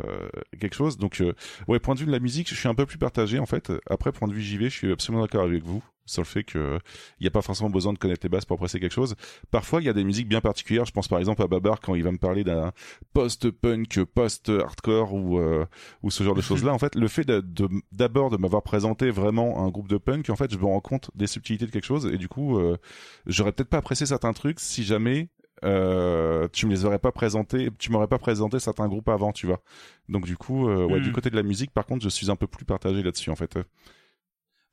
quelque 0.61 0.75
chose. 0.75 0.99
Donc 0.99 1.23
ouais 1.69 1.79
point 1.79 1.95
de 1.95 2.01
vue 2.01 2.07
de 2.07 2.13
la 2.13 2.21
musique 2.21 2.49
je 2.49 2.55
suis 2.55 2.69
un 2.69 2.75
peu 2.75 2.87
plus 2.87 2.99
partagé 2.99 3.39
en 3.39 3.47
fait. 3.47 3.73
Après 3.89 4.13
point 4.13 4.29
de 4.29 4.35
vue 4.35 4.43
JV 4.43 4.71
je 4.71 4.77
suis 4.77 4.93
absolument 4.93 5.23
d'accord 5.23 5.43
avec 5.45 5.65
vous 5.65 5.83
sur 6.07 6.23
le 6.23 6.27
fait 6.27 6.45
que 6.45 6.79
il 7.21 7.25
n'y 7.25 7.29
a 7.29 7.31
pas 7.31 7.43
forcément 7.43 7.71
besoin 7.71 7.93
de 7.93 7.99
connaître 7.99 8.21
les 8.25 8.29
bases 8.29 8.45
pour 8.45 8.57
apprécier 8.57 8.81
quelque 8.81 8.93
chose. 8.93 9.15
Parfois, 9.51 9.81
il 9.81 9.85
y 9.85 9.89
a 9.89 9.93
des 9.93 10.05
musiques 10.05 10.29
bien 10.29 10.41
particulières. 10.41 10.85
Je 10.85 10.93
pense 10.93 11.09
par 11.09 11.19
exemple 11.19 11.43
à 11.43 11.47
Babar 11.47 11.81
quand 11.81 11.95
il 11.95 12.03
va 12.03 12.13
me 12.13 12.19
parler 12.19 12.45
d'un 12.45 12.73
post-punk, 13.13 14.05
post-hardcore 14.05 15.15
ou 15.15 15.39
euh, 15.39 15.65
ou 16.03 16.11
ce 16.11 16.25
genre 16.25 16.35
de 16.35 16.41
choses-là. 16.43 16.73
En 16.73 16.79
fait, 16.79 16.95
le 16.95 17.09
fait 17.09 17.27
d'abord 17.93 18.31
de, 18.31 18.37
m'avoir 18.37 18.63
présenté 18.63 19.11
vraiment 19.11 19.65
un 19.65 19.69
groupe 19.71 19.89
de 19.89 19.99
punk, 19.99 20.29
en 20.31 20.37
fait, 20.37 20.53
je 20.53 20.59
me 20.59 20.65
rends 20.65 20.81
compte 20.81 21.11
des 21.15 21.27
subtilités 21.27 21.67
de 21.67 21.71
quelque 21.71 21.87
chose 21.87 22.07
et 22.07 22.19
du 22.19 22.29
coup, 22.29 22.59
euh, 22.59 22.77
j'aurais 23.27 23.53
peut-être 23.53 23.71
pas 23.71 23.79
apprécié 23.79 24.07
certains 24.07 24.33
trucs 24.33 24.61
si 24.61 24.83
jamais 24.83 25.29
euh, 25.65 26.49
tu 26.53 26.67
me 26.67 26.73
les 26.73 26.85
aurais 26.85 26.99
pas 26.99 27.13
présentés, 27.13 27.69
tu 27.79 27.93
m'aurais 27.93 28.09
pas 28.09 28.19
présenté 28.19 28.59
certains 28.59 28.89
groupes 28.89 29.09
avant, 29.09 29.33
tu 29.33 29.47
vois. 29.47 29.63
Donc 30.09 30.25
du 30.25 30.37
coup, 30.37 30.67
ouais, 30.67 31.01
du 31.01 31.11
hmm. 31.11 31.13
côté 31.13 31.31
de 31.31 31.37
la 31.37 31.45
musique, 31.45 31.71
par 31.71 31.87
contre, 31.87 32.03
je 32.03 32.09
suis 32.09 32.31
un 32.31 32.37
peu 32.37 32.49
plus 32.49 32.65
partagé 32.65 33.03
là-dessus 33.03 33.31
en 33.31 33.37
fait. 33.37 33.57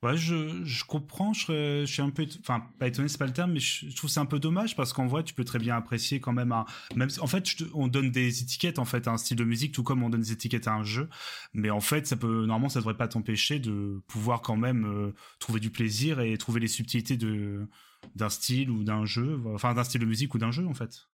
Ouais, 0.02 0.16
je, 0.16 0.64
je 0.64 0.84
comprends, 0.84 1.34
je, 1.34 1.84
suis 1.84 2.00
un 2.00 2.08
peu, 2.08 2.26
enfin, 2.40 2.66
pas 2.78 2.88
étonné, 2.88 3.06
c'est 3.08 3.18
pas 3.18 3.26
le 3.26 3.34
terme, 3.34 3.52
mais 3.52 3.60
je, 3.60 3.94
trouve 3.94 4.08
c'est 4.08 4.20
un 4.20 4.24
peu 4.24 4.38
dommage 4.38 4.74
parce 4.74 4.94
qu'en 4.94 5.06
vrai, 5.06 5.22
tu 5.24 5.34
peux 5.34 5.44
très 5.44 5.58
bien 5.58 5.76
apprécier 5.76 6.20
quand 6.20 6.32
même 6.32 6.52
un, 6.52 6.64
même, 6.96 7.10
en 7.20 7.26
fait, 7.26 7.44
on 7.74 7.86
donne 7.86 8.10
des 8.10 8.40
étiquettes, 8.40 8.78
en 8.78 8.86
fait, 8.86 9.06
à 9.08 9.10
un 9.10 9.18
style 9.18 9.36
de 9.36 9.44
musique, 9.44 9.72
tout 9.74 9.82
comme 9.82 10.02
on 10.02 10.08
donne 10.08 10.22
des 10.22 10.32
étiquettes 10.32 10.68
à 10.68 10.72
un 10.72 10.84
jeu. 10.84 11.10
Mais 11.52 11.68
en 11.68 11.82
fait, 11.82 12.06
ça 12.06 12.16
peut, 12.16 12.46
normalement, 12.46 12.70
ça 12.70 12.78
devrait 12.80 12.96
pas 12.96 13.08
t'empêcher 13.08 13.58
de 13.58 14.02
pouvoir 14.06 14.40
quand 14.40 14.56
même 14.56 14.86
euh, 14.86 15.14
trouver 15.38 15.60
du 15.60 15.68
plaisir 15.70 16.20
et 16.20 16.38
trouver 16.38 16.60
les 16.60 16.68
subtilités 16.68 17.18
de, 17.18 17.68
d'un 18.16 18.30
style 18.30 18.70
ou 18.70 18.84
d'un 18.84 19.04
jeu, 19.04 19.38
enfin, 19.54 19.74
d'un 19.74 19.84
style 19.84 20.00
de 20.00 20.06
musique 20.06 20.34
ou 20.34 20.38
d'un 20.38 20.50
jeu, 20.50 20.66
en 20.66 20.74
fait. 20.74 21.10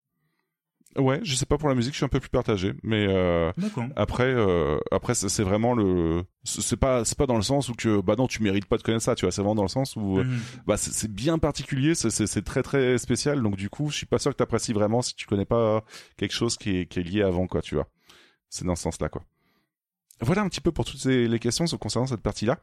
Ouais, 0.96 1.20
je 1.22 1.34
sais 1.34 1.46
pas 1.46 1.58
pour 1.58 1.68
la 1.68 1.74
musique, 1.74 1.92
je 1.92 1.98
suis 1.98 2.04
un 2.04 2.08
peu 2.08 2.20
plus 2.20 2.28
partagé, 2.30 2.72
mais 2.82 3.06
euh, 3.08 3.50
après, 3.96 4.32
euh, 4.32 4.78
après 4.92 5.14
c'est 5.14 5.42
vraiment 5.42 5.74
le, 5.74 6.24
c'est 6.44 6.76
pas, 6.76 7.04
c'est 7.04 7.18
pas 7.18 7.26
dans 7.26 7.36
le 7.36 7.42
sens 7.42 7.68
où 7.68 7.74
que 7.74 8.00
bah 8.00 8.14
non, 8.16 8.26
tu 8.26 8.42
mérites 8.42 8.66
pas 8.66 8.76
de 8.76 8.82
connaître 8.82 9.04
ça, 9.04 9.14
tu 9.14 9.24
vois, 9.24 9.32
c'est 9.32 9.40
vraiment 9.40 9.56
dans 9.56 9.62
le 9.62 9.68
sens 9.68 9.96
où 9.96 10.18
mhm. 10.18 10.38
bah 10.66 10.76
c'est 10.76 11.12
bien 11.12 11.38
particulier, 11.38 11.94
c'est 11.94 12.44
très 12.44 12.62
très 12.62 12.96
spécial, 12.98 13.42
donc 13.42 13.56
du 13.56 13.70
coup, 13.70 13.90
je 13.90 13.96
suis 13.96 14.06
pas 14.06 14.18
sûr 14.18 14.30
que 14.30 14.36
t'apprécies 14.36 14.72
vraiment 14.72 15.02
si 15.02 15.16
tu 15.16 15.26
connais 15.26 15.44
pas 15.44 15.82
quelque 16.16 16.34
chose 16.34 16.56
qui 16.56 16.78
est, 16.78 16.86
qui 16.86 17.00
est 17.00 17.02
lié 17.02 17.22
avant 17.22 17.46
quoi, 17.46 17.60
tu 17.60 17.74
vois. 17.74 17.88
C'est 18.48 18.64
dans 18.64 18.76
ce 18.76 18.82
sens-là 18.82 19.08
quoi. 19.08 19.22
Voilà 20.20 20.42
un 20.42 20.48
petit 20.48 20.60
peu 20.60 20.72
pour 20.72 20.84
toutes 20.84 21.00
ces, 21.00 21.26
les 21.26 21.38
questions 21.38 21.64
concernant 21.78 22.06
cette 22.06 22.20
partie-là. 22.20 22.58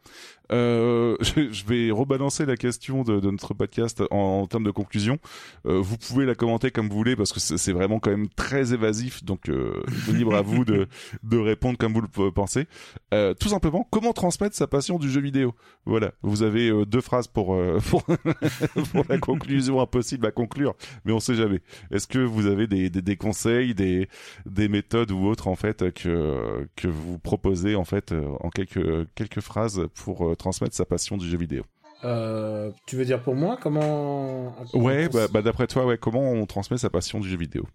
Euh, 0.51 1.15
je, 1.21 1.65
vais 1.65 1.91
rebalancer 1.91 2.45
la 2.45 2.55
question 2.55 3.03
de, 3.03 3.19
de 3.19 3.29
notre 3.29 3.53
podcast 3.53 4.01
en, 4.11 4.41
en, 4.41 4.47
termes 4.47 4.63
de 4.63 4.71
conclusion. 4.71 5.19
Euh, 5.65 5.79
vous 5.79 5.97
pouvez 5.97 6.25
la 6.25 6.35
commenter 6.35 6.71
comme 6.71 6.87
vous 6.89 6.95
voulez 6.95 7.15
parce 7.15 7.33
que 7.33 7.39
c'est 7.39 7.71
vraiment 7.71 7.99
quand 7.99 8.11
même 8.11 8.29
très 8.29 8.73
évasif, 8.73 9.23
donc 9.23 9.49
euh, 9.49 9.83
libre 10.07 10.35
à 10.35 10.41
vous 10.41 10.65
de, 10.65 10.87
de 11.23 11.37
répondre 11.37 11.77
comme 11.77 11.93
vous 11.93 12.01
le 12.01 12.31
pensez. 12.31 12.67
Euh, 13.13 13.33
tout 13.33 13.49
simplement, 13.49 13.87
comment 13.91 14.13
transmettre 14.13 14.55
sa 14.55 14.67
passion 14.67 14.97
du 14.97 15.09
jeu 15.09 15.21
vidéo? 15.21 15.53
Voilà, 15.85 16.11
vous 16.21 16.43
avez 16.43 16.69
euh, 16.69 16.85
deux 16.85 17.01
phrases 17.01 17.27
pour 17.27 17.53
euh, 17.55 17.79
pour, 17.89 18.03
pour 18.03 19.05
la 19.09 19.17
conclusion 19.17 19.81
impossible 19.81 20.25
à 20.25 20.31
conclure, 20.31 20.75
mais 21.05 21.11
on 21.11 21.19
sait 21.19 21.35
jamais. 21.35 21.59
Est-ce 21.91 22.07
que 22.07 22.19
vous 22.19 22.45
avez 22.47 22.67
des, 22.67 22.89
des, 22.89 23.01
des 23.01 23.17
conseils, 23.17 23.73
des, 23.73 24.07
des 24.45 24.69
méthodes 24.69 25.11
ou 25.11 25.25
autres 25.25 25.47
en 25.47 25.55
fait 25.55 25.91
que 25.93 26.67
que 26.75 26.87
vous 26.87 27.19
proposez 27.19 27.40
en 27.75 27.85
fait 27.85 28.11
euh, 28.11 28.27
en 28.41 28.49
quelques 28.49 29.07
quelques 29.15 29.41
phrases 29.41 29.87
pour 29.95 30.27
euh, 30.27 30.35
transmettre 30.35 30.75
sa 30.75 30.85
passion 30.85 31.17
du 31.17 31.29
jeu 31.29 31.37
vidéo. 31.37 31.63
Euh, 32.03 32.71
tu 32.87 32.95
veux 32.95 33.05
dire 33.05 33.21
pour 33.21 33.35
moi 33.35 33.57
comment 33.61 34.55
Ouais, 34.73 35.07
bah, 35.09 35.27
bah, 35.31 35.43
d'après 35.43 35.67
toi, 35.67 35.85
ouais, 35.85 35.99
comment 35.99 36.31
on 36.31 36.47
transmet 36.47 36.77
sa 36.77 36.89
passion 36.89 37.19
du 37.19 37.29
jeu 37.29 37.37
vidéo? 37.37 37.67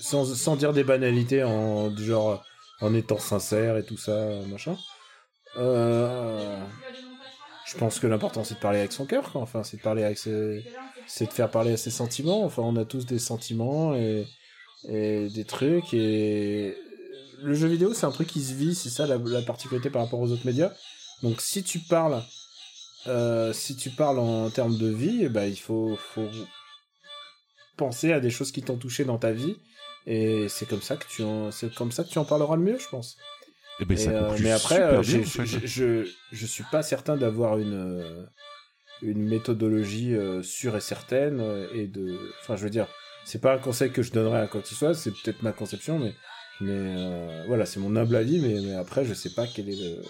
Sans, 0.00 0.24
sans, 0.24 0.56
dire 0.56 0.72
des 0.72 0.84
banalités 0.84 1.42
en 1.42 1.94
genre 1.96 2.42
en 2.80 2.94
étant 2.94 3.18
sincère 3.18 3.76
et 3.76 3.84
tout 3.84 3.96
ça, 3.96 4.28
machin. 4.48 4.76
je 5.56 6.62
pense 7.78 7.98
que 7.98 8.06
l'important 8.06 8.44
c'est 8.44 8.54
de 8.54 8.60
parler 8.60 8.78
avec 8.78 8.92
son 8.92 9.06
cœur, 9.06 9.32
Enfin, 9.34 9.64
c'est 9.64 9.78
de 9.78 9.82
parler 9.82 10.04
avec 10.04 10.16
ses... 10.18 10.64
c'est 11.06 11.26
de 11.26 11.32
faire 11.32 11.50
parler 11.50 11.72
à 11.72 11.76
ses 11.76 11.90
sentiments. 11.90 12.44
Enfin, 12.44 12.62
on 12.62 12.76
a 12.76 12.84
tous 12.84 13.04
des 13.06 13.18
sentiments 13.18 13.94
et 13.94 14.24
et 14.86 15.28
des 15.28 15.44
trucs 15.44 15.92
et 15.92 16.76
le 17.42 17.54
jeu 17.54 17.68
vidéo, 17.68 17.94
c'est 17.94 18.06
un 18.06 18.10
truc 18.10 18.28
qui 18.28 18.42
se 18.42 18.54
vit, 18.54 18.74
c'est 18.74 18.90
ça 18.90 19.06
la, 19.06 19.18
particularité 19.42 19.90
par 19.90 20.02
rapport 20.02 20.20
aux 20.20 20.30
autres 20.30 20.46
médias. 20.46 20.72
Donc 21.22 21.40
si 21.40 21.62
tu 21.62 21.80
parles, 21.80 22.22
euh, 23.06 23.52
si 23.52 23.76
tu 23.76 23.90
parles 23.90 24.18
en 24.18 24.50
termes 24.50 24.76
de 24.76 24.88
vie, 24.88 25.28
bah, 25.28 25.46
il 25.46 25.58
faut, 25.58 25.96
faut 25.96 26.28
penser 27.76 28.12
à 28.12 28.20
des 28.20 28.30
choses 28.30 28.52
qui 28.52 28.62
t'ont 28.62 28.76
touché 28.76 29.04
dans 29.04 29.18
ta 29.18 29.32
vie, 29.32 29.56
et 30.06 30.48
c'est 30.48 30.66
comme 30.66 30.82
ça 30.82 30.96
que 30.96 31.06
tu 31.08 31.22
en, 31.22 31.50
c'est 31.50 31.72
comme 31.74 31.92
ça 31.92 32.04
que 32.04 32.08
tu 32.08 32.18
en 32.18 32.24
parleras 32.24 32.56
le 32.56 32.62
mieux, 32.62 32.78
je 32.78 32.88
pense. 32.88 33.16
Eh 33.80 33.84
ben, 33.84 33.96
euh, 34.08 34.36
mais 34.40 34.50
après, 34.50 34.80
euh, 34.80 35.02
je, 35.02 35.22
je, 35.22 36.08
je, 36.32 36.46
suis 36.46 36.64
pas 36.72 36.82
certain 36.82 37.16
d'avoir 37.16 37.58
une 37.58 38.26
une 39.02 39.22
méthodologie 39.28 40.16
sûre 40.42 40.76
et 40.76 40.80
certaine 40.80 41.40
et 41.72 41.86
de, 41.86 42.18
enfin, 42.40 42.56
je 42.56 42.64
veux 42.64 42.70
dire, 42.70 42.88
c'est 43.24 43.40
pas 43.40 43.54
un 43.54 43.58
conseil 43.58 43.92
que 43.92 44.02
je 44.02 44.10
donnerais 44.10 44.40
à 44.40 44.46
quoi 44.48 44.60
que 44.60 44.66
ce 44.66 44.74
soit, 44.74 44.94
c'est 44.94 45.12
peut-être 45.12 45.42
ma 45.42 45.52
conception, 45.52 46.00
mais 46.00 46.14
mais 46.60 46.72
euh, 46.72 47.44
voilà, 47.46 47.66
c'est 47.66 47.80
mon 47.80 47.94
humble 47.96 48.16
avis, 48.16 48.40
mais, 48.40 48.60
mais, 48.60 48.74
après, 48.74 49.04
je 49.04 49.14
sais 49.14 49.30
pas 49.30 49.46
quel 49.46 49.68
est 49.68 49.76
le. 49.76 50.02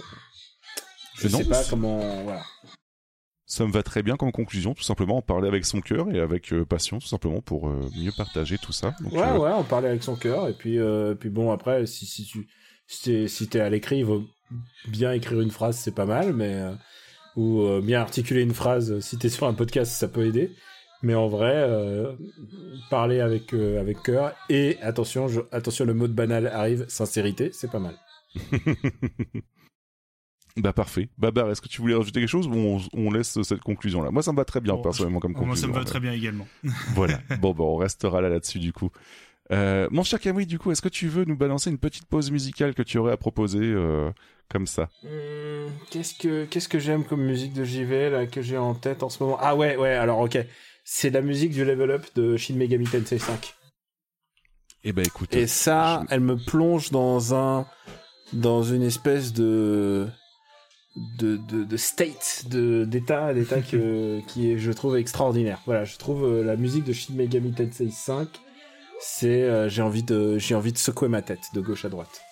Je 1.16 1.28
sais 1.28 1.44
pas 1.44 1.62
comment. 1.68 1.98
Voilà. 2.22 2.42
Ça 3.46 3.64
me 3.66 3.72
va 3.72 3.82
très 3.82 4.02
bien 4.02 4.16
comme 4.16 4.30
conclusion, 4.30 4.74
tout 4.74 4.82
simplement 4.82 5.16
en 5.16 5.22
parler 5.22 5.48
avec 5.48 5.64
son 5.64 5.80
cœur 5.80 6.10
et 6.10 6.20
avec 6.20 6.52
euh, 6.52 6.66
passion, 6.66 6.98
tout 6.98 7.06
simplement 7.06 7.40
pour 7.40 7.68
euh, 7.68 7.80
mieux 7.96 8.12
partager 8.16 8.58
tout 8.58 8.72
ça. 8.72 8.94
ouais, 9.10 9.36
ouais, 9.36 9.50
en 9.50 9.64
parler 9.64 9.88
avec 9.88 10.02
son 10.02 10.16
cœur 10.16 10.48
et 10.48 10.52
puis, 10.52 10.78
puis 11.18 11.30
bon 11.30 11.50
après, 11.50 11.86
si 11.86 12.06
si 12.06 12.24
tu 12.26 12.46
si 12.86 13.48
t'es 13.48 13.60
à 13.60 13.70
l'écrit, 13.70 13.98
il 13.98 14.04
vaut 14.04 14.24
bien 14.86 15.12
écrire 15.12 15.40
une 15.40 15.50
phrase, 15.50 15.76
c'est 15.76 15.94
pas 15.94 16.06
mal, 16.06 16.32
mais 16.34 16.62
ou 17.36 17.62
bien 17.82 18.00
articuler 18.00 18.42
une 18.42 18.54
phrase. 18.54 19.00
Si 19.00 19.18
t'es 19.18 19.28
sur 19.28 19.46
un 19.46 19.54
podcast, 19.54 19.92
ça 19.92 20.08
peut 20.08 20.26
aider. 20.26 20.54
Mais 21.02 21.14
en 21.14 21.28
vrai, 21.28 21.52
euh, 21.54 22.12
parler 22.90 23.20
avec 23.20 23.54
euh, 23.54 23.80
avec 23.80 24.02
cœur 24.02 24.32
et 24.48 24.78
attention, 24.82 25.28
je, 25.28 25.40
attention, 25.52 25.84
le 25.84 25.94
mot 25.94 26.08
de 26.08 26.12
banal 26.12 26.48
arrive, 26.48 26.86
sincérité, 26.88 27.50
c'est 27.52 27.70
pas 27.70 27.78
mal. 27.78 27.94
bah 30.56 30.72
parfait. 30.72 31.08
Babar, 31.16 31.50
est-ce 31.50 31.60
que 31.60 31.68
tu 31.68 31.80
voulais 31.80 31.94
rajouter 31.94 32.20
quelque 32.20 32.28
chose 32.28 32.48
ou 32.48 32.54
on, 32.54 32.80
on 32.94 33.10
laisse 33.12 33.40
cette 33.42 33.60
conclusion 33.60 34.02
là 34.02 34.10
Moi, 34.10 34.22
ça 34.22 34.32
me 34.32 34.36
va 34.36 34.44
très 34.44 34.60
bien 34.60 34.76
personnellement 34.76 35.20
comme 35.20 35.34
conclusion. 35.34 35.68
Moi, 35.68 35.74
ça 35.74 35.80
me 35.80 35.84
va 35.84 35.88
très 35.88 36.00
bien 36.00 36.12
également. 36.12 36.48
voilà. 36.94 37.20
Bon, 37.40 37.52
bon, 37.52 37.74
on 37.74 37.76
restera 37.76 38.20
là 38.20 38.28
là-dessus 38.28 38.58
du 38.58 38.72
coup. 38.72 38.90
Euh, 39.50 39.88
mon 39.90 40.02
cher 40.02 40.20
Camille, 40.20 40.46
du 40.46 40.58
coup, 40.58 40.70
est-ce 40.72 40.82
que 40.82 40.88
tu 40.88 41.08
veux 41.08 41.24
nous 41.24 41.36
balancer 41.36 41.70
une 41.70 41.78
petite 41.78 42.06
pause 42.06 42.30
musicale 42.30 42.74
que 42.74 42.82
tu 42.82 42.98
aurais 42.98 43.12
à 43.12 43.16
proposer 43.16 43.60
euh, 43.62 44.10
comme 44.50 44.66
ça? 44.66 44.90
Hmm, 45.02 45.68
Qu'est-ce 45.90 46.14
que 46.14 46.44
qu'est-ce 46.44 46.68
que 46.68 46.78
j'aime 46.78 47.04
comme 47.04 47.22
musique 47.22 47.52
de 47.54 47.64
JV 47.64 48.10
là 48.10 48.26
que 48.26 48.42
j'ai 48.42 48.58
en 48.58 48.74
tête 48.74 49.02
en 49.02 49.08
ce 49.08 49.22
moment? 49.22 49.38
Ah 49.40 49.56
ouais, 49.56 49.76
ouais. 49.76 49.94
Alors 49.94 50.18
ok 50.18 50.38
c'est 50.90 51.10
la 51.10 51.20
musique 51.20 51.50
du 51.50 51.66
level 51.66 51.90
up 51.90 52.06
de 52.14 52.38
Shin 52.38 52.54
Megami 52.54 52.86
Tensei 52.86 53.18
5. 53.18 53.54
Et 54.84 54.88
eh 54.88 54.92
ben 54.92 55.04
écoute. 55.04 55.34
Et 55.34 55.46
ça, 55.46 56.02
elle 56.08 56.20
me 56.20 56.36
plonge 56.36 56.90
dans 56.90 57.34
un 57.34 57.66
dans 58.32 58.62
une 58.62 58.82
espèce 58.82 59.34
de 59.34 60.08
de, 61.18 61.36
de, 61.36 61.64
de 61.64 61.76
state 61.76 62.44
de 62.48 62.86
d'état 62.86 63.34
d'état 63.34 63.60
que 63.60 64.20
qui 64.28 64.50
est 64.50 64.58
je 64.58 64.72
trouve 64.72 64.96
extraordinaire. 64.96 65.60
Voilà, 65.66 65.84
je 65.84 65.98
trouve 65.98 66.24
euh, 66.24 66.42
la 66.42 66.56
musique 66.56 66.84
de 66.84 66.94
Shin 66.94 67.12
Megami 67.14 67.52
Tensei 67.52 67.90
5 67.90 68.26
c'est 68.98 69.42
euh, 69.42 69.68
j'ai 69.68 69.82
envie 69.82 70.02
de 70.02 70.38
j'ai 70.38 70.54
envie 70.54 70.72
de 70.72 70.78
secouer 70.78 71.08
ma 71.08 71.20
tête 71.20 71.50
de 71.52 71.60
gauche 71.60 71.84
à 71.84 71.90
droite. 71.90 72.22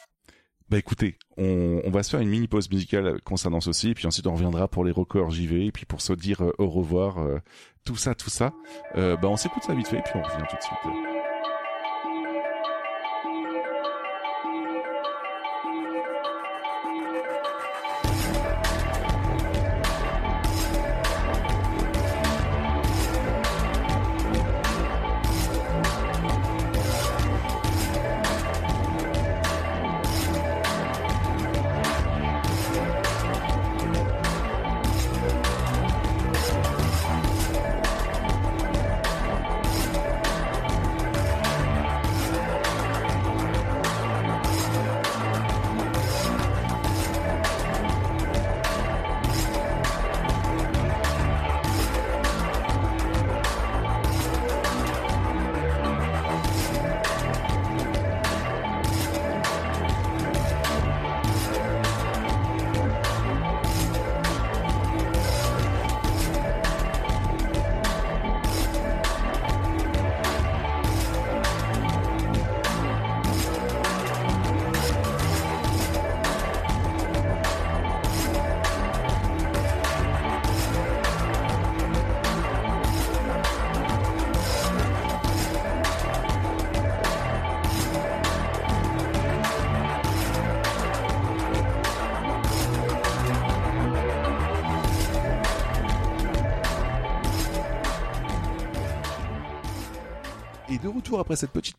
Bah 0.68 0.78
écoutez, 0.78 1.16
on, 1.36 1.90
va 1.90 2.02
se 2.02 2.10
faire 2.10 2.20
une 2.20 2.28
mini 2.28 2.48
pause 2.48 2.68
musicale 2.70 3.20
concernant 3.22 3.60
ceci, 3.60 3.90
et 3.90 3.94
puis 3.94 4.06
ensuite 4.09 4.26
on 4.26 4.32
reviendra 4.32 4.66
pour 4.66 4.84
les 4.84 4.90
records 4.90 5.30
JV, 5.30 5.66
et 5.66 5.72
puis 5.72 5.84
pour 5.86 6.01
se 6.01 6.12
dire 6.12 6.43
euh, 6.43 6.52
au 6.59 6.68
revoir, 6.68 7.18
euh, 7.18 7.38
tout 7.84 7.94
ça, 7.94 8.16
tout 8.16 8.30
ça. 8.30 8.52
Euh, 8.97 9.16
bah 9.16 9.28
on 9.28 9.36
s'écoute 9.36 9.62
ça 9.62 9.74
vite 9.74 9.86
fait, 9.86 9.98
et 9.98 10.02
puis 10.02 10.14
on 10.16 10.22
revient 10.22 10.44
tout 10.51 10.56
de 10.56 10.62
suite. 10.62 11.15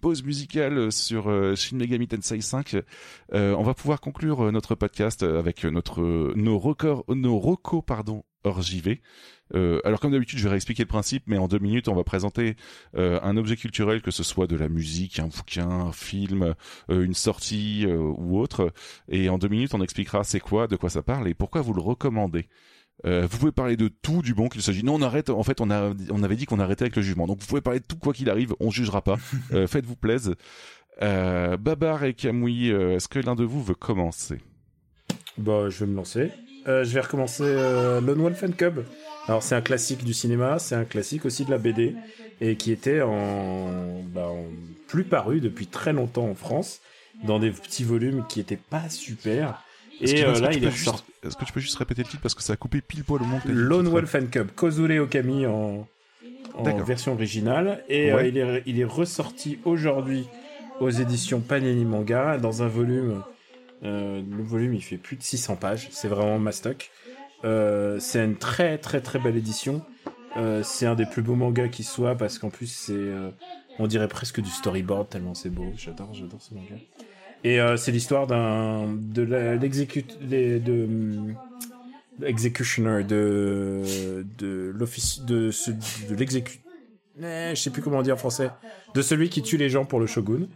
Pause 0.08 0.24
musicale 0.24 0.90
sur 0.90 1.28
euh, 1.28 1.54
Shin 1.58 1.76
Megami 1.76 2.08
Tensei 2.08 2.40
5, 2.40 2.78
euh, 3.34 3.54
on 3.56 3.64
va 3.64 3.74
pouvoir 3.74 4.00
conclure 4.00 4.46
euh, 4.46 4.52
notre 4.52 4.74
podcast 4.74 5.22
avec 5.22 5.66
notre 5.66 6.32
nos 6.34 6.58
records, 6.58 7.04
nos 7.10 7.38
recos 7.38 7.84
pardon 7.86 8.24
hors 8.46 8.62
JV. 8.62 9.02
alors 9.54 10.00
comme 10.00 10.14
d'habitude, 10.14 10.40
je 10.40 10.46
vais 10.46 10.52
réexpliquer 10.52 10.84
le 10.84 10.88
principe, 10.88 11.24
mais 11.28 11.38
en 11.38 11.50
deux 11.50 11.60
minutes, 11.60 11.90
on 11.90 11.94
va 11.94 12.06
présenter 12.06 12.56
un 12.94 13.36
objet 13.36 13.58
culturel, 13.58 14.02
que 14.02 14.12
ce 14.12 14.24
soit 14.24 14.48
de 14.48 14.56
la 14.56 14.70
musique, 14.70 15.20
un 15.20 15.28
bouquin, 15.28 15.70
un 15.70 15.92
film, 15.92 16.56
une 16.88 17.14
sortie 17.14 17.86
ou 17.86 18.40
autre. 18.40 18.72
Et 19.10 19.28
en 19.28 19.38
deux 19.38 19.50
minutes, 19.50 19.74
on 19.74 19.82
expliquera 19.82 20.24
c'est 20.24 20.40
quoi, 20.40 20.68
de 20.68 20.78
quoi 20.78 20.90
ça 20.90 21.02
parle 21.02 21.28
et 21.28 21.34
pourquoi 21.34 21.60
vous 21.62 21.74
le 21.74 21.82
recommandez. 21.82 22.48
Euh, 23.06 23.28
vous 23.30 23.38
pouvez 23.38 23.52
parler 23.52 23.78
de 23.78 23.88
tout 23.88 24.22
du 24.22 24.34
bon 24.34 24.50
qu'il 24.50 24.62
s'agit. 24.62 24.84
Non, 24.84 24.96
on 24.96 25.02
arrête. 25.02 25.30
En 25.30 25.44
fait, 25.44 25.62
on 25.62 25.70
a, 25.70 25.94
on 26.10 26.24
avait 26.24 26.36
dit 26.36 26.46
qu'on 26.46 26.60
arrêtait 26.60 26.84
avec 26.84 26.96
le 26.96 27.02
jugement. 27.02 27.28
Donc, 27.28 27.40
vous 27.40 27.48
pouvez 27.48 27.62
parler 27.62 27.80
de 27.80 27.86
tout 27.86 27.98
quoi 27.98 28.14
qu'il 28.14 28.30
arrive. 28.30 28.56
On 28.60 28.72
jugera 28.72 29.02
pas. 29.02 29.18
Euh, 29.54 29.68
faites-vous 29.68 29.96
plaise. 29.96 30.34
Babar 31.00 32.04
et 32.04 32.14
Kamui, 32.14 32.70
est-ce 32.70 33.08
que 33.08 33.20
l'un 33.20 33.36
de 33.36 33.44
vous 33.44 33.64
veut 33.64 33.76
commencer? 33.76 34.40
Bah, 35.38 35.70
je 35.70 35.86
vais 35.86 35.92
me 35.92 35.96
lancer. 35.96 36.32
je 36.66 36.84
vais 36.84 37.02
recommencer 37.02 37.44
Lone 37.44 38.20
Wolf 38.20 38.44
and 38.44 38.54
Cub. 38.54 38.80
Alors 39.28 39.44
c'est 39.44 39.56
un 39.56 39.62
classique 39.62 40.04
du 40.04 40.14
cinéma, 40.14 40.58
c'est 40.58 40.76
un 40.76 40.86
classique 40.86 41.26
aussi 41.26 41.44
de 41.44 41.52
la 41.52 41.58
BD 41.58 41.96
et 42.40 42.56
qui 42.56 42.72
était 42.72 43.02
en, 43.02 44.02
bah, 44.14 44.32
plus 44.88 45.04
paru 45.04 45.42
depuis 45.42 45.68
très 45.68 45.92
longtemps 45.92 46.30
en 46.30 46.36
France 46.36 46.80
dans 47.26 47.38
des 47.38 47.52
petits 47.52 47.84
volumes 47.84 48.24
qui 48.30 48.40
étaient 48.40 48.58
pas 48.58 48.90
super. 48.90 49.64
Et 50.02 50.24
euh, 50.24 50.40
là, 50.40 50.54
il 50.54 50.64
est 50.64 50.72
juste... 50.72 51.04
Est-ce 51.24 51.36
que 51.36 51.46
tu 51.46 51.54
peux 51.54 51.60
juste 51.60 51.78
répéter 51.78 52.04
le 52.04 52.08
titre 52.08 52.22
parce 52.22 52.36
que 52.36 52.44
ça 52.44 52.54
a 52.54 52.56
coupé 52.56 52.82
pile 52.82 53.04
poil 53.04 53.22
au 53.22 53.26
montage 53.26 53.52
Lone 53.52 53.88
Wolf 53.88 54.16
and 54.16 54.28
Cub, 54.32 54.52
Kozure 54.52 55.02
Okami 55.04 55.46
en, 55.46 55.88
en 56.56 56.84
version 56.84 57.14
originale 57.14 57.84
et 57.90 58.12
euh, 58.12 58.28
il, 58.28 58.38
est, 58.38 58.64
il 58.66 58.80
est 58.80 58.86
ressorti 58.86 59.60
aujourd'hui 59.66 60.28
aux 60.80 60.90
éditions 60.90 61.40
Panini 61.40 61.86
Manga 61.86 62.38
dans 62.38 62.64
un 62.64 62.68
volume. 62.68 63.24
Euh, 63.84 64.22
le 64.22 64.44
volume 64.44 64.74
il 64.74 64.84
fait 64.84 64.98
plus 64.98 65.16
de 65.16 65.24
600 65.24 65.56
pages, 65.56 65.88
c'est 65.92 66.08
vraiment 66.08 66.40
mastoc. 66.40 66.92
C'est 67.44 68.24
une 68.24 68.38
très 68.38 68.78
très 68.78 69.02
très 69.02 69.20
belle 69.20 69.38
édition. 69.38 69.84
C'est 70.64 70.86
un 70.86 70.96
des 70.96 71.06
plus 71.06 71.24
beaux 71.24 71.36
mangas 71.36 71.70
qui 71.70 71.84
soit 71.84 72.16
parce 72.16 72.38
qu'en 72.38 72.50
plus 72.50 72.68
c'est, 72.68 73.12
on 73.80 73.88
dirait 73.88 74.08
presque 74.08 74.42
du 74.42 74.50
storyboard 74.50 75.10
tellement 75.10 75.34
c'est 75.34 75.50
beau. 75.50 75.72
J'adore, 75.76 76.14
j'adore 76.14 76.42
ce 76.42 76.54
manga. 76.54 76.76
Et 77.44 77.60
c'est 77.78 77.92
l'histoire 77.92 78.28
d'un 78.28 78.88
de 78.94 79.22
l'exécute 79.22 80.20
de, 80.20 80.58
de 80.58 80.88
executioner 82.26 83.04
de 83.04 83.84
de 84.38 84.74
l'office 84.76 85.22
de 85.22 85.52
ce, 85.52 85.72
de 85.72 86.16
l'exécute 86.16 86.60
eh, 87.20 87.52
je 87.56 87.62
sais 87.62 87.70
plus 87.72 87.82
comment 87.82 88.02
dire 88.02 88.16
en 88.16 88.18
français 88.18 88.52
de 88.94 89.02
celui 89.02 89.30
qui 89.30 89.42
tue 89.42 89.58
les 89.58 89.70
gens 89.70 89.86
pour 89.86 90.00
le 90.00 90.08
shogun. 90.08 90.48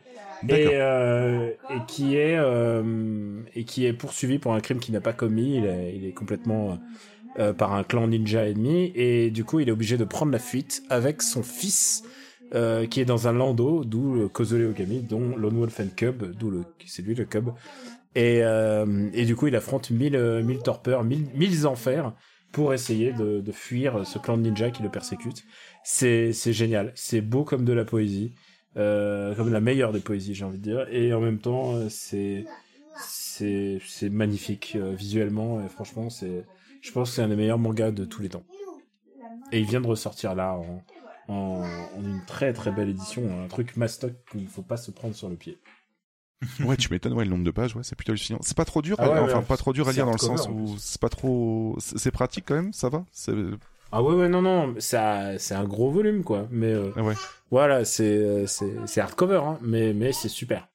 Et, 0.49 0.69
euh, 0.73 1.51
et 1.69 1.85
qui 1.87 2.15
est 2.15 2.35
euh, 2.35 3.41
et 3.53 3.63
qui 3.63 3.85
est 3.85 3.93
poursuivi 3.93 4.39
pour 4.39 4.55
un 4.55 4.59
crime 4.59 4.79
qu'il 4.79 4.93
n'a 4.93 5.01
pas 5.01 5.13
commis. 5.13 5.57
Il 5.57 5.65
est, 5.65 5.93
il 5.95 6.05
est 6.05 6.13
complètement 6.13 6.79
euh, 7.37 7.53
par 7.53 7.73
un 7.73 7.83
clan 7.83 8.07
ninja 8.07 8.47
ennemi. 8.47 8.91
Et 8.95 9.29
du 9.29 9.43
coup 9.43 9.59
il 9.59 9.69
est 9.69 9.71
obligé 9.71 9.97
de 9.97 10.03
prendre 10.03 10.31
la 10.31 10.39
fuite 10.39 10.83
avec 10.89 11.21
son 11.21 11.43
fils 11.43 12.03
euh, 12.53 12.85
qui 12.87 13.01
est 13.01 13.05
dans 13.05 13.27
un 13.27 13.33
landau, 13.33 13.83
d'où 13.83 14.13
le 14.13 14.27
Kozole 14.27 14.67
Okami, 14.67 15.01
dont 15.01 15.35
Lone 15.35 15.57
Wolf 15.57 15.79
and 15.79 15.95
Cub, 15.95 16.23
d'où 16.37 16.49
le 16.49 16.63
c'est 16.85 17.01
lui 17.01 17.15
le 17.15 17.25
cub. 17.25 17.49
Et, 18.15 18.43
euh, 18.43 19.09
et 19.13 19.25
du 19.25 19.35
coup 19.35 19.47
il 19.47 19.55
affronte 19.55 19.89
mille 19.91 20.19
mille 20.43 20.59
torpeurs, 20.59 21.03
mille, 21.03 21.27
mille 21.33 21.65
enfers 21.65 22.13
pour 22.51 22.73
essayer 22.73 23.13
de, 23.13 23.39
de 23.39 23.51
fuir 23.51 24.05
ce 24.05 24.19
clan 24.19 24.37
de 24.37 24.43
ninja 24.43 24.69
qui 24.71 24.83
le 24.83 24.89
persécute. 24.89 25.43
C'est 25.83 26.33
c'est 26.33 26.53
génial, 26.53 26.91
c'est 26.95 27.21
beau 27.21 27.43
comme 27.43 27.65
de 27.65 27.73
la 27.73 27.85
poésie. 27.85 28.33
Euh, 28.77 29.35
comme 29.35 29.51
la 29.51 29.59
meilleure 29.59 29.91
des 29.91 29.99
poésies, 29.99 30.33
j'ai 30.33 30.45
envie 30.45 30.57
de 30.57 30.63
dire. 30.63 30.87
Et 30.91 31.13
en 31.13 31.19
même 31.19 31.39
temps, 31.39 31.75
euh, 31.75 31.87
c'est 31.89 32.45
c'est 33.05 33.79
c'est 33.85 34.09
magnifique 34.09 34.73
euh, 34.75 34.93
visuellement. 34.93 35.61
Et 35.61 35.67
franchement, 35.67 36.09
c'est 36.09 36.45
je 36.81 36.91
pense 36.91 37.09
que 37.09 37.15
c'est 37.15 37.21
un 37.21 37.27
des 37.27 37.35
meilleurs 37.35 37.59
mangas 37.59 37.91
de 37.91 38.05
tous 38.05 38.21
les 38.21 38.29
temps. 38.29 38.43
Et 39.51 39.59
il 39.59 39.65
vient 39.65 39.81
de 39.81 39.87
ressortir 39.87 40.35
là 40.35 40.57
en, 41.27 41.89
une 42.03 42.21
très 42.25 42.53
très 42.53 42.71
belle 42.71 42.89
édition, 42.89 43.43
un 43.43 43.47
truc 43.47 43.77
mastoc 43.77 44.13
qu'il 44.31 44.43
ne 44.43 44.47
faut 44.47 44.61
pas 44.61 44.77
se 44.77 44.91
prendre 44.91 45.15
sur 45.15 45.29
le 45.29 45.35
pied. 45.35 45.59
ouais, 46.65 46.75
tu 46.75 46.91
m'étonnes, 46.91 47.13
ouais, 47.13 47.23
le 47.23 47.29
nombre 47.29 47.43
de 47.43 47.51
pages, 47.51 47.75
ouais, 47.75 47.83
c'est 47.83 47.95
plutôt 47.95 48.11
hallucinant. 48.11 48.39
C'est 48.41 48.57
pas 48.57 48.65
trop 48.65 48.81
dur, 48.81 48.95
ah 48.99 49.21
enfin, 49.21 49.43
pas 49.43 49.57
trop 49.57 49.73
dur 49.73 49.87
à 49.87 49.91
lire 49.91 50.05
dans 50.05 50.13
le 50.13 50.17
sens 50.17 50.47
où 50.47 50.75
c'est 50.79 50.99
pas 50.99 51.09
trop, 51.09 51.75
c'est 51.79 52.11
pratique 52.11 52.45
quand 52.47 52.55
même, 52.55 52.73
ça 52.73 52.89
va? 52.89 53.05
Ah 53.91 54.01
ouais, 54.01 54.15
ouais, 54.15 54.29
non, 54.29 54.41
non, 54.41 54.75
ça, 54.79 55.37
c'est 55.37 55.53
un 55.53 55.65
gros 55.65 55.91
volume, 55.91 56.23
quoi. 56.23 56.47
Mais 56.49 56.71
euh, 56.71 56.91
ah 56.95 57.03
ouais. 57.03 57.15
voilà, 57.51 57.83
c'est, 57.85 58.47
c'est, 58.47 58.99
hardcover, 58.99 59.41
hein, 59.43 59.59
mais, 59.61 59.93
mais 59.93 60.13
c'est 60.13 60.29
super. 60.29 60.67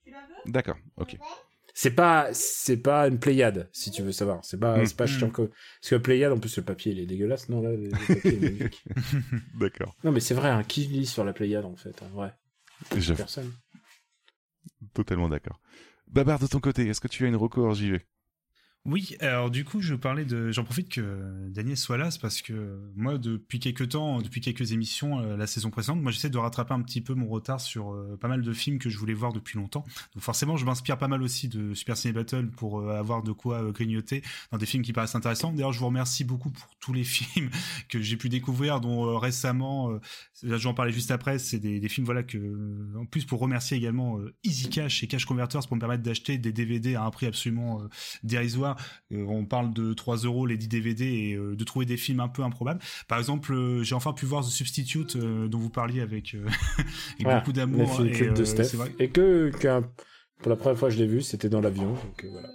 D'accord, 0.44 0.76
ok. 0.98 1.18
C'est 1.78 1.90
pas, 1.90 2.30
c'est 2.32 2.78
pas 2.78 3.06
une 3.06 3.18
Pléiade, 3.18 3.68
si 3.70 3.90
tu 3.90 4.00
veux 4.00 4.10
savoir. 4.10 4.42
C'est 4.46 4.58
pas, 4.58 4.86
c'est 4.86 4.96
pas 4.96 5.04
hmm. 5.04 5.08
chiant 5.08 5.28
que, 5.28 5.42
parce 5.42 5.90
que 5.90 5.96
Pléiade, 5.96 6.32
en 6.32 6.38
plus, 6.38 6.56
le 6.56 6.62
papier, 6.62 6.92
il 6.92 7.00
est 7.00 7.04
dégueulasse. 7.04 7.50
Non, 7.50 7.60
là, 7.60 7.70
le, 7.70 7.90
papier 7.90 8.34
est 8.34 8.40
magnifique. 8.40 8.82
D'accord. 9.60 9.94
Non, 10.02 10.10
mais 10.10 10.20
c'est 10.20 10.32
vrai, 10.32 10.48
hein, 10.48 10.62
qui 10.64 10.86
lit 10.86 11.04
sur 11.04 11.22
la 11.22 11.34
Pléiade, 11.34 11.66
en 11.66 11.76
fait, 11.76 12.02
en 12.02 12.08
vrai? 12.08 12.32
Personne. 12.88 13.52
Totalement 14.94 15.28
d'accord. 15.28 15.60
Babar, 16.06 16.38
de 16.38 16.46
ton 16.46 16.60
côté, 16.60 16.88
est-ce 16.88 17.00
que 17.00 17.08
tu 17.08 17.26
as 17.26 17.28
une 17.28 17.36
record 17.36 17.74
JV 17.74 18.00
oui, 18.88 19.16
alors 19.18 19.50
du 19.50 19.64
coup, 19.64 19.80
je 19.80 19.96
parlais 19.96 20.24
de, 20.24 20.52
j'en 20.52 20.62
profite 20.62 20.88
que 20.88 21.48
Daniel 21.48 21.76
soit 21.76 21.96
là, 21.96 22.08
parce 22.22 22.40
que 22.40 22.78
moi, 22.94 23.18
depuis 23.18 23.58
quelques 23.58 23.88
temps, 23.88 24.22
depuis 24.22 24.40
quelques 24.40 24.70
émissions, 24.70 25.18
euh, 25.18 25.36
la 25.36 25.48
saison 25.48 25.70
précédente, 25.70 26.00
moi, 26.00 26.12
j'essaie 26.12 26.30
de 26.30 26.38
rattraper 26.38 26.72
un 26.72 26.82
petit 26.82 27.00
peu 27.00 27.14
mon 27.14 27.26
retard 27.26 27.60
sur 27.60 27.92
euh, 27.92 28.16
pas 28.20 28.28
mal 28.28 28.42
de 28.42 28.52
films 28.52 28.78
que 28.78 28.88
je 28.88 28.96
voulais 28.96 29.12
voir 29.12 29.32
depuis 29.32 29.58
longtemps. 29.58 29.84
Donc 30.14 30.22
forcément, 30.22 30.56
je 30.56 30.64
m'inspire 30.64 30.98
pas 30.98 31.08
mal 31.08 31.20
aussi 31.22 31.48
de 31.48 31.74
Super 31.74 31.96
Ciné 31.96 32.12
Battle 32.12 32.46
pour 32.46 32.78
euh, 32.78 32.96
avoir 32.96 33.24
de 33.24 33.32
quoi 33.32 33.72
grignoter 33.72 34.22
dans 34.52 34.58
des 34.58 34.66
films 34.66 34.84
qui 34.84 34.92
paraissent 34.92 35.16
intéressants. 35.16 35.52
D'ailleurs, 35.52 35.72
je 35.72 35.80
vous 35.80 35.86
remercie 35.86 36.22
beaucoup 36.22 36.50
pour 36.50 36.68
tous 36.78 36.92
les 36.92 37.04
films 37.04 37.50
que 37.88 38.00
j'ai 38.00 38.16
pu 38.16 38.28
découvrir, 38.28 38.80
dont 38.80 39.18
récemment, 39.18 39.98
j'en 40.44 40.74
parlais 40.74 40.92
juste 40.92 41.10
après, 41.10 41.40
c'est 41.40 41.58
des, 41.58 41.80
des, 41.80 41.88
films 41.88 42.04
voilà 42.04 42.22
que, 42.22 42.38
en 42.96 43.04
plus, 43.04 43.24
pour 43.24 43.40
remercier 43.40 43.76
également 43.76 44.20
Easy 44.44 44.68
Cash 44.68 45.02
et 45.02 45.08
Cash 45.08 45.24
Converters 45.24 45.66
pour 45.66 45.74
me 45.74 45.80
permettre 45.80 46.04
d'acheter 46.04 46.38
des 46.38 46.52
DVD 46.52 46.94
à 46.94 47.02
un 47.02 47.10
prix 47.10 47.26
absolument 47.26 47.82
dérisoire 48.22 48.75
on 49.10 49.44
parle 49.44 49.72
de 49.72 49.92
3 49.92 50.18
euros 50.18 50.46
les 50.46 50.56
10 50.56 50.68
DVD 50.68 51.04
et 51.04 51.34
euh, 51.34 51.56
de 51.56 51.64
trouver 51.64 51.86
des 51.86 51.96
films 51.96 52.20
un 52.20 52.28
peu 52.28 52.42
improbables. 52.42 52.80
Par 53.08 53.18
exemple, 53.18 53.52
euh, 53.52 53.82
j'ai 53.82 53.94
enfin 53.94 54.12
pu 54.12 54.26
voir 54.26 54.44
The 54.44 54.48
Substitute 54.48 55.16
dont 55.16 55.58
vous 55.58 55.70
parliez 55.70 56.00
avec, 56.00 56.36
beaucoup 57.20 57.52
d'amour. 57.52 58.00
Et, 58.02 58.10
et 58.98 59.08
que, 59.08 59.50
pour 60.38 60.50
la 60.50 60.56
première 60.56 60.78
fois 60.78 60.90
je 60.90 60.98
l'ai 60.98 61.06
vu, 61.06 61.22
c'était 61.22 61.48
dans 61.48 61.60
l'avion. 61.60 61.90
Donc 61.90 62.26
voilà. 62.30 62.48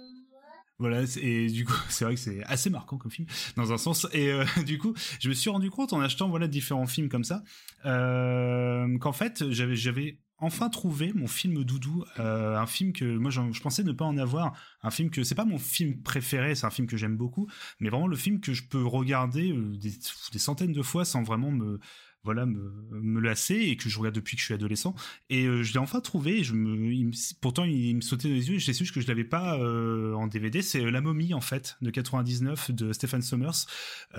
Voilà, 0.78 1.02
et 1.20 1.46
du 1.46 1.64
coup, 1.64 1.74
c'est 1.90 2.04
vrai 2.04 2.14
que 2.14 2.20
c'est 2.20 2.42
assez 2.44 2.68
marquant 2.68 2.96
comme 2.96 3.10
film, 3.12 3.28
dans 3.56 3.72
un 3.72 3.78
sens. 3.78 4.08
Et 4.12 4.32
du 4.66 4.78
coup, 4.78 4.94
je 5.20 5.28
me 5.28 5.34
suis 5.34 5.50
rendu 5.50 5.70
compte 5.70 5.92
en 5.92 6.00
achetant 6.00 6.28
voilà 6.28 6.48
différents 6.48 6.86
films 6.86 7.08
comme 7.08 7.24
ça, 7.24 7.42
qu'en 7.84 9.12
fait, 9.12 9.48
j'avais 9.50 9.76
j'avais 9.76 10.18
enfin 10.42 10.68
trouvé 10.68 11.12
mon 11.14 11.28
film 11.28 11.62
doudou, 11.62 12.04
euh, 12.18 12.56
un 12.56 12.66
film 12.66 12.92
que 12.92 13.04
moi 13.16 13.30
je 13.30 13.60
pensais 13.60 13.84
ne 13.84 13.92
pas 13.92 14.04
en 14.04 14.18
avoir, 14.18 14.54
un 14.82 14.90
film 14.90 15.08
que 15.08 15.22
c'est 15.22 15.36
pas 15.36 15.44
mon 15.44 15.58
film 15.58 16.02
préféré, 16.02 16.56
c'est 16.56 16.66
un 16.66 16.70
film 16.70 16.88
que 16.88 16.96
j'aime 16.96 17.16
beaucoup, 17.16 17.48
mais 17.78 17.88
vraiment 17.88 18.08
le 18.08 18.16
film 18.16 18.40
que 18.40 18.52
je 18.52 18.64
peux 18.64 18.84
regarder 18.84 19.52
euh, 19.52 19.76
des, 19.76 20.38
centaines 20.38 20.72
de 20.72 20.82
fois 20.82 21.04
sans 21.04 21.22
vraiment 21.22 21.52
me 21.52 21.78
voilà 22.24 22.46
me, 22.46 22.72
me 22.90 23.20
lasser 23.20 23.54
et 23.54 23.76
que 23.76 23.88
je 23.88 23.98
regarde 23.98 24.14
depuis 24.14 24.36
que 24.36 24.40
je 24.40 24.46
suis 24.46 24.54
adolescent. 24.54 24.94
Et 25.30 25.46
euh, 25.46 25.62
je 25.62 25.72
l'ai 25.72 25.78
enfin 25.78 26.00
trouvé 26.00 26.38
et 26.38 26.44
je 26.44 26.54
me 26.54 27.10
pourtant 27.40 27.64
il, 27.64 27.96
me 27.96 28.00
sautait 28.00 28.28
dans 28.28 28.34
les 28.34 28.48
yeux. 28.48 28.56
Et 28.56 28.58
j'étais 28.58 28.72
sûr 28.72 28.92
que 28.92 29.00
je 29.00 29.08
l'avais 29.08 29.24
pas 29.24 29.58
euh, 29.58 30.14
en 30.14 30.26
DVD 30.26 30.62
c'est 30.62 30.90
La 30.90 31.00
momie 31.00 31.34
en 31.34 31.40
fait 31.40 31.76
de 31.82 31.90
99 31.90 32.70
de 32.70 32.92
Stephen 32.92 33.22
Sommers. 33.22 33.66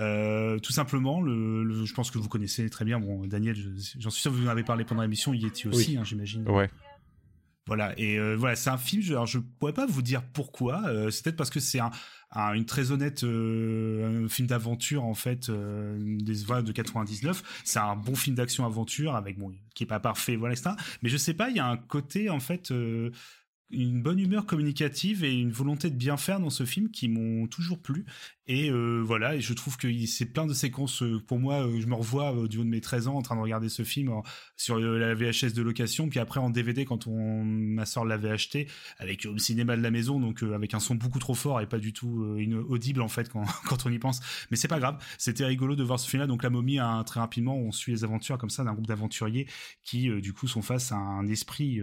Euh, 0.00 0.58
tout 0.58 0.72
simplement 0.72 1.20
le, 1.20 1.84
je 1.84 1.94
pense 1.94 2.10
que 2.10 2.18
vous 2.18 2.28
connaissez 2.28 2.68
très 2.68 2.84
bien. 2.84 3.00
Bon 3.00 3.26
Daniel 3.26 3.56
j'en 3.98 4.10
suis 4.10 4.22
sûr 4.22 4.30
que 4.30 4.36
vous 4.36 4.46
en 4.46 4.50
avez 4.50 4.64
parlé 4.64 4.84
pendant 4.84 5.02
l'émission. 5.02 5.32
Il 5.32 5.42
y 5.42 5.46
était 5.46 5.68
aussi 5.68 5.96
hein, 5.96 6.04
j'imagine. 6.04 6.48
Ouais 6.48 6.70
voilà 7.66 7.98
et 7.98 8.18
voilà 8.34 8.56
c'est 8.56 8.70
un 8.70 8.78
film 8.78 9.02
alors 9.08 9.26
je 9.26 9.38
pourrais 9.38 9.72
pas 9.72 9.86
vous 9.86 10.02
dire 10.02 10.22
pourquoi 10.32 10.82
c'est 11.10 11.24
peut-être 11.24 11.36
parce 11.36 11.50
que 11.50 11.60
c'est 11.60 11.80
un 11.80 11.90
une 12.54 12.64
très 12.64 12.90
honnête 12.90 13.24
euh, 13.24 14.28
film 14.28 14.48
d'aventure 14.48 15.04
en 15.04 15.14
fait 15.14 15.48
euh, 15.48 15.96
des 16.00 16.44
voilà, 16.44 16.62
de 16.62 16.72
99 16.72 17.42
c'est 17.64 17.78
un 17.78 17.96
bon 17.96 18.14
film 18.14 18.36
d'action 18.36 18.66
aventure 18.66 19.14
avec 19.14 19.38
bon 19.38 19.52
qui 19.74 19.84
est 19.84 19.86
pas 19.86 20.00
parfait 20.00 20.36
voilà 20.36 20.54
etc 20.54 20.70
mais 21.02 21.08
je 21.08 21.16
sais 21.16 21.34
pas 21.34 21.50
il 21.50 21.56
y 21.56 21.60
a 21.60 21.66
un 21.66 21.76
côté 21.76 22.30
en 22.30 22.40
fait 22.40 22.70
euh, 22.70 23.10
une 23.70 24.02
bonne 24.02 24.18
humeur 24.18 24.46
communicative 24.46 25.24
et 25.24 25.32
une 25.32 25.52
volonté 25.52 25.90
de 25.90 25.96
bien 25.96 26.16
faire 26.16 26.40
dans 26.40 26.50
ce 26.50 26.64
film 26.64 26.90
qui 26.90 27.08
m'ont 27.08 27.46
toujours 27.46 27.80
plu 27.80 28.04
et 28.46 28.70
euh, 28.70 29.00
voilà, 29.02 29.36
et 29.36 29.40
je 29.40 29.54
trouve 29.54 29.78
que 29.78 29.88
c'est 30.06 30.26
plein 30.26 30.46
de 30.46 30.52
séquences. 30.52 31.02
Euh, 31.02 31.18
pour 31.18 31.38
moi, 31.38 31.66
euh, 31.66 31.80
je 31.80 31.86
me 31.86 31.94
revois 31.94 32.46
du 32.46 32.58
haut 32.58 32.64
de 32.64 32.68
mes 32.68 32.82
13 32.82 33.08
ans 33.08 33.14
en 33.14 33.22
train 33.22 33.36
de 33.36 33.40
regarder 33.40 33.70
ce 33.70 33.84
film 33.84 34.12
sur 34.58 34.78
la 34.78 35.14
VHS 35.14 35.54
de 35.54 35.62
location, 35.62 36.10
puis 36.10 36.20
après 36.20 36.40
en 36.40 36.50
DVD 36.50 36.84
quand 36.84 37.06
on 37.06 37.42
ma 37.42 37.86
soeur 37.86 38.04
l'avait 38.04 38.30
acheté 38.30 38.68
avec 38.98 39.24
le 39.24 39.38
cinéma 39.38 39.76
de 39.78 39.82
la 39.82 39.90
maison, 39.90 40.20
donc 40.20 40.42
avec 40.42 40.74
un 40.74 40.80
son 40.80 40.94
beaucoup 40.94 41.18
trop 41.18 41.32
fort 41.32 41.60
et 41.62 41.66
pas 41.66 41.78
du 41.78 41.94
tout 41.94 42.36
audible 42.68 43.00
en 43.00 43.08
fait 43.08 43.30
quand, 43.30 43.44
quand 43.66 43.86
on 43.86 43.90
y 43.90 43.98
pense. 43.98 44.20
Mais 44.50 44.58
c'est 44.58 44.68
pas 44.68 44.78
grave, 44.78 45.02
c'était 45.16 45.46
rigolo 45.46 45.74
de 45.74 45.82
voir 45.82 45.98
ce 45.98 46.08
film-là. 46.08 46.26
Donc 46.26 46.42
la 46.42 46.50
momie, 46.50 46.78
hein, 46.78 47.02
très 47.04 47.20
rapidement, 47.20 47.56
on 47.56 47.72
suit 47.72 47.92
les 47.92 48.04
aventures 48.04 48.36
comme 48.36 48.50
ça 48.50 48.62
d'un 48.62 48.74
groupe 48.74 48.86
d'aventuriers 48.86 49.46
qui 49.82 50.10
du 50.20 50.34
coup 50.34 50.48
sont 50.48 50.62
face 50.62 50.92
à 50.92 50.96
un 50.96 51.26
esprit 51.28 51.80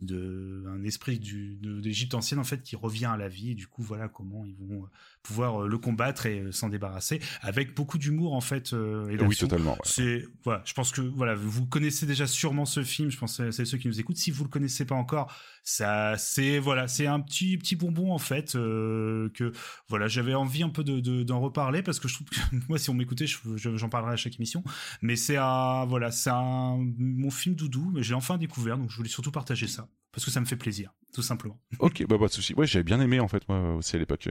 de 0.00 0.64
un 0.68 0.84
esprit 0.84 1.18
d'Égypte 1.18 2.14
ancienne 2.14 2.38
en 2.38 2.44
fait 2.44 2.62
qui 2.62 2.76
revient 2.76 3.06
à 3.06 3.16
la 3.16 3.28
vie. 3.28 3.50
Et 3.50 3.54
du 3.54 3.66
coup 3.66 3.82
voilà 3.82 4.08
comment 4.08 4.44
ils 4.44 4.56
vont 4.56 4.86
pouvoir 5.26 5.66
le 5.66 5.78
combattre 5.78 6.26
et 6.26 6.44
s'en 6.52 6.68
débarrasser 6.68 7.20
avec 7.40 7.74
beaucoup 7.74 7.98
d'humour 7.98 8.34
en 8.34 8.40
fait. 8.40 8.72
et 8.72 9.16
oui, 9.20 9.36
totalement. 9.36 9.76
C'est 9.84 10.24
voilà, 10.44 10.62
je 10.64 10.74
pense 10.74 10.92
que 10.92 11.00
voilà, 11.00 11.34
vous 11.34 11.66
connaissez 11.66 12.06
déjà 12.06 12.26
sûrement 12.26 12.64
ce 12.64 12.82
film. 12.82 13.10
Je 13.10 13.18
pense 13.18 13.38
que 13.38 13.50
c'est 13.50 13.64
ceux 13.64 13.78
qui 13.78 13.88
nous 13.88 14.00
écoutent. 14.00 14.16
Si 14.16 14.30
vous 14.30 14.44
le 14.44 14.50
connaissez 14.50 14.84
pas 14.84 14.94
encore, 14.94 15.32
ça 15.68 16.16
c'est 16.16 16.60
voilà, 16.60 16.86
c'est 16.86 17.08
un 17.08 17.18
petit 17.18 17.58
petit 17.58 17.74
bonbon 17.74 18.12
en 18.12 18.18
fait 18.18 18.52
que 18.52 19.52
voilà, 19.88 20.06
j'avais 20.06 20.34
envie 20.34 20.62
un 20.62 20.68
peu 20.68 20.84
de 20.84 21.24
d'en 21.24 21.40
reparler 21.40 21.82
parce 21.82 21.98
que 21.98 22.06
je 22.06 22.14
trouve 22.14 22.28
que 22.28 22.36
moi 22.68 22.78
si 22.78 22.88
on 22.88 22.94
m'écoutait, 22.94 23.26
j'en 23.56 23.88
parlerai 23.88 24.12
à 24.12 24.16
chaque 24.16 24.36
émission. 24.36 24.62
Mais 25.02 25.16
c'est 25.16 25.36
un 25.36 25.84
voilà, 25.84 26.12
c'est 26.12 26.30
un 26.30 26.78
mon 26.98 27.30
film 27.30 27.56
doudou, 27.56 27.90
mais 27.92 28.04
j'ai 28.04 28.14
enfin 28.14 28.38
découvert 28.38 28.78
donc 28.78 28.90
je 28.90 28.96
voulais 28.96 29.08
surtout 29.08 29.32
partager 29.32 29.66
ça 29.66 29.88
parce 30.12 30.24
que 30.24 30.30
ça 30.30 30.40
me 30.40 30.46
fait 30.46 30.56
plaisir, 30.56 30.94
tout 31.12 31.22
simplement. 31.22 31.60
Ok, 31.80 32.06
bah 32.08 32.16
pas 32.16 32.28
de 32.28 32.32
souci. 32.32 32.54
Ouais, 32.54 32.66
j'avais 32.66 32.84
bien 32.84 33.00
aimé 33.00 33.18
en 33.18 33.28
fait 33.28 33.46
moi 33.48 33.74
aussi 33.74 33.96
à 33.96 33.98
l'époque, 33.98 34.28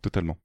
totalement. 0.00 0.38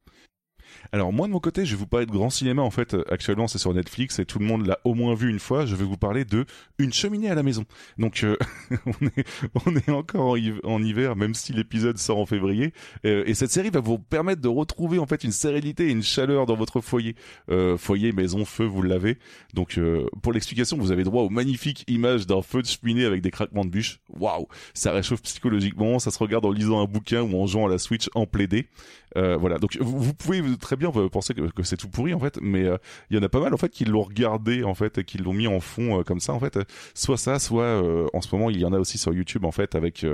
Alors 0.92 1.12
moi 1.12 1.28
de 1.28 1.32
mon 1.32 1.40
côté, 1.40 1.66
je 1.66 1.72
vais 1.72 1.78
vous 1.78 1.88
parler 1.88 2.06
de 2.06 2.12
grand 2.12 2.30
cinéma 2.30 2.62
en 2.62 2.70
fait. 2.70 2.96
Actuellement, 3.10 3.48
c'est 3.48 3.58
sur 3.58 3.74
Netflix 3.74 4.20
et 4.20 4.26
tout 4.26 4.40
le 4.40 4.46
monde 4.46 4.66
l'a 4.66 4.80
au 4.84 4.94
moins 4.94 5.16
vu 5.16 5.30
une 5.30 5.40
fois. 5.40 5.66
Je 5.66 5.76
vais 5.76 5.84
vous 5.84 5.98
parler 5.98 6.26
de 6.26 6.46
Une 6.78 6.94
cheminée 6.94 7.30
à 7.30 7.36
la 7.36 7.44
maison. 7.44 7.66
Donc 7.98 8.24
euh, 8.24 8.38
on 8.86 9.08
est 9.08 9.26
on 9.66 9.76
est 9.76 9.90
encore 9.90 10.38
en, 10.64 10.84
hiver, 10.84 11.16
même 11.16 11.34
si 11.34 11.54
l'épisode 11.54 11.98
sort 11.98 12.18
en 12.18 12.26
février. 12.26 12.74
Euh, 13.06 13.24
et 13.26 13.34
cette 13.34 13.52
série 13.52 13.70
va 13.70 13.80
vous 13.80 13.98
permettre 13.98 14.42
de 14.42 14.48
retrouver 14.48 15.00
en 15.00 15.06
fait 15.06 15.24
une 15.24 15.32
sérénité 15.32 15.88
et 15.88 15.92
une 15.92 16.04
chaleur 16.04 16.46
dans 16.46 16.56
votre 16.56 16.82
foyer. 16.82 17.16
Euh, 17.50 17.78
foyer, 17.78 18.12
maison, 18.12 18.46
feu, 18.46 18.66
vous 18.66 18.82
l'avez. 18.82 19.18
Donc 19.54 19.80
pour 20.22 20.34
l'explication, 20.34 20.78
vous 20.78 20.92
avez 20.92 21.04
droit 21.04 21.24
aux 21.24 21.30
magnifiques 21.30 21.84
images 21.88 22.28
d'un 22.28 22.42
feu 22.42 22.62
de 22.62 22.68
cheminée 22.68 23.06
avec 23.06 23.22
des 23.22 23.32
craquements 23.32 23.66
de 23.66 23.70
bûches. 23.70 24.00
Waouh, 24.20 24.48
ça 24.74 24.92
réchauffe 24.92 25.22
psychologiquement. 25.22 26.00
Ça 26.00 26.12
se 26.12 26.20
regarde 26.20 26.46
en 26.46 26.52
lisant 26.52 26.82
un 26.82 26.86
bouquin 26.86 27.22
ou 27.22 27.42
en 27.42 27.48
jouant 27.48 27.68
à 27.68 27.70
la 27.70 27.78
Switch 27.78 28.10
en 28.16 28.26
plaidé. 28.26 28.68
voilà. 29.16 29.58
Donc 29.58 29.78
vous, 29.80 30.00
vous 30.00 30.14
pouvez 30.14 30.42
très 30.58 30.75
bien 30.76 30.92
penser 30.92 31.34
que, 31.34 31.50
que 31.52 31.64
c'est 31.64 31.78
tout 31.78 31.90
pourri 31.90 32.14
en 32.14 32.20
fait, 32.20 32.40
mais 32.42 32.64
euh, 32.64 32.78
il 33.10 33.18
y 33.18 33.20
en 33.20 33.24
a 33.24 33.30
pas 33.30 33.40
mal 33.40 33.54
en 33.54 33.58
fait 33.58 33.70
qui 33.70 33.86
l'ont 33.86 34.02
regardé 34.02 34.64
en 34.64 34.76
fait 34.76 34.98
et 34.98 35.04
qui 35.04 35.18
l'ont 35.18 35.34
mis 35.34 35.48
en 35.48 35.60
fond 35.60 36.00
euh, 36.00 36.04
comme 36.04 36.20
ça 36.20 36.34
en 36.34 36.40
fait. 36.40 36.58
Soit 36.94 37.18
ça, 37.18 37.40
soit 37.40 37.64
euh, 37.64 38.08
en 38.14 38.22
ce 38.22 38.34
moment 38.36 38.50
il 38.50 38.60
y 38.60 38.66
en 38.66 38.74
a 38.74 38.80
aussi 38.80 38.98
sur 38.98 39.14
YouTube 39.14 39.46
en 39.46 39.52
fait 39.52 39.76
avec 39.76 40.06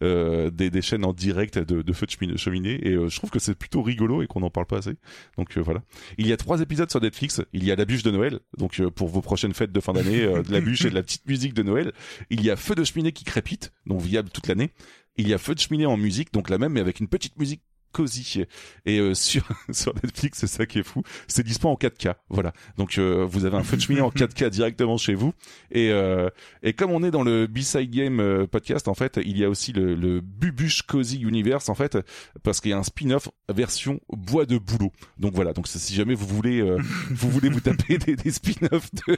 des, 0.00 0.70
des, 0.70 0.82
chaînes 0.82 1.04
en 1.04 1.12
direct 1.12 1.58
de, 1.58 1.82
de 1.82 1.92
feu 1.92 2.06
de 2.06 2.36
cheminée 2.36 2.86
et 2.86 2.92
je 3.08 3.16
trouve 3.16 3.30
que 3.30 3.38
c'est 3.38 3.54
plutôt 3.54 3.82
rigolo 3.82 4.22
et 4.22 4.26
qu'on 4.26 4.40
n'en 4.40 4.50
parle 4.50 4.66
pas 4.66 4.78
assez. 4.78 4.94
Donc 5.36 5.56
voilà. 5.58 5.82
Il 6.18 6.26
y 6.26 6.32
a 6.32 6.36
trois 6.36 6.60
épisodes 6.60 6.90
sur 6.90 7.00
Netflix. 7.00 7.40
Il 7.52 7.64
y 7.64 7.72
a 7.72 7.76
la 7.76 7.84
bûche 7.84 8.02
de 8.02 8.10
Noël, 8.10 8.40
donc 8.58 8.80
pour 8.90 9.08
vos 9.08 9.20
prochaines 9.20 9.54
fêtes 9.54 9.72
de 9.72 9.80
fin 9.80 9.92
d'année, 9.92 10.20
de 10.20 10.52
la 10.52 10.60
bûche 10.62 10.84
et 10.84 10.90
de 10.90 10.94
la 10.94 11.02
petite 11.02 11.26
musique 11.26 11.54
de 11.54 11.62
Noël. 11.62 11.92
Il 12.30 12.44
y 12.44 12.50
a 12.50 12.56
feu 12.56 12.74
de 12.74 12.84
cheminée 12.84 13.12
qui 13.12 13.24
crépite, 13.24 13.72
donc 13.86 14.00
viable 14.00 14.30
toute 14.30 14.46
l'année. 14.46 14.70
Il 15.16 15.28
y 15.28 15.34
a 15.34 15.38
feu 15.38 15.54
de 15.54 15.60
cheminée 15.60 15.86
en 15.86 15.96
musique, 15.96 16.32
donc 16.32 16.48
la 16.48 16.58
même 16.58 16.72
mais 16.72 16.80
avec 16.80 17.00
une 17.00 17.08
petite 17.08 17.38
musique 17.38 17.62
cosy. 17.92 18.44
Et 18.86 18.98
euh, 18.98 19.14
sur 19.22 19.44
sur 19.70 19.94
Netflix 20.02 20.40
c'est 20.40 20.46
ça 20.46 20.66
qui 20.66 20.80
est 20.80 20.82
fou. 20.82 21.02
C'est 21.28 21.44
dispo 21.44 21.68
en 21.68 21.74
4K 21.74 22.14
voilà. 22.28 22.52
Donc 22.76 22.98
euh, 22.98 23.24
vous 23.28 23.44
avez 23.44 23.56
un 23.56 23.62
feu 23.62 23.76
de 23.76 23.82
cheminée 23.82 24.02
en 24.02 24.10
4K 24.10 24.50
directement 24.50 24.96
chez 24.96 25.14
vous. 25.14 25.32
Et 25.70 25.90
euh, 25.90 26.28
et 26.62 26.72
comme 26.72 26.90
on 26.90 27.02
est 27.02 27.10
dans 27.10 27.22
le 27.22 27.46
B-side 27.46 27.90
game 27.90 28.46
podcast 28.50 28.88
en 28.88 28.94
fait 28.94 29.20
il 29.24 29.38
y 29.38 29.44
a 29.44 29.50
aussi 29.50 29.72
le, 29.72 29.94
le 29.94 30.20
Bubuche 30.20 30.82
Cozy 30.82 31.20
Universe 31.20 31.68
en 31.68 31.74
fait 31.74 31.98
parce 32.42 32.60
qu'il 32.60 32.70
y 32.70 32.74
a 32.74 32.78
un 32.78 32.82
spin-off 32.82 33.28
version 33.48 34.00
bois 34.10 34.46
de 34.46 34.58
boulot. 34.58 34.92
Donc 35.18 35.34
voilà. 35.34 35.52
Donc 35.52 35.68
si 35.68 35.94
jamais 35.94 36.14
vous 36.14 36.26
voulez 36.26 36.62
vous 37.10 37.30
voulez 37.30 37.48
vous 37.48 37.60
taper 37.60 37.98
des, 38.06 38.16
des 38.16 38.30
spin-offs 38.30 38.90
de, 39.06 39.16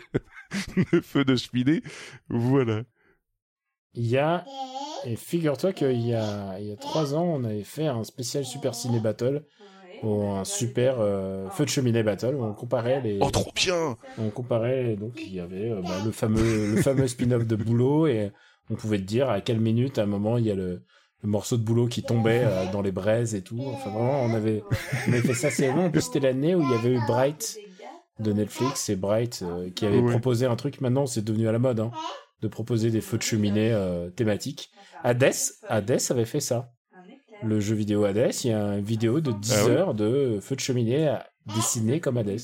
de 0.92 1.00
feu 1.00 1.24
de 1.24 1.36
cheminée 1.36 1.82
voilà 2.28 2.82
il 3.94 4.06
y 4.06 4.18
a 4.18 4.44
et 5.04 5.16
figure-toi 5.16 5.72
qu'il 5.72 6.00
y 6.00 6.14
a, 6.14 6.58
il 6.58 6.68
y 6.68 6.72
a 6.72 6.76
trois 6.76 7.14
ans, 7.14 7.24
on 7.24 7.44
avait 7.44 7.62
fait 7.62 7.86
un 7.86 8.04
spécial 8.04 8.44
Super 8.44 8.74
Ciné 8.74 9.00
Battle, 9.00 9.44
ou 10.02 10.26
un 10.30 10.44
super 10.44 10.96
euh, 10.98 11.48
feu 11.50 11.64
de 11.64 11.70
cheminée 11.70 12.02
battle, 12.02 12.34
où 12.34 12.44
on 12.44 12.52
comparait 12.52 13.00
les. 13.00 13.18
Oh, 13.20 13.30
trop 13.30 13.50
bien 13.54 13.96
On 14.18 14.30
comparait, 14.30 14.96
donc 14.96 15.12
il 15.16 15.34
y 15.34 15.40
avait 15.40 15.70
euh, 15.70 15.80
bah, 15.82 15.98
le 16.04 16.10
fameux, 16.10 16.74
le 16.74 16.82
fameux 16.82 17.08
spin-off 17.08 17.46
de 17.46 17.56
Boulot, 17.56 18.06
et 18.06 18.32
on 18.70 18.74
pouvait 18.74 18.98
te 18.98 19.04
dire 19.04 19.28
à 19.30 19.40
quelle 19.40 19.60
minute, 19.60 19.98
à 19.98 20.02
un 20.02 20.06
moment, 20.06 20.38
il 20.38 20.46
y 20.46 20.50
a 20.50 20.54
le, 20.54 20.82
le 21.22 21.28
morceau 21.28 21.56
de 21.56 21.62
boulot 21.62 21.86
qui 21.86 22.02
tombait 22.02 22.42
euh, 22.44 22.70
dans 22.72 22.82
les 22.82 22.92
braises 22.92 23.34
et 23.34 23.42
tout. 23.42 23.62
Enfin, 23.66 23.90
vraiment, 23.90 24.22
on 24.22 24.34
avait, 24.34 24.62
on 25.06 25.12
avait 25.12 25.22
fait 25.22 25.34
ça. 25.34 25.50
C'est 25.50 25.70
En 25.70 25.90
plus, 25.90 26.02
c'était 26.02 26.20
l'année 26.20 26.54
où 26.54 26.62
il 26.62 26.70
y 26.70 26.74
avait 26.74 26.94
eu 26.94 27.00
Bright 27.06 27.58
de 28.20 28.32
Netflix 28.32 28.88
et 28.90 28.96
Bright 28.96 29.44
qui 29.74 29.86
avait 29.86 30.02
proposé 30.02 30.46
un 30.46 30.56
truc. 30.56 30.80
Maintenant, 30.80 31.06
c'est 31.06 31.24
devenu 31.24 31.48
à 31.48 31.52
la 31.52 31.58
mode. 31.58 31.80
Hein 31.80 31.90
de 32.40 32.48
proposer 32.48 32.90
des 32.90 33.00
feux 33.00 33.18
de 33.18 33.22
cheminée 33.22 33.72
euh, 33.72 34.10
thématiques. 34.10 34.70
Hades, 35.02 35.34
Hades 35.68 36.00
avait 36.10 36.24
fait 36.24 36.40
ça. 36.40 36.72
Le 37.42 37.60
jeu 37.60 37.74
vidéo 37.74 38.04
Hades, 38.04 38.34
il 38.44 38.50
y 38.50 38.52
a 38.52 38.78
une 38.78 38.84
vidéo 38.84 39.20
de 39.20 39.32
10 39.32 39.52
ah 39.52 39.68
heures 39.68 39.94
de 39.94 40.38
feux 40.40 40.56
de 40.56 40.60
cheminée 40.60 41.16
dessinés 41.46 42.00
comme 42.00 42.16
Hades. 42.16 42.40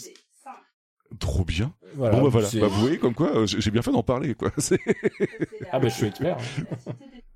Trop 1.18 1.44
bien. 1.44 1.74
Voilà, 1.94 2.16
bon 2.16 2.22
bah 2.22 2.28
voilà, 2.28 2.48
bah, 2.54 2.68
vous 2.68 2.80
voyez 2.80 2.98
comme 2.98 3.14
quoi 3.14 3.36
euh, 3.36 3.46
j'ai 3.46 3.70
bien 3.72 3.82
fait 3.82 3.90
d'en 3.90 4.04
parler 4.04 4.34
quoi. 4.34 4.52
ah 5.72 5.80
bah 5.80 5.88
je 5.88 5.94
suis 5.94 6.06
expert. 6.06 6.38
Hein. 6.38 6.92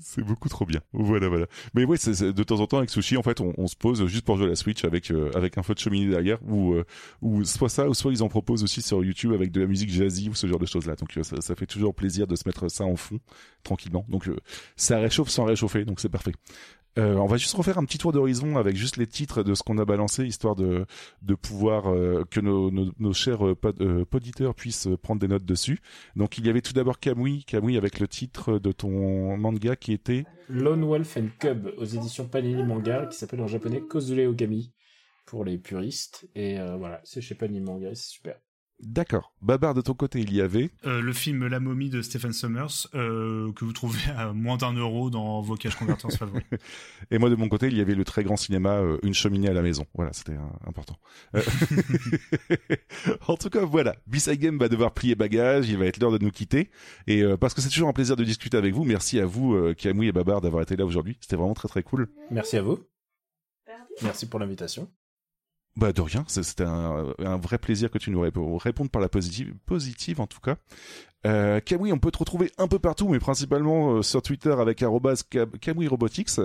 C'est 0.00 0.22
beaucoup 0.22 0.48
trop 0.48 0.64
bien. 0.64 0.80
Voilà, 0.92 1.28
voilà. 1.28 1.46
Mais 1.74 1.84
c'est, 1.96 2.32
de 2.32 2.42
temps 2.42 2.60
en 2.60 2.66
temps 2.66 2.78
avec 2.78 2.90
Sushi, 2.90 3.16
en 3.16 3.22
fait, 3.22 3.40
on, 3.40 3.52
on, 3.58 3.66
se 3.66 3.76
pose 3.76 4.06
juste 4.06 4.24
pour 4.24 4.36
jouer 4.36 4.46
à 4.46 4.48
la 4.48 4.56
Switch 4.56 4.84
avec 4.84 5.10
euh, 5.10 5.30
avec 5.34 5.58
un 5.58 5.62
feu 5.62 5.74
de 5.74 5.78
cheminée 5.78 6.10
derrière, 6.10 6.38
ou 6.48 6.72
euh, 6.72 6.84
ou 7.20 7.44
soit 7.44 7.68
ça, 7.68 7.88
ou 7.88 7.94
soit 7.94 8.12
ils 8.12 8.22
en 8.22 8.28
proposent 8.28 8.64
aussi 8.64 8.82
sur 8.82 9.04
YouTube 9.04 9.32
avec 9.32 9.52
de 9.52 9.60
la 9.60 9.66
musique 9.66 9.90
jazzy 9.90 10.28
ou 10.28 10.34
ce 10.34 10.46
genre 10.46 10.58
de 10.58 10.66
choses 10.66 10.86
là. 10.86 10.96
Donc 10.96 11.16
euh, 11.16 11.22
ça, 11.22 11.40
ça, 11.40 11.54
fait 11.54 11.66
toujours 11.66 11.94
plaisir 11.94 12.26
de 12.26 12.34
se 12.34 12.44
mettre 12.46 12.68
ça 12.68 12.84
en 12.84 12.96
fond 12.96 13.20
tranquillement. 13.62 14.06
Donc 14.08 14.30
ça 14.76 14.98
réchauffe 14.98 15.28
sans 15.28 15.44
réchauffer, 15.44 15.84
donc 15.84 16.00
c'est 16.00 16.08
parfait. 16.08 16.32
Euh, 16.98 17.14
on 17.14 17.26
va 17.26 17.36
juste 17.36 17.54
refaire 17.54 17.78
un 17.78 17.84
petit 17.84 17.98
tour 17.98 18.12
d'horizon 18.12 18.56
avec 18.56 18.76
juste 18.76 18.96
les 18.96 19.06
titres 19.06 19.42
de 19.44 19.54
ce 19.54 19.62
qu'on 19.62 19.78
a 19.78 19.84
balancé, 19.84 20.24
histoire 20.24 20.56
de, 20.56 20.86
pouvoir 21.40 21.92
euh, 21.92 22.24
que 22.28 22.40
nos, 22.40 23.12
chers 23.12 23.46
euh, 23.46 23.56
euh 23.80 24.04
poditeurs 24.04 24.54
puissent 24.54 24.88
prendre 25.02 25.20
des 25.20 25.28
notes 25.28 25.44
dessus. 25.44 25.80
Donc 26.16 26.38
il 26.38 26.46
y 26.46 26.50
avait 26.50 26.62
tout 26.62 26.72
d'abord 26.72 26.98
Kamui, 26.98 27.44
Kamui 27.44 27.76
avec 27.76 28.00
le 28.00 28.08
titre 28.08 28.58
de 28.58 28.72
ton 28.72 29.36
manga 29.36 29.76
qui 29.76 29.92
était 29.92 30.24
Lone 30.48 30.84
Wolf 30.84 31.16
and 31.16 31.28
Cub 31.38 31.70
aux 31.76 31.84
éditions 31.84 32.26
Panini 32.26 32.64
Manga, 32.64 33.06
qui 33.06 33.16
s'appelle 33.16 33.40
en 33.40 33.46
japonais 33.46 33.80
Kozule 33.80 34.26
Ogami 34.26 34.72
pour 35.26 35.44
les 35.44 35.58
puristes. 35.58 36.28
Et 36.34 36.56
voilà, 36.78 37.00
c'est 37.04 37.20
chez 37.20 37.36
Panini 37.36 37.60
Manga, 37.60 37.94
c'est 37.94 38.10
super. 38.10 38.36
D'accord. 38.82 39.34
Babar, 39.42 39.74
de 39.74 39.82
ton 39.82 39.92
côté, 39.94 40.20
il 40.20 40.32
y 40.32 40.40
avait 40.40 40.70
euh, 40.86 41.02
le 41.02 41.12
film 41.12 41.46
La 41.46 41.60
momie 41.60 41.90
de 41.90 42.00
Stephen 42.00 42.32
Sommers, 42.32 42.88
euh, 42.94 43.52
que 43.52 43.64
vous 43.64 43.72
trouvez 43.72 44.10
à 44.16 44.32
moins 44.32 44.56
d'un 44.56 44.72
euro 44.72 45.10
dans 45.10 45.42
vos 45.42 45.56
caches 45.56 45.76
converteurs 45.76 46.10
favoris. 46.12 46.44
Et 47.10 47.18
moi, 47.18 47.28
de 47.28 47.34
mon 47.34 47.48
côté, 47.48 47.66
il 47.66 47.76
y 47.76 47.80
avait 47.80 47.94
le 47.94 48.04
très 48.04 48.24
grand 48.24 48.36
cinéma 48.36 48.78
euh, 48.78 48.98
Une 49.02 49.12
cheminée 49.12 49.48
à 49.48 49.52
la 49.52 49.62
maison. 49.62 49.84
Voilà, 49.94 50.12
c'était 50.14 50.36
important. 50.66 50.96
en 53.28 53.36
tout 53.36 53.50
cas, 53.50 53.64
voilà. 53.64 53.96
B-Side 54.06 54.40
Game 54.40 54.58
va 54.58 54.68
devoir 54.68 54.92
plier 54.92 55.14
bagage, 55.14 55.68
il 55.68 55.76
va 55.76 55.86
être 55.86 55.98
l'heure 55.98 56.12
de 56.12 56.24
nous 56.24 56.30
quitter. 56.30 56.70
Et 57.06 57.22
parce 57.38 57.54
que 57.54 57.60
c'est 57.60 57.68
toujours 57.68 57.88
un 57.88 57.92
plaisir 57.92 58.16
de 58.16 58.24
discuter 58.24 58.56
avec 58.56 58.74
vous, 58.74 58.84
merci 58.84 59.20
à 59.20 59.26
vous, 59.26 59.74
Camouille 59.76 60.08
et 60.08 60.12
Babar, 60.12 60.40
d'avoir 60.40 60.62
été 60.62 60.76
là 60.76 60.86
aujourd'hui. 60.86 61.18
C'était 61.20 61.36
vraiment 61.36 61.54
très 61.54 61.68
très 61.68 61.82
cool. 61.82 62.08
Merci 62.30 62.56
à 62.56 62.62
vous. 62.62 62.78
Merci 64.02 64.26
pour 64.26 64.40
l'invitation. 64.40 64.88
Bah 65.76 65.92
de 65.92 66.00
rien, 66.00 66.24
c'était 66.26 66.64
un, 66.64 67.14
un, 67.18 67.36
vrai 67.36 67.56
plaisir 67.56 67.90
que 67.90 67.98
tu 67.98 68.10
nous 68.10 68.20
répondes 68.20 68.90
par 68.90 69.00
la 69.00 69.08
positive, 69.08 69.54
positive 69.66 70.20
en 70.20 70.26
tout 70.26 70.40
cas. 70.40 70.56
Euh, 71.26 71.60
Kamui, 71.60 71.92
on 71.92 71.98
peut 71.98 72.10
te 72.10 72.18
retrouver 72.18 72.50
un 72.58 72.66
peu 72.66 72.78
partout, 72.78 73.08
mais 73.08 73.18
principalement 73.18 73.92
euh, 73.92 74.02
sur 74.02 74.22
Twitter 74.22 74.54
avec 74.58 74.82
Kamui 75.60 75.86
Robotics, 75.86 76.40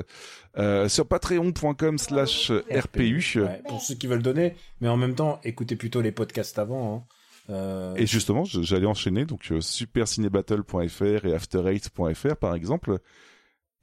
euh, 0.58 0.90
sur 0.90 1.08
patreon.com 1.08 1.98
slash 1.98 2.52
RPU. 2.52 3.40
pour 3.68 3.82
ceux 3.82 3.96
qui 3.96 4.08
veulent 4.08 4.22
donner, 4.22 4.56
mais 4.82 4.90
en 4.90 4.98
même 4.98 5.16
temps, 5.16 5.40
écoutez 5.44 5.76
plutôt 5.76 6.02
les 6.02 6.12
podcasts 6.12 6.60
avant. 6.60 6.96
Hein. 6.96 7.16
Euh... 7.50 7.96
Et 7.96 8.08
justement, 8.08 8.44
j'allais 8.44 8.86
enchaîner, 8.86 9.26
donc 9.26 9.52
euh, 9.52 9.62
supercinébattle.fr 9.62 11.26
et 11.26 11.36
after8.fr 11.36 12.36
par 12.36 12.56
exemple. 12.56 13.00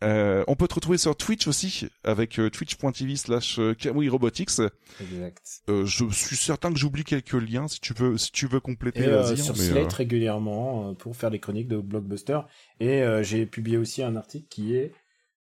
Euh, 0.03 0.45
on 0.49 0.57
peut 0.57 0.67
te 0.67 0.75
retrouver 0.75 0.99
sur 0.99 1.17
Twitch 1.17 1.47
aussi 1.47 1.89
avec 2.03 2.39
euh, 2.39 2.51
twitch.tv 2.51 3.17
slash 3.17 3.59
euh, 3.59 3.75
Robotics. 4.11 4.61
Exact. 5.01 5.63
je 5.69 6.11
suis 6.11 6.37
certain 6.37 6.73
que 6.73 6.79
j'oublie 6.79 7.05
quelques 7.05 7.33
liens 7.33 7.69
si 7.69 7.81
tu 7.81 7.95
veux 7.95 8.19
si 8.19 8.33
tu 8.33 8.47
veux 8.47 8.61
compléter. 8.61 9.05
Et, 9.05 9.37
sur 9.37 9.57
Slate 9.57 9.93
régulièrement 9.93 10.95
pour 10.95 11.17
faire 11.17 11.31
des 11.31 11.39
chroniques 11.39 11.69
de 11.69 11.79
blockbuster. 11.79 12.41
Et 12.81 13.03
j'ai 13.23 13.47
publié 13.47 13.77
aussi 13.77 14.03
un 14.03 14.17
article 14.17 14.47
qui 14.49 14.75
est 14.75 14.93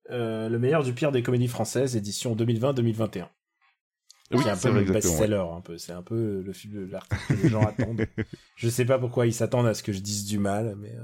le 0.09 0.57
meilleur 0.57 0.83
du 0.83 0.93
pire 0.93 1.11
des 1.11 1.23
comédies 1.23 1.47
françaises 1.47 1.95
édition 1.95 2.35
2020-2021. 2.35 3.27
Oui, 4.33 4.43
c'est 4.43 4.49
un 4.49 4.55
peu 4.55 4.71
le 4.71 4.83
best-seller, 4.85 5.43
un 5.53 5.59
peu. 5.59 5.77
C'est 5.77 5.91
un 5.91 6.03
peu 6.03 6.41
le 6.41 6.53
film 6.53 6.89
l'article 6.89 7.21
que 7.27 7.33
les 7.33 7.49
gens 7.49 7.61
attendent. 7.67 8.05
Je 8.55 8.69
sais 8.69 8.85
pas 8.85 8.97
pourquoi 8.97 9.27
ils 9.27 9.33
s'attendent 9.33 9.67
à 9.67 9.73
ce 9.73 9.83
que 9.83 9.91
je 9.91 9.99
dise 9.99 10.25
du 10.25 10.39
mal, 10.39 10.75
mais 10.79 10.95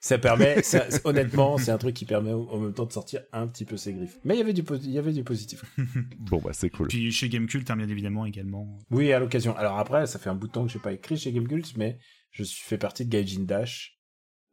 ça 0.00 0.18
permet, 0.18 0.62
honnêtement, 1.04 1.58
c'est 1.58 1.72
un 1.72 1.78
truc 1.78 1.94
qui 1.94 2.04
permet 2.04 2.32
en 2.32 2.58
même 2.58 2.72
temps 2.72 2.86
de 2.86 2.92
sortir 2.92 3.22
un 3.32 3.48
petit 3.48 3.64
peu 3.64 3.76
ses 3.76 3.92
griffes. 3.92 4.18
Mais 4.24 4.34
il 4.34 4.38
y 4.38 4.40
avait 4.40 4.52
du, 4.52 4.62
il 4.82 4.90
y 4.90 4.98
avait 4.98 5.12
du 5.12 5.24
positif. 5.24 5.64
bon, 6.18 6.38
bah, 6.38 6.52
c'est 6.52 6.70
cool. 6.70 6.86
Puis 6.88 7.10
chez 7.10 7.28
Gamecult, 7.28 7.68
hein, 7.68 7.76
bien 7.76 7.88
évidemment, 7.88 8.24
également. 8.24 8.78
Oui, 8.90 9.12
à 9.12 9.18
l'occasion. 9.18 9.56
Alors 9.56 9.78
après, 9.78 10.06
ça 10.06 10.18
fait 10.18 10.30
un 10.30 10.36
bout 10.36 10.46
de 10.46 10.52
temps 10.52 10.64
que 10.64 10.72
j'ai 10.72 10.78
pas 10.78 10.92
écrit 10.92 11.16
chez 11.16 11.32
Gamecult, 11.32 11.76
mais 11.76 11.98
je 12.30 12.44
suis 12.44 12.62
fait 12.62 12.78
partie 12.78 13.04
de 13.04 13.10
Gaijin 13.10 13.42
Dash. 13.42 13.98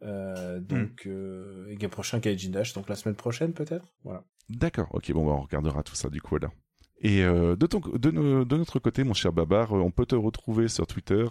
Euh, 0.01 0.59
donc, 0.59 1.05
mm. 1.05 1.09
euh, 1.09 1.77
et 1.79 1.87
prochain 1.87 2.17
Gaijin 2.17 2.49
Dash, 2.49 2.73
donc 2.73 2.89
la 2.89 2.95
semaine 2.95 3.15
prochaine, 3.15 3.53
peut-être? 3.53 3.93
Voilà. 4.03 4.25
D'accord. 4.49 4.87
Ok, 4.91 5.11
bon, 5.11 5.25
bah, 5.25 5.33
on 5.33 5.41
regardera 5.41 5.83
tout 5.83 5.95
ça, 5.95 6.09
du 6.09 6.21
coup, 6.21 6.37
là. 6.37 6.49
Et 7.01 7.21
de, 7.21 7.55
de, 7.55 8.57
notre 8.57 8.79
côté, 8.79 9.03
mon 9.03 9.13
cher 9.13 9.31
Babar, 9.31 9.73
on 9.73 9.91
peut 9.91 10.05
te 10.07 10.15
retrouver 10.15 10.69
sur 10.69 10.87
Twitter. 10.87 11.25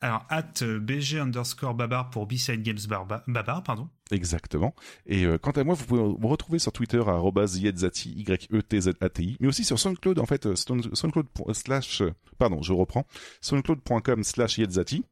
Alors, 0.00 0.26
at 0.28 0.62
BG 0.62 1.18
underscore 1.18 1.74
Babar 1.74 2.10
pour 2.10 2.26
B-Side 2.26 2.62
Games 2.62 2.78
Babar, 3.26 3.62
pardon. 3.62 3.88
Exactement. 4.10 4.74
Et 5.06 5.26
quant 5.42 5.52
à 5.52 5.64
moi, 5.64 5.74
vous 5.74 5.84
pouvez 5.86 6.02
me 6.02 6.26
retrouver 6.26 6.58
sur 6.58 6.70
Twitter 6.70 7.02
à 7.06 7.18
yetzati, 7.18 8.10
Y-E-T-Z-A-T-I, 8.10 9.36
mais 9.40 9.48
aussi 9.48 9.64
sur 9.64 9.78
SoundCloud, 9.78 10.18
en 10.18 10.26
fait, 10.26 10.54
SoundCloud 10.54 11.26
slash, 11.52 12.02
pardon, 12.38 12.62
je 12.62 12.72
reprends, 12.72 13.06
soundcloud.com 13.40 14.22
slash 14.22 14.58
yetzati. 14.58 15.04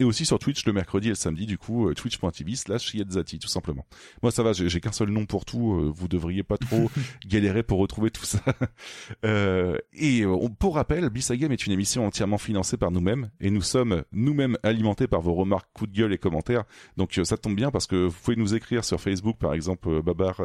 Et 0.00 0.04
aussi 0.04 0.24
sur 0.24 0.38
Twitch 0.38 0.64
le 0.64 0.72
mercredi 0.72 1.08
et 1.08 1.10
le 1.10 1.16
samedi, 1.16 1.44
du 1.44 1.58
coup, 1.58 1.88
euh, 1.88 1.94
twitch.tv 1.94 2.54
slash 2.54 2.94
Yetzati, 2.94 3.40
tout 3.40 3.48
simplement. 3.48 3.84
Moi, 4.22 4.30
ça 4.30 4.44
va, 4.44 4.52
j'ai 4.52 4.80
qu'un 4.80 4.92
seul 4.92 5.10
nom 5.10 5.26
pour 5.26 5.44
tout, 5.44 5.74
euh, 5.74 5.90
vous 5.92 6.06
devriez 6.06 6.44
pas 6.44 6.56
trop 6.56 6.88
galérer 7.26 7.64
pour 7.64 7.80
retrouver 7.80 8.10
tout 8.10 8.24
ça. 8.24 8.38
euh, 9.24 9.76
et 9.92 10.22
euh, 10.22 10.48
pour 10.58 10.76
rappel, 10.76 11.10
Game 11.10 11.52
est 11.52 11.66
une 11.66 11.72
émission 11.72 12.06
entièrement 12.06 12.38
financée 12.38 12.76
par 12.76 12.92
nous-mêmes, 12.92 13.30
et 13.40 13.50
nous 13.50 13.62
sommes 13.62 14.04
nous-mêmes 14.12 14.56
alimentés 14.62 15.08
par 15.08 15.20
vos 15.20 15.34
remarques, 15.34 15.68
coups 15.72 15.90
de 15.90 15.96
gueule 15.96 16.12
et 16.12 16.18
commentaires. 16.18 16.64
Donc 16.96 17.20
ça 17.24 17.36
tombe 17.36 17.56
bien 17.56 17.70
parce 17.70 17.86
que 17.86 18.06
vous 18.06 18.16
pouvez 18.22 18.36
nous 18.36 18.54
écrire 18.54 18.84
sur 18.84 19.00
Facebook, 19.00 19.36
par 19.38 19.52
exemple, 19.52 20.00
Babar 20.02 20.40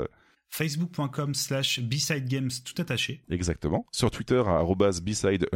facebook.com 0.53 1.33
slash 1.33 1.79
B-Side 1.79 2.27
Games 2.27 2.51
tout 2.63 2.79
attaché. 2.79 3.23
Exactement. 3.29 3.87
Sur 3.91 4.11
Twitter 4.11 4.43
à 4.45 4.63
B-Side 5.01 5.47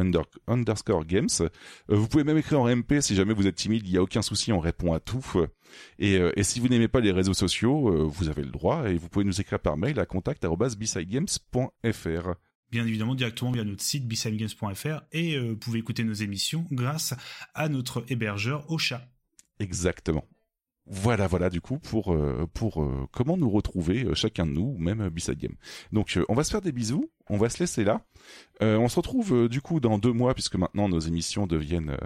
underscore 0.48 1.04
Games. 1.04 1.28
Euh, 1.40 1.48
vous 1.88 2.08
pouvez 2.08 2.24
même 2.24 2.36
écrire 2.36 2.60
en 2.60 2.68
MP 2.68 3.00
si 3.00 3.14
jamais 3.14 3.32
vous 3.32 3.46
êtes 3.46 3.54
timide, 3.54 3.86
il 3.86 3.92
n'y 3.92 3.96
a 3.96 4.02
aucun 4.02 4.22
souci, 4.22 4.52
on 4.52 4.58
répond 4.58 4.92
à 4.92 4.98
tout. 4.98 5.22
Et, 6.00 6.16
euh, 6.16 6.32
et 6.36 6.42
si 6.42 6.58
vous 6.58 6.68
n'aimez 6.68 6.88
pas 6.88 6.98
les 6.98 7.12
réseaux 7.12 7.34
sociaux, 7.34 7.90
euh, 7.90 8.02
vous 8.02 8.28
avez 8.28 8.42
le 8.42 8.50
droit 8.50 8.88
et 8.90 8.98
vous 8.98 9.08
pouvez 9.08 9.24
nous 9.24 9.40
écrire 9.40 9.60
par 9.60 9.76
mail 9.76 10.00
à 10.00 10.06
contact 10.06 10.44
bsidegames.fr 10.44 12.34
bien 12.70 12.86
évidemment 12.86 13.14
directement 13.14 13.50
via 13.52 13.64
notre 13.64 13.82
site 13.82 14.06
bsidegames.fr 14.06 15.00
et 15.12 15.38
vous 15.38 15.56
pouvez 15.56 15.78
écouter 15.78 16.04
nos 16.04 16.12
émissions 16.12 16.66
grâce 16.70 17.14
à 17.54 17.70
notre 17.70 18.04
hébergeur 18.08 18.70
Ocha. 18.70 19.08
Exactement. 19.58 20.26
Voilà, 20.90 21.26
voilà, 21.26 21.50
du 21.50 21.60
coup, 21.60 21.78
pour 21.78 22.14
euh, 22.14 22.48
pour 22.54 22.82
euh, 22.82 23.06
comment 23.12 23.36
nous 23.36 23.50
retrouver 23.50 24.04
euh, 24.04 24.14
chacun 24.14 24.46
de 24.46 24.52
nous, 24.52 24.74
même 24.78 25.10
Bisside 25.10 25.38
Game. 25.38 25.54
Donc, 25.92 26.18
on 26.30 26.34
va 26.34 26.44
se 26.44 26.50
faire 26.50 26.62
des 26.62 26.72
bisous, 26.72 27.10
on 27.28 27.36
va 27.36 27.50
se 27.50 27.58
laisser 27.58 27.84
là. 27.84 28.00
on 28.62 28.88
se 28.88 28.96
retrouve 28.96 29.48
du 29.48 29.60
coup 29.60 29.80
dans 29.80 29.98
deux 29.98 30.12
mois, 30.12 30.32
puisque 30.32 30.56
maintenant 30.56 30.88
nos 30.88 30.98
émissions 30.98 31.46
deviennent 31.46 31.96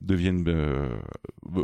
deviennent 0.00 0.52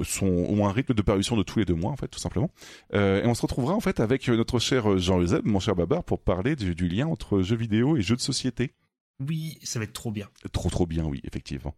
sont 0.04 0.26
ont 0.26 0.66
un 0.66 0.72
rythme 0.72 0.94
de 0.94 1.02
parution 1.02 1.36
de 1.36 1.42
tous 1.42 1.58
les 1.58 1.64
deux 1.64 1.74
mois, 1.74 1.90
en 1.90 1.96
fait, 1.96 2.06
tout 2.06 2.20
simplement. 2.20 2.50
et 2.92 3.22
on 3.24 3.34
se 3.34 3.42
retrouvera 3.42 3.74
en 3.74 3.80
fait 3.80 3.98
avec 3.98 4.28
notre 4.28 4.60
cher 4.60 4.96
Jean 4.98 5.20
Euseb, 5.20 5.44
mon 5.46 5.58
cher 5.58 5.74
Babar, 5.74 6.04
pour 6.04 6.20
parler 6.20 6.54
du, 6.54 6.76
du 6.76 6.88
lien 6.88 7.08
entre 7.08 7.42
jeux 7.42 7.56
vidéo 7.56 7.96
et 7.96 8.02
jeux 8.02 8.16
de 8.16 8.20
société. 8.20 8.74
Oui, 9.18 9.58
ça 9.64 9.80
va 9.80 9.84
être 9.84 9.92
trop 9.92 10.12
bien. 10.12 10.28
Trop 10.52 10.70
trop 10.70 10.86
bien, 10.86 11.04
oui, 11.04 11.20
effectivement. 11.24 11.74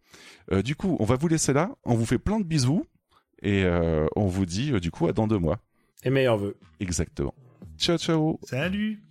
du 0.65 0.77
coup, 0.77 0.97
on 1.01 1.05
va 1.05 1.17
vous 1.17 1.29
laisser 1.29 1.55
là. 1.55 1.75
On 1.85 1.95
vous 1.95 2.07
fait 2.07 2.19
plein 2.19 2.39
de 2.39 2.45
bisous. 2.45 2.85
Et 3.43 3.65
euh, 3.65 4.07
on 4.17 4.27
vous 4.27 4.47
dit 4.47 4.73
euh, 4.73 4.81
du 4.81 4.91
coup 4.91 5.07
à 5.09 5.13
dans 5.13 5.27
deux 5.27 5.39
mois. 5.39 5.59
Et 6.05 6.11
meilleurs 6.11 6.39
vœux. 6.39 6.57
Exactement. 6.81 7.35
Ciao 7.79 7.99
ciao. 7.99 8.39
Salut. 8.45 9.03